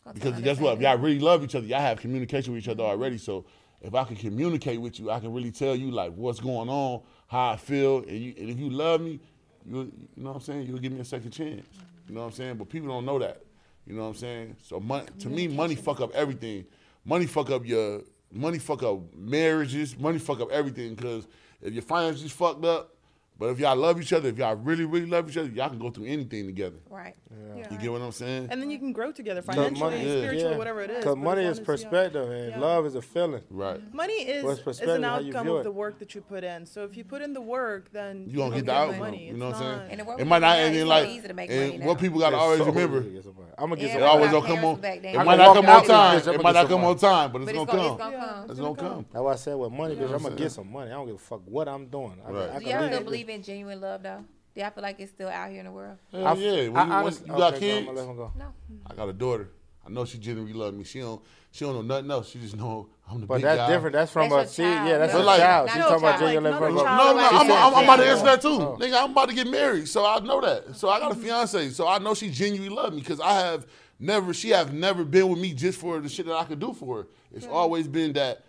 To 0.07 0.13
because 0.13 0.41
guess 0.41 0.59
what? 0.59 0.75
If 0.75 0.81
y'all 0.81 0.97
really 0.97 1.19
love 1.19 1.43
each 1.43 1.55
other, 1.55 1.65
y'all 1.65 1.79
have 1.79 1.99
communication 1.99 2.53
with 2.53 2.63
each 2.63 2.69
other 2.69 2.83
already. 2.83 3.17
So 3.17 3.45
if 3.81 3.93
I 3.93 4.03
can 4.03 4.15
communicate 4.15 4.81
with 4.81 4.99
you, 4.99 5.11
I 5.11 5.19
can 5.19 5.33
really 5.33 5.51
tell 5.51 5.75
you 5.75 5.91
like 5.91 6.13
what's 6.13 6.39
going 6.39 6.69
on, 6.69 7.01
how 7.27 7.51
I 7.51 7.57
feel, 7.57 7.99
and, 7.99 8.17
you, 8.17 8.33
and 8.37 8.49
if 8.49 8.59
you 8.59 8.69
love 8.69 9.01
me, 9.01 9.19
you 9.65 9.91
you 10.15 10.23
know 10.23 10.29
what 10.29 10.35
I'm 10.35 10.41
saying. 10.41 10.67
You'll 10.67 10.79
give 10.79 10.91
me 10.91 10.99
a 10.99 11.05
second 11.05 11.31
chance. 11.31 11.67
You 12.07 12.15
know 12.15 12.21
what 12.21 12.27
I'm 12.27 12.33
saying. 12.33 12.55
But 12.55 12.69
people 12.69 12.87
don't 12.87 13.05
know 13.05 13.19
that. 13.19 13.43
You 13.85 13.93
know 13.93 14.03
what 14.03 14.09
I'm 14.09 14.15
saying. 14.15 14.55
So 14.63 14.79
money, 14.79 15.07
to 15.19 15.29
me, 15.29 15.47
money 15.47 15.75
fuck 15.75 16.01
up 16.01 16.13
everything. 16.13 16.65
Money 17.05 17.25
fuck 17.25 17.49
up 17.49 17.65
your 17.65 18.01
money 18.31 18.59
fuck 18.59 18.83
up 18.83 18.99
marriages. 19.15 19.97
Money 19.97 20.19
fuck 20.19 20.39
up 20.39 20.51
everything 20.51 20.95
because 20.95 21.27
if 21.61 21.73
your 21.73 21.83
finances 21.83 22.31
fucked 22.31 22.65
up. 22.65 22.93
But 23.39 23.49
if 23.49 23.59
y'all 23.59 23.75
love 23.75 24.01
each 24.01 24.13
other, 24.13 24.29
if 24.29 24.37
y'all 24.37 24.55
really, 24.55 24.85
really 24.85 25.05
love 25.05 25.29
each 25.29 25.37
other, 25.37 25.49
y'all 25.49 25.69
can 25.69 25.77
go 25.77 25.91
through 25.91 26.05
anything 26.05 26.47
together. 26.47 26.77
Right. 26.89 27.15
Yeah. 27.55 27.67
You 27.71 27.77
get 27.77 27.91
what 27.91 28.01
I'm 28.01 28.11
saying? 28.11 28.47
And 28.49 28.61
then 28.61 28.71
you 28.71 28.79
can 28.79 28.93
grow 28.93 29.11
together 29.11 29.41
financially, 29.43 29.79
money- 29.79 29.97
yeah. 29.97 30.17
spiritually, 30.21 30.51
yeah. 30.53 30.57
whatever 30.57 30.81
it 30.81 30.89
is. 30.89 31.03
Cause 31.03 31.15
money 31.15 31.41
is 31.41 31.45
long 31.45 31.51
as- 31.51 31.59
yeah. 31.59 31.65
perspective 31.65 32.29
and 32.31 32.49
Yeah. 32.51 32.59
love 32.59 32.85
is 32.87 32.95
a 32.95 33.01
feeling. 33.01 33.41
right. 33.51 33.93
Money 33.93 34.13
is, 34.13 34.43
Well, 34.43 34.53
is 34.53 34.59
perspective, 34.59 34.95
an 34.95 35.03
how 35.03 35.19
you 35.19 35.27
outcome 35.29 35.43
view 35.45 35.57
of 35.57 35.63
the 35.63 35.71
work 35.71 35.99
that 35.99 36.15
you 36.15 36.21
put 36.21 36.43
in. 36.43 36.65
So 36.65 36.83
if 36.83 36.97
you 36.97 37.03
put 37.03 37.21
in 37.21 37.33
the 37.33 37.41
work, 37.41 37.91
then 37.91 38.25
You 38.27 38.37
gonna 38.37 38.37
you'll 38.37 38.49
get 38.49 38.65
the 38.65 38.71
the 38.71 38.77
outcome. 38.77 38.99
money. 38.99 39.25
You 39.25 39.29
It's 39.31 39.39
know 39.39 39.45
what 39.49 39.55
I'm 39.55 39.61
saying? 39.89 39.91
And 39.91 40.01
It 40.19 40.25
might 40.27 40.39
not, 40.39 40.53
do 40.55 40.59
now 40.61 40.65
and 40.65 40.75
is 40.75 40.85
like, 40.85 41.09
easy 41.09 41.27
to 41.27 41.33
make 41.33 41.49
and 41.51 41.71
money 41.73 41.85
what 41.85 41.99
people 41.99 42.19
gotta 42.19 42.37
always 42.37 42.59
so 42.59 42.65
remember, 42.65 42.97
easy 43.01 43.07
to 43.09 43.13
get 43.15 43.23
somebody. 43.23 43.47
I'm 43.57 43.69
gonna 43.69 43.81
Yeah, 43.81 43.87
get 43.87 43.97
it 43.97 43.99
some. 43.99 44.09
always 44.09 44.31
got 44.31 44.31
don't 44.31 44.55
come 44.55 44.65
on. 44.65 44.83
It 44.83 45.17
I 45.17 45.23
might 45.23 45.35
not 45.37 45.55
come 45.55 45.65
on 45.67 45.83
time. 45.85 46.17
It 46.17 46.41
might 46.43 46.51
not 46.53 46.67
come 46.67 46.83
on 46.83 46.97
time, 46.97 47.31
but 47.31 47.39
But 47.39 47.41
it's 47.41 47.51
it's 47.51 47.57
gonna 47.57 47.71
gonna, 47.71 47.93
it's 47.93 48.01
come. 48.01 48.11
gonna 48.13 48.25
come. 48.33 48.51
It's 48.51 48.59
gonna 48.59 48.75
come. 48.75 49.05
That's 49.11 49.23
why 49.23 49.31
I 49.31 49.35
said 49.35 49.53
with 49.55 49.71
money, 49.71 49.95
bitch, 49.95 50.01
I'm 50.03 50.07
gonna 50.11 50.23
gonna 50.23 50.35
get 50.35 50.51
some 50.51 50.71
money. 50.71 50.91
I 50.91 50.93
don't 50.93 51.05
give 51.07 51.15
a 51.15 51.19
fuck 51.19 51.41
what 51.45 51.67
I'm 51.67 51.87
doing. 51.87 52.17
I, 52.25 52.31
Right. 52.31 52.49
I 52.49 52.59
Do 52.59 52.65
can 52.65 52.69
y'all 52.69 52.81
leave 52.81 52.91
still 52.93 53.01
it- 53.01 53.09
believe 53.27 53.39
in 53.39 53.43
genuine 53.43 53.81
love 53.81 54.03
though? 54.03 54.23
Do 54.55 54.61
y'all 54.61 54.71
feel 54.71 54.83
like 54.83 54.99
it's 54.99 55.11
still 55.11 55.29
out 55.29 55.49
here 55.49 55.59
in 55.59 55.65
the 55.65 55.71
world? 55.71 55.97
Hell 56.11 56.27
I- 56.27 56.33
yeah. 56.33 56.49
When 56.49 56.55
I 56.55 56.63
you, 56.63 56.71
when 56.71 56.91
honestly- 56.91 57.29
you 57.29 57.37
got 57.37 57.53
okay, 57.53 57.55
so 57.55 57.75
kids, 57.77 57.87
I'ma 57.89 57.99
let 57.99 58.09
him 58.09 58.15
go. 58.15 58.31
No. 58.37 58.45
I 58.87 58.93
got 58.95 59.09
a 59.09 59.13
daughter. 59.13 59.49
I 59.85 59.89
know 59.89 60.03
she 60.03 60.17
genuinely 60.17 60.53
love 60.53 60.73
me. 60.73 60.83
She 60.83 60.99
don't. 60.99 61.21
She 61.51 61.63
don't 61.63 61.73
know 61.73 61.81
nothing 61.81 62.11
else. 62.11 62.29
She 62.29 62.39
just 62.39 62.57
know 62.57 62.89
I'm 63.09 63.21
the 63.21 63.25
But 63.25 63.35
big 63.35 63.43
that's 63.45 63.71
different. 63.71 63.93
That's 63.93 64.11
from 64.11 64.29
That's 64.29 64.59
a 64.59 64.61
your 64.61 64.71
see, 64.71 64.75
child. 64.75 64.89
yeah, 64.89 64.97
that's 64.97 65.13
But 65.13 65.21
a 65.21 65.23
like- 65.23 65.39
child. 65.39 65.65
Not 65.67 65.73
She's 65.73 65.77
your 65.79 65.87
talking 65.87 66.03
about 66.03 66.19
child. 66.19 66.33
genuine 66.33 66.43
Like, 66.43 66.61
love. 66.61 66.61
not 66.61 66.67
a 66.69 66.75
from- 66.75 66.85
child. 66.85 66.97
No, 66.97 67.21
no, 67.21 67.27
I'm, 67.27 67.47
said 67.47 67.55
I'm, 67.55 67.75
I'm 67.75 67.83
about 67.83 67.95
to 67.95 68.05
answer 68.05 68.25
that 68.25 68.41
too. 68.41 68.47
Oh. 68.49 68.77
Nigga, 68.79 69.03
I'm 69.03 69.11
about 69.11 69.29
to 69.29 69.35
get 69.35 69.47
married, 69.47 69.87
so 69.87 70.05
I 70.05 70.19
know 70.19 70.41
that. 70.41 70.75
So 70.75 70.89
I 70.89 70.99
got 70.99 71.11
a 71.13 71.15
fiance, 71.15 71.69
so 71.69 71.87
I 71.87 71.99
know 71.99 72.13
she 72.13 72.29
genuinely 72.29 72.75
love 72.75 72.93
me 72.93 72.99
because 72.99 73.21
I 73.21 73.33
have 73.39 73.65
never, 73.97 74.33
she 74.33 74.49
have 74.49 74.73
never 74.73 75.05
been 75.05 75.29
with 75.29 75.39
me 75.39 75.53
just 75.53 75.79
for 75.79 75.99
the 75.99 76.09
shit 76.09 76.25
that 76.25 76.35
I 76.35 76.43
could 76.43 76.59
do 76.59 76.73
for 76.73 76.97
her. 76.97 77.07
It's 77.33 77.45
hmm. 77.45 77.53
always 77.53 77.87
been 77.87 78.13
that 78.13 78.43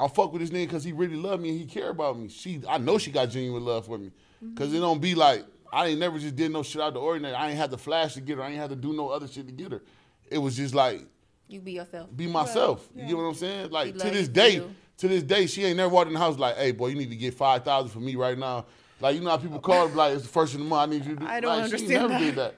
I 0.00 0.08
fuck 0.08 0.32
with 0.32 0.42
this 0.42 0.50
nigga 0.50 0.66
because 0.66 0.84
he 0.84 0.92
really 0.92 1.16
love 1.16 1.40
me 1.40 1.50
and 1.50 1.58
he 1.58 1.66
care 1.66 1.90
about 1.90 2.18
me. 2.18 2.28
She, 2.28 2.62
I 2.68 2.78
know 2.78 2.98
she 2.98 3.10
got 3.10 3.30
genuine 3.30 3.64
love 3.64 3.86
for 3.86 3.98
me 3.98 4.06
mm-hmm. 4.08 4.54
because 4.54 4.72
it 4.72 4.78
don't 4.78 5.00
be 5.00 5.14
like 5.14 5.44
I 5.72 5.88
ain't 5.88 6.00
never 6.00 6.18
just 6.18 6.36
did 6.36 6.50
no 6.50 6.62
shit 6.62 6.80
out 6.80 6.88
of 6.88 6.94
the 6.94 7.00
ordinary. 7.00 7.34
I 7.34 7.48
ain't 7.48 7.58
had 7.58 7.70
to 7.70 7.78
flash 7.78 8.14
to 8.14 8.20
get 8.20 8.38
her. 8.38 8.44
I 8.44 8.48
ain't 8.48 8.58
had 8.58 8.70
to 8.70 8.76
do 8.76 8.92
no 8.92 9.08
other 9.08 9.26
shit 9.26 9.46
to 9.46 9.52
get 9.52 9.72
her. 9.72 9.82
It 10.30 10.38
was 10.38 10.56
just 10.56 10.74
like 10.74 11.02
You 11.48 11.60
be 11.60 11.72
yourself. 11.72 12.14
be 12.14 12.26
myself. 12.26 12.88
You 12.94 13.02
yeah. 13.02 13.08
get 13.08 13.16
what 13.16 13.22
I'm 13.24 13.34
saying? 13.34 13.70
Like 13.70 13.96
to 13.98 14.10
this 14.10 14.28
day, 14.28 14.62
to 14.98 15.08
this 15.08 15.22
day, 15.22 15.46
she 15.46 15.64
ain't 15.64 15.76
never 15.76 15.92
walked 15.92 16.08
in 16.08 16.14
the 16.14 16.20
house 16.20 16.38
like, 16.38 16.56
"Hey, 16.56 16.72
boy, 16.72 16.88
you 16.88 16.96
need 16.96 17.10
to 17.10 17.16
get 17.16 17.34
five 17.34 17.64
thousand 17.64 17.90
for 17.90 18.00
me 18.00 18.16
right 18.16 18.38
now." 18.38 18.66
Like 19.00 19.14
you 19.16 19.20
know 19.22 19.30
how 19.30 19.36
people 19.36 19.60
call 19.60 19.86
it 19.86 19.94
like 19.94 20.14
it's 20.14 20.22
the 20.22 20.28
first 20.28 20.54
of 20.54 20.60
the 20.60 20.66
month. 20.66 20.90
I 20.90 20.94
need 20.94 21.04
you 21.04 21.14
to 21.14 21.20
do. 21.20 21.26
I 21.26 21.40
don't 21.40 21.50
like, 21.54 21.64
understand 21.64 21.88
She 21.90 21.96
never 21.96 22.08
that. 22.08 22.18
did 22.20 22.34
that. 22.36 22.54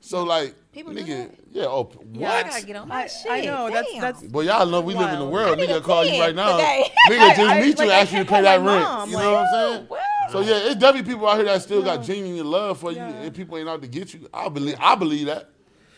So 0.00 0.22
like, 0.24 0.54
People 0.72 0.92
do 0.94 1.00
nigga, 1.00 1.28
that? 1.28 1.30
yeah. 1.50 1.64
Oh, 1.66 1.90
Yeah, 2.12 2.30
I 2.30 2.42
what? 2.42 2.50
gotta 2.50 2.66
get 2.66 2.76
on 2.76 2.88
my 2.88 2.94
I, 3.02 3.06
shit. 3.06 3.30
I 3.30 3.40
know 3.42 3.70
that's 3.70 3.92
Damn. 3.92 4.00
that's 4.00 4.22
Boy, 4.22 4.40
y'all 4.42 4.66
know 4.66 4.80
we 4.80 4.94
live 4.94 5.10
in 5.12 5.18
the 5.18 5.26
world. 5.26 5.58
Nigga 5.58 5.82
call 5.82 6.04
you 6.06 6.18
right 6.20 6.34
now. 6.34 6.56
today. 6.56 6.84
Nigga 7.10 7.28
just 7.36 7.40
I- 7.40 7.60
meet 7.60 7.78
like, 7.78 7.86
you 7.86 7.92
I 7.92 7.96
ask 7.98 8.12
you 8.12 8.18
to 8.20 8.24
pay 8.24 8.42
that 8.42 8.60
my 8.62 8.66
rent. 8.72 8.84
mom, 8.84 9.08
You 9.10 9.16
like, 9.16 9.24
know 9.24 9.32
what 9.32 9.46
I'm 9.46 9.52
saying? 9.74 9.86
Well, 9.90 10.00
So 10.30 10.40
yeah, 10.40 10.70
it's 10.70 10.76
definitely 10.76 11.12
people 11.12 11.28
out 11.28 11.36
here 11.36 11.44
that 11.44 11.60
still 11.62 11.82
got 11.82 12.02
genuine 12.02 12.50
love 12.50 12.78
for 12.78 12.90
you, 12.90 12.98
Yeah. 12.98 13.08
and 13.10 13.34
people 13.34 13.58
ain't 13.58 13.68
out 13.68 13.82
to 13.82 13.88
get 13.88 14.14
you. 14.14 14.28
I 14.32 14.48
believe, 14.48 14.76
I 14.80 14.94
believe 14.94 15.26
that. 15.26 15.50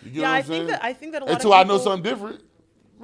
You 0.05 0.11
get 0.11 0.21
yeah. 0.23 0.29
what 0.29 0.35
I'm 0.35 0.39
I 0.39 0.43
think 0.43 0.69
that 0.69 0.85
I 0.85 0.93
think 0.93 1.13
that 1.13 1.23
a 1.23 1.25
lot 1.27 1.35
Until 1.35 1.53
of 1.55 1.61
I 1.61 1.63
know 1.69 1.79
something 1.79 2.03
different. 2.03 2.41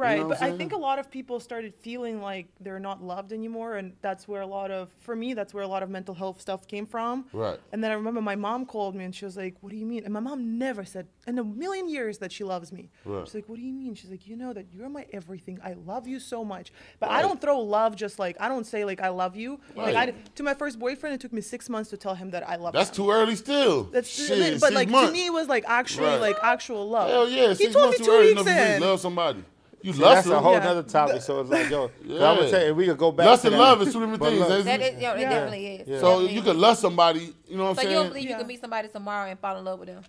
Right, 0.00 0.20
know 0.20 0.28
but 0.28 0.42
I 0.42 0.56
think 0.56 0.72
a 0.72 0.76
lot 0.76 0.98
of 0.98 1.10
people 1.10 1.40
started 1.40 1.74
feeling 1.74 2.20
like 2.22 2.46
they're 2.60 2.78
not 2.80 3.02
loved 3.02 3.32
anymore, 3.32 3.76
and 3.76 3.92
that's 4.02 4.26
where 4.26 4.42
a 4.42 4.46
lot 4.46 4.70
of, 4.70 4.88
for 5.00 5.14
me, 5.14 5.34
that's 5.34 5.52
where 5.54 5.62
a 5.62 5.68
lot 5.68 5.82
of 5.82 5.90
mental 5.90 6.14
health 6.14 6.40
stuff 6.40 6.66
came 6.66 6.86
from. 6.86 7.26
Right. 7.32 7.58
And 7.72 7.82
then 7.84 7.90
I 7.90 7.94
remember 7.94 8.20
my 8.20 8.36
mom 8.36 8.66
called 8.66 8.94
me 8.94 9.04
and 9.04 9.14
she 9.14 9.24
was 9.24 9.36
like, 9.36 9.56
"What 9.60 9.70
do 9.70 9.76
you 9.76 9.86
mean?" 9.86 10.04
And 10.04 10.12
my 10.12 10.20
mom 10.20 10.58
never 10.58 10.84
said 10.84 11.06
in 11.26 11.38
a 11.38 11.44
million 11.44 11.88
years 11.88 12.18
that 12.18 12.32
she 12.32 12.44
loves 12.44 12.72
me. 12.72 12.90
Right. 13.04 13.26
She's 13.26 13.34
like, 13.34 13.48
"What 13.48 13.56
do 13.56 13.62
you 13.62 13.72
mean?" 13.72 13.94
She's 13.94 14.10
like, 14.10 14.26
"You 14.26 14.36
know 14.36 14.52
that 14.52 14.66
you're 14.72 14.88
my 14.88 15.06
everything. 15.12 15.58
I 15.64 15.74
love 15.74 16.06
you 16.08 16.18
so 16.20 16.44
much." 16.44 16.72
But 16.98 17.10
I 17.10 17.22
don't 17.22 17.40
throw 17.40 17.60
love 17.60 17.94
just 17.96 18.18
like 18.18 18.36
I 18.40 18.48
don't 18.48 18.66
say 18.66 18.84
like 18.84 19.00
I 19.00 19.08
love 19.08 19.36
you. 19.36 19.60
Like 19.76 19.94
I 19.94 20.04
Right. 20.06 20.34
to 20.36 20.42
my 20.42 20.54
first 20.54 20.78
boyfriend, 20.78 21.14
it 21.14 21.20
took 21.20 21.32
me 21.32 21.40
six 21.42 21.68
months 21.68 21.90
to 21.90 21.96
tell 21.96 22.14
him 22.14 22.30
that 22.30 22.48
I 22.48 22.56
love 22.56 22.74
him. 22.74 22.78
That's 22.78 22.90
him. 22.90 22.96
too 23.04 23.10
early 23.10 23.36
still. 23.36 23.84
That's 23.84 24.08
Shit, 24.08 24.60
but 24.60 24.72
like 24.72 24.88
months. 24.88 25.08
to 25.08 25.12
me, 25.12 25.26
it 25.26 25.32
was 25.32 25.48
like 25.48 25.64
actually 25.66 26.06
Right. 26.06 26.20
like 26.20 26.36
actual 26.42 26.88
love. 26.88 27.10
Hell 27.10 27.28
yeah, 27.28 27.48
he 27.48 27.54
six 27.56 27.72
told 27.74 27.84
months 27.86 28.00
me 28.00 28.06
too 28.06 28.10
two 28.12 28.16
early 28.16 28.34
weeks 28.34 28.46
in. 28.46 28.80
love 28.80 29.00
somebody. 29.00 29.44
You 29.82 29.92
See, 29.94 30.00
lust 30.02 30.26
that's 30.26 30.26
a 30.28 30.40
whole 30.40 30.52
Yeah. 30.52 30.58
nother 30.64 30.82
topic. 30.82 31.22
So 31.22 31.40
it's 31.40 31.50
like, 31.50 31.70
yo, 31.70 31.88
'cause 31.88 31.90
I'm 32.04 32.10
Yeah. 32.10 32.18
gonna 32.18 32.50
tell 32.50 32.66
you, 32.66 32.74
we 32.74 32.86
could 32.86 32.98
go 32.98 33.12
back. 33.12 33.26
Lust 33.26 33.42
to 33.42 33.48
and 33.48 33.54
that. 33.54 33.58
love 33.58 33.82
is 33.82 33.92
two 33.92 34.00
different 34.00 34.22
things. 34.22 34.38
look, 34.40 34.64
That's- 34.64 35.00
yo, 35.00 35.12
it 35.14 35.20
Yeah. 35.20 35.30
definitely 35.30 35.66
is. 35.66 35.88
Yeah. 35.88 36.00
So 36.00 36.10
Definitely 36.10 36.34
you 36.34 36.42
could 36.42 36.56
lust 36.56 36.80
somebody, 36.82 37.32
you 37.48 37.56
know 37.56 37.64
what 37.64 37.70
I'm 37.70 37.76
saying? 37.76 37.86
So 37.86 37.90
you 37.90 37.94
don't 37.96 38.02
saying? 38.04 38.12
believe 38.12 38.30
you 38.30 38.36
can 38.36 38.46
meet 38.46 38.60
somebody 38.60 38.88
tomorrow 38.88 39.30
and 39.30 39.38
fall 39.40 39.56
in 39.56 39.64
love 39.64 39.78
with 39.78 39.88
them? 39.88 40.02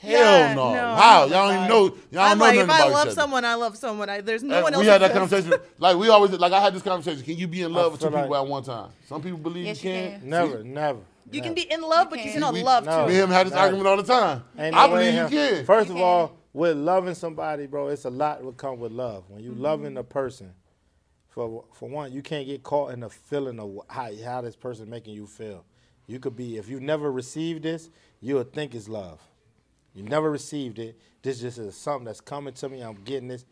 Hell 0.00 0.10
Yeah, 0.12 0.54
no. 0.54 0.72
no, 0.72 0.94
How? 0.94 1.20
Y'all 1.22 1.28
don't 1.28 1.54
even 1.56 1.68
know. 1.68 1.76
Y'all 1.82 1.90
don't 2.12 2.20
I'm 2.20 2.38
know 2.38 2.44
like, 2.44 2.54
nothing 2.54 2.70
if 2.70 2.70
I 2.70 2.78
about 2.86 2.92
love 2.92 3.12
someone, 3.12 3.44
I 3.44 3.54
love 3.54 3.76
someone. 3.76 4.08
I, 4.08 4.20
there's 4.20 4.44
no 4.44 4.60
Uh, 4.60 4.62
one 4.62 4.74
else. 4.74 4.80
we 4.80 4.86
had 4.86 5.00
that 5.02 5.12
conversation. 5.12 5.54
Like 5.78 5.96
we 5.96 6.08
always 6.08 6.30
like 6.32 6.52
I 6.52 6.60
had 6.60 6.72
this 6.74 6.82
conversation. 6.82 7.22
Can 7.24 7.36
you 7.36 7.48
be 7.48 7.62
in 7.62 7.72
love 7.72 7.92
with 7.92 8.00
two 8.00 8.06
people 8.10 8.36
at 8.36 8.46
one 8.46 8.62
time? 8.62 8.90
Some 9.08 9.20
people 9.22 9.38
believe 9.38 9.64
you 9.64 9.70
you 9.72 9.76
can. 9.76 10.20
can. 10.20 10.30
Never, 10.30 10.62
never. 10.62 10.98
You 11.32 11.42
can 11.42 11.52
be 11.52 11.62
in 11.62 11.82
love, 11.82 12.08
but 12.10 12.20
you 12.20 12.26
can. 12.26 12.34
cannot 12.34 12.54
love 12.54 12.84
too. 12.84 12.90
Me 13.12 13.20
and 13.20 13.24
him 13.24 13.30
had 13.30 13.48
this 13.48 13.54
argument 13.54 13.86
all 13.88 13.96
the 13.96 14.02
time. 14.04 14.42
I 14.56 14.86
believe 14.86 15.14
you 15.14 15.26
can. 15.28 15.66
First 15.66 15.90
of 15.90 15.96
all, 15.96 16.28
can. 16.28 16.36
With 16.52 16.76
loving 16.76 17.14
somebody, 17.14 17.66
bro, 17.66 17.88
it's 17.88 18.04
a 18.04 18.10
lot 18.10 18.42
will 18.42 18.52
come 18.52 18.78
with 18.78 18.92
love. 18.92 19.24
When 19.28 19.42
you 19.42 19.52
mm-hmm. 19.52 19.62
loving 19.62 19.96
a 19.96 20.04
person, 20.04 20.52
for 21.28 21.64
for 21.72 21.88
one, 21.88 22.12
you 22.12 22.22
can't 22.22 22.46
get 22.46 22.62
caught 22.62 22.92
in 22.92 23.00
the 23.00 23.10
feeling 23.10 23.60
of 23.60 23.80
how 23.88 24.10
how 24.24 24.40
this 24.40 24.56
person 24.56 24.88
making 24.88 25.14
you 25.14 25.26
feel. 25.26 25.64
You 26.06 26.18
could 26.18 26.36
be 26.36 26.56
if 26.56 26.68
you 26.68 26.80
never 26.80 27.12
received 27.12 27.62
this, 27.62 27.90
you'll 28.20 28.44
think 28.44 28.74
it's 28.74 28.88
love. 28.88 29.20
You 29.94 30.02
never 30.02 30.30
received 30.30 30.78
it. 30.78 30.98
This 31.22 31.40
just 31.40 31.58
is 31.58 31.76
something 31.76 32.04
that's 32.04 32.20
coming 32.20 32.54
to 32.54 32.68
me. 32.68 32.80
I'm 32.80 33.02
getting 33.04 33.28
this. 33.28 33.44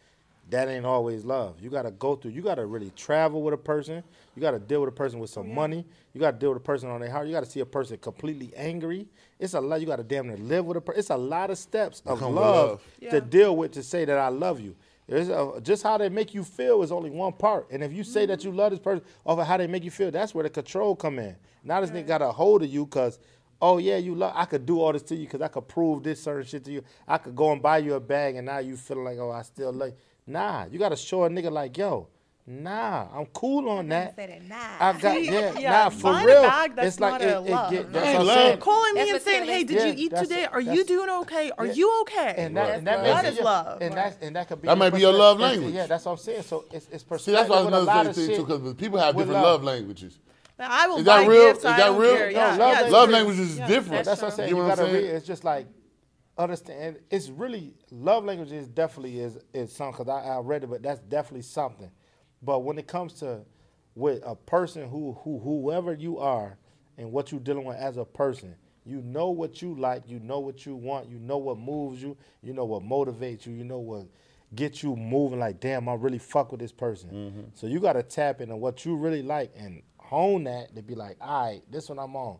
That 0.49 0.69
ain't 0.69 0.87
always 0.87 1.25
love. 1.25 1.61
You 1.61 1.71
gotta 1.71 1.91
go 1.91 2.15
through. 2.15 2.31
You 2.31 2.43
gotta 2.43 2.65
really 2.65 2.91
travel 2.95 3.43
with 3.43 3.55
a 3.55 3.59
person. 3.59 4.05
You 4.37 4.41
gotta 4.41 4.61
deal 4.61 4.81
with 4.81 4.89
a 4.89 4.93
person 4.93 5.19
with 5.19 5.31
some 5.31 5.51
oh, 5.51 5.55
money. 5.55 5.85
You 6.13 6.21
gotta 6.21 6.39
deal 6.39 6.51
with 6.51 6.59
a 6.59 6.65
person 6.65 6.89
on 6.89 7.01
their 7.01 7.11
heart. 7.11 7.27
You 7.27 7.33
gotta 7.33 7.47
see 7.47 7.61
a 7.61 7.67
person 7.67 7.97
completely 7.99 8.53
angry. 8.55 9.09
It's 9.41 9.55
a 9.55 9.61
lot. 9.61 9.81
You 9.81 9.87
gotta 9.87 10.05
damn 10.05 10.29
near 10.29 10.37
live 10.37 10.65
with 10.65 10.77
a 10.77 10.81
person. 10.81 11.01
It's 11.01 11.11
a 11.11 11.17
lot 11.17 11.51
of 11.51 11.59
steps 11.59 12.01
of 12.07 12.21
come 12.21 12.35
with 12.35 12.43
love, 12.43 12.83
love. 13.03 13.11
to 13.11 13.21
deal 13.21 13.57
with 13.57 13.73
to 13.73 13.83
say 13.83 14.05
that 14.05 14.19
I 14.19 14.29
love 14.29 14.61
you. 14.61 14.77
There's 15.09 15.29
a, 15.29 15.61
just 15.63 15.83
how 15.83 15.99
they 15.99 16.09
make 16.09 16.35
you 16.35 16.43
feel 16.43 16.83
is 16.83 16.91
only 16.91 17.11
one 17.11 17.33
part. 17.33 17.69
And 17.71 17.83
if 17.83 17.93
you 17.93 18.03
say 18.05 18.27
that 18.27 18.43
you 18.43 18.51
mm-hmm. 18.51 18.59
love 18.59 18.71
this 18.71 18.81
person 18.81 19.05
off 19.25 19.39
of 19.39 19.47
how 19.47 19.57
they 19.57 19.67
make 19.67 19.85
you 19.85 19.91
feel, 19.91 20.11
that's 20.11 20.35
where 20.35 20.43
the 20.43 20.51
control 20.51 20.97
come 20.97 21.19
in. 21.19 21.37
Now 21.63 21.81
this 21.81 21.91
nigga 21.91 22.07
got 22.07 22.23
a 22.23 22.31
hold 22.31 22.63
of 22.63 22.69
you 22.69 22.85
because, 22.87 23.19
oh 23.61 23.79
yeah, 23.79 23.97
you 23.97 24.15
love. 24.15 24.33
I 24.35 24.45
could 24.45 24.67
do 24.67 24.81
all 24.81 24.93
this 24.93 25.03
to 25.03 25.17
you 25.17 25.27
because 25.27 25.43
I 25.43 25.49
could 25.49 25.67
prove 25.69 26.03
this 26.03 26.23
certain 26.23 26.45
shit 26.45 26.65
to 26.65 26.73
you. 26.73 26.83
I 27.07 27.19
could 27.19 27.37
go 27.37 27.53
and 27.53 27.63
buy 27.63 27.79
you 27.79 27.95
a 27.95 28.01
bag, 28.01 28.37
and 28.37 28.47
now 28.47 28.59
you 28.59 28.77
feeling 28.77 29.05
like, 29.05 29.19
oh, 29.19 29.31
I 29.31 29.43
still 29.43 29.73
love. 29.73 29.89
You. 29.91 29.95
Nah, 30.27 30.67
you 30.71 30.79
gotta 30.79 30.97
show 30.97 31.25
a 31.25 31.29
nigga 31.29 31.53
like, 31.53 31.77
yo, 31.79 32.09
nah, 32.47 33.07
I'm 33.17 33.27
cool 33.27 33.69
on 33.69 33.89
that. 33.91 34.17
Say 34.17 34.27
that, 34.27 34.43
nah. 34.49 34.57
I 34.81 34.93
got 34.99 35.23
yeah, 35.23 35.57
Yeah, 35.59 35.71
nah, 35.85 35.89
for 35.91 36.15
real. 36.17 36.43
bag, 36.43 36.73
it's 36.79 36.99
like 36.99 37.23
it, 37.23 37.29
it 37.29 37.41
love. 37.49 37.71
get, 37.71 37.93
that's 37.93 38.07
ain't 38.07 38.19
what 38.19 38.21
I'm 38.23 38.27
love. 38.27 38.37
saying. 38.37 38.59
Calling 38.59 38.95
me 38.95 39.01
That's 39.01 39.13
and 39.13 39.23
saying, 39.23 39.45
"Hey, 39.49 39.65
did 39.65 39.77
Yeah, 39.77 39.85
you 39.87 39.95
eat 39.97 40.11
that's- 40.11 40.29
today? 40.29 40.45
Are 40.47 40.61
you 40.61 40.85
doing 40.85 41.09
okay? 41.23 41.53
Are 41.57 41.67
Yeah. 41.67 41.73
you 41.75 42.01
okay?" 42.03 42.35
And 42.39 42.57
that, 42.57 42.79
and 42.79 42.87
that, 42.89 43.05
That's 43.23 43.41
love. 43.41 43.81
it- 43.81 43.81
That 43.81 43.83
is. 43.83 43.87
And 43.89 43.97
that 43.97 44.23
and 44.27 44.37
that 44.37 44.49
could 44.49 44.63
be 44.63 44.67
That 44.67 44.79
might 44.79 44.91
be 44.91 45.01
your 45.01 45.13
love 45.13 45.39
language. 45.39 45.73
Yeah, 45.75 45.87
that's 45.87 46.05
what 46.05 46.13
I'm 46.13 46.19
saying. 46.19 46.43
So 46.43 46.65
it's 46.73 46.89
it's 46.91 47.05
See, 47.23 47.31
that's 47.33 47.49
why 47.49 47.63
with 47.63 47.73
a 47.75 47.79
lot 47.81 47.83
another 48.07 48.11
of 48.11 48.17
thing 48.17 48.37
too, 48.37 48.45
because 48.45 48.75
people 48.75 48.99
have 48.99 49.15
different 49.15 49.35
love. 49.35 49.63
love 49.63 49.65
languages. 49.65 50.19
I 50.59 50.87
will 50.89 50.97
Is 50.99 51.05
buy 51.05 51.21
that 51.21 51.29
real? 51.29 51.43
gifts. 51.49 51.59
Is 51.59 51.63
that 51.65 51.93
real? 51.93 52.17
care. 52.17 52.33
No, 52.33 52.39
Yeah, 52.39 52.47
love 52.49 52.59
yeah, 52.59 52.65
language- 52.67 52.93
Love 52.93 53.11
languages 53.11 53.51
is 53.51 53.59
Yeah. 53.59 53.67
different. 53.69 54.05
That's 54.07 54.23
what 54.23 54.31
I'm 54.33 54.37
saying. 54.37 54.49
You 54.49 54.57
You, 54.57 54.63
know 54.63 54.69
what 54.69 54.79
I'm 54.79 54.85
gotta 54.87 54.93
read. 54.99 55.05
saying? 55.05 55.17
It's 55.17 55.27
just 55.27 55.45
like 55.45 55.67
understand. 56.39 56.99
It's 57.11 57.29
really 57.29 57.75
love 57.91 58.25
language 58.25 58.53
is 58.53 58.69
definitely 58.69 59.21
is 59.21 59.39
is 59.55 59.73
something 59.73 60.05
because 60.05 60.25
I, 60.25 60.37
I 60.37 60.39
read 60.41 60.65
it, 60.65 60.71
but 60.71 60.83
that's 60.83 61.01
definitely 61.01 61.43
something. 61.43 61.91
But 62.43 62.61
when 62.61 62.79
it 62.79 62.87
comes 62.87 63.15
to 63.15 63.41
with 63.95 64.23
a 64.25 64.35
person 64.35 64.89
who 64.89 65.17
who 65.23 65.39
whoever 65.39 65.95
you 65.95 66.19
are 66.19 66.59
and 66.99 67.13
what 67.13 67.31
you're 67.33 67.41
dealing 67.41 67.65
with 67.65 67.77
as 67.77 67.97
a 67.97 68.05
person, 68.05 68.55
you 68.85 69.01
know 69.03 69.31
what 69.31 69.63
you 69.63 69.75
like, 69.75 70.03
you 70.07 70.21
know 70.21 70.39
what 70.41 70.67
you 70.67 70.77
want, 70.77 71.09
you 71.09 71.19
know 71.19 71.39
what 71.39 71.59
moves 71.59 72.03
you, 72.03 72.17
you 72.43 72.53
know 72.53 72.65
what 72.65 72.83
motivates 72.83 73.47
you, 73.47 73.53
you 73.53 73.65
know 73.65 73.79
what 73.79 74.07
gets 74.55 74.83
you 74.83 74.95
moving. 74.95 75.39
Like 75.39 75.61
damn, 75.61 75.89
I 75.89 75.95
really 75.95 76.19
fuck 76.19 76.53
with 76.53 76.61
this 76.61 76.73
person. 76.73 77.11
Mm-hmm. 77.11 77.41
So 77.55 77.67
you 77.67 77.81
got 77.81 77.95
to 77.95 78.03
tap 78.03 78.41
into 78.41 78.57
what 78.57 78.85
you 78.85 78.97
really 78.97 79.23
like 79.23 79.53
and 79.57 79.83
hone 79.99 80.45
that 80.45 80.75
to 80.77 80.83
be 80.83 80.95
like, 80.95 81.17
all 81.21 81.47
right, 81.47 81.63
this 81.71 81.89
one 81.89 81.99
I'm 81.99 82.15
on. 82.15 82.39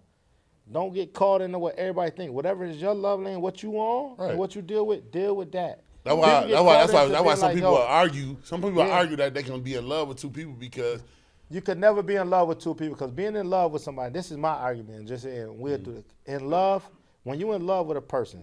Don't 0.71 0.93
get 0.93 1.13
caught 1.13 1.43
into 1.43 1.59
what 1.59 1.77
everybody 1.77 2.11
think. 2.11 2.33
Whatever 2.33 2.65
is 2.65 2.81
your 2.81 2.95
love 2.95 3.21
lane, 3.21 3.41
what 3.41 3.63
you 3.63 3.73
on, 3.75 4.17
Right. 4.17 4.31
and 4.31 4.39
what 4.39 4.55
you 4.55 4.63
deal 4.63 4.87
with, 4.87 5.13
deal 5.13 5.37
with 5.37 5.53
that. 5.53 5.83
That's 6.03 6.17
why. 6.17 6.47
That's 6.47 6.63
why. 6.63 6.73
That's 6.75 6.93
why. 6.93 7.07
That's 7.09 7.25
why 7.25 7.35
some 7.35 7.49
like, 7.49 7.55
people 7.55 7.73
yo, 7.73 7.83
argue. 7.83 8.37
Some 8.43 8.63
people 8.63 8.85
Yeah. 8.85 8.91
argue 8.91 9.17
that 9.17 9.35
they 9.35 9.43
can 9.43 9.61
be 9.61 9.75
in 9.75 9.89
love 9.89 10.09
with 10.09 10.19
two 10.19 10.31
people 10.31 10.55
because 10.55 11.03
You 11.49 11.61
could 11.61 11.79
never 11.79 12.03
be 12.03 12.17
in 12.17 12.29
love 12.29 12.49
with 12.49 12.59
two 12.59 12.75
people 12.75 12.95
because 12.97 13.13
being 13.13 13.37
in 13.37 13.49
love 13.49 13.71
with 13.71 13.83
somebody. 13.83 14.13
This 14.13 14.33
is 14.33 14.37
my 14.37 14.51
argument. 14.51 15.07
Just 15.07 15.23
saying, 15.23 15.57
we'll 15.59 15.79
do 15.79 15.93
mm. 15.93 15.99
it. 15.99 16.05
In 16.27 16.51
love, 16.51 16.89
when 17.23 17.39
you 17.39 17.53
in 17.53 17.65
love 17.65 17.87
with 17.87 17.97
a 17.97 18.01
person, 18.01 18.43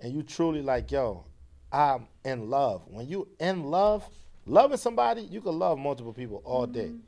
and 0.00 0.12
you 0.12 0.22
truly 0.22 0.62
like, 0.62 0.92
yo, 0.92 1.24
I'm 1.72 2.06
in 2.24 2.48
love. 2.48 2.82
When 2.86 3.08
you 3.08 3.28
in 3.38 3.64
love, 3.64 4.08
loving 4.46 4.76
somebody, 4.78 5.22
you 5.22 5.40
can 5.40 5.58
love 5.58 5.78
multiple 5.78 6.12
people 6.12 6.40
all 6.44 6.66
day. 6.66 6.86
Mm-hmm. 6.86 6.98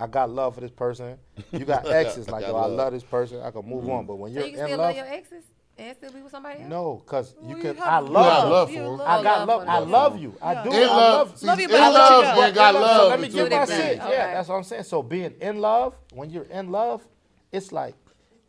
I 0.00 0.06
got 0.06 0.30
love 0.30 0.54
for 0.54 0.62
this 0.62 0.70
person. 0.70 1.18
You 1.52 1.64
got 1.66 1.86
exes 1.92 2.28
like, 2.30 2.40
got 2.40 2.48
yo, 2.50 2.56
I 2.56 2.62
love. 2.62 2.72
love 2.72 2.92
this 2.94 3.04
person. 3.04 3.40
I 3.42 3.50
can 3.50 3.66
move 3.68 3.88
on. 3.90 4.06
But 4.06 4.16
when 4.16 4.32
you're 4.32 4.44
in 4.44 4.52
love. 4.52 4.52
you 4.52 4.56
can 4.56 4.60
in 4.60 4.66
still 4.66 4.78
love, 4.78 4.96
love 4.96 4.96
your 4.96 5.14
exes 5.14 5.44
and 5.76 5.96
still 5.96 6.12
be 6.12 6.22
with 6.22 6.32
somebody 6.32 6.60
else? 6.60 6.70
no, 6.70 7.02
because 7.04 7.34
you 7.42 7.48
Well, 7.54 7.56
can. 7.62 7.76
have 7.76 7.86
I 7.92 7.98
love. 7.98 8.10
love, 8.10 8.44
you. 8.44 8.50
love 8.50 8.70
You 8.70 8.96
for 8.96 9.02
'em. 9.02 9.08
I 9.08 9.22
got 9.22 9.46
love 9.46 9.60
love. 9.60 9.68
I 9.68 9.78
love 9.78 10.18
you. 10.18 10.38
I 10.40 10.64
do. 10.64 10.70
in 10.72 10.82
I 10.82 10.86
love, 10.86 11.28
love. 11.28 11.38
see, 11.38 11.46
Love 11.46 11.58
you, 11.60 11.64
in 11.66 11.70
but 11.72 11.80
I 11.80 11.88
love 11.88 11.94
love, 11.94 12.10
you 12.10 12.16
you 12.16 12.22
back. 12.22 12.46
ain't 12.46 12.54
got 12.54 12.74
Yeah, 12.74 12.80
love. 12.80 12.96
So 13.02 13.08
let 13.08 13.20
me 13.20 13.26
with 13.26 13.34
give 13.34 13.48
two 13.48 13.54
my 13.54 13.60
people. 13.66 13.76
shit. 13.76 14.00
Okay. 14.00 14.10
Yeah, 14.12 14.34
that's 14.34 14.48
what 14.48 14.54
I'm 14.56 14.64
saying. 14.64 14.82
So 14.84 15.02
being 15.02 15.34
in 15.40 15.58
love, 15.60 15.94
when 16.14 16.30
you're 16.30 16.44
in 16.44 16.70
love, 16.70 17.06
it's 17.52 17.72
like, 17.72 17.94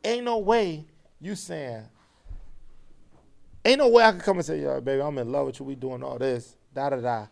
ain't 0.06 0.24
no 0.24 0.38
way 0.40 0.86
you 1.20 1.36
saying, 1.36 1.84
ain't 3.66 3.78
no 3.80 3.90
way 3.90 4.04
I 4.04 4.12
can 4.12 4.22
come 4.22 4.38
and 4.38 4.46
say, 4.46 4.62
yo, 4.62 4.80
baby, 4.82 5.02
I'm 5.02 5.18
in 5.18 5.32
love 5.32 5.48
with 5.48 5.60
you. 5.60 5.66
We 5.66 5.76
doing 5.76 6.02
all 6.04 6.18
this, 6.18 6.56
da 6.74 6.90
da 6.90 6.96
da. 6.98 7.28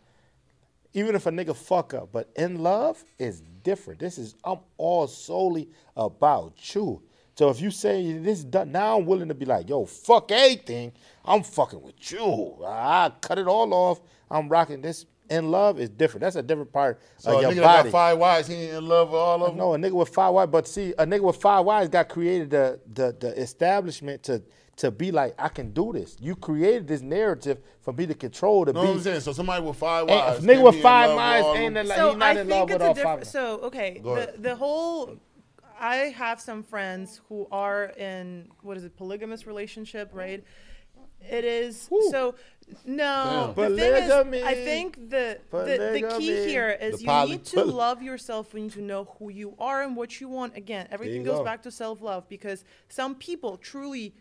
Even 0.93 1.15
if 1.15 1.25
a 1.27 1.31
nigga 1.31 1.55
fuck 1.55 1.93
up, 1.93 2.09
but 2.11 2.29
in 2.35 2.63
love 2.63 3.03
is 3.19 3.41
different. 3.63 3.99
This 3.99 4.17
is 4.17 4.35
I'm 4.43 4.59
all 4.77 5.07
solely 5.07 5.69
about 5.95 6.53
you. 6.75 7.01
So 7.35 7.49
if 7.49 7.61
you 7.61 7.71
say 7.71 8.13
this 8.17 8.39
is 8.39 8.45
done, 8.45 8.71
now 8.71 8.97
I'm 8.97 9.05
willing 9.05 9.29
to 9.29 9.33
be 9.33 9.45
like, 9.45 9.69
yo, 9.69 9.85
fuck 9.85 10.31
everything. 10.31 10.91
I'm 11.23 11.41
fucking 11.43 11.81
with 11.81 12.11
you. 12.11 12.57
I 12.65 13.11
cut 13.21 13.37
it 13.39 13.47
all 13.47 13.73
off. 13.73 14.01
I'm 14.29 14.49
rocking 14.49 14.81
this. 14.81 15.05
In 15.29 15.51
love 15.51 15.79
is 15.79 15.89
different. 15.89 16.21
That's 16.21 16.37
a 16.37 16.41
different 16.41 16.73
part 16.73 16.99
So 17.17 17.33
of 17.33 17.37
a 17.37 17.41
your 17.43 17.51
nigga 17.51 17.55
that 17.57 17.61
body. 17.61 17.83
got 17.83 17.91
five 17.91 18.17
wives, 18.17 18.47
he 18.47 18.55
ain't 18.55 18.73
in 18.77 18.87
love 18.87 19.09
with 19.09 19.19
all 19.19 19.43
of 19.43 19.49
them. 19.51 19.57
No, 19.57 19.75
a 19.75 19.77
nigga 19.77 19.91
with 19.91 20.09
five 20.09 20.33
wives, 20.33 20.51
but 20.51 20.67
see, 20.67 20.91
a 20.97 21.05
nigga 21.05 21.21
with 21.21 21.35
five 21.35 21.63
wives 21.65 21.87
got 21.87 22.09
created 22.09 22.49
the, 22.49 22.79
the 22.93 23.15
the 23.19 23.39
establishment 23.39 24.23
to 24.23 24.41
to 24.79 24.91
be 24.91 25.11
like, 25.11 25.35
I 25.37 25.47
can 25.49 25.71
do 25.71 25.91
this. 25.93 26.15
You 26.19 26.35
created 26.35 26.87
this 26.87 27.01
narrative 27.01 27.59
for 27.81 27.93
me 27.93 28.05
to 28.07 28.13
control 28.13 28.65
to 28.65 28.73
know 28.73 28.79
what 28.81 28.89
I'm 28.89 28.97
be. 28.97 29.03
saying? 29.03 29.19
So 29.21 29.33
somebody 29.33 29.63
with 29.63 29.77
five 29.77 30.09
Ain't- 30.09 30.11
wives, 30.25 30.39
if 30.39 30.43
nigga 30.45 30.53
can't 30.53 30.63
with 30.63 30.73
be 30.73 30.77
in 30.77 30.83
five 30.83 31.09
love 31.09 31.15
with 31.17 31.45
wives 31.45 31.59
ain't 31.59 31.73
them. 31.75 31.87
like 31.87 31.97
so 31.97 32.11
he 32.11 32.17
not 32.17 32.25
I 32.37 32.39
in 32.41 32.47
love 32.49 32.57
think 32.69 32.69
with 32.69 32.75
it's 32.75 32.83
all 32.83 32.91
a 32.91 32.95
different. 32.95 33.19
five. 33.19 33.27
So 33.27 33.59
okay, 33.61 34.01
the 34.03 34.33
the 34.37 34.55
whole. 34.55 35.17
I 35.81 35.95
have 36.23 36.41
some 36.41 36.61
friends 36.63 37.21
who 37.29 37.47
are 37.51 37.85
in 37.97 38.49
what 38.63 38.75
is 38.75 38.83
it, 38.83 38.97
polygamous 38.97 39.47
relationship, 39.47 40.09
right? 40.13 40.43
It 41.29 41.43
is 41.45 41.89
so. 42.11 42.35
No, 42.85 43.53
Damn. 43.57 43.71
the 43.71 43.75
thing 43.77 43.93
is, 44.03 44.43
I 44.43 44.53
think 44.53 45.09
the, 45.09 45.39
the 45.51 45.99
the 46.01 46.15
key 46.19 46.47
here 46.47 46.69
is 46.69 46.99
The 46.99 47.05
you 47.05 47.29
need 47.31 47.45
to 47.45 47.63
love 47.83 48.01
yourself. 48.03 48.53
When 48.53 48.63
you 48.63 48.69
need 48.69 48.75
to 48.75 48.81
know 48.83 49.15
who 49.17 49.29
you 49.29 49.55
are 49.59 49.81
and 49.83 49.95
what 49.95 50.21
you 50.21 50.27
want. 50.29 50.55
Again, 50.55 50.87
everything 50.91 51.23
goes 51.23 51.39
go. 51.39 51.43
back 51.43 51.63
to 51.63 51.71
self 51.71 52.01
love 52.01 52.29
because 52.29 52.63
some 52.89 53.15
people 53.15 53.57
truly 53.57 54.13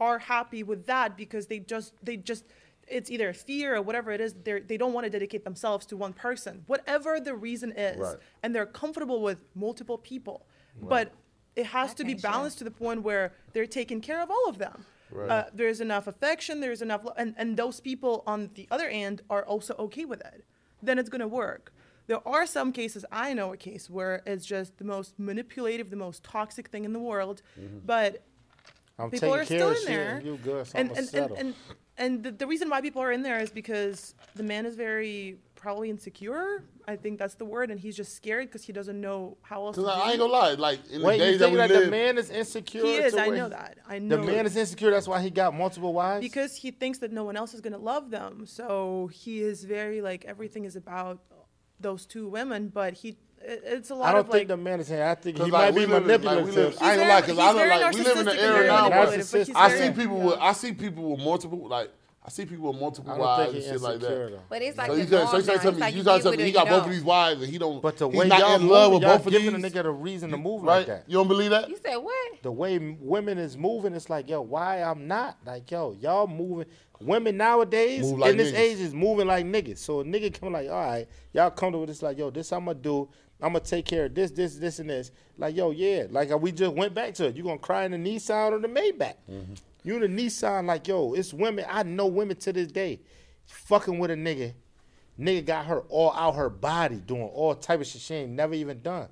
are 0.00 0.18
happy 0.18 0.62
with 0.62 0.86
that 0.86 1.16
because 1.16 1.46
they 1.46 1.58
just 1.58 1.92
they 2.02 2.16
just 2.16 2.44
it's 2.88 3.10
either 3.10 3.32
fear 3.32 3.76
or 3.76 3.82
whatever 3.82 4.10
it 4.10 4.20
is 4.20 4.34
they 4.44 4.60
they 4.60 4.76
don't 4.76 4.92
want 4.92 5.04
to 5.04 5.10
dedicate 5.10 5.44
themselves 5.44 5.86
to 5.86 5.96
one 5.96 6.12
person. 6.12 6.64
Whatever 6.66 7.20
the 7.20 7.34
reason 7.34 7.72
is 7.76 7.98
Right. 7.98 8.16
and 8.42 8.54
they're 8.54 8.66
comfortable 8.66 9.20
with 9.22 9.38
multiple 9.54 9.98
people. 9.98 10.46
But 10.82 11.12
it 11.56 11.66
has 11.66 11.94
to 11.94 12.04
be 12.04 12.12
can't 12.12 12.22
share. 12.22 12.30
balanced 12.30 12.58
to 12.58 12.64
the 12.64 12.70
point 12.70 13.02
where 13.02 13.32
they're 13.52 13.66
taking 13.66 14.00
care 14.00 14.20
of 14.22 14.30
all 14.30 14.48
of 14.48 14.58
them. 14.58 14.84
Right. 15.12 15.28
uh, 15.30 15.44
there's 15.52 15.80
enough 15.80 16.06
affection 16.06 16.60
there's 16.60 16.82
enough 16.82 17.04
lo- 17.04 17.14
and, 17.16 17.34
and 17.36 17.56
those 17.56 17.80
people 17.80 18.22
on 18.28 18.50
the 18.54 18.68
other 18.70 18.88
end 18.88 19.22
are 19.28 19.44
also 19.44 19.74
okay 19.86 20.04
with 20.04 20.20
it. 20.20 20.44
Then 20.82 20.98
it's 21.00 21.08
going 21.10 21.20
to 21.20 21.28
work. 21.28 21.72
There 22.06 22.26
are 22.26 22.44
some 22.46 22.72
cases 22.72 23.04
i 23.12 23.32
know 23.34 23.52
a 23.52 23.56
case 23.56 23.88
where 23.88 24.22
it's 24.26 24.44
just 24.44 24.78
the 24.78 24.84
most 24.84 25.10
manipulative 25.18 25.90
the 25.90 25.96
most 26.06 26.24
toxic 26.24 26.66
thing 26.68 26.84
in 26.84 26.92
the 26.92 26.98
world 27.12 27.40
but 27.86 28.24
I'm 29.00 29.10
people 29.10 29.28
taking 29.30 29.40
are 29.40 29.44
care 29.44 29.58
still 29.58 29.70
of 29.70 29.76
in 29.78 29.84
there. 29.84 30.16
and 30.16 30.26
you 30.26 30.36
good, 30.42 30.66
so 30.66 30.78
and, 30.78 30.90
I'ma 30.90 30.98
and, 30.98 31.14
and, 31.14 31.32
and, 31.38 31.54
and 31.98 32.22
the, 32.22 32.30
the 32.32 32.46
reason 32.46 32.68
why 32.70 32.80
people 32.80 33.02
are 33.02 33.12
in 33.12 33.22
there 33.22 33.40
is 33.40 33.50
because 33.50 34.14
the 34.34 34.42
man 34.42 34.66
is 34.66 34.74
very 34.76 35.38
probably 35.56 35.90
insecure. 35.90 36.64
I 36.88 36.96
think 36.96 37.18
that's 37.18 37.34
the 37.34 37.44
word, 37.44 37.70
and 37.70 37.78
he's 37.78 37.94
just 37.96 38.14
scared 38.14 38.46
because 38.48 38.64
he 38.64 38.72
doesn't 38.72 39.00
know 39.00 39.36
how 39.42 39.66
else. 39.66 39.76
To 39.76 39.82
Cause 39.82 39.90
I, 39.90 40.00
I 40.00 40.10
ain't 40.10 40.18
gonna 40.18 40.32
lie, 40.32 40.52
like 40.54 40.80
in 40.90 41.02
Wait, 41.02 41.18
the 41.18 41.24
you 41.26 41.30
days 41.32 41.38
that 41.40 41.44
think 41.46 41.52
we 41.52 41.58
that 41.58 41.70
live, 41.70 41.84
the 41.84 41.90
man 41.90 42.18
is 42.18 42.30
insecure? 42.30 42.82
He 42.82 42.94
is. 42.96 43.14
I 43.14 43.28
know 43.28 43.44
he- 43.44 43.50
that. 43.50 43.78
I 43.86 43.98
know 43.98 44.16
The 44.16 44.22
man 44.22 44.46
is 44.46 44.56
insecure. 44.56 44.90
That's 44.90 45.06
why 45.06 45.20
he 45.20 45.30
got 45.30 45.54
multiple 45.54 45.92
wives. 45.92 46.22
because 46.22 46.56
he 46.56 46.70
thinks 46.70 46.98
that 46.98 47.12
no 47.12 47.24
one 47.24 47.36
else 47.36 47.54
is 47.54 47.60
gonna 47.60 47.78
love 47.78 48.10
them. 48.10 48.46
So 48.46 49.10
he 49.12 49.40
is 49.42 49.64
very 49.64 50.00
like 50.00 50.24
everything 50.24 50.64
is 50.64 50.76
about 50.76 51.20
those 51.78 52.06
two 52.06 52.28
women, 52.28 52.68
but 52.68 52.94
he 52.94 53.16
it, 53.42 53.62
it's 53.64 53.90
a 53.90 53.94
lot 53.94 54.08
I 54.08 54.12
don't 54.12 54.20
of 54.20 54.26
think 54.26 54.40
like 54.42 54.48
the 54.48 54.56
man 54.56 54.80
is 54.80 54.86
saying. 54.88 55.02
I 55.02 55.14
think 55.14 55.36
he 55.36 55.42
'Cause, 55.42 55.50
might 55.52 55.70
be 55.70 55.80
we 55.80 55.86
live 55.86 55.90
like, 55.90 56.02
manipulative. 56.04 56.56
I 56.80 56.92
ain't 56.92 57.00
gonna 57.00 57.02
He's 57.02 57.08
lie, 57.08 57.20
cause 57.22 57.38
I 57.38 57.52
know 57.52 57.58
very 57.58 57.68
like 57.70 57.94
we 57.94 58.00
live 58.02 58.16
in 58.18 58.24
the 58.26 58.30
narcissistic 58.32 58.38
era 58.42 58.66
now 58.66 58.90
where 58.90 58.98
manipulative, 59.06 59.32
but 59.32 59.46
he's 59.46 59.56
I 59.56 59.68
see 59.78 59.90
people 59.92 60.16
with 60.20 60.38
I 60.40 60.52
see 60.52 60.72
people 60.72 61.10
with 61.10 61.20
multiple 61.20 61.68
like 61.68 61.90
I 62.22 62.28
see 62.28 62.44
people 62.44 62.70
with 62.70 62.78
multiple 62.80 63.10
I 63.12 63.16
don't 63.16 63.24
wives 63.26 63.48
and 63.54 63.62
he's 63.62 63.72
shit 63.72 63.80
like 63.80 63.98
that. 64.00 64.08
though. 64.10 64.40
But 64.50 64.60
it's 64.60 64.76
like 64.76 64.88
So 64.88 64.94
you 64.94 65.06
can 65.06 65.26
so 65.26 65.36
you 65.38 65.42
say 65.42 65.54
now. 65.54 65.60
to 65.62 65.68
It's 65.68 65.74
me, 65.76 65.80
like 65.80 65.92
you 65.94 65.98
you 66.00 66.04
gotta 66.04 66.22
tell 66.22 66.32
me 66.32 66.44
he 66.44 66.52
got 66.52 66.68
both 66.68 66.84
of 66.84 66.90
these 66.90 67.02
wives 67.02 67.40
and 67.42 67.50
he 67.50 67.56
don't 67.58 67.80
But 67.80 67.96
the 67.96 68.08
he's 68.10 68.18
way 68.18 68.28
not 68.28 68.38
y'all 68.40 68.54
in 68.56 68.68
love 68.68 68.92
moving, 68.92 69.08
with 69.08 69.16
both 69.16 69.26
of 69.26 69.32
these, 69.32 69.42
giving 69.42 69.62
these. 69.62 69.72
a 69.72 69.74
nigga 69.82 69.84
a 69.86 69.90
reason 69.90 70.30
to 70.30 70.36
move 70.36 70.62
Right? 70.62 70.76
like 70.78 70.86
that. 70.88 71.04
You 71.06 71.14
don't 71.16 71.28
believe 71.28 71.50
that? 71.50 71.70
You 71.70 71.78
said 71.82 71.96
what? 71.96 72.42
the 72.42 72.52
way 72.52 72.78
women 73.00 73.38
is 73.38 73.56
moving, 73.56 73.94
it's 73.94 74.10
like, 74.10 74.28
yo, 74.28 74.42
why 74.42 74.82
I'm 74.82 75.06
not? 75.08 75.38
Like, 75.46 75.70
yo, 75.70 75.96
y'all 75.98 76.26
moving. 76.26 76.66
Women 77.00 77.38
nowadays 77.38 78.02
Move 78.02 78.18
like 78.18 78.32
in 78.32 78.36
this 78.36 78.52
niggas. 78.52 78.58
age 78.58 78.78
is 78.80 78.92
moving 78.92 79.26
like 79.26 79.46
niggas. 79.46 79.78
So 79.78 80.00
a 80.00 80.04
nigga 80.04 80.38
come 80.38 80.52
like, 80.52 80.68
all 80.68 80.84
right, 80.84 81.08
y'all 81.32 81.50
come 81.50 81.72
to 81.72 81.86
this 81.86 82.02
like, 82.02 82.18
yo, 82.18 82.28
this 82.30 82.52
I'm 82.52 82.66
gonna 82.66 82.74
do. 82.78 83.08
I'm 83.42 83.52
gonna 83.52 83.60
take 83.64 83.86
care 83.86 84.06
of 84.06 84.14
this, 84.14 84.30
this, 84.30 84.56
this, 84.56 84.78
and 84.78 84.90
this. 84.90 85.10
Like, 85.38 85.56
yo, 85.56 85.70
yeah. 85.70 86.04
Like 86.10 86.30
uh, 86.30 86.38
we 86.38 86.52
just 86.52 86.72
went 86.74 86.94
back 86.94 87.14
to 87.14 87.26
it. 87.26 87.36
You 87.36 87.42
gonna 87.42 87.58
cry 87.58 87.84
in 87.84 87.92
the 87.92 87.96
Nissan 87.98 88.52
or 88.52 88.58
the 88.58 88.68
Maybach? 88.68 89.14
Mm-hmm. 89.30 89.54
You 89.82 90.02
in 90.02 90.14
the 90.14 90.22
Nissan, 90.22 90.66
like, 90.66 90.86
yo, 90.88 91.14
it's 91.14 91.32
women. 91.32 91.64
I 91.68 91.82
know 91.84 92.06
women 92.06 92.36
to 92.38 92.52
this 92.52 92.70
day, 92.70 93.00
fucking 93.46 93.98
with 93.98 94.10
a 94.10 94.14
nigga. 94.14 94.52
Nigga 95.18 95.44
got 95.44 95.66
her 95.66 95.80
all 95.88 96.12
out 96.12 96.34
her 96.36 96.48
body 96.50 96.96
doing 96.96 97.22
all 97.22 97.54
type 97.54 97.80
of 97.80 97.86
shit 97.86 98.00
she 98.00 98.14
ain't 98.14 98.32
never 98.32 98.54
even 98.54 98.80
done. 98.80 99.08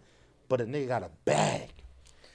But 0.48 0.60
a 0.62 0.64
nigga 0.64 0.88
got 0.88 1.02
a 1.02 1.10
bag. 1.24 1.68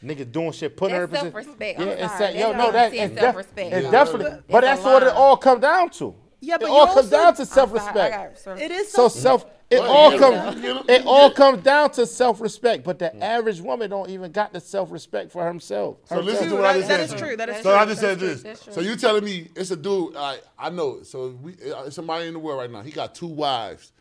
Nigga 0.03 0.29
doing 0.31 0.51
shit, 0.51 0.75
putting 0.75 0.95
her 0.97 1.05
in 1.05 1.09
That's 1.11 1.23
position. 1.31 1.43
self-respect. 1.43 1.79
I'm 1.79 1.87
and 1.87 2.11
sorry. 2.11 2.37
yo, 2.39 2.51
no, 2.51 2.71
that 2.71 2.93
intense 2.93 3.01
and 3.09 3.15
def- 3.15 3.23
self-respect. 3.23 3.73
and 3.73 3.91
definitely, 3.91 4.29
That's 4.29 4.43
but 4.49 4.61
that's 4.61 4.83
what 4.83 5.03
it 5.03 5.09
all 5.09 5.37
come 5.37 5.59
down 5.59 5.89
to. 5.91 6.13
Yeah, 6.41 6.57
but 6.57 6.65
it 6.65 6.71
all 6.71 6.87
comes 6.93 7.09
down 7.09 7.33
to 7.35 7.41
I'm 7.41 7.47
sorry, 7.47 7.69
I 7.71 8.33
self-respect. 8.33 8.61
it 8.61 8.71
is 8.71 8.91
So 8.91 9.07
self- 9.07 9.43
self, 9.43 9.45
it 9.73 9.79
Well, 9.79 9.91
all 9.91 10.17
comes, 10.19 10.61
you 10.63 10.73
know, 10.73 10.83
it 10.87 11.03
all 11.05 11.31
comes 11.31 11.63
down 11.63 11.91
to 11.91 12.05
self-respect. 12.05 12.83
But 12.83 12.99
the 12.99 13.15
average 13.23 13.59
woman 13.61 13.89
don't 13.89 14.09
even 14.09 14.31
got 14.31 14.53
the 14.53 14.59
self-respect 14.59 15.31
for 15.31 15.45
himself. 15.47 15.97
So 16.05 16.19
listen 16.19 16.45
herself. 16.45 16.49
to 16.49 16.55
what 16.55 16.65
I 16.65 16.73
just 16.75 16.87
said. 16.87 16.99
is 17.01 17.11
to 17.11 17.17
true, 17.17 17.29
you. 17.31 17.37
that 17.37 17.49
is 17.49 17.57
so 17.57 17.63
true, 17.63 17.71
I 17.73 17.85
just 17.85 18.01
said 18.01 18.19
this. 18.19 18.67
So 18.71 18.81
you 18.81 18.95
telling 18.95 19.23
me 19.23 19.49
it's 19.55 19.71
a 19.71 19.75
dude? 19.75 20.15
I 20.15 20.37
I 20.57 20.69
know. 20.69 21.03
So 21.03 21.29
we 21.41 21.53
uh, 21.71 21.83
it's 21.85 21.95
somebody 21.95 22.27
in 22.27 22.33
the 22.33 22.39
world 22.39 22.59
right 22.59 22.71
now. 22.71 22.81
He 22.81 22.91
got 22.91 23.15
two 23.15 23.27
wives, 23.27 23.91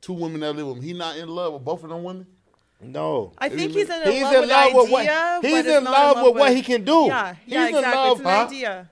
two 0.00 0.12
women 0.14 0.40
that 0.40 0.52
live 0.54 0.66
with 0.66 0.76
him. 0.78 0.82
He 0.82 0.92
not 0.92 1.16
in 1.16 1.28
love 1.28 1.52
with 1.54 1.64
both 1.64 1.82
of 1.84 1.90
them 1.90 2.02
women. 2.04 2.26
No, 2.78 3.32
I 3.38 3.48
think 3.48 3.72
He's 3.72 3.88
he's 3.88 3.90
in, 3.90 4.12
He's 4.12 4.22
love 4.22 4.34
in 4.34 4.40
with 4.42 4.50
love 4.50 4.70
the 4.72 4.76
with 4.76 4.90
what- 4.90 5.00
idea, 5.08 5.38
he's 5.40 5.50
but 5.62 5.66
is 5.70 5.76
in 5.78 5.84
love 5.84 6.22
with 6.26 6.34
what 6.36 6.54
he 6.54 6.60
can 6.62 6.84
do. 6.84 7.04
Yeah, 7.06 7.34
He's 7.44 7.54
yeah, 7.54 7.68
in 7.68 7.74
exactly. 7.74 7.96
love, 7.98 8.10
it's 8.12 8.20
an 8.20 8.26
huh? 8.26 8.46
idea. 8.46 8.90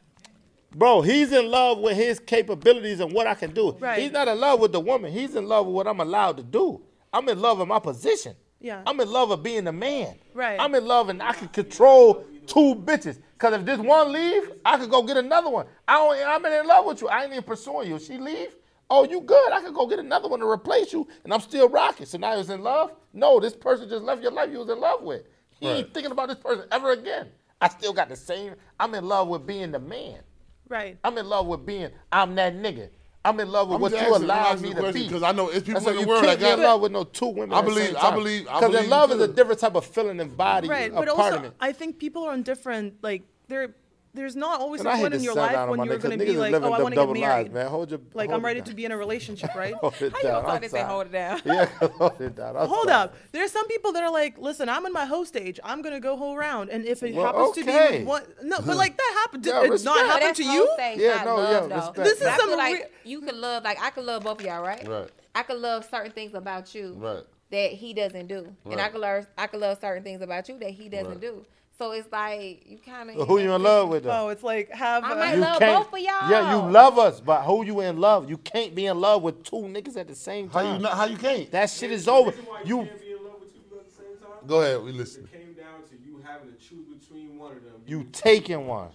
Bro, 0.74 1.02
he's 1.02 1.32
in 1.32 1.50
love 1.50 1.78
with 1.78 1.96
his 1.96 2.18
capabilities 2.18 3.00
and 3.00 3.12
what 3.12 3.26
I 3.26 3.34
can 3.34 3.52
do. 3.52 3.76
Right. 3.78 4.00
He's 4.00 4.12
not 4.12 4.28
in 4.28 4.38
love 4.38 4.60
with 4.60 4.72
the 4.72 4.80
woman. 4.80 5.12
He's 5.12 5.34
in 5.34 5.46
love 5.46 5.66
with 5.66 5.74
what 5.74 5.86
I'm 5.86 6.00
allowed 6.00 6.36
to 6.38 6.42
do. 6.42 6.82
I'm 7.12 7.28
in 7.28 7.40
love 7.40 7.58
with 7.58 7.68
my 7.68 7.78
position. 7.78 8.34
Yeah. 8.60 8.82
I'm 8.86 8.98
in 9.00 9.10
love 9.10 9.30
with 9.30 9.42
being 9.42 9.66
a 9.66 9.72
man. 9.72 10.16
Right. 10.32 10.58
I'm 10.58 10.74
in 10.74 10.86
love 10.86 11.08
and 11.08 11.22
I 11.22 11.32
can 11.32 11.48
control 11.48 12.24
two 12.46 12.74
bitches. 12.74 13.18
Cause 13.38 13.52
if 13.54 13.64
this 13.64 13.78
one 13.78 14.12
leave, 14.12 14.52
I 14.64 14.78
could 14.78 14.90
go 14.90 15.02
get 15.02 15.16
another 15.16 15.50
one. 15.50 15.66
I 15.86 15.94
don't, 15.94 16.26
I'm 16.26 16.44
in 16.46 16.66
love 16.66 16.86
with 16.86 17.02
you. 17.02 17.08
I 17.08 17.24
ain't 17.24 17.32
even 17.32 17.44
pursuing 17.44 17.90
you. 17.90 17.98
She 17.98 18.16
leave, 18.16 18.56
oh, 18.88 19.04
you 19.04 19.20
good. 19.20 19.52
I 19.52 19.60
could 19.60 19.74
go 19.74 19.86
get 19.86 19.98
another 19.98 20.28
one 20.28 20.40
to 20.40 20.48
replace 20.48 20.92
you, 20.92 21.06
and 21.24 21.32
I'm 21.32 21.40
still 21.40 21.68
rocking. 21.68 22.06
So 22.06 22.16
now 22.16 22.32
you 22.32 22.38
was 22.38 22.50
in 22.50 22.62
love? 22.62 22.92
No, 23.12 23.38
this 23.38 23.54
person 23.54 23.88
just 23.88 24.02
left 24.02 24.22
your 24.22 24.32
life 24.32 24.50
you 24.50 24.58
was 24.58 24.68
in 24.70 24.80
love 24.80 25.02
with. 25.02 25.24
He 25.60 25.68
ain't 25.68 25.94
thinking 25.94 26.12
about 26.12 26.28
this 26.28 26.38
person 26.38 26.64
ever 26.72 26.92
again. 26.92 27.28
I 27.60 27.68
still 27.68 27.92
got 27.92 28.08
the 28.08 28.16
same. 28.16 28.54
I'm 28.78 28.94
in 28.94 29.04
love 29.06 29.28
with 29.28 29.46
being 29.46 29.72
the 29.72 29.78
man. 29.78 30.20
Right. 30.68 30.98
I'm 31.04 31.16
in 31.18 31.26
love 31.28 31.46
with 31.46 31.66
being. 31.66 31.90
I'm 32.12 32.34
that 32.36 32.54
nigga. 32.54 32.88
I'm 33.26 33.40
in 33.40 33.50
love 33.50 33.68
with 33.68 33.76
I'm 33.76 33.80
what 33.80 33.92
you 33.92 33.98
asking- 33.98 34.14
I'm 34.16 34.22
allowed 34.22 34.60
me 34.60 34.74
to 34.74 34.92
be. 34.92 35.04
Because 35.04 35.22
I 35.22 35.32
know 35.32 35.48
it's 35.48 35.60
people 35.66 35.80
That's 35.80 35.86
in 35.86 35.94
the 35.96 36.00
you 36.02 36.06
world 36.06 36.24
can't 36.24 36.38
that 36.40 36.46
be 36.46 36.52
in 36.52 36.60
love 36.66 36.80
with 36.82 36.92
no 36.92 37.04
two 37.04 37.26
women. 37.28 37.52
I 37.54 37.58
at 37.60 37.64
the 37.64 37.70
believe- 37.70 37.86
same 37.86 37.96
I 37.96 38.00
time. 38.00 38.14
believe- 38.14 38.48
I 38.48 38.54
Because 38.60 38.70
believe 38.70 38.84
in 38.84 38.90
love 38.90 39.10
you 39.10 39.16
is 39.16 39.22
a 39.22 39.28
different 39.28 39.60
type 39.60 39.74
of 39.74 39.86
feeling 39.86 40.20
and 40.20 40.36
body. 40.36 40.68
Right, 40.68 40.90
a 40.90 40.94
but 40.94 41.06
part 41.08 41.18
also 41.18 41.36
of 41.38 41.44
it. 41.44 41.52
I 41.60 41.72
think 41.72 41.98
people 41.98 42.24
are 42.24 42.32
on 42.32 42.42
different 42.42 42.94
like 43.02 43.22
there. 43.48 43.74
There's 44.14 44.36
not 44.36 44.60
always 44.60 44.80
And 44.80 44.88
a 44.88 44.92
I 44.92 44.94
hate 44.96 45.02
point 45.02 45.14
in 45.14 45.22
your 45.24 45.34
life 45.34 45.68
when 45.68 45.84
you're 45.84 45.98
going 45.98 46.16
to 46.16 46.24
be 46.24 46.36
like, 46.36 46.54
oh, 46.54 46.72
I 46.72 46.80
want 46.80 46.84
to 46.84 46.90
get 46.90 46.94
double 46.94 47.20
lives, 47.20 47.50
man. 47.50 47.66
Hold 47.66 47.90
your 47.90 48.00
Like 48.14 48.30
hold 48.30 48.38
I'm 48.38 48.44
ready 48.44 48.60
down. 48.60 48.68
to 48.68 48.74
be 48.74 48.84
in 48.84 48.92
a 48.92 48.96
relationship, 49.04 49.52
right? 49.56 49.74
Hold 49.74 49.94
it 50.00 50.12
How 50.12 50.18
you 50.18 50.24
gonna 50.28 50.38
I'm 50.38 50.44
talk 50.44 50.60
this 50.60 50.72
and 50.72 50.80
sorry. 50.82 50.92
hold 50.92 51.06
it 51.06 51.12
down? 51.12 51.42
Yeah, 51.44 51.64
hold 51.98 52.20
it 52.20 52.36
down. 52.36 52.56
I'm 52.56 52.68
Hold 52.68 52.84
sorry. 52.84 52.94
up. 52.94 53.16
There's 53.32 53.50
some 53.50 53.66
people 53.66 53.90
that 53.92 54.04
are 54.04 54.12
like, 54.12 54.38
listen, 54.38 54.68
I'm 54.68 54.86
in 54.86 54.92
my 54.92 55.04
hoe 55.04 55.24
stage. 55.24 55.58
I'm 55.64 55.82
gonna 55.82 55.98
go 55.98 56.16
whole 56.16 56.36
round, 56.36 56.70
and 56.70 56.84
if 56.84 57.02
it 57.02 57.12
Well, 57.14 57.26
happens 57.26 57.50
to 57.56 57.64
be 57.64 57.72
okay. 57.72 58.04
one, 58.04 58.22
no, 58.44 58.58
but 58.64 58.76
like 58.76 58.96
that 58.96 59.18
happened. 59.22 59.42
Did 59.42 59.50
Yeah, 59.50 59.56
it 59.56 59.62
not 59.62 59.70
respect. 59.72 59.96
But 59.96 60.06
happen 60.06 60.20
that's 60.28 60.38
to 60.38 60.44
you? 60.44 60.70
stage, 60.74 61.00
Yeah, 61.00 61.24
no, 61.24 61.34
love, 61.36 61.50
yeah, 61.50 61.60
though. 61.68 61.74
respect. 61.76 61.96
This 61.96 62.12
is 62.18 62.20
But 62.20 62.28
I 62.32 62.36
feel 62.36 62.56
like 62.56 62.92
you 63.02 63.20
can 63.20 63.40
love, 63.40 63.64
like 63.64 63.82
I 63.82 63.90
could 63.90 64.04
love 64.04 64.22
both 64.22 64.38
of 64.38 64.44
y'all, 64.44 64.62
right? 64.62 64.86
Right. 64.86 65.08
I 65.34 65.42
could 65.42 65.58
love 65.58 65.84
certain 65.90 66.12
things 66.12 66.34
about 66.34 66.72
you 66.72 66.94
Right. 66.96 67.24
that 67.50 67.72
he 67.72 67.92
doesn't 67.94 68.28
do, 68.28 68.54
and 68.64 68.74
I 68.80 68.84
Right. 68.84 68.92
could 68.92 69.00
love, 69.00 69.26
I 69.36 69.46
could 69.48 69.60
love 69.60 69.78
certain 69.80 70.04
things 70.04 70.22
about 70.22 70.48
you 70.48 70.56
that 70.60 70.70
he 70.70 70.88
doesn't 70.88 71.08
Right. 71.08 71.20
do. 71.20 71.44
So 71.76 71.90
it's 71.90 72.10
like 72.12 72.62
you 72.66 72.78
kind 72.78 73.10
of 73.10 73.26
Who 73.26 73.38
you 73.40 73.52
in 73.52 73.62
love 73.62 73.88
with? 73.88 74.04
Though? 74.04 74.26
Oh, 74.26 74.28
it's 74.28 74.42
like 74.44 74.70
have. 74.70 75.02
I 75.02 75.12
a- 75.12 75.16
might 75.16 75.34
You 75.34 75.40
love 75.40 75.58
can't- 75.58 75.84
both 75.84 75.92
of 75.94 75.98
y'all. 75.98 76.30
Yeah, 76.30 76.54
you 76.64 76.70
love 76.70 76.98
us, 76.98 77.20
but 77.20 77.42
who 77.42 77.64
you 77.64 77.80
in 77.80 77.98
love? 77.98 78.30
You 78.30 78.36
can't 78.38 78.74
be 78.74 78.86
in 78.86 79.00
love 79.00 79.22
with 79.22 79.42
two 79.42 79.56
niggas 79.56 79.96
at 79.96 80.06
the 80.06 80.14
same 80.14 80.48
time. 80.48 80.66
How 80.66 80.72
you 80.74 80.78
not? 80.78 80.92
How 80.94 81.04
you 81.06 81.16
can't? 81.16 81.50
that 81.50 81.70
shit 81.70 81.90
is 81.90 82.06
over. 82.06 82.30
reason 82.30 82.44
why 82.46 82.62
You 82.64 82.76
can't 82.84 83.00
be 83.00 83.10
in 83.12 83.24
love 83.24 83.40
with 83.40 83.52
two 83.52 83.58
people 83.60 83.78
at 83.78 83.86
the 83.86 83.92
same 83.92 84.16
time. 84.20 84.46
Go 84.46 84.60
ahead. 84.60 84.82
We 84.84 84.92
listen. 84.92 85.24
It 85.24 85.32
came 85.32 85.52
down 85.54 85.82
to 85.88 85.96
you 86.06 86.22
having 86.24 86.52
to 86.52 86.58
choose 86.58 86.86
between 86.86 87.38
one 87.38 87.56
of 87.56 87.64
them. 87.64 87.72
you 87.86 88.04
taking 88.12 88.66
one. 88.68 88.90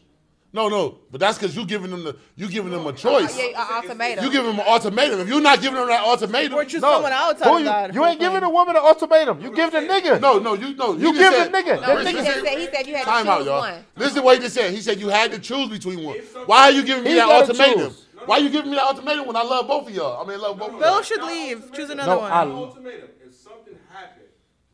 No, 0.52 0.68
no. 0.68 0.98
But 1.12 1.20
that's 1.20 1.38
because 1.38 1.56
you 1.56 1.64
giving 1.66 1.92
them 1.92 2.04
the 2.04 2.16
you 2.36 2.50
giving 2.50 2.72
them 2.72 2.84
a 2.86 2.90
oh, 2.90 2.92
choice. 2.92 3.38
Yeah, 3.38 3.62
an 3.62 3.84
ultimatum. 3.84 4.26
You 4.26 4.32
giving 4.32 4.48
them 4.50 4.60
an 4.60 4.66
ultimatum. 4.68 5.20
If 5.20 5.28
you're 5.28 5.42
not 5.42 5.62
giving 5.62 5.76
them 5.78 5.88
that 5.90 6.02
ultimatum, 6.04 6.54
Or 6.58 6.66
choose 6.66 6.82
No, 6.82 6.94
someone 6.94 7.12
outside 7.14 7.48
who 7.52 7.58
you, 7.60 7.64
that. 7.66 7.94
you 7.94 8.04
ain't 8.06 8.20
giving 8.20 8.42
a 8.42 8.50
woman 8.50 8.76
an 8.76 8.82
ultimatum. 8.84 9.42
You 9.42 9.52
give 9.56 9.72
the 9.72 9.80
nigga. 9.80 10.20
no, 10.20 10.40
no, 10.40 10.56
you 10.56 10.74
no. 10.76 10.94
You 10.94 11.14
just 11.14 11.20
give 11.20 11.34
said- 11.34 11.52
the 11.52 11.58
nigga. 11.58 11.82
No, 11.82 11.88
That 12.04 12.08
he 12.08 12.14
nigga 12.14 12.26
just 12.26 12.44
said 12.46 12.58
he 12.60 12.66
said 12.66 12.88
you 12.88 12.96
had 12.96 13.06
Time 13.06 13.26
to 13.26 13.32
out, 13.32 13.38
choose 13.38 13.46
y'all. 13.48 13.60
one. 13.60 13.86
Listen 13.96 14.16
to 14.16 14.22
what 14.24 14.38
he 14.38 14.42
just 14.42 14.56
said. 14.56 14.72
He 14.74 14.82
said 14.82 15.00
you 15.00 15.10
had 15.10 15.32
to 15.34 15.40
choose 15.40 15.70
between 15.70 16.04
one. 16.04 16.18
Why 16.48 16.64
are 16.64 16.72
you 16.72 16.84
giving 16.84 17.04
me 17.04 17.12
He 17.12 17.16
that 17.18 17.30
ultimatum? 17.30 17.80
choose. 17.90 18.06
Why 18.26 18.38
are 18.38 18.42
you 18.42 18.50
giving 18.50 18.72
me 18.72 18.76
that 18.78 18.86
ultimatum 18.86 19.28
when 19.28 19.36
I 19.36 19.44
love 19.44 19.68
both 19.68 19.88
of 19.88 19.94
y'all? 19.96 20.22
I 20.24 20.28
mean, 20.28 20.40
I 20.40 20.42
love 20.42 20.58
both 20.58 20.70
of 20.74 20.80
y'all. 20.80 20.98
Both 20.98 21.06
should 21.06 21.24
leave. 21.24 21.72
Choose 21.74 21.90
another 21.92 22.12
No, 22.12 22.18
one. 22.20 22.32
I- 22.32 22.42
ultimatum. 22.44 23.08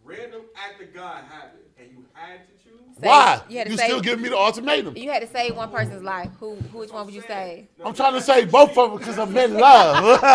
If 0.08 0.18
something 0.18 0.22
happened, 0.22 0.22
random 0.34 0.42
act 0.56 0.82
of 0.82 0.94
God 0.94 1.24
happened, 1.30 1.62
and 1.80 1.90
you 1.92 2.06
had 2.14 2.40
to 2.48 2.54
choose, 2.64 2.80
Why? 3.00 3.42
You 3.50 3.58
had 3.58 3.66
to 3.68 3.72
You 3.72 3.78
say 3.78 3.86
still 3.88 4.02
giving 4.02 4.24
me 4.24 4.30
the 4.30 4.38
ultimatum. 4.38 4.96
you 4.98 5.10
had 5.10 5.22
to 5.22 5.28
save 5.28 5.56
one 5.56 5.70
person's 5.70 6.04
life. 6.04 6.30
Who, 6.40 6.56
who 6.56 6.80
which 6.80 6.92
one 6.92 7.06
would 7.06 7.14
you 7.16 7.22
say? 7.22 7.68
I'm 7.84 7.94
trying 7.94 8.14
to 8.14 8.22
say 8.22 8.46
both 8.46 8.78
of 8.78 8.90
them 8.92 8.98
because 9.00 9.18
I'm 9.20 9.36
in 9.38 9.54
love. 9.56 10.20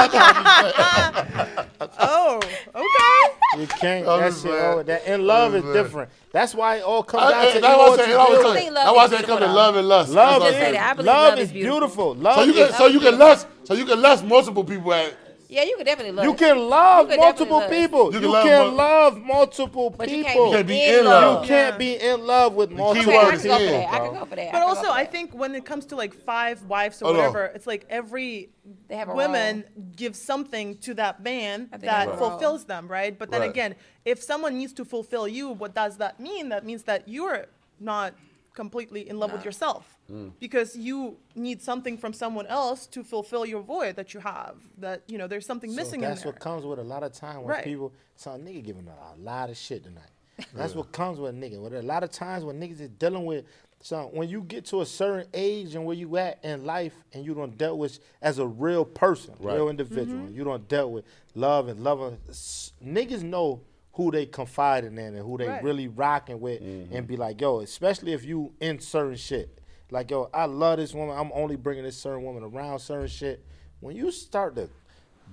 oh, 2.00 2.40
okay. 2.74 3.60
You 3.60 3.66
can't. 3.66 4.06
I'm 4.06 4.20
That 4.20 4.34
shit. 4.34 4.50
Oh, 4.52 4.82
that 4.84 5.04
in 5.06 5.26
love 5.26 5.54
I'm 5.54 5.64
is 5.66 5.72
different. 5.74 6.10
That's 6.32 6.54
why 6.54 6.76
it 6.76 6.82
all 6.82 7.02
comes 7.02 7.24
I- 7.24 7.30
down 7.30 7.40
I- 7.40 7.52
to 7.52 7.60
That's 7.60 7.64
why 7.64 7.72
I 7.72 7.76
what 7.88 7.98
say. 8.00 8.06
That's 8.06 8.18
why 8.18 8.24
I 8.24 8.28
do. 8.28 8.42
say- 8.42 8.54
think 8.60 8.74
love 8.74 8.84
that's 8.84 8.96
why 8.96 9.00
I 9.00 9.04
is 9.04 9.10
say 9.10 9.18
it 9.18 9.26
come 9.26 9.40
to 9.40 9.46
love 9.46 9.76
and 9.76 9.88
lust. 9.88 10.12
Love 10.12 10.42
That's 10.42 10.54
is 10.54 10.60
what 10.60 10.66
say 10.66 10.72
that. 10.72 10.82
I 10.82 10.92
love 10.92 11.04
love 11.06 11.38
is 11.38 11.44
is 11.48 11.52
beautiful. 11.52 12.14
beautiful. 12.14 12.14
So 12.14 12.20
Love 12.40 12.46
you 12.46 12.52
can 12.54 12.72
so 12.74 12.86
you 12.86 13.00
can 13.00 13.18
lust 13.18 13.46
so 13.64 13.74
you 13.74 13.84
can 13.86 14.00
lust 14.02 14.24
multiple 14.24 14.64
people 14.64 14.92
at 14.94 15.14
Yeah, 15.50 15.64
you 15.64 15.76
could 15.76 15.84
definitely 15.86 16.12
love. 16.12 16.24
you 16.26 16.34
can 16.34 16.56
love 16.68 17.06
You 17.06 17.10
could 17.10 17.20
multiple 17.20 17.58
love. 17.58 17.70
people. 17.70 18.12
You 18.14 18.20
You 18.20 18.32
can 18.32 18.42
can, 18.44 18.76
love 18.76 18.76
mul- 18.76 18.76
love 18.76 19.20
multiple 19.22 19.90
But 19.90 20.08
you 20.08 20.22
can't 20.22 20.52
can't 20.52 20.66
be, 20.66 20.74
be 20.74 20.84
in 20.84 20.98
in 21.00 21.04
love. 21.06 21.34
love. 21.34 21.42
You 21.44 21.48
can't 21.48 21.78
be 21.78 21.94
in 21.96 22.26
love 22.26 22.54
with 22.54 22.70
multiple 22.70 23.12
Okay, 23.12 23.18
I 23.18 23.24
word 23.24 23.40
can 23.40 23.48
go 23.48 23.58
for 23.58 23.64
that. 23.72 23.92
I 23.94 23.98
bro. 23.98 24.04
can 24.10 24.18
go 24.20 24.24
for 24.26 24.36
that. 24.36 24.52
But 24.52 24.58
can 24.60 24.68
also, 24.68 24.82
go 24.82 24.92
I 24.92 25.04
think 25.04 25.34
when 25.34 25.54
it 25.56 25.64
comes 25.64 25.86
to 25.86 25.96
like 25.96 26.14
five 26.14 26.62
wives 26.66 27.02
or 27.02 27.06
Hold 27.06 27.16
on. 27.16 27.22
whatever, 27.22 27.44
it's 27.46 27.66
like 27.66 27.84
every 27.90 28.50
They 28.88 28.96
have 28.96 29.08
a 29.08 29.14
women 29.14 29.64
give 29.96 30.14
something 30.14 30.78
to 30.78 30.94
that 30.94 31.22
man 31.22 31.68
that 31.72 31.80
they 31.80 31.88
have 31.88 32.08
a 32.08 32.16
role. 32.16 32.30
fulfills 32.30 32.64
them, 32.66 32.86
right? 32.86 33.18
But 33.18 33.30
then 33.32 33.40
Right. 33.40 33.50
again, 33.50 33.74
if 34.04 34.22
someone 34.22 34.56
needs 34.56 34.72
to 34.74 34.84
fulfill 34.84 35.26
you, 35.26 35.48
what 35.50 35.74
does 35.74 35.96
that 35.98 36.20
mean? 36.20 36.48
That 36.50 36.64
means 36.64 36.84
that 36.84 37.08
you're 37.08 37.46
not 37.80 38.14
completely 38.54 39.08
in 39.08 39.18
love 39.18 39.32
with 39.32 39.44
yourself. 39.44 39.96
Mm. 40.10 40.32
because 40.40 40.76
you 40.76 41.16
need 41.34 41.62
something 41.62 41.96
from 41.96 42.12
someone 42.12 42.46
else 42.46 42.86
to 42.88 43.04
fulfill 43.04 43.46
your 43.46 43.62
void 43.62 43.96
that 43.96 44.12
you 44.12 44.20
have. 44.20 44.56
That 44.78 45.02
you 45.06 45.18
know, 45.18 45.26
there's 45.28 45.46
something 45.46 45.70
So 45.70 45.76
missing 45.76 46.00
that's 46.00 46.20
in 46.22 46.24
there. 46.24 46.32
what 46.32 46.40
comes 46.40 46.64
with 46.66 46.78
a 46.78 46.82
lot 46.84 47.02
of 47.02 47.12
time 47.12 47.38
when 47.42 47.48
Right. 47.48 47.64
people 47.64 47.92
some 48.16 48.40
nigga 48.42 48.62
giving 48.64 48.86
a 48.88 49.20
lot 49.22 49.50
of 49.50 49.56
shit 49.56 49.84
tonight. 49.84 50.10
That's 50.54 50.74
what 50.74 50.90
comes 50.90 51.18
with 51.20 51.34
a 51.34 51.36
nigga. 51.36 51.60
With 51.60 51.74
a 51.74 51.82
lot 51.82 52.02
of 52.02 52.10
times 52.10 52.44
when 52.44 52.58
niggas 52.60 52.80
is 52.80 52.88
dealing 52.88 53.24
with 53.26 53.44
some 53.82 54.06
when 54.06 54.28
you 54.28 54.42
get 54.42 54.64
to 54.66 54.80
a 54.80 54.86
certain 54.86 55.26
age 55.32 55.74
and 55.74 55.84
where 55.86 55.96
you 55.96 56.16
at 56.16 56.42
in 56.44 56.64
life 56.64 56.94
and 57.12 57.24
you 57.24 57.34
don't 57.34 57.56
dealt 57.56 57.78
with 57.78 57.98
as 58.20 58.38
a 58.38 58.46
real 58.46 58.84
person, 58.84 59.34
Right. 59.38 59.54
real 59.54 59.68
individual. 59.68 60.24
Mm-hmm. 60.24 60.34
You 60.36 60.44
don't 60.44 60.66
dealt 60.68 60.90
with 60.92 61.04
love 61.34 61.68
and 61.68 61.84
loving. 61.84 62.18
S- 62.28 62.72
Niggas 62.84 63.22
know 63.22 63.60
who 63.92 64.10
they 64.10 64.24
confiding 64.26 64.92
in 64.98 65.14
and 65.14 65.18
who 65.18 65.36
they 65.38 65.46
Right. 65.48 65.62
really 65.62 65.88
rocking 65.88 66.40
with 66.40 66.62
mm-hmm. 66.62 66.94
and 66.94 67.06
be 67.06 67.16
like, 67.16 67.40
yo, 67.40 67.60
especially 67.60 68.12
if 68.12 68.24
you 68.24 68.52
in 68.60 68.80
certain 68.80 69.16
shit. 69.16 69.59
Like, 69.90 70.10
yo, 70.10 70.30
I 70.32 70.44
love 70.44 70.78
this 70.78 70.94
woman. 70.94 71.16
I'm 71.16 71.30
only 71.32 71.56
bringing 71.56 71.84
this 71.84 71.96
certain 71.96 72.22
woman 72.24 72.42
around 72.42 72.78
certain 72.78 73.08
shit. 73.08 73.44
When 73.80 73.96
you 73.96 74.10
start 74.10 74.56
to 74.56 74.68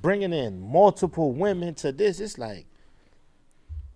bringing 0.02 0.34
in 0.34 0.60
multiple 0.60 1.32
women 1.32 1.74
to 1.76 1.92
this. 1.92 2.20
It's 2.20 2.38
like, 2.38 2.66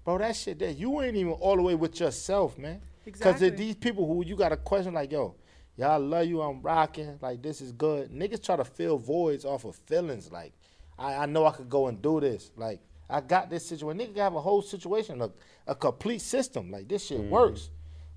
bro, 0.04 0.18
that 0.18 0.36
shit 0.36 0.60
that 0.60 0.78
you 0.78 1.02
ain't 1.02 1.16
even 1.16 1.34
all 1.34 1.56
the 1.56 1.62
way 1.62 1.76
with 1.76 2.00
yourself, 2.00 2.58
man. 2.58 2.82
Because 3.04 3.42
Exactly. 3.42 3.50
these 3.50 3.76
people 3.76 4.06
who 4.08 4.24
you 4.26 4.36
got 4.36 4.52
a 4.52 4.58
question 4.58 4.94
like, 4.94 5.12
yo, 5.12 5.36
y'all 5.76 6.00
love 6.00 6.28
you, 6.28 6.42
I'm 6.42 6.62
rocking, 6.62 7.18
like 7.22 7.42
this 7.42 7.62
is 7.62 7.72
good. 7.72 8.12
Niggas 8.12 8.44
try 8.44 8.56
to 8.56 8.66
fill 8.66 8.98
voids 8.98 9.46
off 9.46 9.66
of 9.66 9.76
feelings. 9.76 10.32
Like, 10.32 10.54
I, 11.00 11.16
I 11.16 11.26
know 11.26 11.46
I 11.46 11.52
could 11.52 11.70
go 11.70 11.88
and 11.88 12.02
do 12.02 12.20
this. 12.20 12.52
Like, 12.56 12.80
I 13.10 13.22
got 13.22 13.50
this 13.50 13.66
situation. 13.66 14.00
Nigga 14.00 14.14
can 14.14 14.24
have 14.24 14.36
a 14.36 14.42
whole 14.42 14.62
situation, 14.62 15.22
a, 15.22 15.32
a 15.68 15.76
complete 15.76 16.22
system. 16.22 16.72
Like 16.72 16.88
this 16.88 17.08
shit 17.08 17.22
mm. 17.22 17.30
works. 17.30 17.70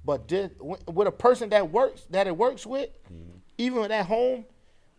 But 0.04 0.28
did, 0.28 0.56
with 0.60 1.08
a 1.08 1.12
person 1.12 1.48
that 1.50 1.70
works, 1.70 2.06
that 2.10 2.26
it 2.26 2.36
works 2.36 2.66
with, 2.66 2.90
mm-hmm. 3.10 3.38
even 3.58 3.90
at 3.90 4.06
home, 4.06 4.44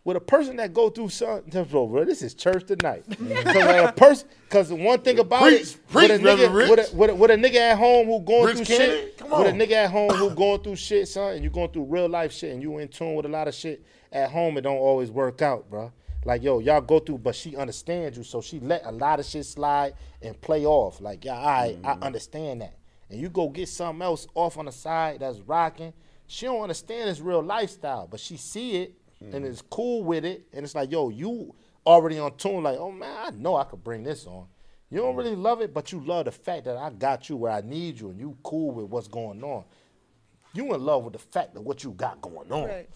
with 0.06 0.16
a 0.16 0.20
person 0.20 0.54
that 0.56 0.72
go 0.72 0.88
through 0.88 1.08
something, 1.08 1.64
bro, 1.64 2.04
this 2.04 2.22
is 2.22 2.34
church 2.34 2.64
tonight. 2.66 3.04
Because 3.18 3.56
a 3.56 3.92
person, 3.92 4.28
because 4.44 4.68
the 4.68 4.76
one 4.76 5.00
thing 5.00 5.18
about 5.18 5.42
Preach, 5.42 5.60
it, 5.62 5.88
preach, 5.88 6.10
with, 6.10 6.20
a 6.20 6.24
nigga, 6.24 6.52
with, 6.70 6.92
a, 6.92 6.96
with, 6.96 7.10
a, 7.10 7.14
with 7.14 7.30
a 7.32 7.34
nigga 7.34 7.56
at 7.56 7.78
home 7.78 8.06
who 8.06 8.20
going 8.20 8.46
Rich 8.46 8.56
through 8.58 8.66
Cannon? 8.66 8.88
shit, 8.88 9.22
with 9.22 9.46
a 9.48 9.52
nigga 9.52 9.72
at 9.72 9.90
home 9.90 10.10
who 10.10 10.30
going 10.34 10.62
through 10.62 10.76
shit, 10.76 11.08
son, 11.08 11.34
and 11.34 11.42
you 11.42 11.50
going 11.50 11.70
through 11.70 11.84
real 11.84 12.08
life 12.08 12.32
shit, 12.32 12.52
and 12.52 12.62
you 12.62 12.78
in 12.78 12.86
tune 12.86 13.16
with 13.16 13.26
a 13.26 13.28
lot 13.28 13.48
of 13.48 13.54
shit 13.54 13.84
at 14.12 14.30
home, 14.30 14.56
it 14.58 14.60
don't 14.60 14.76
always 14.76 15.10
work 15.10 15.42
out, 15.42 15.68
bro. 15.68 15.92
Like 16.24 16.42
yo, 16.42 16.60
y'all 16.60 16.80
go 16.80 16.98
through, 17.00 17.18
but 17.18 17.34
she 17.34 17.56
understands 17.56 18.16
you, 18.16 18.24
so 18.24 18.40
she 18.40 18.60
let 18.60 18.84
a 18.84 18.92
lot 18.92 19.20
of 19.20 19.26
shit 19.26 19.44
slide 19.44 19.94
and 20.22 20.40
play 20.40 20.64
off. 20.66 21.00
Like 21.00 21.24
yeah, 21.24 21.34
I 21.34 21.76
I 21.84 21.94
mm-hmm. 21.94 22.02
understand 22.02 22.62
that, 22.62 22.76
and 23.10 23.20
you 23.20 23.28
go 23.28 23.48
get 23.48 23.68
something 23.68 24.02
else 24.02 24.26
off 24.34 24.58
on 24.58 24.66
the 24.66 24.72
side 24.72 25.20
that's 25.20 25.40
rocking. 25.40 25.92
She 26.26 26.46
don't 26.46 26.62
understand 26.62 27.08
this 27.08 27.20
real 27.20 27.42
lifestyle, 27.42 28.06
but 28.06 28.20
she 28.20 28.36
see 28.36 28.82
it 28.82 28.94
and 29.20 29.44
mm. 29.44 29.48
is 29.48 29.62
cool 29.62 30.04
with 30.04 30.24
it, 30.24 30.46
and 30.52 30.64
it's 30.64 30.74
like 30.74 30.90
yo, 30.90 31.08
you 31.08 31.54
already 31.86 32.18
on 32.18 32.36
tune. 32.36 32.62
Like 32.62 32.78
oh 32.78 32.90
man, 32.90 33.16
I 33.26 33.30
know 33.30 33.56
I 33.56 33.64
could 33.64 33.82
bring 33.82 34.02
this 34.02 34.26
on. 34.26 34.46
You 34.90 34.98
don't 34.98 35.16
really 35.16 35.34
love 35.34 35.60
it, 35.62 35.74
but 35.74 35.90
you 35.90 36.00
love 36.04 36.26
the 36.26 36.32
fact 36.32 36.64
that 36.66 36.76
I 36.76 36.90
got 36.90 37.28
you 37.28 37.36
where 37.36 37.52
I 37.52 37.60
need 37.60 37.98
you, 37.98 38.10
and 38.10 38.20
you 38.20 38.36
cool 38.42 38.70
with 38.70 38.86
what's 38.86 39.08
going 39.08 39.42
on. 39.42 39.64
You 40.54 40.72
in 40.74 40.80
love 40.80 41.04
with 41.04 41.12
the 41.12 41.18
fact 41.18 41.56
of 41.56 41.62
what 41.64 41.84
you 41.84 41.90
got 41.90 42.20
going 42.20 42.50
on. 42.50 42.68
Right. 42.68 42.88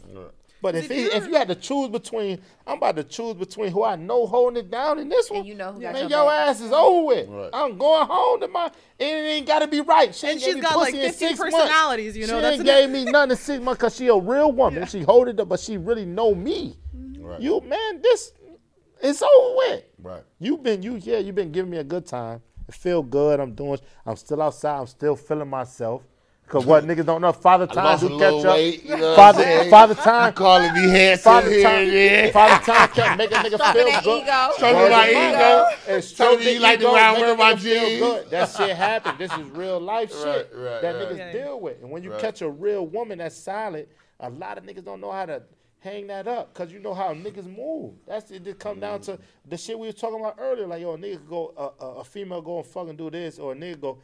But 0.63 0.75
if 0.75 0.85
If 0.85 0.91
he, 0.91 1.03
you're- 1.05 1.15
if 1.17 1.27
you 1.27 1.35
had 1.35 1.49
to 1.49 1.55
choose 1.55 1.89
between, 1.89 2.41
I'm 2.67 2.77
about 2.79 2.97
to 2.97 3.05
choose 3.05 3.35
between 3.35 3.71
who 3.73 3.83
I 3.83 3.97
know 3.97 4.27
holding 4.27 4.59
it 4.65 4.71
down 4.71 4.99
and 4.99 5.11
this 5.11 5.31
one. 5.31 5.41
And 5.41 5.49
you 5.49 5.55
know 5.55 5.73
who 5.73 5.81
got 5.81 5.95
man, 5.95 6.09
your 6.09 6.21
your 6.25 6.31
ass 6.33 6.61
is 6.61 6.71
over 6.73 7.07
with. 7.07 7.29
Right. 7.29 7.51
I'm 7.53 7.79
going 7.79 8.07
home 8.07 8.41
to 8.41 8.49
my. 8.49 8.65
And 8.67 8.73
it 9.27 9.29
ain't 9.31 9.47
got 9.47 9.61
to 9.61 9.67
be 9.69 9.81
right. 9.81 10.15
She 10.15 10.27
And 10.27 10.33
ain't 10.35 10.41
she's 10.43 10.55
gave 10.55 10.57
me 10.57 10.61
got, 10.63 10.77
like, 10.77 10.93
pussy 10.95 11.07
15 11.09 11.29
six 11.29 11.39
months. 11.41 11.57
personalities, 11.57 12.17
you 12.17 12.27
know, 12.27 12.37
She 12.37 12.41
that's 12.43 12.57
ain't 12.57 12.65
gave 12.67 12.91
me 12.91 13.05
nothing 13.07 13.31
in 13.31 13.37
six 13.39 13.63
months 13.65 13.79
because 13.79 13.97
she 13.97 14.09
a 14.09 14.17
real 14.17 14.53
woman. 14.53 14.87
She 14.87 15.01
hold 15.03 15.29
it 15.29 15.41
up, 15.41 15.49
but 15.49 15.61
she 15.61 15.79
really 15.79 16.05
know 16.05 16.35
me. 16.35 16.79
Mm-hmm. 16.97 17.23
Right. 17.25 17.41
You 17.41 17.61
man, 17.63 18.03
this 18.03 18.33
it's 19.03 19.23
over 19.23 19.57
with. 19.57 19.85
Right. 20.03 20.23
You 20.39 20.59
been 20.59 20.83
you 20.83 20.97
yeah, 20.97 21.19
you 21.19 21.33
been 21.33 21.53
giving 21.53 21.71
me 21.71 21.79
a 21.79 21.85
good 21.85 22.05
time. 22.07 22.43
It 22.69 22.75
feel 22.75 23.03
good. 23.03 23.41
I'm 23.41 23.55
doing. 23.55 23.79
I'm 24.05 24.17
still 24.17 24.43
outside. 24.43 24.79
I'm 24.81 24.87
still 24.87 25.17
feeling 25.17 25.49
myself. 25.49 26.03
Cause 26.51 26.67
what 26.67 26.85
niggas 26.85 27.07
don't 27.07 27.23
know, 27.23 27.33
father 27.33 27.69
I 27.71 27.75
time 27.75 27.85
lost 27.85 28.05
a 28.05 28.09
do 28.09 28.15
little 28.17 28.43
catch 28.43 28.45
up. 28.45 28.55
weight, 28.57 28.85
you 28.85 28.97
know 28.97 29.17
what 29.17 29.21
I'm 29.21 29.35
father, 29.35 29.43
saying? 29.45 29.71
father 29.71 29.95
time. 29.95 30.33
Calling 30.35 30.75
me 30.75 30.89
handsome 30.91 31.23
Father 31.23 31.51
here 31.51 31.63
time, 31.63 31.89
and 31.89 31.91
there. 31.93 32.33
father 32.33 32.65
time 32.65 32.89
kept 32.91 33.19
making 33.19 33.39
a 33.39 33.41
nigga 33.41 33.59
Stroking 33.59 33.73
feel 33.73 33.91
that 33.93 34.05
good. 34.05 34.23
ego. 34.23 34.49
Stroking 34.57 34.77
Word 34.77 34.91
my 34.91 35.07
of 35.07 35.15
mouth. 35.15 35.35
ego. 35.35 35.67
And 35.95 36.03
Telling 36.17 36.41
stroking 36.41 36.45
me 36.47 36.55
you 36.55 36.61
like 36.61 36.81
to 36.81 36.87
ego, 36.87 36.95
round 36.95 37.15
make 37.15 37.21
wear 37.21 37.35
a 37.35 37.37
my 37.37 37.55
nigga 37.55 37.59
feel 37.61 37.89
jeans. 37.89 38.01
good. 38.01 38.31
That 38.31 38.47
shit 38.57 38.77
happened. 38.77 39.19
This 39.19 39.33
is 39.33 39.47
real 39.51 39.81
life 39.81 40.11
shit 40.13 40.51
Right, 40.53 40.55
right, 40.55 40.83
that 40.83 40.97
right. 40.97 41.09
niggas 41.09 41.19
Yeah. 41.19 41.33
deal 41.33 41.61
with. 41.61 41.83
And 41.83 41.91
when 41.91 42.03
you 42.03 42.13
Right. 42.13 42.21
catch 42.21 42.43
a 42.43 42.51
real 42.51 42.87
woman 42.87 43.19
that's 43.19 43.37
solid, 43.37 43.89
a 44.19 44.29
lot 44.31 44.59
of 44.59 44.65
niggas 44.65 44.85
don't 44.85 45.01
know 45.01 45.13
how 45.13 45.27
to 45.27 45.43
hang 45.79 46.09
that 46.09 46.29
up 46.29 46.53
because 46.53 46.73
you 46.73 46.81
know 46.81 46.95
how 46.95 47.15
niggas 47.15 47.47
move. 47.47 47.95
That's 48.07 48.31
it. 48.33 48.45
Just 48.45 48.59
come 48.59 48.81
down 48.81 48.99
mm. 49.01 49.05
to 49.07 49.19
the 49.49 49.57
shit 49.57 49.79
we 49.79 49.87
was 49.87 49.95
talking 49.97 50.21
about 50.21 50.37
earlier. 50.39 50.67
Like 50.67 50.83
yo, 50.83 50.95
a 50.95 50.99
nigga 50.99 51.27
go, 51.29 51.55
a, 51.57 51.85
a, 51.85 51.89
a 52.01 52.05
female 52.05 52.43
go 52.43 52.59
and 52.59 52.67
fucking 52.67 52.97
do 52.97 53.09
this, 53.11 53.39
or 53.39 53.53
a 53.53 53.55
nigga 53.55 53.81
go. 53.81 53.99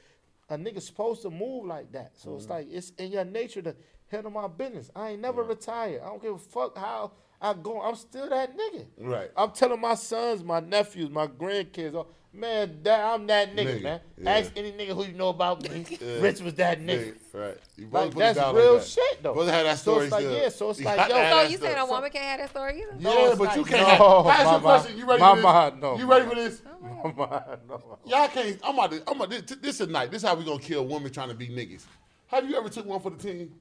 A 0.49 0.57
nigga 0.57 0.81
supposed 0.81 1.23
to 1.23 1.31
move 1.31 1.65
like 1.67 1.91
that. 1.93 2.13
So 2.15 2.29
Mm-hmm. 2.31 2.39
it's 2.39 2.49
like 2.49 2.67
it's 2.71 2.91
in 2.99 3.11
your 3.13 3.25
nature 3.25 3.63
to 3.63 3.75
handle 4.11 4.31
my 4.31 4.47
business. 4.47 4.91
I 4.95 5.11
ain't 5.11 5.21
never 5.21 5.43
retired. 5.43 6.03
I 6.03 6.07
don't 6.07 6.23
give 6.23 6.35
a 6.35 6.39
fuck 6.39 6.77
how 6.79 7.13
I 7.41 7.53
go. 7.55 7.83
I'm 7.83 7.97
still 7.97 8.29
that 8.31 8.57
nigga. 8.57 8.87
Right. 8.99 9.31
I'm 9.37 9.51
telling 9.51 9.81
my 9.81 9.95
sons, 9.95 10.45
my 10.45 10.61
nephews, 10.61 11.11
my 11.11 11.27
grandkids, 11.27 11.95
oh, 11.95 12.07
man, 12.33 12.79
that, 12.85 13.01
I'm 13.05 13.27
that 13.27 13.55
nigga, 13.57 13.79
Nigga, 13.79 13.83
man. 13.83 14.01
yeah. 14.19 14.31
Ask 14.39 14.53
any 14.57 14.71
nigga 14.73 14.95
who 14.95 15.05
you 15.05 15.13
know 15.15 15.31
about 15.31 15.63
me. 15.69 15.85
Rich 16.21 16.41
was 16.41 16.55
that 16.55 16.81
nigga. 16.81 17.15
Right. 17.35 17.59
You 17.77 17.87
both 17.87 17.93
Like 18.05 18.11
put 18.13 18.19
that's 18.21 18.39
real 18.39 18.73
like 18.75 18.83
that. 18.83 18.89
shit 18.89 19.23
though. 19.23 19.35
Both 19.35 19.49
had 19.51 19.67
that 19.67 19.79
so 19.79 19.93
story 19.93 20.05
it's 20.07 20.13
like 20.13 20.25
yeah, 20.25 20.49
so 20.49 20.71
it's 20.71 20.79
You 20.79 20.85
like 20.87 21.11
yo. 21.11 21.17
So 21.31 21.43
you 21.51 21.59
saying 21.59 21.77
a 21.79 21.85
woman 21.87 22.11
can't 22.11 22.25
have 22.25 22.39
that 22.41 22.51
story 22.51 22.83
either? 22.83 22.95
Yeah, 22.99 23.11
No, 23.11 23.37
but 23.37 23.39
like- 23.49 23.57
you 23.57 23.65
can't. 23.65 23.99
no, 23.99 24.23
have, 24.23 24.27
Ask 24.41 24.51
you 24.51 24.57
a 24.57 24.61
question. 24.61 24.99
You 24.99 25.07
ready 25.07 25.21
for 25.23 25.35
this? 25.37 25.43
Mama, 25.43 25.77
no. 25.79 25.99
You 25.99 26.07
ready 26.11 26.27
for 26.29 26.35
this? 26.37 26.63
Mama, 27.05 27.59
no. 27.69 27.99
Y'all 28.05 28.29
can't. 28.29 28.59
I'm 28.65 28.75
about 28.75 28.93
to. 28.93 29.03
I'm 29.07 29.17
about 29.17 29.31
to, 29.31 29.43
this, 29.43 29.59
this 29.59 29.81
is 29.81 29.89
night. 29.89 30.11
This 30.11 30.23
is 30.23 30.29
how 30.29 30.35
we 30.35 30.45
gonna 30.45 30.59
kill 30.59 30.87
women 30.87 31.13
trying 31.13 31.29
to 31.29 31.35
be 31.35 31.49
niggas. 31.49 31.85
Have 32.29 32.49
you 32.49 32.57
ever 32.57 32.69
took 32.69 32.87
one 32.87 33.01
for 33.01 33.11
the 33.11 33.17
team? 33.17 33.53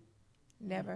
Never. 0.60 0.96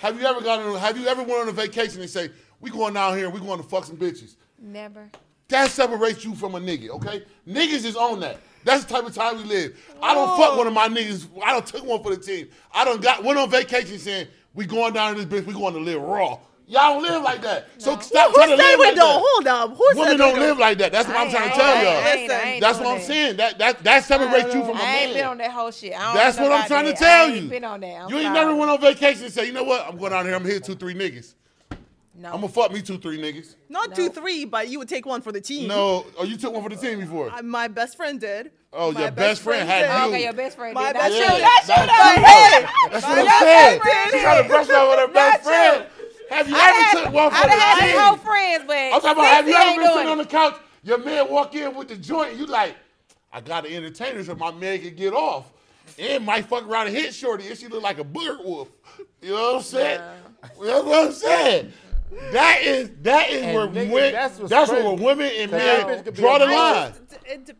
Have 0.00 0.20
you 0.20 0.26
ever 0.26 0.40
gone? 0.40 0.60
On, 0.60 0.78
have 0.78 0.98
you 0.98 1.06
ever 1.06 1.22
went 1.22 1.42
on 1.42 1.48
a 1.48 1.52
vacation 1.52 2.00
and 2.00 2.10
say, 2.10 2.30
"We 2.60 2.70
going 2.70 2.94
down 2.94 3.16
here. 3.16 3.30
We 3.30 3.40
going 3.40 3.60
to 3.62 3.68
fuck 3.68 3.84
some 3.84 3.96
bitches"? 3.96 4.36
Never. 4.58 5.10
That 5.48 5.70
separates 5.70 6.24
you 6.24 6.34
from 6.34 6.54
a 6.54 6.60
nigga, 6.60 6.88
okay? 6.90 7.24
Niggas 7.46 7.84
is 7.84 7.96
on 7.96 8.20
that. 8.20 8.38
That's 8.64 8.84
the 8.84 8.94
type 8.94 9.06
of 9.06 9.14
time 9.14 9.36
we 9.36 9.44
live. 9.44 9.78
I 10.02 10.14
don't 10.14 10.36
fuck 10.38 10.56
one 10.56 10.66
of 10.66 10.72
my 10.72 10.88
niggas. 10.88 11.28
I 11.42 11.52
don't 11.52 11.66
took 11.66 11.84
one 11.84 12.02
for 12.02 12.14
the 12.14 12.20
team. 12.20 12.48
I 12.72 12.84
don't 12.84 13.02
got 13.02 13.22
went 13.22 13.38
on 13.38 13.50
vacation 13.50 13.98
saying 13.98 14.28
we 14.54 14.64
going 14.64 14.94
down 14.94 15.14
to 15.14 15.24
this 15.24 15.42
bitch. 15.42 15.46
We 15.46 15.52
going 15.52 15.74
to 15.74 15.80
live 15.80 16.00
raw. 16.00 16.38
Y'all 16.66 16.94
don't 16.94 17.02
live 17.02 17.22
like 17.22 17.42
that. 17.42 17.68
So 17.76 17.98
stop 17.98 18.28
Who 18.28 18.34
trying 18.36 18.48
to 18.50 18.56
said 18.56 18.62
live 18.70 18.78
we 18.78 18.84
like 18.86 18.94
don't? 18.94 19.22
that. 19.22 19.28
Hold 19.28 19.46
up. 19.72 19.76
Who 19.76 19.86
Women 20.00 20.16
don't 20.16 20.38
live 20.38 20.56
like 20.58 20.78
that. 20.78 20.92
That's 20.92 21.06
what 21.06 21.16
I 21.16 21.24
I'm 21.24 21.30
trying 21.30 21.50
to 21.50 21.54
tell 21.54 21.74
y'all. 21.84 21.86
I 22.02 22.10
ain't- 22.12 22.30
I 22.32 22.40
ain't 22.52 22.60
That's 22.62 22.78
what 22.78 22.86
I'm 22.88 23.00
saying. 23.02 23.36
That 23.36 23.58
that 23.58 23.84
that 23.84 24.04
separates 24.04 24.54
you 24.54 24.64
from 24.64 24.76
a 24.78 24.80
I 24.82 24.96
ain't 24.96 25.14
been 25.14 25.26
on 25.26 25.38
that 25.38 25.50
whole 25.50 25.70
shit. 25.70 25.92
I 25.92 26.02
don't 26.06 26.14
That's 26.14 26.38
what 26.38 26.46
I'm 26.46 26.52
about 26.60 26.66
trying 26.68 26.86
to 26.86 26.94
tell 26.94 27.26
I 27.26 27.34
you. 27.34 27.48
been 27.48 27.64
on 27.64 27.80
that. 27.80 27.86
I'm 28.04 28.08
you 28.08 28.16
ain't 28.16 28.24
sorry. 28.26 28.34
never 28.34 28.56
went 28.56 28.70
on 28.70 28.80
vacation 28.80 29.24
and 29.24 29.32
say, 29.32 29.46
you 29.46 29.52
know 29.52 29.64
what? 29.64 29.86
I'm 29.86 29.98
going 29.98 30.12
down 30.12 30.24
here. 30.24 30.34
I'm 30.34 30.44
here 30.44 30.58
two, 30.58 30.74
three 30.74 30.94
niggas. 30.94 31.34
No. 32.16 32.28
I'm 32.28 32.36
gonna 32.36 32.48
fuck 32.48 32.72
me 32.72 32.80
two, 32.80 32.96
three 32.96 33.18
niggas. 33.20 33.56
Not 33.68 33.90
No. 33.90 33.96
two, 33.96 34.08
three, 34.08 34.44
but 34.46 34.68
you 34.68 34.78
would 34.78 34.88
take 34.88 35.04
one 35.04 35.20
for 35.20 35.32
the 35.32 35.40
team. 35.40 35.66
No, 35.68 36.06
oh, 36.16 36.24
you 36.24 36.36
took 36.38 36.52
one 36.54 36.62
for 36.62 36.68
the 36.70 36.76
team 36.76 37.00
before. 37.00 37.28
I- 37.30 37.42
my 37.42 37.66
best 37.68 37.96
friend 37.96 38.18
did. 38.20 38.52
Oh, 38.72 38.90
My 38.92 39.02
your 39.02 39.10
best 39.10 39.42
friend 39.42 39.68
had 39.68 39.84
Oh, 39.90 40.06
you. 40.08 40.14
okay, 40.14 40.24
your 40.24 40.32
best 40.32 40.56
friend. 40.56 40.74
My 40.74 40.92
did. 40.92 40.94
best 40.94 41.12
That's 41.12 41.26
friend- 41.26 41.38
you. 41.42 41.44
That's 41.44 41.68
you. 41.68 41.74
That's 41.74 41.86
though. 41.86 42.20
you. 42.20 42.26
Hey, 42.26 42.66
That's 42.92 43.04
what 43.06 43.18
I'm 43.18 43.42
saying. 43.42 43.80
friend 43.80 44.12
You 44.14 44.20
trying 44.20 44.42
to 44.42 44.48
brush 44.48 44.70
off 44.70 44.90
with 44.90 44.98
her 45.00 45.08
best 45.08 45.42
friend. 45.44 45.86
Have 46.30 46.48
you 46.48 46.54
I 46.56 46.68
ever 46.68 46.82
had, 46.98 47.04
took 47.04 47.12
one 47.14 47.30
for 47.30 47.36
I 47.36 47.42
the 47.42 47.48
done 47.48 47.58
had 47.58 47.80
team? 47.80 47.94
some 47.96 48.04
whole 48.06 48.16
friends, 48.16 48.64
but 48.66 48.76
I'm 48.76 48.90
talking 49.00 49.10
about 49.12 49.24
have 49.26 49.48
you 49.48 49.54
ever 49.54 49.80
been 49.80 49.92
sitting 49.92 50.08
on 50.08 50.18
the 50.18 50.24
couch, 50.26 50.56
your 50.82 50.98
man 50.98 51.30
walk 51.30 51.54
in 51.54 51.74
with 51.74 51.88
the 51.88 51.96
joint, 51.96 52.36
you 52.36 52.46
like, 52.46 52.76
I 53.32 53.40
got 53.40 53.64
to 53.64 53.74
entertain 53.74 54.14
her 54.16 54.24
so 54.24 54.34
my 54.34 54.50
man 54.52 54.80
can 54.80 54.94
get 54.94 55.12
off. 55.12 55.50
And 55.98 56.24
might 56.24 56.46
fuck 56.46 56.66
around 56.66 56.86
and 56.86 56.96
hit 56.96 57.14
Shorty 57.14 57.46
and 57.48 57.58
she 57.58 57.68
look 57.68 57.82
like 57.82 57.98
a 57.98 58.04
booger 58.04 58.42
wolf. 58.42 58.68
You 59.20 59.30
know 59.30 59.52
what 59.52 59.56
I'm 59.56 59.62
saying? 59.62 60.00
That's 60.42 60.56
what 60.84 61.06
I'm 61.06 61.12
saying. 61.12 61.72
That 62.32 62.62
is 62.62 62.90
that 63.02 63.28
is 63.30 63.42
And 63.42 63.54
where 63.54 63.66
niggas, 63.66 63.90
women, 63.92 64.12
that's 64.12 64.38
that's, 64.38 64.70
where 64.70 64.92
women 64.94 65.30
and 65.36 65.50
'Cause 65.50 65.60
that 65.60 65.86
bitch 65.86 66.04
men 66.04 66.14
draw 66.14 66.38
the 66.38 66.44
bitch. 66.46 66.72
line. 66.74 66.92
It, 67.26 67.48
it, 67.50 67.56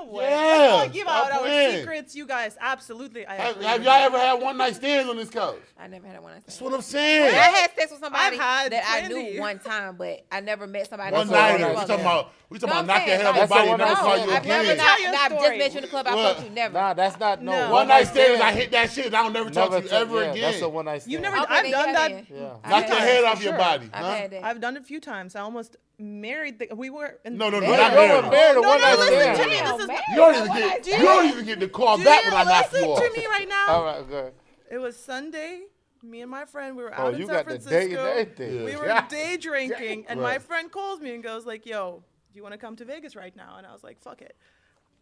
you 0.00 0.06
know 0.06 0.12
what? 0.12 0.22
Yeah, 0.24 0.36
Let's 0.36 0.84
not 0.86 0.92
give 0.92 1.02
stop 1.02 1.26
out 1.26 1.32
our 1.32 1.38
playing. 1.40 1.78
secrets, 1.80 2.14
you 2.14 2.26
guys. 2.26 2.56
Absolutely, 2.60 3.26
I 3.26 3.34
Have, 3.34 3.56
have 3.62 3.82
y'all 3.82 3.92
ever 3.92 4.18
had 4.18 4.40
one 4.42 4.56
night 4.56 4.74
stands 4.76 5.08
on 5.08 5.16
this 5.16 5.30
couch? 5.30 5.58
I 5.78 5.86
never 5.86 6.06
had 6.06 6.22
one. 6.22 6.32
Night. 6.34 6.42
That's 6.46 6.60
what 6.60 6.74
I'm 6.74 6.82
saying. 6.82 7.34
I 7.34 7.38
had 7.38 7.70
sex 7.74 7.90
with 7.90 8.00
somebody 8.00 8.36
I've 8.36 8.40
had 8.40 8.72
that 8.72 8.84
I 8.86 9.08
knew 9.08 9.40
one 9.40 9.58
time, 9.58 9.96
but 9.96 10.24
I 10.30 10.40
never 10.40 10.66
met 10.66 10.88
somebody. 10.88 11.14
One 11.14 11.28
that 11.28 11.60
night. 11.60 11.60
was 11.60 11.68
We 11.70 11.74
like 11.76 11.86
talking 11.86 12.04
about 12.04 12.32
we 12.50 12.58
talking 12.58 12.74
No, 12.76 12.80
about 12.82 13.00
I'm 13.00 13.06
your 13.08 13.16
head 13.16 13.26
off 13.26 13.36
like, 13.36 13.38
your 13.40 13.48
body 13.48 13.68
and 13.70 13.78
never 13.78 13.92
a 13.92 13.96
call 13.96 14.18
you 14.18 14.26
night 14.26 14.36
I've 14.36 14.46
never 14.46 14.62
again. 14.62 14.76
not, 14.76 14.84
Tell 14.86 15.00
your 15.00 15.12
just 15.12 15.58
met 15.58 15.70
you 15.72 15.76
in 15.78 15.82
the 15.82 15.88
club. 15.88 16.06
I 16.06 16.14
What? 16.14 16.36
fucked 16.36 16.48
you. 16.48 16.54
Never. 16.54 16.74
Nah, 16.74 16.94
that's 16.94 17.20
not 17.20 17.42
no. 17.42 17.52
No. 17.52 17.72
One 17.72 17.88
night 17.88 18.04
stands, 18.08 18.40
I 18.40 18.52
hit 18.52 18.70
that 18.70 18.90
shit 18.90 19.06
and 19.06 19.16
I 19.16 19.22
don't 19.22 19.32
never 19.32 19.50
talk 19.50 19.70
to 19.70 19.82
you 19.82 19.88
ever 19.90 20.22
again. 20.22 20.40
That's 20.40 20.62
a 20.62 20.68
one 20.68 20.84
night 20.86 21.02
stand. 21.02 21.12
You've 21.12 21.22
never- 21.22 21.36
I've 21.36 21.70
done 21.70 21.92
that. 21.92 22.30
Yeah. 22.30 22.38
Knock 22.38 22.62
had 22.84 22.88
your 22.88 22.98
head 22.98 23.24
off 23.24 23.42
your 23.42 23.56
body. 23.56 23.90
I've 23.92 24.04
had 24.18 24.30
that. 24.30 24.44
I've 24.44 24.60
done 24.60 24.76
it 24.76 24.82
a 24.82 24.84
few 24.84 25.00
times. 25.00 25.34
I 25.36 25.40
almost 25.40 25.76
married. 25.98 26.58
The, 26.58 26.68
we 26.74 26.90
were 26.90 27.18
in 27.24 27.36
No, 27.36 27.50
no, 27.50 27.60
no, 27.60 27.66
Vegas. 27.66 27.76
not 27.78 27.90
Go 27.92 27.96
married. 28.06 28.22
with 28.22 28.32
married 28.32 28.56
or 28.56 28.62
No, 28.62 28.78
no, 28.78 28.96
listen 28.96 29.06
stand. 29.06 29.36
to 29.38 29.44
me. 29.48 29.50
This 29.56 29.80
is 29.80 29.86
man. 29.88 30.00
You 30.10 30.16
don't 30.16 30.34
even 30.36 30.52
get 30.52 30.82
did. 30.82 30.98
you 30.98 31.04
don't 31.04 31.26
even 31.26 31.44
get 31.44 31.60
the 31.60 31.68
call 31.68 31.96
Do 31.98 32.04
back 32.04 32.24
when 32.24 32.34
I 32.34 32.44
knock 32.44 32.72
listen 32.72 32.84
you 32.88 32.92
off. 32.92 33.02
to 33.12 33.18
me 33.18 33.26
right 33.26 33.48
now? 33.48 33.66
All 33.68 33.84
right, 33.84 34.08
good. 34.08 34.32
It 34.70 34.78
was 34.78 34.96
Sunday. 34.96 35.62
Me 36.02 36.20
and 36.20 36.30
my 36.30 36.44
friend, 36.44 36.76
we 36.76 36.84
were 36.84 36.92
Oh, 36.96 37.06
out 37.06 37.14
in 37.14 37.20
you 37.20 37.26
San 37.26 37.34
got 37.34 37.44
the 37.46 37.50
Francisco. 37.52 37.70
date 37.80 37.90
and 37.90 37.98
everything. 37.98 38.64
We 38.64 38.76
were 38.76 38.86
Yeah. 38.86 39.08
day 39.08 39.36
drinking, 39.36 40.06
and 40.08 40.20
my 40.20 40.38
friend 40.38 40.70
calls 40.70 41.00
me 41.00 41.12
and 41.14 41.22
goes 41.24 41.44
like, 41.44 41.66
"Yo, 41.66 42.04
do 42.32 42.36
you 42.36 42.42
want 42.44 42.52
to 42.52 42.58
come 42.58 42.76
to 42.76 42.84
Vegas 42.84 43.16
right 43.16 43.34
now?" 43.34 43.56
And 43.58 43.66
I 43.66 43.72
was 43.72 43.82
like, 43.82 43.98
"Fuck 44.00 44.22
it." 44.22 44.36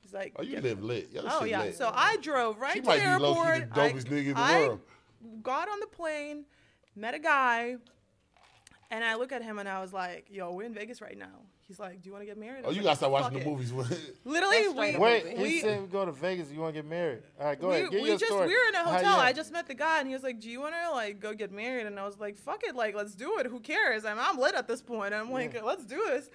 He's 0.01 0.15
like, 0.15 0.33
Oh, 0.37 0.43
you 0.43 0.55
"Yeah." 0.55 0.61
live 0.61 0.83
lit. 0.83 1.11
Your 1.13 1.25
Oh 1.27 1.45
yeah. 1.45 1.65
lit. 1.65 1.77
So 1.77 1.91
I 1.93 2.17
drove 2.19 2.59
right 2.59 2.73
She 2.75 2.81
to 2.81 2.87
might 2.87 2.99
the 3.05 3.17
be 3.19 3.23
low-key 3.23 3.41
the 3.43 3.49
airport. 3.57 3.71
dopest 3.75 4.07
I, 4.07 4.11
nigga 4.11 4.27
in 4.29 4.35
the 4.35 4.41
I 4.41 4.61
world. 4.69 4.81
got 5.43 5.69
on 5.69 5.81
the 5.81 5.87
plane, 5.87 6.45
met 6.95 7.13
a 7.15 7.19
guy, 7.19 7.77
and 8.91 9.05
I 9.05 9.15
look 9.17 9.33
at 9.33 9.43
him 9.43 9.59
and 9.59 9.69
I 9.69 9.81
was 9.81 9.93
like, 9.93 10.27
"Yo, 10.31 10.53
we're 10.53 10.65
in 10.65 10.75
Vegas 10.75 11.01
right 11.01 11.17
now." 11.19 11.43
He's 11.67 11.79
like, 11.81 12.01
"Do 12.03 12.09
you 12.09 12.13
want 12.13 12.23
to 12.23 12.27
get 12.27 12.39
married?" 12.39 12.63
Oh, 12.65 12.69
I 12.69 12.69
Oh, 12.69 12.71
you 12.71 12.77
like, 12.79 12.85
gotta 12.85 12.97
start 12.97 13.13
watching 13.13 13.39
"Fuck 13.39 13.45
the 13.45 13.49
it." 13.49 13.53
movies. 13.53 13.73
Literally, 14.25 14.69
we 14.69 14.97
Wait, 14.99 15.25
movie. 15.25 15.37
he 15.37 15.43
we, 15.43 15.61
said 15.61 15.81
we 15.83 15.87
go 15.89 16.05
to 16.05 16.13
Vegas. 16.13 16.51
You 16.53 16.61
want 16.61 16.75
to 16.75 16.83
get 16.83 16.89
married? 16.89 17.23
All 17.41 17.47
right, 17.47 17.61
go 17.61 17.69
we, 17.69 17.75
ahead. 17.77 17.91
Give 17.91 18.01
we 18.03 18.09
your 18.09 18.19
just 18.19 18.31
story. 18.33 18.49
we 18.49 18.55
were 18.55 18.69
in 18.69 18.75
a 18.75 18.79
How 18.79 18.93
hotel. 18.97 19.17
you- 19.17 19.23
I 19.23 19.33
just 19.33 19.53
met 19.53 19.67
the 19.67 19.75
guy 19.75 19.99
and 19.99 20.07
he 20.09 20.15
was 20.15 20.23
like, 20.23 20.41
"Do 20.41 20.49
you 20.51 20.61
want 20.61 20.75
to 20.75 20.91
like 20.93 21.21
go 21.21 21.35
get 21.35 21.51
married?" 21.53 21.87
And 21.87 21.99
I 21.99 22.05
was 22.05 22.19
like, 22.19 22.37
"Fuck 22.37 22.63
it, 22.65 22.75
like 22.77 22.95
let's 22.95 23.15
do 23.15 23.39
it. 23.39 23.47
Who 23.47 23.61
cares? 23.61 24.05
I'm 24.05 24.19
I'm 24.19 24.39
lit 24.39 24.55
at 24.55 24.69
this 24.69 24.83
point." 24.83 25.15
I'm 25.15 25.31
like, 25.33 25.61
"Let's 25.63 25.85
do 25.85 26.03
this." 26.07 26.31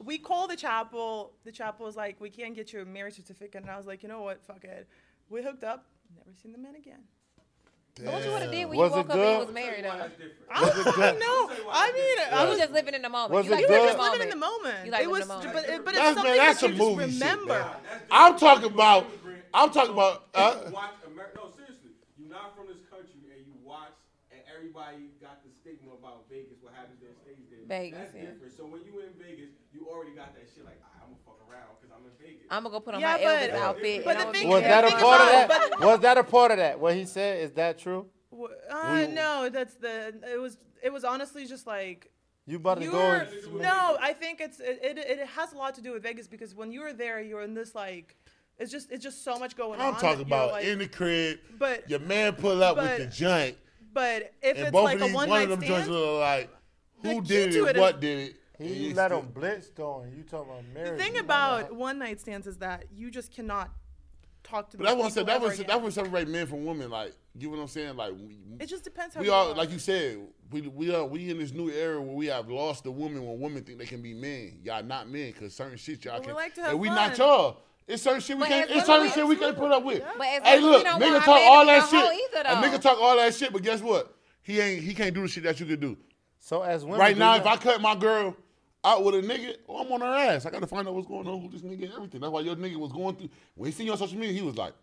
we 0.00 0.18
call 0.18 0.48
the 0.48 0.56
chapel. 0.56 1.32
The 1.44 1.52
chapel 1.52 1.86
was 1.86 1.96
like, 1.96 2.20
we 2.20 2.28
can't 2.28 2.54
get 2.54 2.72
you 2.74 2.80
a 2.82 2.84
marriage 2.84 3.14
certificate. 3.14 3.62
And 3.62 3.70
I 3.70 3.76
was 3.76 3.86
like, 3.86 4.02
you 4.02 4.08
know 4.08 4.20
what? 4.22 4.42
Fuck 4.44 4.64
it. 4.64 4.86
We 5.30 5.40
hooked 5.42 5.64
up. 5.64 5.86
Never 6.14 6.36
seen 6.36 6.52
the 6.52 6.58
man 6.58 6.74
again. 6.74 6.98
So 7.96 8.10
what 8.10 8.24
you 8.24 8.30
would 8.32 8.42
have 8.42 8.50
did 8.50 8.68
when 8.68 8.78
Was 8.78 8.90
you 8.92 8.98
it 8.98 9.06
woke 9.06 9.10
up 9.10 9.14
and 9.14 9.22
he 9.22 9.26
good? 9.30 9.46
was 9.46 9.54
married 9.54 9.84
though? 9.84 9.98
That's. 10.02 10.14
I 10.50 10.60
don't 10.66 11.18
know. 11.22 11.40
I 11.70 11.86
mean, 11.94 12.16
I 12.34 12.42
was 12.42 12.50
was 12.50 12.58
just 12.58 12.72
living 12.74 12.94
in 12.94 13.02
the 13.02 13.08
moment. 13.08 13.30
Was 13.32 13.46
you 13.46 13.52
it 13.52 13.54
like 13.54 13.62
you 13.62 13.68
good? 13.70 13.80
were 13.80 13.86
living 13.86 13.94
just 13.94 14.02
in 14.02 14.18
living 14.18 14.26
in 14.26 14.34
the 14.34 14.42
moment. 14.42 14.78
You 14.84 14.90
like 14.90 15.02
it 15.06 15.10
was, 15.10 15.22
in 15.22 15.28
the 15.28 15.34
but, 15.34 15.44
moment. 15.46 15.66
it, 15.70 15.84
but 15.86 15.94
That's- 15.94 16.10
it's 16.10 16.14
something 16.18 16.34
man, 16.34 16.42
that's 16.42 16.60
that 16.60 16.70
you 16.70 16.74
some 16.74 16.74
just 16.74 16.90
movie 16.90 17.06
shit, 17.06 17.22
remember. 17.22 17.58
man. 17.62 18.02
I'm 18.10 18.34
talking 18.34 18.70
about. 18.74 19.00
I'm 19.54 19.70
talking 19.70 19.94
about. 19.94 20.26
Uh, 20.34 20.58
you 20.66 20.74
watch 20.74 20.98
Amer- 21.06 21.30
no, 21.38 21.46
seriously, 21.54 21.94
you're 22.18 22.34
not 22.34 22.58
from 22.58 22.66
this 22.66 22.82
country 22.90 23.22
and 23.30 23.46
you 23.46 23.54
watch, 23.62 23.94
and 24.34 24.42
everybody 24.50 25.14
got 25.22 25.46
the 25.46 25.50
stigma 25.54 25.94
about 25.94 26.26
Vegas. 26.26 26.58
What 26.66 26.74
happens 26.74 26.98
there 26.98 27.14
stays 27.22 27.46
there. 27.46 27.62
Vegas, 27.70 28.10
That's 28.10 28.14
yeah. 28.18 28.26
different. 28.34 28.50
So 28.58 28.66
when 28.66 28.82
you 28.82 29.06
in 29.06 29.14
Vegas, 29.22 29.54
you 29.70 29.86
already 29.86 30.18
got 30.18 30.34
that 30.34 30.50
shit 30.50 30.66
like, 30.66 30.82
"Ah, 30.82 31.06
I'm 31.06 31.14
gonna 31.14 31.22
fuck 31.22 31.38
around 31.46 31.78
because 31.78 31.94
I'm 31.94 32.02
in 32.10 32.14
Vegas. 32.18 32.43
I'm 32.56 32.62
gonna 32.62 32.72
go 32.72 32.80
put 32.80 32.94
on 32.94 33.00
Yeah, 33.00 33.12
my 33.12 33.18
but- 33.24 33.50
Elvis 33.50 33.54
outfit. 33.54 34.04
but 34.04 34.18
the 34.18 34.24
thing- 34.32 34.42
be 34.44 34.48
Was 34.48 34.62
Yeah, 34.62 34.68
that 34.68 34.84
a 34.84 34.88
think 34.88 35.00
part 35.00 35.20
of 35.20 35.26
that? 35.26 35.70
it, 35.72 35.80
Was 35.80 36.00
that 36.00 36.18
a 36.18 36.24
part 36.24 36.50
of 36.52 36.56
that? 36.58 36.78
What 36.80 36.94
he 36.94 37.04
said 37.04 37.42
is 37.42 37.52
that 37.52 37.78
true? 37.78 38.06
Uh, 38.70 39.06
no, 39.10 39.48
that's 39.48 39.74
the. 39.74 40.14
It 40.32 40.40
was. 40.40 40.56
It 40.82 40.92
was 40.92 41.04
honestly 41.04 41.46
just 41.46 41.66
like. 41.66 42.10
You 42.46 42.56
about 42.56 42.80
to 42.80 42.86
go? 42.86 43.26
No, 43.54 43.96
I 44.00 44.12
think 44.12 44.40
it's 44.40 44.60
it, 44.60 44.78
it, 44.82 44.98
it 44.98 45.26
has 45.28 45.52
a 45.54 45.56
lot 45.56 45.74
to 45.76 45.80
do 45.80 45.92
with 45.92 46.02
Vegas 46.02 46.26
because 46.26 46.54
when 46.54 46.72
you're 46.72 46.92
there, 46.92 47.22
you're 47.22 47.40
in 47.40 47.54
this 47.54 47.74
like, 47.74 48.16
it's 48.58 48.70
just 48.70 48.90
it's 48.92 49.02
just 49.02 49.24
so 49.24 49.38
much 49.38 49.56
going 49.56 49.80
on. 49.80 49.94
I'm 49.94 50.00
talking 50.00 50.20
about 50.22 50.52
like, 50.52 50.64
in 50.66 50.78
the 50.80 50.86
crib. 50.88 51.38
but 51.58 51.88
Your 51.88 52.00
man 52.00 52.34
pull 52.34 52.62
up 52.62 52.76
with 52.76 52.98
the 52.98 53.06
joint, 53.06 53.56
but 53.94 54.32
if 54.42 54.56
and 54.56 54.66
it's 54.66 54.70
both 54.72 54.84
like 54.84 54.96
of 54.96 55.02
a 55.02 55.04
one 55.14 55.14
one 55.14 55.28
night 55.30 55.42
of 55.50 55.58
them 55.60 55.62
joints 55.68 55.84
stand, 55.84 55.98
look 55.98 56.20
like 56.20 56.50
who 57.02 57.22
did 57.22 57.52
to 57.52 57.64
it, 57.64 57.70
it 57.70 57.76
is- 57.76 57.80
what 57.80 58.00
did 58.00 58.18
it. 58.18 58.36
And 58.58 58.68
He 58.68 58.94
let 58.94 59.08
still- 59.10 59.20
him 59.20 59.28
blitz 59.34 59.68
going. 59.70 60.12
You 60.16 60.22
talking 60.22 60.50
about 60.52 60.64
marriage? 60.72 60.98
the 60.98 61.04
thing 61.04 61.18
about 61.18 61.70
know, 61.72 61.78
one 61.78 61.98
night 61.98 62.20
stands 62.20 62.46
is 62.46 62.58
that 62.58 62.84
you 62.94 63.10
just 63.10 63.32
cannot 63.32 63.70
talk 64.42 64.70
to. 64.70 64.76
But 64.76 64.84
that 64.84 64.96
what 64.96 65.00
I 65.00 65.06
those 65.06 65.14
said. 65.14 65.26
That 65.26 65.36
ever 65.36 65.46
was 65.46 65.58
that 65.58 65.82
was 65.82 65.94
separate 65.94 66.28
men 66.28 66.46
from 66.46 66.64
women. 66.64 66.90
Like, 66.90 67.14
you 67.36 67.48
know 67.50 67.56
what 67.56 67.62
I'm 67.62 67.68
saying? 67.68 67.96
Like, 67.96 68.12
we, 68.12 68.38
It 68.60 68.66
just 68.66 68.84
depends 68.84 69.14
how 69.14 69.20
we 69.20 69.26
you 69.28 69.32
all 69.32 69.52
are. 69.52 69.54
like 69.54 69.70
you 69.70 69.78
said. 69.78 70.18
We 70.50 70.60
we 70.62 70.94
are 70.94 71.04
we 71.04 71.30
in 71.30 71.38
this 71.38 71.52
new 71.52 71.70
era 71.70 72.00
where 72.00 72.14
we 72.14 72.26
have 72.26 72.48
lost 72.48 72.84
the 72.84 72.92
women 72.92 73.26
when 73.26 73.40
women 73.40 73.64
think 73.64 73.78
they 73.78 73.86
can 73.86 74.02
be 74.02 74.14
men. 74.14 74.60
Y'all 74.62 74.82
not 74.84 75.08
men 75.08 75.32
because 75.32 75.54
certain 75.54 75.76
shit 75.78 76.04
y'all 76.04 76.14
But 76.18 76.20
we 76.22 76.26
can. 76.28 76.34
like 76.36 76.54
to 76.54 76.60
have 76.62 76.70
and 76.72 76.80
we 76.80 76.88
fun. 76.88 76.96
not 76.96 77.18
y'all. 77.18 77.60
It's 77.88 78.02
certain 78.02 78.20
shit 78.20 78.36
we 78.36 78.40
But 78.40 78.48
can't. 78.50 78.70
It's 78.70 78.86
women, 78.88 79.08
certain 79.08 79.12
shit 79.12 79.26
we 79.26 79.36
can't 79.36 79.56
put 79.56 79.72
up 79.72 79.82
with. 79.82 80.02
But 80.16 80.26
as 80.26 80.42
Hey, 80.42 80.54
women, 80.56 80.64
we 80.64 80.70
look, 80.70 80.84
don't 80.84 81.00
nigga 81.02 81.12
want 81.12 81.24
talk 81.24 81.40
our 81.40 81.50
all 81.58 81.66
that 81.66 81.78
a 81.78 81.80
hoe 81.82 82.10
shit. 82.12 82.20
either, 82.36 82.48
A 82.48 82.54
nigga 82.62 82.80
talk 82.80 82.98
all 83.00 83.16
that 83.16 83.34
shit, 83.34 83.52
but 83.52 83.62
guess 83.62 83.80
what? 83.80 84.14
He 84.42 84.60
ain't. 84.60 84.82
He 84.82 84.94
can't 84.94 85.14
do 85.14 85.22
the 85.22 85.28
shit 85.28 85.42
that 85.44 85.58
you 85.58 85.66
could 85.66 85.80
do. 85.80 85.96
So 86.38 86.62
as 86.62 86.84
women, 86.84 87.00
Right 87.00 87.16
now, 87.16 87.34
you- 87.34 87.40
if 87.40 87.46
I 87.46 87.56
cut 87.56 87.80
my 87.80 87.94
girl 87.94 88.36
out 88.84 89.04
with 89.04 89.14
a 89.14 89.22
nigga, 89.22 89.56
oh, 89.68 89.78
I'm 89.78 89.92
on 89.92 90.00
her 90.00 90.06
ass. 90.06 90.46
I 90.46 90.50
gotta 90.50 90.66
find 90.66 90.86
out 90.86 90.94
what's 90.94 91.06
going 91.08 91.26
on, 91.26 91.40
who 91.40 91.48
this 91.48 91.62
nigga 91.62 91.84
and 91.84 91.92
everything. 91.94 92.20
That's 92.20 92.32
why 92.32 92.40
your 92.40 92.56
nigga 92.56 92.76
was 92.76 92.92
going 92.92 93.16
through. 93.16 93.30
When 93.54 93.70
he 93.70 93.74
seen 93.74 93.86
you 93.86 93.92
on 93.92 93.98
social 93.98 94.18
media, 94.18 94.34
he 94.34 94.42
was 94.42 94.56
like, 94.56 94.74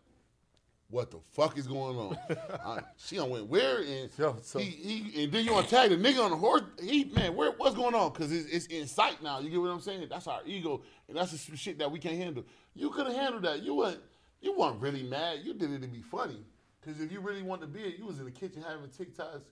"What 0.90 1.12
the 1.12 1.20
fuck 1.32 1.58
is 1.58 1.68
going 1.68 1.98
on?" 1.98 2.18
Uh, 2.64 2.80
she 2.98 3.16
done 3.16 3.30
went 3.30 3.48
where 3.48 3.80
and 3.80 4.10
Yo, 4.18 4.38
so- 4.42 4.60
he, 4.60 4.66
he 4.66 5.24
and 5.24 5.32
then 5.32 5.46
you 5.46 5.54
want 5.54 5.68
to 5.68 5.76
tag 5.76 5.90
the 5.90 5.98
nigga 5.98 6.24
on 6.24 6.32
the 6.32 6.38
horse. 6.38 6.64
He 6.82 7.06
man, 7.06 7.36
where 7.36 7.52
what's 7.52 7.76
going 7.76 7.96
on? 7.96 8.12
Because 8.12 8.32
it's, 8.32 8.48
it's 8.48 8.66
in 8.68 8.88
sight 8.88 9.22
now. 9.22 9.40
You 9.40 9.50
get 9.50 9.60
what 9.62 9.70
I'm 9.72 9.82
saying? 9.82 10.06
That's 10.10 10.28
our 10.28 10.42
ego, 10.46 10.82
and 11.08 11.18
that's 11.18 11.32
the 11.32 11.58
shit 11.58 11.80
that 11.80 11.92
we 11.92 12.00
can't 12.00 12.18
handle. 12.18 12.44
You 12.74 12.90
could 12.90 13.08
have 13.08 13.16
handled 13.16 13.44
that. 13.44 13.62
You 13.64 13.76
weren't. 13.76 14.00
You 14.42 14.58
weren't 14.58 14.82
really 14.82 15.04
mad. 15.04 15.40
You 15.44 15.54
did 15.54 15.72
it 15.72 15.82
to 15.84 15.88
be 15.88 16.02
funny. 16.02 16.44
Because 16.80 17.00
if 17.00 17.12
you 17.12 17.20
really 17.20 17.44
wanted 17.44 17.62
to 17.62 17.68
be 17.68 17.82
it, 17.82 18.00
you 18.00 18.06
was 18.08 18.18
in 18.18 18.26
the 18.26 18.32
kitchen 18.32 18.64
having 18.68 18.90
TikToks 18.90 19.44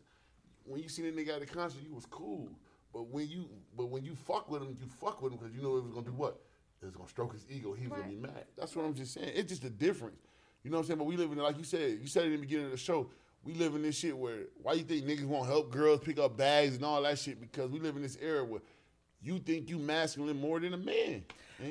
when 0.66 0.82
you 0.82 0.90
seen 0.90 1.06
a 1.06 1.12
nigga 1.12 1.36
at 1.36 1.40
the 1.42 1.46
concert, 1.46 1.82
you 1.84 1.94
was 1.94 2.06
cool. 2.06 2.50
But 2.94 3.07
when 3.07 3.28
you 3.28 3.45
but 3.78 3.88
when 3.90 4.03
you 4.03 4.16
fuck 4.16 4.49
with 4.49 4.61
him, 4.61 4.76
you 4.80 4.88
fuck 4.99 5.22
with 5.22 5.32
him 5.34 5.40
because 5.40 5.56
you 5.56 5.61
know 5.61 5.78
it 5.78 5.84
was 5.84 5.91
gonna 5.94 6.06
do 6.06 6.14
what? 6.14 6.40
It 6.82 6.86
was 6.86 6.95
gonna 6.95 7.10
stroke 7.10 7.34
his 7.34 7.45
ego. 7.49 7.74
He 7.74 7.88
was 7.88 7.99
gonna 7.99 8.11
be 8.11 8.16
mad. 8.18 8.45
That's 8.57 8.76
what 8.76 8.86
I'm 8.86 8.94
just 8.94 9.14
saying. 9.14 9.32
It's 9.36 9.49
just 9.49 9.64
a 9.64 9.70
difference. 9.70 10.18
You 10.64 10.72
know 10.72 10.78
what 10.78 10.82
I'm 10.84 10.88
saying? 10.88 10.98
But 10.99 11.06
we 11.06 11.16
live 11.18 11.32
in 11.32 11.38
like 11.38 11.57
you 11.57 11.64
said. 11.64 11.99
You 12.02 12.07
said 12.07 12.24
it 12.24 12.28
in 12.28 12.32
the 12.34 12.38
beginning 12.40 12.66
of 12.66 12.72
the 12.72 12.78
show. 12.78 13.10
We 13.44 13.53
live 13.53 13.76
in 13.76 13.82
this 13.84 13.95
shit 13.98 14.18
where 14.18 14.40
why 14.61 14.74
you 14.74 14.84
think 14.84 15.06
niggas 15.06 15.26
won't 15.26 15.48
help 15.48 15.72
girls 15.72 16.02
pick 16.02 16.20
up 16.20 16.36
bags 16.36 16.76
and 16.76 16.84
all 16.84 17.02
that 17.03 17.20
shit 17.20 17.40
because 17.40 17.70
we 17.70 17.80
live 17.80 17.95
in 17.95 18.02
this 18.02 18.18
era 18.22 18.44
where 18.44 18.61
you 19.22 19.40
think 19.40 19.70
you 19.70 19.78
masculine 19.78 20.40
more 20.40 20.60
than 20.60 20.74
a 20.74 20.78
man. 20.78 21.24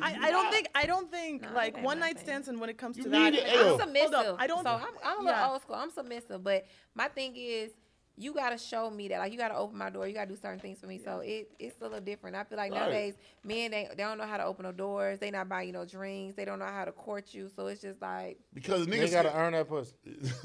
I, 0.02 0.18
I 0.24 0.30
don't 0.30 0.50
think 0.52 0.68
I 0.74 0.84
don't 0.86 1.10
think 1.10 1.42
No, 1.42 1.52
like 1.54 1.82
one 1.82 1.98
night 1.98 2.16
thing. 2.16 2.24
stands 2.24 2.48
and 2.48 2.60
when 2.60 2.68
it 2.70 2.76
comes 2.78 2.96
You 2.98 3.04
to 3.04 3.08
that, 3.10 3.34
it, 3.34 3.44
I- 3.46 3.54
L. 3.54 3.60
I'm 3.60 3.68
hold 3.68 3.80
submissive. 3.80 4.14
up, 4.14 4.36
I 4.38 4.46
don't. 4.46 4.62
So 4.62 4.70
I'm, 4.70 4.82
I'm 5.02 5.16
a 5.20 5.22
little 5.24 5.40
yeah. 5.40 5.50
old 5.50 5.62
school. 5.62 5.76
I'm 5.76 5.90
submissive, 5.90 6.44
but 6.44 6.66
my 6.94 7.08
thing 7.08 7.32
is, 7.36 7.70
you 8.18 8.34
gotta 8.34 8.58
show 8.58 8.90
me 8.90 9.08
that. 9.08 9.18
Like 9.20 9.32
you 9.32 9.38
gotta 9.38 9.56
open 9.56 9.78
my 9.78 9.90
door. 9.90 10.06
You 10.08 10.14
gotta 10.14 10.28
do 10.28 10.36
certain 10.36 10.58
things 10.58 10.78
for 10.80 10.86
me. 10.86 10.98
So 10.98 11.20
it 11.20 11.50
it's 11.58 11.80
a 11.80 11.84
little 11.84 12.00
different. 12.00 12.36
I 12.36 12.44
feel 12.44 12.58
like 12.58 12.72
Right. 12.72 12.80
nowadays 12.80 13.14
men 13.44 13.70
they, 13.70 13.86
they 13.90 14.02
don't 14.02 14.18
know 14.18 14.26
how 14.26 14.36
to 14.36 14.44
open 14.44 14.64
no 14.64 14.72
doors. 14.72 15.18
They 15.18 15.30
not 15.30 15.48
buying 15.48 15.68
you 15.68 15.72
no 15.72 15.84
drinks. 15.84 16.34
They 16.36 16.44
don't 16.44 16.58
know 16.58 16.66
how 16.66 16.84
to 16.84 16.92
court 16.92 17.32
you. 17.32 17.48
So 17.54 17.68
it's 17.68 17.80
just 17.80 18.02
like 18.02 18.38
because 18.52 18.86
they 18.86 18.98
niggas 18.98 19.12
gotta 19.12 19.34
earn 19.36 19.52
that 19.52 19.68
pussy. 19.68 19.94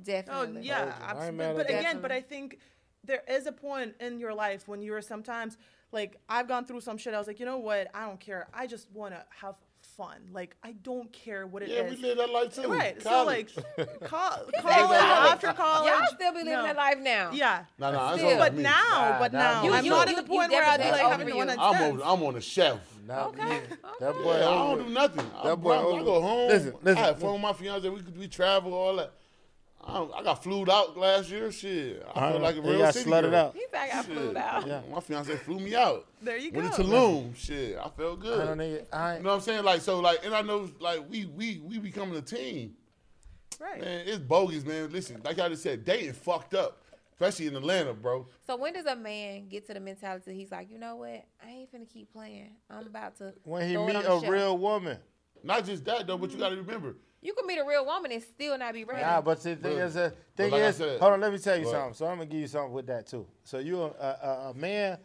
Oh 0.00 0.04
definitely. 0.04 0.62
yeah, 0.62 0.94
absolutely. 1.02 1.36
mad 1.38 1.56
But, 1.56 1.60
at 1.66 1.68
that. 1.72 1.80
again, 1.80 2.00
but 2.00 2.12
I 2.12 2.20
think 2.20 2.58
there 3.04 3.22
is 3.28 3.46
a 3.46 3.52
point 3.52 3.94
in 4.00 4.18
your 4.20 4.32
life 4.34 4.68
when 4.68 4.80
you're 4.80 5.02
sometimes 5.02 5.56
like 5.90 6.20
I've 6.28 6.46
gone 6.46 6.64
through 6.66 6.82
some 6.82 6.98
shit. 6.98 7.14
I 7.14 7.18
was 7.18 7.26
like, 7.26 7.40
you 7.40 7.46
know 7.46 7.58
what? 7.58 7.88
I 7.94 8.06
don't 8.06 8.20
care. 8.20 8.46
I 8.54 8.66
just 8.68 8.90
want 8.92 9.14
to 9.14 9.24
have 9.40 9.56
fun. 9.98 10.16
Like 10.32 10.56
I 10.62 10.72
don't 10.72 11.12
care 11.12 11.46
what 11.46 11.62
it 11.62 11.68
is. 11.68 11.76
yeah, 11.76 11.90
we 11.90 11.96
live 11.96 12.16
that 12.18 12.30
life 12.30 12.54
too. 12.54 12.68
Right. 12.68 12.98
College. 13.02 13.52
So 13.54 13.64
like, 13.76 14.00
col- 14.04 14.30
college, 14.60 14.62
college. 14.62 15.00
after 15.32 15.52
college, 15.52 15.92
Y'all 15.92 16.06
still 16.14 16.32
be 16.32 16.38
living 16.38 16.52
no. 16.54 16.62
that 16.62 16.76
life 16.76 16.98
now. 17.00 17.30
Yeah. 17.32 17.64
no, 17.78 17.92
no, 17.92 18.16
Still. 18.16 18.30
all 18.30 18.38
But 18.38 18.54
me. 18.54 18.62
now, 18.62 18.72
Nah, 18.90 19.18
but 19.18 19.32
nah, 19.32 19.38
now, 19.38 19.64
you- 19.64 19.72
I'm 19.72 19.84
you- 19.84 19.90
not 19.90 20.08
you- 20.08 20.16
at 20.16 20.24
the 20.24 20.28
point 20.28 20.50
where 20.52 20.64
I'd 20.64 20.80
be 20.80 20.90
like 20.90 21.00
having 21.02 21.28
you. 21.28 21.36
one 21.36 21.46
night 21.48 21.58
I'm 21.60 21.82
on, 22.00 22.02
I'm 22.02 22.22
on 22.22 22.34
the 22.34 22.40
shelf. 22.40 22.80
Now, 23.06 23.28
Okay. 23.28 23.40
yeah, 23.48 23.76
That 24.00 24.14
boy, 24.22 24.38
Yeah, 24.38 24.48
I 24.48 24.54
don't 24.76 24.86
do 24.86 24.92
nothing. 24.92 25.30
That 25.44 25.56
boy 25.60 25.72
I, 25.72 25.78
I 26.00 26.02
go 26.04 26.20
home. 26.22 26.48
Listen, 26.48 26.74
listen, 26.82 27.02
I 27.02 27.06
had 27.06 27.18
fun 27.20 27.32
with 27.32 27.42
my 27.42 27.52
fiance. 27.54 27.88
We 27.88 28.00
we 28.18 28.28
travel 28.28 28.74
all 28.74 28.96
that. 28.96 29.12
I, 29.88 30.06
I 30.18 30.22
got 30.22 30.42
flued 30.42 30.68
out 30.68 30.96
last 30.98 31.30
year. 31.30 31.50
Shit, 31.50 32.06
I 32.14 32.32
feel 32.32 32.40
like 32.40 32.56
a 32.56 32.60
real 32.60 32.78
got 32.78 32.94
city 32.94 33.10
slutted 33.10 33.30
girl. 33.30 33.34
out. 33.36 33.54
He 33.54 33.64
said 33.70 33.80
I 33.80 33.88
got 33.88 34.04
Shit. 34.04 34.14
flued 34.14 34.36
out. 34.36 34.66
Yeah. 34.66 34.80
My 34.92 35.00
fiance 35.00 35.36
flew 35.36 35.58
me 35.58 35.74
out. 35.74 36.06
There 36.20 36.36
you 36.36 36.50
go. 36.50 36.60
Went 36.60 36.76
go. 36.76 36.76
to 36.76 36.82
Tulum. 36.82 37.36
Shit, 37.36 37.78
I 37.78 37.88
felt 37.88 38.20
good. 38.20 38.40
I 38.40 38.44
don't 38.44 38.58
nigga, 38.58 38.84
I 38.92 39.16
You 39.16 39.22
know 39.22 39.30
what 39.30 39.34
I'm 39.36 39.40
saying? 39.40 39.64
Like 39.64 39.80
so, 39.80 40.00
like, 40.00 40.24
and 40.24 40.34
I 40.34 40.42
know, 40.42 40.70
like, 40.78 41.08
we 41.08 41.24
we 41.24 41.62
we 41.66 41.78
becoming 41.78 42.16
a 42.16 42.22
team. 42.22 42.74
Right. 43.58 43.80
Man, 43.80 44.02
it's 44.06 44.18
bogus, 44.18 44.64
man. 44.64 44.92
Listen, 44.92 45.20
like 45.24 45.38
I 45.38 45.48
just 45.48 45.62
said, 45.62 45.84
dating 45.84 46.12
fucked 46.12 46.54
up, 46.54 46.82
especially 47.12 47.46
in 47.46 47.56
Atlanta, 47.56 47.92
bro. 47.94 48.28
So 48.46 48.56
when 48.56 48.74
does 48.74 48.86
a 48.86 48.94
man 48.94 49.48
get 49.48 49.66
to 49.68 49.74
the 49.74 49.80
mentality 49.80 50.34
he's 50.34 50.52
like, 50.52 50.70
you 50.70 50.78
know 50.78 50.96
what? 50.96 51.24
I 51.44 51.48
ain't 51.50 51.72
finna 51.72 51.88
keep 51.92 52.12
playing. 52.12 52.50
I'm 52.70 52.86
about 52.86 53.16
to. 53.18 53.32
when 53.44 53.66
he 53.66 53.74
throw 53.74 53.86
meet 53.86 53.96
a 53.96 54.00
the 54.00 54.04
shelf." 54.04 54.28
real 54.28 54.58
woman. 54.58 54.98
Not 55.42 55.64
just 55.64 55.84
that 55.86 56.06
though, 56.06 56.18
but 56.18 56.30
you 56.30 56.38
got 56.38 56.50
to 56.50 56.56
remember, 56.56 56.96
You 57.20 57.34
can 57.34 57.46
meet 57.46 57.58
a 57.58 57.64
real 57.64 57.84
woman 57.84 58.12
and 58.12 58.22
still 58.22 58.56
not 58.56 58.74
be 58.74 58.84
ready. 58.84 59.02
Nah, 59.02 59.20
but 59.20 59.40
the 59.42 59.56
thing 59.56 59.60
But- 59.62 59.82
is, 59.82 59.96
uh, 59.96 60.10
thing 60.36 60.50
like 60.52 60.62
is, 60.62 60.76
said- 60.76 61.00
hold 61.00 61.14
on, 61.14 61.20
let 61.20 61.32
me 61.32 61.38
tell 61.38 61.56
you 61.58 61.64
What? 61.64 61.72
something. 61.72 61.94
So 61.94 62.06
I'm 62.06 62.18
gonna 62.18 62.26
give 62.26 62.40
you 62.40 62.46
something 62.46 62.72
with 62.72 62.86
that 62.86 63.06
too. 63.06 63.26
So 63.44 63.58
you 63.58 63.82
a, 63.82 63.86
a, 63.88 64.50
a 64.50 64.54
man, 64.54 64.98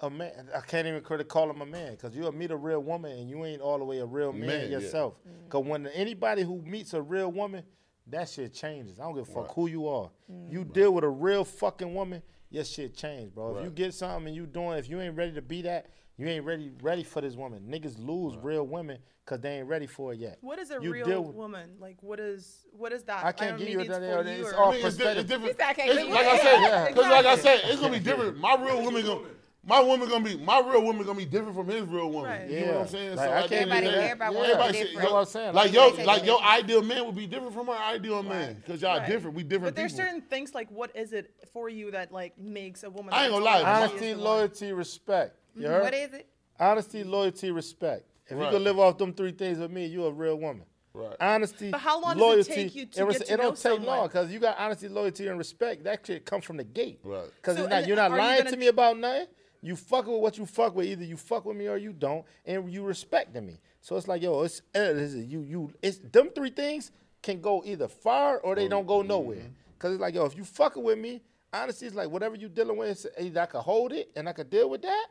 a 0.00 0.10
man. 0.10 0.48
I 0.54 0.60
can't 0.60 0.86
even 0.86 1.00
credit 1.00 1.28
call 1.28 1.48
him 1.50 1.62
a 1.62 1.66
man 1.66 1.92
because 1.92 2.14
you'll 2.14 2.32
meet 2.32 2.50
a 2.50 2.56
real 2.56 2.80
woman 2.80 3.12
and 3.18 3.30
you 3.30 3.44
ain't 3.46 3.62
all 3.62 3.78
the 3.78 3.84
way 3.84 3.98
a 4.00 4.04
real 4.06 4.32
man, 4.32 4.46
Man, 4.46 4.60
yeah. 4.70 4.78
yourself. 4.78 5.14
Because 5.44 5.64
when 5.66 5.86
anybody 5.88 6.42
who 6.42 6.60
meets 6.60 6.92
a 6.92 7.00
real 7.00 7.32
woman, 7.32 7.64
that 8.08 8.28
shit 8.28 8.52
changes. 8.52 9.00
I 9.00 9.04
don't 9.04 9.14
give 9.14 9.28
a 9.28 9.32
fuck 9.32 9.54
who 9.54 9.66
you 9.68 9.88
are. 9.88 10.10
You 10.50 10.64
deal 10.64 10.92
with 10.92 11.04
a 11.04 11.08
real 11.08 11.44
fucking 11.44 11.92
woman, 11.94 12.22
your 12.50 12.64
shit 12.64 12.94
changes, 12.94 13.30
bro. 13.30 13.56
If 13.56 13.64
you 13.64 13.70
get 13.70 13.94
something 13.94 14.26
and 14.28 14.36
you 14.36 14.46
doing, 14.46 14.78
if 14.78 14.88
you 14.90 15.00
ain't 15.00 15.16
ready 15.16 15.32
to 15.32 15.42
be 15.42 15.62
that, 15.62 15.86
you 16.18 16.26
ain't 16.26 16.44
ready 16.44 16.70
ready 16.82 17.02
for 17.02 17.20
this 17.20 17.34
woman. 17.34 17.62
Niggas 17.70 17.96
lose 17.98 18.36
real 18.42 18.66
women 18.66 18.98
because 19.24 19.40
they 19.40 19.58
ain't 19.58 19.68
ready 19.68 19.86
for 19.86 20.12
it 20.12 20.18
yet. 20.18 20.38
What 20.40 20.58
is 20.58 20.70
a 20.70 20.78
You 20.80 20.92
real 20.92 21.06
deal 21.06 21.24
with- 21.24 21.34
woman? 21.34 21.70
Like, 21.78 21.96
what 22.02 22.18
is 22.20 22.66
what 22.72 22.92
is 22.92 23.02
that? 23.04 23.24
I 23.24 23.32
can't 23.32 23.58
don't 23.58 23.58
give 23.58 23.68
you 23.68 23.84
that. 23.84 24.00
for 24.00 24.28
It's 24.28 24.52
or- 24.52 24.56
all 24.56 24.68
I 24.72 24.76
mean, 24.76 24.86
it's, 24.86 24.98
it's 24.98 25.24
different. 25.28 25.60
I 25.60 25.70
It's- 25.72 26.08
like. 26.08 26.26
I 26.26 26.38
said, 26.38 26.60
Yeah. 26.60 26.88
because 26.88 27.10
like 27.10 27.26
I 27.26 27.36
said, 27.36 27.60
it's 27.64 27.80
gonna 27.80 27.92
be 27.92 28.00
different. 28.00 28.38
My 28.38 28.54
real 28.56 28.82
woman 28.82 29.04
gonna, 29.04 29.20
my 29.68 29.80
woman 29.80 30.08
gonna 30.08 30.24
be, 30.24 30.36
my 30.38 30.60
real 30.60 30.82
woman 30.82 31.04
gonna 31.04 31.18
be 31.18 31.24
different 31.26 31.54
from 31.56 31.66
his 31.68 31.82
real 31.82 32.08
woman. 32.08 32.30
Right. 32.30 32.48
You 32.50 32.66
know 32.66 32.72
what 32.74 32.80
I'm 32.82 32.88
saying? 32.88 33.16
Like, 33.16 33.28
I 33.30 33.32
at 33.42 33.48
can't 33.50 33.52
end 33.52 33.72
of 33.72 33.78
be 33.78 33.84
the 33.84 33.90
that- 33.90 34.04
Everybody 34.04 34.34
yeah. 34.34 34.38
wants 34.38 34.50
everybody 34.52 34.72
something 34.72 34.72
say- 34.72 34.78
different. 34.78 35.02
That's 35.02 35.12
what 35.12 35.18
I'm 35.18 35.26
saying. 35.26 35.54
Like 35.54 35.64
Like, 35.66 35.74
your, 35.74 36.06
like 36.06 36.18
take 36.20 36.26
your 36.26 36.42
ideal 36.42 36.82
man 36.82 37.06
would 37.06 37.16
be 37.16 37.26
different 37.26 37.52
from 37.52 37.68
our 37.68 37.82
ideal 37.94 38.22
man 38.22 38.54
because 38.64 38.80
y'all 38.80 38.98
Right. 38.98 39.08
different. 39.08 39.36
We 39.36 39.42
different 39.42 39.74
But 39.74 39.80
there's 39.80 39.92
people. 39.92 40.06
certain 40.06 40.20
things 40.22 40.54
like 40.54 40.70
what 40.70 40.94
is 40.96 41.12
it 41.12 41.34
for 41.52 41.68
you 41.68 41.90
that 41.90 42.10
like 42.12 42.38
makes 42.38 42.84
a 42.84 42.90
woman? 42.90 43.12
I 43.12 43.24
ain't 43.24 43.32
like 43.32 43.42
gonna 43.42 43.44
lie, 43.44 43.58
somebody 43.82 43.90
Honesty, 43.92 44.14
loyalty, 44.14 44.72
respect. 44.72 45.36
You 45.56 45.66
heard? 45.68 45.82
What 45.82 45.94
is 45.94 46.12
it? 46.12 46.26
Honesty, 46.58 47.04
loyalty, 47.04 47.50
respect. 47.50 48.04
If 48.28 48.36
Right. 48.38 48.46
you 48.46 48.50
can 48.56 48.64
live 48.64 48.78
off 48.78 48.98
them 48.98 49.12
three 49.14 49.32
things 49.32 49.58
with 49.58 49.70
me, 49.70 49.86
you 49.86 50.04
a 50.06 50.10
real 50.12 50.36
woman. 50.36 50.64
Right. 50.92 51.14
Honesty, 51.20 51.70
But 51.70 51.80
how 51.80 52.00
long 52.00 52.16
does 52.16 52.22
it 52.22 52.24
loyalty, 52.24 52.54
take 52.54 52.74
you 52.74 52.86
to 52.86 52.98
and 53.00 53.08
res- 53.08 53.18
get 53.18 53.26
to 53.26 53.32
it 53.34 53.36
know 53.36 53.42
don't 53.44 53.52
take 53.54 53.60
someone? 53.62 53.86
long 53.86 54.06
because 54.08 54.32
you 54.32 54.38
got 54.38 54.58
honesty, 54.58 54.88
loyalty, 54.88 55.26
and 55.28 55.36
respect. 55.38 55.84
That 55.84 56.06
shit 56.06 56.24
comes 56.24 56.44
from 56.44 56.56
the 56.56 56.64
gate. 56.64 57.00
Right. 57.04 57.28
Because 57.36 57.56
So, 57.56 57.62
it's 57.64 57.70
not 57.70 57.78
and 57.80 57.86
you're 57.86 57.96
not 57.96 58.10
are 58.12 58.16
you 58.16 58.22
lying 58.22 58.38
gonna 58.38 58.50
to 58.52 58.56
me 58.56 58.66
tr- 58.66 58.70
about 58.70 58.96
nothing. 58.98 59.26
You 59.60 59.76
fuck 59.76 60.06
with 60.06 60.20
what 60.20 60.38
you 60.38 60.46
fuck 60.46 60.74
with. 60.74 60.86
Either 60.86 61.04
you 61.04 61.16
fuck 61.18 61.44
with 61.44 61.56
me 61.56 61.68
or 61.68 61.76
you 61.76 61.92
don't, 61.92 62.24
and 62.46 62.70
you 62.72 62.82
respecting 62.84 63.46
me. 63.46 63.60
So 63.82 63.96
it's 63.96 64.08
like 64.08 64.22
yo, 64.22 64.42
it's, 64.42 64.60
uh, 64.74 64.80
it's 64.96 65.14
you 65.14 65.40
you 65.42 65.70
it's 65.82 65.98
them 65.98 66.30
three 66.34 66.50
things 66.50 66.90
can 67.22 67.40
go 67.42 67.62
either 67.66 67.88
far 67.88 68.38
or 68.38 68.54
they 68.54 68.66
don't 68.68 68.86
go 68.86 69.02
nowhere. 69.02 69.36
Mm-hmm. 69.38 69.78
Cause 69.78 69.92
it's 69.92 70.00
like 70.00 70.14
yo, 70.14 70.24
if 70.24 70.36
you 70.36 70.44
fucking 70.44 70.82
with 70.82 70.98
me, 70.98 71.20
honestly, 71.52 71.86
it's 71.88 71.96
like 71.96 72.08
whatever 72.08 72.36
you 72.36 72.48
dealing 72.48 72.76
with, 72.78 72.88
it's 72.90 73.06
either 73.20 73.40
I 73.42 73.46
can 73.46 73.60
hold 73.60 73.92
it 73.92 74.10
and 74.16 74.28
I 74.28 74.32
can 74.32 74.48
deal 74.48 74.70
with 74.70 74.80
that, 74.82 75.06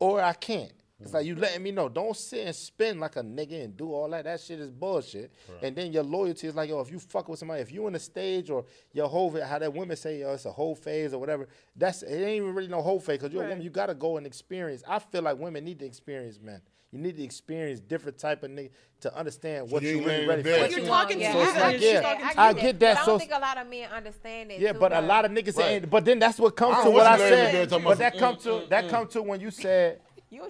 or 0.00 0.20
I 0.20 0.32
can't. 0.32 0.72
It's 1.02 1.14
like 1.14 1.22
mm-hmm. 1.22 1.28
you 1.28 1.36
letting 1.36 1.62
me 1.62 1.70
know. 1.70 1.88
Don't 1.88 2.14
sit 2.16 2.46
and 2.46 2.54
spin 2.54 3.00
like 3.00 3.16
a 3.16 3.22
nigga 3.22 3.64
and 3.64 3.76
do 3.76 3.92
all 3.92 4.10
that. 4.10 4.24
That 4.24 4.40
shit 4.40 4.60
is 4.60 4.70
bullshit. 4.70 5.32
And 5.62 5.74
then 5.74 5.92
your 5.92 6.02
loyalty 6.02 6.46
is 6.46 6.54
like, 6.54 6.68
yo, 6.68 6.80
if 6.80 6.90
you 6.90 6.98
fuck 6.98 7.28
with 7.28 7.38
somebody, 7.38 7.62
if 7.62 7.72
you 7.72 7.86
in 7.86 7.94
the 7.94 7.98
stage 7.98 8.50
or 8.50 8.66
your 8.92 9.08
whole, 9.08 9.30
how 9.42 9.58
that 9.58 9.72
women 9.72 9.96
say, 9.96 10.20
yo, 10.20 10.34
it's 10.34 10.44
a 10.44 10.52
whole 10.52 10.74
phase 10.74 11.14
or 11.14 11.18
whatever. 11.18 11.48
That's 11.74 12.02
it. 12.02 12.22
Ain't 12.22 12.42
even 12.42 12.54
really 12.54 12.68
no 12.68 12.82
whole 12.82 13.00
phase 13.00 13.18
because 13.18 13.32
you're 13.32 13.44
a 13.44 13.48
woman. 13.48 13.62
You 13.62 13.70
gotta 13.70 13.94
go 13.94 14.18
and 14.18 14.26
experience. 14.26 14.82
I 14.86 14.98
feel 14.98 15.22
like 15.22 15.38
women 15.38 15.64
need 15.64 15.78
to 15.78 15.86
experience, 15.86 16.38
man. 16.38 16.60
You 16.92 16.98
need 16.98 17.16
to 17.18 17.22
experience 17.22 17.78
different 17.78 18.18
type 18.18 18.42
of 18.42 18.50
nigga 18.50 18.70
to 19.02 19.16
understand 19.16 19.70
what 19.70 19.82
you 19.82 19.90
you 19.90 19.98
really 19.98 20.08
laying 20.08 20.28
ready 20.28 20.42
for. 20.42 20.58
But 20.58 20.70
you're 20.72 20.86
talking 20.86 21.20
Yeah, 21.20 21.32
to 21.32 21.38
So 21.38 21.42
it's 21.44 21.54
I- 21.56 21.60
like, 21.60 21.80
yeah, 21.80 22.00
I, 22.04 22.28
I 22.30 22.32
to 22.34 22.40
I 22.40 22.48
you. 22.48 22.54
get 22.54 22.62
get 22.62 22.80
that. 22.80 22.80
that, 22.80 22.94
But 22.96 23.02
I 23.02 23.06
don't 23.06 23.18
think 23.20 23.30
a 23.32 23.38
lot 23.38 23.58
of 23.58 23.66
men 23.68 23.88
understand 23.90 24.50
it. 24.50 24.60
Yeah, 24.60 24.72
too, 24.72 24.78
but 24.80 24.92
a 24.92 25.00
lot 25.00 25.24
of 25.24 25.30
niggas 25.30 25.56
Right. 25.56 25.70
ain't. 25.70 25.90
But 25.90 26.04
then 26.04 26.18
that's 26.18 26.38
what 26.40 26.56
comes 26.56 26.82
to 26.82 26.90
what 26.90 27.06
I 27.06 27.10
want 27.10 27.20
you 27.20 27.26
laying 27.36 27.54
in 27.54 27.68
said. 27.68 27.82
But 27.84 27.98
that 27.98 28.12
some, 28.12 28.18
comes 28.18 28.42
to 28.42 28.48
mm, 28.50 28.68
that 28.70 28.84
mm, 28.86 28.88
comes 28.88 29.12
to 29.12 29.22
when 29.22 29.40
you 29.40 29.50
said 29.52 30.00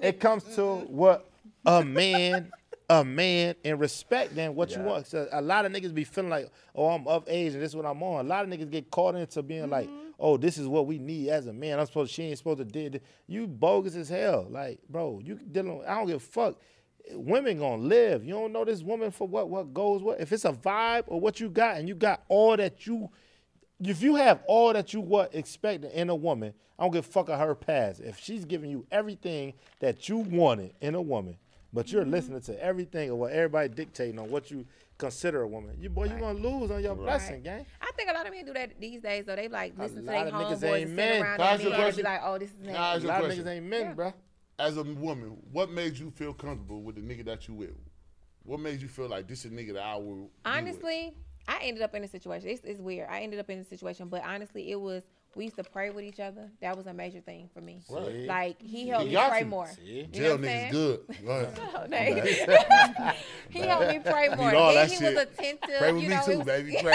it 0.02 0.18
comes 0.18 0.44
to 0.54 0.76
what 0.88 1.30
a 1.66 1.84
man, 1.84 2.50
a 2.88 3.04
man, 3.04 3.54
and 3.62 3.78
respect. 3.78 4.34
Then 4.34 4.54
what 4.54 4.70
you 4.70 4.78
Yeah. 4.78 4.86
want. 4.88 5.06
So 5.08 5.28
a 5.30 5.42
lot 5.42 5.66
of 5.66 5.72
niggas 5.72 5.92
be 5.94 6.04
feeling 6.04 6.30
like, 6.30 6.50
oh, 6.74 6.88
I'm 6.88 7.06
of 7.06 7.24
age 7.28 7.52
and 7.52 7.62
this 7.62 7.72
is 7.72 7.76
what 7.76 7.84
I'm 7.84 8.02
on. 8.02 8.24
A 8.24 8.28
lot 8.28 8.44
of 8.44 8.50
niggas 8.50 8.70
get 8.70 8.90
caught 8.90 9.14
into 9.14 9.42
being 9.42 9.68
like, 9.68 9.90
oh, 10.20 10.36
this 10.36 10.58
is 10.58 10.68
what 10.68 10.86
we 10.86 10.98
need 10.98 11.28
as 11.28 11.46
a 11.46 11.52
man. 11.52 11.78
I'm 11.78 11.86
supposed. 11.86 12.12
She 12.12 12.24
ain't 12.24 12.38
supposed 12.38 12.58
to 12.58 12.64
did. 12.64 12.92
this. 12.92 13.02
You 13.26 13.46
bogus 13.46 13.96
as 13.96 14.08
hell. 14.08 14.46
Like, 14.48 14.80
bro, 14.88 15.20
you 15.24 15.40
dealing. 15.50 15.82
I 15.86 15.96
don't 15.96 16.06
give 16.06 16.16
a 16.16 16.20
fuck. 16.20 16.56
Women 17.12 17.58
gonna 17.58 17.82
live. 17.82 18.24
You 18.24 18.34
don't 18.34 18.52
know 18.52 18.64
this 18.64 18.82
woman 18.82 19.10
for 19.10 19.26
what 19.26 19.48
what 19.48 19.74
goes 19.74 20.02
what. 20.02 20.20
If 20.20 20.32
it's 20.32 20.44
a 20.44 20.52
vibe 20.52 21.04
or 21.06 21.20
what 21.20 21.40
you 21.40 21.48
got, 21.48 21.76
and 21.76 21.88
you 21.88 21.94
got 21.94 22.22
all 22.28 22.56
that 22.56 22.86
you 22.86 23.10
if 23.82 24.02
you 24.02 24.16
have 24.16 24.42
all 24.46 24.72
that 24.72 24.92
you 24.92 25.00
what 25.00 25.34
expect 25.34 25.84
in 25.84 26.10
a 26.10 26.14
woman, 26.14 26.52
I 26.78 26.84
don't 26.84 26.92
give 26.92 27.06
a 27.06 27.10
fuck 27.10 27.28
of 27.28 27.38
her 27.38 27.54
past. 27.54 28.00
If 28.00 28.18
she's 28.18 28.44
giving 28.44 28.70
you 28.70 28.86
everything 28.90 29.54
that 29.80 30.08
you 30.08 30.18
wanted 30.18 30.74
in 30.80 30.94
a 30.94 31.02
woman, 31.02 31.36
but 31.72 31.90
you're 31.90 32.02
mm-hmm. 32.02 32.12
listening 32.12 32.40
to 32.42 32.62
everything 32.62 33.10
or 33.10 33.16
what 33.16 33.32
everybody 33.32 33.68
dictating 33.68 34.18
on 34.18 34.30
what 34.30 34.50
you 34.50 34.66
consider 35.00 35.42
a 35.42 35.48
woman, 35.48 35.76
you 35.80 35.88
boy, 35.90 36.04
you 36.04 36.16
gonna 36.18 36.38
lose 36.38 36.70
on 36.70 36.82
your 36.82 36.94
blessing, 36.94 37.42
gang. 37.42 37.66
I 37.80 37.90
think 37.96 38.10
a 38.10 38.12
lot 38.12 38.26
of 38.26 38.32
men 38.32 38.44
do 38.44 38.52
that 38.52 38.80
these 38.80 39.00
days, 39.00 39.24
though. 39.26 39.34
They 39.36 39.48
like 39.48 39.74
A 39.78 39.82
listen 39.82 39.96
to 39.98 40.02
their 40.02 40.26
of 40.28 40.32
homeboys 40.32 40.62
ain't 40.62 40.90
and 40.90 40.98
sit 40.98 41.20
around 41.20 41.20
Can 41.20 41.30
I 41.30 41.36
their 41.36 41.46
ask 41.54 41.62
you 41.62 41.68
a 41.68 41.70
men 41.70 41.80
and 41.80 41.96
be 41.96 42.02
question? 42.02 42.04
like, 42.04 42.20
"Oh, 42.22 42.38
this 42.38 42.50
is 42.50 42.56
Nah, 42.60 42.72
that." 42.72 42.76
I 42.78 42.92
A 42.92 42.94
ask 42.94 43.02
you 43.02 43.08
lot 43.08 43.24
of 43.24 43.30
niggas 43.32 43.46
ain't 43.48 43.66
men, 43.66 43.96
bruh. 43.96 44.14
As 44.58 44.76
a 44.76 44.82
woman, 44.82 45.36
what 45.52 45.70
made 45.70 45.98
you 45.98 46.10
feel 46.10 46.34
comfortable 46.34 46.82
with 46.82 46.96
the 46.96 47.00
nigga 47.00 47.24
that 47.24 47.48
you 47.48 47.54
with? 47.54 47.74
What 48.42 48.60
made 48.60 48.80
you 48.82 48.88
feel 48.88 49.08
like 49.08 49.26
this 49.26 49.44
is 49.44 49.52
a 49.52 49.54
nigga 49.54 49.72
that 49.74 49.82
I 49.82 49.96
would 49.96 50.04
be 50.16 50.20
with? 50.22 50.30
Honestly, 50.44 51.14
I 51.48 51.60
ended 51.62 51.82
up 51.82 51.94
in 51.94 52.04
a 52.04 52.08
situation. 52.08 52.48
It's, 52.48 52.62
it's 52.64 52.80
weird. 52.80 53.08
I 53.10 53.20
ended 53.20 53.40
up 53.40 53.48
in 53.50 53.58
a 53.58 53.64
situation, 53.64 54.08
but 54.08 54.22
honestly, 54.24 54.70
it 54.70 54.80
was 54.80 55.02
we 55.36 55.44
used 55.44 55.56
to 55.56 55.64
pray 55.64 55.90
with 55.90 56.04
each 56.04 56.18
other. 56.18 56.50
That 56.60 56.76
was 56.76 56.86
a 56.86 56.92
major 56.92 57.20
thing 57.20 57.48
for 57.54 57.60
me. 57.60 57.80
Right. 57.88 58.26
Like 58.26 58.60
he 58.62 58.88
helped 58.88 59.06
He 59.08 59.14
me 59.14 59.22
pray 59.28 59.40
you. 59.40 59.46
more. 59.46 59.68
See? 59.68 59.82
You 59.82 60.02
know 60.02 60.08
Jail 60.10 60.30
what 60.32 60.38
I'm 60.40 60.42
niggas 60.42 60.46
saying? 60.46 60.72
good. 60.72 61.00
Go 61.24 61.30
ahead. 61.30 61.60
Oh, 61.74 61.86
no. 61.88 63.12
he 63.50 63.58
helped 63.60 63.88
me 63.88 63.98
pray 64.00 64.28
more. 64.36 64.54
All 64.54 64.74
Then 64.74 64.88
that 64.88 64.90
he 64.98 65.04
was 65.04 65.14
attentive. 65.16 65.78
Pray 65.78 65.92
with 65.92 66.02
you 66.02 66.08
me 66.08 66.14
know, 66.16 66.22
too, 66.24 66.38
was- 66.38 66.46
baby. 66.46 66.76
Pray. 66.82 66.94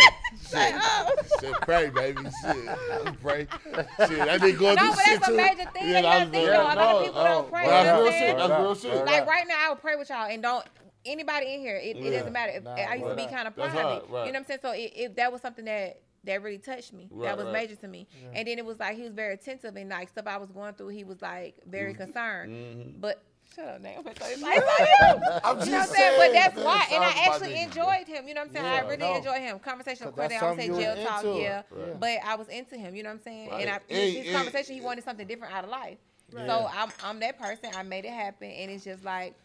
Shit. 0.50 0.76
Oh. 0.78 1.12
Shit, 1.40 1.54
pray, 1.62 1.90
baby. 1.90 2.22
Shit. 2.42 3.22
Pray. 3.22 3.48
Shit, 3.48 3.88
that 3.98 4.42
nigga 4.42 4.60
going 4.60 4.76
No, 4.76 4.82
through 4.82 4.96
but 4.96 5.06
shit 5.06 5.20
that's 5.22 5.28
a 5.28 5.32
too. 5.32 5.38
major 5.38 5.56
thing. 5.72 5.88
Yeah, 5.90 5.92
They 5.94 5.98
I 5.98 6.02
gotta 6.02 6.20
was 6.26 6.30
think, 6.32 6.46
very- 6.46 6.46
though. 6.58 6.62
A 6.62 6.64
lot 6.64 6.78
of 6.78 7.00
no, 7.00 7.06
people 7.06 7.22
oh, 7.22 7.24
don't 7.26 7.50
pray. 7.52 7.68
Well, 7.68 7.80
you 7.80 7.86
know 7.86 8.04
that's 8.04 8.04
what 8.04 8.04
real 8.04 8.08
I'm 8.08 8.12
shit. 8.12 8.20
saying? 8.20 8.38
That's 8.50 8.84
real 8.84 8.94
shit. 8.96 9.06
Like 9.06 9.28
right 9.28 9.46
now, 9.48 9.56
I 9.66 9.70
would 9.70 9.82
pray 9.82 9.96
with 9.96 10.10
y'all 10.10 10.28
and 10.30 10.44
don't 10.44 10.66
anybody 11.06 11.54
in 11.54 11.60
here. 11.62 11.78
It, 11.78 11.96
it 11.98 12.04
Yeah. 12.04 12.12
doesn't 12.20 12.34
matter. 12.34 12.52
If, 12.56 12.64
Nah, 12.64 12.72
I 12.74 12.96
used 12.96 13.08
to 13.10 13.16
be 13.16 13.22
right. 13.24 13.32
kind 13.32 13.48
of 13.48 13.56
That's 13.56 13.72
private. 13.74 13.82
hard, 13.90 14.04
right. 14.10 14.26
You 14.28 14.34
know 14.34 14.40
what 14.40 14.42
I'm 14.42 14.46
saying? 14.46 14.60
So 14.62 14.72
it, 14.72 14.92
it, 14.96 15.16
that 15.18 15.32
was 15.32 15.42
something 15.42 15.66
that 15.66 16.02
that 16.26 16.42
really 16.42 16.58
touched 16.58 16.94
me. 16.94 17.08
Right, 17.12 17.28
that 17.28 17.38
was 17.38 17.46
right. 17.46 17.54
major 17.54 17.76
to 17.76 17.88
me. 17.88 18.08
And 18.34 18.48
then 18.48 18.58
it 18.58 18.66
was 18.66 18.80
like 18.80 18.98
he 18.98 19.04
was 19.04 19.14
very 19.14 19.34
attentive 19.34 19.76
and 19.76 19.90
like 19.90 20.10
stuff 20.10 20.28
I 20.28 20.38
was 20.38 20.50
going 20.52 20.74
through. 20.74 20.90
He 20.90 21.04
was 21.04 21.22
like 21.22 21.56
very 21.68 21.94
mm-hmm. 21.94 22.04
concerned. 22.04 22.52
Mm-hmm. 22.52 23.00
But 23.00 23.24
shut 23.56 23.68
up, 23.68 23.82
now. 23.82 23.90
I'm 23.98 24.04
gonna 24.04 24.16
throw 24.16 24.28
this 24.28 24.42
lights 24.42 24.62
on 24.62 24.86
you. 24.86 25.40
I'm 25.44 25.60
You 25.60 25.72
know 25.72 25.78
what 25.78 25.90
I'm 25.90 25.96
saying? 25.96 26.14
But 26.18 26.34
that's 26.34 26.58
why, 26.58 26.88
and 26.92 27.04
I 27.04 27.12
actually 27.28 27.62
enjoyed 27.62 28.08
him. 28.08 28.28
You 28.28 28.34
know 28.34 28.42
what 28.42 28.50
I'm 28.50 28.54
saying? 28.54 28.66
I 28.66 28.80
really 28.82 28.98
no. 28.98 29.16
enjoyed 29.16 29.42
him. 29.42 29.60
Conversation, 29.60 30.08
of 30.08 30.16
'Cause 30.16 30.30
course, 30.30 30.30
that's 30.30 30.44
I 30.44 30.50
would 30.50 30.60
say 30.60 30.68
something 30.68 30.84
jail 30.84 31.06
talk, 31.06 31.24
into. 31.24 31.40
yeah. 31.40 31.62
Right. 31.72 32.00
But 32.00 32.18
I 32.26 32.36
was 32.36 32.48
into 32.50 32.78
him. 32.78 32.96
You 32.96 33.04
know 33.04 33.10
what 33.10 33.16
I'm 33.16 33.22
saying? 33.24 33.50
Right. 33.50 33.62
And 33.62 33.70
I, 33.70 33.80
Hey, 33.88 34.06
his, 34.08 34.18
his 34.18 34.26
hey. 34.28 34.34
conversation, 34.34 34.76
he 34.76 34.82
wanted 34.82 35.04
something 35.04 35.28
different 35.28 35.54
out 35.54 35.64
of 35.64 35.70
life. 35.70 35.98
Right. 36.32 36.48
So 36.48 36.68
I'm, 36.74 36.90
I'm 37.04 37.20
that 37.20 37.40
person. 37.40 37.70
I 37.76 37.84
made 37.84 38.06
it 38.06 38.14
happen, 38.14 38.50
and 38.50 38.72
it's 38.72 38.84
just 38.84 39.04
like 39.04 39.36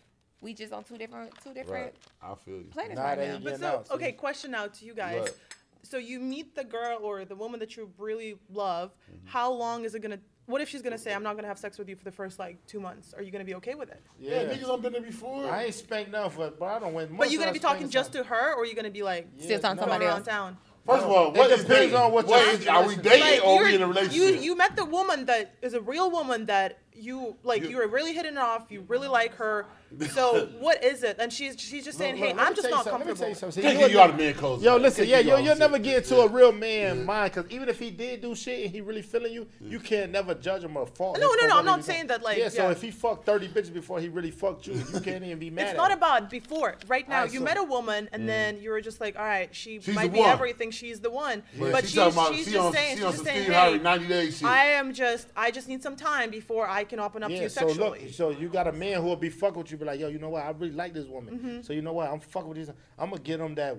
we 0.40 0.54
just 0.54 0.72
on 0.72 0.84
two 0.84 0.96
different, 0.96 1.32
two 1.42 1.52
different 1.52 1.94
Right. 2.22 2.32
I 2.32 2.34
feel 2.44 2.56
you. 2.56 2.64
planets 2.70 2.96
Nah, 2.96 3.04
right 3.04 3.18
now. 3.18 3.38
But 3.42 3.60
so, 3.60 3.66
out, 3.66 3.90
okay, 3.90 4.12
question 4.12 4.52
now 4.52 4.66
to 4.66 4.84
you 4.84 4.94
guys. 4.94 5.20
What? 5.20 5.36
So 5.82 5.96
you 5.98 6.20
meet 6.20 6.54
the 6.54 6.64
girl 6.64 6.98
or 7.02 7.24
the 7.24 7.34
woman 7.36 7.60
that 7.60 7.76
you 7.76 7.90
really 7.98 8.36
love. 8.52 8.90
Mm-hmm. 8.90 9.26
How 9.26 9.52
long 9.52 9.84
is 9.84 9.94
it 9.94 10.00
gonna? 10.02 10.18
What 10.46 10.60
if 10.60 10.68
she's 10.68 10.82
gonna 10.82 10.98
say, 10.98 11.14
"I'm 11.14 11.22
not 11.22 11.36
gonna 11.36 11.46
have 11.48 11.58
sex 11.58 11.78
with 11.78 11.88
you 11.88 11.94
for 11.96 12.04
the 12.04 12.10
first 12.12 12.38
like 12.38 12.64
two 12.66 12.80
months"? 12.80 13.14
Are 13.14 13.22
you 13.22 13.30
gonna 13.30 13.44
be 13.44 13.54
okay 13.56 13.74
with 13.74 13.90
it? 13.90 14.02
Yeah, 14.18 14.42
Yeah. 14.42 14.48
niggas 14.52 14.66
done 14.66 14.80
been 14.80 14.92
there 14.92 15.02
before. 15.02 15.46
I 15.50 15.64
ain't 15.66 15.74
spanked 15.74 16.10
nothing 16.10 16.30
for 16.30 16.50
but 16.50 16.64
I 16.66 16.78
don't 16.80 16.92
win. 16.94 17.10
Much. 17.10 17.18
But 17.18 17.30
you 17.30 17.38
gonna 17.38 17.52
be 17.52 17.58
talking 17.60 17.88
just 17.88 18.12
to 18.12 18.24
her, 18.24 18.54
or 18.54 18.62
are 18.62 18.66
you 18.66 18.74
gonna 18.74 18.90
be 18.90 19.02
like 19.02 19.28
Still 19.38 19.58
talking 19.60 19.76
to 19.78 19.82
no, 19.86 19.92
somebody 19.92 20.04
around 20.06 20.18
else. 20.18 20.26
town? 20.28 20.58
First 20.86 21.04
of 21.04 21.10
all, 21.10 21.28
It 21.28 21.36
what 21.38 21.50
is 21.52 21.62
depends 21.62 21.94
on 21.94 22.10
what 22.12 22.26
What 22.26 22.44
your 22.44 22.54
is- 22.54 22.66
Are 22.66 22.86
we 22.86 22.96
dating 22.96 23.20
Like, 23.20 23.44
or 23.44 23.54
you're- 23.60 23.68
we 23.70 23.74
in 23.76 23.82
a 23.82 23.86
relationship? 23.86 24.16
You 24.20 24.40
you 24.40 24.56
met 24.56 24.76
the 24.76 24.84
woman 24.84 25.26
that 25.26 25.54
is 25.62 25.74
a 25.74 25.80
real 25.80 26.10
woman 26.10 26.46
that 26.46 26.78
you 26.94 27.36
like. 27.44 27.62
You- 27.62 27.68
You, 27.70 27.76
were 27.76 27.86
really 27.86 28.12
hitting 28.12 28.32
it 28.32 28.38
off. 28.38 28.66
You 28.70 28.80
really 28.88 29.08
like 29.08 29.34
her. 29.34 29.66
So 30.10 30.46
what 30.60 30.82
is 30.82 31.02
it? 31.02 31.16
And 31.18 31.32
she's 31.32 31.58
she's 31.58 31.84
just 31.84 31.98
saying, 31.98 32.14
Look, 32.14 32.24
"Hey, 32.24 32.28
look, 32.28 32.38
let 32.38 32.46
I'm 32.46 32.54
just 32.54 32.70
not 32.70 32.84
something, 32.84 33.08
let 33.08 33.14
me 33.14 33.20
tell 33.20 33.28
you 33.28 33.34
comfortable." 33.34 33.52
something. 33.52 33.78
You'll 33.80 34.06
give 34.06 34.16
the 34.16 34.24
man 34.24 34.34
codes. 34.34 34.62
Yo, 34.62 34.76
listen, 34.76 35.08
yeah, 35.08 35.18
you 35.18 35.30
yo, 35.30 35.36
you'll 35.38 35.56
never 35.56 35.78
get 35.78 35.98
into 35.98 36.20
a 36.20 36.28
real 36.28 36.52
man 36.52 37.04
mind 37.04 37.32
because 37.32 37.50
even 37.50 37.68
if 37.68 37.78
he 37.78 37.90
did 37.90 38.20
do 38.20 38.34
shit 38.34 38.64
and 38.64 38.70
he 38.70 38.80
really 38.80 39.02
feeling 39.02 39.32
you, 39.32 39.46
you 39.60 39.80
can't 39.80 40.12
never 40.12 40.34
judge 40.34 40.62
him 40.62 40.76
or 40.76 40.86
fault. 40.86 41.18
No, 41.20 41.32
no, 41.40 41.46
no, 41.46 41.58
I'm 41.58 41.64
not 41.64 41.84
saying 41.84 42.06
that, 42.08 42.22
like, 42.22 42.38
yeah. 42.38 42.48
So 42.48 42.70
if 42.70 42.82
he 42.82 42.90
fucked 42.90 43.26
thirty 43.26 43.48
bitches 43.48 43.72
before 43.72 44.00
he 44.00 44.08
really 44.08 44.30
fucked 44.30 44.66
you, 44.66 44.74
you 44.74 45.00
can't 45.00 45.24
even 45.24 45.38
be 45.38 45.50
mad. 45.50 45.68
It's 45.68 45.76
not 45.76 45.92
about 45.92 46.30
before. 46.30 46.76
Right 46.86 47.08
now, 47.08 47.24
you 47.24 47.40
met 47.40 47.58
a 47.58 47.64
woman, 47.64 48.08
and 48.12 48.28
then 48.28 48.60
you 48.60 48.70
were 48.70 48.80
just 48.80 49.00
like, 49.00 49.18
"All 49.18 49.24
right, 49.24 49.54
she 49.54 49.80
might 49.92 50.12
be 50.12 50.20
everything. 50.20 50.70
She's 50.70 51.00
the 51.00 51.10
one." 51.10 51.42
But, 51.58 51.72
But 51.72 51.80
she's 51.82 51.90
she's, 51.90 51.98
talking 51.98 52.12
about 52.12 52.34
she's 52.34 52.44
she 52.46 52.52
just 52.52 52.74
saying, 52.74 52.96
she's 52.96 53.04
just 53.04 53.24
saying, 53.24 53.50
"Hey, 53.50 53.78
90 53.78 54.06
days. 54.08 54.42
I 54.44 54.64
am 54.66 54.92
just, 54.92 55.28
I 55.36 55.50
just 55.50 55.68
need 55.68 55.82
some 55.82 55.96
time 55.96 56.30
before 56.30 56.68
I 56.68 56.84
can 56.84 57.00
open 57.00 57.22
up 57.22 57.30
to 57.30 57.36
you 57.36 57.48
sexually." 57.48 58.12
so 58.12 58.30
you 58.30 58.48
got 58.48 58.66
a 58.66 58.72
man 58.72 59.00
who 59.00 59.08
will 59.08 59.16
be 59.16 59.30
fucking 59.30 59.58
with 59.58 59.70
you, 59.70 59.78
be 59.80 59.86
like, 59.86 59.98
yo, 60.00 60.08
you 60.08 60.18
know 60.18 60.28
what? 60.30 60.44
I 60.44 60.50
really 60.50 60.72
like 60.74 60.94
this 60.94 61.06
woman. 61.06 61.38
Mm-hmm. 61.38 61.62
So 61.62 61.72
you 61.72 61.82
know 61.82 61.92
what? 61.92 62.10
I'm 62.10 62.20
fucking 62.20 62.48
with 62.48 62.58
this. 62.58 62.70
I'm 62.98 63.10
gonna 63.10 63.22
get 63.22 63.40
him 63.40 63.54
that. 63.56 63.76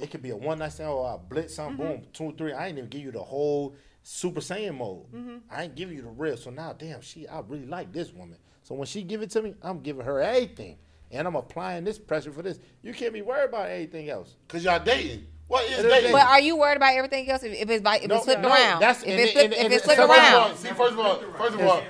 It 0.00 0.10
could 0.10 0.22
be 0.22 0.30
a 0.30 0.36
one 0.36 0.58
night 0.58 0.72
stand 0.72 0.88
or 0.90 1.14
a 1.14 1.18
blitz, 1.18 1.54
something, 1.54 1.76
Mm-hmm. 1.84 1.94
boom, 2.02 2.06
two, 2.12 2.34
three. 2.38 2.52
I 2.54 2.68
ain't 2.68 2.78
even 2.78 2.88
give 2.88 3.02
you 3.02 3.10
the 3.12 3.22
whole 3.22 3.74
Super 4.02 4.40
Saiyan 4.40 4.76
mode. 4.78 5.04
Mm-hmm. 5.12 5.36
I 5.50 5.64
ain't 5.64 5.74
giving 5.74 5.96
you 5.96 6.02
the 6.02 6.08
real. 6.08 6.36
So 6.36 6.50
now, 6.50 6.72
damn, 6.72 7.00
she, 7.02 7.28
I 7.28 7.40
really 7.40 7.66
like 7.66 7.92
this 7.92 8.10
woman. 8.12 8.38
So 8.62 8.74
when 8.74 8.86
she 8.86 9.02
give 9.02 9.20
it 9.22 9.30
to 9.32 9.42
me, 9.42 9.54
I'm 9.62 9.80
giving 9.80 10.04
her 10.06 10.20
everything, 10.20 10.78
and 11.10 11.26
I'm 11.28 11.36
applying 11.36 11.84
this 11.84 11.98
pressure 11.98 12.32
for 12.32 12.40
this. 12.42 12.58
You 12.80 12.94
can't 12.94 13.12
be 13.12 13.20
worried 13.22 13.50
about 13.50 13.68
anything 13.68 14.08
else. 14.08 14.34
Cause 14.48 14.64
y'all 14.64 14.82
dating. 14.82 15.26
What 15.48 15.64
is 15.66 15.80
It 15.80 15.84
is 15.84 15.92
dating? 15.92 16.12
But 16.12 16.26
are 16.26 16.40
you 16.40 16.56
worried 16.56 16.76
about 16.78 16.94
everything 16.94 17.28
else? 17.28 17.42
If, 17.42 17.52
if 17.52 17.68
it's 17.68 17.84
like, 17.84 18.02
if 18.02 18.08
No, 18.08 18.16
it's 18.16 18.24
flipped 18.24 18.40
no, 18.40 18.48
around, 18.48 18.80
that's- 18.80 19.02
if 19.02 19.08
and 19.10 19.20
it's 19.20 19.30
it- 19.30 19.34
flip, 19.34 19.44
and- 19.44 19.52
if 19.66 19.72
it's 19.72 19.74
it- 19.74 19.84
flipped 19.84 20.00
So 20.00 20.08
first 20.08 20.18
of 20.20 20.34
all, 20.34 20.40
around, 20.46 20.56
see, 20.56 20.68
first 20.68 20.92
of 20.94 20.98
all, 20.98 21.16
first 21.36 21.54
of 21.54 21.60
all, 21.60 21.82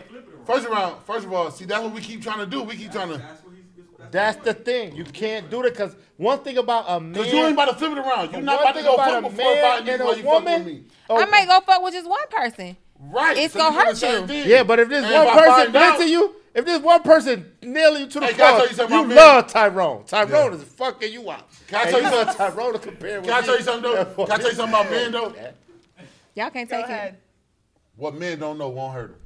first 0.45 0.67
of 0.67 0.73
all, 0.73 1.01
first 1.07 1.27
of 1.27 1.33
all, 1.33 1.51
see, 1.51 1.65
that's 1.65 1.83
what 1.83 1.93
we 1.93 2.01
keep 2.01 2.23
trying 2.23 2.39
to 2.39 2.47
do. 2.47 2.63
We 2.63 2.77
keep 2.77 2.93
trying 2.93 3.09
to, 3.09 3.19
That's 3.19 3.43
what 3.45 3.55
he's. 3.55 3.63
That's 4.11 4.37
the 4.45 4.53
thing. 4.53 4.95
You 4.97 5.05
can't 5.05 5.49
do 5.51 5.63
that 5.63 5.73
because 5.73 5.97
one 6.17 6.41
thing 6.41 6.59
about 6.59 6.85
a 6.89 7.01
man. 7.01 7.15
cause 7.15 7.33
you 7.33 7.39
ain't 7.41 7.53
about 7.55 7.71
to 7.71 7.75
flip 7.77 7.93
it 7.93 7.99
around. 7.99 8.33
You're 8.33 8.43
not 8.43 8.61
one 8.63 8.71
about 8.71 8.79
to 8.79 8.83
go 8.85 8.95
about 8.95 9.11
fuck 9.11 9.23
a 9.23 9.27
with 9.29 9.37
four 9.37 9.53
or 9.53 9.61
five 9.63 9.85
man 9.87 9.95
and 9.95 10.05
while 10.05 10.13
a 10.13 10.17
you 10.17 10.23
fuck 10.23 10.45
with 10.45 10.53
woman. 10.53 10.67
me. 10.67 10.85
oh, 11.09 11.21
I 11.23 11.25
might 11.27 11.47
go 11.47 11.61
fuck 11.61 11.83
with 11.83 11.95
just 11.95 12.09
one 12.09 12.29
person. 12.29 12.77
Right. 12.99 13.37
It's 13.39 13.55
so 13.55 13.61
gonna 13.61 13.77
hurt 13.85 14.03
you. 14.03 14.27
thing. 14.27 14.49
Yeah, 14.49 14.63
but 14.65 14.81
if 14.81 14.89
this 14.89 15.05
And 15.05 15.15
one 15.25 15.39
person 15.39 15.73
find 15.73 15.77
out- 15.77 16.09
you, 16.09 16.35
if 16.55 16.65
this 16.67 16.81
one 16.83 17.03
person 17.03 17.51
nailing 17.63 18.03
you 18.03 18.07
to 18.09 18.21
the 18.21 18.27
Hey, 18.27 18.33
can 18.35 18.41
I 18.43 18.67
tell 18.67 18.67
cross, 18.87 18.91
you 18.91 18.97
you 19.09 19.15
love 19.15 19.47
Tyrone. 19.47 20.05
Tyrone 20.05 20.53
Yeah. 20.53 20.59
is 20.59 20.65
fucking 20.65 21.13
you 21.13 21.31
out. 21.31 21.49
Can 21.69 21.79
I 21.87 21.91
tell 21.91 22.01
you 22.03 22.07
you 22.09 22.13
want 22.13 22.29
something? 22.33 22.57
Tyrone 22.57 22.73
to 22.75 22.79
compare 22.79 23.21
with 23.21 23.31
Can 23.31 23.43
I 23.43 23.47
tell 23.47 23.57
you 23.57 23.63
something 23.65 23.83
though? 23.93 24.05
Can 24.27 24.31
I 24.33 24.37
tell 24.37 24.49
you 24.51 24.55
something 24.57 24.75
about 24.81 24.91
men 24.91 25.13
though? 25.13 25.35
Y'all 26.35 26.51
can't 26.51 26.69
Go 26.69 26.77
take 26.77 26.85
ahead. 26.87 27.15
it. 27.15 27.21
What 27.97 28.15
men 28.15 28.39
don't 28.39 28.59
know 28.59 28.69
won't 28.69 28.93
hurt 28.95 29.09
them. 29.13 29.21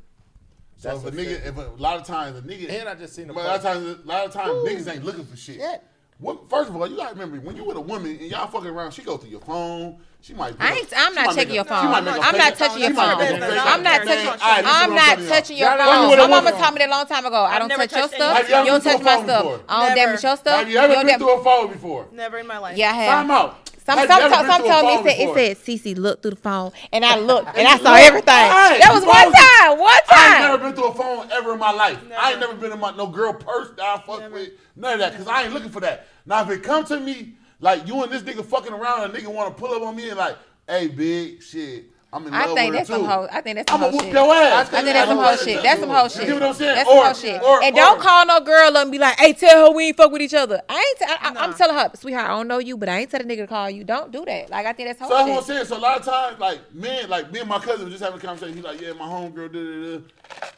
So 0.87 1.09
if 1.09 1.15
a 1.15 1.17
nigga, 1.17 1.47
if 1.47 1.57
a, 1.57 1.67
a 1.67 1.77
lot 1.79 2.01
of 2.01 2.07
times 2.07 2.39
a 2.39 2.43
nigga, 2.43 2.71
And 2.71 2.89
I 2.89 2.95
just 2.95 3.15
seen 3.15 3.29
a 3.31 3.33
a 3.33 3.35
lot 3.35 3.57
of 3.57 3.63
times, 3.63 3.87
a 3.87 4.07
lot 4.07 4.27
of 4.27 4.33
times 4.33 4.51
niggas 4.51 4.93
ain't 4.93 5.05
looking 5.05 5.25
for 5.25 5.37
shit. 5.37 5.57
Yeah. 5.57 5.79
What, 6.19 6.49
first 6.49 6.71
of 6.71 6.77
all, 6.77 6.87
you 6.87 6.97
gotta 6.97 7.13
remember 7.13 7.39
when 7.41 7.57
you 7.57 7.65
with 7.65 7.77
a 7.77 7.81
woman 7.81 8.13
and 8.13 8.31
y'all 8.31 8.47
fucking 8.47 8.69
around, 8.69 8.93
she 8.93 9.03
go 9.03 9.17
through 9.19 9.31
your 9.31 9.41
phone. 9.41 9.99
She 10.27 10.35
might. 10.35 10.57
I 10.59 10.75
ain't- 10.75 10.93
I'm 10.97 11.15
not 11.15 11.27
might 11.27 11.37
checking 11.37 11.55
your 11.55 11.63
phone. 11.63 11.83
she 11.83 11.87
might 11.87 12.01
make 12.03 12.17
a 12.17 12.21
I'm 12.21 12.37
not 12.37 12.57
touching 12.57 12.83
your 12.83 12.95
phone. 12.95 13.19
make 13.19 13.31
a 13.31 13.39
fake- 13.39 13.61
I'm 13.65 13.83
not 13.85 14.03
touching- 14.03 14.27
all 14.27 14.35
right, 14.35 14.65
listen 14.65 14.83
I'm 14.83 14.95
not 14.97 15.19
touching 15.29 15.57
your 15.57 15.69
phone. 15.69 15.79
My 15.79 16.17
mama 16.17 16.35
woman. 16.35 16.53
taught 16.55 16.75
me 16.75 16.79
that 16.81 16.89
a 16.89 16.91
long 16.91 17.07
time 17.07 17.27
ago. 17.27 17.45
I 17.45 17.59
don't 17.61 17.69
touch 17.69 17.93
your 17.93 18.09
stuff. 18.09 18.49
You 18.49 18.55
don't 18.65 18.83
touch 18.83 19.03
my 19.03 19.23
stuff. 19.23 19.61
I 19.69 19.87
don't 19.87 19.95
damage 19.95 20.23
your 20.25 20.37
stuff. 20.37 20.59
Have 20.59 20.69
you 20.69 20.79
ever 20.79 21.05
been 21.05 21.19
through 21.19 21.31
a 21.41 21.45
phone 21.45 21.73
before? 21.73 22.07
Never 22.11 22.39
in 22.39 22.47
my 22.49 22.59
life. 22.59 22.77
Yeah, 22.77 22.91
I 22.91 22.95
have. 22.95 23.13
Time 23.13 23.31
out. 23.31 23.59
Some 23.87 23.99
Have 23.99 24.09
some, 24.11 24.21
you 24.25 24.31
some, 24.31 24.47
been 24.49 24.57
through 24.57 24.67
a 24.67 24.73
told 24.73 24.85
me 24.87 24.97
phone 24.97 25.07
it 25.07 25.11
said, 25.11 25.19
before? 25.19 25.39
it 25.39 25.59
said 25.59 25.95
Cece 25.95 25.97
looked 25.97 26.23
through 26.23 26.31
the 26.33 26.37
phone 26.39 26.73
and 26.93 27.05
I 27.05 27.19
looked 27.21 27.57
and 27.57 27.69
I 27.69 27.77
saw 27.79 27.93
looked. 27.93 28.03
everything. 28.03 28.35
Alright, 28.35 28.81
that 28.83 28.91
was 28.93 29.03
you 29.05 29.09
one 29.09 29.17
supposed 29.19 29.37
to. 29.37 29.43
time. 29.43 29.79
I 30.11 30.33
ain't 30.33 30.41
never 30.41 30.59
been 30.59 30.73
through 30.75 30.89
a 30.89 30.95
phone 30.95 31.31
ever 31.31 31.53
in 31.53 31.59
my 31.61 31.71
life. 31.71 31.97
I 32.19 32.33
ain't 32.33 32.41
Never. 32.41 32.53
never 32.55 32.61
been 32.63 32.73
in 32.73 32.81
my 32.81 32.91
no 32.97 33.07
girl 33.07 33.33
purse 33.33 33.69
that 33.77 33.85
I 33.85 34.03
fuck 34.05 34.33
with. 34.33 34.49
None 34.75 34.95
of 34.95 34.99
that, 34.99 35.17
cause 35.17 35.29
I 35.29 35.45
ain't 35.45 35.55
looking 35.55 35.71
for 35.71 35.79
that. 35.83 36.09
Now 36.27 36.43
if 36.43 36.51
it 36.51 36.65
come 36.65 36.85
to 36.87 36.99
me 36.99 37.35
like 37.61 37.87
you 37.89 38.03
and 38.03 38.13
this 38.13 38.23
nigga 38.23 38.45
fucking 38.45 38.73
around, 38.73 39.05
and 39.05 39.15
a 39.15 39.19
nigga 39.19 39.29
want 39.33 39.55
to 39.57 39.61
pull 39.61 39.73
up 39.75 39.83
on 39.83 39.97
me 39.97 40.09
and 40.11 40.19
like, 40.19 40.37
hey 40.69 40.89
big 40.89 41.43
shit, 41.43 41.85
I'm 42.13 42.27
in 42.27 42.35
I 42.35 42.47
love 42.47 42.57
think 42.57 42.71
with 42.71 42.79
that's 42.79 42.89
her 42.89 42.95
some 42.97 43.03
too. 43.05 43.09
hoe. 43.11 43.29
I 43.31 43.41
think 43.41 43.57
that's 43.57 43.71
some 43.73 43.81
I'ma 43.83 43.91
hoe 43.91 43.97
whoop 43.97 44.05
shit. 44.05 44.13
your 44.13 44.35
ass. 44.35 44.69
I 44.69 44.71
think 44.83 44.85
that's 44.87 45.09
some 45.09 45.19
whole 45.19 45.37
shit. 45.37 45.63
That's 45.63 45.81
some 45.81 45.91
hoe 45.91 46.09
shit. 46.09 46.21
You 46.23 46.27
get 46.27 46.35
what 46.35 46.43
I'm 46.49 46.55
saying? 46.55 46.75
That's 46.77 46.89
Or- 46.89 46.95
some 46.95 47.07
hoe 47.07 47.13
shit. 47.15 47.43
or- 47.43 47.63
and 47.63 47.77
don't 47.77 47.99
or- 47.99 48.03
call 48.03 48.27
no 48.27 48.41
girl 48.41 48.77
up 48.77 48.83
and 48.83 48.93
be 48.93 48.99
like, 48.99 49.19
"Hey, 49.19 49.33
tell 49.33 49.67
her 49.67 49.73
we 49.75 49.87
ain't 49.89 49.97
fuck 49.97 50.11
with 50.13 50.23
each 50.23 50.35
other." 50.35 50.63
I 50.69 50.95
ain't. 51.01 51.37
I'm 51.39 51.55
telling 51.55 51.75
her, 51.77 51.91
sweetheart, 51.95 52.27
I 52.27 52.29
don't 52.37 52.49
know 52.49 52.59
you, 52.59 52.77
but 52.77 52.89
I 52.89 52.99
ain't 53.01 53.11
tell 53.11 53.21
the 53.21 53.27
nigga 53.27 53.39
to 53.43 53.47
call 53.47 53.69
you. 53.71 53.85
Don't 53.85 54.13
do 54.13 54.25
that. 54.25 54.51
Like 54.51 54.67
I 54.67 54.73
think 54.73 54.89
that's 54.89 55.01
hoe 55.01 55.09
So 55.09 55.15
that's 55.17 55.29
what 55.29 55.39
I'm 55.39 55.45
saying. 55.45 55.65
So 55.67 55.77
a 55.77 55.81
lot 55.81 55.99
of 55.99 56.05
times, 56.07 56.39
like 56.39 56.75
men, 56.75 57.09
like 57.09 57.33
me 57.33 57.41
and 57.41 57.49
my 57.49 57.59
cousin 57.59 57.85
was 57.85 57.93
just 57.93 58.05
having 58.05 58.19
a 58.19 58.23
conversation. 58.23 58.55
He's 58.55 58.65
like, 58.65 58.81
"Yeah, 58.81 58.93
my 58.93 59.07
homegirl, 59.07 59.53
da 59.53 59.59
da 59.59 59.99
da." 59.99 60.49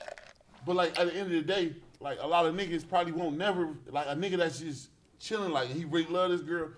But 0.67 0.77
like 0.77 0.99
at 0.99 1.07
the 1.07 1.13
end 1.15 1.23
of 1.27 1.31
the 1.31 1.41
day, 1.43 1.73
like 2.01 2.19
a 2.21 2.27
lot 2.27 2.45
of 2.47 2.55
niggas 2.55 2.87
probably 2.89 3.13
won't 3.13 3.37
never 3.39 3.69
like 3.91 4.07
a 4.07 4.15
nigga 4.15 4.37
that's 4.37 4.59
just 4.61 4.89
chilling. 5.19 5.51
Like 5.53 5.69
he 5.71 5.85
really 5.85 6.07
love 6.07 6.31
this 6.31 6.43
girl. 6.43 6.69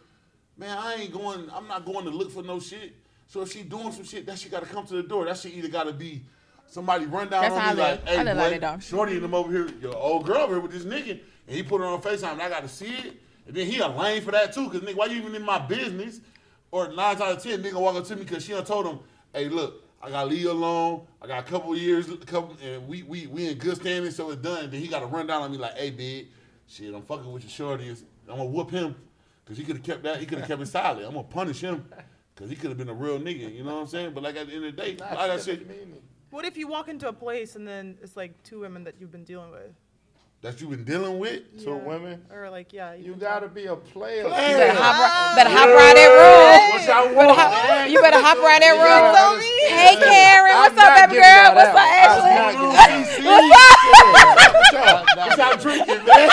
Man, 0.61 0.77
I 0.77 0.97
ain't 0.97 1.13
going. 1.13 1.51
I'm 1.55 1.67
not 1.67 1.87
going 1.87 2.05
to 2.05 2.11
look 2.11 2.31
for 2.31 2.43
no 2.43 2.61
shit. 2.61 2.93
So 3.27 3.41
if 3.41 3.51
she 3.51 3.63
doing 3.63 3.93
some 3.93 4.05
shit, 4.05 4.27
that 4.27 4.39
she 4.39 4.51
got 4.51 4.63
to 4.63 4.69
come 4.69 4.87
to 4.89 4.95
the 4.95 5.03
door. 5.03 5.25
That 5.25 5.39
shit 5.39 5.55
either 5.55 5.69
got 5.69 5.85
to 5.85 5.93
be 5.95 6.23
somebody 6.67 7.07
run 7.07 7.31
down 7.31 7.43
That's 7.43 7.55
on 7.55 7.61
how 7.61 7.75
me 7.75 7.81
I 7.81 7.91
like, 7.91 8.07
"Hey, 8.07 8.19
I 8.19 8.23
live 8.25 8.37
like 8.37 8.61
that, 8.61 8.83
shorty 8.83 9.15
and 9.15 9.25
them 9.25 9.33
over 9.33 9.51
here, 9.51 9.69
your 9.81 9.97
old 9.97 10.27
girl 10.27 10.37
over 10.43 10.55
here 10.55 10.61
with 10.61 10.73
this 10.73 10.85
nigga," 10.85 11.13
and 11.47 11.57
he 11.57 11.63
put 11.63 11.81
her 11.81 11.87
on 11.87 12.03
Facetime, 12.03 12.33
and 12.33 12.43
I 12.43 12.51
got 12.51 12.63
to 12.63 12.69
see 12.69 12.93
it. 12.93 13.23
And 13.47 13.57
then 13.57 13.67
he 13.67 13.79
a 13.79 13.89
lame 13.89 14.23
for 14.23 14.33
that 14.33 14.53
too, 14.53 14.69
cause 14.69 14.83
nigga, 14.83 14.97
why 14.97 15.07
you 15.07 15.17
even 15.17 15.35
in 15.35 15.43
my 15.43 15.59
business? 15.59 16.21
Or 16.71 16.89
nine 16.89 17.17
times 17.17 17.21
out 17.23 17.37
of 17.39 17.43
ten, 17.43 17.63
nigga 17.63 17.81
walk 17.81 17.97
up 17.97 18.05
to 18.05 18.17
me 18.17 18.25
because 18.25 18.45
she 18.45 18.53
done 18.53 18.67
told 18.67 18.85
him, 18.85 18.99
"Hey, 19.33 19.49
look, 19.49 19.83
I 20.03 20.11
got 20.11 20.25
to 20.25 20.29
leave 20.29 20.43
you 20.43 20.53
alone. 20.53 21.07
I 21.23 21.27
got 21.27 21.39
a 21.39 21.51
couple 21.51 21.75
years, 21.75 22.11
a 22.11 22.19
couple, 22.19 22.59
and 22.63 22.87
we 22.87 23.03
we 23.03 23.27
we 23.29 23.49
in 23.49 23.57
good 23.57 23.77
standing, 23.77 24.11
so 24.11 24.31
it's 24.31 24.43
done." 24.43 24.71
Then 24.71 24.81
he 24.81 24.89
got 24.89 25.01
to 25.01 25.07
run 25.07 25.27
down 25.27 25.41
on 25.41 25.51
me 25.51 25.57
like, 25.57 25.79
"Hey, 25.79 25.89
big, 25.91 26.29
shit, 26.69 26.95
I'm 26.95 27.03
fucking 27.03 27.33
with 27.33 27.45
your 27.45 27.51
shorty. 27.51 27.89
I'm 27.89 27.97
gonna 28.27 28.45
whoop 28.45 28.71
him, 28.71 28.95
cause 29.51 29.59
he 29.59 29.65
could 29.65 29.77
have 29.77 29.85
kept 29.85 30.05
that. 30.05 30.21
He 30.21 30.27
could 30.27 30.39
have 30.39 30.47
kept 30.47 30.63
it 30.63 30.67
silent. 30.67 31.05
I'm 31.05 31.15
gonna 31.15 31.25
punish 31.25 31.61
him." 31.61 31.85
Cause 32.37 32.49
he 32.49 32.57
could 32.57 32.71
have 32.71 32.79
been 32.79 32.89
a 32.89 32.95
real 32.95 33.19
nigga, 33.19 33.55
you 33.55 33.63
know 33.63 33.75
what 33.75 33.81
I'm 33.83 33.87
saying? 33.87 34.15
But 34.15 34.23
like 34.23 34.37
at 34.37 34.47
the 34.47 34.55
end 34.55 34.65
of 34.65 34.75
the 34.75 34.83
day, 34.83 34.97
like 34.99 35.19
I 35.19 35.37
said, 35.37 35.67
What 36.31 36.47
if 36.47 36.57
you 36.57 36.69
walk 36.69 36.89
into 36.89 37.07
a 37.07 37.13
place 37.13 37.55
and 37.57 37.69
then 37.69 37.99
it's 38.01 38.17
like 38.17 38.43
two 38.45 38.61
women 38.61 38.85
that 38.85 38.95
you've 38.99 39.13
been 39.13 39.25
dealing 39.25 39.51
with? 39.51 39.73
That 40.43 40.59
you've 40.61 40.71
been 40.71 40.85
dealing 40.85 41.19
with, 41.19 41.43
Two 41.63 41.75
women. 41.77 42.23
Or 42.33 42.49
like, 42.49 42.73
yeah, 42.73 42.95
You 42.95 43.11
been 43.13 43.19
gotta 43.21 43.47
be 43.49 43.67
a 43.67 43.77
player. 43.77 44.23
You 44.25 44.31
better 44.31 44.73
hop, 44.73 44.97
right, 44.97 45.33
better 45.37 45.51
hop 45.51 45.69
around 45.69 45.95
that 46.01 46.09
room. 46.17 46.73
what 46.73 46.81
y'all 46.89 47.05
Better 47.05 47.17
want, 47.29 47.39
hop- 47.39 47.69
man? 47.69 47.91
you 47.93 48.01
better 48.01 48.17
hop 48.25 48.39
around 48.39 48.61
that 48.65 48.73
You 48.73 48.81
gotta 48.81 49.05
room. 49.05 49.37
understand. 49.37 49.77
Hey 49.77 49.97
Karen, 50.01 50.53
I'm 50.57 50.73
what's 50.73 50.81
up, 50.81 50.89
not 50.89 50.97
baby 50.97 51.21
giving 51.21 51.29
girl? 51.29 51.45
y'all 51.45 51.55
What's 51.61 51.69
up, 51.69 51.77
that 51.77 51.93
Ashley? 52.09 52.33
one. 52.41 52.57
What 53.21 54.73
y'all- 54.73 55.05
what 55.21 55.37
y'all 55.37 55.57
drinking, 55.61 56.01
man? 56.09 56.29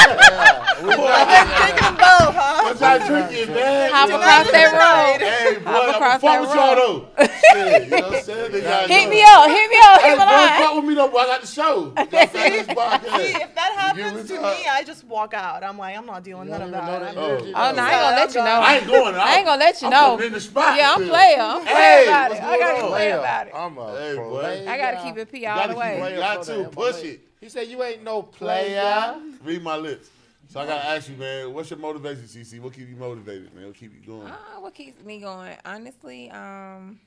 Take 0.87 1.75
them 1.83 1.95
both, 1.99 2.31
huh? 2.31 2.63
What 2.63 2.79
y'all 2.79 2.99
drinking, 3.07 3.49
man? 3.53 3.91
Hop 3.91 4.07
You 4.07 4.13
know 4.15 4.19
across 4.23 4.45
what 4.47 4.53
that 4.55 4.71
I'm 4.71 4.79
saying? 4.79 4.79
road. 4.79 5.19
Hey, 5.27 5.59
boy, 5.59 5.71
Hop 5.71 5.83
I'm 5.83 5.95
across 5.95 6.21
fuck 6.21 6.31
that 6.31 6.41
with 6.41 6.55
y'all 6.55 6.75
road. 6.79 7.07
though. 7.17 7.27
Shit, 7.27 7.83
you 7.83 7.89
know 7.89 7.97
what 8.07 8.15
I'm 8.15 8.23
saying? 8.23 8.51
They 8.51 8.61
got- 8.61 8.87
Hit 8.89 9.09
me 9.09 9.19
up, 9.23 9.47
hit 9.51 9.67
me 9.69 9.77
up, 9.83 9.99
Hey, 9.99 10.09
hit 10.09 10.17
me 10.17 10.23
don't 10.23 10.31
line. 10.31 10.61
fuck 10.63 10.75
with 10.75 10.85
me 10.85 10.93
though, 10.95 11.07
boy. 11.09 11.17
I 11.19 11.25
got 11.27 11.41
the 11.41 11.47
show. 11.47 11.75
You 11.75 11.83
know 11.83 11.91
what 11.93 12.13
I'm 12.13 12.29
saying? 12.29 12.53
This 12.53 12.67
podcast. 12.77 13.17
See, 13.17 13.33
if 13.41 13.55
that 13.55 13.93
You 13.96 13.96
give 13.96 13.96
happens 14.03 14.29
me 14.29 14.35
to 14.37 14.41
time. 14.41 14.57
me, 14.57 14.65
I 14.69 14.83
just 14.83 15.03
walk 15.05 15.33
out. 15.33 15.63
I'm 15.63 15.77
like, 15.77 15.97
I'm 15.97 16.05
not 16.05 16.23
dealing 16.23 16.49
none 16.49 16.61
of 16.61 16.71
that. 16.71 16.85
know 16.85 16.91
I'm- 16.91 17.15
the 17.15 17.21
Oh. 17.21 17.37
Oh 17.37 17.41
no, 17.51 17.57
I 17.57 17.69
ain't 17.69 17.75
gonna 17.75 18.15
let 18.15 18.35
you 18.35 18.41
know. 18.41 18.45
I 18.45 18.75
ain't 18.77 18.87
going. 18.87 19.15
I 19.15 19.35
ain't 19.35 19.45
gonna 19.45 19.59
let 19.59 19.81
you 19.81 19.89
know. 19.89 20.17
in 20.19 20.31
the 20.33 20.39
spot. 20.41 20.77
Yeah, 20.77 20.93
I'm 20.95 21.07
player. 21.07 21.37
I'm 21.39 21.61
player 21.65 22.03
about 22.03 22.31
it. 22.31 22.41
I 22.41 22.57
gotta 22.57 22.63
going 22.63 22.75
be 22.75 22.81
on? 22.81 22.87
player 22.89 22.89
Player. 22.89 23.17
about 23.19 23.47
it. 23.47 23.53
I'm 23.55 23.77
a 23.77 23.99
Hey, 23.99 24.15
player. 24.15 24.69
I 24.69 24.77
gotta 24.77 25.03
keep 25.03 25.17
it 25.17 25.31
P 25.31 25.45
all 25.45 25.67
the 25.67 25.75
way. 25.75 26.13
You 26.13 26.19
got 26.19 26.43
to 26.43 26.69
push 26.69 27.03
it. 27.03 27.21
He 27.39 27.49
said 27.49 27.67
you 27.67 27.83
ain't 27.83 28.03
no 28.03 28.23
player. 28.23 29.15
Read 29.43 29.61
my 29.61 29.75
lips. 29.75 30.09
So 30.49 30.61
I 30.61 30.65
gotta 30.65 30.85
ask 30.85 31.09
you, 31.09 31.17
man, 31.17 31.53
what's 31.53 31.69
your 31.69 31.79
motivation, 31.79 32.23
CC? 32.23 32.59
What 32.61 32.73
keep 32.73 32.87
you 32.87 32.95
motivated, 32.95 33.53
man? 33.53 33.65
What 33.67 33.75
keep 33.75 33.93
you 33.93 33.99
going? 34.05 34.27
Uh, 34.31 34.37
what 34.61 34.73
keeps 34.73 35.03
me 35.03 35.19
going? 35.19 35.57
Honestly, 35.65 36.29
um, 36.31 36.99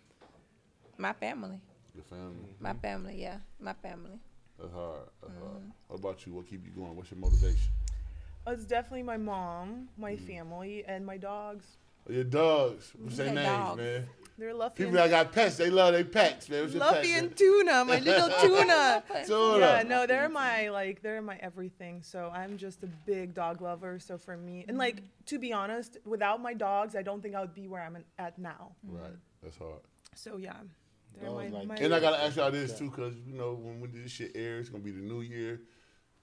my 0.99 1.15
family. 1.15 1.59
Your 1.95 2.05
family. 2.05 2.55
My 2.61 2.75
family, 2.75 3.21
yeah, 3.21 3.39
my 3.59 3.73
family. 3.73 4.19
That's 4.61 4.73
hard. 4.73 5.01
That's 5.23 5.35
hard. 5.39 5.57
Mm-hmm. 5.57 5.69
What 5.89 5.99
about 5.99 6.27
you? 6.27 6.35
What 6.35 6.49
keep 6.49 6.65
you 6.65 6.73
going? 6.73 6.97
What's 6.97 7.11
your 7.11 7.21
motivation? 7.21 7.73
Uh, 8.47 8.53
it's 8.53 8.65
definitely 8.65 9.03
my 9.03 9.17
mom, 9.17 9.89
my 9.97 10.13
mm. 10.13 10.27
family, 10.27 10.85
and 10.87 11.05
my 11.05 11.17
dogs. 11.17 11.65
Oh, 12.09 12.13
your 12.13 12.25
dogs. 12.25 12.89
Mm-hmm. 12.89 13.05
What's 13.05 13.17
their 13.17 13.27
said 13.27 13.35
names, 13.35 13.47
dogs. 13.47 13.79
man? 13.79 14.07
They're 14.39 14.55
Luffy 14.55 14.85
People 14.85 14.99
and, 14.99 15.13
that 15.13 15.25
got 15.25 15.33
pets, 15.35 15.59
they 15.59 15.69
love 15.69 15.93
their 15.93 16.03
pets, 16.03 16.49
man. 16.49 16.63
What's 16.63 16.73
your 16.73 16.81
Luffy 16.81 17.13
pet, 17.13 17.19
and 17.19 17.29
man? 17.29 17.37
Tuna, 17.37 17.85
my 17.85 17.99
little 17.99 18.31
tuna. 18.41 19.03
Tuna. 19.27 19.59
Yeah, 19.59 19.83
no, 19.87 20.07
they're 20.07 20.31
my 20.31 20.71
like 20.71 21.03
they're 21.03 21.21
my 21.21 21.37
everything. 21.43 22.01
So 22.03 22.33
I'm 22.35 22.57
just 22.57 22.83
a 22.83 22.87
big 22.87 23.35
dog 23.35 23.61
lover. 23.61 23.99
So 23.99 24.17
for 24.17 24.39
me, 24.39 24.65
and 24.67 24.79
like 24.79 24.97
mm-hmm. 24.97 25.07
to 25.27 25.39
be 25.39 25.53
honest, 25.53 25.99
without 26.07 26.41
my 26.41 26.55
dogs, 26.55 26.97
I 26.97 27.03
don't 27.03 27.23
think 27.23 27.35
I 27.35 27.43
would 27.43 27.55
be 27.55 27.69
where 27.69 27.83
I'm 27.83 28.03
at 28.19 28.39
now. 28.39 28.73
Right. 28.83 29.13
That's 29.43 29.59
hard. 29.59 29.81
So 30.15 30.39
yeah, 30.39 30.55
they're 31.19 31.29
Dogs 31.31 31.53
my, 31.53 31.59
like 31.59 31.67
my 31.69 31.75
And 31.77 31.95
I 31.95 32.01
gotta 32.01 32.23
ask 32.23 32.37
y'all 32.37 32.51
this 32.51 32.79
too, 32.79 32.91
cause 32.91 33.15
you 33.27 33.35
know 33.35 33.55
when, 33.55 33.81
when 33.81 33.93
this 33.93 34.13
shit 34.13 34.33
airs, 34.35 34.61
it's 34.63 34.69
gonna 34.71 34.85
be 34.85 34.91
the 34.91 35.01
new 35.01 35.21
year. 35.23 35.61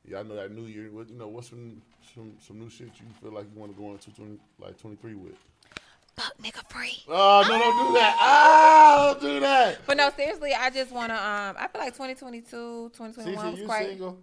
Y'all 0.06 0.24
know 0.24 0.36
that 0.36 0.52
new 0.52 0.66
year. 0.66 0.90
What 0.92 1.10
you 1.10 1.16
know? 1.18 1.28
What's 1.28 1.50
some 1.50 1.82
some 2.16 2.34
some 2.40 2.60
new 2.60 2.70
shit 2.70 2.88
you 3.00 3.06
feel 3.22 3.32
like 3.34 3.46
you 3.54 3.60
want 3.60 3.76
to 3.76 3.82
go 3.82 3.92
into 3.92 4.10
20, 4.12 4.38
like 4.60 4.78
twenty 4.80 4.96
three 4.96 5.16
with? 5.16 5.36
Fuck 6.16 6.34
nigga 6.42 6.68
free. 6.72 6.98
Oh 7.10 7.44
no! 7.48 7.58
Don't 7.60 7.88
do 7.88 7.94
that! 8.00 8.18
Ah, 8.20 9.14
don't 9.14 9.22
do 9.34 9.40
that! 9.42 9.78
But 9.86 9.98
no, 9.98 10.10
seriously, 10.16 10.54
I 10.54 10.70
just 10.70 10.92
wanna. 10.92 11.14
Um, 11.14 11.56
I 11.60 11.68
feel 11.68 11.82
like 11.82 11.94
2022, 11.94 12.92
2021 12.96 13.36
CC, 13.46 13.52
was 13.52 13.60
you 13.60 13.68
great. 13.68 13.88
single? 13.90 14.18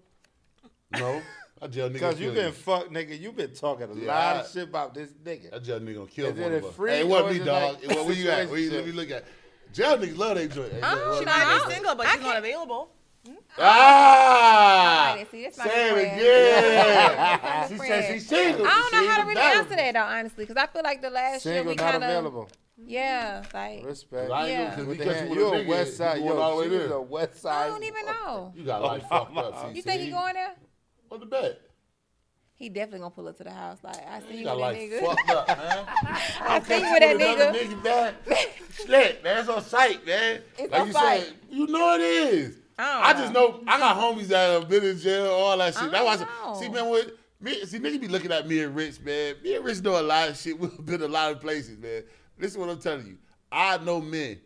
No, 0.93 1.23
I 1.63 1.67
jail 1.69 1.89
nigga. 1.91 1.93
Because 1.93 2.21
you 2.21 2.33
been 2.33 2.47
you. 2.47 2.53
fuck, 2.53 2.89
nigga. 2.89 3.21
You 3.21 3.33
been 3.33 3.53
talking 3.53 3.91
a 3.91 3.95
Yeah, 3.95 4.07
lot 4.09 4.37
I- 4.37 4.41
of 4.41 4.51
shit 4.51 4.69
about 4.69 4.95
this 4.95 5.11
nigga. 5.25 5.51
That 5.51 5.63
jail 5.63 5.81
nigga 5.81 5.95
gonna 5.97 6.07
kill 6.07 6.27
Is 6.27 6.33
one 6.41 6.53
it 6.53 6.55
a 6.55 6.59
of 6.59 6.65
us. 6.65 6.75
free 6.75 6.91
Hey, 6.91 7.01
it 7.01 7.05
or 7.05 7.09
wasn't 7.09 7.31
is 7.31 7.37
me, 7.37 7.43
it 7.43 7.45
dog. 7.45 7.75
like 7.75 7.85
It- 7.85 7.89
Where 8.07 8.13
you 8.13 8.31
at? 8.31 8.49
Where 8.51 8.59
you, 8.59 8.71
let 8.71 8.87
me 8.87 8.93
look 9.01 9.11
at. 9.11 9.25
Jail 9.75 9.99
niggas 9.99 10.17
love 10.17 10.37
they 10.37 10.49
joint. 10.49 10.73
Hey, 10.73 10.81
Oh, 10.83 11.07
look, 11.11 11.19
She 11.19 11.25
might 11.27 11.65
be 11.67 11.75
single, 11.75 11.95
but 11.97 12.07
I 12.07 12.13
she's 12.15 12.23
not 12.23 12.37
available. 12.39 12.91
Ah! 13.59 15.11
Alright, 15.11 15.31
see, 15.31 15.43
this 15.43 15.55
Say 15.57 15.91
it 15.91 15.93
again. 15.93 17.69
she 17.69 17.77
Friend. 17.77 18.05
said 18.05 18.13
she's 18.15 18.27
single. 18.29 18.67
I 18.67 18.71
don't 18.71 18.93
know 18.93 19.09
how 19.11 19.17
to 19.23 19.27
really 19.29 19.41
available. 19.41 19.61
answer 19.61 19.77
that 19.77 19.95
though, 19.95 20.01
honestly, 20.01 20.45
because 20.47 20.57
I 20.63 20.67
feel 20.67 20.83
like 20.83 21.03
the 21.03 21.11
last 21.11 21.43
Single, 21.43 21.63
year 21.65 21.71
we 21.73 21.77
kind 21.77 21.97
of, 21.97 22.03
available. 22.03 22.49
yeah, 22.77 23.43
like 23.55 23.85
Respect. 23.85 24.31
I 24.31 24.41
ain't 24.49 24.51
Yeah. 24.51 24.65
know 24.65 24.71
because 24.71 24.85
we 24.85 24.89
With 24.89 24.99
the 24.99 25.05
you 25.05 25.35
you 25.35 25.51
with 25.51 25.61
a 25.61 25.65
a 25.65 25.69
west 25.69 25.97
side. 25.97 26.19
You 26.19 26.29
going 26.29 26.39
all 26.39 26.57
the 26.57 26.63
way 26.63 26.69
there. 26.69 26.93
a 26.93 27.03
west 27.03 27.41
side. 27.43 27.65
I 27.67 27.69
don't 27.69 27.85
even 27.85 28.07
know. 28.07 28.53
You 28.55 28.65
got 28.65 28.83
life 28.83 29.05
fucked 29.09 29.37
up. 29.37 29.75
You 29.75 29.83
CC. 29.83 29.85
think 29.85 30.03
he 30.03 30.11
going 30.11 30.35
there? 30.35 30.55
On 31.11 31.21
the 31.21 31.27
bet. 31.27 31.61
He 32.65 32.71
definitely 32.71 33.01
gonna 33.01 33.11
pull 33.11 33.29
up 33.29 33.37
to 33.37 33.45
the 33.45 33.51
house. 33.51 33.77
Like 33.83 33.97
I 34.09 34.21
see 34.21 34.39
You 34.39 34.45
you 34.45 34.51
with 34.51 34.59
life 34.59 34.79
that 34.79 35.03
nigga. 35.03 35.07
fucked 35.07 35.31
up, 35.31 35.49
man. 35.49 35.85
I 36.41 36.61
see 36.63 36.75
you 36.77 36.93
with 36.93 37.01
that 37.01 37.11
you 37.11 37.27
another 37.27 37.59
nigga. 37.59 37.83
nigga, 37.83 37.85
man. 37.85 38.15
Slick, 38.71 39.23
man. 39.23 39.39
It's 39.41 39.49
on 39.51 39.63
sight, 39.63 40.07
man. 40.07 40.41
It's 40.59 40.73
like 40.73 40.81
on 40.81 40.87
you 40.87 40.93
sight. 40.95 41.21
said, 41.25 41.35
you 41.51 41.67
know 41.67 41.95
it 41.97 42.01
is. 42.01 42.57
I 42.79 42.83
don't 42.95 43.05
I 43.05 43.21
just 43.21 43.33
know 43.35 43.61
I 43.67 43.79
got 43.79 43.97
homies 43.99 44.29
that 44.29 44.51
have 44.61 44.69
been 44.71 44.83
in 44.83 44.99
jail, 44.99 45.27
all 45.27 45.59
that 45.59 45.75
shit. 45.75 45.83
I 45.83 45.89
That's 45.91 46.05
why 46.05 46.13
I 46.13 46.17
don't 46.17 46.19
said, 46.19 46.29
know. 46.47 46.61
see, 46.61 46.69
man, 46.71 46.89
what 46.89 47.17
me, 47.39 47.67
see, 47.67 47.79
niggas 47.79 48.01
be 48.01 48.09
looking 48.09 48.33
at 48.33 48.49
me 48.49 48.63
and 48.63 48.75
Rich, 48.75 49.01
man. 49.03 49.35
Me 49.43 49.57
and 49.57 49.65
Rich 49.67 49.83
know 49.83 50.01
a 50.01 50.03
lot 50.03 50.31
of 50.31 50.39
shit. 50.39 50.59
We've 50.59 50.87
been 50.87 51.03
a 51.03 51.07
lot 51.09 51.33
of 51.33 51.41
places, 51.43 51.77
man. 51.79 52.03
Listen 52.39 52.63
what 52.63 52.71
I'm 52.71 52.81
telling 52.81 53.07
you. 53.07 53.19
I 53.53 53.77
know 53.77 54.01
men. 54.01 54.41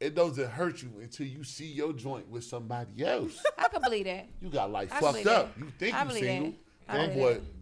It 0.00 0.16
doesn't 0.16 0.50
hurt 0.50 0.82
you 0.82 0.90
until 1.00 1.26
you 1.26 1.44
see 1.44 1.66
your 1.66 1.92
joint 1.92 2.28
with 2.28 2.42
somebody 2.42 3.04
else. 3.06 3.40
I 3.58 3.68
can 3.68 3.80
believe 3.80 4.06
that. 4.06 4.26
You 4.42 4.50
got 4.50 4.70
life 4.72 4.90
I 4.92 5.00
fucked 5.00 5.26
up. 5.28 5.54
that. 5.56 5.64
You 5.64 5.70
think 5.78 5.94
I 5.94 6.02
you 6.02 6.08
believe 6.08 6.24
single. 6.24 6.50
that. 6.50 6.58
My 6.88 7.06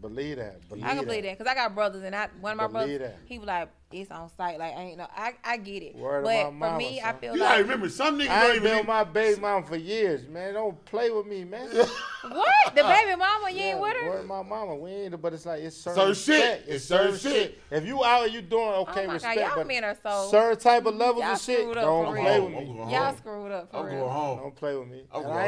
believe 0.03 0.37
that. 0.37 0.69
Believe 0.69 0.85
I 0.85 0.95
can 0.95 1.05
believe 1.05 1.23
that 1.25 1.39
because 1.39 1.51
I 1.51 1.55
got 1.55 1.75
brothers 1.75 2.03
and 2.03 2.15
I 2.15 2.29
one 2.41 2.53
of 2.53 2.71
my 2.73 2.83
Believe 2.85 2.99
brothers 2.99 3.17
that. 3.17 3.27
he 3.29 3.39
was 3.39 3.47
like 3.49 3.69
it's 3.95 4.11
on 4.11 4.31
site 4.39 4.59
like 4.59 4.75
I 4.75 4.81
ain't 4.85 4.97
no 4.97 5.07
I 5.15 5.35
I 5.45 5.59
get 5.59 5.83
it 5.83 5.95
Word 5.97 6.21
of 6.21 6.25
but 6.25 6.31
my 6.35 6.45
for 6.45 6.53
mama, 6.73 6.79
me 6.79 7.01
I 7.03 7.13
feel 7.13 7.35
you 7.35 7.39
gotta 7.41 7.57
like 7.57 7.63
remember, 7.63 7.89
some 7.91 8.19
niggas 8.19 8.29
I 8.31 8.43
don't 8.43 8.53
ain't 8.55 8.63
been 8.63 8.73
need- 8.73 8.79
with 8.79 8.87
my 8.89 9.05
baby 9.05 9.41
mom 9.41 9.65
for 9.65 9.77
years, 9.77 10.27
man. 10.29 10.55
Don't 10.55 10.83
play 10.87 11.11
with 11.11 11.27
me, 11.27 11.45
man. 11.45 11.69
what 12.23 12.75
the 12.75 12.83
baby 12.83 13.17
mama 13.19 13.51
you 13.51 13.61
ain't 13.61 13.81
with 13.81 13.93
Word 13.95 14.03
her 14.03 14.19
of 14.21 14.27
my 14.27 14.43
mama, 14.43 14.77
we 14.77 14.91
ain't. 14.93 15.21
But 15.21 15.35
it's 15.35 15.45
like 15.45 15.61
it's 15.63 15.77
certain, 15.77 16.01
Certain 16.01 16.15
shit. 16.15 16.43
respect. 16.43 16.69
It's 16.69 16.85
certain 16.87 17.19
shit. 17.19 17.59
If 17.71 17.85
you 17.87 18.03
out 18.03 18.25
and 18.25 18.33
you 18.33 18.41
doing 18.41 18.65
oh 18.65 18.87
okay, 18.89 19.05
oh 19.05 19.09
my 19.09 19.13
respect. 19.15 19.37
god 19.37 19.47
y'all 19.47 19.57
but 19.57 19.67
men 19.67 19.85
are 19.85 19.97
so 20.03 20.29
certain 20.31 20.59
type 20.59 20.87
of 20.87 20.95
levels 20.95 21.25
of 21.27 21.41
shit, 21.43 21.75
don't 21.75 22.15
play 22.17 22.41
with 22.41 22.51
me. 22.51 22.77
y'all 22.91 23.15
screwed 23.17 23.53
up 23.53 23.69
I'm 23.75 23.85
going 23.87 23.99
home. 23.99 24.39
Don't 24.39 24.57
play 24.57 24.75
with 24.75 24.89
me. 24.89 25.03
I'm 25.13 25.23
going 25.23 25.35
home, 25.35 25.43
I 25.43 25.47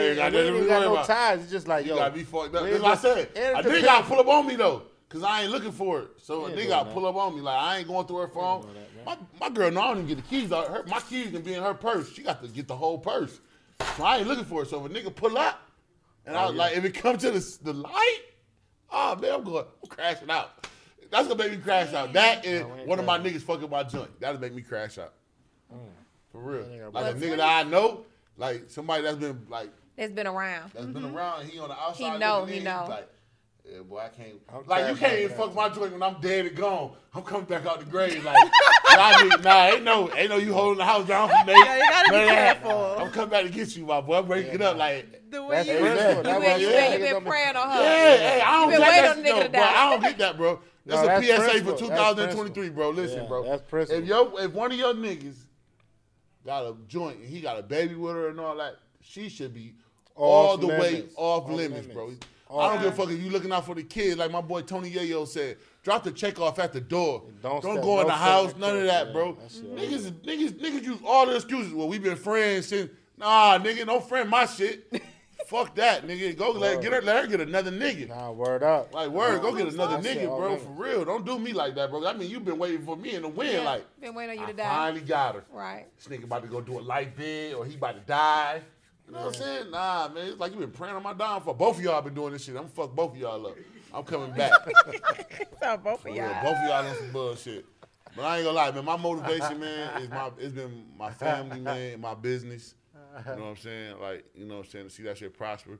ain't 0.00 0.16
got 0.16 0.32
we 0.32 0.38
nothing 0.38 0.38
ain't 0.38 0.48
to 0.48 0.56
even 0.56 0.66
got 0.68 0.80
worry 0.90 0.96
no 0.98 1.04
ties. 1.04 1.40
It's 1.42 1.50
just 1.52 1.68
like 1.68 1.84
You 1.86 1.92
yo. 1.92 1.98
gotta 1.98 2.12
be 2.14 2.24
fucked 2.24 2.54
up. 2.56 2.64
we 2.64 2.70
That's 2.70 2.82
what 2.82 2.88
I 3.04 3.18
ain't 3.20 3.28
said. 3.28 3.34
do- 3.34 3.40
and 3.40 3.64
A 3.94 3.98
it 3.98 4.00
gotta 4.00 4.08
pull 4.08 4.20
up 4.20 4.28
on 4.28 4.46
me 4.46 4.56
though, 4.56 4.82
cause 5.08 5.22
I 5.22 5.42
ain't 5.42 5.50
looking 5.50 5.72
for 5.72 6.00
it. 6.00 6.08
So 6.18 6.46
a 6.46 6.50
nigga 6.50 6.68
gotta 6.68 6.90
pull 6.90 7.06
up 7.06 7.14
on 7.14 7.34
me. 7.34 7.40
Like 7.40 7.58
I 7.58 7.78
ain't 7.78 7.88
going 7.88 8.06
through 8.06 8.18
her 8.18 8.28
phone. 8.28 8.66
My, 9.06 9.16
my 9.38 9.50
girl, 9.50 9.70
no, 9.70 9.80
I 9.82 9.88
don't 9.88 9.98
even 9.98 10.08
get 10.08 10.16
the 10.16 10.22
keys. 10.22 10.50
Out. 10.50 10.68
Her, 10.68 10.82
my 10.86 11.00
keys 11.00 11.30
can 11.30 11.42
be 11.42 11.54
in 11.54 11.62
her 11.62 11.74
purse. 11.74 12.12
She 12.12 12.22
got 12.22 12.42
to 12.42 12.48
get 12.48 12.66
the 12.66 12.76
whole 12.76 12.98
purse. 12.98 13.38
So 13.96 14.04
I 14.04 14.18
ain't 14.18 14.26
looking 14.26 14.46
for 14.46 14.62
it. 14.62 14.68
So 14.68 14.84
if 14.84 14.90
a 14.90 14.94
nigga 14.94 15.14
pull 15.14 15.36
up, 15.36 15.60
and 16.26 16.36
I 16.36 16.46
was 16.46 16.54
like, 16.54 16.76
if 16.76 16.84
it 16.84 16.94
comes 16.94 17.22
to 17.22 17.30
the, 17.30 17.58
the 17.62 17.74
light, 17.74 18.20
oh 18.90 19.16
man, 19.16 19.34
I'm 19.34 19.44
going, 19.44 19.64
I'm 19.82 19.88
crashing 19.88 20.30
out. 20.30 20.66
That's 21.10 21.28
gonna 21.28 21.42
make 21.42 21.52
me 21.52 21.58
crash 21.58 21.92
out. 21.92 22.12
That 22.12 22.44
and 22.44 22.72
we 22.72 22.80
ain't 22.80 22.88
one 22.88 22.98
of 22.98 23.04
my 23.04 23.18
niggas 23.18 23.42
fucking 23.42 23.70
my 23.70 23.84
joint. 23.84 24.18
That'll 24.20 24.40
make 24.40 24.54
me 24.54 24.62
crash 24.62 24.98
out. 24.98 25.12
For 26.32 26.40
real. 26.40 26.66
ain't 26.68 26.92
Like 26.92 27.14
a 27.14 27.18
nigga 27.18 27.36
that 27.36 27.66
I 27.66 27.68
know, 27.68 28.06
like 28.36 28.64
somebody 28.68 29.04
that's 29.04 29.18
been 29.18 29.46
like 29.48 29.70
that's 29.96 30.12
been 30.12 30.26
around 30.26 30.72
that's 30.74 30.86
been 30.86 31.02
mm-hmm. 31.02 31.16
around. 31.16 31.46
He 31.46 31.58
on 31.58 31.68
the 31.68 31.78
outside. 31.78 32.12
He 32.14 32.18
know, 32.18 32.44
he 32.44 32.56
in, 32.56 32.64
know. 32.64 32.86
Like, 32.88 33.08
Yeah, 33.66 33.80
boy, 33.80 33.98
I 33.98 34.08
can't. 34.08 34.34
I'm 34.52 34.66
like 34.66 34.90
you 34.90 34.96
can't 34.96 35.18
even 35.20 35.36
fuck 35.36 35.54
my 35.54 35.70
joint 35.70 35.92
when 35.92 36.02
I'm 36.02 36.20
dead 36.20 36.44
and 36.46 36.54
gone. 36.56 36.92
I'm 37.14 37.22
coming 37.22 37.46
back 37.46 37.64
out 37.64 37.80
the 37.80 37.86
grave 37.86 38.22
like, 38.22 38.36
nah, 38.90 39.12
nigga, 39.14 39.42
nah, 39.42 39.66
ain't 39.68 39.82
no, 39.84 40.14
ain't 40.14 40.28
no 40.28 40.36
you 40.36 40.52
holding 40.52 40.78
the 40.78 40.84
house 40.84 41.06
down 41.06 41.30
for 41.30 41.34
me. 41.46 41.52
Yeah, 41.54 41.76
you 41.76 41.82
gotta 41.88 42.10
be 42.10 42.16
None 42.16 42.22
of 42.24 42.28
that. 42.28 42.62
careful. 42.62 42.96
I'm 42.98 43.10
coming 43.10 43.30
back 43.30 43.44
to 43.44 43.48
get 43.50 43.74
you, 43.74 43.86
my 43.86 44.02
boy. 44.02 44.18
I'm 44.18 44.26
breaking 44.26 44.54
it 44.54 44.62
up 44.62 44.76
like. 44.76 45.30
The 45.30 45.42
way 45.42 45.56
That's 45.56 45.68
you 45.68 45.78
principle. 45.78 46.16
You 46.16 46.22
That's 46.22 46.36
You 46.36 46.40
been, 46.40 46.60
you 46.60 46.68
yeah. 46.68 46.92
you 46.94 46.98
niggas 47.04 47.14
been 47.14 47.24
praying 47.24 47.56
on 47.56 47.70
her. 47.70 47.82
Yeah, 47.82 48.16
hey, 48.16 48.40
I 48.44 48.52
don't 48.60 48.70
been 48.70 48.80
that- 48.80 48.90
waiting 48.90 49.10
on 49.10 49.16
the 49.16 49.22
no, 49.30 49.42
to 49.42 49.48
bro, 49.48 49.60
die. 49.60 49.74
I 49.74 49.90
don't 49.90 50.02
get 50.02 50.18
that, 50.18 50.36
bro. 50.36 50.60
That's 50.86 50.96
No, 50.96 51.02
a 51.02 51.06
that's 51.06 51.26
PSA 51.26 51.42
principle. 51.50 51.72
for 51.72 51.78
2023, 51.78 52.68
bro. 52.68 52.90
Listen, 52.90 53.22
Yeah, 53.22 53.28
bro. 53.28 53.42
that's 53.44 53.62
principle. 53.62 54.02
If 54.02 54.08
yo, 54.08 54.36
if 54.36 54.52
one 54.52 54.70
of 54.72 54.78
your 54.78 54.92
niggas 54.94 55.36
got 56.44 56.66
a 56.66 56.76
joint 56.86 57.16
and 57.20 57.26
he 57.26 57.40
got 57.40 57.58
a 57.58 57.62
baby 57.62 57.94
with 57.94 58.14
her 58.14 58.28
and 58.28 58.38
all 58.38 58.54
that, 58.58 58.76
she 59.00 59.28
should 59.30 59.54
be 59.54 59.74
all 60.14 60.56
the 60.58 60.66
way 60.68 61.04
off 61.16 61.44
Off 61.44 61.50
limits, 61.50 61.88
limits. 61.88 62.26
Bro. 62.48 62.58
I 62.60 62.72
don't 62.74 62.82
give 62.82 62.92
a 62.92 62.96
fuck 62.96 63.10
if 63.10 63.20
you 63.22 63.30
looking 63.30 63.52
out 63.52 63.66
for 63.66 63.74
the 63.74 63.82
kids, 63.82 64.16
like 64.16 64.30
my 64.30 64.40
boy 64.40 64.62
Tony 64.62 64.90
Yayo 64.90 65.26
said. 65.26 65.56
Drop 65.82 66.02
the 66.02 66.12
check 66.12 66.40
off 66.40 66.58
at 66.58 66.72
the 66.72 66.80
door. 66.80 67.24
Don't 67.42 67.62
Don't, 67.62 67.80
go 67.82 68.00
in 68.00 68.06
the 68.06 68.12
house. 68.12 68.54
None 68.56 68.76
of 68.78 68.84
that, 68.84 69.08
yeah, 69.08 69.12
bro. 69.12 69.34
Niggas, 69.34 70.12
niggas, 70.22 70.52
niggas 70.52 70.82
use 70.84 70.98
all 71.04 71.26
the 71.26 71.34
excuses. 71.36 71.72
Well, 71.74 71.88
we 71.88 71.98
been 71.98 72.16
friends 72.16 72.68
since. 72.68 72.90
Nah, 73.18 73.58
nigga, 73.58 73.84
don't 73.86 74.02
friend 74.08 74.28
my 74.28 74.46
shit. 74.46 74.90
Fuck 75.46 75.74
that, 75.74 76.06
nigga. 76.06 76.34
Go 76.38 76.52
let, 76.52 76.80
get 76.80 76.92
her, 76.94 77.02
let 77.02 77.22
her 77.22 77.26
get 77.30 77.40
another 77.42 77.70
nigga. 77.70 78.08
Nah, 78.08 78.30
word 78.30 78.62
up. 78.62 78.94
Like 78.94 79.10
word, 79.10 79.42
go 79.42 79.54
get 79.54 79.68
another 79.70 79.96
That 80.00 80.04
shit 80.04 80.18
nigga, 80.22 80.36
bro. 80.38 80.48
limits. 80.48 80.64
For 80.64 80.70
real, 80.70 81.04
don't 81.04 81.26
do 81.26 81.38
me 81.38 81.52
like 81.52 81.74
that, 81.74 81.90
bro. 81.90 82.04
I 82.06 82.14
mean, 82.14 82.30
you've 82.30 82.46
been 82.46 82.56
waiting 82.56 82.82
for 82.82 82.96
me 82.96 83.14
in 83.14 83.22
the 83.22 83.28
wind, 83.28 83.52
Yeah, 83.52 83.60
like 83.60 83.84
been 84.00 84.14
waiting 84.14 84.38
on 84.38 84.42
you 84.42 84.48
I 84.48 84.52
to 84.52 84.56
die. 84.56 84.68
finally 84.68 85.00
got 85.02 85.34
her. 85.34 85.44
Right. 85.52 85.84
This 85.98 86.08
nigga 86.08 86.24
about 86.24 86.42
to 86.44 86.48
go 86.48 86.62
do 86.62 86.78
a 86.78 86.80
light 86.80 87.14
bid, 87.14 87.54
or 87.54 87.66
he 87.66 87.74
about 87.74 87.94
to 87.96 88.00
die. 88.00 88.62
You 89.06 89.12
know 89.12 89.26
what 89.26 89.36
I'm 89.36 89.42
saying? 89.42 89.70
Nah, 89.70 90.08
man. 90.08 90.26
It's 90.28 90.40
like 90.40 90.52
you've 90.52 90.60
been 90.60 90.70
praying 90.70 90.96
on 90.96 91.02
my 91.02 91.12
downfall. 91.12 91.54
Both 91.54 91.78
of 91.78 91.84
y'all 91.84 92.00
been 92.02 92.14
doing 92.14 92.32
this 92.32 92.44
shit. 92.44 92.56
I'm 92.56 92.62
gonna 92.62 92.68
fuck 92.68 92.94
both 92.94 93.12
of 93.12 93.18
y'all 93.18 93.46
up. 93.46 93.56
I'm 93.92 94.04
coming 94.04 94.32
back. 94.32 94.52
So 95.60 95.78
both 95.78 96.04
of 96.04 96.14
y'all. 96.14 96.42
both 96.42 96.56
of 96.56 96.64
y'all 96.64 96.86
on 96.86 96.94
some 96.94 97.10
bullshit. 97.10 97.64
But 98.14 98.26
I 98.26 98.36
ain't 98.36 98.44
gonna 98.44 98.56
lie, 98.56 98.70
man. 98.70 98.84
My 98.84 98.98
motivation, 98.98 99.58
man, 99.58 100.02
is 100.02 100.10
my 100.10 100.30
it's 100.38 100.52
been 100.52 100.84
my 100.98 101.10
family, 101.10 101.58
man, 101.58 102.00
my 102.00 102.14
business. 102.14 102.74
You 103.26 103.36
know 103.36 103.42
what 103.42 103.50
I'm 103.50 103.56
saying? 103.56 104.00
Like, 104.00 104.24
you 104.34 104.44
know 104.44 104.56
what 104.56 104.66
I'm 104.66 104.70
saying, 104.70 104.88
to 104.88 104.90
see 104.90 105.02
that 105.04 105.16
shit 105.16 105.36
prosper. 105.36 105.78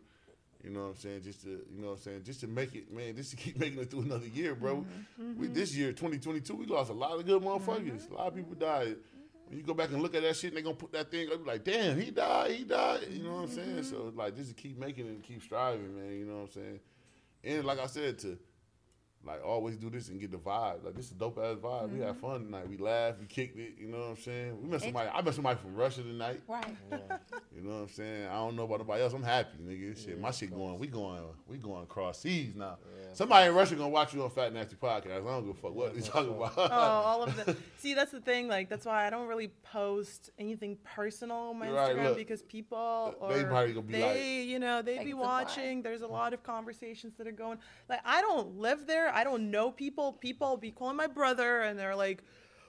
You 0.62 0.70
know 0.70 0.80
what 0.80 0.86
I'm 0.90 0.96
saying? 0.96 1.22
Just 1.22 1.42
to, 1.42 1.50
you 1.50 1.80
know 1.82 1.88
what 1.88 1.92
I'm 1.94 1.98
saying? 1.98 2.22
Just 2.24 2.40
to 2.40 2.46
make 2.46 2.74
it, 2.74 2.90
man, 2.90 3.14
just 3.14 3.32
to 3.32 3.36
keep 3.36 3.58
making 3.60 3.78
it 3.78 3.90
through 3.90 4.02
another 4.02 4.26
year, 4.26 4.54
bro. 4.54 4.86
We 5.18 5.24
mm-hmm. 5.24 5.52
this 5.52 5.76
year, 5.76 5.88
2022, 5.92 6.54
we 6.54 6.66
lost 6.66 6.90
a 6.90 6.94
lot 6.94 7.18
of 7.18 7.26
good 7.26 7.42
motherfuckers. 7.42 8.04
Mm-hmm. 8.04 8.14
A 8.14 8.16
lot 8.16 8.28
of 8.28 8.34
people 8.34 8.54
died. 8.54 8.96
When 9.46 9.58
you 9.58 9.64
go 9.64 9.74
back 9.74 9.90
and 9.90 10.02
look 10.02 10.14
at 10.14 10.22
that 10.22 10.36
shit, 10.36 10.50
and 10.50 10.56
they 10.56 10.62
gonna 10.62 10.74
put 10.74 10.92
that 10.92 11.10
thing 11.10 11.28
up, 11.30 11.46
like, 11.46 11.64
damn, 11.64 12.00
he 12.00 12.10
died, 12.10 12.50
he 12.52 12.64
died. 12.64 13.06
You 13.10 13.24
know 13.24 13.34
what 13.34 13.42
I'm 13.42 13.48
saying? 13.48 13.68
Mm-hmm. 13.68 13.82
So 13.82 14.12
like, 14.14 14.36
just 14.36 14.56
keep 14.56 14.78
making 14.78 15.06
it 15.06 15.10
and 15.10 15.22
keep 15.22 15.42
striving, 15.42 15.96
man. 15.96 16.18
You 16.18 16.24
know 16.24 16.36
what 16.36 16.42
I'm 16.42 16.50
saying? 16.50 16.80
And 17.44 17.64
like 17.64 17.78
I 17.78 17.86
said, 17.86 18.18
to 18.20 18.38
like 19.26 19.44
always 19.44 19.76
do 19.76 19.90
this 19.90 20.08
and 20.08 20.20
get 20.20 20.30
the 20.30 20.38
vibe. 20.38 20.84
Like 20.84 20.94
this 20.94 21.06
is 21.06 21.12
dope 21.12 21.38
ass 21.38 21.56
vibe. 21.56 21.90
We 21.90 22.00
had 22.00 22.10
mm-hmm. 22.10 22.20
fun 22.20 22.44
tonight. 22.44 22.68
We 22.68 22.76
laughed, 22.76 23.20
we 23.20 23.26
kicked 23.26 23.58
it. 23.58 23.74
You 23.78 23.88
know 23.88 23.98
what 23.98 24.08
I'm 24.10 24.16
saying? 24.16 24.62
We 24.62 24.68
met 24.68 24.82
somebody. 24.82 25.08
I 25.08 25.22
met 25.22 25.34
somebody 25.34 25.58
from 25.60 25.74
Russia 25.74 26.02
tonight. 26.02 26.42
Right. 26.46 26.76
You 27.54 27.62
know 27.62 27.70
what 27.70 27.82
I'm 27.82 27.88
saying? 27.88 28.26
I 28.26 28.34
don't 28.34 28.56
know 28.56 28.64
about 28.64 28.78
nobody 28.80 29.02
else. 29.02 29.12
I'm 29.12 29.22
happy, 29.22 29.58
nigga. 29.62 30.02
Shit, 30.02 30.20
my 30.20 30.30
shit 30.30 30.54
going. 30.54 30.78
We 30.78 30.86
going. 30.86 31.22
We 31.48 31.56
going 31.58 31.84
across 31.84 32.20
seas 32.20 32.54
now. 32.54 32.78
Somebody 33.12 33.48
in 33.48 33.54
Russia 33.54 33.76
gonna 33.76 33.88
watch 33.90 34.12
you 34.12 34.22
on 34.24 34.30
Fat 34.30 34.52
Nasty 34.52 34.74
Podcast. 34.74 35.12
I 35.12 35.20
don't 35.20 35.46
give 35.46 35.56
a 35.56 35.60
fuck 35.60 35.74
what 35.74 35.94
you 35.94 36.02
talking 36.02 36.34
about. 36.34 36.52
Oh, 36.56 36.68
all 36.70 37.22
of 37.22 37.36
the. 37.36 37.56
See, 37.78 37.94
that's 37.94 38.10
the 38.10 38.20
thing. 38.20 38.48
Like, 38.48 38.68
that's 38.68 38.86
why 38.86 39.06
I 39.06 39.10
don't 39.10 39.28
really 39.28 39.48
post 39.62 40.30
anything 40.38 40.78
personal 40.84 41.36
on 41.36 41.58
my 41.58 41.70
Right, 41.70 41.96
Instagram 41.96 42.04
look. 42.04 42.16
because 42.16 42.42
people 42.42 43.14
or 43.20 43.32
They 43.32 43.44
probably 43.44 43.72
gonna 43.72 43.86
be 43.86 43.92
they, 43.92 44.42
you 44.42 44.58
know, 44.58 44.82
they 44.82 44.96
Take 44.96 45.04
be 45.04 45.10
it 45.10 45.14
to 45.14 45.22
heart. 45.22 45.46
watching. 45.46 45.82
There's 45.82 46.02
a 46.02 46.06
lot 46.06 46.32
of 46.32 46.42
conversations 46.42 47.14
that 47.18 47.26
are 47.26 47.32
going. 47.32 47.58
Like, 47.88 48.00
I 48.04 48.20
don't 48.20 48.58
live 48.58 48.86
there. 48.86 49.13
I 49.14 49.24
don't 49.24 49.50
know 49.50 49.70
people. 49.70 50.12
People 50.12 50.56
be 50.56 50.70
calling 50.70 50.96
my 50.96 51.06
brother, 51.06 51.62
and 51.62 51.78
they're 51.78 51.96
like. 51.96 52.22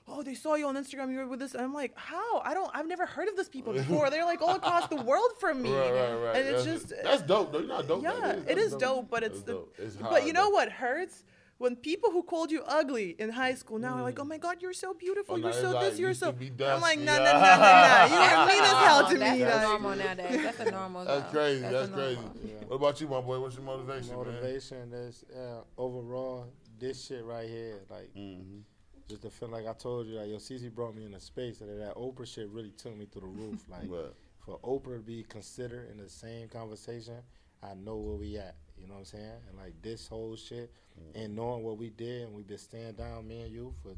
Oh, 0.08 0.22
they 0.22 0.36
saw 0.36 0.54
you 0.54 0.68
on 0.68 0.76
Instagram. 0.76 1.12
You 1.12 1.18
were 1.18 1.28
with 1.28 1.40
this. 1.40 1.56
And 1.56 1.64
I'm 1.64 1.74
like, 1.74 1.98
how? 1.98 2.40
I 2.42 2.54
don't. 2.54 2.70
I've 2.76 2.88
never 2.88 3.08
heard 3.08 3.28
of 3.28 3.36
this 3.36 3.50
people 3.50 3.74
before. 3.82 4.12
They're 4.12 4.24
like 4.24 4.40
all 4.40 4.54
across 4.54 4.88
the 4.88 5.02
world 5.02 5.32
from 5.40 5.64
me, 5.64 5.74
right, 5.74 5.92
right, 5.92 6.14
right. 6.14 6.36
and 6.36 6.48
it's 6.48 6.64
that's, 6.64 6.84
just 6.84 7.04
that's 7.04 7.22
dope 7.24 7.52
though. 7.52 7.58
You're 7.58 7.68
not 7.68 7.88
dope. 7.88 8.04
yeah, 8.04 8.36
it 8.48 8.60
is 8.60 8.76
dope, 8.76 9.10
but 9.10 9.24
it's 9.24 9.42
the. 9.42 9.54
dope. 9.54 9.74
It's 9.80 9.96
but 9.96 10.28
you 10.28 10.34
know 10.34 10.52
what 10.52 10.72
hurts? 10.72 11.24
When 11.58 11.78
people 11.78 12.12
who 12.12 12.22
called 12.24 12.52
you 12.52 12.64
ugly 12.68 13.16
in 13.18 13.30
high 13.30 13.54
school 13.56 13.80
now 13.80 13.96
are 13.96 14.02
like, 14.02 14.20
"Oh 14.20 14.26
my 14.26 14.38
God, 14.38 14.58
you're 14.62 14.74
so 14.74 14.94
beautiful. 14.94 15.36
Oh, 15.36 15.38
you're 15.38 15.54
so 15.54 15.72
it's 15.80 15.90
this. 15.92 16.00
You're 16.00 16.14
so." 16.14 16.34
to 16.34 16.74
I'm 16.74 16.82
like, 16.82 17.00
"No, 17.00 17.16
no, 17.18 17.24
no, 17.24 17.32
no, 17.32 17.40
no. 17.40 18.04
You 18.06 18.20
That's 18.20 18.52
mean 18.52 18.64
as 18.64 18.72
hell 18.72 19.08
to 19.08 19.14
normal. 19.18 19.32
me." 19.38 19.40
That's 19.44 19.56
like- 19.56 19.68
normal 19.82 19.96
nowadays. 19.96 20.42
That's 20.44 20.60
a 20.60 20.72
normal. 20.72 21.06
That's 21.06 21.32
crazy. 21.32 21.62
That's 21.62 21.74
That's, 21.74 21.92
crazy. 21.92 22.16
normal. 22.16 22.68
What 22.68 22.76
about 22.76 23.02
you, 23.02 23.08
my 23.08 23.22
boy? 23.22 23.40
What's 23.40 23.56
your 23.56 23.64
motivation, 23.64 24.10
man? 24.10 24.18
Motivation 24.18 24.94
is 24.94 25.24
uh, 25.34 25.62
overall 25.78 26.48
this 26.78 27.06
shit 27.06 27.24
right 27.24 27.48
here, 27.48 27.80
like 27.90 28.14
Mm-hmm. 28.16 28.60
just 29.08 29.22
to 29.22 29.30
feel 29.30 29.48
like 29.50 29.66
I 29.66 29.74
told 29.74 30.08
you, 30.08 30.16
like 30.16 30.28
yo, 30.30 30.36
Cece 30.38 30.70
brought 30.74 30.94
me 30.94 31.06
in 31.06 31.14
a 31.14 31.22
space 31.22 31.60
that 31.60 31.68
that 31.68 31.96
Oprah 31.96 32.28
shit 32.28 32.50
really 32.50 32.72
took 32.72 32.98
me 32.98 33.06
through 33.06 33.22
the 33.22 33.28
roof. 33.28 33.64
Like 33.70 33.84
Right. 33.90 34.12
for 34.46 34.60
Oprah 34.60 34.98
to 34.98 35.04
be 35.04 35.24
considered 35.24 35.90
in 35.90 35.98
the 36.04 36.10
same 36.10 36.50
conversation, 36.50 37.16
I 37.64 37.76
know 37.76 37.96
where 37.96 38.16
we 38.18 38.38
at. 38.38 38.56
You 38.86 38.90
know 38.90 38.96
what 38.96 39.00
I'm 39.00 39.06
saying? 39.06 39.32
And 39.50 39.58
like 39.58 39.74
this 39.82 40.08
whole 40.08 40.36
shit, 40.36 40.72
Mm. 40.96 41.24
and 41.26 41.36
knowing 41.36 41.64
what 41.64 41.78
we 41.78 41.90
did, 41.90 42.22
and 42.28 42.34
we've 42.36 42.48
been 42.48 42.58
staying 42.60 42.94
down, 42.94 43.28
me 43.28 43.42
and 43.42 43.52
you 43.52 43.74
for 43.82 43.94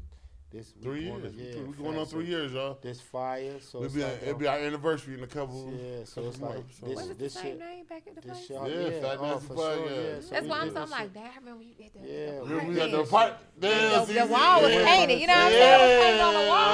this 0.50 0.72
we 0.76 0.82
Three 0.82 1.04
going 1.08 1.22
years. 1.22 1.36
to- 1.36 1.42
yeah, 1.42 1.62
We're 1.62 1.74
going 1.74 1.88
on 1.90 1.94
facts. 2.06 2.10
three 2.10 2.24
So 2.24 2.30
years, 2.30 2.52
y'all. 2.52 2.78
This 2.80 3.00
fire, 3.02 3.60
so 3.60 3.78
We'll 3.80 3.86
it's 3.86 3.94
be, 3.94 4.02
like, 4.02 4.14
it'll 4.22 4.28
yo, 4.28 4.34
be 4.38 4.46
our 4.48 4.56
anniversary 4.58 5.14
in 5.14 5.22
a 5.22 5.26
couple. 5.26 5.70
yeah, 5.74 6.04
so 6.04 6.22
it's 6.26 6.40
like 6.40 6.54
months, 6.54 6.78
so- 6.80 6.86
this, 6.86 6.96
Was 6.96 7.04
it 7.04 7.08
the 7.18 7.24
this 7.24 7.34
same 7.34 7.42
shit. 7.44 7.58
name 7.58 7.84
back 7.84 8.02
at 8.08 8.14
the 8.14 8.20
This 8.22 8.30
place? 8.32 8.46
shit, 8.46 8.56
Yeah, 8.56 9.00
Fat 9.02 9.18
oh, 9.20 9.26
Nasty 9.28 9.46
for 9.46 9.54
Pod, 9.54 9.74
sure, 9.76 9.84
yeah. 9.90 10.00
yeah. 10.00 10.20
So 10.20 10.28
That's 10.30 10.46
why 10.48 10.58
I'm 10.58 10.64
did 10.64 10.72
so 10.74 10.80
I'm 10.82 10.90
like, 10.90 11.00
shit. 11.02 11.14
damn, 11.14 11.24
I 11.24 11.36
remember 11.36 11.62
you 11.62 11.74
at 11.84 11.92
the, 11.92 12.00
Yeah, 12.00 12.38
the 12.38 12.44
we- 12.44 12.54
We, 12.54 12.66
we 12.70 12.74
got 12.74 12.90
the 12.90 12.96
podcast. 13.04 13.10
part. 13.10 13.32
The, 13.58 13.68
Damn, 13.68 14.06
the 14.08 14.26
wall 14.32 14.62
was 14.62 14.72
Yeah. 14.74 14.84
painted. 14.88 15.20
You 15.20 15.26
know 15.28 15.32
what 15.34 15.42
I'm 15.44 15.52
saying? 15.52 15.68
It 15.68 15.84
was 15.84 16.02
painted 16.02 16.20
on 16.20 16.34
the 16.34 16.48
wall. 16.48 16.67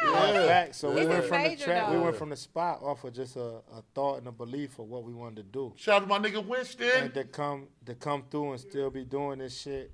I'm 0.00 0.06
Yeah. 0.06 0.12
like, 0.20 0.32
damn. 0.32 0.34
Yeah, 0.42 0.46
facts. 0.48 0.78
So 0.78 0.90
we 0.92 1.06
went 1.06 1.24
from 1.24 1.42
the 1.42 1.56
track. 1.56 1.90
We 1.90 1.98
went 1.98 2.16
from 2.16 2.30
the 2.30 2.36
spot 2.36 2.80
off 2.82 3.04
of 3.04 3.12
just 3.12 3.36
a, 3.36 3.60
a 3.72 3.82
thought 3.94 4.18
and 4.18 4.28
a 4.28 4.32
belief 4.32 4.78
of 4.78 4.86
what 4.88 5.04
we 5.04 5.12
wanted 5.12 5.36
to 5.36 5.42
do, 5.44 5.72
Shout 5.76 5.96
out 5.96 6.00
to 6.00 6.06
my 6.06 6.18
nigga 6.18 6.44
Winston. 6.44 6.88
and 7.04 7.14
to 7.14 7.24
come 7.24 7.68
to 7.86 7.94
come 7.94 8.24
through 8.30 8.52
and 8.52 8.60
still 8.60 8.90
be 8.90 9.04
doing 9.04 9.38
this 9.40 9.60
shit. 9.60 9.92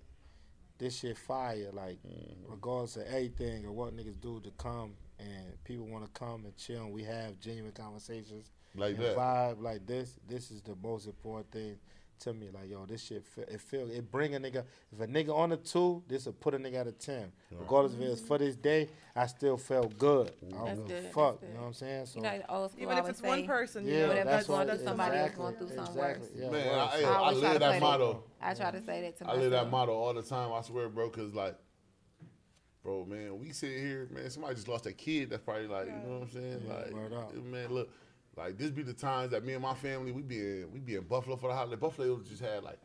This 0.77 0.99
shit 0.99 1.17
fire, 1.17 1.71
like 1.73 1.99
Mm-hmm. 2.03 2.51
regardless 2.51 2.97
of 2.97 3.05
anything 3.09 3.65
or 3.65 3.73
what 3.73 3.97
niggas 3.97 4.21
do 4.21 4.41
to 4.41 4.51
come 4.59 4.95
and 5.21 5.63
people 5.65 5.87
want 5.87 6.05
to 6.05 6.11
come 6.19 6.45
and 6.45 6.57
chill. 6.57 6.83
and 6.85 6.93
We 6.93 7.05
have 7.05 7.39
genuine 7.39 7.71
conversations 7.73 8.51
Like 8.75 8.97
and 8.97 9.05
that. 9.05 9.17
vibe 9.17 9.63
like 9.63 9.87
this. 9.87 10.19
This 10.29 10.51
is 10.51 10.63
the 10.63 10.75
most 10.83 11.07
important 11.07 11.51
thing 11.53 11.79
to 12.25 12.33
me. 12.35 12.49
Like 12.53 12.71
yo, 12.71 12.85
this 12.87 13.03
shit 13.05 13.25
feel, 13.25 13.45
it 13.45 13.61
feel 13.61 13.91
it 13.91 14.11
bring 14.11 14.35
a 14.35 14.41
nigga. 14.41 14.65
If 14.93 15.01
a 15.01 15.07
nigga 15.07 15.35
on 15.35 15.53
a 15.53 15.57
two, 15.57 16.03
this 16.09 16.27
will 16.27 16.33
put 16.35 16.55
a 16.55 16.59
nigga 16.59 16.81
at 16.81 16.87
a 16.87 16.93
ten. 16.93 17.33
Regardless 17.53 17.95
if 17.95 18.01
it's 18.01 18.21
for 18.21 18.39
this 18.39 18.57
day, 18.57 18.89
I 19.15 19.27
still 19.27 19.57
felt 19.57 19.97
good. 19.99 20.33
I 20.47 20.51
don't 20.57 20.65
That's 20.67 20.79
give 20.81 20.89
good, 20.89 21.05
a 21.05 21.09
fuck. 21.13 21.39
You 21.43 21.49
know 21.55 21.61
what 21.61 21.67
I'm 21.69 21.73
saying? 21.75 22.07
So 22.07 22.19
You 22.19 22.23
know, 22.25 22.43
old 22.49 22.71
school 22.73 22.83
Even 22.83 22.93
if 22.99 23.03
always 23.03 23.15
it's 23.19 23.23
one 23.23 23.41
say, 23.41 23.47
person, 23.47 23.87
you 23.87 23.95
yeah, 23.95 24.07
know, 24.07 24.15
that's 24.25 24.49
you're 24.49 24.57
going 24.57 24.69
what 24.69 24.77
through, 24.77 24.87
somebody 24.87 25.17
else 25.17 25.31
exactly, 25.31 25.43
going 25.45 25.57
through 25.57 25.77
something 25.77 25.95
exactly, 25.97 26.29
worse. 26.29 26.31
Yeah, 26.37 26.51
Man, 26.51 26.67
word. 26.67 26.75
I, 26.79 27.01
I 27.01 27.03
I, 27.03 27.17
always 27.17 27.39
live 27.43 27.61
that 27.61 27.73
say 27.73 27.81
motto. 27.81 28.25
that. 28.41 28.49
I 28.49 28.55
try 28.55 28.71
to 28.71 28.81
say 28.85 29.01
that 29.03 29.19
to 29.19 29.25
I 29.25 29.27
myself. 29.27 29.43
live 29.43 29.51
that 29.53 29.71
motto 29.71 29.93
all 29.93 30.15
the 30.15 30.23
time. 30.23 30.53
I 30.53 30.61
swear, 30.63 30.89
bro. 30.89 31.09
Cause 31.11 31.33
like, 31.35 31.57
bro, 32.83 33.05
man, 33.05 33.39
we 33.39 33.51
sit 33.53 33.79
here, 33.79 34.09
man. 34.11 34.31
Somebody 34.31 34.55
just 34.57 34.69
lost 34.69 34.87
a 34.87 34.93
kid. 34.93 35.31
That's 35.31 35.43
probably 35.43 35.67
like, 35.69 35.87
you 35.87 35.93
know 35.93 36.19
what 36.19 36.23
I'm 36.23 36.31
saying? 36.31 36.63
Yeah, 36.67 36.75
like, 36.75 36.93
word 36.93 37.13
up. 37.13 37.35
man, 37.45 37.69
look, 37.71 37.91
like 38.37 38.59
this 38.59 38.71
be 38.71 38.83
the 38.83 38.93
times 38.93 39.31
that 39.31 39.45
me 39.45 39.53
and 39.53 39.63
my 39.63 39.75
family 39.75 40.11
we 40.13 40.23
be 40.23 40.39
in, 40.39 40.69
we 40.73 40.81
be 40.81 40.95
in 40.97 41.03
Buffalo 41.03 41.37
for 41.37 41.49
the 41.49 41.55
holiday. 41.55 41.77
Buffalo 41.77 42.19
just 42.21 42.43
had 42.43 42.63
like 42.65 42.79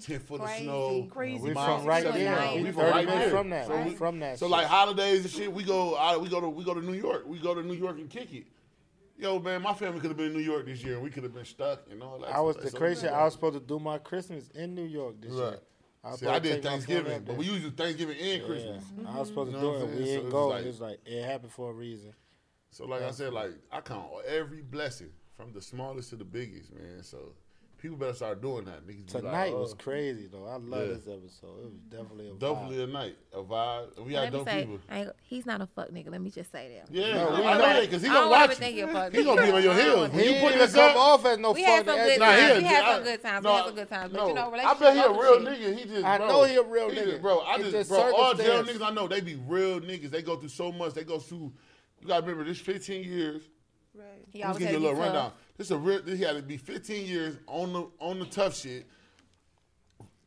ten 0.00 0.18
foot 0.20 0.40
of 0.40 0.50
snow. 0.50 1.06
Crazy. 1.10 1.42
We 1.42 1.52
from 1.54 1.84
right 1.84 2.04
there. 2.04 2.36
miles. 2.36 2.56
We 2.56 2.62
We 2.64 2.70
30 2.72 2.72
from 2.72 2.90
right 2.90 3.06
minutes 3.06 3.20
there. 3.24 3.30
from 3.30 3.50
that. 3.50 3.66
So, 3.66 3.76
we 3.78 3.84
we- 3.90 3.94
from 3.96 4.18
that. 4.20 4.38
so 4.38 4.46
shit. 4.46 4.50
like 4.52 4.66
holidays 4.66 5.20
and 5.24 5.30
shit, 5.30 5.52
we 5.52 5.64
go 5.64 5.96
out, 5.98 6.20
we 6.20 6.28
go 6.28 6.40
to 6.40 6.48
we 6.48 6.64
go 6.64 6.74
to 6.74 6.80
New 6.80 6.94
York. 6.94 7.24
We 7.26 7.38
go 7.38 7.54
to 7.54 7.62
New 7.62 7.74
York 7.74 7.98
and 7.98 8.08
kick 8.08 8.32
it. 8.32 8.46
Yo, 9.18 9.38
man, 9.38 9.62
my 9.62 9.72
family 9.72 9.98
could 9.98 10.10
have 10.10 10.16
been 10.18 10.26
in 10.26 10.32
New 10.34 10.40
York 10.40 10.66
this 10.66 10.84
year, 10.84 10.94
and 10.94 11.02
we 11.02 11.08
could 11.10 11.22
have 11.22 11.32
been 11.34 11.44
stuck 11.46 11.80
and 11.90 12.02
all 12.02 12.18
that. 12.18 12.34
I 12.34 12.40
was 12.40 12.54
stuff. 12.56 12.64
the 12.66 12.70
So, 12.72 12.78
crazy. 12.78 13.06
man, 13.06 13.14
I 13.14 13.24
was 13.24 13.32
supposed 13.32 13.54
to 13.54 13.60
do 13.60 13.78
my 13.78 13.96
Christmas 13.98 14.50
in 14.50 14.74
New 14.74 14.84
York 14.84 15.20
this 15.22 15.32
Right. 15.32 15.38
year. 15.52 15.58
I, 16.04 16.14
See, 16.16 16.26
I 16.26 16.38
did 16.38 16.42
take 16.42 16.64
my 16.64 16.70
family 16.70 16.70
Thanksgiving, 16.86 17.22
but 17.26 17.36
we 17.36 17.46
usually 17.46 17.70
Thanksgiving 17.70 18.16
and 18.20 18.40
Yeah. 18.42 18.46
Christmas. 18.46 18.84
I 19.08 19.18
was 19.18 19.28
supposed 19.28 19.50
You 19.52 19.56
to 19.56 19.62
know 19.62 19.72
do 19.72 19.78
it. 19.78 19.82
I'm 19.84 19.88
We 19.88 19.94
saying? 19.96 20.04
So 20.04 20.12
didn't 20.12 20.26
it's 20.26 20.32
go. 20.32 20.48
like- 20.48 20.62
It 20.64 20.66
was 20.66 20.80
like 20.82 21.00
it 21.06 21.24
happened 21.24 21.52
for 21.52 21.70
a 21.70 21.72
reason. 21.72 22.12
So 22.70 22.84
like 22.86 23.02
I 23.02 23.10
said, 23.10 23.32
like 23.32 23.52
I 23.72 23.80
count 23.80 24.06
every 24.28 24.62
blessing 24.62 25.10
from 25.36 25.52
the 25.52 25.62
smallest 25.62 26.10
to 26.10 26.16
the 26.16 26.24
biggest, 26.24 26.72
man. 26.74 27.02
So 27.02 27.32
people 27.78 27.96
better 27.96 28.12
start 28.14 28.42
doing 28.42 28.64
that. 28.66 28.86
Niggas 28.86 29.06
be 29.06 29.12
Tonight 29.20 29.50
like, 29.50 29.54
was 29.54 29.72
oh, 29.72 29.76
crazy 29.76 30.26
though. 30.30 30.44
I 30.46 30.56
love 30.56 30.88
Yeah. 30.88 30.94
this 30.94 31.06
episode. 31.08 31.58
It 31.60 31.64
was 31.64 31.80
definitely 31.88 32.28
a 32.28 32.32
vibe. 32.32 32.38
Definitely 32.38 32.82
a 32.82 32.86
night, 32.86 33.16
a 33.32 33.42
vibe. 33.42 34.04
We 34.04 34.12
had 34.14 34.24
Let 34.24 34.32
dope 34.32 34.48
say, 34.48 34.60
people. 34.90 35.12
He's 35.22 35.46
not 35.46 35.60
a 35.62 35.66
fuck 35.66 35.88
nigga. 35.90 36.10
Let 36.10 36.20
me 36.20 36.30
just 36.30 36.52
say 36.52 36.80
that. 36.82 36.94
Yeah, 36.94 37.14
No, 37.14 37.30
we 37.30 37.36
I 37.36 37.52
know 37.54 37.58
know 37.58 37.58
that 37.58 37.80
because 37.82 38.02
he 38.02 38.08
gonna 38.08 38.20
don't 38.20 38.30
watch 38.30 38.50
ever 38.60 38.68
you. 38.68 38.76
you're 38.76 39.10
He 39.10 39.24
gonna 39.24 39.42
be 39.42 39.50
on 39.52 39.62
your 39.62 39.74
heels. 39.74 39.96
wanna 39.96 40.12
When 40.14 40.24
you 40.24 40.32
He 40.34 40.40
put 40.40 40.48
didn't 40.48 40.58
this 40.58 40.74
come 40.74 40.90
up, 40.90 40.96
off 40.96 41.24
as 41.26 41.38
no 41.38 41.52
We 41.52 41.62
had 41.62 41.86
fuck 41.86 41.94
some 41.94 41.98
ass 42.00 42.06
good 42.08 42.18
Nah, 42.20 42.26
times. 42.26 42.40
he 42.42 42.46
a- 42.52 42.56
we 42.58 42.64
had 42.64 42.94
some 42.94 43.02
good 43.04 43.22
times. 43.22 43.44
no, 43.44 43.50
we 43.50 43.56
had 43.56 43.64
some 43.66 43.74
good 43.74 43.88
times. 43.88 44.12
But 44.12 44.28
you 44.28 44.34
know, 44.34 44.52
I 44.54 44.74
bet 44.74 44.94
he 44.94 45.00
a 45.00 45.10
real 45.10 45.40
nigga. 45.40 45.78
He 45.78 45.84
just, 45.86 46.04
I 46.04 46.18
bro, 46.18 46.28
know 46.28 46.44
he 46.44 46.56
a 46.56 46.62
real 46.62 46.90
nigga. 46.90 47.20
bro. 47.22 47.40
I 47.40 47.58
just, 47.58 47.70
just 47.70 47.90
bro. 47.90 48.14
All 48.14 48.34
jail 48.34 48.64
niggas 48.64 48.82
I 48.82 48.90
know, 48.90 49.08
they 49.08 49.20
be 49.22 49.36
real 49.46 49.80
niggas. 49.80 50.10
They 50.10 50.20
go 50.22 50.36
through 50.36 50.48
so 50.50 50.70
much. 50.72 50.92
They 50.94 51.04
go 51.04 51.18
through. 51.18 51.52
You 52.06 52.12
gotta 52.12 52.22
remember 52.22 52.44
this 52.44 52.60
15 52.60 53.02
years. 53.02 53.42
Right. 53.92 54.06
He 54.30 54.38
Let's 54.38 54.46
always 54.46 54.58
give 54.58 54.66
had 54.68 54.72
you 54.74 54.78
a 54.78 54.80
little 54.80 54.94
be 54.94 55.00
tough. 55.06 55.14
rundown. 55.14 55.32
This 55.56 55.66
is 55.66 55.70
a 55.72 55.78
real. 55.78 56.02
This 56.02 56.20
had 56.20 56.36
to 56.36 56.42
be 56.42 56.56
15 56.56 57.06
years 57.06 57.36
on 57.48 57.72
the 57.72 57.88
on 57.98 58.20
the 58.20 58.26
tough 58.26 58.56
shit. 58.56 58.86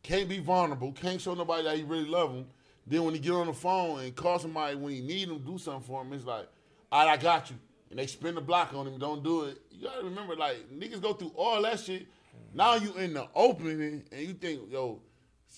can't 0.03 0.27
be 0.27 0.39
vulnerable, 0.39 0.91
can't 0.91 1.21
show 1.21 1.33
nobody 1.35 1.63
that 1.63 1.77
he 1.77 1.83
really 1.83 2.05
love 2.05 2.31
him. 2.33 2.47
Then 2.85 3.03
when 3.05 3.13
he 3.13 3.19
get 3.21 3.31
on 3.31 3.47
the 3.47 3.53
phone 3.53 4.01
and 4.01 4.13
call 4.13 4.39
somebody 4.39 4.75
when 4.75 4.91
he 4.93 4.99
need 4.99 5.29
him, 5.29 5.37
do 5.39 5.57
something 5.57 5.83
for 5.83 6.01
him, 6.01 6.11
it's 6.11 6.25
like, 6.25 6.47
all 6.91 7.05
right, 7.05 7.13
I 7.13 7.21
got 7.21 7.49
you. 7.49 7.55
And 7.91 7.99
they 7.99 8.07
spin 8.07 8.35
the 8.35 8.41
block 8.41 8.73
on 8.73 8.87
him, 8.87 8.97
don't 8.97 9.23
do 9.23 9.43
it. 9.45 9.61
You 9.71 9.87
gotta 9.87 10.03
remember, 10.03 10.35
like, 10.35 10.69
niggas 10.69 11.01
go 11.01 11.13
through 11.13 11.31
all 11.35 11.61
that 11.61 11.79
shit. 11.79 12.07
Now 12.53 12.75
you 12.75 12.93
in 12.95 13.13
the 13.13 13.27
opening 13.35 14.03
and 14.11 14.21
you 14.21 14.33
think, 14.33 14.71
yo, 14.71 14.99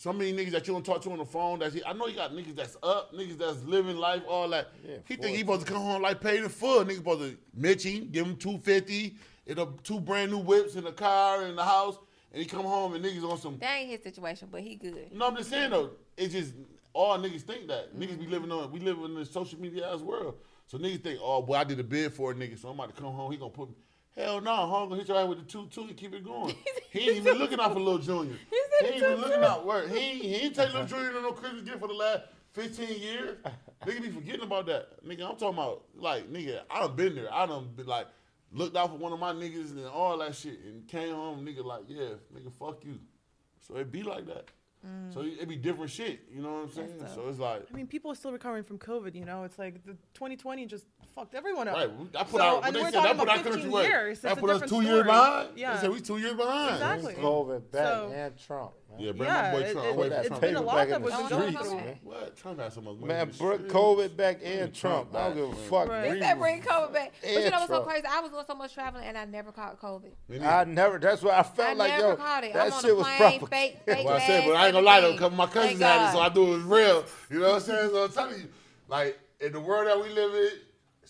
so 0.01 0.11
many 0.11 0.33
niggas 0.33 0.49
that 0.49 0.67
you 0.67 0.73
don't 0.73 0.83
talk 0.83 0.99
to 1.03 1.11
on 1.11 1.19
the 1.19 1.25
phone. 1.25 1.59
That's 1.59 1.77
I 1.85 1.93
know 1.93 2.07
you 2.07 2.15
got 2.15 2.31
niggas 2.31 2.55
that's 2.55 2.75
up, 2.81 3.13
niggas 3.13 3.37
that's 3.37 3.61
living 3.65 3.97
life, 3.97 4.23
all 4.27 4.49
that. 4.49 4.69
Yeah, 4.83 4.95
he 5.07 5.15
think 5.15 5.35
he 5.35 5.41
supposed 5.41 5.67
to 5.67 5.71
come 5.71 5.83
home 5.83 6.01
like 6.01 6.19
paid 6.19 6.41
in 6.41 6.49
full. 6.49 6.83
Niggas 6.83 6.95
supposed 6.95 7.21
to 7.21 7.37
Mitch 7.53 7.83
him, 7.83 8.09
give 8.11 8.25
him 8.25 8.35
two 8.35 8.57
fifty, 8.57 9.15
and 9.45 9.59
a, 9.59 9.67
two 9.83 9.99
brand 9.99 10.31
new 10.31 10.39
whips 10.39 10.73
in 10.73 10.85
the 10.85 10.91
car 10.91 11.45
in 11.45 11.55
the 11.55 11.63
house, 11.63 11.99
and 12.33 12.41
he 12.41 12.49
come 12.49 12.65
home 12.65 12.95
and 12.95 13.05
niggas 13.05 13.29
on 13.29 13.37
some. 13.37 13.59
That 13.59 13.75
ain't 13.77 13.91
his 13.91 14.01
situation, 14.01 14.47
but 14.51 14.61
he 14.61 14.73
good. 14.73 15.13
No, 15.13 15.27
I'm 15.27 15.35
just 15.37 15.51
saying 15.51 15.69
though, 15.69 15.91
it's 16.17 16.33
just 16.33 16.55
all 16.93 17.19
niggas 17.19 17.43
think 17.43 17.67
that. 17.67 17.95
Niggas 17.95 18.19
be 18.19 18.25
living 18.25 18.51
on, 18.51 18.71
we 18.71 18.79
live 18.79 18.97
in 19.05 19.13
the 19.13 19.23
social 19.23 19.59
media 19.59 19.87
ass 19.93 19.99
world. 19.99 20.33
So 20.65 20.79
niggas 20.79 21.03
think, 21.03 21.19
oh 21.21 21.43
boy, 21.43 21.57
I 21.57 21.63
did 21.63 21.79
a 21.79 21.83
bid 21.83 22.11
for 22.11 22.31
a 22.31 22.33
nigga, 22.33 22.57
so 22.57 22.69
I'm 22.69 22.79
about 22.79 22.95
to 22.95 22.99
come 22.99 23.13
home. 23.13 23.31
He 23.31 23.37
gonna 23.37 23.51
put 23.51 23.69
me. 23.69 23.75
Hell 24.15 24.41
no, 24.41 24.55
home 24.55 24.89
gonna 24.89 24.99
hit 24.99 25.07
your 25.07 25.17
ass 25.17 25.27
with 25.27 25.39
the 25.39 25.45
two 25.45 25.67
two 25.67 25.81
and 25.81 25.95
keep 25.95 26.13
it 26.13 26.23
going. 26.23 26.53
he 26.91 26.99
ain't 27.09 27.17
even 27.17 27.37
looking 27.37 27.59
out 27.59 27.73
for 27.73 27.79
Lil 27.79 27.97
Junior. 27.99 28.35
He 28.81 28.87
said 28.87 28.93
ain't 28.93 29.03
even 29.03 29.21
looking 29.21 29.43
out. 29.43 29.65
Word. 29.65 29.91
He 29.91 29.97
ain't, 29.97 30.21
he 30.23 30.35
ain't 30.35 30.55
take 30.55 30.73
Lil 30.73 30.85
Junior 30.87 31.13
to 31.13 31.21
no 31.21 31.31
Christmas 31.31 31.61
gift 31.61 31.79
for 31.79 31.87
the 31.87 31.93
last 31.93 32.23
15 32.53 32.99
years. 32.99 33.37
nigga 33.85 34.01
be 34.01 34.09
forgetting 34.09 34.41
about 34.41 34.65
that. 34.65 35.05
Nigga, 35.05 35.29
I'm 35.29 35.37
talking 35.37 35.49
about 35.49 35.83
like 35.95 36.31
nigga. 36.31 36.61
I 36.69 36.81
done 36.81 36.95
been 36.95 37.15
there. 37.15 37.33
I 37.33 37.45
done 37.45 37.69
been 37.75 37.85
like 37.85 38.07
looked 38.51 38.75
out 38.75 38.89
for 38.89 38.97
one 38.97 39.13
of 39.13 39.19
my 39.19 39.33
niggas 39.33 39.71
and 39.71 39.85
all 39.85 40.17
that 40.17 40.35
shit, 40.35 40.59
and 40.65 40.87
came 40.87 41.13
home. 41.13 41.45
Nigga 41.45 41.63
like, 41.63 41.83
yeah, 41.87 42.15
nigga, 42.35 42.51
fuck 42.51 42.83
you. 42.83 42.99
So 43.59 43.75
it 43.77 43.91
be 43.91 44.03
like 44.03 44.25
that. 44.27 44.49
So 45.13 45.21
it 45.21 45.47
be 45.47 45.57
different 45.57 45.91
shit. 45.91 46.21
You 46.33 46.41
know 46.41 46.53
what 46.53 46.63
I'm 46.63 46.71
saying? 46.71 47.05
So 47.13 47.29
it's 47.29 47.37
like. 47.37 47.67
I 47.71 47.75
mean, 47.75 47.85
people 47.85 48.11
are 48.11 48.15
still 48.15 48.31
recovering 48.31 48.63
from 48.63 48.79
COVID. 48.79 49.13
You 49.13 49.25
know, 49.25 49.43
it's 49.43 49.59
like 49.59 49.85
the 49.85 49.93
2020 50.15 50.65
just 50.65 50.87
fucked 51.15 51.35
everyone 51.35 51.67
up. 51.67 51.75
Right, 51.75 51.91
we- 51.97 52.07
I 52.17 52.23
put 52.23 52.31
So, 52.31 52.41
out. 52.41 52.61
What 52.63 52.73
they 52.73 52.79
we're 52.79 52.85
said, 52.85 52.93
that 52.93 53.01
talking 53.03 53.17
put 53.17 53.23
about 53.23 53.37
our 53.37 53.43
country 53.43 53.61
15 53.63 53.81
years. 53.81 54.19
That 54.21 54.31
a 54.31 54.35
put 54.41 54.49
us 54.49 54.61
different 54.61 54.83
two 54.83 54.89
years 54.89 55.03
behind. 55.05 55.49
Yeah. 55.55 55.73
They 55.75 55.79
said 55.81 55.89
we 55.91 55.99
two 56.01 56.17
years 56.17 56.33
behind. 56.33 56.73
Exactly. 56.75 57.13
COVID 57.15 57.71
back 57.71 57.85
So- 57.87 58.11
and 58.13 58.37
Trump. 58.39 58.71
Man. 58.91 58.99
Yeah, 58.99 59.11
bring 59.13 59.23
Yeah, 59.29 59.41
my 59.41 59.51
boy 59.51 59.57
it- 59.59 59.71
Trump. 59.71 59.87
it- 59.87 59.89
I'm 59.91 60.11
it's 60.11 60.27
for 60.27 60.39
been 60.41 60.51
Trump. 60.51 60.65
a 60.65 60.67
lot 60.67 60.75
back 60.75 60.89
that 60.89 60.95
in 60.97 61.01
was 61.01 61.13
the 61.13 61.17
going 61.29 61.51
streets, 61.53 61.71
man. 61.71 61.99
What? 62.03 62.35
Trump 62.35 62.59
had 62.59 62.73
so 62.73 62.81
much 62.81 62.95
money. 62.97 63.07
Man, 63.07 63.31
bring. 63.37 63.59
COVID 63.59 64.17
back 64.17 64.39
and 64.43 64.75
Trump 64.75 65.11
Trump. 65.11 65.15
I 65.15 65.27
don't 65.29 65.35
give 65.35 65.49
a 65.57 65.61
fuck. 65.69 65.87
They 65.87 66.11
Read- 66.11 66.21
said 66.21 66.39
bring 66.39 66.61
COVID 66.61 66.93
back. 66.93 67.13
But 67.21 67.31
you 67.31 67.49
know 67.51 67.59
what's 67.59 67.67
so 67.71 67.81
crazy? 67.83 68.05
I 68.09 68.19
was 68.19 68.31
doing 68.31 68.43
so 68.45 68.55
much 68.55 68.73
traveling 68.73 69.05
and 69.05 69.17
I 69.17 69.23
never 69.23 69.51
caught 69.53 69.79
COVID. 69.81 70.11
I 70.43 70.63
never. 70.65 70.99
That's 70.99 71.21
why 71.21 71.37
I 71.39 71.43
felt 71.43 71.77
like 71.77 71.91
never 71.91 72.09
yo, 72.09 72.15
that 72.17 72.73
shit 72.81 72.97
was 72.97 73.07
plane, 73.07 73.17
proper. 73.39 73.45
fake, 73.47 73.77
fake 73.85 74.05
Well, 74.05 74.15
I 74.15 74.19
said, 74.27 74.45
but 74.45 74.55
I 74.57 74.65
ain't 74.65 74.73
gonna 74.73 74.85
lie 74.85 74.99
though. 74.99 75.13
A 75.13 75.17
couple 75.17 75.37
my 75.37 75.45
cousins 75.45 75.79
Thank 75.79 75.81
had 75.83 76.09
it, 76.09 76.11
so 76.11 76.19
I 76.19 76.33
knew 76.33 76.43
it 76.53 76.55
was 76.57 76.63
real. 76.63 77.05
You 77.29 77.39
know 77.39 77.47
what 77.47 77.55
I'm 77.55 77.61
saying? 77.61 77.89
So 77.91 78.03
I'm 78.03 78.11
telling 78.11 78.41
you, 78.41 78.49
like 78.89 79.17
in 79.39 79.53
the 79.53 79.59
world 79.61 79.87
that 79.87 79.97
we 80.01 80.09
live 80.13 80.35
in, 80.35 80.49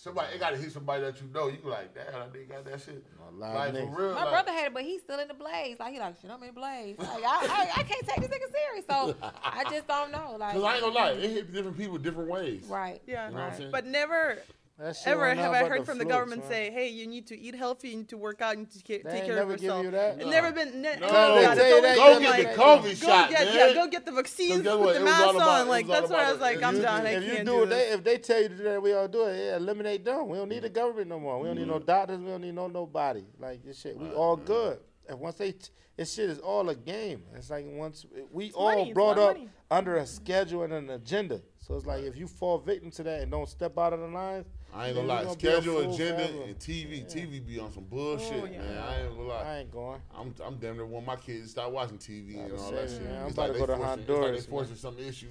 somebody 0.01 0.33
it 0.33 0.39
gotta 0.39 0.57
hit 0.57 0.71
somebody 0.71 1.03
that 1.03 1.21
you 1.21 1.27
know. 1.33 1.47
You 1.47 1.57
like, 1.63 1.93
damn, 1.93 2.21
I 2.21 2.27
think 2.27 2.49
got 2.49 2.65
that 2.65 2.81
shit. 2.81 3.05
A 3.27 3.35
lot 3.35 3.67
of 3.67 3.75
Like 3.75 3.83
for 3.83 4.01
real. 4.01 4.15
My 4.15 4.23
like, 4.23 4.31
brother 4.31 4.51
had 4.51 4.67
it, 4.67 4.73
but 4.73 4.83
he's 4.83 5.01
still 5.01 5.19
in 5.19 5.27
the 5.27 5.33
blaze. 5.33 5.77
Like 5.79 5.93
he 5.93 5.99
like, 5.99 6.19
shit, 6.21 6.31
I'm 6.31 6.41
in 6.43 6.53
blaze. 6.53 6.97
Like 6.97 7.23
I, 7.23 7.23
I, 7.23 7.69
I 7.77 7.83
can't 7.83 8.07
take 8.07 8.21
this 8.21 8.29
nigga 8.29 8.51
serious. 8.51 8.85
So 8.89 9.15
I 9.43 9.63
just 9.69 9.87
don't 9.87 10.11
know. 10.11 10.35
Like, 10.39 10.53
Cause 10.55 10.63
I 10.63 10.73
ain't 10.73 10.81
gonna 10.81 10.95
lie, 10.95 11.11
it 11.11 11.29
hit 11.29 11.53
different 11.53 11.77
people 11.77 11.97
different 11.97 12.29
ways. 12.29 12.63
right? 12.65 13.01
Yeah. 13.05 13.29
You 13.29 13.35
know 13.35 13.41
what 13.41 13.51
I'm 13.51 13.57
saying? 13.57 13.71
But 13.71 13.85
never 13.85 14.35
That 14.35 14.45
shit 14.45 14.60
ever 14.81 15.21
wasn't 15.21 15.39
have 15.39 15.51
I 15.51 15.61
but 15.61 15.71
heard 15.71 15.85
from 15.85 15.97
the 15.97 16.03
flukes, 16.05 16.15
government 16.15 16.41
man. 16.41 16.49
say, 16.49 16.71
"Hey, 16.71 16.89
you 16.89 17.07
need 17.07 17.27
to 17.27 17.39
eat 17.39 17.55
healthy, 17.55 17.89
you 17.89 17.97
need 17.97 18.09
to 18.09 18.17
work 18.17 18.41
out, 18.41 18.55
you 18.55 18.59
need 18.61 18.71
to 18.71 18.79
ca- 18.79 19.03
They 19.03 19.09
take 19.09 19.13
ain't 19.13 19.25
care 19.27 19.35
never 19.35 19.53
of 19.53 19.59
give 19.59 19.63
yourself." 19.65 19.83
you 19.85 19.91
that? 19.91 20.17
No. 20.17 20.29
never 20.29 20.51
been. 20.51 20.81
Ne- 20.81 20.99
No, 20.99 21.07
they 21.07 21.07
God, 21.07 21.35
tell 21.35 21.49
it's 21.51 21.57
you 21.57 21.75
always 21.75 21.83
that- 21.83 21.95
go 21.95 22.19
get 22.19 22.29
like, 22.29 22.55
the 22.55 22.61
COVID 22.61 23.01
go 23.01 23.07
shot, 23.07 23.29
get, 23.29 23.45
man. 23.45 23.55
Yeah, 23.55 23.73
go 23.73 23.87
get 23.87 24.05
the 24.05 24.11
vaccines, 24.11 24.63
put 24.63 24.79
what? 24.79 24.93
the 24.93 24.99
It 24.99 25.03
was 25.03 25.13
all 25.13 25.33
mask 25.33 25.47
on. 25.47 25.67
it 25.67 25.69
Like 25.69 25.87
that's 25.87 26.09
where 26.09 26.25
I 26.25 26.31
was 26.31 26.41
like, 26.41 26.57
it. 26.57 26.63
I'm 26.63 26.75
You- 26.75 26.81
done. 26.81 27.05
I 27.05 27.09
if 27.09 27.23
you 27.23 27.31
can't 27.33 27.45
do 27.45 27.51
do 27.51 27.63
it, 27.63 27.69
they, 27.69 27.89
if 27.91 28.03
they 28.03 28.17
tell 28.17 28.41
you 28.41 28.49
to 28.49 28.55
do 28.57 28.63
that, 28.63 28.81
we 28.81 28.93
all 28.93 29.07
do 29.07 29.25
it. 29.27 29.37
Yeah, 29.37 29.57
eliminate 29.57 30.03
them. 30.05 30.29
We 30.29 30.37
don't 30.37 30.49
need 30.49 30.63
the 30.63 30.67
mm-hmm. 30.67 30.75
government 30.75 31.07
no 31.09 31.19
more. 31.19 31.39
We 31.39 31.47
don't 31.47 31.57
need 31.57 31.67
no 31.67 31.75
mm-hmm. 31.75 31.85
doctors. 31.85 32.19
We 32.19 32.27
don't 32.27 32.41
need 32.41 32.55
no 32.55 32.67
nobody. 32.67 33.23
Like 33.39 33.63
this 33.63 33.79
shit, 33.79 33.97
we 33.97 34.09
all 34.09 34.35
good. 34.35 34.79
And 35.07 35.19
once 35.19 35.35
they, 35.35 35.51
t- 35.51 35.69
this 35.97 36.13
shit 36.13 36.29
is 36.29 36.39
all 36.39 36.69
a 36.69 36.75
game. 36.75 37.23
It's 37.35 37.49
like 37.49 37.65
once 37.67 38.05
we 38.31 38.51
all 38.53 38.77
money, 38.77 38.93
brought 38.93 39.19
up 39.19 39.35
money. 39.35 39.49
under 39.69 39.97
a 39.97 40.05
schedule 40.05 40.63
and 40.63 40.73
an 40.73 40.89
agenda. 40.89 41.41
So 41.59 41.75
it's 41.75 41.85
like 41.85 42.03
if 42.03 42.17
you 42.17 42.27
fall 42.27 42.57
victim 42.59 42.91
to 42.91 43.03
that 43.03 43.21
and 43.21 43.31
don't 43.31 43.47
step 43.47 43.77
out 43.77 43.93
of 43.93 43.99
the 43.99 44.07
lines, 44.07 44.45
I 44.73 44.87
ain't 44.87 44.95
then 44.95 45.07
gonna 45.07 45.19
lie. 45.19 45.23
be 45.25 45.29
a 45.29 45.33
Schedule, 45.33 45.93
agenda, 45.93 46.27
forever. 46.27 46.43
and 46.45 46.59
TV. 46.59 47.05
TV 47.05 47.45
be 47.45 47.59
on 47.59 47.71
some 47.73 47.83
bullshit, 47.83 48.33
Oh, 48.41 48.45
yeah. 48.45 48.59
man. 48.59 48.77
I 48.77 49.01
ain't 49.01 49.15
gonna 49.15 49.27
lie. 49.27 49.41
I 49.43 49.57
ain't 49.59 49.71
going. 49.71 50.01
I'm 50.17 50.33
I'm 50.45 50.55
damn 50.57 50.75
near 50.77 50.85
want 50.85 51.05
my 51.05 51.15
kids 51.17 51.43
to 51.45 51.49
start 51.49 51.71
watching 51.71 51.97
TV 51.97 52.39
and 52.43 52.53
was 52.53 52.61
all 52.61 52.71
that 52.71 52.89
shit. 52.89 53.01
man, 53.03 53.21
I'm 53.21 53.27
It's 53.27 53.33
about 53.33 53.41
like 53.41 53.47
to 53.47 53.53
they 53.53 53.59
go 53.59 53.65
to 53.65 53.75
forcing- 53.77 53.99
It's 53.99 54.07
Honduras, 54.09 54.31
like 54.35 54.45
they 54.45 54.49
forcing 54.49 54.75
some 54.75 54.97
issue. 54.99 55.27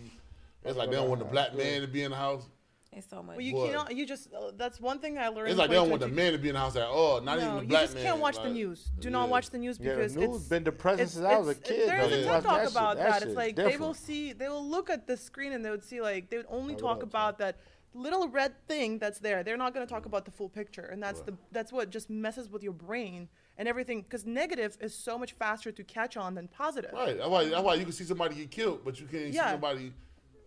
It's 0.65 0.77
like 0.77 0.91
they 0.91 0.97
don't 0.97 1.09
want 1.09 1.21
the 1.21 1.25
black 1.27 1.55
man 1.57 1.81
to 1.81 1.87
be 1.87 2.03
in 2.03 2.11
the 2.11 2.17
house. 2.19 2.45
It's 2.93 3.09
so 3.09 3.23
much. 3.23 3.37
Well, 3.37 3.41
you 3.47 3.53
Boy. 3.53 3.69
cannot. 3.69 3.95
You 3.97 4.05
just. 4.05 4.35
Uh, 4.35 4.51
that's 4.57 4.81
one 4.81 4.99
thing 4.99 5.17
I 5.17 5.29
learned. 5.29 5.51
It's 5.51 5.59
like 5.59 5.71
they 5.71 5.77
don't 5.77 5.91
want 5.91 6.01
the 6.03 6.09
man 6.09 6.33
to 6.33 6.39
be 6.39 6.49
in 6.49 6.55
the 6.55 6.61
house 6.61 6.75
at 6.75 6.83
all. 6.89 7.21
Not 7.21 7.37
even 7.39 7.49
No, 7.49 7.57
the 7.61 7.65
you 7.67 7.71
just 7.71 7.97
can't 7.97 8.19
watch 8.19 8.37
the 8.43 8.51
news. 8.51 8.91
Do 8.99 9.07
Yeah. 9.09 9.13
not 9.13 9.29
watch 9.29 9.51
the 9.51 9.59
news 9.59 9.79
Yeah, 9.81 9.95
because 9.95 10.15
the 10.15 10.21
news 10.27 10.37
it's 10.39 10.49
been 10.49 10.65
depressing 10.65 11.07
since 11.07 11.25
I 11.25 11.39
was 11.39 11.49
a 11.51 11.55
kid, 11.55 11.89
There 11.89 12.09
though. 12.09 12.17
a 12.17 12.23
TED 12.25 12.43
talk 12.43 12.69
about 12.69 12.97
that 12.97 13.21
that. 13.21 13.23
It's 13.23 13.37
like 13.37 13.55
they 13.55 13.77
will 13.77 13.95
see, 13.95 14.33
they 14.33 14.49
will 14.49 14.67
look 14.69 14.91
at 14.91 15.07
the 15.07 15.17
screen 15.17 15.53
and 15.53 15.65
they 15.65 15.71
would 15.71 15.85
see 15.85 16.01
like 16.01 16.31
they 16.31 16.39
would 16.39 16.47
only 16.51 16.75
talk 16.75 16.97
without 17.01 17.03
about 17.05 17.39
that 17.39 17.57
little 17.95 18.29
red 18.29 18.55
thing 18.67 18.99
that's 18.99 19.19
there. 19.19 19.43
They're 19.43 19.57
not 19.57 19.75
going 19.75 19.87
to 19.87 19.93
talk 19.93 20.05
mm. 20.05 20.07
about 20.07 20.25
the 20.25 20.31
full 20.31 20.49
picture, 20.49 20.87
and 20.93 21.03
that's 21.03 21.21
the 21.21 21.35
that's 21.53 21.73
what 21.73 21.91
just 21.91 22.11
messes 22.11 22.49
with 22.51 22.63
your 22.63 22.73
brain 22.73 23.29
and 23.59 23.69
everything. 23.69 24.03
Because 24.03 24.27
negative 24.27 24.77
is 24.81 24.95
so 24.95 25.19
much 25.19 25.33
faster 25.33 25.73
to 25.73 25.85
catch 25.85 26.17
on 26.17 26.35
than 26.35 26.49
positive. 26.49 26.93
Right. 26.93 27.17
That's 27.17 27.29
why, 27.29 27.45
that's 27.49 27.63
why 27.63 27.75
you 27.75 27.85
can 27.85 27.93
see 27.93 28.05
somebody 28.05 28.37
get 28.37 28.51
killed, 28.51 28.81
but 28.85 29.01
you 29.01 29.07
can't 29.07 29.33
Yeah. 29.33 29.47
see 29.47 29.53
somebody 29.53 29.93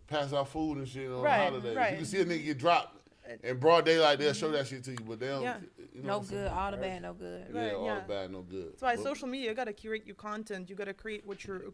pass 0.07 0.33
out 0.33 0.49
food 0.49 0.77
and 0.77 0.87
shit 0.87 1.09
on 1.09 1.21
Right, 1.21 1.49
holidays. 1.49 1.75
right. 1.75 1.91
You 1.91 1.97
can 1.97 2.05
see 2.05 2.21
a 2.21 2.25
nigga 2.25 2.45
get 2.45 2.57
dropped 2.57 2.97
in 3.43 3.57
broad 3.57 3.85
daylight. 3.85 4.19
They'll 4.19 4.33
show 4.33 4.47
mm-hmm. 4.47 4.55
that 4.55 4.67
shit 4.67 4.83
to 4.85 4.91
you, 4.91 4.97
but 5.07 5.19
they 5.19 5.27
don't. 5.27 5.43
Yeah. 5.43 5.57
You 5.93 6.01
know 6.01 6.07
no 6.07 6.13
what 6.17 6.23
I'm 6.23 6.29
saying? 6.29 6.43
good, 6.43 6.51
all 6.51 6.71
the 6.71 6.77
bad, 6.77 7.01
no 7.01 7.13
good. 7.13 7.45
Yeah, 7.53 7.61
Right, 7.61 7.73
all 7.73 7.85
yeah. 7.85 7.99
the 7.99 8.07
bad, 8.07 8.31
no 8.31 8.41
good. 8.41 8.71
That's 8.73 8.81
why 8.81 8.95
But- 8.95 9.03
social 9.03 9.27
media, 9.27 9.49
you 9.49 9.55
got 9.55 9.65
to 9.65 9.73
curate 9.73 10.05
your 10.05 10.15
content. 10.15 10.69
You 10.69 10.75
got 10.75 10.85
to 10.85 10.93
create 10.93 11.25
what 11.25 11.45
you're, 11.45 11.73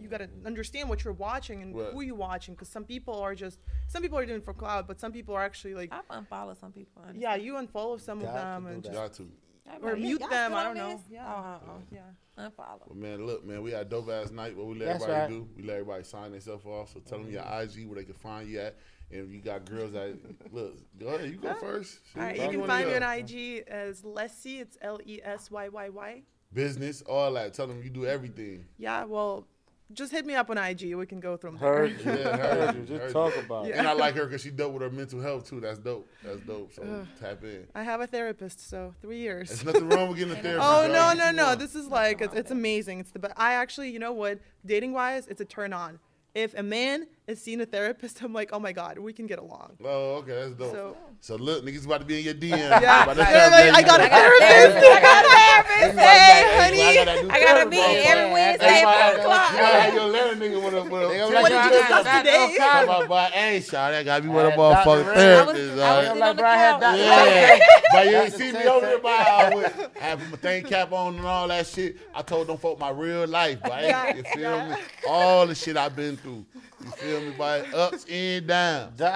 you 0.00 0.08
got 0.08 0.18
to 0.18 0.28
understand 0.44 0.88
what 0.88 1.04
you're 1.04 1.12
watching 1.14 1.62
and 1.62 1.76
Right. 1.76 1.92
who 1.92 2.00
you're 2.02 2.14
watching. 2.14 2.54
Because 2.54 2.68
some 2.68 2.84
people 2.84 3.14
are 3.20 3.34
just, 3.34 3.60
some 3.88 4.02
people 4.02 4.18
are 4.18 4.26
doing 4.26 4.40
for 4.40 4.54
cloud, 4.54 4.86
but 4.86 5.00
some 5.00 5.12
people 5.12 5.34
are 5.34 5.42
actually 5.42 5.74
like, 5.74 5.92
I've 5.92 6.04
unfollowed 6.10 6.58
some 6.58 6.72
people. 6.72 7.02
honestly. 7.02 7.22
yeah, 7.22 7.34
you 7.34 7.54
unfollow 7.54 8.00
some 8.00 8.20
of 8.20 8.26
Got 8.26 8.32
to 8.32 8.38
them 8.38 8.66
and 8.66 8.82
that. 8.82 8.88
just, 8.88 8.94
Got 8.94 9.12
to. 9.14 9.30
I'd 9.68 9.82
or 9.82 9.92
like, 9.92 10.00
mute 10.00 10.22
them. 10.30 10.54
I 10.54 10.64
don't 10.64 10.76
know. 10.76 10.90
this? 10.90 11.00
Yeah. 11.10 11.26
Uh-uh. 11.26 11.58
yeah. 11.90 12.00
Unfollow. 12.38 12.88
But 12.88 12.96
man, 12.96 13.26
look, 13.26 13.44
man, 13.44 13.62
we 13.62 13.72
had 13.72 13.88
dope 13.88 14.10
ass 14.10 14.30
night. 14.30 14.56
What 14.56 14.66
we 14.66 14.78
let 14.78 14.86
That's 14.86 15.04
everybody 15.04 15.34
right. 15.34 15.40
do? 15.40 15.48
We 15.56 15.62
let 15.64 15.72
everybody 15.74 16.04
sign 16.04 16.32
themselves 16.32 16.66
off. 16.66 16.92
So 16.92 17.00
tell 17.00 17.18
them 17.18 17.28
mm-hmm. 17.28 17.34
your 17.34 17.62
IG 17.62 17.88
where 17.88 17.96
they 17.98 18.04
can 18.04 18.14
find 18.14 18.48
you 18.48 18.60
at. 18.60 18.76
And 19.10 19.20
if 19.26 19.32
you 19.32 19.40
got 19.40 19.64
girls 19.64 19.92
that 19.92 20.16
look, 20.52 20.76
go 20.98 21.08
ahead, 21.08 21.30
you 21.30 21.36
go 21.36 21.54
first. 21.54 22.00
Shit, 22.12 22.20
All 22.20 22.26
right, 22.26 22.36
you 22.36 22.48
can 22.48 22.60
wanna 22.60 22.72
find 22.72 22.88
me 22.88 22.96
on 22.96 23.02
IG 23.02 23.64
as 23.68 24.02
Lessie. 24.02 24.60
It's 24.60 24.76
L 24.82 24.98
E 25.04 25.20
S 25.22 25.50
Y 25.50 25.68
Y 25.68 25.88
Y. 25.88 26.22
Business, 26.52 27.02
all 27.02 27.32
that. 27.34 27.54
Tell 27.54 27.66
them 27.66 27.82
you 27.82 27.90
do 27.90 28.06
everything. 28.06 28.64
Yeah, 28.78 29.04
well, 29.04 29.46
just 29.92 30.10
hit 30.10 30.26
me 30.26 30.34
up 30.34 30.50
on 30.50 30.58
IG. 30.58 30.94
We 30.96 31.06
can 31.06 31.20
go 31.20 31.36
through 31.36 31.52
them. 31.52 31.60
Heard 31.60 31.90
you. 32.04 32.12
Yeah, 32.12 32.36
heard 32.36 32.74
you. 32.74 32.80
heard 32.80 32.86
Just 32.88 33.06
you. 33.06 33.12
talk 33.12 33.36
about 33.36 33.66
it. 33.66 33.76
And 33.76 33.86
I 33.86 33.92
like 33.92 34.16
her 34.16 34.24
because 34.24 34.40
she 34.40 34.50
dealt 34.50 34.72
with 34.72 34.82
her 34.82 34.90
mental 34.90 35.20
health 35.20 35.48
too. 35.48 35.60
That's 35.60 35.78
dope. 35.78 36.08
That's 36.24 36.40
dope. 36.40 36.72
So 36.72 37.06
tap 37.20 37.44
in. 37.44 37.66
I 37.74 37.84
have 37.84 38.00
a 38.00 38.06
therapist, 38.08 38.68
so 38.68 38.94
three 39.00 39.18
years. 39.18 39.48
There's 39.48 39.64
nothing 39.64 39.88
wrong 39.88 40.08
with 40.08 40.18
getting 40.18 40.32
a 40.32 40.36
therapist. 40.42 40.66
Oh 40.68 40.82
y'all. 40.82 41.14
no 41.14 41.30
no 41.30 41.30
no! 41.30 41.54
This 41.54 41.76
is 41.76 41.86
like 41.86 42.20
it's, 42.20 42.34
it's 42.34 42.50
amazing. 42.50 42.98
It's 43.00 43.12
the 43.12 43.20
best. 43.20 43.34
I 43.36 43.52
actually, 43.54 43.90
you 43.90 44.00
know 44.00 44.12
what? 44.12 44.40
Dating 44.64 44.92
wise, 44.92 45.28
it's 45.28 45.40
a 45.40 45.44
turn 45.44 45.72
on. 45.72 46.00
If 46.34 46.54
a 46.54 46.62
man 46.62 47.06
is 47.26 47.42
seeing 47.42 47.60
a 47.60 47.66
therapist, 47.66 48.22
I'm 48.22 48.32
like, 48.32 48.50
oh 48.52 48.58
my 48.60 48.72
god, 48.72 48.98
we 48.98 49.12
can 49.12 49.26
get 49.26 49.38
along. 49.40 49.72
Oh, 49.84 50.16
okay, 50.22 50.32
that's 50.34 50.52
dope. 50.52 50.70
So, 50.72 50.96
So 51.20 51.36
look, 51.36 51.64
niggas 51.64 51.84
about 51.84 52.00
to 52.00 52.06
be 52.06 52.18
in 52.20 52.24
your 52.24 52.34
DM. 52.34 52.56
yeah, 52.80 53.02
About 53.02 53.14
to 53.16 53.22
Yeah, 53.22 53.48
like, 53.48 53.72
I 53.74 53.82
got 53.82 54.00
a 54.00 54.04
I 54.04 54.08
got 54.08 54.26
a 54.26 54.38
therapist. 54.38 54.46
therapist. 54.46 54.86
I 54.86 55.00
got 55.02 55.24
a 55.24 55.28
therapist. 55.34 55.98
Hey, 55.98 56.44
honey. 56.54 56.80
I 56.82 56.94
got 56.94 57.04
that 57.06 57.22
new 57.24 57.28
a 57.66 57.70
meeting 57.70 58.06
every 58.06 58.32
Wednesday 58.32 58.66
at 58.66 58.84
boy, 58.84 59.22
4 59.22 59.26
o'clock. 59.26 59.50
You 59.52 59.58
gotta 59.58 59.80
have 59.80 59.94
your 59.94 60.04
Atlanta 60.06 60.40
nigga 60.40 60.64
with 60.64 60.74
a 60.74 60.82
with 60.84 61.02
a. 61.02 61.08
They 61.08 61.18
gonna 61.18 61.18
tip. 61.18 61.28
be 61.28 61.34
like, 61.34 61.42
What 61.42 61.48
did 61.50 61.64
you 61.64 61.70
"Nah, 61.70 61.78
discuss 61.78 62.04
nah, 62.04 62.12
nah, 62.12 62.18
today?" 62.18 62.56
nah, 62.58 62.64
Talking 62.66 62.86
nah, 62.86 63.06
boy, 63.06 63.28
hey, 63.32 63.60
Sean, 63.60 63.90
that 63.90 64.04
gotta 64.04 64.22
be 64.22 64.28
one 64.28 64.46
of 64.46 64.52
Hey, 64.52 64.58
motherfucking 64.58 64.86
I 64.86 65.44
was, 65.44 65.56
therapists. 65.56 65.70
I 65.70 65.74
was 65.74 65.80
all 65.80 65.96
right? 65.96 65.96
like, 65.96 66.10
on 66.10 66.36
the 66.36 66.42
bro, 66.42 66.48
I 66.48 66.56
had 66.56 66.80
couch. 66.80 66.98
Yeah, 66.98 67.58
but 67.92 68.06
you 68.06 68.16
ain't 68.16 68.32
see 68.34 68.52
me 68.52 68.66
over 68.66 68.80
Tay. 68.86 68.86
there 68.86 68.98
by 69.00 69.16
hour 69.28 69.56
with 69.56 69.96
having 69.96 70.30
my 70.30 70.36
thing 70.36 70.64
cap 70.64 70.92
on 70.92 71.16
and 71.16 71.26
all 71.26 71.48
that 71.48 71.66
shit. 71.66 71.96
I 72.14 72.22
told 72.22 72.46
them 72.46 72.56
folk 72.58 72.78
my 72.78 72.90
real 72.90 73.26
life, 73.26 73.58
but 73.62 74.16
you 74.16 74.22
feel 74.22 74.64
me? 74.68 74.76
All 75.08 75.46
the 75.46 75.54
shit 75.56 75.76
I've 75.76 75.96
been 75.96 76.16
through. 76.16 76.44
You 76.84 76.90
feel 76.92 77.15
me, 77.20 77.30
by 77.32 77.60
ups 77.60 78.04
and 78.10 78.46
downs. 78.46 78.98
you 79.00 79.04
know 79.04 79.12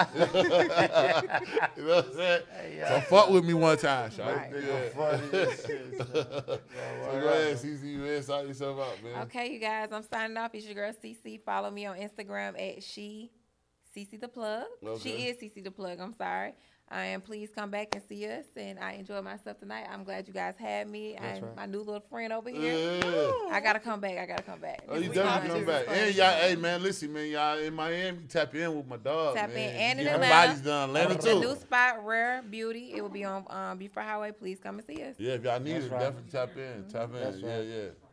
what 1.87 2.07
I'm 2.07 2.13
saying? 2.15 2.43
So 2.89 3.01
fuck 3.09 3.31
with 3.31 3.45
me 3.45 3.55
one 3.55 3.77
time, 3.77 4.11
Sean. 4.11 4.27
Right. 4.29 4.51
Yeah. 4.53 4.89
Funny 4.91 5.39
as 5.39 5.63
shit, 5.67 5.97
son. 5.99 6.07
So 6.13 6.61
go 7.21 7.29
ahead, 7.29 7.57
CC, 7.57 7.97
man, 7.97 8.23
sort 8.23 8.47
yourself 8.47 8.81
out, 8.81 9.03
man. 9.03 9.23
Okay, 9.23 9.53
you 9.53 9.59
guys, 9.59 9.89
I'm 9.93 10.03
signing 10.03 10.37
off. 10.37 10.55
It's 10.55 10.67
your 10.67 10.75
girl 10.75 10.93
CC. 10.93 11.41
Follow 11.43 11.71
me 11.71 11.87
on 11.87 11.97
Instagram 11.97 12.61
at 12.61 12.83
she 12.83 13.31
CC 13.97 14.21
the 14.21 14.29
plug. 14.29 14.65
She 15.01 15.11
is 15.11 15.37
CC 15.39 15.63
the 15.63 15.71
plug. 15.71 15.99
I'm 16.01 16.15
sorry. 16.15 16.55
And 16.91 17.23
please 17.23 17.51
come 17.55 17.71
back 17.71 17.95
and 17.95 18.03
see 18.09 18.27
us. 18.27 18.45
And 18.57 18.79
I 18.79 18.93
enjoyed 18.93 19.25
myself 19.25 19.61
tonight. 19.61 19.87
I'm 19.91 20.03
glad 20.03 20.27
you 20.27 20.35
guys 20.35 20.55
had 20.59 20.89
me. 20.89 21.15
and 21.15 21.43
right. 21.43 21.57
my 21.57 21.67
new 21.67 21.79
little 21.79 22.03
friend 22.11 22.33
over 22.33 22.51
here. 22.51 23.01
Yeah. 23.03 23.31
I 23.53 23.61
gotta 23.63 23.79
come 23.79 24.01
back. 24.01 24.19
I 24.19 24.27
gotta 24.27 24.43
come 24.43 24.59
back. 24.59 24.83
Oh, 24.89 24.97
you 24.97 25.09
definitely 25.09 25.61
come 25.61 25.67
back. 25.67 25.85
And 25.89 26.15
y'all, 26.15 26.33
hey 26.33 26.57
man, 26.57 26.83
listen, 26.83 27.13
man, 27.13 27.29
y'all 27.29 27.59
in 27.59 27.75
Miami, 27.75 28.19
tap 28.29 28.55
in 28.55 28.77
with 28.77 28.87
my 28.87 28.97
dog. 28.97 29.37
Tap 29.37 29.51
in. 29.51 29.57
And 29.57 30.01
in 30.01 30.07
Get 30.07 30.15
Atlanta. 30.17 30.47
Bodies 30.49 30.61
done. 30.63 30.89
Atlanta 30.89 31.15
The 31.15 31.35
new 31.35 31.57
spot, 31.57 32.05
Rare 32.05 32.43
Beauty. 32.43 32.93
It 32.95 33.03
will 33.03 33.09
be 33.09 33.25
on 33.25 33.45
um, 33.51 33.79
Buford 33.79 34.05
Highway. 34.05 34.33
Please 34.33 34.59
come 34.61 34.79
and 34.79 34.87
see 34.87 35.03
us. 35.03 35.15
Yeah, 35.19 35.35
if 35.35 35.45
y'all 35.45 35.61
need 35.61 35.75
That's 35.75 35.87
it, 35.87 35.93
right. 35.93 36.01
definitely 36.01 36.31
tap 36.31 36.57
in. 36.57 36.85
Tap 36.91 37.15
in. 37.15 37.21
That's 37.21 37.39
yeah, 37.39 37.57
right. 37.57 37.67
yeah. 37.67 38.10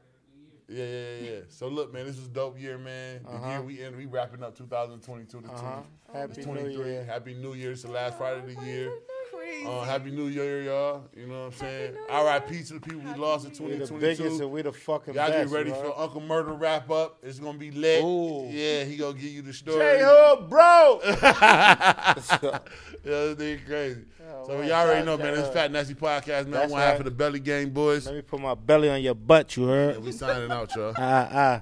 Yeah, 0.69 0.83
yeah, 0.83 1.29
yeah. 1.29 1.39
So 1.49 1.69
look, 1.69 1.93
man, 1.93 2.05
this 2.05 2.17
was 2.17 2.27
dope 2.27 2.59
year, 2.59 2.77
man. 2.77 3.21
The 3.23 3.29
Uh-huh. 3.29 3.49
year 3.51 3.61
we 3.61 3.81
end, 3.81 3.95
we 3.95 4.05
wrapping 4.05 4.43
up 4.43 4.55
2022 4.57 5.41
to 5.41 5.47
Uh-huh. 5.47 5.81
20 6.11 6.19
Happy 6.19 6.37
New 6.39 6.43
23. 6.43 6.85
Year. 6.85 7.03
Happy 7.05 7.33
New 7.35 7.53
Year. 7.53 7.71
It's 7.71 7.83
the 7.83 7.91
last 7.91 8.17
Friday 8.17 8.39
of 8.41 8.45
the 8.55 8.65
year. 8.65 8.91
Crazy. 9.37 9.65
Uh, 9.67 9.81
happy 9.83 10.11
New 10.11 10.27
Year, 10.27 10.63
y'all. 10.63 11.03
You 11.15 11.27
know 11.27 11.39
what 11.45 11.45
I'm 11.47 11.51
saying? 11.53 11.93
R.I.P. 12.09 12.63
to 12.63 12.73
the 12.73 12.79
people 12.79 13.01
we 13.01 13.13
lost 13.19 13.45
in 13.45 13.51
We 13.65 13.73
the 13.73 13.85
2022. 13.85 13.99
biggest 14.23 14.41
and 14.41 14.51
we 14.51 14.61
the 14.63 14.71
fucking 14.71 15.13
Y'all 15.13 15.27
best. 15.29 15.49
get 15.51 15.55
ready 15.55 15.69
bro. 15.69 15.81
for 15.93 15.99
Uncle 15.99 16.21
Murda 16.21 16.59
wrap 16.59 16.89
up. 16.89 17.17
It's 17.21 17.39
gonna 17.39 17.57
be 17.57 17.71
lit. 17.71 18.03
Ooh. 18.03 18.47
Yeah, 18.49 18.83
he 18.83 18.97
gonna 18.97 19.13
give 19.13 19.29
you 19.31 19.41
the 19.43 19.53
story. 19.53 19.79
J 19.79 19.99
Hood, 20.01 20.49
bro. 20.49 20.99
yeah, 21.05 22.13
this 22.15 23.35
nigga 23.35 23.65
crazy. 23.65 24.01
Oh, 24.29 24.47
so 24.47 24.57
man, 24.57 24.67
y'all 24.67 24.87
already 24.87 25.05
know, 25.05 25.17
man. 25.17 25.35
This. 25.35 25.53
Fat 25.53 25.71
Nasty 25.71 25.93
Podcast, 25.93 26.43
man. 26.45 26.51
That's 26.51 26.71
One 26.71 26.81
half 26.81 26.99
of 26.99 27.05
the 27.05 27.11
Belly 27.11 27.39
Gang 27.39 27.69
Boys. 27.69 28.05
Let 28.05 28.15
me 28.15 28.21
put 28.21 28.39
my 28.39 28.55
belly 28.55 28.89
on 28.89 29.01
your 29.01 29.15
butt, 29.15 29.55
you 29.55 29.65
heard? 29.65 29.95
And 29.95 30.03
we 30.05 30.11
signing 30.11 30.51
out, 30.51 30.75
y'all. 30.75 30.93
Ah, 30.97 31.29
ah. 31.31 31.61